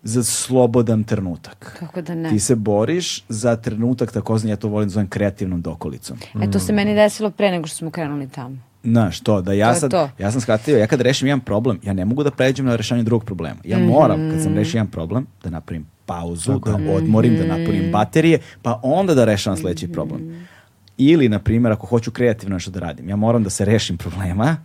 za 0.08 0.24
slobodan 0.24 1.04
trenutak. 1.04 1.76
Kako 1.78 2.02
da 2.02 2.14
ne. 2.14 2.28
Ti 2.30 2.38
se 2.38 2.54
boriš 2.54 3.24
za 3.28 3.56
trenutak, 3.56 4.12
takozvani, 4.12 4.52
ja 4.52 4.56
to 4.56 4.68
volim 4.68 4.88
da 4.88 4.92
zovem 4.92 5.08
kreativnom 5.08 5.62
dokolicom. 5.62 6.18
E, 6.42 6.50
to 6.50 6.58
se 6.58 6.72
meni 6.72 6.94
desilo 6.94 7.30
pre 7.30 7.50
nego 7.50 7.66
što 7.66 7.76
smo 7.76 7.90
krenuli 7.90 8.28
tamo. 8.28 8.56
Znaš, 8.84 9.20
to, 9.20 9.40
da 9.42 9.52
ja 9.52 9.74
To 9.74 9.80
sad, 9.80 9.90
to. 9.90 10.10
ja 10.18 10.30
sam 10.32 10.40
shvatio, 10.40 10.78
ja 10.78 10.86
kad 10.86 11.00
rešim 11.00 11.28
jedan 11.28 11.40
problem, 11.40 11.80
ja 11.82 11.92
ne 11.92 12.04
mogu 12.04 12.22
da 12.24 12.30
pređem 12.30 12.66
na 12.66 12.76
rešavanje 12.76 13.04
drugog 13.04 13.24
problema. 13.24 13.60
Ja 13.64 13.78
moram, 13.78 14.30
kad 14.30 14.42
sam 14.42 14.54
rešio 14.54 14.78
jedan 14.78 14.90
problem, 14.90 15.26
da 15.44 15.50
napravim 15.50 15.86
pauzu, 16.06 16.58
da 16.58 16.78
odmorim, 16.94 17.36
da 17.36 17.46
napunim 17.46 17.92
baterije, 17.92 18.38
pa 18.62 18.80
onda 18.82 19.14
da 19.14 19.24
rešavam 19.24 19.56
sledeći 19.56 19.92
problem. 19.92 20.46
Ili, 20.98 21.28
na 21.28 21.38
primjer, 21.38 21.72
ako 21.72 21.86
hoću 21.86 22.10
kreativno 22.10 22.54
nešto 22.54 22.70
da 22.70 22.80
radim, 22.80 23.08
ja 23.08 23.16
moram 23.16 23.44
da 23.44 23.50
se 23.50 23.64
rešim 23.64 23.96
problema, 23.96 24.56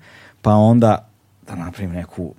pa 0.42 0.54
onda 0.54 1.10
da 1.48 1.56
napravim 1.56 1.92
neku 1.92 2.34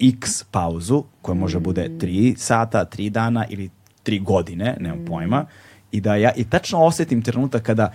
x 0.00 0.44
pauzu, 0.50 1.04
koja 1.22 1.34
može 1.34 1.58
bude 1.58 1.88
3 1.88 2.36
sata, 2.36 2.84
3 2.96 3.10
dana 3.10 3.46
ili 3.48 3.70
3 4.04 4.22
godine, 4.22 4.76
nemam 4.80 5.04
pojma, 5.04 5.46
i 5.92 6.00
da 6.00 6.16
ja 6.16 6.32
i 6.36 6.44
tačno 6.44 6.84
osetim 6.84 7.22
trenutak 7.22 7.62
kada 7.62 7.92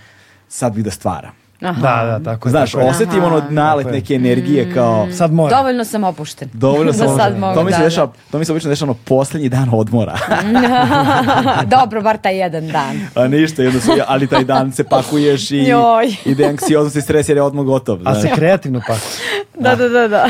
sad 0.48 0.74
bih 0.74 0.84
da 0.84 0.90
stvaram. 0.90 1.45
Aha. 1.60 1.80
da, 1.80 2.18
da, 2.18 2.24
tako 2.24 2.48
je. 2.48 2.50
Znaš, 2.50 2.72
tako 2.72 2.86
osetim 2.86 3.24
ono 3.24 3.42
nalet 3.50 3.86
neke 3.86 4.14
energije 4.14 4.74
kao 4.74 5.08
Sad 5.12 5.32
mora. 5.32 5.56
Dovoljno 5.56 5.84
sam 5.84 6.04
opušten. 6.04 6.48
dovoljno 6.52 6.92
da 6.92 6.98
sam 6.98 7.16
sad 7.16 7.38
mogu, 7.38 7.54
to 7.54 7.64
mi 7.64 7.72
se 7.72 7.78
da, 7.78 7.84
dešava, 7.84 8.12
to 8.30 8.38
mi 8.38 8.44
se 8.44 8.52
obično 8.52 8.70
dešava 8.70 8.90
ono 8.90 8.98
posljednji 9.04 9.48
dan 9.48 9.68
odmora. 9.72 10.16
da. 10.52 11.64
Dobro, 11.76 12.02
bar 12.02 12.16
taj 12.16 12.36
jedan 12.36 12.68
dan. 12.68 13.00
A 13.14 13.28
ništa, 13.28 13.62
jednostavno, 13.62 14.04
ali 14.06 14.26
taj 14.26 14.44
dan 14.44 14.72
se 14.72 14.84
pakuješ 14.84 15.50
i 15.50 15.56
Joj. 15.58 16.14
ide 16.32 16.46
anksioznost 16.46 16.96
i 16.96 17.02
stres 17.02 17.28
jer 17.28 17.36
je 17.36 17.42
odmah 17.42 17.64
gotov. 17.64 17.98
A 18.04 18.14
znaš. 18.14 18.22
se 18.22 18.30
kreativno 18.34 18.80
pa. 18.86 18.94
Da, 19.60 19.74
da, 19.76 19.88
da, 19.88 20.08
da. 20.08 20.26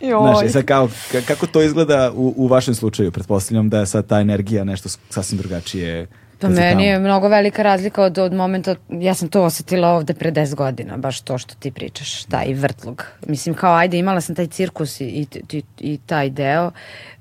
Znaš, 0.00 0.36
Joj. 0.40 0.46
i 0.46 0.50
sad 0.50 0.64
kao, 0.64 0.88
ka- 1.12 1.22
kako 1.22 1.46
to 1.46 1.62
izgleda 1.62 2.10
u, 2.14 2.34
u 2.36 2.46
vašem 2.46 2.74
slučaju? 2.74 3.12
Pretpostavljam 3.12 3.68
da 3.68 3.78
je 3.80 3.86
sad 3.86 4.06
ta 4.06 4.20
energija 4.20 4.64
nešto 4.64 4.88
sasvim 5.10 5.38
drugačije. 5.38 6.06
Pa 6.40 6.48
meni 6.48 6.84
je 6.84 6.98
mnogo 6.98 7.28
velika 7.28 7.62
razlika 7.62 8.02
od, 8.02 8.18
od 8.18 8.32
momenta, 8.32 8.76
ja 8.88 9.14
sam 9.14 9.28
to 9.28 9.42
osetila 9.42 9.88
ovde 9.88 10.14
pre 10.14 10.32
10 10.32 10.54
godina, 10.54 10.96
baš 10.96 11.20
to 11.20 11.38
što 11.38 11.54
ti 11.54 11.70
pričaš, 11.70 12.24
taj 12.24 12.54
vrtlog. 12.54 13.04
Mislim, 13.26 13.54
kao 13.54 13.74
ajde, 13.74 13.98
imala 13.98 14.20
sam 14.20 14.34
taj 14.34 14.46
cirkus 14.46 15.00
i, 15.00 15.04
i, 15.04 15.26
i, 15.52 15.62
i 15.78 15.98
taj 16.06 16.30
deo, 16.30 16.70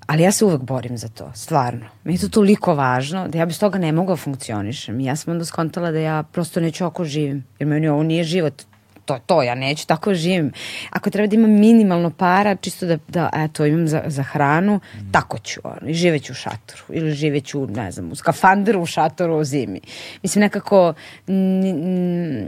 ali 0.05 0.23
ja 0.23 0.31
se 0.31 0.45
uvek 0.45 0.61
borim 0.61 0.97
za 0.97 1.07
to, 1.07 1.31
stvarno. 1.35 1.85
Meni 2.03 2.17
je 2.17 2.21
to 2.21 2.29
toliko 2.29 2.75
važno 2.75 3.27
da 3.27 3.37
ja 3.37 3.45
bez 3.45 3.59
toga 3.59 3.79
ne 3.79 3.91
mogu 3.91 4.11
da 4.11 4.15
funkcionišem. 4.15 4.99
I 4.99 5.05
ja 5.05 5.15
sam 5.15 5.31
onda 5.33 5.45
skontala 5.45 5.91
da 5.91 5.99
ja 5.99 6.23
prosto 6.23 6.59
neću 6.59 6.85
ako 6.85 7.05
živim, 7.05 7.43
jer 7.59 7.67
meni 7.67 7.87
ovo 7.87 8.03
nije 8.03 8.23
život, 8.23 8.63
to 9.09 9.15
je 9.15 9.21
to, 9.25 9.43
ja 9.43 9.55
neću 9.55 9.87
tako 9.87 10.13
živim. 10.13 10.51
Ako 10.89 11.09
treba 11.09 11.27
da 11.27 11.35
imam 11.35 11.51
minimalno 11.51 12.09
para, 12.09 12.55
čisto 12.55 12.85
da, 12.85 12.97
da 13.07 13.29
eto, 13.33 13.65
imam 13.65 13.87
za, 13.87 14.03
za 14.05 14.23
hranu, 14.23 14.79
tako 15.11 15.37
ću, 15.37 15.61
ono, 15.63 15.89
i 15.89 15.93
živeću 15.93 16.33
u 16.33 16.35
šatoru, 16.35 16.83
ili 16.89 17.11
živeću, 17.11 17.67
ne 17.67 17.91
znam, 17.91 18.11
u 18.11 18.15
skafanderu 18.15 18.81
u 18.81 18.85
šatoru 18.85 19.37
u 19.37 19.43
zimi. 19.43 19.81
Mislim, 20.23 20.41
nekako 20.41 20.93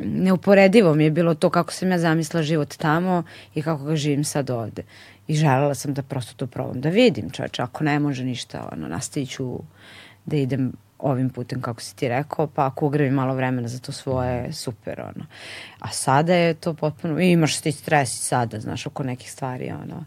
neuporedivo 0.05 0.93
mi 0.93 1.03
je 1.03 1.11
bilo 1.11 1.33
to 1.33 1.49
kako 1.49 1.73
sam 1.73 1.91
ja 1.91 1.99
zamislila 1.99 2.43
život 2.43 2.75
tamo 2.77 3.23
i 3.55 3.61
kako 3.61 3.83
ga 3.83 3.95
živim 3.95 4.23
sad 4.23 4.49
ovde. 4.49 4.83
I 5.27 5.35
želela 5.35 5.75
sam 5.75 5.93
da 5.93 6.01
prosto 6.01 6.33
to 6.35 6.47
probam, 6.47 6.81
da 6.81 6.89
vidim 6.89 7.29
čoveče, 7.29 7.61
ako 7.61 7.83
ne 7.83 7.99
može 7.99 8.23
ništa, 8.23 8.69
ono, 8.71 8.87
nastavit 8.87 9.29
ću 9.29 9.59
da 10.25 10.35
idem 10.35 10.73
ovim 11.01 11.29
putem 11.29 11.61
kako 11.61 11.81
si 11.81 11.95
ti 11.95 12.07
rekao, 12.07 12.47
pa 12.47 12.65
ako 12.65 12.85
ugrabim 12.85 13.13
malo 13.13 13.35
vremena 13.35 13.67
za 13.67 13.79
to 13.79 13.91
svoje, 13.91 14.53
super, 14.53 15.01
ono. 15.01 15.25
A 15.79 15.87
sada 15.87 16.33
je 16.35 16.53
to 16.53 16.73
potpuno, 16.73 17.19
imaš 17.19 17.61
ti 17.61 17.71
stres 17.71 18.13
i 18.13 18.17
sada, 18.17 18.59
znaš, 18.59 18.87
oko 18.87 19.03
nekih 19.03 19.31
stvari, 19.31 19.71
ono. 19.83 20.05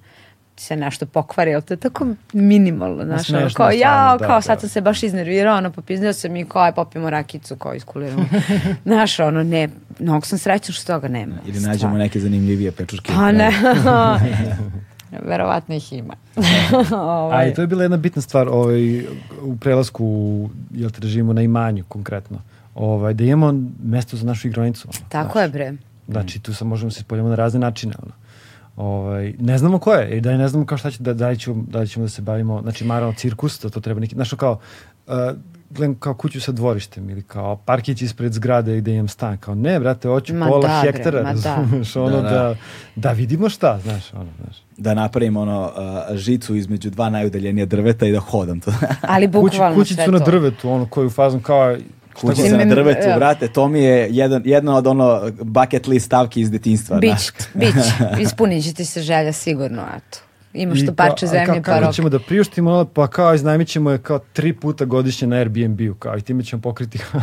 se 0.56 0.76
nešto 0.76 1.06
pokvari, 1.06 1.54
ali 1.54 1.62
to 1.62 1.74
je 1.74 1.78
tako 1.78 2.06
minimalno, 2.32 3.04
znaš, 3.04 3.30
ono, 3.30 3.48
kao 3.54 3.70
ja, 3.70 4.16
da, 4.18 4.26
kao 4.26 4.36
da. 4.36 4.40
sad 4.40 4.60
sam 4.60 4.68
se 4.68 4.80
baš 4.80 5.02
iznervirao, 5.02 5.56
ono, 5.56 5.70
popizdeo 5.70 6.12
sam 6.12 6.36
i 6.36 6.44
kao, 6.44 6.62
aj 6.62 6.72
popijemo 6.72 7.10
rakicu, 7.10 7.56
kao 7.56 7.74
iskuliramo. 7.74 8.24
znaš, 8.86 9.20
ono, 9.20 9.42
ne, 9.42 9.68
mnogo 9.98 10.26
sam 10.26 10.38
srećna 10.38 10.74
što 10.74 10.92
toga 10.92 11.08
nema. 11.08 11.34
Ili 11.46 11.60
nađemo 11.60 11.98
neke 11.98 12.20
zanimljivije 12.20 12.72
pečurke. 12.72 13.12
Pa 13.12 13.32
ne, 13.32 13.50
verovatno 15.22 15.74
ih 15.74 15.92
ima. 15.92 16.14
A 16.92 16.96
Ovaj, 16.96 17.50
i 17.50 17.54
to 17.54 17.60
je 17.60 17.66
bila 17.66 17.82
jedna 17.82 17.96
bitna 17.96 18.22
stvar 18.22 18.48
ovaj, 18.48 19.00
u 19.42 19.56
prelasku, 19.60 20.04
jel 20.70 20.90
te 20.90 21.00
da 21.00 21.08
živimo 21.08 21.32
na 21.32 21.42
imanju 21.42 21.84
konkretno. 21.88 22.38
Ovaj, 22.74 23.14
da 23.14 23.24
imamo 23.24 23.60
mesto 23.84 24.16
za 24.16 24.26
našu 24.26 24.48
igronicu. 24.48 24.88
ono, 24.88 25.08
Tako 25.08 25.32
znaš. 25.32 25.42
je, 25.42 25.48
bre. 25.48 25.72
Znači, 26.08 26.38
tu 26.38 26.54
sad 26.54 26.68
možemo 26.68 26.90
se 26.90 27.00
spoljamo 27.00 27.28
na 27.28 27.34
razne 27.34 27.60
načine. 27.60 27.94
Ono. 28.02 28.12
Ovaj, 28.76 29.34
ne 29.38 29.58
znamo 29.58 29.78
ko 29.78 29.92
je, 29.92 30.16
i 30.16 30.20
da 30.20 30.36
ne 30.36 30.48
znamo 30.48 30.66
kao 30.66 30.78
šta 30.78 30.90
će, 30.90 31.02
da, 31.02 31.14
da, 31.14 31.28
li 31.28 31.38
ćemo, 31.38 31.64
da 31.68 31.78
li 31.78 31.88
ćemo 31.88 32.04
da 32.04 32.10
se 32.10 32.22
bavimo, 32.22 32.62
znači, 32.62 32.86
naravno, 32.86 33.14
cirkus, 33.14 33.62
da 33.62 33.70
to 33.70 33.80
treba 33.80 34.00
neki, 34.00 34.14
znaš, 34.14 34.30
kao, 34.30 34.58
uh, 35.06 35.14
gledam 35.74 35.94
kao 35.94 36.14
kuću 36.14 36.40
sa 36.40 36.52
dvorištem 36.52 37.10
ili 37.10 37.22
kao 37.22 37.56
parkić 37.56 38.02
ispred 38.02 38.32
zgrade 38.32 38.76
gde 38.76 38.94
imam 38.94 39.08
stan, 39.08 39.38
kao 39.38 39.54
ne, 39.54 39.80
brate, 39.80 40.08
hoću 40.08 40.34
Ma 40.34 40.46
pola 40.46 40.68
da, 40.68 40.80
bre, 40.82 40.92
hektara, 40.92 41.22
ma 41.22 41.34
da. 41.34 41.56
razumeš, 41.56 41.96
ono, 41.96 42.22
Da, 42.22 42.22
da, 42.22 42.30
da. 42.30 42.56
da, 42.96 43.12
vidimo 43.12 43.48
šta, 43.48 43.78
znaš, 43.82 44.14
ono, 44.14 44.30
znaš. 44.44 44.56
Da 44.76 44.94
napravim 44.94 45.36
ono 45.36 45.62
uh, 46.10 46.16
žicu 46.16 46.56
između 46.56 46.90
dva 46.90 47.10
najudaljenija 47.10 47.66
drveta 47.66 48.06
i 48.06 48.12
da 48.12 48.20
hodam 48.20 48.60
to. 48.60 48.72
Ali 49.02 49.26
Kući, 49.26 49.32
bukvalno 49.32 49.76
kućicu 49.76 50.02
sve 50.02 50.12
na 50.12 50.18
to. 50.18 50.24
drvetu, 50.24 50.70
ono, 50.70 50.86
koju 50.86 51.10
fazom 51.10 51.42
kao, 51.42 51.76
šta 52.18 52.20
Kućica 52.20 52.56
na 52.56 52.64
drvetu, 52.64 53.08
brate, 53.16 53.48
to 53.48 53.68
mi 53.68 53.80
je 53.80 54.08
jedan, 54.10 54.42
jedna 54.44 54.76
od 54.76 54.86
ono 54.86 55.30
bucket 55.40 55.86
list 55.86 56.06
stavki 56.06 56.40
iz 56.40 56.50
detinjstva. 56.50 56.98
Bić, 56.98 57.10
znaš. 57.10 57.48
bić, 57.54 57.84
ispunit 58.26 58.64
će 58.64 58.74
ti 58.74 58.84
se 58.84 59.02
želja 59.02 59.32
sigurno, 59.32 59.82
eto. 59.96 60.18
Imaš 60.54 60.78
I 60.78 60.86
to 60.86 60.94
parče 60.94 61.26
zemlje, 61.26 61.46
kao- 61.46 61.54
pa 61.56 61.62
Kako 61.62 61.80
rok. 61.80 61.94
ćemo 61.94 62.08
da 62.08 62.18
priuštimo, 62.18 62.84
pa 62.84 63.06
kao 63.06 63.34
iznajmit 63.34 63.68
ćemo 63.68 63.90
je 63.90 63.98
kao 63.98 64.18
tri 64.20 64.52
puta 64.52 64.84
godišnje 64.84 65.28
na 65.28 65.36
Airbnb-u, 65.36 65.94
kao 65.94 66.18
i 66.18 66.22
time 66.22 66.42
ćemo 66.44 66.62
pokriti 66.62 66.98
kao 67.04 67.20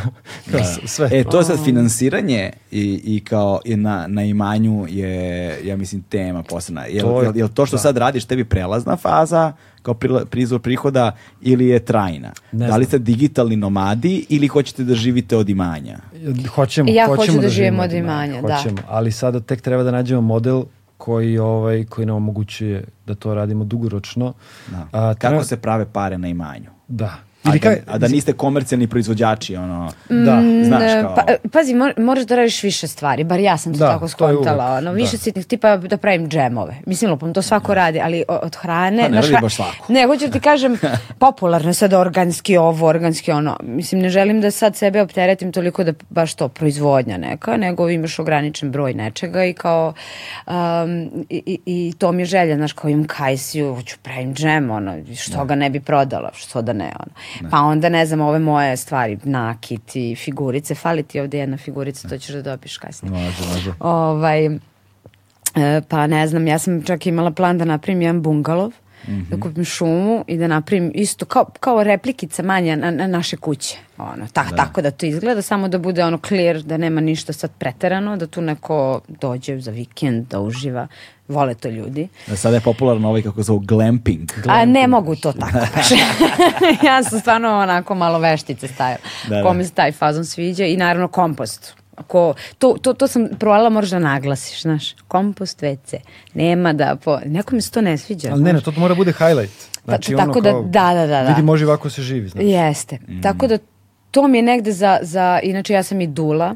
s- 0.61 0.79
sve. 0.85 1.09
E, 1.11 1.23
to 1.23 1.37
je 1.37 1.43
sad 1.43 1.63
finansiranje 1.65 2.51
i, 2.71 3.01
i 3.05 3.21
kao 3.21 3.59
i 3.65 3.75
na, 3.75 4.05
na 4.07 4.23
imanju 4.23 4.85
je, 4.89 5.15
ja 5.63 5.77
mislim, 5.77 6.01
tema 6.01 6.43
posebna. 6.43 6.81
Jel, 6.83 7.01
To 7.01 7.21
je- 7.21 7.25
jel, 7.25 7.37
jel 7.37 7.49
to 7.49 7.65
što 7.65 7.75
da. 7.75 7.79
sad 7.79 7.97
radiš 7.97 8.25
tebi 8.25 8.43
prelazna 8.45 8.95
faza 8.97 9.53
kao 9.81 9.93
prizor 10.25 10.61
prihoda 10.61 11.11
ili 11.41 11.67
je 11.67 11.79
trajna? 11.81 12.31
Ne 12.51 12.67
da 12.67 12.77
li 12.77 12.85
ste 12.85 12.99
digitalni 12.99 13.55
nomadi 13.55 14.25
ili 14.29 14.47
hoćete 14.47 14.83
da 14.83 14.95
živite 14.95 15.37
od 15.37 15.49
imanja? 15.49 15.97
Hoćemo, 16.47 16.89
Ja 16.89 17.05
hoću 17.05 17.17
hoćemo 17.17 17.37
da 17.37 17.49
živim 17.49 17.55
živimo 17.65 17.83
od 17.83 17.93
imanja, 17.93 18.41
da. 18.41 18.55
Hoćemo, 18.55 18.77
ali 18.87 19.11
sada 19.11 19.39
tek 19.39 19.61
treba 19.61 19.83
da 19.83 19.91
nađemo 19.91 20.21
model 20.21 20.63
koji 21.01 21.37
ovaj 21.37 21.85
koji 21.85 22.05
nam 22.05 22.15
omogućuje 22.15 22.83
da 23.05 23.15
to 23.15 23.33
radimo 23.33 23.63
dugoročno. 23.63 24.33
Da. 24.67 24.87
A, 24.91 25.13
Kako 25.13 25.43
se 25.43 25.57
prave 25.57 25.85
pare 25.93 26.17
na 26.17 26.27
imanju? 26.27 26.69
Da. 26.87 27.15
A 27.43 27.49
Ili 27.49 27.59
da, 27.59 27.63
kaj, 27.65 27.81
a 27.87 27.97
da 27.97 28.07
niste 28.07 28.33
komercijalni 28.33 28.87
proizvođači, 28.87 29.55
ono... 29.55 29.91
da. 30.09 30.41
Znaš 30.63 30.81
Ne, 30.81 31.01
kao- 31.01 31.15
Pa, 31.17 31.23
pazi, 31.49 31.73
mor- 31.73 31.99
moraš 31.99 32.23
da 32.23 32.35
radiš 32.35 32.63
više 32.63 32.87
stvari, 32.87 33.23
bar 33.23 33.39
ja 33.39 33.57
sam 33.57 33.73
to 33.73 33.79
Da, 33.79 33.87
tako 33.87 33.99
to 33.99 34.07
skontala. 34.07 34.65
uvek, 34.65 34.77
Ono, 34.77 34.91
više 34.93 35.11
da. 35.11 35.17
sitnih 35.17 35.45
tipa 35.45 35.77
da 35.77 35.97
pravim 35.97 36.29
džemove. 36.29 36.75
Mislim, 36.85 37.11
lupom, 37.11 37.33
to 37.33 37.41
svako 37.41 37.73
radi, 37.73 37.99
ali 37.99 38.23
od 38.27 38.55
hrane... 38.55 38.97
Pa 38.99 39.07
ne 39.07 39.13
znaš, 39.13 39.25
radi 39.25 39.41
baš 39.41 39.55
svako. 39.55 39.85
Ne, 39.89 40.05
hoću 40.05 40.25
da 40.25 40.31
ti 40.31 40.39
kažem, 40.39 40.77
popularno 41.19 41.69
je 41.69 41.75
sad 41.75 41.93
organski 41.93 42.57
ovo, 42.57 42.87
organski 42.87 43.31
ono. 43.31 43.57
Mislim, 43.61 44.01
ne 44.01 44.09
želim 44.09 44.41
da 44.41 44.51
sad 44.51 44.75
sebe 44.75 45.01
opteretim 45.01 45.51
toliko 45.51 45.83
da 45.83 45.93
baš 46.09 46.33
to 46.33 46.47
proizvodnja 46.49 47.17
neka, 47.19 47.57
nego 47.57 47.89
imaš 47.89 48.19
ograničen 48.19 48.71
broj 48.71 48.93
nečega 48.93 49.45
i 49.45 49.53
kao 49.53 49.93
um, 50.47 50.53
i, 51.29 51.43
i, 51.45 51.59
i 51.67 51.93
to 51.93 52.11
mi 52.11 52.21
je 52.21 52.25
želja, 52.25 52.55
znaš, 52.55 52.73
kao 52.73 52.89
imam 52.89 53.05
kajsiju, 53.05 53.75
hoću 53.75 53.95
pravim 53.99 54.33
džem, 54.33 54.71
ono, 54.71 54.95
što 55.15 55.45
ga 55.45 55.55
ne 55.55 55.69
bi 55.69 55.79
prodala, 55.79 56.29
što 56.33 56.61
da 56.61 56.73
ne, 56.73 56.91
ono. 56.95 57.11
Pa 57.51 57.59
onda, 57.59 57.89
ne 57.89 58.05
znam, 58.05 58.21
ove 58.21 58.39
moje 58.39 58.77
stvari, 58.77 59.17
nakit 59.23 59.95
i 59.95 60.15
figurice, 60.15 60.75
fali 60.75 61.03
ti 61.03 61.19
ovde 61.19 61.37
jedna 61.37 61.57
figurica, 61.57 62.09
to 62.09 62.17
ćeš 62.17 62.35
da 62.35 62.41
dobiš 62.41 62.77
kasnije. 62.77 63.11
Može, 63.11 63.53
može. 63.53 63.73
Ovaj, 63.79 64.45
e, 64.45 65.81
pa 65.87 66.07
ne 66.07 66.27
znam, 66.27 66.47
ja 66.47 66.59
sam 66.59 66.83
čak 66.83 67.07
imala 67.07 67.31
plan 67.31 67.57
da 67.57 67.65
napravim 67.65 68.01
jedan 68.01 68.21
bungalov, 68.21 68.71
da 69.07 69.39
kupim 69.39 69.65
šumu 69.65 70.23
i 70.27 70.37
da 70.37 70.47
napravim 70.47 70.91
isto 70.95 71.25
kao, 71.25 71.45
kao 71.59 71.83
replikica 71.83 72.43
manja 72.43 72.75
na, 72.75 72.91
na 72.91 73.07
naše 73.07 73.37
kuće. 73.37 73.77
Ono, 73.97 74.27
tak, 74.33 74.55
Tako 74.55 74.81
da 74.81 74.91
to 74.91 75.05
izgleda, 75.05 75.41
samo 75.41 75.67
da 75.67 75.77
bude 75.77 76.03
ono 76.03 76.19
clear, 76.27 76.61
da 76.61 76.77
nema 76.77 77.01
ništa 77.01 77.33
sad 77.33 77.51
preterano, 77.57 78.17
da 78.17 78.27
tu 78.27 78.41
neko 78.41 79.01
dođe 79.07 79.59
za 79.59 79.71
vikend, 79.71 80.27
da 80.27 80.39
uživa. 80.39 80.87
Vole 81.27 81.55
to 81.55 81.69
ljudi. 81.69 82.07
Sada 82.35 82.55
je 82.55 82.61
popularno 82.61 83.09
ovaj 83.09 83.21
kako 83.21 83.43
zovu 83.43 83.59
glamping. 83.59 84.31
A 84.47 84.65
ne 84.65 84.87
mogu 84.87 85.15
to 85.15 85.33
tako 85.33 85.57
baš. 85.75 85.91
ja 86.87 87.03
sam 87.03 87.19
stvarno 87.19 87.59
onako 87.59 87.95
malo 87.95 88.19
veštice 88.19 88.67
stavila. 88.67 88.99
Da, 89.29 89.35
da. 89.35 89.43
Kome 89.43 89.63
se 89.63 89.71
taj 89.71 89.91
fazon 89.91 90.25
sviđa 90.25 90.65
i 90.65 90.77
naravno 90.77 91.07
kompost. 91.07 91.80
Ako, 92.01 92.33
to, 92.57 92.75
to, 92.81 92.93
to 92.93 93.07
sam 93.07 93.27
provala, 93.39 93.69
moraš 93.69 93.89
da 93.89 93.99
naglasiš, 93.99 94.61
znaš. 94.61 94.95
Kompost 95.07 95.61
WC. 95.61 95.97
Nema 96.33 96.73
da... 96.73 96.95
Po, 97.03 97.19
nekome 97.25 97.61
se 97.61 97.71
to 97.71 97.81
ne 97.81 97.97
sviđa. 97.97 98.29
Ali 98.31 98.43
ne, 98.43 98.53
ne, 98.53 98.59
znaš. 98.59 98.75
to 98.75 98.79
mora 98.81 98.95
bude 98.95 99.11
highlight. 99.11 99.53
Znači, 99.85 100.15
tako 100.17 100.31
ono 100.31 100.41
da- 100.41 100.51
kao, 100.51 100.61
da, 100.63 100.93
da, 100.93 101.07
da, 101.07 101.23
da. 101.23 101.29
Vidi, 101.29 101.41
može 101.41 101.65
ovako 101.65 101.89
se 101.89 102.01
živi, 102.01 102.27
znači. 102.29 102.47
Jeste. 102.47 102.97
Tako 103.23 103.47
da 103.47 103.57
to 104.11 104.27
mi 104.27 104.37
je 104.37 104.41
negde 104.41 104.71
za, 104.71 104.99
za... 105.01 105.39
Inače, 105.43 105.73
ja 105.73 105.83
sam 105.83 106.01
i 106.01 106.07
dula. 106.07 106.55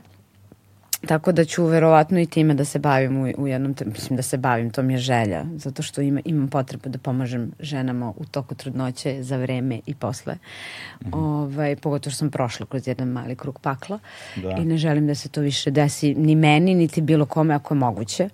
Tako 1.07 1.31
da 1.31 1.45
ću 1.45 1.65
verovatno 1.65 2.19
i 2.19 2.25
time 2.25 2.53
da 2.53 2.65
se 2.65 2.79
bavim 2.79 3.17
u, 3.17 3.33
u 3.37 3.47
jednom, 3.47 3.75
mislim 3.85 4.17
da 4.17 4.23
se 4.23 4.37
bavim, 4.37 4.69
to 4.69 4.83
mi 4.83 4.93
je 4.93 4.99
želja, 4.99 5.45
zato 5.55 5.83
što 5.83 6.01
ima, 6.01 6.21
imam 6.25 6.47
potrebu 6.47 6.89
da 6.89 6.97
pomažem 6.97 7.51
ženama 7.59 8.13
u 8.17 8.25
toku 8.25 8.55
trudnoće 8.55 9.23
za 9.23 9.37
vreme 9.37 9.79
i 9.85 9.95
posle. 9.95 10.37
ovaj, 11.11 11.75
pogotovo 11.75 12.11
što 12.11 12.17
sam 12.17 12.29
prošla 12.31 12.65
kroz 12.65 12.87
jedan 12.87 13.07
mali 13.07 13.35
krug 13.35 13.59
pakla 13.59 13.99
Da. 14.35 14.49
i 14.49 14.65
ne 14.65 14.77
želim 14.77 15.07
da 15.07 15.15
se 15.15 15.29
to 15.29 15.41
više 15.41 15.71
desi 15.71 16.15
ni 16.15 16.35
meni, 16.35 16.75
niti 16.75 17.01
bilo 17.01 17.25
kome 17.25 17.53
ako 17.53 17.73
je 17.73 17.79
moguće. 17.79 18.29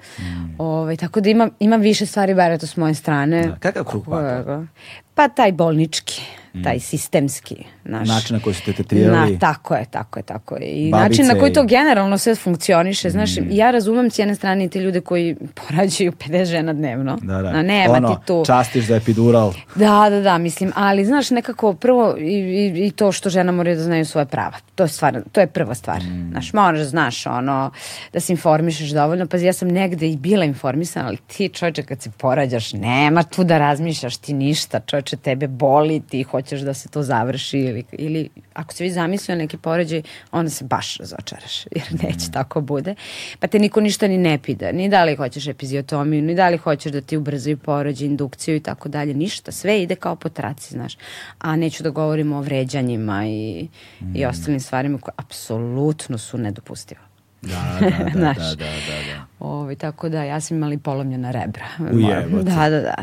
Ovaj, 0.58 0.98
tako 0.98 1.22
da 1.22 1.30
imam, 1.30 1.50
imam 1.60 1.82
više 1.82 2.06
stvari, 2.06 2.36
bar 2.36 2.52
eto 2.52 2.68
s 2.68 2.78
moje 2.78 2.94
strane. 2.94 3.48
Da, 3.48 3.56
kakav 3.56 3.84
krug 3.84 4.06
pakla? 4.06 4.68
Pa 5.16 5.28
taj 5.28 5.52
bolnički, 5.52 6.22
taj 6.64 6.80
sistemski. 6.80 7.66
Naš, 7.84 8.08
Način 8.08 8.36
na 8.36 8.44
koji 8.44 8.54
su 8.54 8.62
te 8.66 8.74
tretirali. 8.74 9.32
Na, 9.32 9.40
tako 9.40 9.76
je, 9.76 9.86
tako 9.92 10.20
je, 10.20 10.24
tako 10.24 10.56
je. 10.56 10.66
I 10.66 10.92
Babice 10.92 11.10
način 11.10 11.28
na 11.28 11.40
koji 11.40 11.54
to 11.54 11.64
generalno 11.64 12.18
sve 12.18 12.36
funkcioniše. 12.36 13.10
Znaš, 13.10 13.32
ja 13.50 13.72
razumem 13.72 14.12
s 14.12 14.20
jedne 14.20 14.36
strane 14.36 14.68
te 14.68 14.80
ljude 14.80 15.02
koji 15.02 15.36
porađaju 15.68 16.12
50 16.12 16.46
žena 16.46 16.74
dnevno. 16.74 17.18
Da, 17.22 17.42
da. 17.42 17.52
Na, 17.52 17.62
nema 17.62 17.94
ono, 17.94 18.16
ti 18.16 18.26
tu. 18.26 18.44
častiš 18.46 18.86
za 18.86 18.96
epidural. 18.96 19.54
Da, 19.76 20.08
da, 20.10 20.20
da, 20.20 20.38
mislim, 20.38 20.72
ali 20.76 21.06
znaš 21.06 21.30
nekako 21.30 21.74
prvo 21.74 22.16
i, 22.20 22.24
i, 22.24 22.88
i 22.88 22.92
to 22.92 23.12
što 23.12 23.30
žena 23.30 23.52
moraju 23.52 23.76
da 23.76 23.84
znaju 23.84 24.06
svoje 24.06 24.26
prava. 24.26 24.58
To 24.76 24.84
je 24.84 24.88
stvar, 24.88 25.22
to 25.32 25.40
je 25.42 25.48
prva 25.48 25.76
stvar. 25.76 26.02
Znaš, 26.32 26.54
moraš 26.54 26.80
da 26.80 26.86
znaš 26.86 27.26
ono, 27.26 27.72
da 28.14 28.20
se 28.20 28.34
informišeš 28.34 28.90
dovoljno. 28.90 29.28
Pazi, 29.28 29.46
ja 29.46 29.54
sam 29.54 29.68
negde 29.68 30.10
i 30.10 30.18
bila 30.18 30.46
informisana, 30.46 31.08
ali 31.08 31.18
ti 31.18 31.50
čovječe 31.50 31.84
kad 31.84 32.02
se 32.02 32.12
porađaš, 32.18 32.74
nema 32.74 33.24
tu 33.24 33.44
da 33.44 33.58
razmišljaš 33.58 34.18
ti 34.18 34.34
ništa. 34.34 34.80
Čovječe, 34.80 35.18
tebe 35.18 35.48
boli, 35.48 36.02
ti 36.10 36.24
hoćeš 36.24 36.62
da 36.62 36.74
se 36.74 36.90
to 36.90 37.04
završi 37.04 37.71
ili, 37.72 37.84
ili 37.92 38.30
ako 38.54 38.74
se 38.74 38.84
vi 38.84 38.92
zamislio 38.92 39.36
neki 39.36 39.58
poređaj, 39.58 40.02
onda 40.32 40.50
se 40.50 40.66
baš 40.66 40.98
razočaraš, 40.98 41.66
jer 41.76 42.04
neće 42.04 42.32
tako 42.32 42.62
bude. 42.62 42.96
Pa 43.40 43.48
te 43.48 43.60
niko 43.60 43.82
ništa 43.82 44.08
ni 44.08 44.18
ne 44.18 44.38
pida, 44.38 44.72
ni 44.72 44.90
da 44.90 45.04
li 45.04 45.16
hoćeš 45.16 45.48
epiziotomiju, 45.48 46.22
ni 46.22 46.36
da 46.36 46.50
li 46.50 46.58
hoćeš 46.58 46.92
da 46.92 47.02
ti 47.02 47.18
ubrzaju 47.18 47.58
porođaj, 47.58 48.08
indukciju 48.08 48.56
i 48.56 48.60
tako 48.60 48.90
dalje, 48.90 49.14
ništa. 49.14 49.52
Sve 49.52 49.82
ide 49.82 49.96
kao 49.96 50.16
po 50.16 50.30
traci, 50.30 50.74
znaš. 50.74 50.98
A 51.40 51.56
neću 51.56 51.84
da 51.84 51.90
govorim 51.90 52.34
o 52.34 52.42
vređanjima 52.42 53.26
i, 53.28 53.68
i 54.16 54.26
ostalim 54.26 54.60
stvarima 54.60 54.98
koje 54.98 55.14
apsolutno 55.18 56.18
su 56.18 56.38
nedopustiva. 56.38 57.02
Da, 57.42 57.78
da, 57.80 57.90
da, 57.90 58.12
Znaš. 58.20 58.38
da, 58.38 58.56
da, 58.56 58.66
da, 58.66 59.14
da. 59.14 59.26
Ovaj, 59.40 59.76
tako 59.76 60.10
da, 60.10 60.24
ja 60.24 60.40
sam 60.40 60.58
imala 60.58 60.74
i 60.74 60.78
polomljena 60.78 61.32
rebra. 61.32 61.66
Ujebote. 61.94 62.44
Da, 62.44 62.70
da, 62.70 62.82
da. 62.82 62.96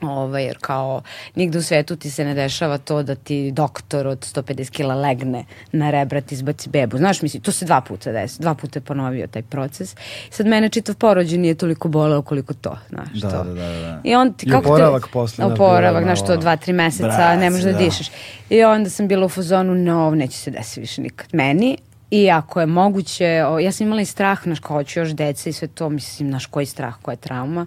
Ovaj, 0.00 0.44
jer 0.44 0.58
kao 0.60 1.02
nigde 1.34 1.58
u 1.58 1.62
svetu 1.62 1.96
ti 1.96 2.10
se 2.10 2.24
ne 2.24 2.34
dešava 2.34 2.78
to 2.78 3.02
da 3.02 3.14
ti 3.14 3.50
doktor 3.52 4.06
od 4.06 4.18
150 4.26 4.70
kila 4.70 4.94
legne 4.94 5.44
na 5.72 5.90
rebra 5.90 6.20
ti 6.20 6.34
izbaci 6.34 6.68
bebu. 6.68 6.96
Znaš, 6.98 7.22
mislim, 7.22 7.42
to 7.42 7.52
se 7.52 7.64
dva 7.64 7.80
puta 7.80 8.12
desi. 8.12 8.42
Dva 8.42 8.54
puta 8.54 8.78
je 8.78 8.82
ponovio 8.82 9.26
taj 9.26 9.42
proces. 9.42 9.96
Sad 10.30 10.46
mene 10.46 10.68
čitav 10.68 10.94
porođaj 10.96 11.38
nije 11.38 11.54
toliko 11.54 11.88
boleo 11.88 12.22
koliko 12.22 12.54
to. 12.54 12.78
Znaš, 12.88 13.08
Da, 13.12 13.30
to. 13.30 13.44
da, 13.44 13.54
da, 13.54 13.72
da. 13.72 14.00
I 14.04 14.14
on 14.14 14.32
ti, 14.32 14.46
I 14.46 14.50
kako 14.50 14.62
te- 14.62 14.68
oporavak 14.68 15.08
posle, 15.12 15.34
znaš, 15.36 15.52
Oporavak, 15.52 16.04
znaš, 16.04 16.26
to 16.26 16.36
dva, 16.36 16.56
tri 16.56 16.72
meseca, 16.72 17.06
Brat, 17.06 17.38
ne 17.38 17.50
možeš 17.50 17.64
da, 17.64 17.72
da. 17.72 17.78
dišeš. 17.78 18.10
I 18.50 18.64
onda 18.64 18.90
sam 18.90 19.08
bila 19.08 19.26
u 19.26 19.30
fazonu, 19.30 19.74
no, 19.74 20.10
neće 20.10 20.38
se 20.38 20.50
desiti 20.50 20.80
više 20.80 21.02
nikad 21.02 21.28
meni. 21.32 21.78
I 22.10 22.30
ako 22.30 22.60
je 22.60 22.66
moguće, 22.66 23.44
o, 23.48 23.58
ja 23.58 23.72
sam 23.72 23.86
imala 23.86 24.02
i 24.02 24.04
strah, 24.04 24.42
znaš, 24.42 24.60
kao 24.60 24.76
hoću 24.76 25.00
još 25.00 25.10
dece 25.10 25.50
i 25.50 25.52
sve 25.52 25.68
to, 25.68 25.88
mislim, 25.88 26.28
znaš, 26.28 26.46
koji 26.46 26.66
strah, 26.66 26.94
koja 27.02 27.12
je 27.12 27.16
trauma. 27.16 27.66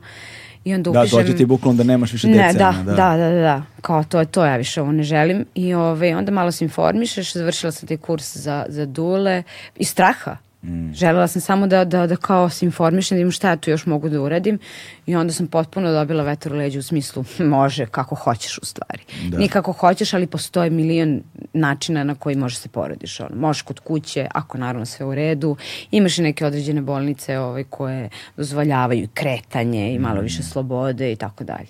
I 0.63 0.73
onda 0.73 0.91
Da, 0.91 1.01
upišem... 1.01 1.19
dođe 1.19 1.35
ti 1.35 1.45
bukvalno 1.45 1.77
da 1.77 1.83
nemaš 1.83 2.11
više 2.13 2.27
dece. 2.27 2.39
Ne, 2.39 2.53
da, 2.53 2.75
da, 2.85 2.93
da, 2.93 3.17
da, 3.17 3.29
da. 3.29 3.63
Kao 3.81 4.03
to 4.03 4.19
je 4.19 4.25
to, 4.25 4.45
ja 4.45 4.57
više 4.57 4.81
ovo 4.81 4.91
ne 4.91 5.03
želim. 5.03 5.45
I 5.55 5.73
ove, 5.73 6.15
onda 6.15 6.31
malo 6.31 6.51
se 6.51 6.65
informišeš, 6.65 7.33
završila 7.33 7.71
sam 7.71 7.87
taj 7.87 7.97
kurs 7.97 8.37
za, 8.37 8.65
za 8.69 8.85
dule 8.85 9.43
i 9.77 9.85
straha. 9.85 10.37
Mm. 10.63 10.93
Želela 10.93 11.27
sam 11.27 11.41
samo 11.41 11.67
da, 11.67 11.85
da, 11.85 12.07
da 12.07 12.15
kao 12.15 12.49
se 12.49 12.65
informišem, 12.65 13.17
da 13.17 13.21
imam 13.21 13.31
šta 13.31 13.49
ja 13.49 13.55
tu 13.55 13.69
još 13.69 13.85
mogu 13.85 14.09
da 14.09 14.21
uradim 14.21 14.59
i 15.05 15.15
onda 15.15 15.33
sam 15.33 15.47
potpuno 15.47 15.91
dobila 15.91 16.23
vetar 16.23 16.53
u 16.53 16.55
leđu 16.55 16.79
u 16.79 16.83
smislu 16.83 17.25
može 17.57 17.85
kako 17.85 18.15
hoćeš 18.15 18.57
u 18.57 18.65
stvari. 18.65 19.03
Da. 19.29 19.37
Ni 19.37 19.47
kako 19.47 19.71
hoćeš, 19.71 20.13
ali 20.13 20.27
postoje 20.27 20.69
milion 20.69 21.21
načina 21.53 22.03
na 22.03 22.15
koji 22.15 22.35
možeš 22.35 22.57
se 22.57 22.69
porodiš. 22.69 23.19
Ono. 23.19 23.35
Možeš 23.35 23.61
kod 23.61 23.79
kuće, 23.79 24.27
ako 24.31 24.57
naravno 24.57 24.85
sve 24.85 25.05
u 25.05 25.15
redu. 25.15 25.55
Imaš 25.91 26.17
i 26.17 26.21
neke 26.21 26.45
određene 26.45 26.81
bolnice 26.81 27.39
ovaj, 27.39 27.63
koje 27.63 28.09
dozvoljavaju 28.37 29.07
kretanje 29.13 29.93
i 29.93 29.99
malo 29.99 30.21
mm. 30.21 30.23
više 30.23 30.43
slobode 30.43 31.11
i 31.11 31.15
tako 31.15 31.43
dalje. 31.43 31.69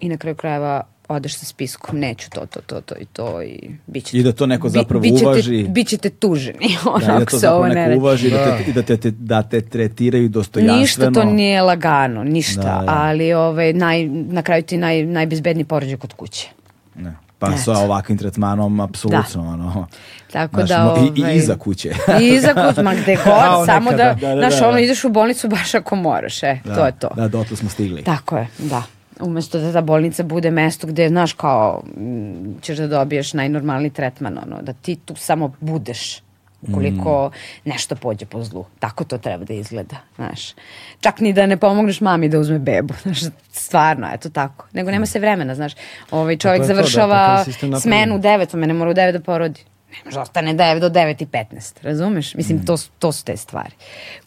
I 0.00 0.08
na 0.08 0.16
kraju 0.16 0.36
krajeva 0.36 0.82
odeš 1.10 1.34
sa 1.34 1.46
spiskom, 1.46 1.98
neću 1.98 2.30
to, 2.30 2.46
to, 2.46 2.60
to, 2.60 2.80
to 2.80 2.94
i 3.00 3.04
to 3.04 3.42
i 3.42 3.70
bit 3.86 4.04
ćete, 4.04 4.18
I 4.18 4.22
da 4.22 4.32
to 4.32 4.46
neko 4.46 4.68
zapravo 4.68 5.00
bi, 5.00 5.12
uvaži. 5.22 5.66
Bit 5.68 5.88
ćete 5.88 6.10
tuženi, 6.10 6.76
ono, 6.84 6.98
da, 7.06 7.16
i 7.16 7.18
da 7.18 7.24
to 7.24 7.38
zapravo 7.38 7.68
neko 7.68 7.98
uvaži 7.98 8.30
da. 8.30 8.36
da. 8.36 8.56
te, 8.56 8.64
i 8.70 8.72
da 8.72 8.82
te, 8.82 9.10
da 9.10 9.42
te 9.42 9.60
tretiraju 9.60 10.28
dostojanstveno. 10.28 10.80
Ništa 10.80 11.10
to 11.10 11.24
nije 11.24 11.62
lagano, 11.62 12.24
ništa, 12.24 12.62
da, 12.62 12.82
da. 12.86 12.94
ali 12.96 13.32
ovaj, 13.32 13.72
naj, 13.72 14.08
na 14.08 14.42
kraju 14.42 14.62
ti 14.62 14.76
naj, 14.76 15.04
najbezbedniji 15.04 15.64
porođaj 15.64 15.96
kod 15.96 16.12
kuće. 16.12 16.48
Ne. 16.94 17.14
Pa 17.38 17.46
Eto. 17.46 17.58
sa 17.58 17.72
ovakvim 17.72 18.18
tretmanom, 18.18 18.80
apsolutno, 18.80 19.42
da. 19.42 19.48
ono. 19.48 19.86
Tako 20.32 20.56
znaš, 20.56 20.68
da, 20.68 20.90
ovaj, 20.90 21.08
i, 21.16 21.34
i 21.34 21.36
iza 21.36 21.56
kuće. 21.56 21.94
I 22.20 22.26
iza 22.26 22.54
kuće, 22.54 22.82
ma 22.82 22.94
gde 22.94 23.16
god, 23.24 23.66
samo 23.66 23.90
da, 23.90 23.96
da, 23.96 24.14
da, 24.14 24.36
znaš, 24.36 24.60
da, 24.60 24.68
ono, 24.68 24.78
ideš 24.78 25.04
u 25.04 25.08
bolnicu 25.08 25.48
baš 25.48 25.74
ako 25.74 25.96
moraš, 25.96 26.42
e, 26.42 26.58
da, 26.64 26.74
to 26.74 26.86
je 26.86 26.92
to. 26.92 27.08
Da, 27.16 27.28
dotle 27.28 27.56
smo 27.56 27.68
stigli. 27.68 28.02
Tako 28.02 28.36
je, 28.36 28.48
da 28.58 28.82
umesto 29.22 29.58
da 29.58 29.72
ta 29.72 29.80
bolnica 29.80 30.22
bude 30.22 30.50
mesto 30.50 30.86
gde, 30.86 31.08
znaš, 31.08 31.32
kao, 31.32 31.82
m, 31.96 32.58
ćeš 32.62 32.78
da 32.78 32.86
dobiješ 32.86 33.32
najnormalniji 33.32 33.90
tretman, 33.90 34.38
ono, 34.38 34.62
da 34.62 34.72
ti 34.72 34.96
tu 35.04 35.14
samo 35.16 35.52
budeš 35.60 36.22
ukoliko 36.62 37.28
mm. 37.28 37.68
nešto 37.68 37.96
pođe 37.96 38.26
po 38.26 38.44
zlu. 38.44 38.64
Tako 38.78 39.04
to 39.04 39.18
treba 39.18 39.44
da 39.44 39.54
izgleda, 39.54 39.96
znaš. 40.16 40.54
Čak 41.00 41.20
ni 41.20 41.32
da 41.32 41.46
ne 41.46 41.56
pomogneš 41.56 42.00
mami 42.00 42.28
da 42.28 42.38
uzme 42.38 42.58
bebu, 42.58 42.94
znaš, 43.02 43.20
stvarno, 43.52 44.08
eto 44.12 44.30
tako. 44.30 44.66
Nego 44.72 44.90
nema 44.90 45.06
se 45.06 45.18
vremena, 45.18 45.54
znaš. 45.54 45.72
Ovaj 46.10 46.36
čovjek 46.36 46.64
završava 46.64 47.44
to, 47.60 47.66
da, 47.68 47.80
smenu 47.80 48.14
u 48.14 48.18
9, 48.18 48.56
mene 48.56 48.74
mora 48.74 48.90
u 48.90 48.94
9 48.94 49.12
da 49.12 49.20
porodi. 49.20 49.60
Ne 49.90 49.98
može 50.04 50.14
da 50.14 50.22
ostane 50.22 50.54
9 50.54 50.80
do 50.80 50.88
9 50.90 51.22
i 51.22 51.26
15, 51.26 51.82
razumeš? 51.82 52.34
Mislim, 52.34 52.58
mm. 52.58 52.64
to, 52.64 52.76
to 52.98 53.12
su 53.12 53.24
te 53.24 53.36
stvari 53.36 53.74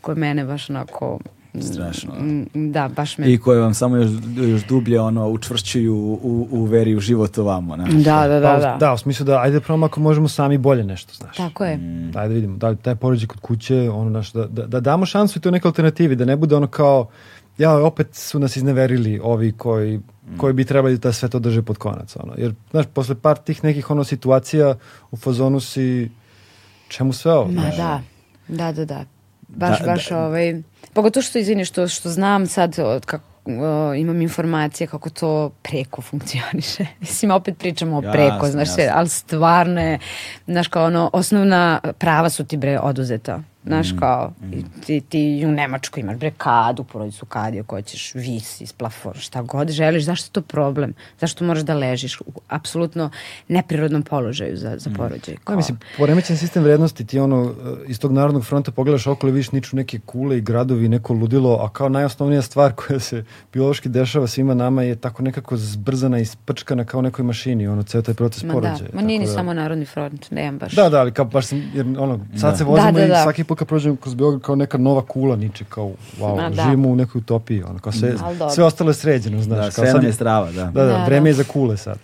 koje 0.01 0.15
mene 0.15 0.45
baš 0.45 0.69
onako 0.69 1.19
Strašno. 1.61 2.13
Mm, 2.13 2.71
da, 2.71 2.89
baš 2.95 3.17
me... 3.17 3.33
I 3.33 3.37
koje 3.37 3.59
vam 3.59 3.73
samo 3.73 3.97
još, 3.97 4.11
još 4.35 4.67
dublje 4.67 5.01
ono, 5.01 5.29
učvršćuju 5.29 5.95
u, 5.95 6.47
u 6.51 6.63
veri 6.65 6.95
u 6.95 6.99
život 6.99 7.37
ovamo. 7.37 7.75
Ne? 7.75 7.83
Da, 7.83 8.27
da, 8.27 8.39
da. 8.39 8.53
Pa, 8.53 8.59
da, 8.59 8.77
da, 8.79 8.93
u 8.93 8.97
smislu 8.97 9.25
da 9.25 9.41
ajde 9.41 9.59
prvo 9.59 9.85
ako 9.85 9.99
možemo 9.99 10.27
sami 10.27 10.57
bolje 10.57 10.83
nešto, 10.83 11.13
znaš. 11.13 11.37
Tako 11.37 11.65
je. 11.65 11.77
Mm. 11.77 12.11
Ajde 12.15 12.27
da 12.27 12.33
vidimo, 12.33 12.57
da 12.57 12.75
taj 12.75 12.95
porođaj 12.95 13.27
kod 13.27 13.39
kuće, 13.39 13.89
ono 13.89 14.09
naš, 14.09 14.31
da, 14.31 14.45
da, 14.47 14.67
da 14.67 14.79
damo 14.79 15.05
šansu 15.05 15.39
i 15.39 15.41
to 15.41 15.51
neke 15.51 15.67
alternativi, 15.67 16.15
da 16.15 16.25
ne 16.25 16.35
bude 16.35 16.55
ono 16.55 16.67
kao, 16.67 17.07
ja, 17.57 17.85
opet 17.85 18.15
su 18.15 18.39
nas 18.39 18.55
izneverili 18.55 19.19
ovi 19.23 19.51
koji, 19.51 19.97
mm. 19.97 20.37
koji 20.37 20.53
bi 20.53 20.65
trebali 20.65 20.97
da 20.97 21.13
sve 21.13 21.29
to 21.29 21.39
drže 21.39 21.61
pod 21.61 21.77
konac, 21.77 22.15
ono. 22.15 22.33
Jer, 22.37 22.53
znaš, 22.71 22.85
posle 22.93 23.15
par 23.15 23.37
tih 23.37 23.63
nekih 23.63 23.91
ono 23.91 24.03
situacija 24.03 24.75
u 25.11 25.17
fazonu 25.17 25.59
si, 25.59 26.11
čemu 26.87 27.13
sve 27.13 27.33
ovo? 27.33 27.51
Ma 27.51 27.61
znaš? 27.61 27.77
da, 27.77 28.01
da, 28.47 28.71
da, 28.71 28.85
da. 28.85 29.05
Baš, 29.47 29.79
da, 29.79 29.85
baš 29.85 30.09
da, 30.09 30.25
ovaj 30.25 30.61
Pogotovo 30.93 31.21
što, 31.23 31.39
izvini, 31.39 31.65
što, 31.65 31.87
što 31.87 32.09
znam 32.09 32.47
sad 32.47 32.79
od 32.79 33.05
kako 33.05 33.25
uh, 33.45 33.99
imam 33.99 34.21
informacije 34.21 34.87
kako 34.87 35.09
to 35.09 35.49
preko 35.61 36.01
funkcioniše. 36.01 36.85
Mislim, 36.99 37.31
opet 37.31 37.57
pričamo 37.57 37.97
o 37.97 38.01
preko, 38.01 38.35
jasne, 38.35 38.51
znaš, 38.51 38.67
jasne. 38.67 38.91
ali 38.93 39.09
stvarno 39.09 39.81
je, 39.81 39.99
znaš, 40.45 40.67
kao 40.67 40.85
ono, 40.85 41.09
osnovna 41.13 41.79
prava 41.97 42.29
su 42.29 42.45
ti 42.45 42.57
bre 42.57 42.79
oduzeta. 42.79 43.43
Znaš, 43.65 43.91
mm, 43.91 43.97
kao, 43.97 44.33
mm. 44.41 44.51
ti, 44.85 45.01
ti 45.01 45.43
u 45.45 45.51
Nemačkoj 45.51 46.01
imaš 46.01 46.17
bre 46.17 46.31
kadu, 46.37 46.83
porodicu 46.83 47.25
kadi, 47.25 47.59
ako 47.59 47.75
hoćeš 47.75 48.15
vis 48.15 48.61
iz 48.61 48.73
plafona, 48.73 49.19
šta 49.19 49.41
god 49.41 49.69
želiš, 49.71 50.03
zašto 50.03 50.27
je 50.27 50.31
to 50.31 50.41
problem? 50.41 50.93
Zašto 51.19 51.45
moraš 51.45 51.63
da 51.63 51.73
ležiš 51.73 52.21
u 52.21 52.23
apsolutno 52.47 53.09
neprirodnom 53.47 54.03
položaju 54.03 54.57
za, 54.57 54.75
za 54.77 54.89
mm. 54.89 54.93
porođaj? 54.93 55.35
Kao... 55.43 55.53
Ja, 55.53 55.57
mislim, 55.57 55.79
poremećen 55.97 56.37
sistem 56.37 56.63
vrednosti 56.63 57.05
ti 57.05 57.19
ono, 57.19 57.53
iz 57.87 57.99
tog 57.99 58.11
narodnog 58.11 58.45
fronta 58.45 58.71
pogledaš 58.71 59.07
okolo 59.07 59.29
i 59.29 59.33
vidiš 59.33 59.51
niču 59.51 59.75
neke 59.75 59.99
kule 60.05 60.37
i 60.37 60.41
gradovi, 60.41 60.89
neko 60.89 61.13
ludilo, 61.13 61.57
a 61.61 61.69
kao 61.69 61.89
najosnovnija 61.89 62.41
stvar 62.41 62.73
koja 62.73 62.99
se 62.99 63.25
biološki 63.53 63.89
dešava 63.89 64.27
svima 64.27 64.53
nama 64.53 64.83
je 64.83 64.95
tako 64.95 65.23
nekako 65.23 65.57
zbrzana 65.57 66.19
i 66.19 66.25
sprčkana 66.25 66.85
kao 66.85 67.01
nekoj 67.01 67.25
mašini, 67.25 67.67
ono, 67.67 67.83
ceo 67.83 68.01
taj 68.01 68.13
proces 68.13 68.43
ma 68.43 68.53
porođaja. 68.53 68.89
Da, 68.91 68.95
ma 68.95 69.01
nije 69.01 69.19
ni 69.19 69.25
da... 69.25 69.31
samo 69.31 69.53
narodni 69.53 69.85
front, 69.85 70.31
nemam 70.31 70.57
baš. 70.57 70.73
Da, 70.73 70.89
da, 70.89 70.99
ali 70.99 71.11
kao 71.11 71.25
baš 71.25 71.45
sam, 71.45 71.71
jer 71.73 71.85
ono, 71.99 72.19
sad 72.37 72.51
da. 72.51 72.57
se 72.57 72.63
vozimo 72.63 72.91
da, 72.91 72.99
da, 72.99 73.07
da. 73.07 73.19
i 73.19 73.23
svaki 73.23 73.43
put 73.53 73.59
kad 73.59 73.67
prođem 73.67 73.97
kroz 73.97 74.15
Beograd 74.15 74.41
kao 74.41 74.55
neka 74.55 74.77
nova 74.77 75.01
kula 75.01 75.35
niče, 75.35 75.65
kao 75.69 75.91
wow, 76.19 76.35
Ma, 76.35 76.49
da. 76.49 76.63
živimo 76.63 76.89
u 76.89 76.95
nekoj 76.95 77.19
utopiji, 77.19 77.63
ono, 77.63 77.79
kao 77.79 77.91
sve, 77.91 78.15
sve 78.55 78.63
ostalo 78.63 78.89
je 78.89 78.93
sređeno, 78.93 79.41
znaš. 79.41 79.65
Da, 79.65 79.71
kao 79.71 79.85
sve 79.85 79.91
sad 79.91 80.03
je 80.03 80.13
strava, 80.13 80.51
da. 80.51 80.63
Da, 80.63 80.83
da, 80.83 80.85
da 80.85 81.05
vreme 81.05 81.23
da. 81.23 81.29
je 81.29 81.33
za 81.33 81.43
kule 81.43 81.77
sad. 81.77 81.99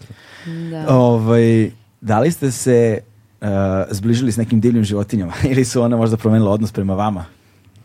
Da. 0.72 0.96
Ovaj, 0.96 1.72
da 2.02 2.20
li 2.20 2.32
ste 2.32 2.52
se 2.52 3.00
uh, 3.42 3.48
zbližili 3.92 4.32
s 4.32 4.38
nekim 4.38 4.60
divljim 4.60 4.84
životinjama 4.84 5.34
ili 5.52 5.66
su 5.66 5.82
one 5.82 5.96
možda 5.96 6.18
promenile 6.18 6.50
odnos 6.50 6.72
prema 6.72 6.94
vama? 6.94 7.26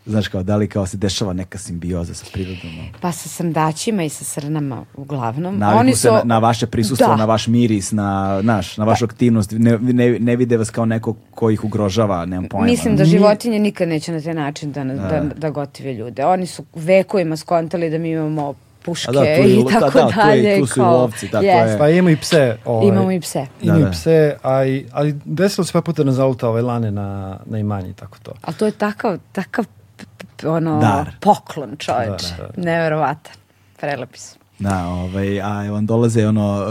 Znaš 0.05 0.27
kao, 0.27 0.43
da 0.43 0.55
li 0.55 0.67
kao 0.67 0.85
se 0.85 0.97
dešava 0.97 1.33
neka 1.33 1.57
simbioza 1.57 2.13
sa 2.13 2.25
prirodom? 2.33 2.71
Pa 3.01 3.11
sa 3.11 3.29
srndaćima 3.29 4.03
i 4.03 4.09
sa 4.09 4.23
srnama 4.23 4.85
uglavnom. 4.95 5.57
Naviknu 5.57 5.79
Oni 5.79 5.93
su... 5.93 5.99
se 5.99 6.11
na, 6.11 6.21
na 6.23 6.39
vaše 6.39 6.67
prisustvo, 6.67 7.07
da. 7.07 7.15
na 7.15 7.25
vaš 7.25 7.47
miris, 7.47 7.91
na, 7.91 8.39
naš, 8.43 8.77
na 8.77 8.85
vašu 8.85 9.07
da. 9.07 9.11
aktivnost. 9.11 9.51
Ne, 9.51 9.77
ne, 9.79 10.19
ne 10.19 10.35
vide 10.35 10.57
vas 10.57 10.69
kao 10.69 10.85
neko 10.85 11.15
ko 11.31 11.49
ih 11.49 11.63
ugrožava, 11.63 12.25
nemam 12.25 12.49
pojma. 12.49 12.65
Mislim 12.65 12.95
da 12.95 13.05
životinje 13.05 13.59
nikad 13.59 13.87
neće 13.87 14.11
na 14.11 14.21
taj 14.21 14.33
način 14.33 14.71
da, 14.71 14.83
da, 14.83 14.93
da, 14.93 15.23
da 15.37 15.49
gotive 15.49 15.93
ljude. 15.93 16.25
Oni 16.25 16.45
su 16.45 16.63
vekovima 16.75 17.37
skontali 17.37 17.89
da 17.89 17.97
mi 17.97 18.11
imamo 18.11 18.53
puške 18.83 19.11
da, 19.11 19.35
i 19.35 19.63
da, 19.63 19.79
tako 19.79 19.99
da, 19.99 20.11
dalje. 20.15 20.55
Tu, 20.55 20.61
tu 20.61 20.67
su 20.67 20.73
kao, 20.73 20.91
i 20.91 20.97
lovci, 20.97 21.31
tako 21.31 21.45
yes. 21.45 21.71
je. 21.71 21.77
Pa 21.77 21.89
imamo 21.89 22.09
i 22.09 22.17
pse. 22.17 22.57
Ovaj, 22.65 22.87
imamo 22.87 23.11
i 23.11 23.19
pse. 23.19 23.45
Imamo 23.61 23.79
da, 23.79 23.87
i 23.87 23.91
pse, 23.91 24.35
a 24.43 24.65
i, 24.65 24.85
ali 24.91 25.15
desilo 25.25 25.65
se 25.65 25.73
pa 25.73 25.81
puta 25.81 26.03
na 26.03 26.11
zaluta 26.11 26.49
ovaj 26.49 26.61
lane 26.61 26.91
na, 26.91 27.39
na 27.45 27.59
imanji, 27.59 27.93
tako 27.93 28.17
to. 28.23 28.31
A 28.41 28.51
to 28.51 28.65
je 28.65 28.71
takav, 28.71 29.17
takav 29.31 29.65
ono, 30.43 30.79
Dar. 30.79 31.11
poklon 31.19 31.77
čoveč. 31.77 32.23
Da, 32.37 32.43
da, 32.43 32.49
da. 32.55 32.61
Neverovatan. 32.61 33.33
Prelepi 33.79 34.19
su. 34.19 34.35
Da, 34.59 34.87
ovaj, 34.87 35.41
a 35.41 35.73
on 35.73 35.85
dolaze 35.85 36.27
ono 36.27 36.65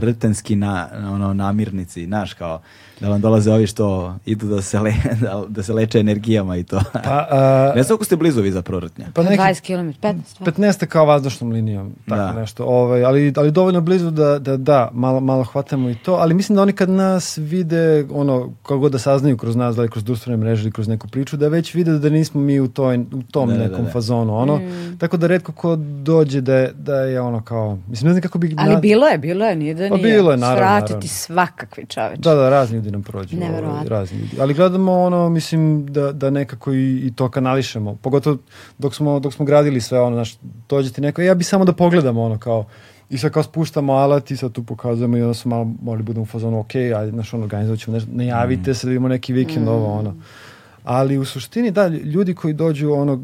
rtenski 0.00 0.56
na 0.56 0.88
ono 1.12 1.34
namirnici, 1.34 2.06
znaš 2.06 2.34
kao 2.34 2.60
da 3.00 3.08
vam 3.08 3.20
dolaze 3.20 3.52
ovi 3.52 3.66
što 3.66 4.14
idu 4.26 4.46
da 4.46 4.62
se, 4.62 4.80
le, 4.80 4.94
da, 5.20 5.44
da 5.48 5.62
se 5.62 5.72
leče 5.72 6.00
energijama 6.00 6.56
i 6.56 6.64
to. 6.64 6.80
Pa, 6.92 7.28
uh, 7.70 7.76
ne 7.76 7.82
znam 7.82 7.94
ako 7.94 8.04
ste 8.04 8.16
blizu 8.16 8.42
vi 8.42 8.52
za 8.52 8.62
prorotnja. 8.62 9.06
Pa 9.14 9.22
neki, 9.22 9.42
20 9.42 9.60
km, 9.60 10.06
15. 10.06 10.20
15 10.40 10.86
kao 10.86 11.06
vazdušnom 11.06 11.50
linijom, 11.50 11.92
tako 12.08 12.34
da. 12.34 12.40
nešto. 12.40 12.64
Ovaj, 12.64 13.04
ali, 13.04 13.32
ali 13.36 13.50
dovoljno 13.50 13.80
blizu 13.80 14.10
da, 14.10 14.38
da, 14.38 14.56
da 14.56 14.90
malo, 14.92 15.20
malo 15.20 15.44
hvatamo 15.44 15.90
i 15.90 15.94
to, 15.94 16.14
ali 16.14 16.34
mislim 16.34 16.56
da 16.56 16.62
oni 16.62 16.72
kad 16.72 16.90
nas 16.90 17.38
vide, 17.38 18.06
ono, 18.10 18.52
kako 18.62 18.78
god 18.78 18.92
da 18.92 18.98
saznaju 18.98 19.36
kroz 19.36 19.56
nas, 19.56 19.76
da 19.76 19.82
li 19.82 19.90
kroz 19.90 20.04
društvene 20.04 20.36
mreže 20.36 20.62
ili 20.62 20.72
kroz 20.72 20.88
neku 20.88 21.08
priču, 21.08 21.36
da 21.36 21.48
već 21.48 21.74
vide 21.74 21.98
da 21.98 22.08
nismo 22.08 22.40
mi 22.40 22.60
u, 22.60 22.68
toj, 22.68 22.98
u 22.98 23.22
tom 23.30 23.48
da, 23.48 23.54
da 23.54 23.62
nekom 23.62 23.78
da, 23.78 23.84
da. 23.84 23.90
fazonu, 23.90 24.36
ono. 24.36 24.56
Mm. 24.56 24.98
Tako 24.98 25.16
da 25.16 25.26
redko 25.26 25.52
ko 25.52 25.76
dođe 25.76 26.40
da 26.40 26.54
je, 26.54 26.72
da 26.72 26.94
je 26.94 27.20
ono 27.20 27.42
kao, 27.42 27.78
mislim, 27.88 28.08
ne 28.08 28.12
znam 28.12 28.22
kako 28.22 28.38
bi... 28.38 28.54
Ali 28.58 28.74
na... 28.74 28.80
bilo 28.80 29.06
je, 29.06 29.18
bilo 29.18 29.46
je, 29.46 29.56
nije 29.56 29.74
da 29.74 29.80
nije. 29.80 29.90
Pa 29.90 29.96
bilo 29.96 30.30
je, 30.30 30.36
naravno. 30.36 30.58
Svratiti 30.58 30.92
naravno. 30.92 31.08
svakakvi 31.08 31.86
čoveč. 31.86 32.18
Da, 32.18 32.34
da, 32.34 32.50
razni 32.50 32.80
ljudi 32.84 32.90
nam 32.90 33.02
prođu. 33.02 33.36
Ovaj, 33.36 33.88
razni 33.88 34.18
ljudi. 34.18 34.36
Ali 34.40 34.54
gledamo 34.54 34.92
ono, 34.92 35.28
mislim, 35.28 35.86
da, 35.86 36.12
da 36.12 36.30
nekako 36.30 36.72
i, 36.72 37.06
i 37.06 37.12
to 37.16 37.28
kanališemo. 37.28 37.96
Pogotovo 37.96 38.36
dok 38.78 38.94
smo, 38.94 39.20
dok 39.20 39.34
smo 39.34 39.44
gradili 39.44 39.80
sve 39.80 40.00
ono, 40.00 40.16
znaš, 40.16 40.36
dođe 40.68 40.92
ti 40.92 41.00
neko, 41.00 41.22
ja 41.22 41.34
bi 41.34 41.44
samo 41.44 41.64
da 41.64 41.72
pogledamo 41.72 42.22
ono 42.22 42.38
kao, 42.38 42.64
i 43.10 43.18
sad 43.18 43.32
kao 43.32 43.42
spuštamo 43.42 43.92
alat 43.92 44.30
i 44.30 44.36
sad 44.36 44.52
tu 44.52 44.64
pokazujemo 44.64 45.16
i 45.16 45.22
onda 45.22 45.34
smo 45.34 45.56
malo 45.56 45.72
morali 45.82 46.02
budemo 46.02 46.22
u 46.22 46.26
fazonu, 46.26 46.60
ok, 46.60 46.74
ajde, 46.74 47.10
znaš, 47.10 47.34
ono, 47.34 47.42
organizovat 47.42 47.80
ćemo 47.80 47.94
nešto, 47.94 48.10
najavite 48.12 48.70
mm. 48.70 48.74
se 48.74 48.86
da 48.86 48.88
vidimo 48.88 49.08
neki 49.08 49.32
vikend, 49.32 49.66
mm. 49.66 49.68
ovo, 49.68 49.92
ono. 49.98 50.14
Ali 50.84 51.18
u 51.18 51.24
suštini, 51.24 51.70
da, 51.70 51.88
ljudi 51.88 52.34
koji 52.34 52.54
dođu, 52.54 52.92
ono, 52.92 53.22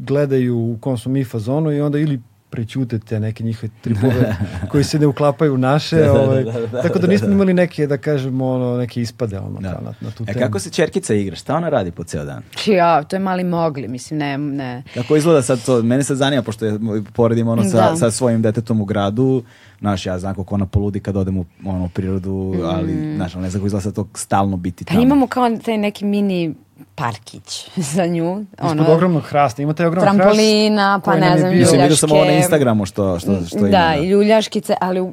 gledaju 0.00 0.58
u 0.58 0.78
kom 0.80 0.98
smo 0.98 1.12
mi 1.12 1.24
fazonu 1.24 1.72
i 1.72 1.80
onda 1.80 1.98
ili 1.98 2.20
prećutete 2.52 3.20
neke 3.20 3.44
njihove 3.44 3.72
tripove 3.80 4.36
koji 4.70 4.84
se 4.84 4.98
ne 4.98 5.06
uklapaju 5.06 5.54
u 5.54 5.58
naše. 5.58 5.96
da, 5.96 6.12
ovaj, 6.12 6.44
da, 6.44 6.52
da, 6.52 6.82
tako 6.82 6.98
da 6.98 7.06
nismo 7.06 7.28
imali 7.28 7.54
neke, 7.54 7.86
da 7.86 7.96
kažemo, 7.96 8.50
ono, 8.50 8.76
neke 8.76 9.00
ispade 9.02 9.38
ono, 9.38 9.60
da. 9.60 9.70
na, 9.70 9.94
na 10.00 10.10
tu 10.10 10.22
e, 10.22 10.26
temu. 10.26 10.46
kako 10.46 10.58
se 10.58 10.70
Čerkica 10.70 11.14
igra? 11.14 11.36
Šta 11.36 11.56
ona 11.56 11.68
radi 11.68 11.90
po 11.90 12.04
ceo 12.04 12.24
dan? 12.24 12.42
Ja, 12.66 13.02
to 13.02 13.16
je 13.16 13.20
mali 13.20 13.44
mogli, 13.44 13.88
mislim, 13.88 14.18
ne, 14.18 14.38
ne. 14.38 14.82
Kako 14.94 15.16
izgleda 15.16 15.42
sad 15.42 15.64
to? 15.64 15.82
Mene 15.82 16.04
se 16.04 16.14
zanima, 16.14 16.42
pošto 16.42 16.66
je, 16.66 16.78
poredim 17.12 17.48
ono 17.48 17.64
sa, 17.64 17.90
da. 17.90 17.96
sa 17.96 18.10
svojim 18.10 18.42
detetom 18.42 18.80
u 18.80 18.84
gradu, 18.84 19.42
Znaš, 19.82 20.06
ja 20.06 20.18
znam 20.18 20.34
kako 20.34 20.54
ona 20.54 20.66
poludi 20.66 21.00
kad 21.00 21.16
odem 21.16 21.38
u, 21.38 21.44
ono, 21.64 21.84
u 21.84 21.88
prirodu, 21.88 22.54
ali, 22.64 22.92
mm. 22.92 23.16
znaš, 23.16 23.34
ne 23.34 23.50
znam 23.50 23.60
kako 23.60 23.66
izgleda 23.66 23.82
sad 23.82 23.94
to 23.94 24.08
stalno 24.14 24.56
biti 24.56 24.84
tamo. 24.84 25.00
Pa 25.00 25.02
imamo 25.02 25.26
kao 25.26 25.56
taj 25.56 25.78
neki 25.78 26.04
mini 26.04 26.54
parkić 26.94 27.70
za 27.94 28.06
nju. 28.06 28.44
Ono, 28.58 28.82
Ispod 28.82 28.94
ogromnog 28.94 29.22
hrasta. 29.22 29.62
Ima 29.62 29.74
taj 29.74 29.86
ogromnog 29.86 30.14
trampolina, 30.16 31.00
pa 31.04 31.16
ne 31.16 31.38
znam, 31.38 31.52
ljuljaške. 31.52 31.58
Mislim, 31.58 31.80
vidio 31.80 31.96
sam 31.96 32.12
ovo 32.12 32.24
na 32.24 32.32
Instagramu 32.32 32.86
što, 32.86 33.18
što, 33.18 33.46
što 33.46 33.58
ima. 33.58 33.68
Da, 33.68 33.94
i 33.96 34.08
ljuljaškice, 34.08 34.74
ali 34.80 35.12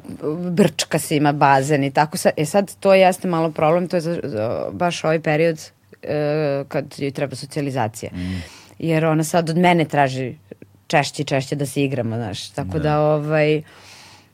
brčka 0.50 0.98
se 0.98 1.16
ima 1.16 1.32
bazen 1.32 1.84
i 1.84 1.90
tako. 1.90 2.16
Sa, 2.16 2.30
e 2.36 2.44
sad, 2.44 2.74
to 2.80 2.94
jeste 2.94 3.28
malo 3.28 3.50
problem, 3.50 3.88
to 3.88 3.96
je 3.96 4.00
za, 4.00 4.20
za, 4.22 4.66
baš 4.72 5.04
ovaj 5.04 5.20
period 5.20 5.58
uh, 5.58 6.68
kad 6.68 6.84
joj 6.98 7.10
treba 7.10 7.36
socijalizacija. 7.36 8.10
Mm. 8.14 8.42
Jer 8.78 9.04
ona 9.04 9.24
sad 9.24 9.50
od 9.50 9.56
mene 9.56 9.84
traži 9.84 10.34
češće 10.86 11.22
i 11.22 11.24
češće 11.24 11.56
da 11.56 11.66
se 11.66 11.84
igramo, 11.84 12.16
znaš. 12.16 12.48
Tako 12.50 12.78
da, 12.78 12.78
da 12.78 13.00
ovaj 13.00 13.62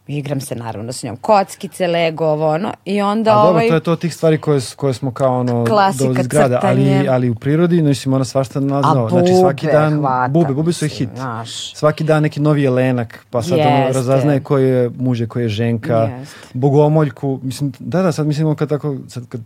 igram 0.07 0.41
se 0.41 0.55
naravno 0.55 0.93
s 0.93 1.03
njom 1.03 1.17
kockice, 1.17 1.87
lego, 1.87 2.27
ovo 2.27 2.49
ono 2.49 2.73
i 2.85 3.03
onda 3.03 3.31
A 3.31 3.43
ovaj... 3.43 3.53
dobro, 3.53 3.69
to 3.69 3.75
je 3.75 3.81
to 3.81 3.97
tih 3.97 4.15
stvari 4.15 4.39
koje, 4.39 4.61
koje 4.77 4.95
smo 4.95 5.13
kao 5.13 5.41
ono 5.41 5.65
Klasika, 5.65 6.21
iz 6.21 6.27
grada, 6.27 6.61
ali, 6.63 7.09
ali 7.09 7.31
u 7.31 7.35
prirodi, 7.35 7.83
mislim, 7.83 8.15
ona 8.15 8.25
svašta 8.25 8.61
nalazi 8.61 8.89
Znači 9.11 9.35
svaki 9.41 9.67
dan, 9.67 9.99
hvata, 9.99 10.29
bube, 10.29 10.55
bube 10.55 10.73
su 10.73 10.85
i 10.85 10.89
hit. 10.89 11.09
Naš. 11.17 11.75
Svaki 11.75 12.05
dan 12.05 12.23
neki 12.23 12.41
novi 12.41 12.63
jelenak, 12.63 13.27
pa 13.31 13.43
sad 13.43 13.59
ono 13.59 13.93
razaznaje 13.93 14.41
koji 14.41 14.69
je 14.69 14.91
muže, 14.99 15.27
koji 15.27 15.43
je 15.43 15.49
ženka, 15.49 15.97
Jeste. 15.97 16.37
bogomoljku, 16.55 17.41
mislim, 17.43 17.73
da, 17.79 18.03
da, 18.03 18.13
sad 18.13 18.27
mislimo 18.27 18.55
kad 18.55 18.69
tako, 18.69 18.97
sad 19.09 19.29
kad 19.29 19.41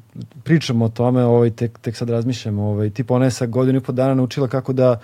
pričamo 0.45 0.85
o 0.85 0.89
tome, 0.89 1.25
ovaj, 1.25 1.51
tek, 1.51 1.79
tek 1.79 1.97
sad 1.97 2.11
razmišljamo, 2.11 2.63
ovaj, 2.63 2.91
tipa 2.91 3.15
ona 3.15 3.25
je 3.25 3.31
sa 3.31 3.47
godinu 3.47 3.79
i 3.79 3.83
po 3.83 3.93
dana 3.93 4.15
naučila 4.15 4.49
kako 4.49 4.73
da 4.73 5.01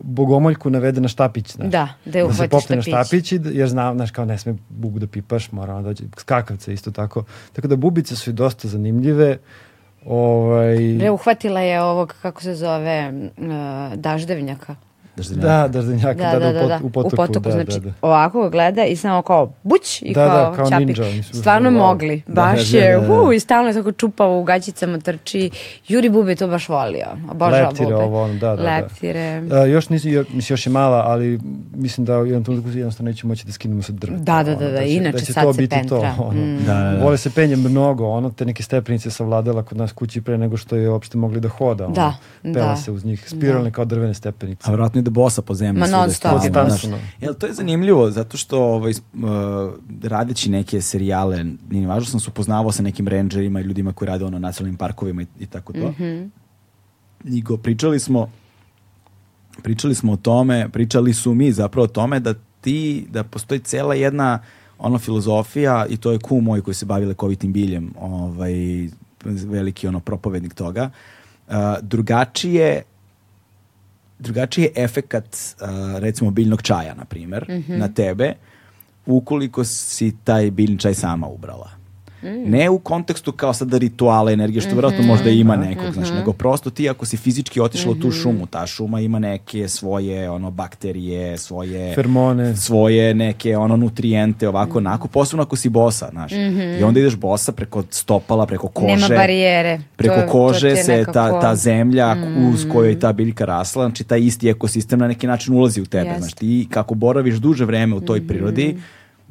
bogomoljku 0.00 0.70
navede 0.70 1.00
na 1.00 1.08
štapić. 1.08 1.52
Znaš, 1.52 1.70
da, 1.70 1.88
da 2.04 2.18
je 2.18 2.24
da 2.24 2.32
se 2.32 2.48
popne 2.48 2.76
na 2.76 2.82
štapić, 2.82 3.32
jer 3.32 3.68
znam, 3.68 3.96
znaš, 3.96 4.10
kao 4.10 4.24
ne 4.24 4.38
sme 4.38 4.56
bubu 4.68 4.98
da 4.98 5.06
pipaš, 5.06 5.52
mora 5.52 5.74
ona 5.74 5.82
dođe, 5.82 6.04
skakavce 6.16 6.74
isto 6.74 6.90
tako. 6.90 7.24
Tako 7.52 7.68
da 7.68 7.76
bubice 7.76 8.16
su 8.16 8.30
i 8.30 8.32
dosta 8.32 8.68
zanimljive. 8.68 9.38
Ovaj... 10.06 10.76
Bre, 10.98 11.10
uhvatila 11.10 11.60
je 11.60 11.82
ovog, 11.82 12.14
kako 12.22 12.42
se 12.42 12.54
zove, 12.54 13.12
uh, 13.36 13.94
daždevnjaka. 13.94 14.76
Daždenjaka. 15.18 15.48
Da, 15.48 15.68
daždenjaka, 15.68 16.30
da, 16.32 16.38
da, 16.38 16.52
da, 16.52 16.66
da, 16.66 16.80
u 16.82 16.90
potoku. 16.90 17.14
U 17.14 17.16
potoku, 17.16 17.48
da, 17.48 17.50
znači, 17.50 17.72
da, 17.72 17.78
da. 17.78 17.92
ovako 18.02 18.42
ga 18.42 18.48
gleda 18.48 18.84
i 18.84 18.96
samo 18.96 19.22
kao 19.22 19.52
buć 19.62 20.02
i 20.02 20.14
da, 20.14 20.26
kao, 20.26 20.50
da, 20.50 20.56
kao 20.56 20.70
čapi. 20.70 20.84
ninja. 20.84 21.22
Stvarno 21.22 21.70
mogli, 21.70 22.22
baš 22.26 22.70
da, 22.70 22.78
je, 22.78 22.94
da, 22.94 23.00
da, 23.00 23.06
da. 23.06 23.22
Uh, 23.22 23.34
i 23.34 23.40
stalno 23.40 23.68
je 23.68 23.74
tako 23.74 23.92
čupavo 23.92 24.40
u 24.40 24.44
gaćicama 24.44 24.98
trči. 24.98 25.50
Juri 25.88 26.08
Bube 26.08 26.36
to 26.36 26.48
baš 26.48 26.68
volio, 26.68 27.06
obožava 27.30 27.68
Leptire, 27.68 27.90
Bube. 27.90 28.04
ovo, 28.04 28.28
da, 28.28 28.56
da, 28.56 28.62
Leptire. 28.62 29.40
Da. 29.40 29.62
Uh, 29.62 29.70
još, 29.70 29.88
nisi, 29.88 30.08
mislim, 30.08 30.54
još 30.54 30.66
je 30.66 30.70
mala, 30.70 31.02
ali 31.06 31.40
mislim 31.74 32.04
da 32.04 32.18
u 32.18 32.26
jednom 32.26 32.44
trenutku 32.44 32.70
jednostavno 32.70 33.10
neće 33.10 33.26
moći 33.26 33.46
da 33.46 33.52
skinemo 33.52 33.82
sa 33.82 33.92
drveta. 33.92 34.22
Da, 34.22 34.42
da, 34.42 34.54
da, 34.54 34.66
da, 34.66 34.72
da, 34.72 34.82
inače 34.82 35.24
sad 35.24 35.44
to 35.44 35.52
se 35.52 35.68
pentra. 35.68 36.14
To, 36.16 36.22
ono. 36.22 36.32
mm. 36.32 36.64
da, 36.66 36.74
da, 36.74 36.90
da. 36.90 37.04
Vole 37.04 37.16
se 37.16 37.30
penje 37.30 37.56
mnogo, 37.56 38.06
ono, 38.08 38.30
te 38.30 38.44
neke 38.44 38.62
stepenice 38.62 39.10
savladala 39.10 39.62
kod 39.62 39.78
nas 39.78 39.92
kući 39.92 40.20
pre 40.20 40.38
nego 40.38 40.56
što 40.56 40.76
je 40.76 40.90
uopšte 40.90 41.18
mogli 41.18 41.40
da 41.40 41.48
hoda. 41.48 41.86
Ono. 41.86 41.94
Da, 41.94 42.14
Pela 42.42 42.68
da. 42.68 42.76
se 42.76 42.92
uz 42.92 43.04
njih, 43.04 43.28
spiralne 43.28 43.70
da. 43.70 43.74
kao 43.74 43.84
drvene 43.84 44.14
stepenice. 44.14 44.62
A 44.66 44.70
vjerojatno 44.70 44.98
ide 45.08 45.14
bosa 45.14 45.42
po 45.42 45.54
zemlji 45.54 45.82
non 45.90 46.10
stop. 46.10 46.42
Jel, 47.20 47.34
to 47.34 47.46
je 47.46 47.52
zanimljivo, 47.52 48.10
zato 48.10 48.36
što 48.36 48.62
ovaj, 48.62 48.92
uh, 48.92 49.20
radeći 50.02 50.50
neke 50.50 50.80
serijale, 50.80 51.44
nije 51.70 51.86
važno 51.86 52.06
sam 52.10 52.20
se 52.20 52.30
upoznavao 52.30 52.72
sa 52.72 52.82
nekim 52.82 53.08
rangerima 53.08 53.60
i 53.60 53.64
ljudima 53.64 53.92
koji 53.92 54.06
rade 54.06 54.24
ono 54.24 54.38
nacionalnim 54.38 54.76
parkovima 54.76 55.22
i, 55.22 55.26
i 55.40 55.46
tako 55.46 55.72
to. 55.72 55.88
Mm 55.88 55.94
-hmm. 55.98 56.28
I 57.24 57.42
go, 57.42 57.56
pričali 57.56 58.00
smo 58.00 58.30
pričali 59.62 59.94
smo 59.94 60.12
o 60.12 60.16
tome, 60.16 60.68
pričali 60.68 61.14
su 61.14 61.34
mi 61.34 61.52
zapravo 61.52 61.84
o 61.84 61.88
tome 61.88 62.20
da 62.20 62.34
ti, 62.60 63.06
da 63.10 63.24
postoji 63.24 63.60
cela 63.60 63.94
jedna 63.94 64.38
ono 64.78 64.98
filozofija 64.98 65.86
i 65.90 65.96
to 65.96 66.12
je 66.12 66.18
ku 66.18 66.40
moj 66.40 66.62
koji 66.62 66.74
se 66.74 66.86
bavi 66.86 67.06
lekovitim 67.06 67.52
biljem, 67.52 67.94
ovaj, 68.00 68.52
veliki 69.24 69.88
ono 69.88 70.00
propovednik 70.00 70.54
toga, 70.54 70.90
uh, 71.48 71.54
drugačije 71.82 72.82
drugačiji 74.18 74.64
je 74.64 74.72
efekat 74.84 75.36
uh, 75.60 75.98
recimo 75.98 76.30
biljnog 76.30 76.62
čaja, 76.62 76.94
na 76.94 77.04
primer, 77.04 77.44
mm 77.48 77.54
-hmm. 77.54 77.78
na 77.78 77.88
tebe, 77.88 78.34
ukoliko 79.06 79.64
si 79.64 80.16
taj 80.24 80.50
biljni 80.50 80.78
čaj 80.78 80.94
sama 80.94 81.26
ubrala. 81.28 81.77
Mm. 82.22 82.50
Ne 82.50 82.70
u 82.70 82.78
kontekstu 82.78 83.32
kao 83.32 83.54
sada 83.54 83.78
rituala 83.78 84.32
energije, 84.32 84.60
što 84.60 84.68
mm 84.68 84.72
-hmm. 84.72 84.76
verovatno 84.76 85.04
možda 85.04 85.30
ima 85.30 85.56
mhm. 85.56 85.68
nekog, 85.68 85.84
mm 85.84 85.88
-hmm. 85.88 85.94
znaš, 85.94 86.10
nego 86.10 86.32
prosto 86.32 86.70
ti 86.70 86.88
ako 86.88 87.06
si 87.06 87.16
fizički 87.16 87.60
otišla 87.60 87.92
mm 87.92 87.94
-hmm. 87.94 87.98
u 87.98 88.02
tu 88.02 88.08
mhm. 88.08 88.16
šumu, 88.16 88.46
ta 88.46 88.66
šuma 88.66 89.00
ima 89.00 89.18
neke 89.18 89.68
svoje 89.68 90.30
ono 90.30 90.50
bakterije, 90.50 91.38
svoje 91.38 91.94
fermone, 91.94 92.56
svoje 92.56 93.14
neke 93.14 93.56
ono 93.56 93.76
nutrijente, 93.76 94.48
ovako, 94.48 94.70
mm 94.70 94.84
-hmm. 94.84 94.88
onako, 94.88 95.08
posebno 95.08 95.42
ako 95.42 95.56
si 95.56 95.68
bosa, 95.68 96.08
znaš. 96.10 96.32
Mm 96.32 96.36
-hmm. 96.36 96.80
I 96.80 96.82
onda 96.82 97.00
ideš 97.00 97.16
bosa 97.16 97.52
preko 97.52 97.82
stopala, 97.90 98.46
preko 98.46 98.68
kože. 98.68 98.94
Nema 98.94 99.08
barijere. 99.08 99.80
Preko 99.96 100.20
to, 100.20 100.28
kože 100.28 100.70
to 100.70 100.82
se 100.82 100.96
nekako... 100.96 101.12
ta, 101.12 101.40
ta 101.40 101.56
zemlja 101.56 102.14
mm 102.14 102.18
-hmm. 102.18 102.54
uz 102.54 102.66
kojoj 102.72 102.98
ta 102.98 103.12
biljka 103.12 103.44
rasla, 103.44 103.84
znači 103.84 104.04
taj 104.04 104.20
isti 104.20 104.48
ekosistem 104.48 104.98
na 104.98 105.08
neki 105.08 105.26
način 105.26 105.54
ulazi 105.54 105.80
u 105.80 105.86
tebe, 105.86 106.08
Jest. 106.08 106.20
znaš, 106.20 106.32
ti 106.32 106.68
kako 106.70 106.94
boraviš 106.94 107.36
duže 107.36 107.64
vreme 107.64 107.94
u 107.94 108.00
toj 108.00 108.20
mm 108.20 108.22
-hmm. 108.22 108.28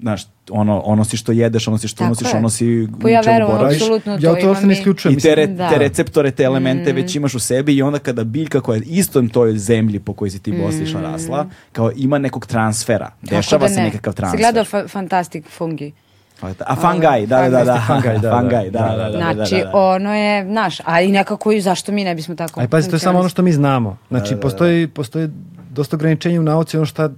Znaš, 0.01 0.27
ono, 0.49 0.79
ono 0.79 1.05
si 1.05 1.17
što 1.17 1.31
jedeš, 1.31 1.67
ono 1.67 1.77
si 1.77 1.87
što 1.87 2.07
nosiš, 2.07 2.33
ono 2.33 2.49
si 2.49 2.87
pa 3.01 3.09
ja 3.09 3.21
verujem, 3.21 3.65
apsolutno 3.65 4.17
to 4.17 4.25
Ja 4.25 4.35
to 4.41 4.47
uopšte 4.47 4.67
ne 4.67 4.73
isključujem. 4.73 5.17
I 5.17 5.21
te, 5.21 5.35
re, 5.35 5.47
da. 5.47 5.69
te 5.69 5.77
receptore, 5.77 6.31
te 6.31 6.43
elemente 6.43 6.93
mm. 6.93 6.95
već 6.95 7.15
imaš 7.15 7.35
u 7.35 7.39
sebi 7.39 7.75
i 7.75 7.81
onda 7.81 7.99
kada 7.99 8.23
biljka 8.23 8.61
koja 8.61 8.75
je 8.75 8.83
istom 8.85 9.29
toj 9.29 9.57
zemlji 9.57 9.99
po 9.99 10.13
kojoj 10.13 10.29
si 10.29 10.39
ti 10.39 10.51
mm. 10.51 10.97
rasla, 11.01 11.47
kao 11.71 11.91
ima 11.95 12.17
nekog 12.17 12.45
transfera. 12.45 13.11
Dešava 13.21 13.67
da 13.67 13.73
se 13.73 13.81
nekakav 13.81 14.13
transfer. 14.13 14.37
Si 14.37 14.43
gledao 14.43 14.63
fa 14.63 14.87
Fantastic 14.87 15.45
Fungi? 15.49 15.93
A 16.59 16.75
fangaj, 16.75 17.25
da, 17.25 17.49
da, 17.49 17.63
da. 17.63 17.83
Fangaj, 17.87 18.19
da, 18.19 18.31
fangaj, 18.31 18.69
da, 18.69 18.95
da, 18.97 19.09
da, 19.09 19.17
Znači, 19.17 19.63
ono 19.73 20.15
je 20.15 20.45
naš, 20.45 20.77
a 20.85 21.01
i 21.01 21.11
nekako 21.11 21.51
i 21.51 21.61
zašto 21.61 21.91
mi 21.91 22.03
ne 22.03 22.15
bismo 22.15 22.35
tako... 22.35 22.59
Aj, 22.59 22.67
pazi, 22.67 22.89
to 22.89 22.95
je 22.95 22.99
samo 22.99 23.19
ono 23.19 23.29
što 23.29 23.41
mi 23.41 23.51
znamo. 23.51 23.97
Znači, 24.09 24.35
postoji, 24.35 24.87
postoji 24.87 25.29
dosta 25.69 25.95
ograničenja 25.95 26.39
u 26.39 26.43
nauci, 26.43 26.77
ono 26.77 26.85
šta 26.85 27.09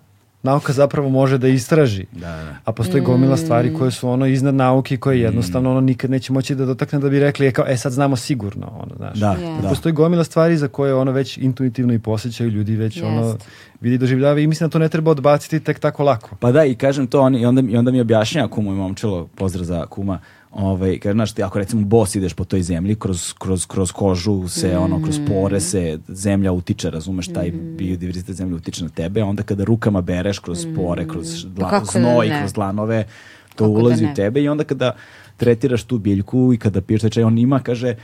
nauka 0.43 0.73
zapravo 0.73 1.09
može 1.09 1.37
da 1.37 1.47
istraži. 1.47 2.05
Da, 2.11 2.19
da. 2.19 2.55
A 2.65 2.71
postoji 2.71 3.03
gomila 3.03 3.37
stvari 3.37 3.73
koje 3.73 3.91
su 3.91 4.09
ono 4.09 4.25
iznad 4.25 4.55
nauke 4.55 4.97
koje 4.97 5.17
mm. 5.17 5.21
jednostavno 5.21 5.71
ono 5.71 5.81
nikad 5.81 6.11
neće 6.11 6.33
moći 6.33 6.55
da 6.55 6.65
dotakne 6.65 6.99
da 6.99 7.09
bi 7.09 7.19
rekli 7.19 7.45
je 7.45 7.51
kao 7.51 7.65
e 7.67 7.77
sad 7.77 7.91
znamo 7.91 8.15
sigurno 8.15 8.67
ono 8.67 8.95
znaš. 8.95 9.19
Da, 9.19 9.35
yeah. 9.39 9.61
da. 9.61 9.69
Postoji 9.69 9.93
gomila 9.93 10.23
stvari 10.23 10.57
za 10.57 10.67
koje 10.67 10.93
ono 10.93 11.11
već 11.11 11.37
intuitivno 11.37 11.93
i 11.93 11.99
posjećaju 11.99 12.49
ljudi 12.49 12.75
već 12.75 12.95
Jest. 12.95 13.07
ono 13.07 13.37
vidi 13.81 13.97
doživljava 13.97 14.39
i 14.39 14.47
mislim 14.47 14.69
da 14.69 14.71
to 14.71 14.79
ne 14.79 14.89
treba 14.89 15.11
odbaciti 15.11 15.59
tek 15.59 15.79
tako 15.79 16.03
lako. 16.03 16.35
Pa 16.39 16.51
da 16.51 16.65
i 16.65 16.75
kažem 16.75 17.07
to 17.07 17.21
on, 17.21 17.35
i 17.35 17.45
onda 17.45 17.61
i 17.69 17.77
onda 17.77 17.91
mi 17.91 18.01
objašnjava 18.01 18.47
kumu 18.47 18.71
i 18.71 18.75
momčilo 18.75 19.27
pozdrav 19.35 19.65
za 19.65 19.85
kuma 19.85 20.19
ovaj 20.51 20.99
kad 20.99 21.13
znaš 21.13 21.39
ako 21.39 21.59
recimo 21.59 21.85
bos 21.85 22.15
ideš 22.15 22.33
po 22.33 22.45
toj 22.45 22.61
zemlji 22.61 22.95
kroz 22.95 23.33
kroz 23.33 23.65
kroz 23.65 23.91
kožu 23.91 24.47
se 24.47 24.73
mm. 24.73 24.81
ono 24.81 25.03
kroz 25.03 25.19
pore 25.27 25.59
se 25.59 25.99
zemlja 26.07 26.51
utiče 26.51 26.89
razumeš 26.89 27.27
taj 27.27 27.51
mm. 27.51 27.77
biodiverzitet 27.77 28.35
zemlje 28.35 28.55
utiče 28.55 28.83
na 28.83 28.89
tebe 28.89 29.23
onda 29.23 29.43
kada 29.43 29.63
rukama 29.63 30.01
bereš 30.01 30.39
kroz 30.39 30.65
pore 30.75 31.07
kroz 31.07 31.45
mm. 31.45 31.53
dla, 31.53 31.81
znoj 31.91 32.31
kroz 32.39 32.53
dlanove 32.53 33.03
to 33.55 33.65
Kako 33.65 33.73
da 33.73 33.79
ulazi 33.79 34.05
da 34.05 34.11
u 34.11 34.15
tebe 34.15 34.41
i 34.41 34.49
onda 34.49 34.63
kada 34.63 34.95
tretiraš 35.37 35.83
tu 35.83 35.97
biljku 35.97 36.53
i 36.53 36.57
kada 36.57 36.81
piješ 36.81 37.01
taj 37.01 37.09
čaj 37.09 37.23
on 37.23 37.37
ima 37.37 37.59
kaže 37.59 37.95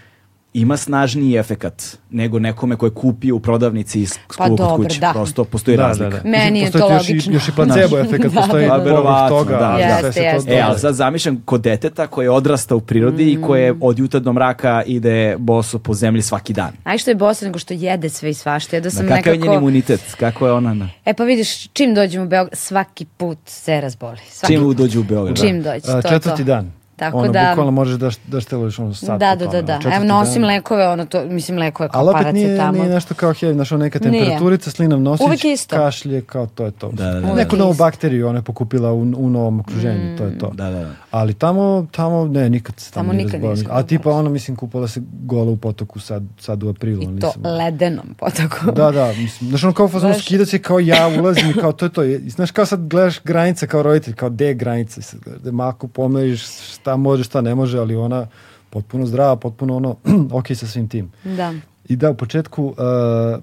ima 0.56 0.78
snažniji 0.78 1.38
efekat 1.38 1.98
nego 2.10 2.40
nekome 2.40 2.76
koje 2.76 2.90
kupi 2.90 3.32
u 3.32 3.40
prodavnici 3.40 4.02
iz 4.02 4.14
pa 4.38 4.48
kod 4.48 4.60
kuće. 4.76 5.00
Da. 5.00 5.12
Prosto 5.14 5.44
postoji 5.44 5.78
da, 5.78 5.88
razlika. 5.88 6.10
Da, 6.10 6.24
da. 6.24 6.30
Meni 6.30 6.60
je 6.60 6.72
to 6.72 6.88
logično. 6.88 7.16
Još 7.16 7.28
i, 7.28 7.32
još 7.32 7.48
i 7.48 7.52
placebo 7.56 7.98
efekat 8.06 8.32
da, 8.32 8.42
postoji 8.42 8.68
da, 8.68 8.78
da. 8.78 9.30
toga. 9.30 9.58
Da, 9.58 9.78
jeste, 9.80 10.22
da. 10.22 10.28
Jeste, 10.28 10.54
e, 10.54 10.62
ali 10.62 10.80
sad 10.80 10.96
zamišljam 10.96 11.42
kod 11.46 11.62
deteta 11.62 12.08
koje 12.08 12.30
odrasta 12.30 12.76
u 12.76 12.82
prirodi 12.82 13.26
mm. 13.26 13.30
i 13.30 13.42
koje 13.42 13.76
od 13.82 14.00
jutra 14.00 14.20
do 14.20 14.34
mraka 14.34 14.84
ide 14.86 15.36
boso 15.40 15.80
po 15.80 15.94
zemlji 15.94 16.22
svaki 16.22 16.54
dan. 16.54 16.72
Aj 16.84 16.98
što 16.98 17.12
je 17.12 17.16
boso 17.16 17.46
nego 17.46 17.60
što 17.60 17.74
jede 17.74 18.10
sve 18.10 18.30
i 18.30 18.34
svašta. 18.34 18.76
Ja 18.76 18.80
da 18.80 18.90
sam 18.90 19.08
da, 19.08 19.16
kakav 19.16 19.34
nekako... 19.34 19.46
je 19.46 19.52
njen 19.52 19.62
imunitet? 19.62 20.02
Kako 20.20 20.48
je 20.48 20.54
ona? 20.54 20.74
Na... 20.74 20.90
E 21.06 21.14
pa 21.14 21.24
vidiš, 21.24 21.68
čim 21.68 21.94
dođemo 21.94 22.26
u 22.26 22.28
Beograd, 22.28 22.58
svaki 22.58 23.06
put 23.06 23.38
se 23.46 23.82
razboli. 23.82 24.20
Svaki 24.30 24.54
čim 24.54 24.74
dođu 24.74 25.00
u 25.00 25.04
Beograd? 25.04 25.40
Čim 25.40 25.64
dođe, 25.64 25.82
to 25.82 26.02
Četvrti 26.10 26.38
to. 26.38 26.44
dan. 26.44 26.72
Tako 26.96 27.18
ono, 27.18 27.32
da, 27.32 27.48
bukvalno 27.50 27.72
možeš 27.72 27.96
da, 27.96 28.10
da 28.28 28.42
šteluješ 28.42 28.80
ono 28.80 28.94
sad. 28.94 29.20
Da, 29.20 29.36
da, 29.36 29.48
da, 29.48 29.62
da. 29.62 29.80
Evo 29.96 30.06
nosim 30.06 30.42
dan. 30.42 30.52
lekove, 30.52 30.88
ono 30.88 31.06
to, 31.06 31.26
mislim 31.26 31.58
lekove 31.58 31.90
kao 31.90 32.02
Ali 32.02 32.10
opet 32.10 32.34
nije, 32.34 32.58
tamo. 32.58 32.72
nije 32.72 32.90
nešto 32.90 33.14
kao 33.14 33.34
heavy, 33.34 33.54
znaš, 33.54 33.72
neka 33.72 34.00
temperaturica, 34.00 34.72
slinav 34.72 35.02
nosić, 35.02 35.68
kašlje, 35.70 36.22
kao 36.22 36.48
to 36.48 36.66
je 36.66 36.72
to. 36.72 36.92
Da, 36.92 37.12
da, 37.12 37.20
da. 37.22 37.34
Neku 37.34 37.56
novu 37.56 37.74
bakteriju 37.74 38.28
ona 38.28 38.40
je 38.40 38.44
pokupila 38.44 38.94
u, 38.94 39.02
u 39.02 39.30
novom 39.30 39.60
okruženju, 39.60 40.14
mm. 40.14 40.18
to 40.18 40.24
je 40.24 40.38
to. 40.38 40.52
Da, 40.54 40.70
da, 40.72 40.80
da. 40.80 40.92
Ali 41.12 41.34
tamo, 41.34 41.88
tamo, 41.92 42.26
ne, 42.28 42.50
nikad 42.50 42.80
se 42.80 42.92
tamo, 42.92 43.10
tamo 43.10 43.24
nikad 43.24 43.42
nije 43.42 43.66
A 43.70 43.84
tipa 43.84 44.12
ono, 44.12 44.30
mislim, 44.30 44.58
kupala 44.58 44.88
se 44.88 45.02
gola 45.24 45.52
u 45.52 45.58
potoku 45.58 46.00
sad, 46.00 46.24
sad 46.40 46.64
u 46.64 46.70
aprilu. 46.70 47.02
I 47.02 47.06
to 47.06 47.12
nisam... 47.12 47.42
ledenom 47.44 48.16
potoku. 48.18 48.72
Da, 48.72 48.92
da, 48.92 49.08
mislim, 49.08 49.50
znaš, 49.50 49.64
ono 49.64 49.74
kao 49.74 49.88
fazon 49.88 50.14
skida 50.14 50.46
se 50.46 50.60
kao 50.60 50.80
ja 50.80 51.08
ulazim 51.20 51.50
i 51.50 51.54
kao 51.54 51.72
to 51.72 51.86
je 51.86 51.90
to. 51.90 52.02
Znaš, 52.28 52.52
kao 52.52 52.66
sad 52.66 52.88
gledaš 52.88 53.22
granica 53.24 53.68
kao 53.68 53.84
roditelj, 53.84 54.14
kao 54.14 54.32
je 54.40 54.54
granica, 54.54 55.02
da 55.44 55.52
mako 55.52 55.88
pomeriš 55.88 56.46
šta 56.86 56.98
može, 56.98 57.24
šta 57.24 57.42
ne 57.42 57.56
može 57.56 57.80
ali 57.80 57.96
ona 57.96 58.28
potpuno 58.70 59.06
zdrava, 59.06 59.36
potpuno 59.36 59.76
ono, 59.76 59.96
ok 60.40 60.48
sa 60.56 60.68
svim 60.68 60.88
tim. 60.88 61.12
Da. 61.24 61.54
I 61.90 61.96
da, 61.96 62.12
u 62.12 62.16
početku, 62.16 62.66
uh, 62.66 62.76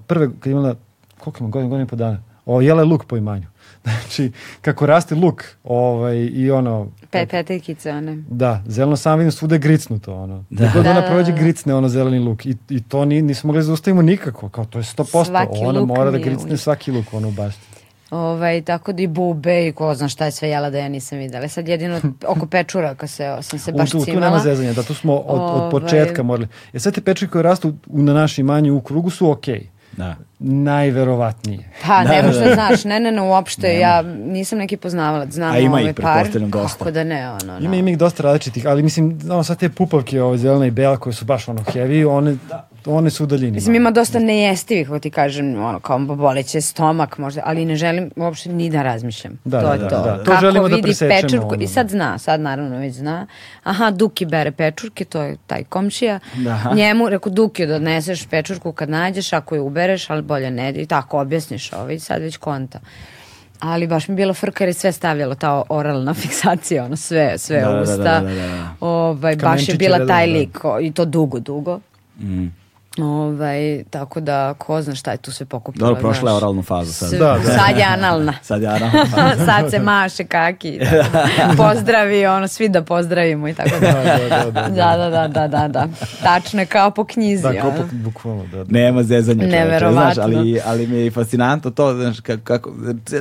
prve, 0.07 0.29
kad 0.39 0.51
imala, 0.51 0.75
koliko 1.19 1.43
ima 1.43 1.49
godina, 1.49 1.69
godina 1.69 1.83
i 1.83 1.87
po 1.87 1.95
dana, 1.95 2.21
o, 2.45 2.61
jela 2.61 2.83
luk 2.83 3.05
po 3.05 3.17
imanju. 3.17 3.47
Znači, 3.83 4.31
kako 4.61 4.85
raste 4.85 5.15
luk 5.15 5.43
ovaj, 5.63 6.29
i 6.33 6.51
ono... 6.51 6.87
Pe, 7.11 7.25
petekice 7.25 7.91
one. 7.91 8.23
Da, 8.29 8.63
zeleno 8.67 8.95
sam 8.95 9.19
vidim 9.19 9.31
svude 9.31 9.57
gricnuto, 9.57 10.15
ono. 10.15 10.43
Da. 10.49 10.65
Kako 10.65 10.83
da, 10.83 10.91
ona 10.91 11.01
da, 11.01 11.07
prođe 11.07 11.31
da. 11.31 11.37
gricne, 11.37 11.75
ono, 11.75 11.89
zeleni 11.89 12.19
luk. 12.19 12.45
I, 12.45 12.55
i 12.69 12.83
to 12.83 13.05
ni, 13.05 13.21
nismo 13.21 13.47
mogli 13.47 13.59
da 13.59 13.63
zaustavimo 13.63 14.01
nikako, 14.01 14.49
kao 14.49 14.65
to 14.65 14.79
je 14.79 14.83
100%. 14.83 15.25
Svaki 15.25 15.59
ona 15.65 15.85
mora 15.85 16.11
da 16.11 16.17
gricne 16.17 16.57
svaki 16.57 16.91
luk, 16.91 17.13
ono, 17.13 17.27
u 17.27 17.31
bašti. 17.31 17.72
Ovaj, 18.13 18.61
tako 18.61 18.93
da 18.93 19.01
i 19.01 19.07
bube 19.07 19.67
i 19.67 19.71
ko 19.71 19.95
zna 19.95 20.09
šta 20.09 20.25
je 20.25 20.31
sve 20.31 20.49
jela 20.49 20.69
da 20.69 20.77
ja 20.77 20.89
nisam 20.89 21.17
videla. 21.17 21.47
Sad 21.47 21.67
jedino 21.67 22.01
oko 22.27 22.45
pečuraka 22.45 23.07
se, 23.07 23.37
sam 23.41 23.59
se 23.59 23.71
baš 23.71 23.93
u, 23.93 23.99
tu, 23.99 24.05
cimala. 24.05 24.21
Tu 24.21 24.31
nema 24.31 24.39
zezanja, 24.39 24.73
da 24.73 24.83
tu 24.83 24.93
smo 24.93 25.15
od, 25.15 25.63
od 25.63 25.71
početka 25.71 26.21
ovaj... 26.21 26.27
morali. 26.27 26.47
Jer 26.73 26.81
sve 26.81 26.91
te 26.91 27.01
pečurke 27.01 27.31
koje 27.31 27.43
rastu 27.43 27.73
na 27.85 28.13
našem 28.13 28.45
imanju 28.45 28.75
u 28.75 28.81
krugu 28.81 29.09
su 29.09 29.31
okej. 29.31 29.59
Okay. 29.59 29.73
Da. 29.97 30.15
Najverovatnije. 30.39 31.69
Pa, 31.87 32.03
da, 32.03 32.09
ne 32.11 32.23
možda 32.23 32.45
da, 32.45 32.53
znaš, 32.53 32.83
ne, 32.83 32.99
ne, 32.99 33.11
ne, 33.11 33.21
uopšte, 33.21 33.67
nema. 33.67 33.79
ja 33.79 34.01
nisam 34.01 34.57
neki 34.57 34.77
poznavalac, 34.77 35.29
znam 35.29 35.53
A 35.53 35.57
ima 35.57 35.77
ove 35.77 35.89
ih, 35.89 35.95
par. 36.01 36.27
dosta. 36.39 36.77
Kako 36.77 36.91
da 36.91 37.03
ne, 37.03 37.29
ono, 37.29 37.59
no. 37.59 37.65
Ima, 37.65 37.75
ima 37.75 37.89
ih 37.89 37.97
dosta 37.97 38.23
različitih, 38.23 38.67
ali 38.67 38.83
mislim, 38.83 39.19
ono, 39.23 39.43
sad 39.43 39.59
te 39.59 39.69
pupavke, 39.69 40.21
ove 40.21 40.37
zelene 40.37 40.67
i 40.67 40.71
bela, 40.71 40.97
koje 40.97 41.13
su 41.13 41.25
baš 41.25 41.47
ono 41.47 41.61
heavy, 41.61 42.09
one, 42.09 42.35
da 42.49 42.67
one 42.85 43.09
su 43.09 43.23
u 43.23 43.27
daljini. 43.27 43.51
Mislim, 43.51 43.75
ima 43.75 43.91
dosta 43.91 44.19
nejestivih, 44.19 44.87
kako 44.87 44.99
ti 44.99 45.09
kažem, 45.09 45.63
ono, 45.63 45.79
kao 45.79 45.99
boleće 45.99 46.61
stomak 46.61 47.17
možda, 47.17 47.41
ali 47.45 47.65
ne 47.65 47.75
želim 47.75 48.11
uopšte 48.15 48.49
ni 48.49 48.69
da 48.69 48.83
razmišljam. 48.83 49.39
Da, 49.43 49.61
to 49.61 49.67
da, 49.67 49.73
je 49.73 49.79
da, 49.79 49.89
to. 49.89 50.03
Da, 50.03 50.17
to 50.17 50.23
Kako 50.23 50.41
želimo 50.41 50.69
da 50.69 50.75
vidi 50.75 50.93
pečurku, 50.99 51.53
ono. 51.53 51.63
i 51.63 51.67
sad 51.67 51.89
zna, 51.89 52.17
sad 52.17 52.41
naravno 52.41 52.77
već 52.77 52.93
zna. 52.93 53.27
Aha, 53.63 53.91
Duki 53.91 54.25
bere 54.25 54.51
pečurke, 54.51 55.05
to 55.05 55.21
je 55.21 55.37
taj 55.47 55.63
komšija. 55.63 56.19
Da. 56.35 56.71
Njemu, 56.75 57.09
reku, 57.09 57.29
Duki 57.29 57.65
da 57.65 57.75
odneseš 57.75 58.27
pečurku 58.27 58.71
kad 58.71 58.89
nađeš, 58.89 59.33
ako 59.33 59.55
je 59.55 59.61
ubereš, 59.61 60.09
ali 60.09 60.21
bolje 60.21 60.51
ne, 60.51 60.71
i 60.71 60.85
tako 60.85 61.19
objasniš 61.19 61.73
ovaj, 61.73 61.99
sad 61.99 62.21
već 62.21 62.37
konta 62.37 62.79
ali 63.59 63.87
baš 63.87 64.07
mi 64.07 64.15
bilo 64.15 64.33
frka 64.33 64.63
jer 64.63 64.69
je 64.69 64.73
sve 64.73 64.91
stavljalo 64.91 65.35
ta 65.35 65.63
oralna 65.69 66.13
fiksacija, 66.21 66.85
ono 66.85 66.95
sve, 66.95 67.37
sve 67.37 67.61
da, 67.61 67.81
usta. 67.81 67.97
Da, 67.97 68.19
da, 68.19 68.19
da, 68.19 68.35
da, 68.35 68.47
da. 68.47 68.75
Ovaj, 68.79 69.35
baš 69.35 69.69
je 69.69 69.75
bila 69.75 70.07
taj 70.07 70.27
lik 70.27 70.59
i 70.81 70.91
to 70.91 71.05
dugo, 71.05 71.39
dugo. 71.39 71.79
Mm. 72.19 72.47
Ovaj, 72.97 73.83
tako 73.89 74.19
da, 74.19 74.53
ko 74.53 74.81
zna 74.81 74.95
šta 74.95 75.11
je 75.11 75.17
tu 75.17 75.31
sve 75.31 75.45
pokupilo. 75.45 75.87
Dobro, 75.87 76.01
prošla 76.01 76.31
je 76.31 76.37
oralnu 76.37 76.61
fazu 76.63 76.93
sad. 76.93 77.11
Da, 77.11 77.17
da. 77.17 77.51
Sad 77.57 77.77
je 77.77 77.83
analna. 77.83 78.33
sad 78.41 78.61
je 78.61 78.67
analna 78.67 79.05
faza. 79.05 79.45
sad 79.51 79.71
se 79.71 79.79
maše 79.79 80.23
kaki. 80.25 80.79
Da. 81.13 81.53
Pozdravi, 81.57 82.25
ono, 82.25 82.47
svi 82.47 82.69
da 82.69 82.83
pozdravimo 82.83 83.47
i 83.47 83.53
tako 83.53 83.79
da. 83.79 83.91
Da, 83.91 84.97
da, 84.97 84.97
da, 84.97 85.09
da, 85.09 85.27
da, 85.27 85.27
da, 85.27 85.47
da, 85.47 85.67
da. 85.67 85.87
Tačno 86.23 86.59
je 86.59 86.65
kao 86.65 86.91
po 86.91 87.03
knjizi. 87.05 87.43
Da, 87.43 87.61
kao 87.61 87.71
po, 87.71 87.83
bukvalno, 87.91 88.45
da, 88.51 88.63
da. 88.63 88.71
Nema 88.79 89.03
zezanja. 89.03 89.47
Neverovatno. 89.47 90.13
Znaš, 90.13 90.17
ali, 90.17 90.59
ali 90.65 90.87
mi 90.87 90.97
je 90.97 91.11
fascinantno 91.11 91.71
to, 91.71 91.93
znaš, 91.93 92.19
kako, 92.19 92.43
kako, 92.43 92.73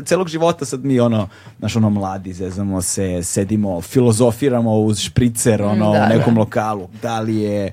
celog 0.05 0.28
života 0.28 0.65
sad 0.65 0.84
mi, 0.84 1.01
ono, 1.01 1.28
znaš, 1.59 1.76
ono, 1.76 1.91
mladi, 1.91 2.33
zezamo 2.33 2.83
se, 2.83 3.23
sedimo, 3.23 3.81
filozofiramo 3.81 4.75
uz 4.81 5.01
špricer, 5.01 5.62
ono, 5.62 5.92
da, 5.92 6.05
u 6.05 6.18
nekom 6.18 6.34
da. 6.34 6.41
lokalu. 6.41 6.89
Da 7.02 7.20
li 7.20 7.36
je 7.36 7.73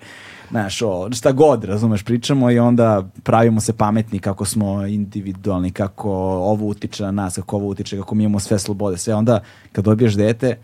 znaš, 0.50 0.82
o, 0.82 1.12
šta 1.12 1.32
god, 1.32 1.64
razumeš, 1.64 2.04
pričamo 2.04 2.52
i 2.52 2.60
onda 2.60 3.04
pravimo 3.24 3.62
se 3.62 3.74
pametni 3.74 4.20
kako 4.20 4.46
smo 4.46 4.86
individualni, 4.86 5.72
kako 5.72 6.12
ovo 6.38 6.68
utiče 6.68 7.04
na 7.04 7.12
nas, 7.12 7.36
kako 7.36 7.56
ovo 7.56 7.68
utiče, 7.68 7.98
kako 7.98 8.16
mi 8.16 8.24
imamo 8.24 8.40
sve 8.40 8.60
slobode, 8.60 8.98
sve. 8.98 9.16
Onda 9.16 9.40
kad 9.72 9.86
dobiješ 9.86 10.14
dete, 10.14 10.58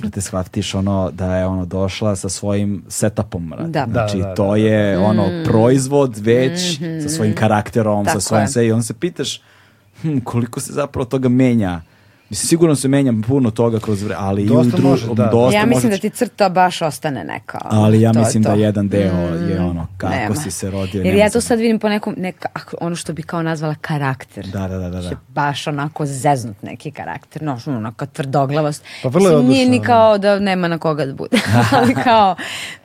da 0.00 0.10
te 0.10 0.20
shvatiš 0.20 0.74
ono 0.74 1.10
da 1.10 1.36
je 1.36 1.46
ono 1.46 1.64
došla 1.64 2.16
sa 2.16 2.28
svojim 2.28 2.82
setupom. 2.88 3.52
Da. 3.66 3.86
Znači 3.90 4.18
da, 4.18 4.28
da, 4.28 4.34
to 4.34 4.50
da, 4.50 4.56
je 4.56 4.96
da. 4.96 5.02
ono 5.02 5.26
mm. 5.26 5.44
proizvod 5.44 6.18
već 6.18 6.80
mm 6.80 6.84
-hmm. 6.84 7.02
sa 7.02 7.08
svojim 7.08 7.34
karakterom, 7.34 8.04
Tako 8.04 8.20
sa 8.20 8.28
svojim 8.28 8.48
sve 8.48 8.66
i 8.66 8.72
on 8.72 8.82
se 8.82 8.94
pitaš 8.94 9.42
hm, 10.02 10.18
koliko 10.18 10.60
se 10.60 10.72
zapravo 10.72 11.04
toga 11.04 11.28
menja 11.28 11.80
Mislim, 12.32 12.48
sigurno 12.48 12.76
se 12.76 12.88
menjam 12.88 13.22
puno 13.22 13.50
toga 13.50 13.78
kroz 13.78 14.02
vreme, 14.02 14.20
ali 14.20 14.44
dosta 14.44 14.76
i 14.76 14.80
u 14.80 14.88
može, 14.88 15.06
da. 15.06 15.26
dosta 15.26 15.58
Ja 15.58 15.66
mislim 15.66 15.90
može... 15.90 15.96
da 15.96 16.08
ti 16.08 16.10
crta 16.10 16.48
baš 16.48 16.82
ostane 16.82 17.24
neka. 17.24 17.58
Ali 17.62 18.00
ja 18.00 18.12
to 18.12 18.18
mislim 18.18 18.42
da 18.42 18.52
jedan 18.52 18.88
deo 18.88 19.12
mm, 19.14 19.50
je 19.50 19.60
ono 19.60 19.86
kako 19.96 20.14
nema. 20.14 20.34
si 20.34 20.50
se 20.50 20.70
rodio. 20.70 21.02
Jer 21.02 21.14
ja 21.14 21.30
to 21.30 21.40
sad 21.40 21.58
vidim 21.58 21.78
po 21.78 21.88
nekom, 21.88 22.14
neka, 22.18 22.48
ono 22.80 22.96
što 22.96 23.12
bi 23.12 23.22
kao 23.22 23.42
nazvala 23.42 23.74
karakter. 23.80 24.46
Da, 24.46 24.68
da, 24.68 24.78
da. 24.78 24.90
da. 24.90 25.00
da. 25.00 25.10
Baš 25.28 25.66
onako 25.66 26.06
zeznut 26.06 26.62
neki 26.62 26.90
karakter, 26.90 27.42
no, 27.42 27.58
onako 27.66 28.06
tvrdoglavost. 28.06 28.84
Pa 29.02 29.08
vrlo 29.08 29.30
je 29.30 29.42
Nije 29.42 29.68
ni 29.68 29.80
kao 29.82 30.18
da 30.18 30.38
nema 30.38 30.68
na 30.68 30.78
koga 30.78 31.06
da 31.06 31.14
bude, 31.14 31.38
ali 31.78 31.94
kao 31.94 32.36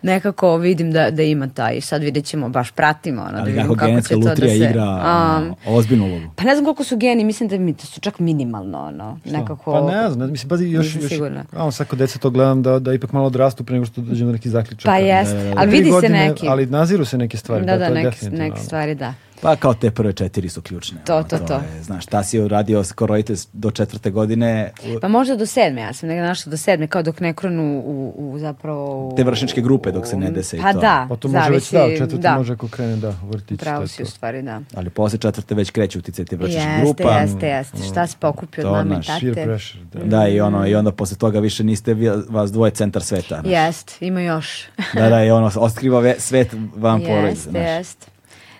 nekako 0.01 0.57
vidim 0.57 0.91
da, 0.91 1.11
da 1.11 1.23
ima 1.23 1.47
taj, 1.49 1.81
sad 1.81 2.01
vidjet 2.03 2.25
ćemo, 2.25 2.49
baš 2.49 2.71
pratimo. 2.71 3.21
Ono, 3.21 3.37
ali 3.39 3.53
da 3.53 3.61
kako 3.61 3.75
genetska 3.75 4.15
lutrija 4.15 4.53
da 4.53 4.65
se, 4.65 4.69
igra 4.69 5.03
um, 5.37 5.75
ozbiljnu 5.75 6.05
ulogu. 6.05 6.25
Pa 6.35 6.43
ne 6.43 6.55
znam 6.55 6.65
koliko 6.65 6.83
su 6.83 6.97
geni, 6.97 7.23
mislim 7.23 7.49
da 7.49 7.57
mi 7.57 7.73
da 7.73 7.85
su 7.85 7.99
čak 7.99 8.19
minimalno, 8.19 8.79
ono, 8.79 9.19
nekako... 9.39 9.71
Pa 9.71 9.81
ne 9.81 10.09
znam, 10.09 10.31
mislim, 10.31 10.49
pazi, 10.49 10.69
još, 10.69 10.95
još, 10.95 11.13
a, 11.51 11.71
sad 11.71 11.87
kod 11.87 11.99
deca 11.99 12.19
to 12.19 12.29
gledam 12.29 12.63
da, 12.63 12.79
da 12.79 12.93
ipak 12.93 13.11
malo 13.11 13.27
odrastu 13.27 13.63
pre 13.63 13.73
nego 13.73 13.85
što 13.85 14.01
dođem 14.01 14.27
do 14.27 14.33
neki 14.33 14.49
zaključak. 14.49 14.85
Pa 14.85 14.97
jest, 14.97 15.33
da. 15.33 15.53
ali 15.57 15.71
vidi 15.71 15.91
se 16.01 16.09
neki. 16.09 16.47
Ali 16.47 16.65
naziru 16.65 17.05
se 17.05 17.17
neke 17.17 17.37
stvari. 17.37 17.65
Da, 17.65 17.77
da, 17.77 17.89
da 17.89 17.93
neke, 17.93 18.29
neke 18.29 18.59
stvari, 18.59 18.95
da. 18.95 19.13
Pa 19.41 19.55
kao 19.55 19.73
te 19.73 19.91
prve 19.91 20.13
četiri 20.13 20.49
su 20.49 20.61
ključne. 20.61 20.97
To, 21.05 21.23
to, 21.23 21.37
to. 21.37 21.45
to. 21.45 21.53
Je, 21.53 21.83
znaš, 21.83 22.05
ta 22.05 22.23
si 22.23 22.39
uradio 22.39 22.83
kao 22.95 23.07
roditelj 23.07 23.37
do 23.53 23.71
četvrte 23.71 24.11
godine. 24.11 24.71
Pa 25.01 25.07
možda 25.07 25.35
do 25.35 25.45
sedme, 25.45 25.81
ja 25.81 25.93
sam 25.93 26.09
nekada 26.09 26.27
našla 26.27 26.49
do 26.49 26.57
sedme, 26.57 26.87
kao 26.87 27.03
dok 27.03 27.19
ne 27.19 27.33
krenu 27.33 27.81
u, 27.85 28.13
u 28.17 28.39
zapravo... 28.39 29.07
U, 29.07 29.15
te 29.15 29.23
vršničke 29.23 29.61
grupe 29.61 29.91
dok 29.91 30.07
se 30.07 30.17
ne 30.17 30.31
dese 30.31 30.57
pa 30.61 30.69
i 30.69 30.73
to. 30.73 30.79
da, 30.79 31.05
Pa 31.09 31.15
to 31.15 31.27
može 31.27 31.43
zavisi, 31.43 31.75
već, 31.75 31.89
da, 31.89 31.97
četvrte 31.97 32.21
da. 32.21 32.37
može 32.37 32.53
ako 32.53 32.67
krene, 32.67 32.95
da, 32.95 33.13
vrtić. 33.23 33.59
Pravo 33.59 33.87
si 33.87 34.03
u 34.03 34.05
stvari, 34.05 34.41
da. 34.41 34.61
Ali 34.75 34.89
posle 34.89 35.19
četvrte 35.19 35.55
već 35.55 35.69
kreće 35.69 35.99
uticaj 35.99 36.25
te 36.25 36.35
vršničke 36.35 36.69
jeste, 36.69 37.03
grupa. 37.03 37.19
Jeste, 37.19 37.47
jeste, 37.47 37.77
šta 37.91 38.07
se 38.07 38.15
pokupi 38.19 38.61
od 38.61 38.71
mame 38.71 38.95
i 38.95 39.07
tate. 39.07 39.43
pressure, 39.43 39.83
da. 39.93 40.17
Da, 40.17 40.27
i, 40.27 40.41
ono, 40.41 40.67
i 40.67 40.75
onda 40.75 40.91
posle 40.91 41.17
toga 41.17 41.39
više 41.39 41.63
niste 41.63 41.93
vi, 41.93 42.09
vas 42.29 42.51
dvoje 42.51 42.71
centar 42.71 43.03
sveta. 43.03 43.41
Jeste, 43.45 43.93
ima 44.01 44.21
još. 44.21 44.65
da, 44.93 45.09
da, 45.09 45.23
i 45.23 45.31
ono, 45.31 45.51
otkriva 45.55 46.13
svet 46.17 46.55
van 46.75 47.01
porodice. 47.07 47.49
Jeste, 47.49 47.59
jeste. 47.59 48.16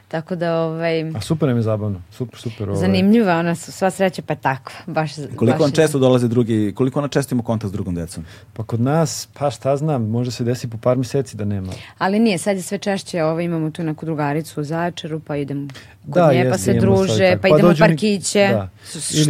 Tako 0.08 0.36
da, 0.36 0.61
ovaj... 0.61 1.02
A 1.02 1.22
super 1.22 1.48
nam 1.48 1.58
je 1.58 1.64
zabavno, 1.64 2.02
super, 2.11 2.40
super. 2.40 2.69
Ovaj. 2.69 2.80
Zanimljiva, 2.80 3.40
ona 3.40 3.56
su 3.56 3.72
sva 3.72 3.90
sreća 3.90 4.22
pa 4.22 4.36
tako. 4.36 4.72
Baš, 4.86 5.16
koliko 5.36 5.58
baš 5.58 5.66
on 5.66 5.72
često 5.72 6.00
dolaze 6.00 6.27
drugi, 6.27 6.74
koliko 6.76 7.00
ona 7.00 7.08
često 7.08 7.36
ima 7.36 7.44
kontakt 7.44 7.69
s 7.69 7.74
drugom 7.74 7.95
decom? 7.95 8.26
Pa 8.53 8.64
kod 8.64 8.82
nas, 8.82 9.27
pa 9.40 9.52
šta 9.52 9.77
znam, 9.77 10.10
može 10.10 10.32
se 10.32 10.44
desi 10.44 10.69
po 10.69 10.77
par 10.77 10.98
meseci 10.98 11.38
da 11.38 11.45
nema. 11.45 11.74
Ali 11.98 12.19
nije, 12.19 12.38
sad 12.38 12.56
je 12.56 12.61
sve 12.64 12.77
češće, 12.77 13.24
ovaj, 13.24 13.44
imamo 13.44 13.72
tu 13.72 13.84
neku 13.84 14.06
drugaricu 14.06 14.61
u 14.61 14.64
Začaru, 14.64 15.19
pa 15.19 15.36
idemo 15.36 15.68
kod 16.06 16.14
da, 16.14 16.34
nje, 16.34 16.50
pa 16.52 16.58
se 16.58 16.74
druže, 16.74 17.32
pa, 17.36 17.42
pa 17.42 17.48
idemo 17.48 17.72
u 17.72 17.76
parkiće, 17.80 18.48
da. 18.52 18.69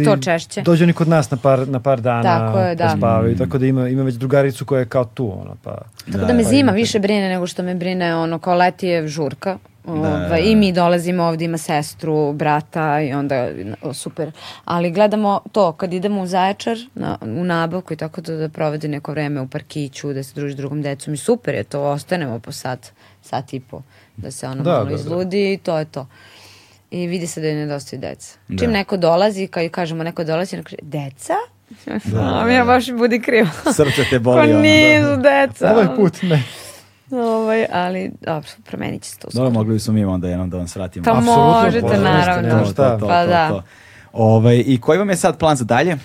što 0.02 0.16
češće. 0.16 0.62
Dođu 0.62 0.84
oni 0.84 0.92
kod 0.92 1.08
nas 1.08 1.30
na 1.30 1.36
par, 1.36 1.68
na 1.68 1.80
par 1.80 2.00
dana, 2.00 2.22
tako 2.22 2.58
je, 2.58 2.74
da. 2.74 2.84
pa 2.84 2.96
spavaju, 2.96 3.34
mm. 3.34 3.38
tako 3.38 3.58
da 3.58 3.66
ima, 3.66 3.88
ima 3.88 4.02
već 4.02 4.14
drugaricu 4.14 4.64
koja 4.64 4.78
je 4.78 4.86
kao 4.86 5.04
tu, 5.04 5.40
ono, 5.40 5.56
pa... 5.62 5.70
Tako 6.04 6.18
da, 6.18 6.24
da 6.24 6.32
me 6.32 6.42
pa 6.42 6.48
zima 6.48 6.72
više 6.72 6.98
brine 6.98 7.28
nego 7.28 7.46
što 7.46 7.62
me 7.62 7.74
brine, 7.74 8.16
ono, 8.16 8.38
kao 8.38 8.54
leti 8.54 8.86
je 8.86 9.08
žurka, 9.08 9.58
Da, 9.88 10.08
da, 10.08 10.28
da. 10.28 10.38
I 10.38 10.56
mi 10.56 10.72
dolazimo 10.72 11.24
ovdje, 11.24 11.44
ima 11.44 11.58
sestru, 11.58 12.32
brata 12.32 13.00
i 13.00 13.12
onda 13.12 13.48
o, 13.82 13.94
super. 13.94 14.32
Ali 14.64 14.90
gledamo 14.90 15.40
to, 15.52 15.72
kad 15.72 15.92
idemo 15.92 16.22
u 16.22 16.26
Zaječar, 16.26 16.78
na, 16.94 17.18
u 17.22 17.44
nabavku 17.44 17.92
i 17.92 17.96
tako 17.96 18.20
da, 18.20 18.36
da 18.36 18.48
provede 18.48 18.88
neko 18.88 19.12
vreme 19.12 19.40
u 19.40 19.48
parkiću, 19.48 20.12
da 20.12 20.22
se 20.22 20.32
druži 20.34 20.54
drugom 20.54 20.82
decom 20.82 21.14
i 21.14 21.16
super 21.16 21.54
je 21.54 21.64
to, 21.64 21.82
ostanemo 21.82 22.38
po 22.38 22.52
sat, 22.52 22.92
sat 23.22 23.54
i 23.54 23.60
po, 23.60 23.82
da 24.16 24.30
se 24.30 24.46
ono 24.46 24.62
da, 24.62 24.70
malo 24.70 24.84
da, 24.84 24.90
da. 24.90 24.94
izludi 24.94 25.42
da. 25.42 25.52
i 25.52 25.56
to 25.56 25.78
je 25.78 25.84
to. 25.84 26.06
I 26.90 27.06
vidi 27.06 27.26
se 27.26 27.40
da 27.40 27.46
je 27.46 27.54
nedostaju 27.54 28.00
deca. 28.00 28.38
Da. 28.48 28.58
Čim 28.58 28.70
neko 28.70 28.96
dolazi, 28.96 29.46
kao 29.46 29.62
i 29.62 29.68
kažemo 29.68 30.02
neko 30.02 30.24
dolazi, 30.24 30.56
neko 30.56 30.70
kaže, 30.70 30.82
deca? 30.82 31.34
Da, 31.86 31.92
da, 32.04 32.44
da. 32.44 32.50
ja 32.50 32.64
baš 32.64 32.90
budi 32.92 33.20
krivo. 33.20 33.48
Srce 33.76 34.04
te 34.10 34.18
boli. 34.18 34.36
Pa 34.36 34.46
nisu 34.46 35.22
deca. 35.22 35.72
Ovaj 35.72 35.96
put 35.96 36.22
ne. 36.22 36.42
Ovaj, 37.10 37.66
ali 37.72 38.10
dobro, 38.20 38.48
promenit 38.64 39.02
će 39.02 39.10
se 39.10 39.18
to. 39.18 39.28
Dobro, 39.32 39.50
mogli 39.50 39.74
bismo 39.74 39.94
mi 39.94 40.04
onda 40.04 40.28
jednom 40.28 40.50
da 40.50 40.56
vam 40.56 40.68
svratimo. 40.68 41.04
Pa 41.04 41.20
možete, 41.20 41.98
naravno. 41.98 42.64
To, 42.64 42.72
to, 42.72 42.96
to, 43.00 43.06
pa 43.06 43.26
da. 43.26 43.48
To, 43.48 43.62
Ovaj, 44.12 44.64
I 44.66 44.80
koji 44.80 44.98
vam 44.98 45.10
je 45.10 45.16
sad 45.16 45.38
plan 45.38 45.56
za 45.56 45.64
dalje? 45.64 45.96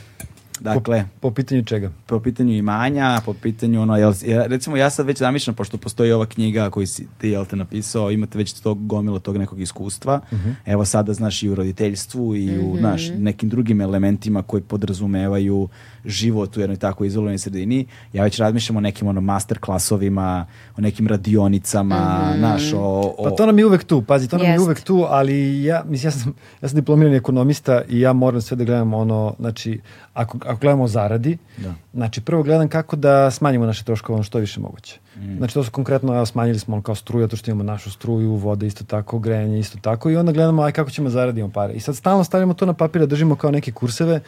Dakle, 0.60 1.06
po, 1.20 1.30
po 1.30 1.34
pitanju 1.36 1.64
čega? 1.64 1.92
Po 2.06 2.20
pitanju 2.20 2.54
imanja, 2.54 3.22
po 3.26 3.34
pitanju 3.34 3.82
ono, 3.82 3.98
jel, 3.98 4.14
recimo 4.46 4.78
ja 4.78 4.90
sad 4.90 5.06
već 5.06 5.18
zamišljam, 5.18 5.56
pošto 5.56 5.78
postoji 5.78 6.12
ova 6.12 6.26
knjiga 6.26 6.70
koju 6.70 6.88
si 6.88 7.08
ti, 7.18 7.30
jel 7.30 7.46
te 7.46 7.56
napisao, 7.56 8.12
imate 8.12 8.38
već 8.38 8.54
tog 8.54 8.88
gomilo 8.88 9.20
tog 9.20 9.38
nekog 9.38 9.62
iskustva, 9.62 10.20
uh 10.32 10.38
mhm. 10.38 10.50
-huh. 10.50 10.54
evo 10.66 10.86
sada, 10.86 11.14
znaš, 11.14 11.44
i 11.44 11.50
u 11.50 11.56
roditeljstvu 11.56 12.36
i 12.36 12.60
u, 12.60 12.62
uh 12.62 12.68
mhm. 12.68 12.76
-huh. 12.76 12.80
znaš, 12.80 13.10
nekim 13.18 13.50
drugim 13.50 13.82
elementima 13.82 14.44
koji 14.44 14.64
podrazumevaju 14.64 15.70
život 16.06 16.58
u 16.58 16.60
jednoj 16.60 16.78
tako 16.78 17.06
izolovanoj 17.06 17.38
sredini. 17.38 17.86
Ja 18.14 18.24
već 18.24 18.40
razmišljam 18.40 18.78
o 18.78 18.82
nekim 18.82 19.08
ono, 19.08 19.22
master 19.22 19.60
klasovima, 19.60 20.46
o 20.78 20.82
nekim 20.82 21.08
radionicama, 21.08 21.96
mm 21.96 22.34
-hmm. 22.34 22.42
naš, 22.42 22.74
o, 22.74 23.14
o... 23.18 23.24
Pa 23.24 23.32
to 23.36 23.46
nam 23.46 23.60
je 23.60 23.66
uvek 23.66 23.84
tu, 23.84 24.02
pazi, 24.02 24.28
to 24.28 24.38
nam 24.38 24.48
Jest. 24.48 24.60
je 24.60 24.64
uvek 24.64 24.82
tu, 24.82 25.06
ali 25.10 25.64
ja, 25.64 25.84
mislim, 25.88 26.08
ja 26.08 26.12
sam, 26.12 26.34
ja 26.62 26.70
sam 26.70 26.76
diplomirani 26.76 27.16
ekonomista 27.16 27.82
i 27.90 28.00
ja 28.00 28.14
moram 28.14 28.42
sve 28.42 28.58
da 28.58 28.64
gledam 28.64 28.94
ono, 28.94 29.36
znači, 29.40 29.82
ako, 30.14 30.38
ako 30.46 30.60
gledamo 30.60 30.88
zaradi, 30.88 31.38
da. 31.58 31.74
znači 31.94 32.22
prvo 32.22 32.44
gledam 32.44 32.68
kako 32.68 32.96
da 32.96 33.32
smanjimo 33.32 33.66
naše 33.66 33.84
troškove 33.84 34.16
ono 34.16 34.24
što 34.24 34.38
je 34.38 34.42
više 34.42 34.60
moguće. 34.60 35.00
Mm. 35.18 35.38
Znači 35.38 35.54
to 35.54 35.64
su 35.64 35.72
konkretno, 35.72 36.16
evo, 36.16 36.26
smanjili 36.26 36.60
smo 36.60 36.82
kao 36.82 36.96
struju, 36.96 37.28
to 37.28 37.36
što 37.36 37.52
imamo 37.52 37.64
našu 37.64 37.92
struju, 37.92 38.36
vode 38.36 38.68
isto 38.68 38.84
tako, 38.84 39.20
grejanje 39.20 39.60
isto 39.60 39.78
tako 39.82 40.10
i 40.10 40.16
onda 40.16 40.32
gledamo 40.32 40.62
aj 40.62 40.72
kako 40.72 40.92
ćemo 40.92 41.10
zaradimo 41.10 41.50
pare. 41.50 41.74
I 41.74 41.80
sad 41.80 41.96
stalno 41.96 42.24
stavljamo 42.24 42.54
to 42.54 42.66
na 42.66 42.74
papir, 42.74 43.00
da 43.00 43.06
držimo 43.06 43.36
kao 43.36 43.52
neke 43.52 43.72
kurseve, 43.72 44.16
uh, 44.16 44.22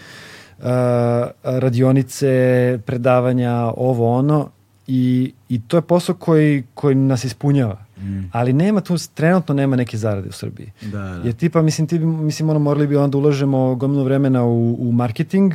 radionice, 1.43 2.80
predavanja, 2.85 3.72
ovo 3.77 4.17
ono 4.17 4.50
i, 4.88 5.34
i 5.50 5.61
to 5.61 5.77
je 5.77 5.82
posao 5.82 6.16
koji, 6.16 6.64
koji 6.74 6.95
nas 6.95 7.24
ispunjava. 7.24 7.85
Mm. 7.98 8.30
ali 8.32 8.53
nema 8.53 8.82
tu, 8.82 8.95
trenutno 9.14 9.56
nema 9.56 9.75
neke 9.75 9.98
zarade 9.98 10.30
u 10.30 10.32
Srbiji. 10.32 10.72
Da, 10.82 11.00
da. 11.00 11.22
Jer 11.24 11.34
tipa, 11.34 11.61
mislim, 11.61 11.88
ti, 11.88 12.00
mislim, 12.00 12.50
ono, 12.50 12.59
morali 12.59 12.88
bi 12.88 12.95
onda 12.95 13.17
ulažemo 13.17 13.75
gomilu 13.75 14.03
vremena 14.03 14.43
u, 14.43 14.75
u 14.80 14.92
marketing 14.92 15.53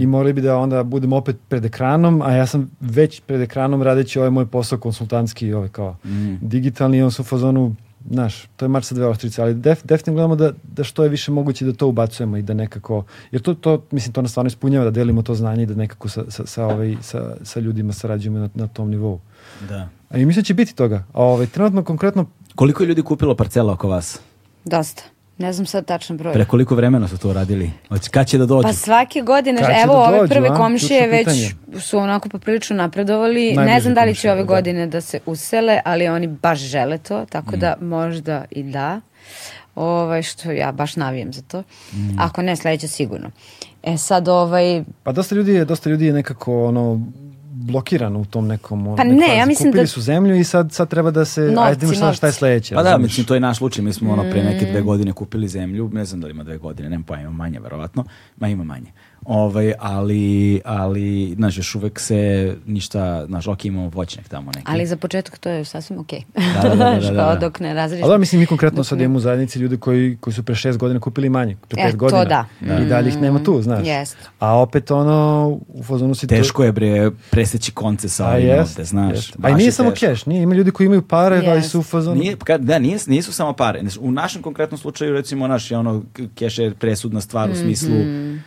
i 0.00 0.06
morali 0.06 0.32
bi 0.32 0.40
da 0.40 0.56
onda 0.56 0.82
budemo 0.82 1.16
opet 1.16 1.36
pred 1.48 1.64
ekranom, 1.64 2.22
a 2.22 2.32
ja 2.32 2.46
sam 2.46 2.70
već 2.80 3.20
pred 3.20 3.40
ekranom 3.40 3.82
radeći 3.82 4.18
ovaj 4.18 4.30
moj 4.30 4.46
posao 4.46 4.78
konsultantski, 4.78 5.52
ovaj 5.52 5.68
kao 5.68 5.96
digitalni, 6.40 6.98
i 6.98 7.02
on 7.02 7.10
su 7.10 7.22
u 7.22 7.24
fazonu, 7.24 7.74
znaš, 8.10 8.46
to 8.56 8.64
je 8.64 8.68
mač 8.68 8.84
sa 8.84 8.94
dve 8.94 9.06
oštrice, 9.06 9.42
ali 9.42 9.54
def, 9.54 9.84
definitivno 9.84 10.16
gledamo 10.16 10.36
da, 10.36 10.52
da 10.62 10.84
što 10.84 11.02
je 11.02 11.08
više 11.08 11.32
moguće 11.32 11.64
da 11.64 11.72
to 11.72 11.88
ubacujemo 11.88 12.36
i 12.36 12.42
da 12.42 12.54
nekako, 12.54 13.04
jer 13.30 13.42
to, 13.42 13.54
to 13.54 13.82
mislim, 13.90 14.12
to 14.12 14.22
nas 14.22 14.30
stvarno 14.30 14.46
ispunjava, 14.46 14.84
da 14.84 14.90
delimo 14.90 15.22
to 15.22 15.34
znanje 15.34 15.62
i 15.62 15.66
da 15.66 15.74
nekako 15.74 16.08
sa, 16.08 16.24
sa, 16.28 16.46
sa, 16.46 16.66
ovaj, 16.66 16.96
sa, 17.02 17.36
sa 17.42 17.60
ljudima 17.60 17.92
sarađujemo 17.92 18.38
na, 18.38 18.48
na 18.54 18.66
tom 18.66 18.90
nivou. 18.90 19.20
Da. 19.68 19.88
A 20.10 20.18
i 20.18 20.26
mislim 20.26 20.42
da 20.42 20.46
će 20.46 20.54
biti 20.54 20.74
toga. 20.74 21.04
A 21.12 21.22
ovaj, 21.22 21.46
trenutno, 21.46 21.84
konkretno, 21.84 22.26
Koliko 22.56 22.82
je 22.82 22.86
ljudi 22.86 23.02
kupilo 23.02 23.34
parcela 23.34 23.72
oko 23.72 23.88
vas? 23.88 24.20
Dosta. 24.64 25.02
Ne 25.38 25.52
znam 25.52 25.66
sad 25.66 25.84
tačan 25.84 26.16
broj. 26.16 26.32
Pre 26.32 26.44
koliko 26.44 26.74
vremena 26.74 27.08
su 27.08 27.18
to 27.18 27.32
radili? 27.32 27.70
Kad 28.10 28.26
će 28.26 28.38
da 28.38 28.46
dođu? 28.46 28.62
Pa 28.62 28.72
svake 28.72 29.20
godine, 29.20 29.60
Kad 29.60 29.70
će 29.70 29.80
evo 29.84 29.92
da 29.92 30.00
ove 30.00 30.18
dođu, 30.18 30.34
prve 30.34 30.48
a? 30.48 30.54
komšije 30.56 31.06
već 31.08 31.28
su 31.80 31.98
onako 31.98 32.28
poprilično 32.28 32.76
napredovali. 32.76 33.48
ne 33.48 33.54
Najbliže 33.54 33.80
znam 33.80 33.94
da 33.94 34.04
li 34.04 34.14
će 34.14 34.30
ove 34.32 34.40
da. 34.40 34.46
godine 34.46 34.86
da 34.86 35.00
se 35.00 35.20
usele, 35.26 35.80
ali 35.84 36.08
oni 36.08 36.26
baš 36.26 36.58
žele 36.58 36.98
to, 36.98 37.24
tako 37.28 37.56
da 37.56 37.74
možda 37.80 38.44
i 38.50 38.62
da. 38.62 39.00
Ovaj, 39.74 40.22
što 40.22 40.50
ja 40.50 40.72
baš 40.72 40.96
navijem 40.96 41.32
za 41.32 41.42
to. 41.42 41.62
Ako 42.18 42.42
ne, 42.42 42.56
sledeće 42.56 42.88
sigurno. 42.88 43.30
E 43.82 43.96
sad, 43.96 44.28
ovaj, 44.28 44.84
Pa 45.02 45.12
dosta 45.12 45.34
ljudi 45.34 45.52
je, 45.54 45.64
dosta 45.64 45.90
ljudi 45.90 46.06
je 46.06 46.12
nekako 46.12 46.64
ono 46.64 47.00
blokirano 47.58 48.20
u 48.20 48.24
tom 48.24 48.46
nekom 48.46 48.96
Pa 48.96 49.04
ne, 49.04 49.10
fazi. 49.20 49.38
ja 49.38 49.46
mislim 49.46 49.68
Kupili 49.68 49.82
da- 49.82 49.86
su 49.88 50.00
zemlju 50.02 50.36
i 50.36 50.44
sad 50.44 50.72
sad 50.72 50.88
treba 50.88 51.10
da 51.10 51.24
se 51.24 51.40
Novci, 51.42 51.60
ajde 51.60 51.86
vidimo 51.86 51.94
šta, 52.12 52.26
je 52.26 52.28
novci. 52.28 52.32
sledeće. 52.32 52.74
Pa 52.74 52.82
da, 52.82 52.98
mislim, 52.98 53.26
to 53.26 53.34
je 53.34 53.40
naš 53.40 53.58
slučaj. 53.58 53.84
Mi 53.84 53.92
smo 53.92 54.12
ono 54.12 54.22
pre 54.22 54.42
neke 54.44 54.64
Mm. 54.64 54.68
dve 54.68 54.80
godine 54.82 55.12
kupili 55.12 55.48
zemlju, 55.48 55.90
ne 55.90 56.04
znam 56.04 56.20
da 56.20 56.26
li 56.26 56.32
ima 56.32 56.44
dve 56.44 56.56
godine, 56.58 56.90
nema 56.90 57.04
pojma, 57.04 57.22
ima 57.22 57.30
manje 57.32 57.60
verovatno, 57.60 58.04
ma 58.36 58.48
ima 58.48 58.64
manje. 58.64 58.92
Ovaj, 59.26 59.72
ali, 59.78 60.60
ali, 60.64 61.32
znaš, 61.34 61.56
još 61.56 61.74
uvek 61.74 62.00
se 62.00 62.16
ništa, 62.66 63.26
znaš, 63.26 63.46
ok, 63.48 63.64
imamo 63.64 63.88
voćnjak 63.88 64.28
tamo 64.28 64.46
neki. 64.46 64.66
ali 64.66 64.86
za 64.86 64.96
početak 64.96 65.38
to 65.38 65.48
je 65.48 65.64
sasvim 65.64 65.98
okej. 65.98 66.20
Da, 66.54 66.68
da, 66.68 66.68
da, 66.68 66.90
da, 66.90 67.10
da, 67.10 67.16
Kao 67.16 67.32
da. 67.34 67.36
dok 67.36 67.60
ne 67.60 67.74
razrešiš. 67.74 68.02
Ali 68.02 68.10
da, 68.10 68.18
mislim, 68.18 68.40
mi 68.40 68.46
konkretno 68.46 68.76
Dok 68.76 68.86
sad 68.86 69.00
imamo 69.00 69.16
u 69.16 69.20
zajednici 69.20 69.58
ljude 69.58 69.76
koji, 69.76 70.16
koji 70.16 70.34
su 70.34 70.42
pre 70.42 70.54
šest 70.54 70.78
godina 70.78 71.00
kupili 71.00 71.28
manje, 71.28 71.56
pre 71.68 71.80
E, 71.80 71.84
pet 71.84 71.92
to 71.92 71.98
godina. 71.98 72.24
da. 72.60 72.78
I 72.78 72.86
dalje 72.86 73.08
ih 73.08 73.16
nema 73.16 73.44
tu, 73.44 73.62
znaš. 73.62 73.86
Jest. 73.86 74.16
A 74.38 74.54
opet 74.54 74.90
ono, 74.90 75.48
u 75.68 75.82
fazonu 75.82 76.14
si 76.14 76.26
to- 76.26 76.34
Teško 76.34 76.64
je, 76.64 76.72
bre, 76.72 77.10
preseći 77.30 77.72
konce 77.72 78.08
sa 78.08 78.28
ovim 78.28 78.50
ovde, 78.50 78.84
znaš. 78.84 79.12
jest. 79.14 79.36
A 79.42 79.50
i 79.50 79.54
nije 79.54 79.66
je 79.66 79.72
samo 79.72 79.90
keš, 79.90 80.26
nije, 80.26 80.42
ima 80.42 80.54
ljudi 80.54 80.70
koji 80.70 80.86
imaju 80.86 81.02
pare, 81.02 81.36
ali 81.38 81.46
Jest. 81.48 81.70
su 81.70 81.80
u 81.80 81.82
fazonu. 81.82 82.20
Nije, 82.20 82.36
kad, 82.36 82.60
da, 82.60 82.78
nije, 82.78 82.98
nisu 83.06 83.32
samo 83.32 83.52
pare. 83.52 83.80
Znaš, 83.80 83.96
U 83.96 84.10
našem 84.12 84.42
konkretnom 84.42 84.78
slučaju, 84.78 85.12
recimo, 85.12 85.46
naš 85.46 85.70
je 85.70 85.78
ono, 85.78 86.02
keš 86.34 86.58
je 86.58 86.74
presudna 86.74 87.20
stvar 87.20 87.50
u 87.50 87.54
smislu 87.54 87.94
da 87.94 87.94
ti 87.94 88.40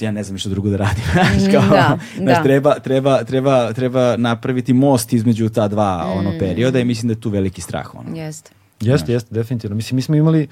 ja 0.00 0.10
ne 0.10 0.22
znam 0.22 0.34
ništa 0.34 0.48
drugo 0.48 0.70
da 0.70 0.76
radim. 0.76 1.04
Znaš, 1.38 1.52
kao, 1.52 1.70
Da, 1.70 1.98
znaš, 2.16 2.36
da. 2.36 2.42
Treba, 2.42 2.74
treba, 2.78 3.24
treba, 3.24 3.72
treba 3.72 4.16
napraviti 4.16 4.72
most 4.72 5.12
između 5.12 5.48
ta 5.48 5.68
dva 5.68 6.12
ono, 6.16 6.32
perioda 6.38 6.80
i 6.80 6.84
mislim 6.84 7.08
da 7.08 7.12
je 7.12 7.20
tu 7.20 7.30
veliki 7.30 7.60
strah. 7.60 7.94
Ono. 7.94 8.16
Jeste. 8.16 8.50
Jeste, 8.80 9.12
jeste, 9.12 9.34
definitivno. 9.34 9.76
Mislim, 9.76 9.96
mi 9.96 10.02
smo 10.02 10.14
imali, 10.14 10.48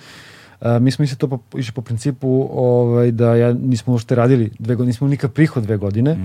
a, 0.60 0.78
mi 0.78 0.90
smo 0.90 1.04
isto 1.04 1.16
to 1.16 1.36
po, 1.36 1.58
išli 1.58 1.72
po 1.72 1.82
principu 1.82 2.48
ovaj, 2.52 3.10
da 3.10 3.34
ja 3.34 3.52
nismo 3.52 3.92
uopšte 3.92 4.14
radili 4.14 4.50
dve 4.58 4.74
godine, 4.74 4.86
nismo 4.88 5.08
nikakav 5.08 5.30
prihod 5.30 5.62
dve 5.62 5.76
godine. 5.76 6.16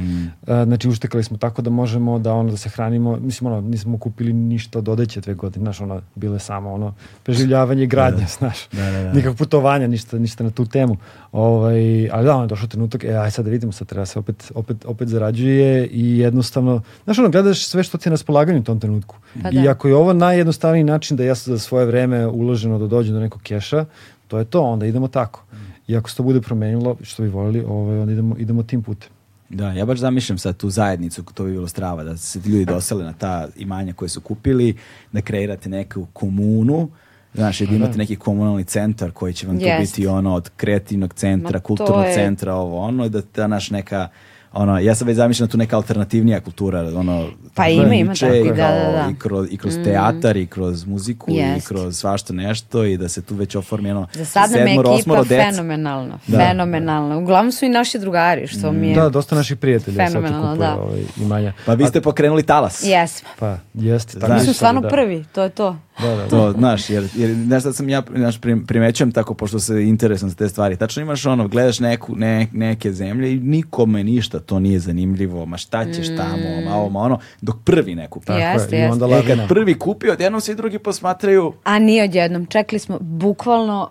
A, 0.48 0.66
znači, 0.66 0.90
uštekali 0.90 1.24
smo 1.24 1.38
tako 1.38 1.62
da 1.62 1.70
možemo 1.70 2.20
da 2.20 2.34
ono 2.34 2.52
da 2.52 2.58
se 2.58 2.70
hranimo, 2.70 3.18
mislim, 3.18 3.52
ono, 3.52 3.62
nismo 3.62 3.98
kupili 3.98 4.34
ništa 4.34 4.80
od 4.80 4.90
odeće 4.90 5.22
dve 5.22 5.34
godine, 5.34 5.64
znaš, 5.64 5.82
ono, 5.82 6.02
bile 6.16 6.40
samo 6.40 6.74
ono, 6.74 6.94
preživljavanje 7.24 7.84
i 7.84 7.88
gradnja, 7.88 8.26
znaš, 8.40 8.68
Da, 8.72 8.92
da, 8.92 9.04
da. 9.04 9.14
nikakvog 9.14 9.38
putovanja, 9.38 9.88
ništa, 9.88 10.20
ništa 10.20 10.44
na 10.44 10.50
tu 10.50 10.66
temu. 10.66 10.98
Ovaj, 11.32 12.10
ali 12.12 12.26
da, 12.26 12.36
ono, 12.36 12.44
je 12.44 12.48
došao 12.48 12.68
trenutak, 12.68 13.04
e, 13.04 13.14
aj 13.14 13.32
sad 13.32 13.46
da 13.46 13.52
vidimo, 13.52 13.72
sad 13.72 13.88
treba 13.88 14.06
se 14.06 14.20
opet, 14.20 14.52
opet, 14.56 14.86
opet 14.86 15.08
zarađuje 15.08 15.88
i 15.88 16.18
jednostavno, 16.18 16.82
znaš, 17.04 17.20
ono, 17.20 17.30
gledaš 17.30 17.66
sve 17.66 17.84
što 17.84 17.98
ti 17.98 18.08
je 18.08 18.12
na 18.12 18.14
raspolaganju 18.14 18.60
u 18.60 18.64
tom 18.64 18.80
trenutku. 18.80 19.16
Pa 19.44 19.50
I 19.50 19.64
da. 19.64 19.72
ako 19.72 19.88
je 19.88 19.96
ovo 19.96 20.14
najjednostavniji 20.14 20.84
način 20.84 21.18
da 21.18 21.24
ja 21.24 21.36
za 21.36 21.60
svoje 21.60 21.86
vreme 21.86 22.28
uloženo 22.28 22.80
da 22.80 22.88
dođem 22.88 23.14
do 23.14 23.20
nekog 23.20 23.42
keša, 23.42 23.86
to 24.28 24.38
je 24.38 24.46
to, 24.46 24.62
onda 24.62 24.86
idemo 24.86 25.08
tako. 25.08 25.44
I 25.88 25.96
ako 25.96 26.10
se 26.10 26.18
to 26.18 26.24
bude 26.24 26.42
promenilo, 26.42 26.96
što 27.02 27.24
bi 27.24 27.30
volili, 27.30 27.64
ovaj, 27.64 28.00
onda 28.00 28.14
idemo, 28.14 28.36
idemo 28.38 28.64
tim 28.64 28.84
putem. 28.84 29.10
Da, 29.50 29.72
ja 29.72 29.86
baš 29.86 30.00
zamišljam 30.00 30.38
sad 30.38 30.58
tu 30.58 30.70
zajednicu, 30.70 31.24
to 31.26 31.44
bi 31.44 31.52
bilo 31.52 31.68
strava, 31.68 32.04
da 32.04 32.18
se 32.18 32.42
ti 32.42 32.50
ljudi 32.50 32.66
dosele 32.66 33.04
na 33.04 33.14
ta 33.14 33.48
imanja 33.56 33.94
koje 33.94 34.10
su 34.10 34.22
kupili, 34.22 34.78
da 35.12 35.22
kreirate 35.22 35.70
neku 35.70 36.08
komunu, 36.14 36.90
Znaš, 37.36 37.60
da 37.60 37.76
imate 37.76 37.98
neki 37.98 38.16
komunalni 38.16 38.64
centar 38.64 39.12
koji 39.12 39.34
će 39.34 39.48
vam 39.48 39.60
to 39.60 39.66
Jest. 39.66 39.92
biti 39.92 40.08
ono 40.08 40.34
od 40.34 40.50
kreativnog 40.50 41.14
centra, 41.14 41.52
Ma 41.54 41.60
kulturnog 41.60 42.06
je- 42.06 42.14
centra, 42.14 42.54
ovo 42.56 42.78
ono, 42.80 43.06
i 43.06 43.10
da 43.10 43.22
ta 43.22 43.48
naš 43.48 43.70
neka 43.72 44.08
ono, 44.54 44.80
ja 44.80 44.96
sam 44.96 45.08
već 45.08 45.16
zamišljam 45.18 45.50
tu 45.50 45.58
neka 45.58 45.76
alternativnija 45.76 46.40
kultura, 46.40 46.80
ono, 46.96 47.28
Pa 47.56 47.68
ima, 47.68 47.96
ima 47.96 48.14
tako, 48.14 48.34
i 48.34 48.50
da, 48.50 48.56
kao- 48.56 48.92
da, 48.92 48.92
da. 48.92 49.10
I 49.12 49.16
kroz, 49.20 49.48
i 49.52 49.58
kroz 49.58 49.74
teatar, 49.84 50.38
i 50.38 50.48
kroz 50.48 50.86
muziku, 50.86 51.32
i 51.32 51.36
Jest. 51.36 51.68
kroz 51.68 51.98
svašta 51.98 52.34
nešto, 52.34 52.84
i 52.86 52.98
da 52.98 53.10
se 53.10 53.22
tu 53.22 53.36
već 53.36 53.56
oformi 53.56 53.92
ono, 53.92 54.08
Za 54.14 54.26
sad 54.26 54.52
nam 54.52 54.68
je 54.68 54.74
ekipa 54.74 55.24
fenomenalna. 55.24 56.20
Da. 56.28 56.38
Fenomenalna. 56.38 57.18
Uglavnom 57.18 57.52
su 57.52 57.66
i 57.66 57.70
naši 57.70 58.00
drugari, 58.00 58.48
što 58.48 58.72
mi 58.72 58.90
je... 58.90 58.96
Da, 58.96 59.10
dosta 59.10 59.36
naših 59.36 59.58
prijatelja 59.58 60.10
sad 60.10 60.28
tu 60.28 60.34
kupuje 60.34 60.58
da. 60.58 60.76
ovaj, 60.76 61.02
imanja. 61.18 61.54
Pa 61.66 61.74
vi 61.74 61.86
ste 61.88 62.02
pokrenuli 62.02 62.44
talas. 62.44 62.84
Jesmo. 62.84 63.30
Pa, 63.40 63.58
jeste. 63.74 64.20
tako. 64.20 64.34
Mi 64.34 64.40
smo 64.40 64.54
stvarno 64.54 64.82
da. 64.82 64.88
prvi, 64.88 65.26
to 65.34 65.44
je 65.44 65.50
to. 65.50 65.78
Da, 66.02 66.08
da, 66.08 66.16
da. 66.16 66.28
To, 66.28 66.52
znaš, 66.52 66.90
jer, 66.90 67.08
jer 67.16 67.34
znaš 67.34 67.64
da 67.64 67.74
sam 67.74 67.90
ja 67.90 68.02
znaš, 68.16 68.42
prim- 68.42 68.66
primećujem 68.66 69.12
tako, 69.12 69.34
pošto 69.34 69.60
se 69.60 69.84
interesam 69.84 70.30
za 70.30 70.36
te 70.36 70.50
stvari. 70.50 70.78
Tačno 70.78 71.02
imaš 71.02 71.26
ono, 71.26 71.48
gledaš 71.48 71.80
neku, 71.80 72.16
ne, 72.16 72.48
neke 72.54 72.94
zemlje 72.94 73.34
i 73.34 73.40
nikome 73.40 74.04
ništa 74.04 74.40
to 74.40 74.60
nije 74.60 74.80
zanimljivo. 74.80 75.46
Ma 75.46 75.58
šta 75.58 75.86
ćeš 75.94 76.08
tamo, 76.08 76.62
ma 76.70 76.76
ovo, 76.76 76.90
ma 76.90 77.00
ono, 77.00 77.20
dok 77.42 77.56
prvi 77.64 77.96
ne 77.96 78.08
kupi. 78.08 78.32
Jeste, 78.32 78.76
i 78.76 78.80
jeste. 78.80 78.92
onda 78.92 79.18
E, 79.18 79.28
kad 79.28 79.48
prvi 79.48 79.80
kupi, 79.80 80.10
odjednom 80.10 80.42
svi 80.42 80.56
drugi 80.56 80.80
posmatraju 80.80 81.54
A 81.64 81.80
nije 81.80 82.04
odjednom. 82.04 82.46
Čekali 82.46 82.80
smo 82.80 82.98
bukvalno 83.00 83.90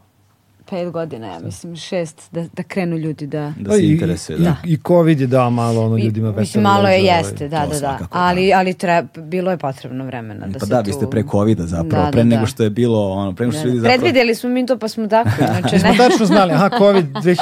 pet 0.72 0.90
godina, 0.90 1.26
ja 1.26 1.38
mislim, 1.40 1.76
šest, 1.76 2.28
da, 2.30 2.46
da 2.52 2.62
krenu 2.62 2.96
ljudi 2.96 3.26
da... 3.26 3.52
da 3.58 3.70
Pa 3.70 3.76
se 3.76 3.86
interesuje. 3.86 4.38
I, 4.38 4.42
Da. 4.42 4.56
i 4.64 4.78
COVID 4.86 5.20
je 5.20 5.26
dao 5.26 5.50
malo 5.50 5.84
ono 5.84 5.96
ljudima 5.96 6.28
vetar 6.28 6.40
Mislim, 6.40 6.62
malo 6.62 6.88
je 6.88 7.00
ovaj. 7.00 7.18
jeste, 7.18 7.48
da, 7.48 7.58
da, 7.58 7.66
da. 7.66 7.74
svakako, 7.74 8.18
Ali, 8.18 8.54
ali 8.54 8.74
treba, 8.74 9.08
bilo 9.22 9.50
je 9.50 9.56
potrebno 9.56 10.04
vremena 10.04 10.46
da 10.46 10.58
Pa 10.58 10.66
se 10.66 10.70
da, 10.70 10.82
tu... 10.82 10.86
vi 10.86 10.92
ste 10.92 11.10
pre 11.10 11.22
covida 11.30 11.66
zapravo, 11.66 12.04
Da, 12.04 12.10
pre 12.10 12.22
da, 12.22 12.28
nego 12.28 12.40
da. 12.40 12.46
što 12.46 12.62
je 12.62 12.70
bilo, 12.70 13.10
ono, 13.12 13.34
pre 13.34 13.46
nego 13.46 13.52
što 13.58 13.62
Da, 13.62 13.68
ljudi 13.68 13.78
da. 13.78 13.82
zapravo... 13.82 14.00
Predvideli 14.00 14.34
smo 14.34 14.50
mi 14.50 14.66
to 14.66 14.78
pa 14.78 14.88
smo 14.88 15.06
tako, 15.06 15.30
inače 15.58 15.74
Mi 15.76 15.80
smo 15.80 15.90
ne. 15.90 15.96
tačno 15.96 16.26
znali, 16.26 16.52
aha, 16.52 16.70
COVID 16.78 17.06
2020, 17.06 17.36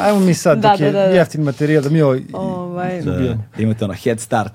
ajmo 0.00 0.20
mi 0.20 0.34
sad, 0.34 0.58
Da, 0.58 0.68
dok 0.70 0.80
je 0.80 0.92
da, 0.92 0.98
da, 1.00 1.06
da. 1.06 1.14
jeftin 1.14 1.42
materijal, 1.42 1.82
da 1.82 1.90
mi 1.90 2.02
ovo... 2.02 2.16
Ovaj, 2.32 3.02
Da, 3.02 3.10
da, 3.10 3.38
da 3.56 3.62
imate 3.62 3.84
ono 3.84 3.94
head 3.94 4.20
start. 4.20 4.52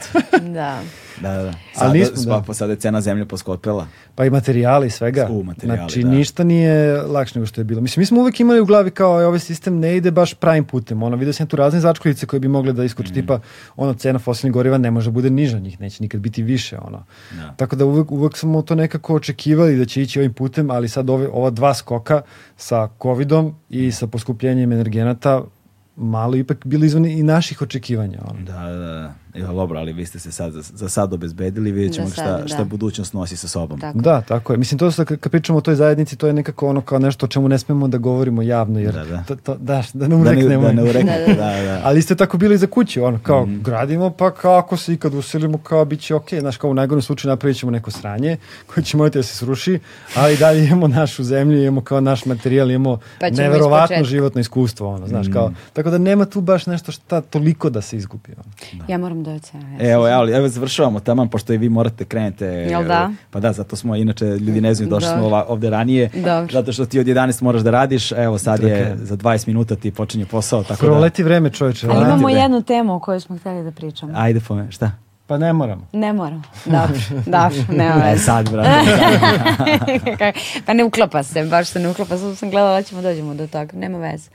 da. 0.53 0.79
Da, 1.21 1.33
da, 1.33 1.43
da. 1.43 1.53
Ali 1.77 1.99
nismo, 1.99 2.33
da. 2.35 2.43
pa 2.47 2.53
sada 2.53 2.71
je 2.71 2.79
cena 2.79 3.01
zemlje 3.01 3.25
poskopela. 3.25 3.87
Pa 4.15 4.25
i 4.25 4.29
materijali 4.29 4.89
svega. 4.89 5.27
U, 5.29 5.43
materijali, 5.43 5.79
znači, 5.79 6.03
da. 6.03 6.09
ništa 6.09 6.43
nije 6.43 7.01
lakše 7.01 7.39
nego 7.39 7.45
što 7.45 7.61
je 7.61 7.65
bilo. 7.65 7.81
Mislim, 7.81 8.01
mi 8.01 8.05
smo 8.05 8.21
uvek 8.21 8.39
imali 8.39 8.59
u 8.59 8.65
glavi 8.65 8.91
kao 8.91 9.21
e, 9.21 9.25
ovaj 9.25 9.39
sistem 9.39 9.79
ne 9.79 9.97
ide 9.97 10.11
baš 10.11 10.33
pravim 10.33 10.63
putem. 10.65 11.03
Ono, 11.03 11.17
vidio 11.17 11.33
sam 11.33 11.47
tu 11.47 11.55
razne 11.55 11.79
začkoljice 11.79 12.25
koje 12.25 12.39
bi 12.39 12.47
mogle 12.47 12.73
da 12.73 12.81
Mm. 12.81 12.85
iskoče, 12.85 13.13
tipa, 13.13 13.39
ono, 13.75 13.93
cena 13.93 14.19
fosilnih 14.19 14.53
goriva 14.53 14.77
ne 14.77 14.91
može 14.91 15.09
da 15.09 15.11
bude 15.13 15.29
niža, 15.29 15.59
njih 15.59 15.81
neće 15.81 16.03
nikad 16.03 16.21
biti 16.21 16.43
više, 16.43 16.77
ono. 16.77 17.03
Da. 17.31 17.53
Tako 17.57 17.75
da 17.75 17.85
uvek, 17.85 18.11
uvek 18.11 18.37
smo 18.37 18.61
to 18.61 18.75
nekako 18.75 19.15
očekivali 19.15 19.77
da 19.77 19.85
će 19.85 20.01
ići 20.01 20.19
ovim 20.19 20.33
putem, 20.33 20.69
ali 20.71 20.89
sad 20.89 21.09
ove, 21.09 21.27
ova 21.27 21.49
dva 21.49 21.73
skoka 21.73 22.21
sa 22.57 22.89
covidom 23.01 23.55
i 23.69 23.91
sa 23.91 24.07
poskupljenjem 24.07 24.71
energenata 24.71 25.41
malo 25.95 26.35
ipak 26.35 26.65
bili 26.65 26.87
izvan 26.87 27.05
i 27.05 27.23
naših 27.23 27.61
očekivanja. 27.61 28.19
Ono. 28.29 28.45
Da, 28.45 28.53
da, 28.53 28.77
da. 28.77 29.13
Ja, 29.33 29.47
dobro, 29.47 29.79
ali 29.79 29.93
vi 29.93 30.05
ste 30.05 30.19
se 30.19 30.31
sad 30.31 30.53
za, 30.53 30.61
za 30.63 30.89
sad 30.89 31.13
obezbedili, 31.13 31.71
vidjet 31.71 31.93
ćemo 31.93 32.07
šta, 32.07 32.15
sad, 32.17 32.47
šta 32.47 32.57
da. 32.57 32.63
budućnost 32.63 33.13
nosi 33.13 33.37
sa 33.37 33.47
sobom. 33.47 33.79
Tako. 33.79 33.97
Da, 33.99 34.21
tako 34.21 34.53
je. 34.53 34.57
Mislim, 34.57 34.79
to 34.79 34.91
sad, 34.91 35.05
kad 35.05 35.19
kad 35.19 35.31
pričamo 35.31 35.57
o 35.57 35.61
toj 35.61 35.75
zajednici, 35.75 36.15
to 36.15 36.27
je 36.27 36.33
nekako 36.33 36.67
ono 36.67 36.81
kao 36.81 36.99
nešto 36.99 37.25
o 37.25 37.29
čemu 37.29 37.47
ne 37.47 37.59
smemo 37.59 37.87
da 37.87 37.97
govorimo 37.97 38.41
javno, 38.41 38.79
jer 38.79 38.93
Da, 38.93 39.05
da. 39.05 39.23
To, 39.23 39.35
to, 39.35 39.55
da, 39.55 39.83
da 39.93 40.07
ne 40.07 40.15
Da 40.15 40.23
ne, 40.23 40.31
ureknemo. 40.31 40.63
da 40.63 40.71
ne 40.73 40.83
ureknemo, 40.83 41.17
Da, 41.27 41.33
da, 41.35 41.51
da. 41.53 41.63
da. 41.63 41.81
Ali 41.83 41.99
isto 41.99 42.13
je 42.13 42.17
tako 42.17 42.37
bilo 42.37 42.53
i 42.53 42.57
za 42.57 42.67
kuću, 42.67 43.03
ono, 43.03 43.19
kao 43.19 43.45
Mhm. 43.45 43.61
gradimo, 43.61 44.09
pa 44.11 44.31
kako 44.31 44.77
se 44.77 44.93
ikad 44.93 45.13
uselimo, 45.13 45.57
kao 45.59 45.85
bit 45.85 45.99
će 45.99 46.15
okej, 46.15 46.39
znaš, 46.39 46.57
kao 46.57 46.69
u 46.69 46.73
najgorem 46.73 47.01
slučaju 47.01 47.29
napravit 47.29 47.57
ćemo 47.57 47.71
neko 47.71 47.91
sranje, 47.91 48.37
koje 48.65 48.83
će 48.83 48.97
morati 48.97 49.17
da 49.17 49.23
se 49.23 49.35
sruši, 49.35 49.79
ali 50.15 50.37
dalje 50.37 50.65
imamo 50.65 50.87
našu 50.89 51.23
zemlju, 51.23 51.61
imamo 51.61 51.81
kao 51.81 52.01
naš 52.01 52.25
materijal, 52.25 52.71
imamo 52.71 52.99
Pa 53.19 53.29
neverovatno 53.31 53.71
životno 54.03 54.41
iskustvo, 54.41 54.89
ono, 54.89 55.07
znaš, 55.07 55.27
kao, 55.29 55.47
Mhm. 55.47 55.55
tako 55.73 55.89
da 55.89 55.97
nema 55.97 56.25
tu 56.25 56.41
baš 56.41 56.65
nešto 56.65 56.91
šta 56.91 57.21
toliko 57.21 57.69
da 57.69 57.81
se 57.81 57.97
izgubi, 57.97 58.29
ono. 58.33 58.83
Ja 58.87 58.97
moram 58.97 59.20
da 59.21 59.31
ocena. 59.31 59.63
Evo, 59.81 60.09
evo, 60.09 60.29
evo, 60.29 60.47
završavamo 60.47 60.99
taman, 60.99 61.29
pošto 61.29 61.53
i 61.53 61.57
vi 61.57 61.69
morate 61.69 62.05
krenete. 62.05 62.45
Jel 62.45 62.83
da? 62.83 63.11
Pa 63.29 63.39
da, 63.39 63.53
zato 63.53 63.75
smo, 63.75 63.95
inače, 63.95 64.25
ljudi 64.25 64.61
ne 64.61 64.73
znaju, 64.73 64.89
došli 64.89 65.09
smo 65.09 65.43
ovde 65.47 65.69
ranije, 65.69 66.09
Dobro. 66.15 66.47
zato 66.51 66.71
što 66.71 66.85
ti 66.85 66.99
od 66.99 67.05
11 67.05 67.43
moraš 67.43 67.61
da 67.61 67.71
radiš, 67.71 68.11
evo 68.11 68.37
sad 68.37 68.63
je 68.63 68.77
Tako 68.79 68.89
je. 68.91 69.05
za 69.05 69.17
20 69.17 69.47
minuta 69.47 69.75
ti 69.75 69.91
počinje 69.91 70.25
posao, 70.25 70.63
tako 70.63 70.75
Skoro 70.75 70.93
da... 70.93 70.99
leti 70.99 71.23
vreme, 71.23 71.49
čoveče. 71.49 71.87
Ali 71.87 71.97
imamo 71.99 72.27
vreme. 72.27 72.41
jednu 72.41 72.61
temu 72.61 72.95
o 72.95 72.99
kojoj 72.99 73.19
smo 73.19 73.37
htjeli 73.37 73.63
da 73.63 73.71
pričamo. 73.71 74.13
Ajde 74.15 74.39
po 74.39 74.55
me, 74.55 74.71
šta? 74.71 74.91
Pa 75.27 75.37
ne 75.37 75.53
moramo. 75.53 75.87
Ne 75.93 76.13
moramo. 76.13 76.41
Dobro, 76.65 76.97
dobro, 77.37 77.57
nema 77.69 77.95
E, 77.97 78.11
veze. 78.11 78.23
sad, 78.23 78.49
brate. 78.51 78.69
pa 80.65 80.73
ne 80.73 80.83
uklapa 80.83 81.23
se, 81.23 81.43
baš 81.43 81.67
se 81.67 81.79
ne 81.79 81.89
uklapa. 81.89 82.17
Sad 82.17 82.37
sam 82.37 82.49
gledala 82.49 82.75
da 82.75 82.83
ćemo 82.83 83.01
dođemo 83.01 83.33
do 83.33 83.47
toga. 83.47 83.71
Nema 83.73 83.97
veze. 83.99 84.29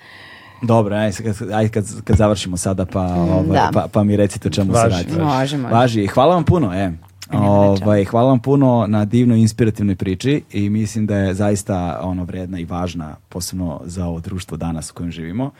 Dobro, 0.62 0.96
ajde, 0.96 1.16
kad, 1.22 1.50
ajde 1.50 1.68
kad, 1.68 2.02
kad 2.04 2.16
završimo 2.16 2.56
sada, 2.56 2.86
pa, 2.86 3.00
ovaj, 3.04 3.42
Mm, 3.42 3.52
da. 3.52 3.70
pa, 3.72 3.88
pa 3.92 4.04
mi 4.04 4.16
recite 4.16 4.48
o 4.48 4.50
čemu 4.50 4.72
Važi, 4.72 4.94
se 4.96 5.02
radi. 5.02 5.12
važi. 5.12 5.24
Može, 5.24 5.56
može. 5.58 5.74
Važi. 5.74 6.06
Hvala 6.06 6.34
vam 6.34 6.44
puno, 6.44 6.74
e. 6.74 6.92
Nema 7.32 7.46
Ovaj, 7.46 8.04
hvala 8.04 8.28
vam 8.28 8.38
puno 8.38 8.86
na 8.88 9.04
divnoj 9.04 9.38
inspirativnoj 9.38 9.96
priči 9.96 10.42
i 10.52 10.70
mislim 10.70 11.06
da 11.06 11.16
je 11.16 11.34
zaista 11.34 12.00
ono 12.02 12.24
vredna 12.24 12.58
i 12.58 12.64
važna 12.64 13.16
posebno 13.28 13.80
za 13.84 14.06
ovo 14.06 14.20
društvo 14.20 14.56
danas 14.56 14.90
u 14.90 14.94
kojem 14.94 15.10
živimo 15.12 15.50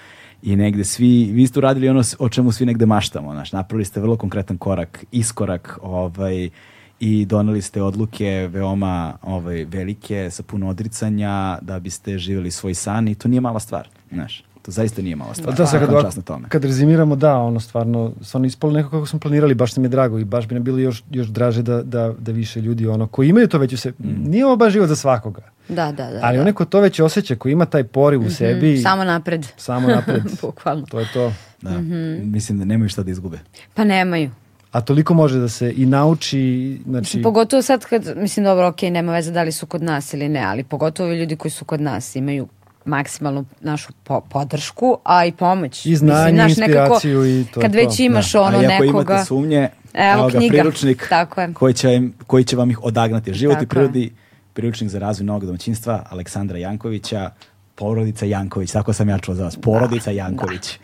i 0.42 0.57
negde 0.57 0.84
svi, 0.84 1.31
vi 1.33 1.47
ste 1.47 1.58
uradili 1.58 1.89
ono 1.89 2.02
o 2.18 2.28
čemu 2.28 2.52
svi 2.52 2.66
negde 2.66 2.86
maštamo, 2.86 3.33
znaš, 3.33 3.52
napravili 3.52 3.84
ste 3.84 4.00
vrlo 4.00 4.16
konkretan 4.16 4.58
korak, 4.58 5.05
iskorak 5.12 5.78
ovaj, 5.83 6.50
i 7.00 7.25
doneli 7.26 7.62
ste 7.62 7.83
odluke 7.83 8.49
veoma 8.52 9.12
ovaj, 9.23 9.65
velike 9.65 10.31
sa 10.31 10.42
puno 10.42 10.68
odricanja 10.68 11.58
da 11.62 11.81
biste 11.81 12.18
živjeli 12.18 12.50
svoj 12.50 12.75
san 12.75 13.08
i 13.08 13.15
to 13.15 13.28
nije 13.28 13.41
mala 13.41 13.60
stvar, 13.60 13.89
znaš. 14.12 14.45
To 14.66 14.72
zaista 14.72 15.02
nije 15.02 15.16
mala 15.16 15.34
stvar. 15.34 15.54
Da, 15.54 15.66
sad 15.66 15.80
kad, 15.80 16.02
čast 16.02 16.16
na 16.16 16.22
tome. 16.22 16.48
kad 16.48 16.64
rezimiramo, 16.64 17.16
da, 17.16 17.36
ono 17.36 17.60
stvarno, 17.60 18.12
stvarno 18.22 18.46
ispalo 18.46 18.72
neko 18.72 18.90
kako 18.90 19.06
smo 19.06 19.18
planirali, 19.18 19.54
baš 19.54 19.76
nam 19.76 19.84
je 19.84 19.88
drago 19.88 20.18
i 20.18 20.24
baš 20.24 20.48
bi 20.48 20.54
nam 20.54 20.64
bilo 20.64 20.78
još, 20.78 21.02
još 21.10 21.26
draže 21.26 21.62
da, 21.62 21.82
da, 21.82 22.14
da 22.18 22.32
više 22.32 22.60
ljudi 22.60 22.86
ono, 22.86 23.06
koji 23.06 23.28
imaju 23.28 23.48
to 23.48 23.58
već 23.58 23.72
u 23.72 23.76
sebi, 23.76 23.96
nije 24.24 24.46
ovo 24.46 24.56
baš 24.56 24.72
život 24.72 24.88
za 24.88 24.96
svakoga, 24.96 25.42
Da, 25.68 25.92
da, 25.92 26.10
da. 26.10 26.20
ali 26.22 26.36
da. 26.36 26.40
onaj 26.40 26.52
ko 26.52 26.64
to 26.64 26.80
već 26.80 27.00
osjeća, 27.00 27.36
koji 27.36 27.52
ima 27.52 27.66
taj 27.66 27.84
poriv 27.84 28.20
u 28.20 28.30
sebi, 28.30 28.78
Samo 28.78 29.04
napred. 29.04 29.46
samo 29.56 29.88
napred, 29.88 30.22
Bukvalno. 30.42 30.86
to 30.86 31.00
je 31.00 31.06
to. 31.12 31.32
Da. 31.62 31.78
Mislim 32.22 32.58
da 32.58 32.64
nemaju 32.64 32.88
šta 32.88 33.02
da 33.02 33.10
izgube. 33.10 33.38
Pa 33.74 33.84
nemaju. 33.84 34.30
A 34.72 34.80
toliko 34.80 35.14
može 35.14 35.38
da 35.38 35.48
se 35.48 35.74
i 35.76 35.86
nauči, 35.86 36.78
znači, 36.86 37.22
Pogotovo 37.22 37.62
sad 37.62 37.84
kad, 37.84 38.12
mislim, 38.16 38.44
dobro, 38.44 38.68
ok, 38.68 38.82
nema 38.82 39.12
veze 39.12 39.32
da 39.32 39.42
li 39.42 39.52
su 39.52 39.66
kod 39.66 39.82
nas 39.82 40.14
ili 40.14 40.28
ne, 40.28 40.40
ali 40.40 40.64
pogotovo 40.64 41.12
ljudi 41.12 41.36
koji 41.36 41.52
su 41.52 41.64
kod 41.64 41.80
nas 41.80 42.16
imaju 42.16 42.48
maksimalnu 42.86 43.44
našu 43.60 43.92
po- 44.05 44.20
podršku, 44.23 44.98
a 45.05 45.24
i 45.24 45.32
pomoć. 45.32 45.86
I 45.86 45.97
znanje, 45.97 46.32
Mislim, 46.32 46.36
znaš, 46.36 46.58
inspiraciju 46.58 47.26
i 47.31 47.44
to 47.44 47.60
je 47.60 47.62
Kad 47.62 47.73
to. 47.73 47.78
već 47.78 48.00
imaš 48.00 48.34
ono 48.34 48.58
A 48.58 48.62
i 48.62 48.66
ako 48.66 48.84
nekoga... 48.84 49.12
imate 49.12 49.24
sumnje, 49.24 49.68
Evo 49.94 50.12
evo 50.12 50.28
ga 50.28 50.39
knjiga. 50.39 50.52
priručnik 50.52 51.06
Tako 51.08 51.40
je. 51.40 51.52
Koji, 51.52 51.74
će, 51.74 51.94
im- 51.94 52.15
koji 52.26 52.44
će 52.44 52.56
vam 52.56 52.70
ih 52.70 52.84
odagnati. 52.84 53.34
Život 53.34 53.55
i 53.55 53.58
Tako 53.58 53.68
prirodi, 53.68 54.15
priručnik 54.52 54.90
za 54.90 54.98
razvoj 54.98 55.26
novog 55.26 55.47
domaćinstva 55.47 56.06
Aleksandra 56.10 56.58
Jankovića, 56.58 57.31
porodica 57.74 58.26
Janković, 58.26 58.70
tako 58.70 58.92
sam 58.92 59.08
ja 59.08 59.18
čuo 59.18 59.34
za 59.34 59.44
vas, 59.44 59.56
porodica 59.56 60.10
Janković. 60.10 60.78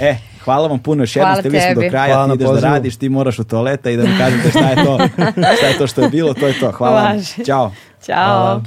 E, 0.00 0.16
hvala 0.40 0.68
vam 0.68 0.78
puno 0.78 1.02
još 1.02 1.16
jednom, 1.16 1.36
ste 1.36 1.48
vi 1.48 1.60
smo 1.62 1.74
do 1.74 1.88
kraja, 1.90 2.06
Hvala 2.06 2.28
ti 2.28 2.34
ideš 2.34 2.44
da 2.44 2.52
pozivu. 2.52 2.64
radiš, 2.64 2.96
ti 2.96 3.08
moraš 3.08 3.38
u 3.38 3.44
toaleta 3.44 3.90
i 3.90 3.96
da 3.96 4.02
mi 4.02 4.18
kažete 4.18 4.50
šta 4.50 4.58
je 4.60 4.76
to, 4.76 4.98
šta 5.56 5.66
je 5.66 5.78
to 5.78 5.86
što 5.86 6.00
je 6.00 6.08
bilo, 6.08 6.34
to 6.34 6.46
je 6.46 6.60
to. 6.60 6.72
Hvala 6.72 6.94
vam. 6.96 7.12
Važi. 7.12 7.44
Ćao. 7.44 7.72
Ćao. 8.02 8.62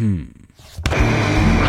Hvala. 0.00 1.59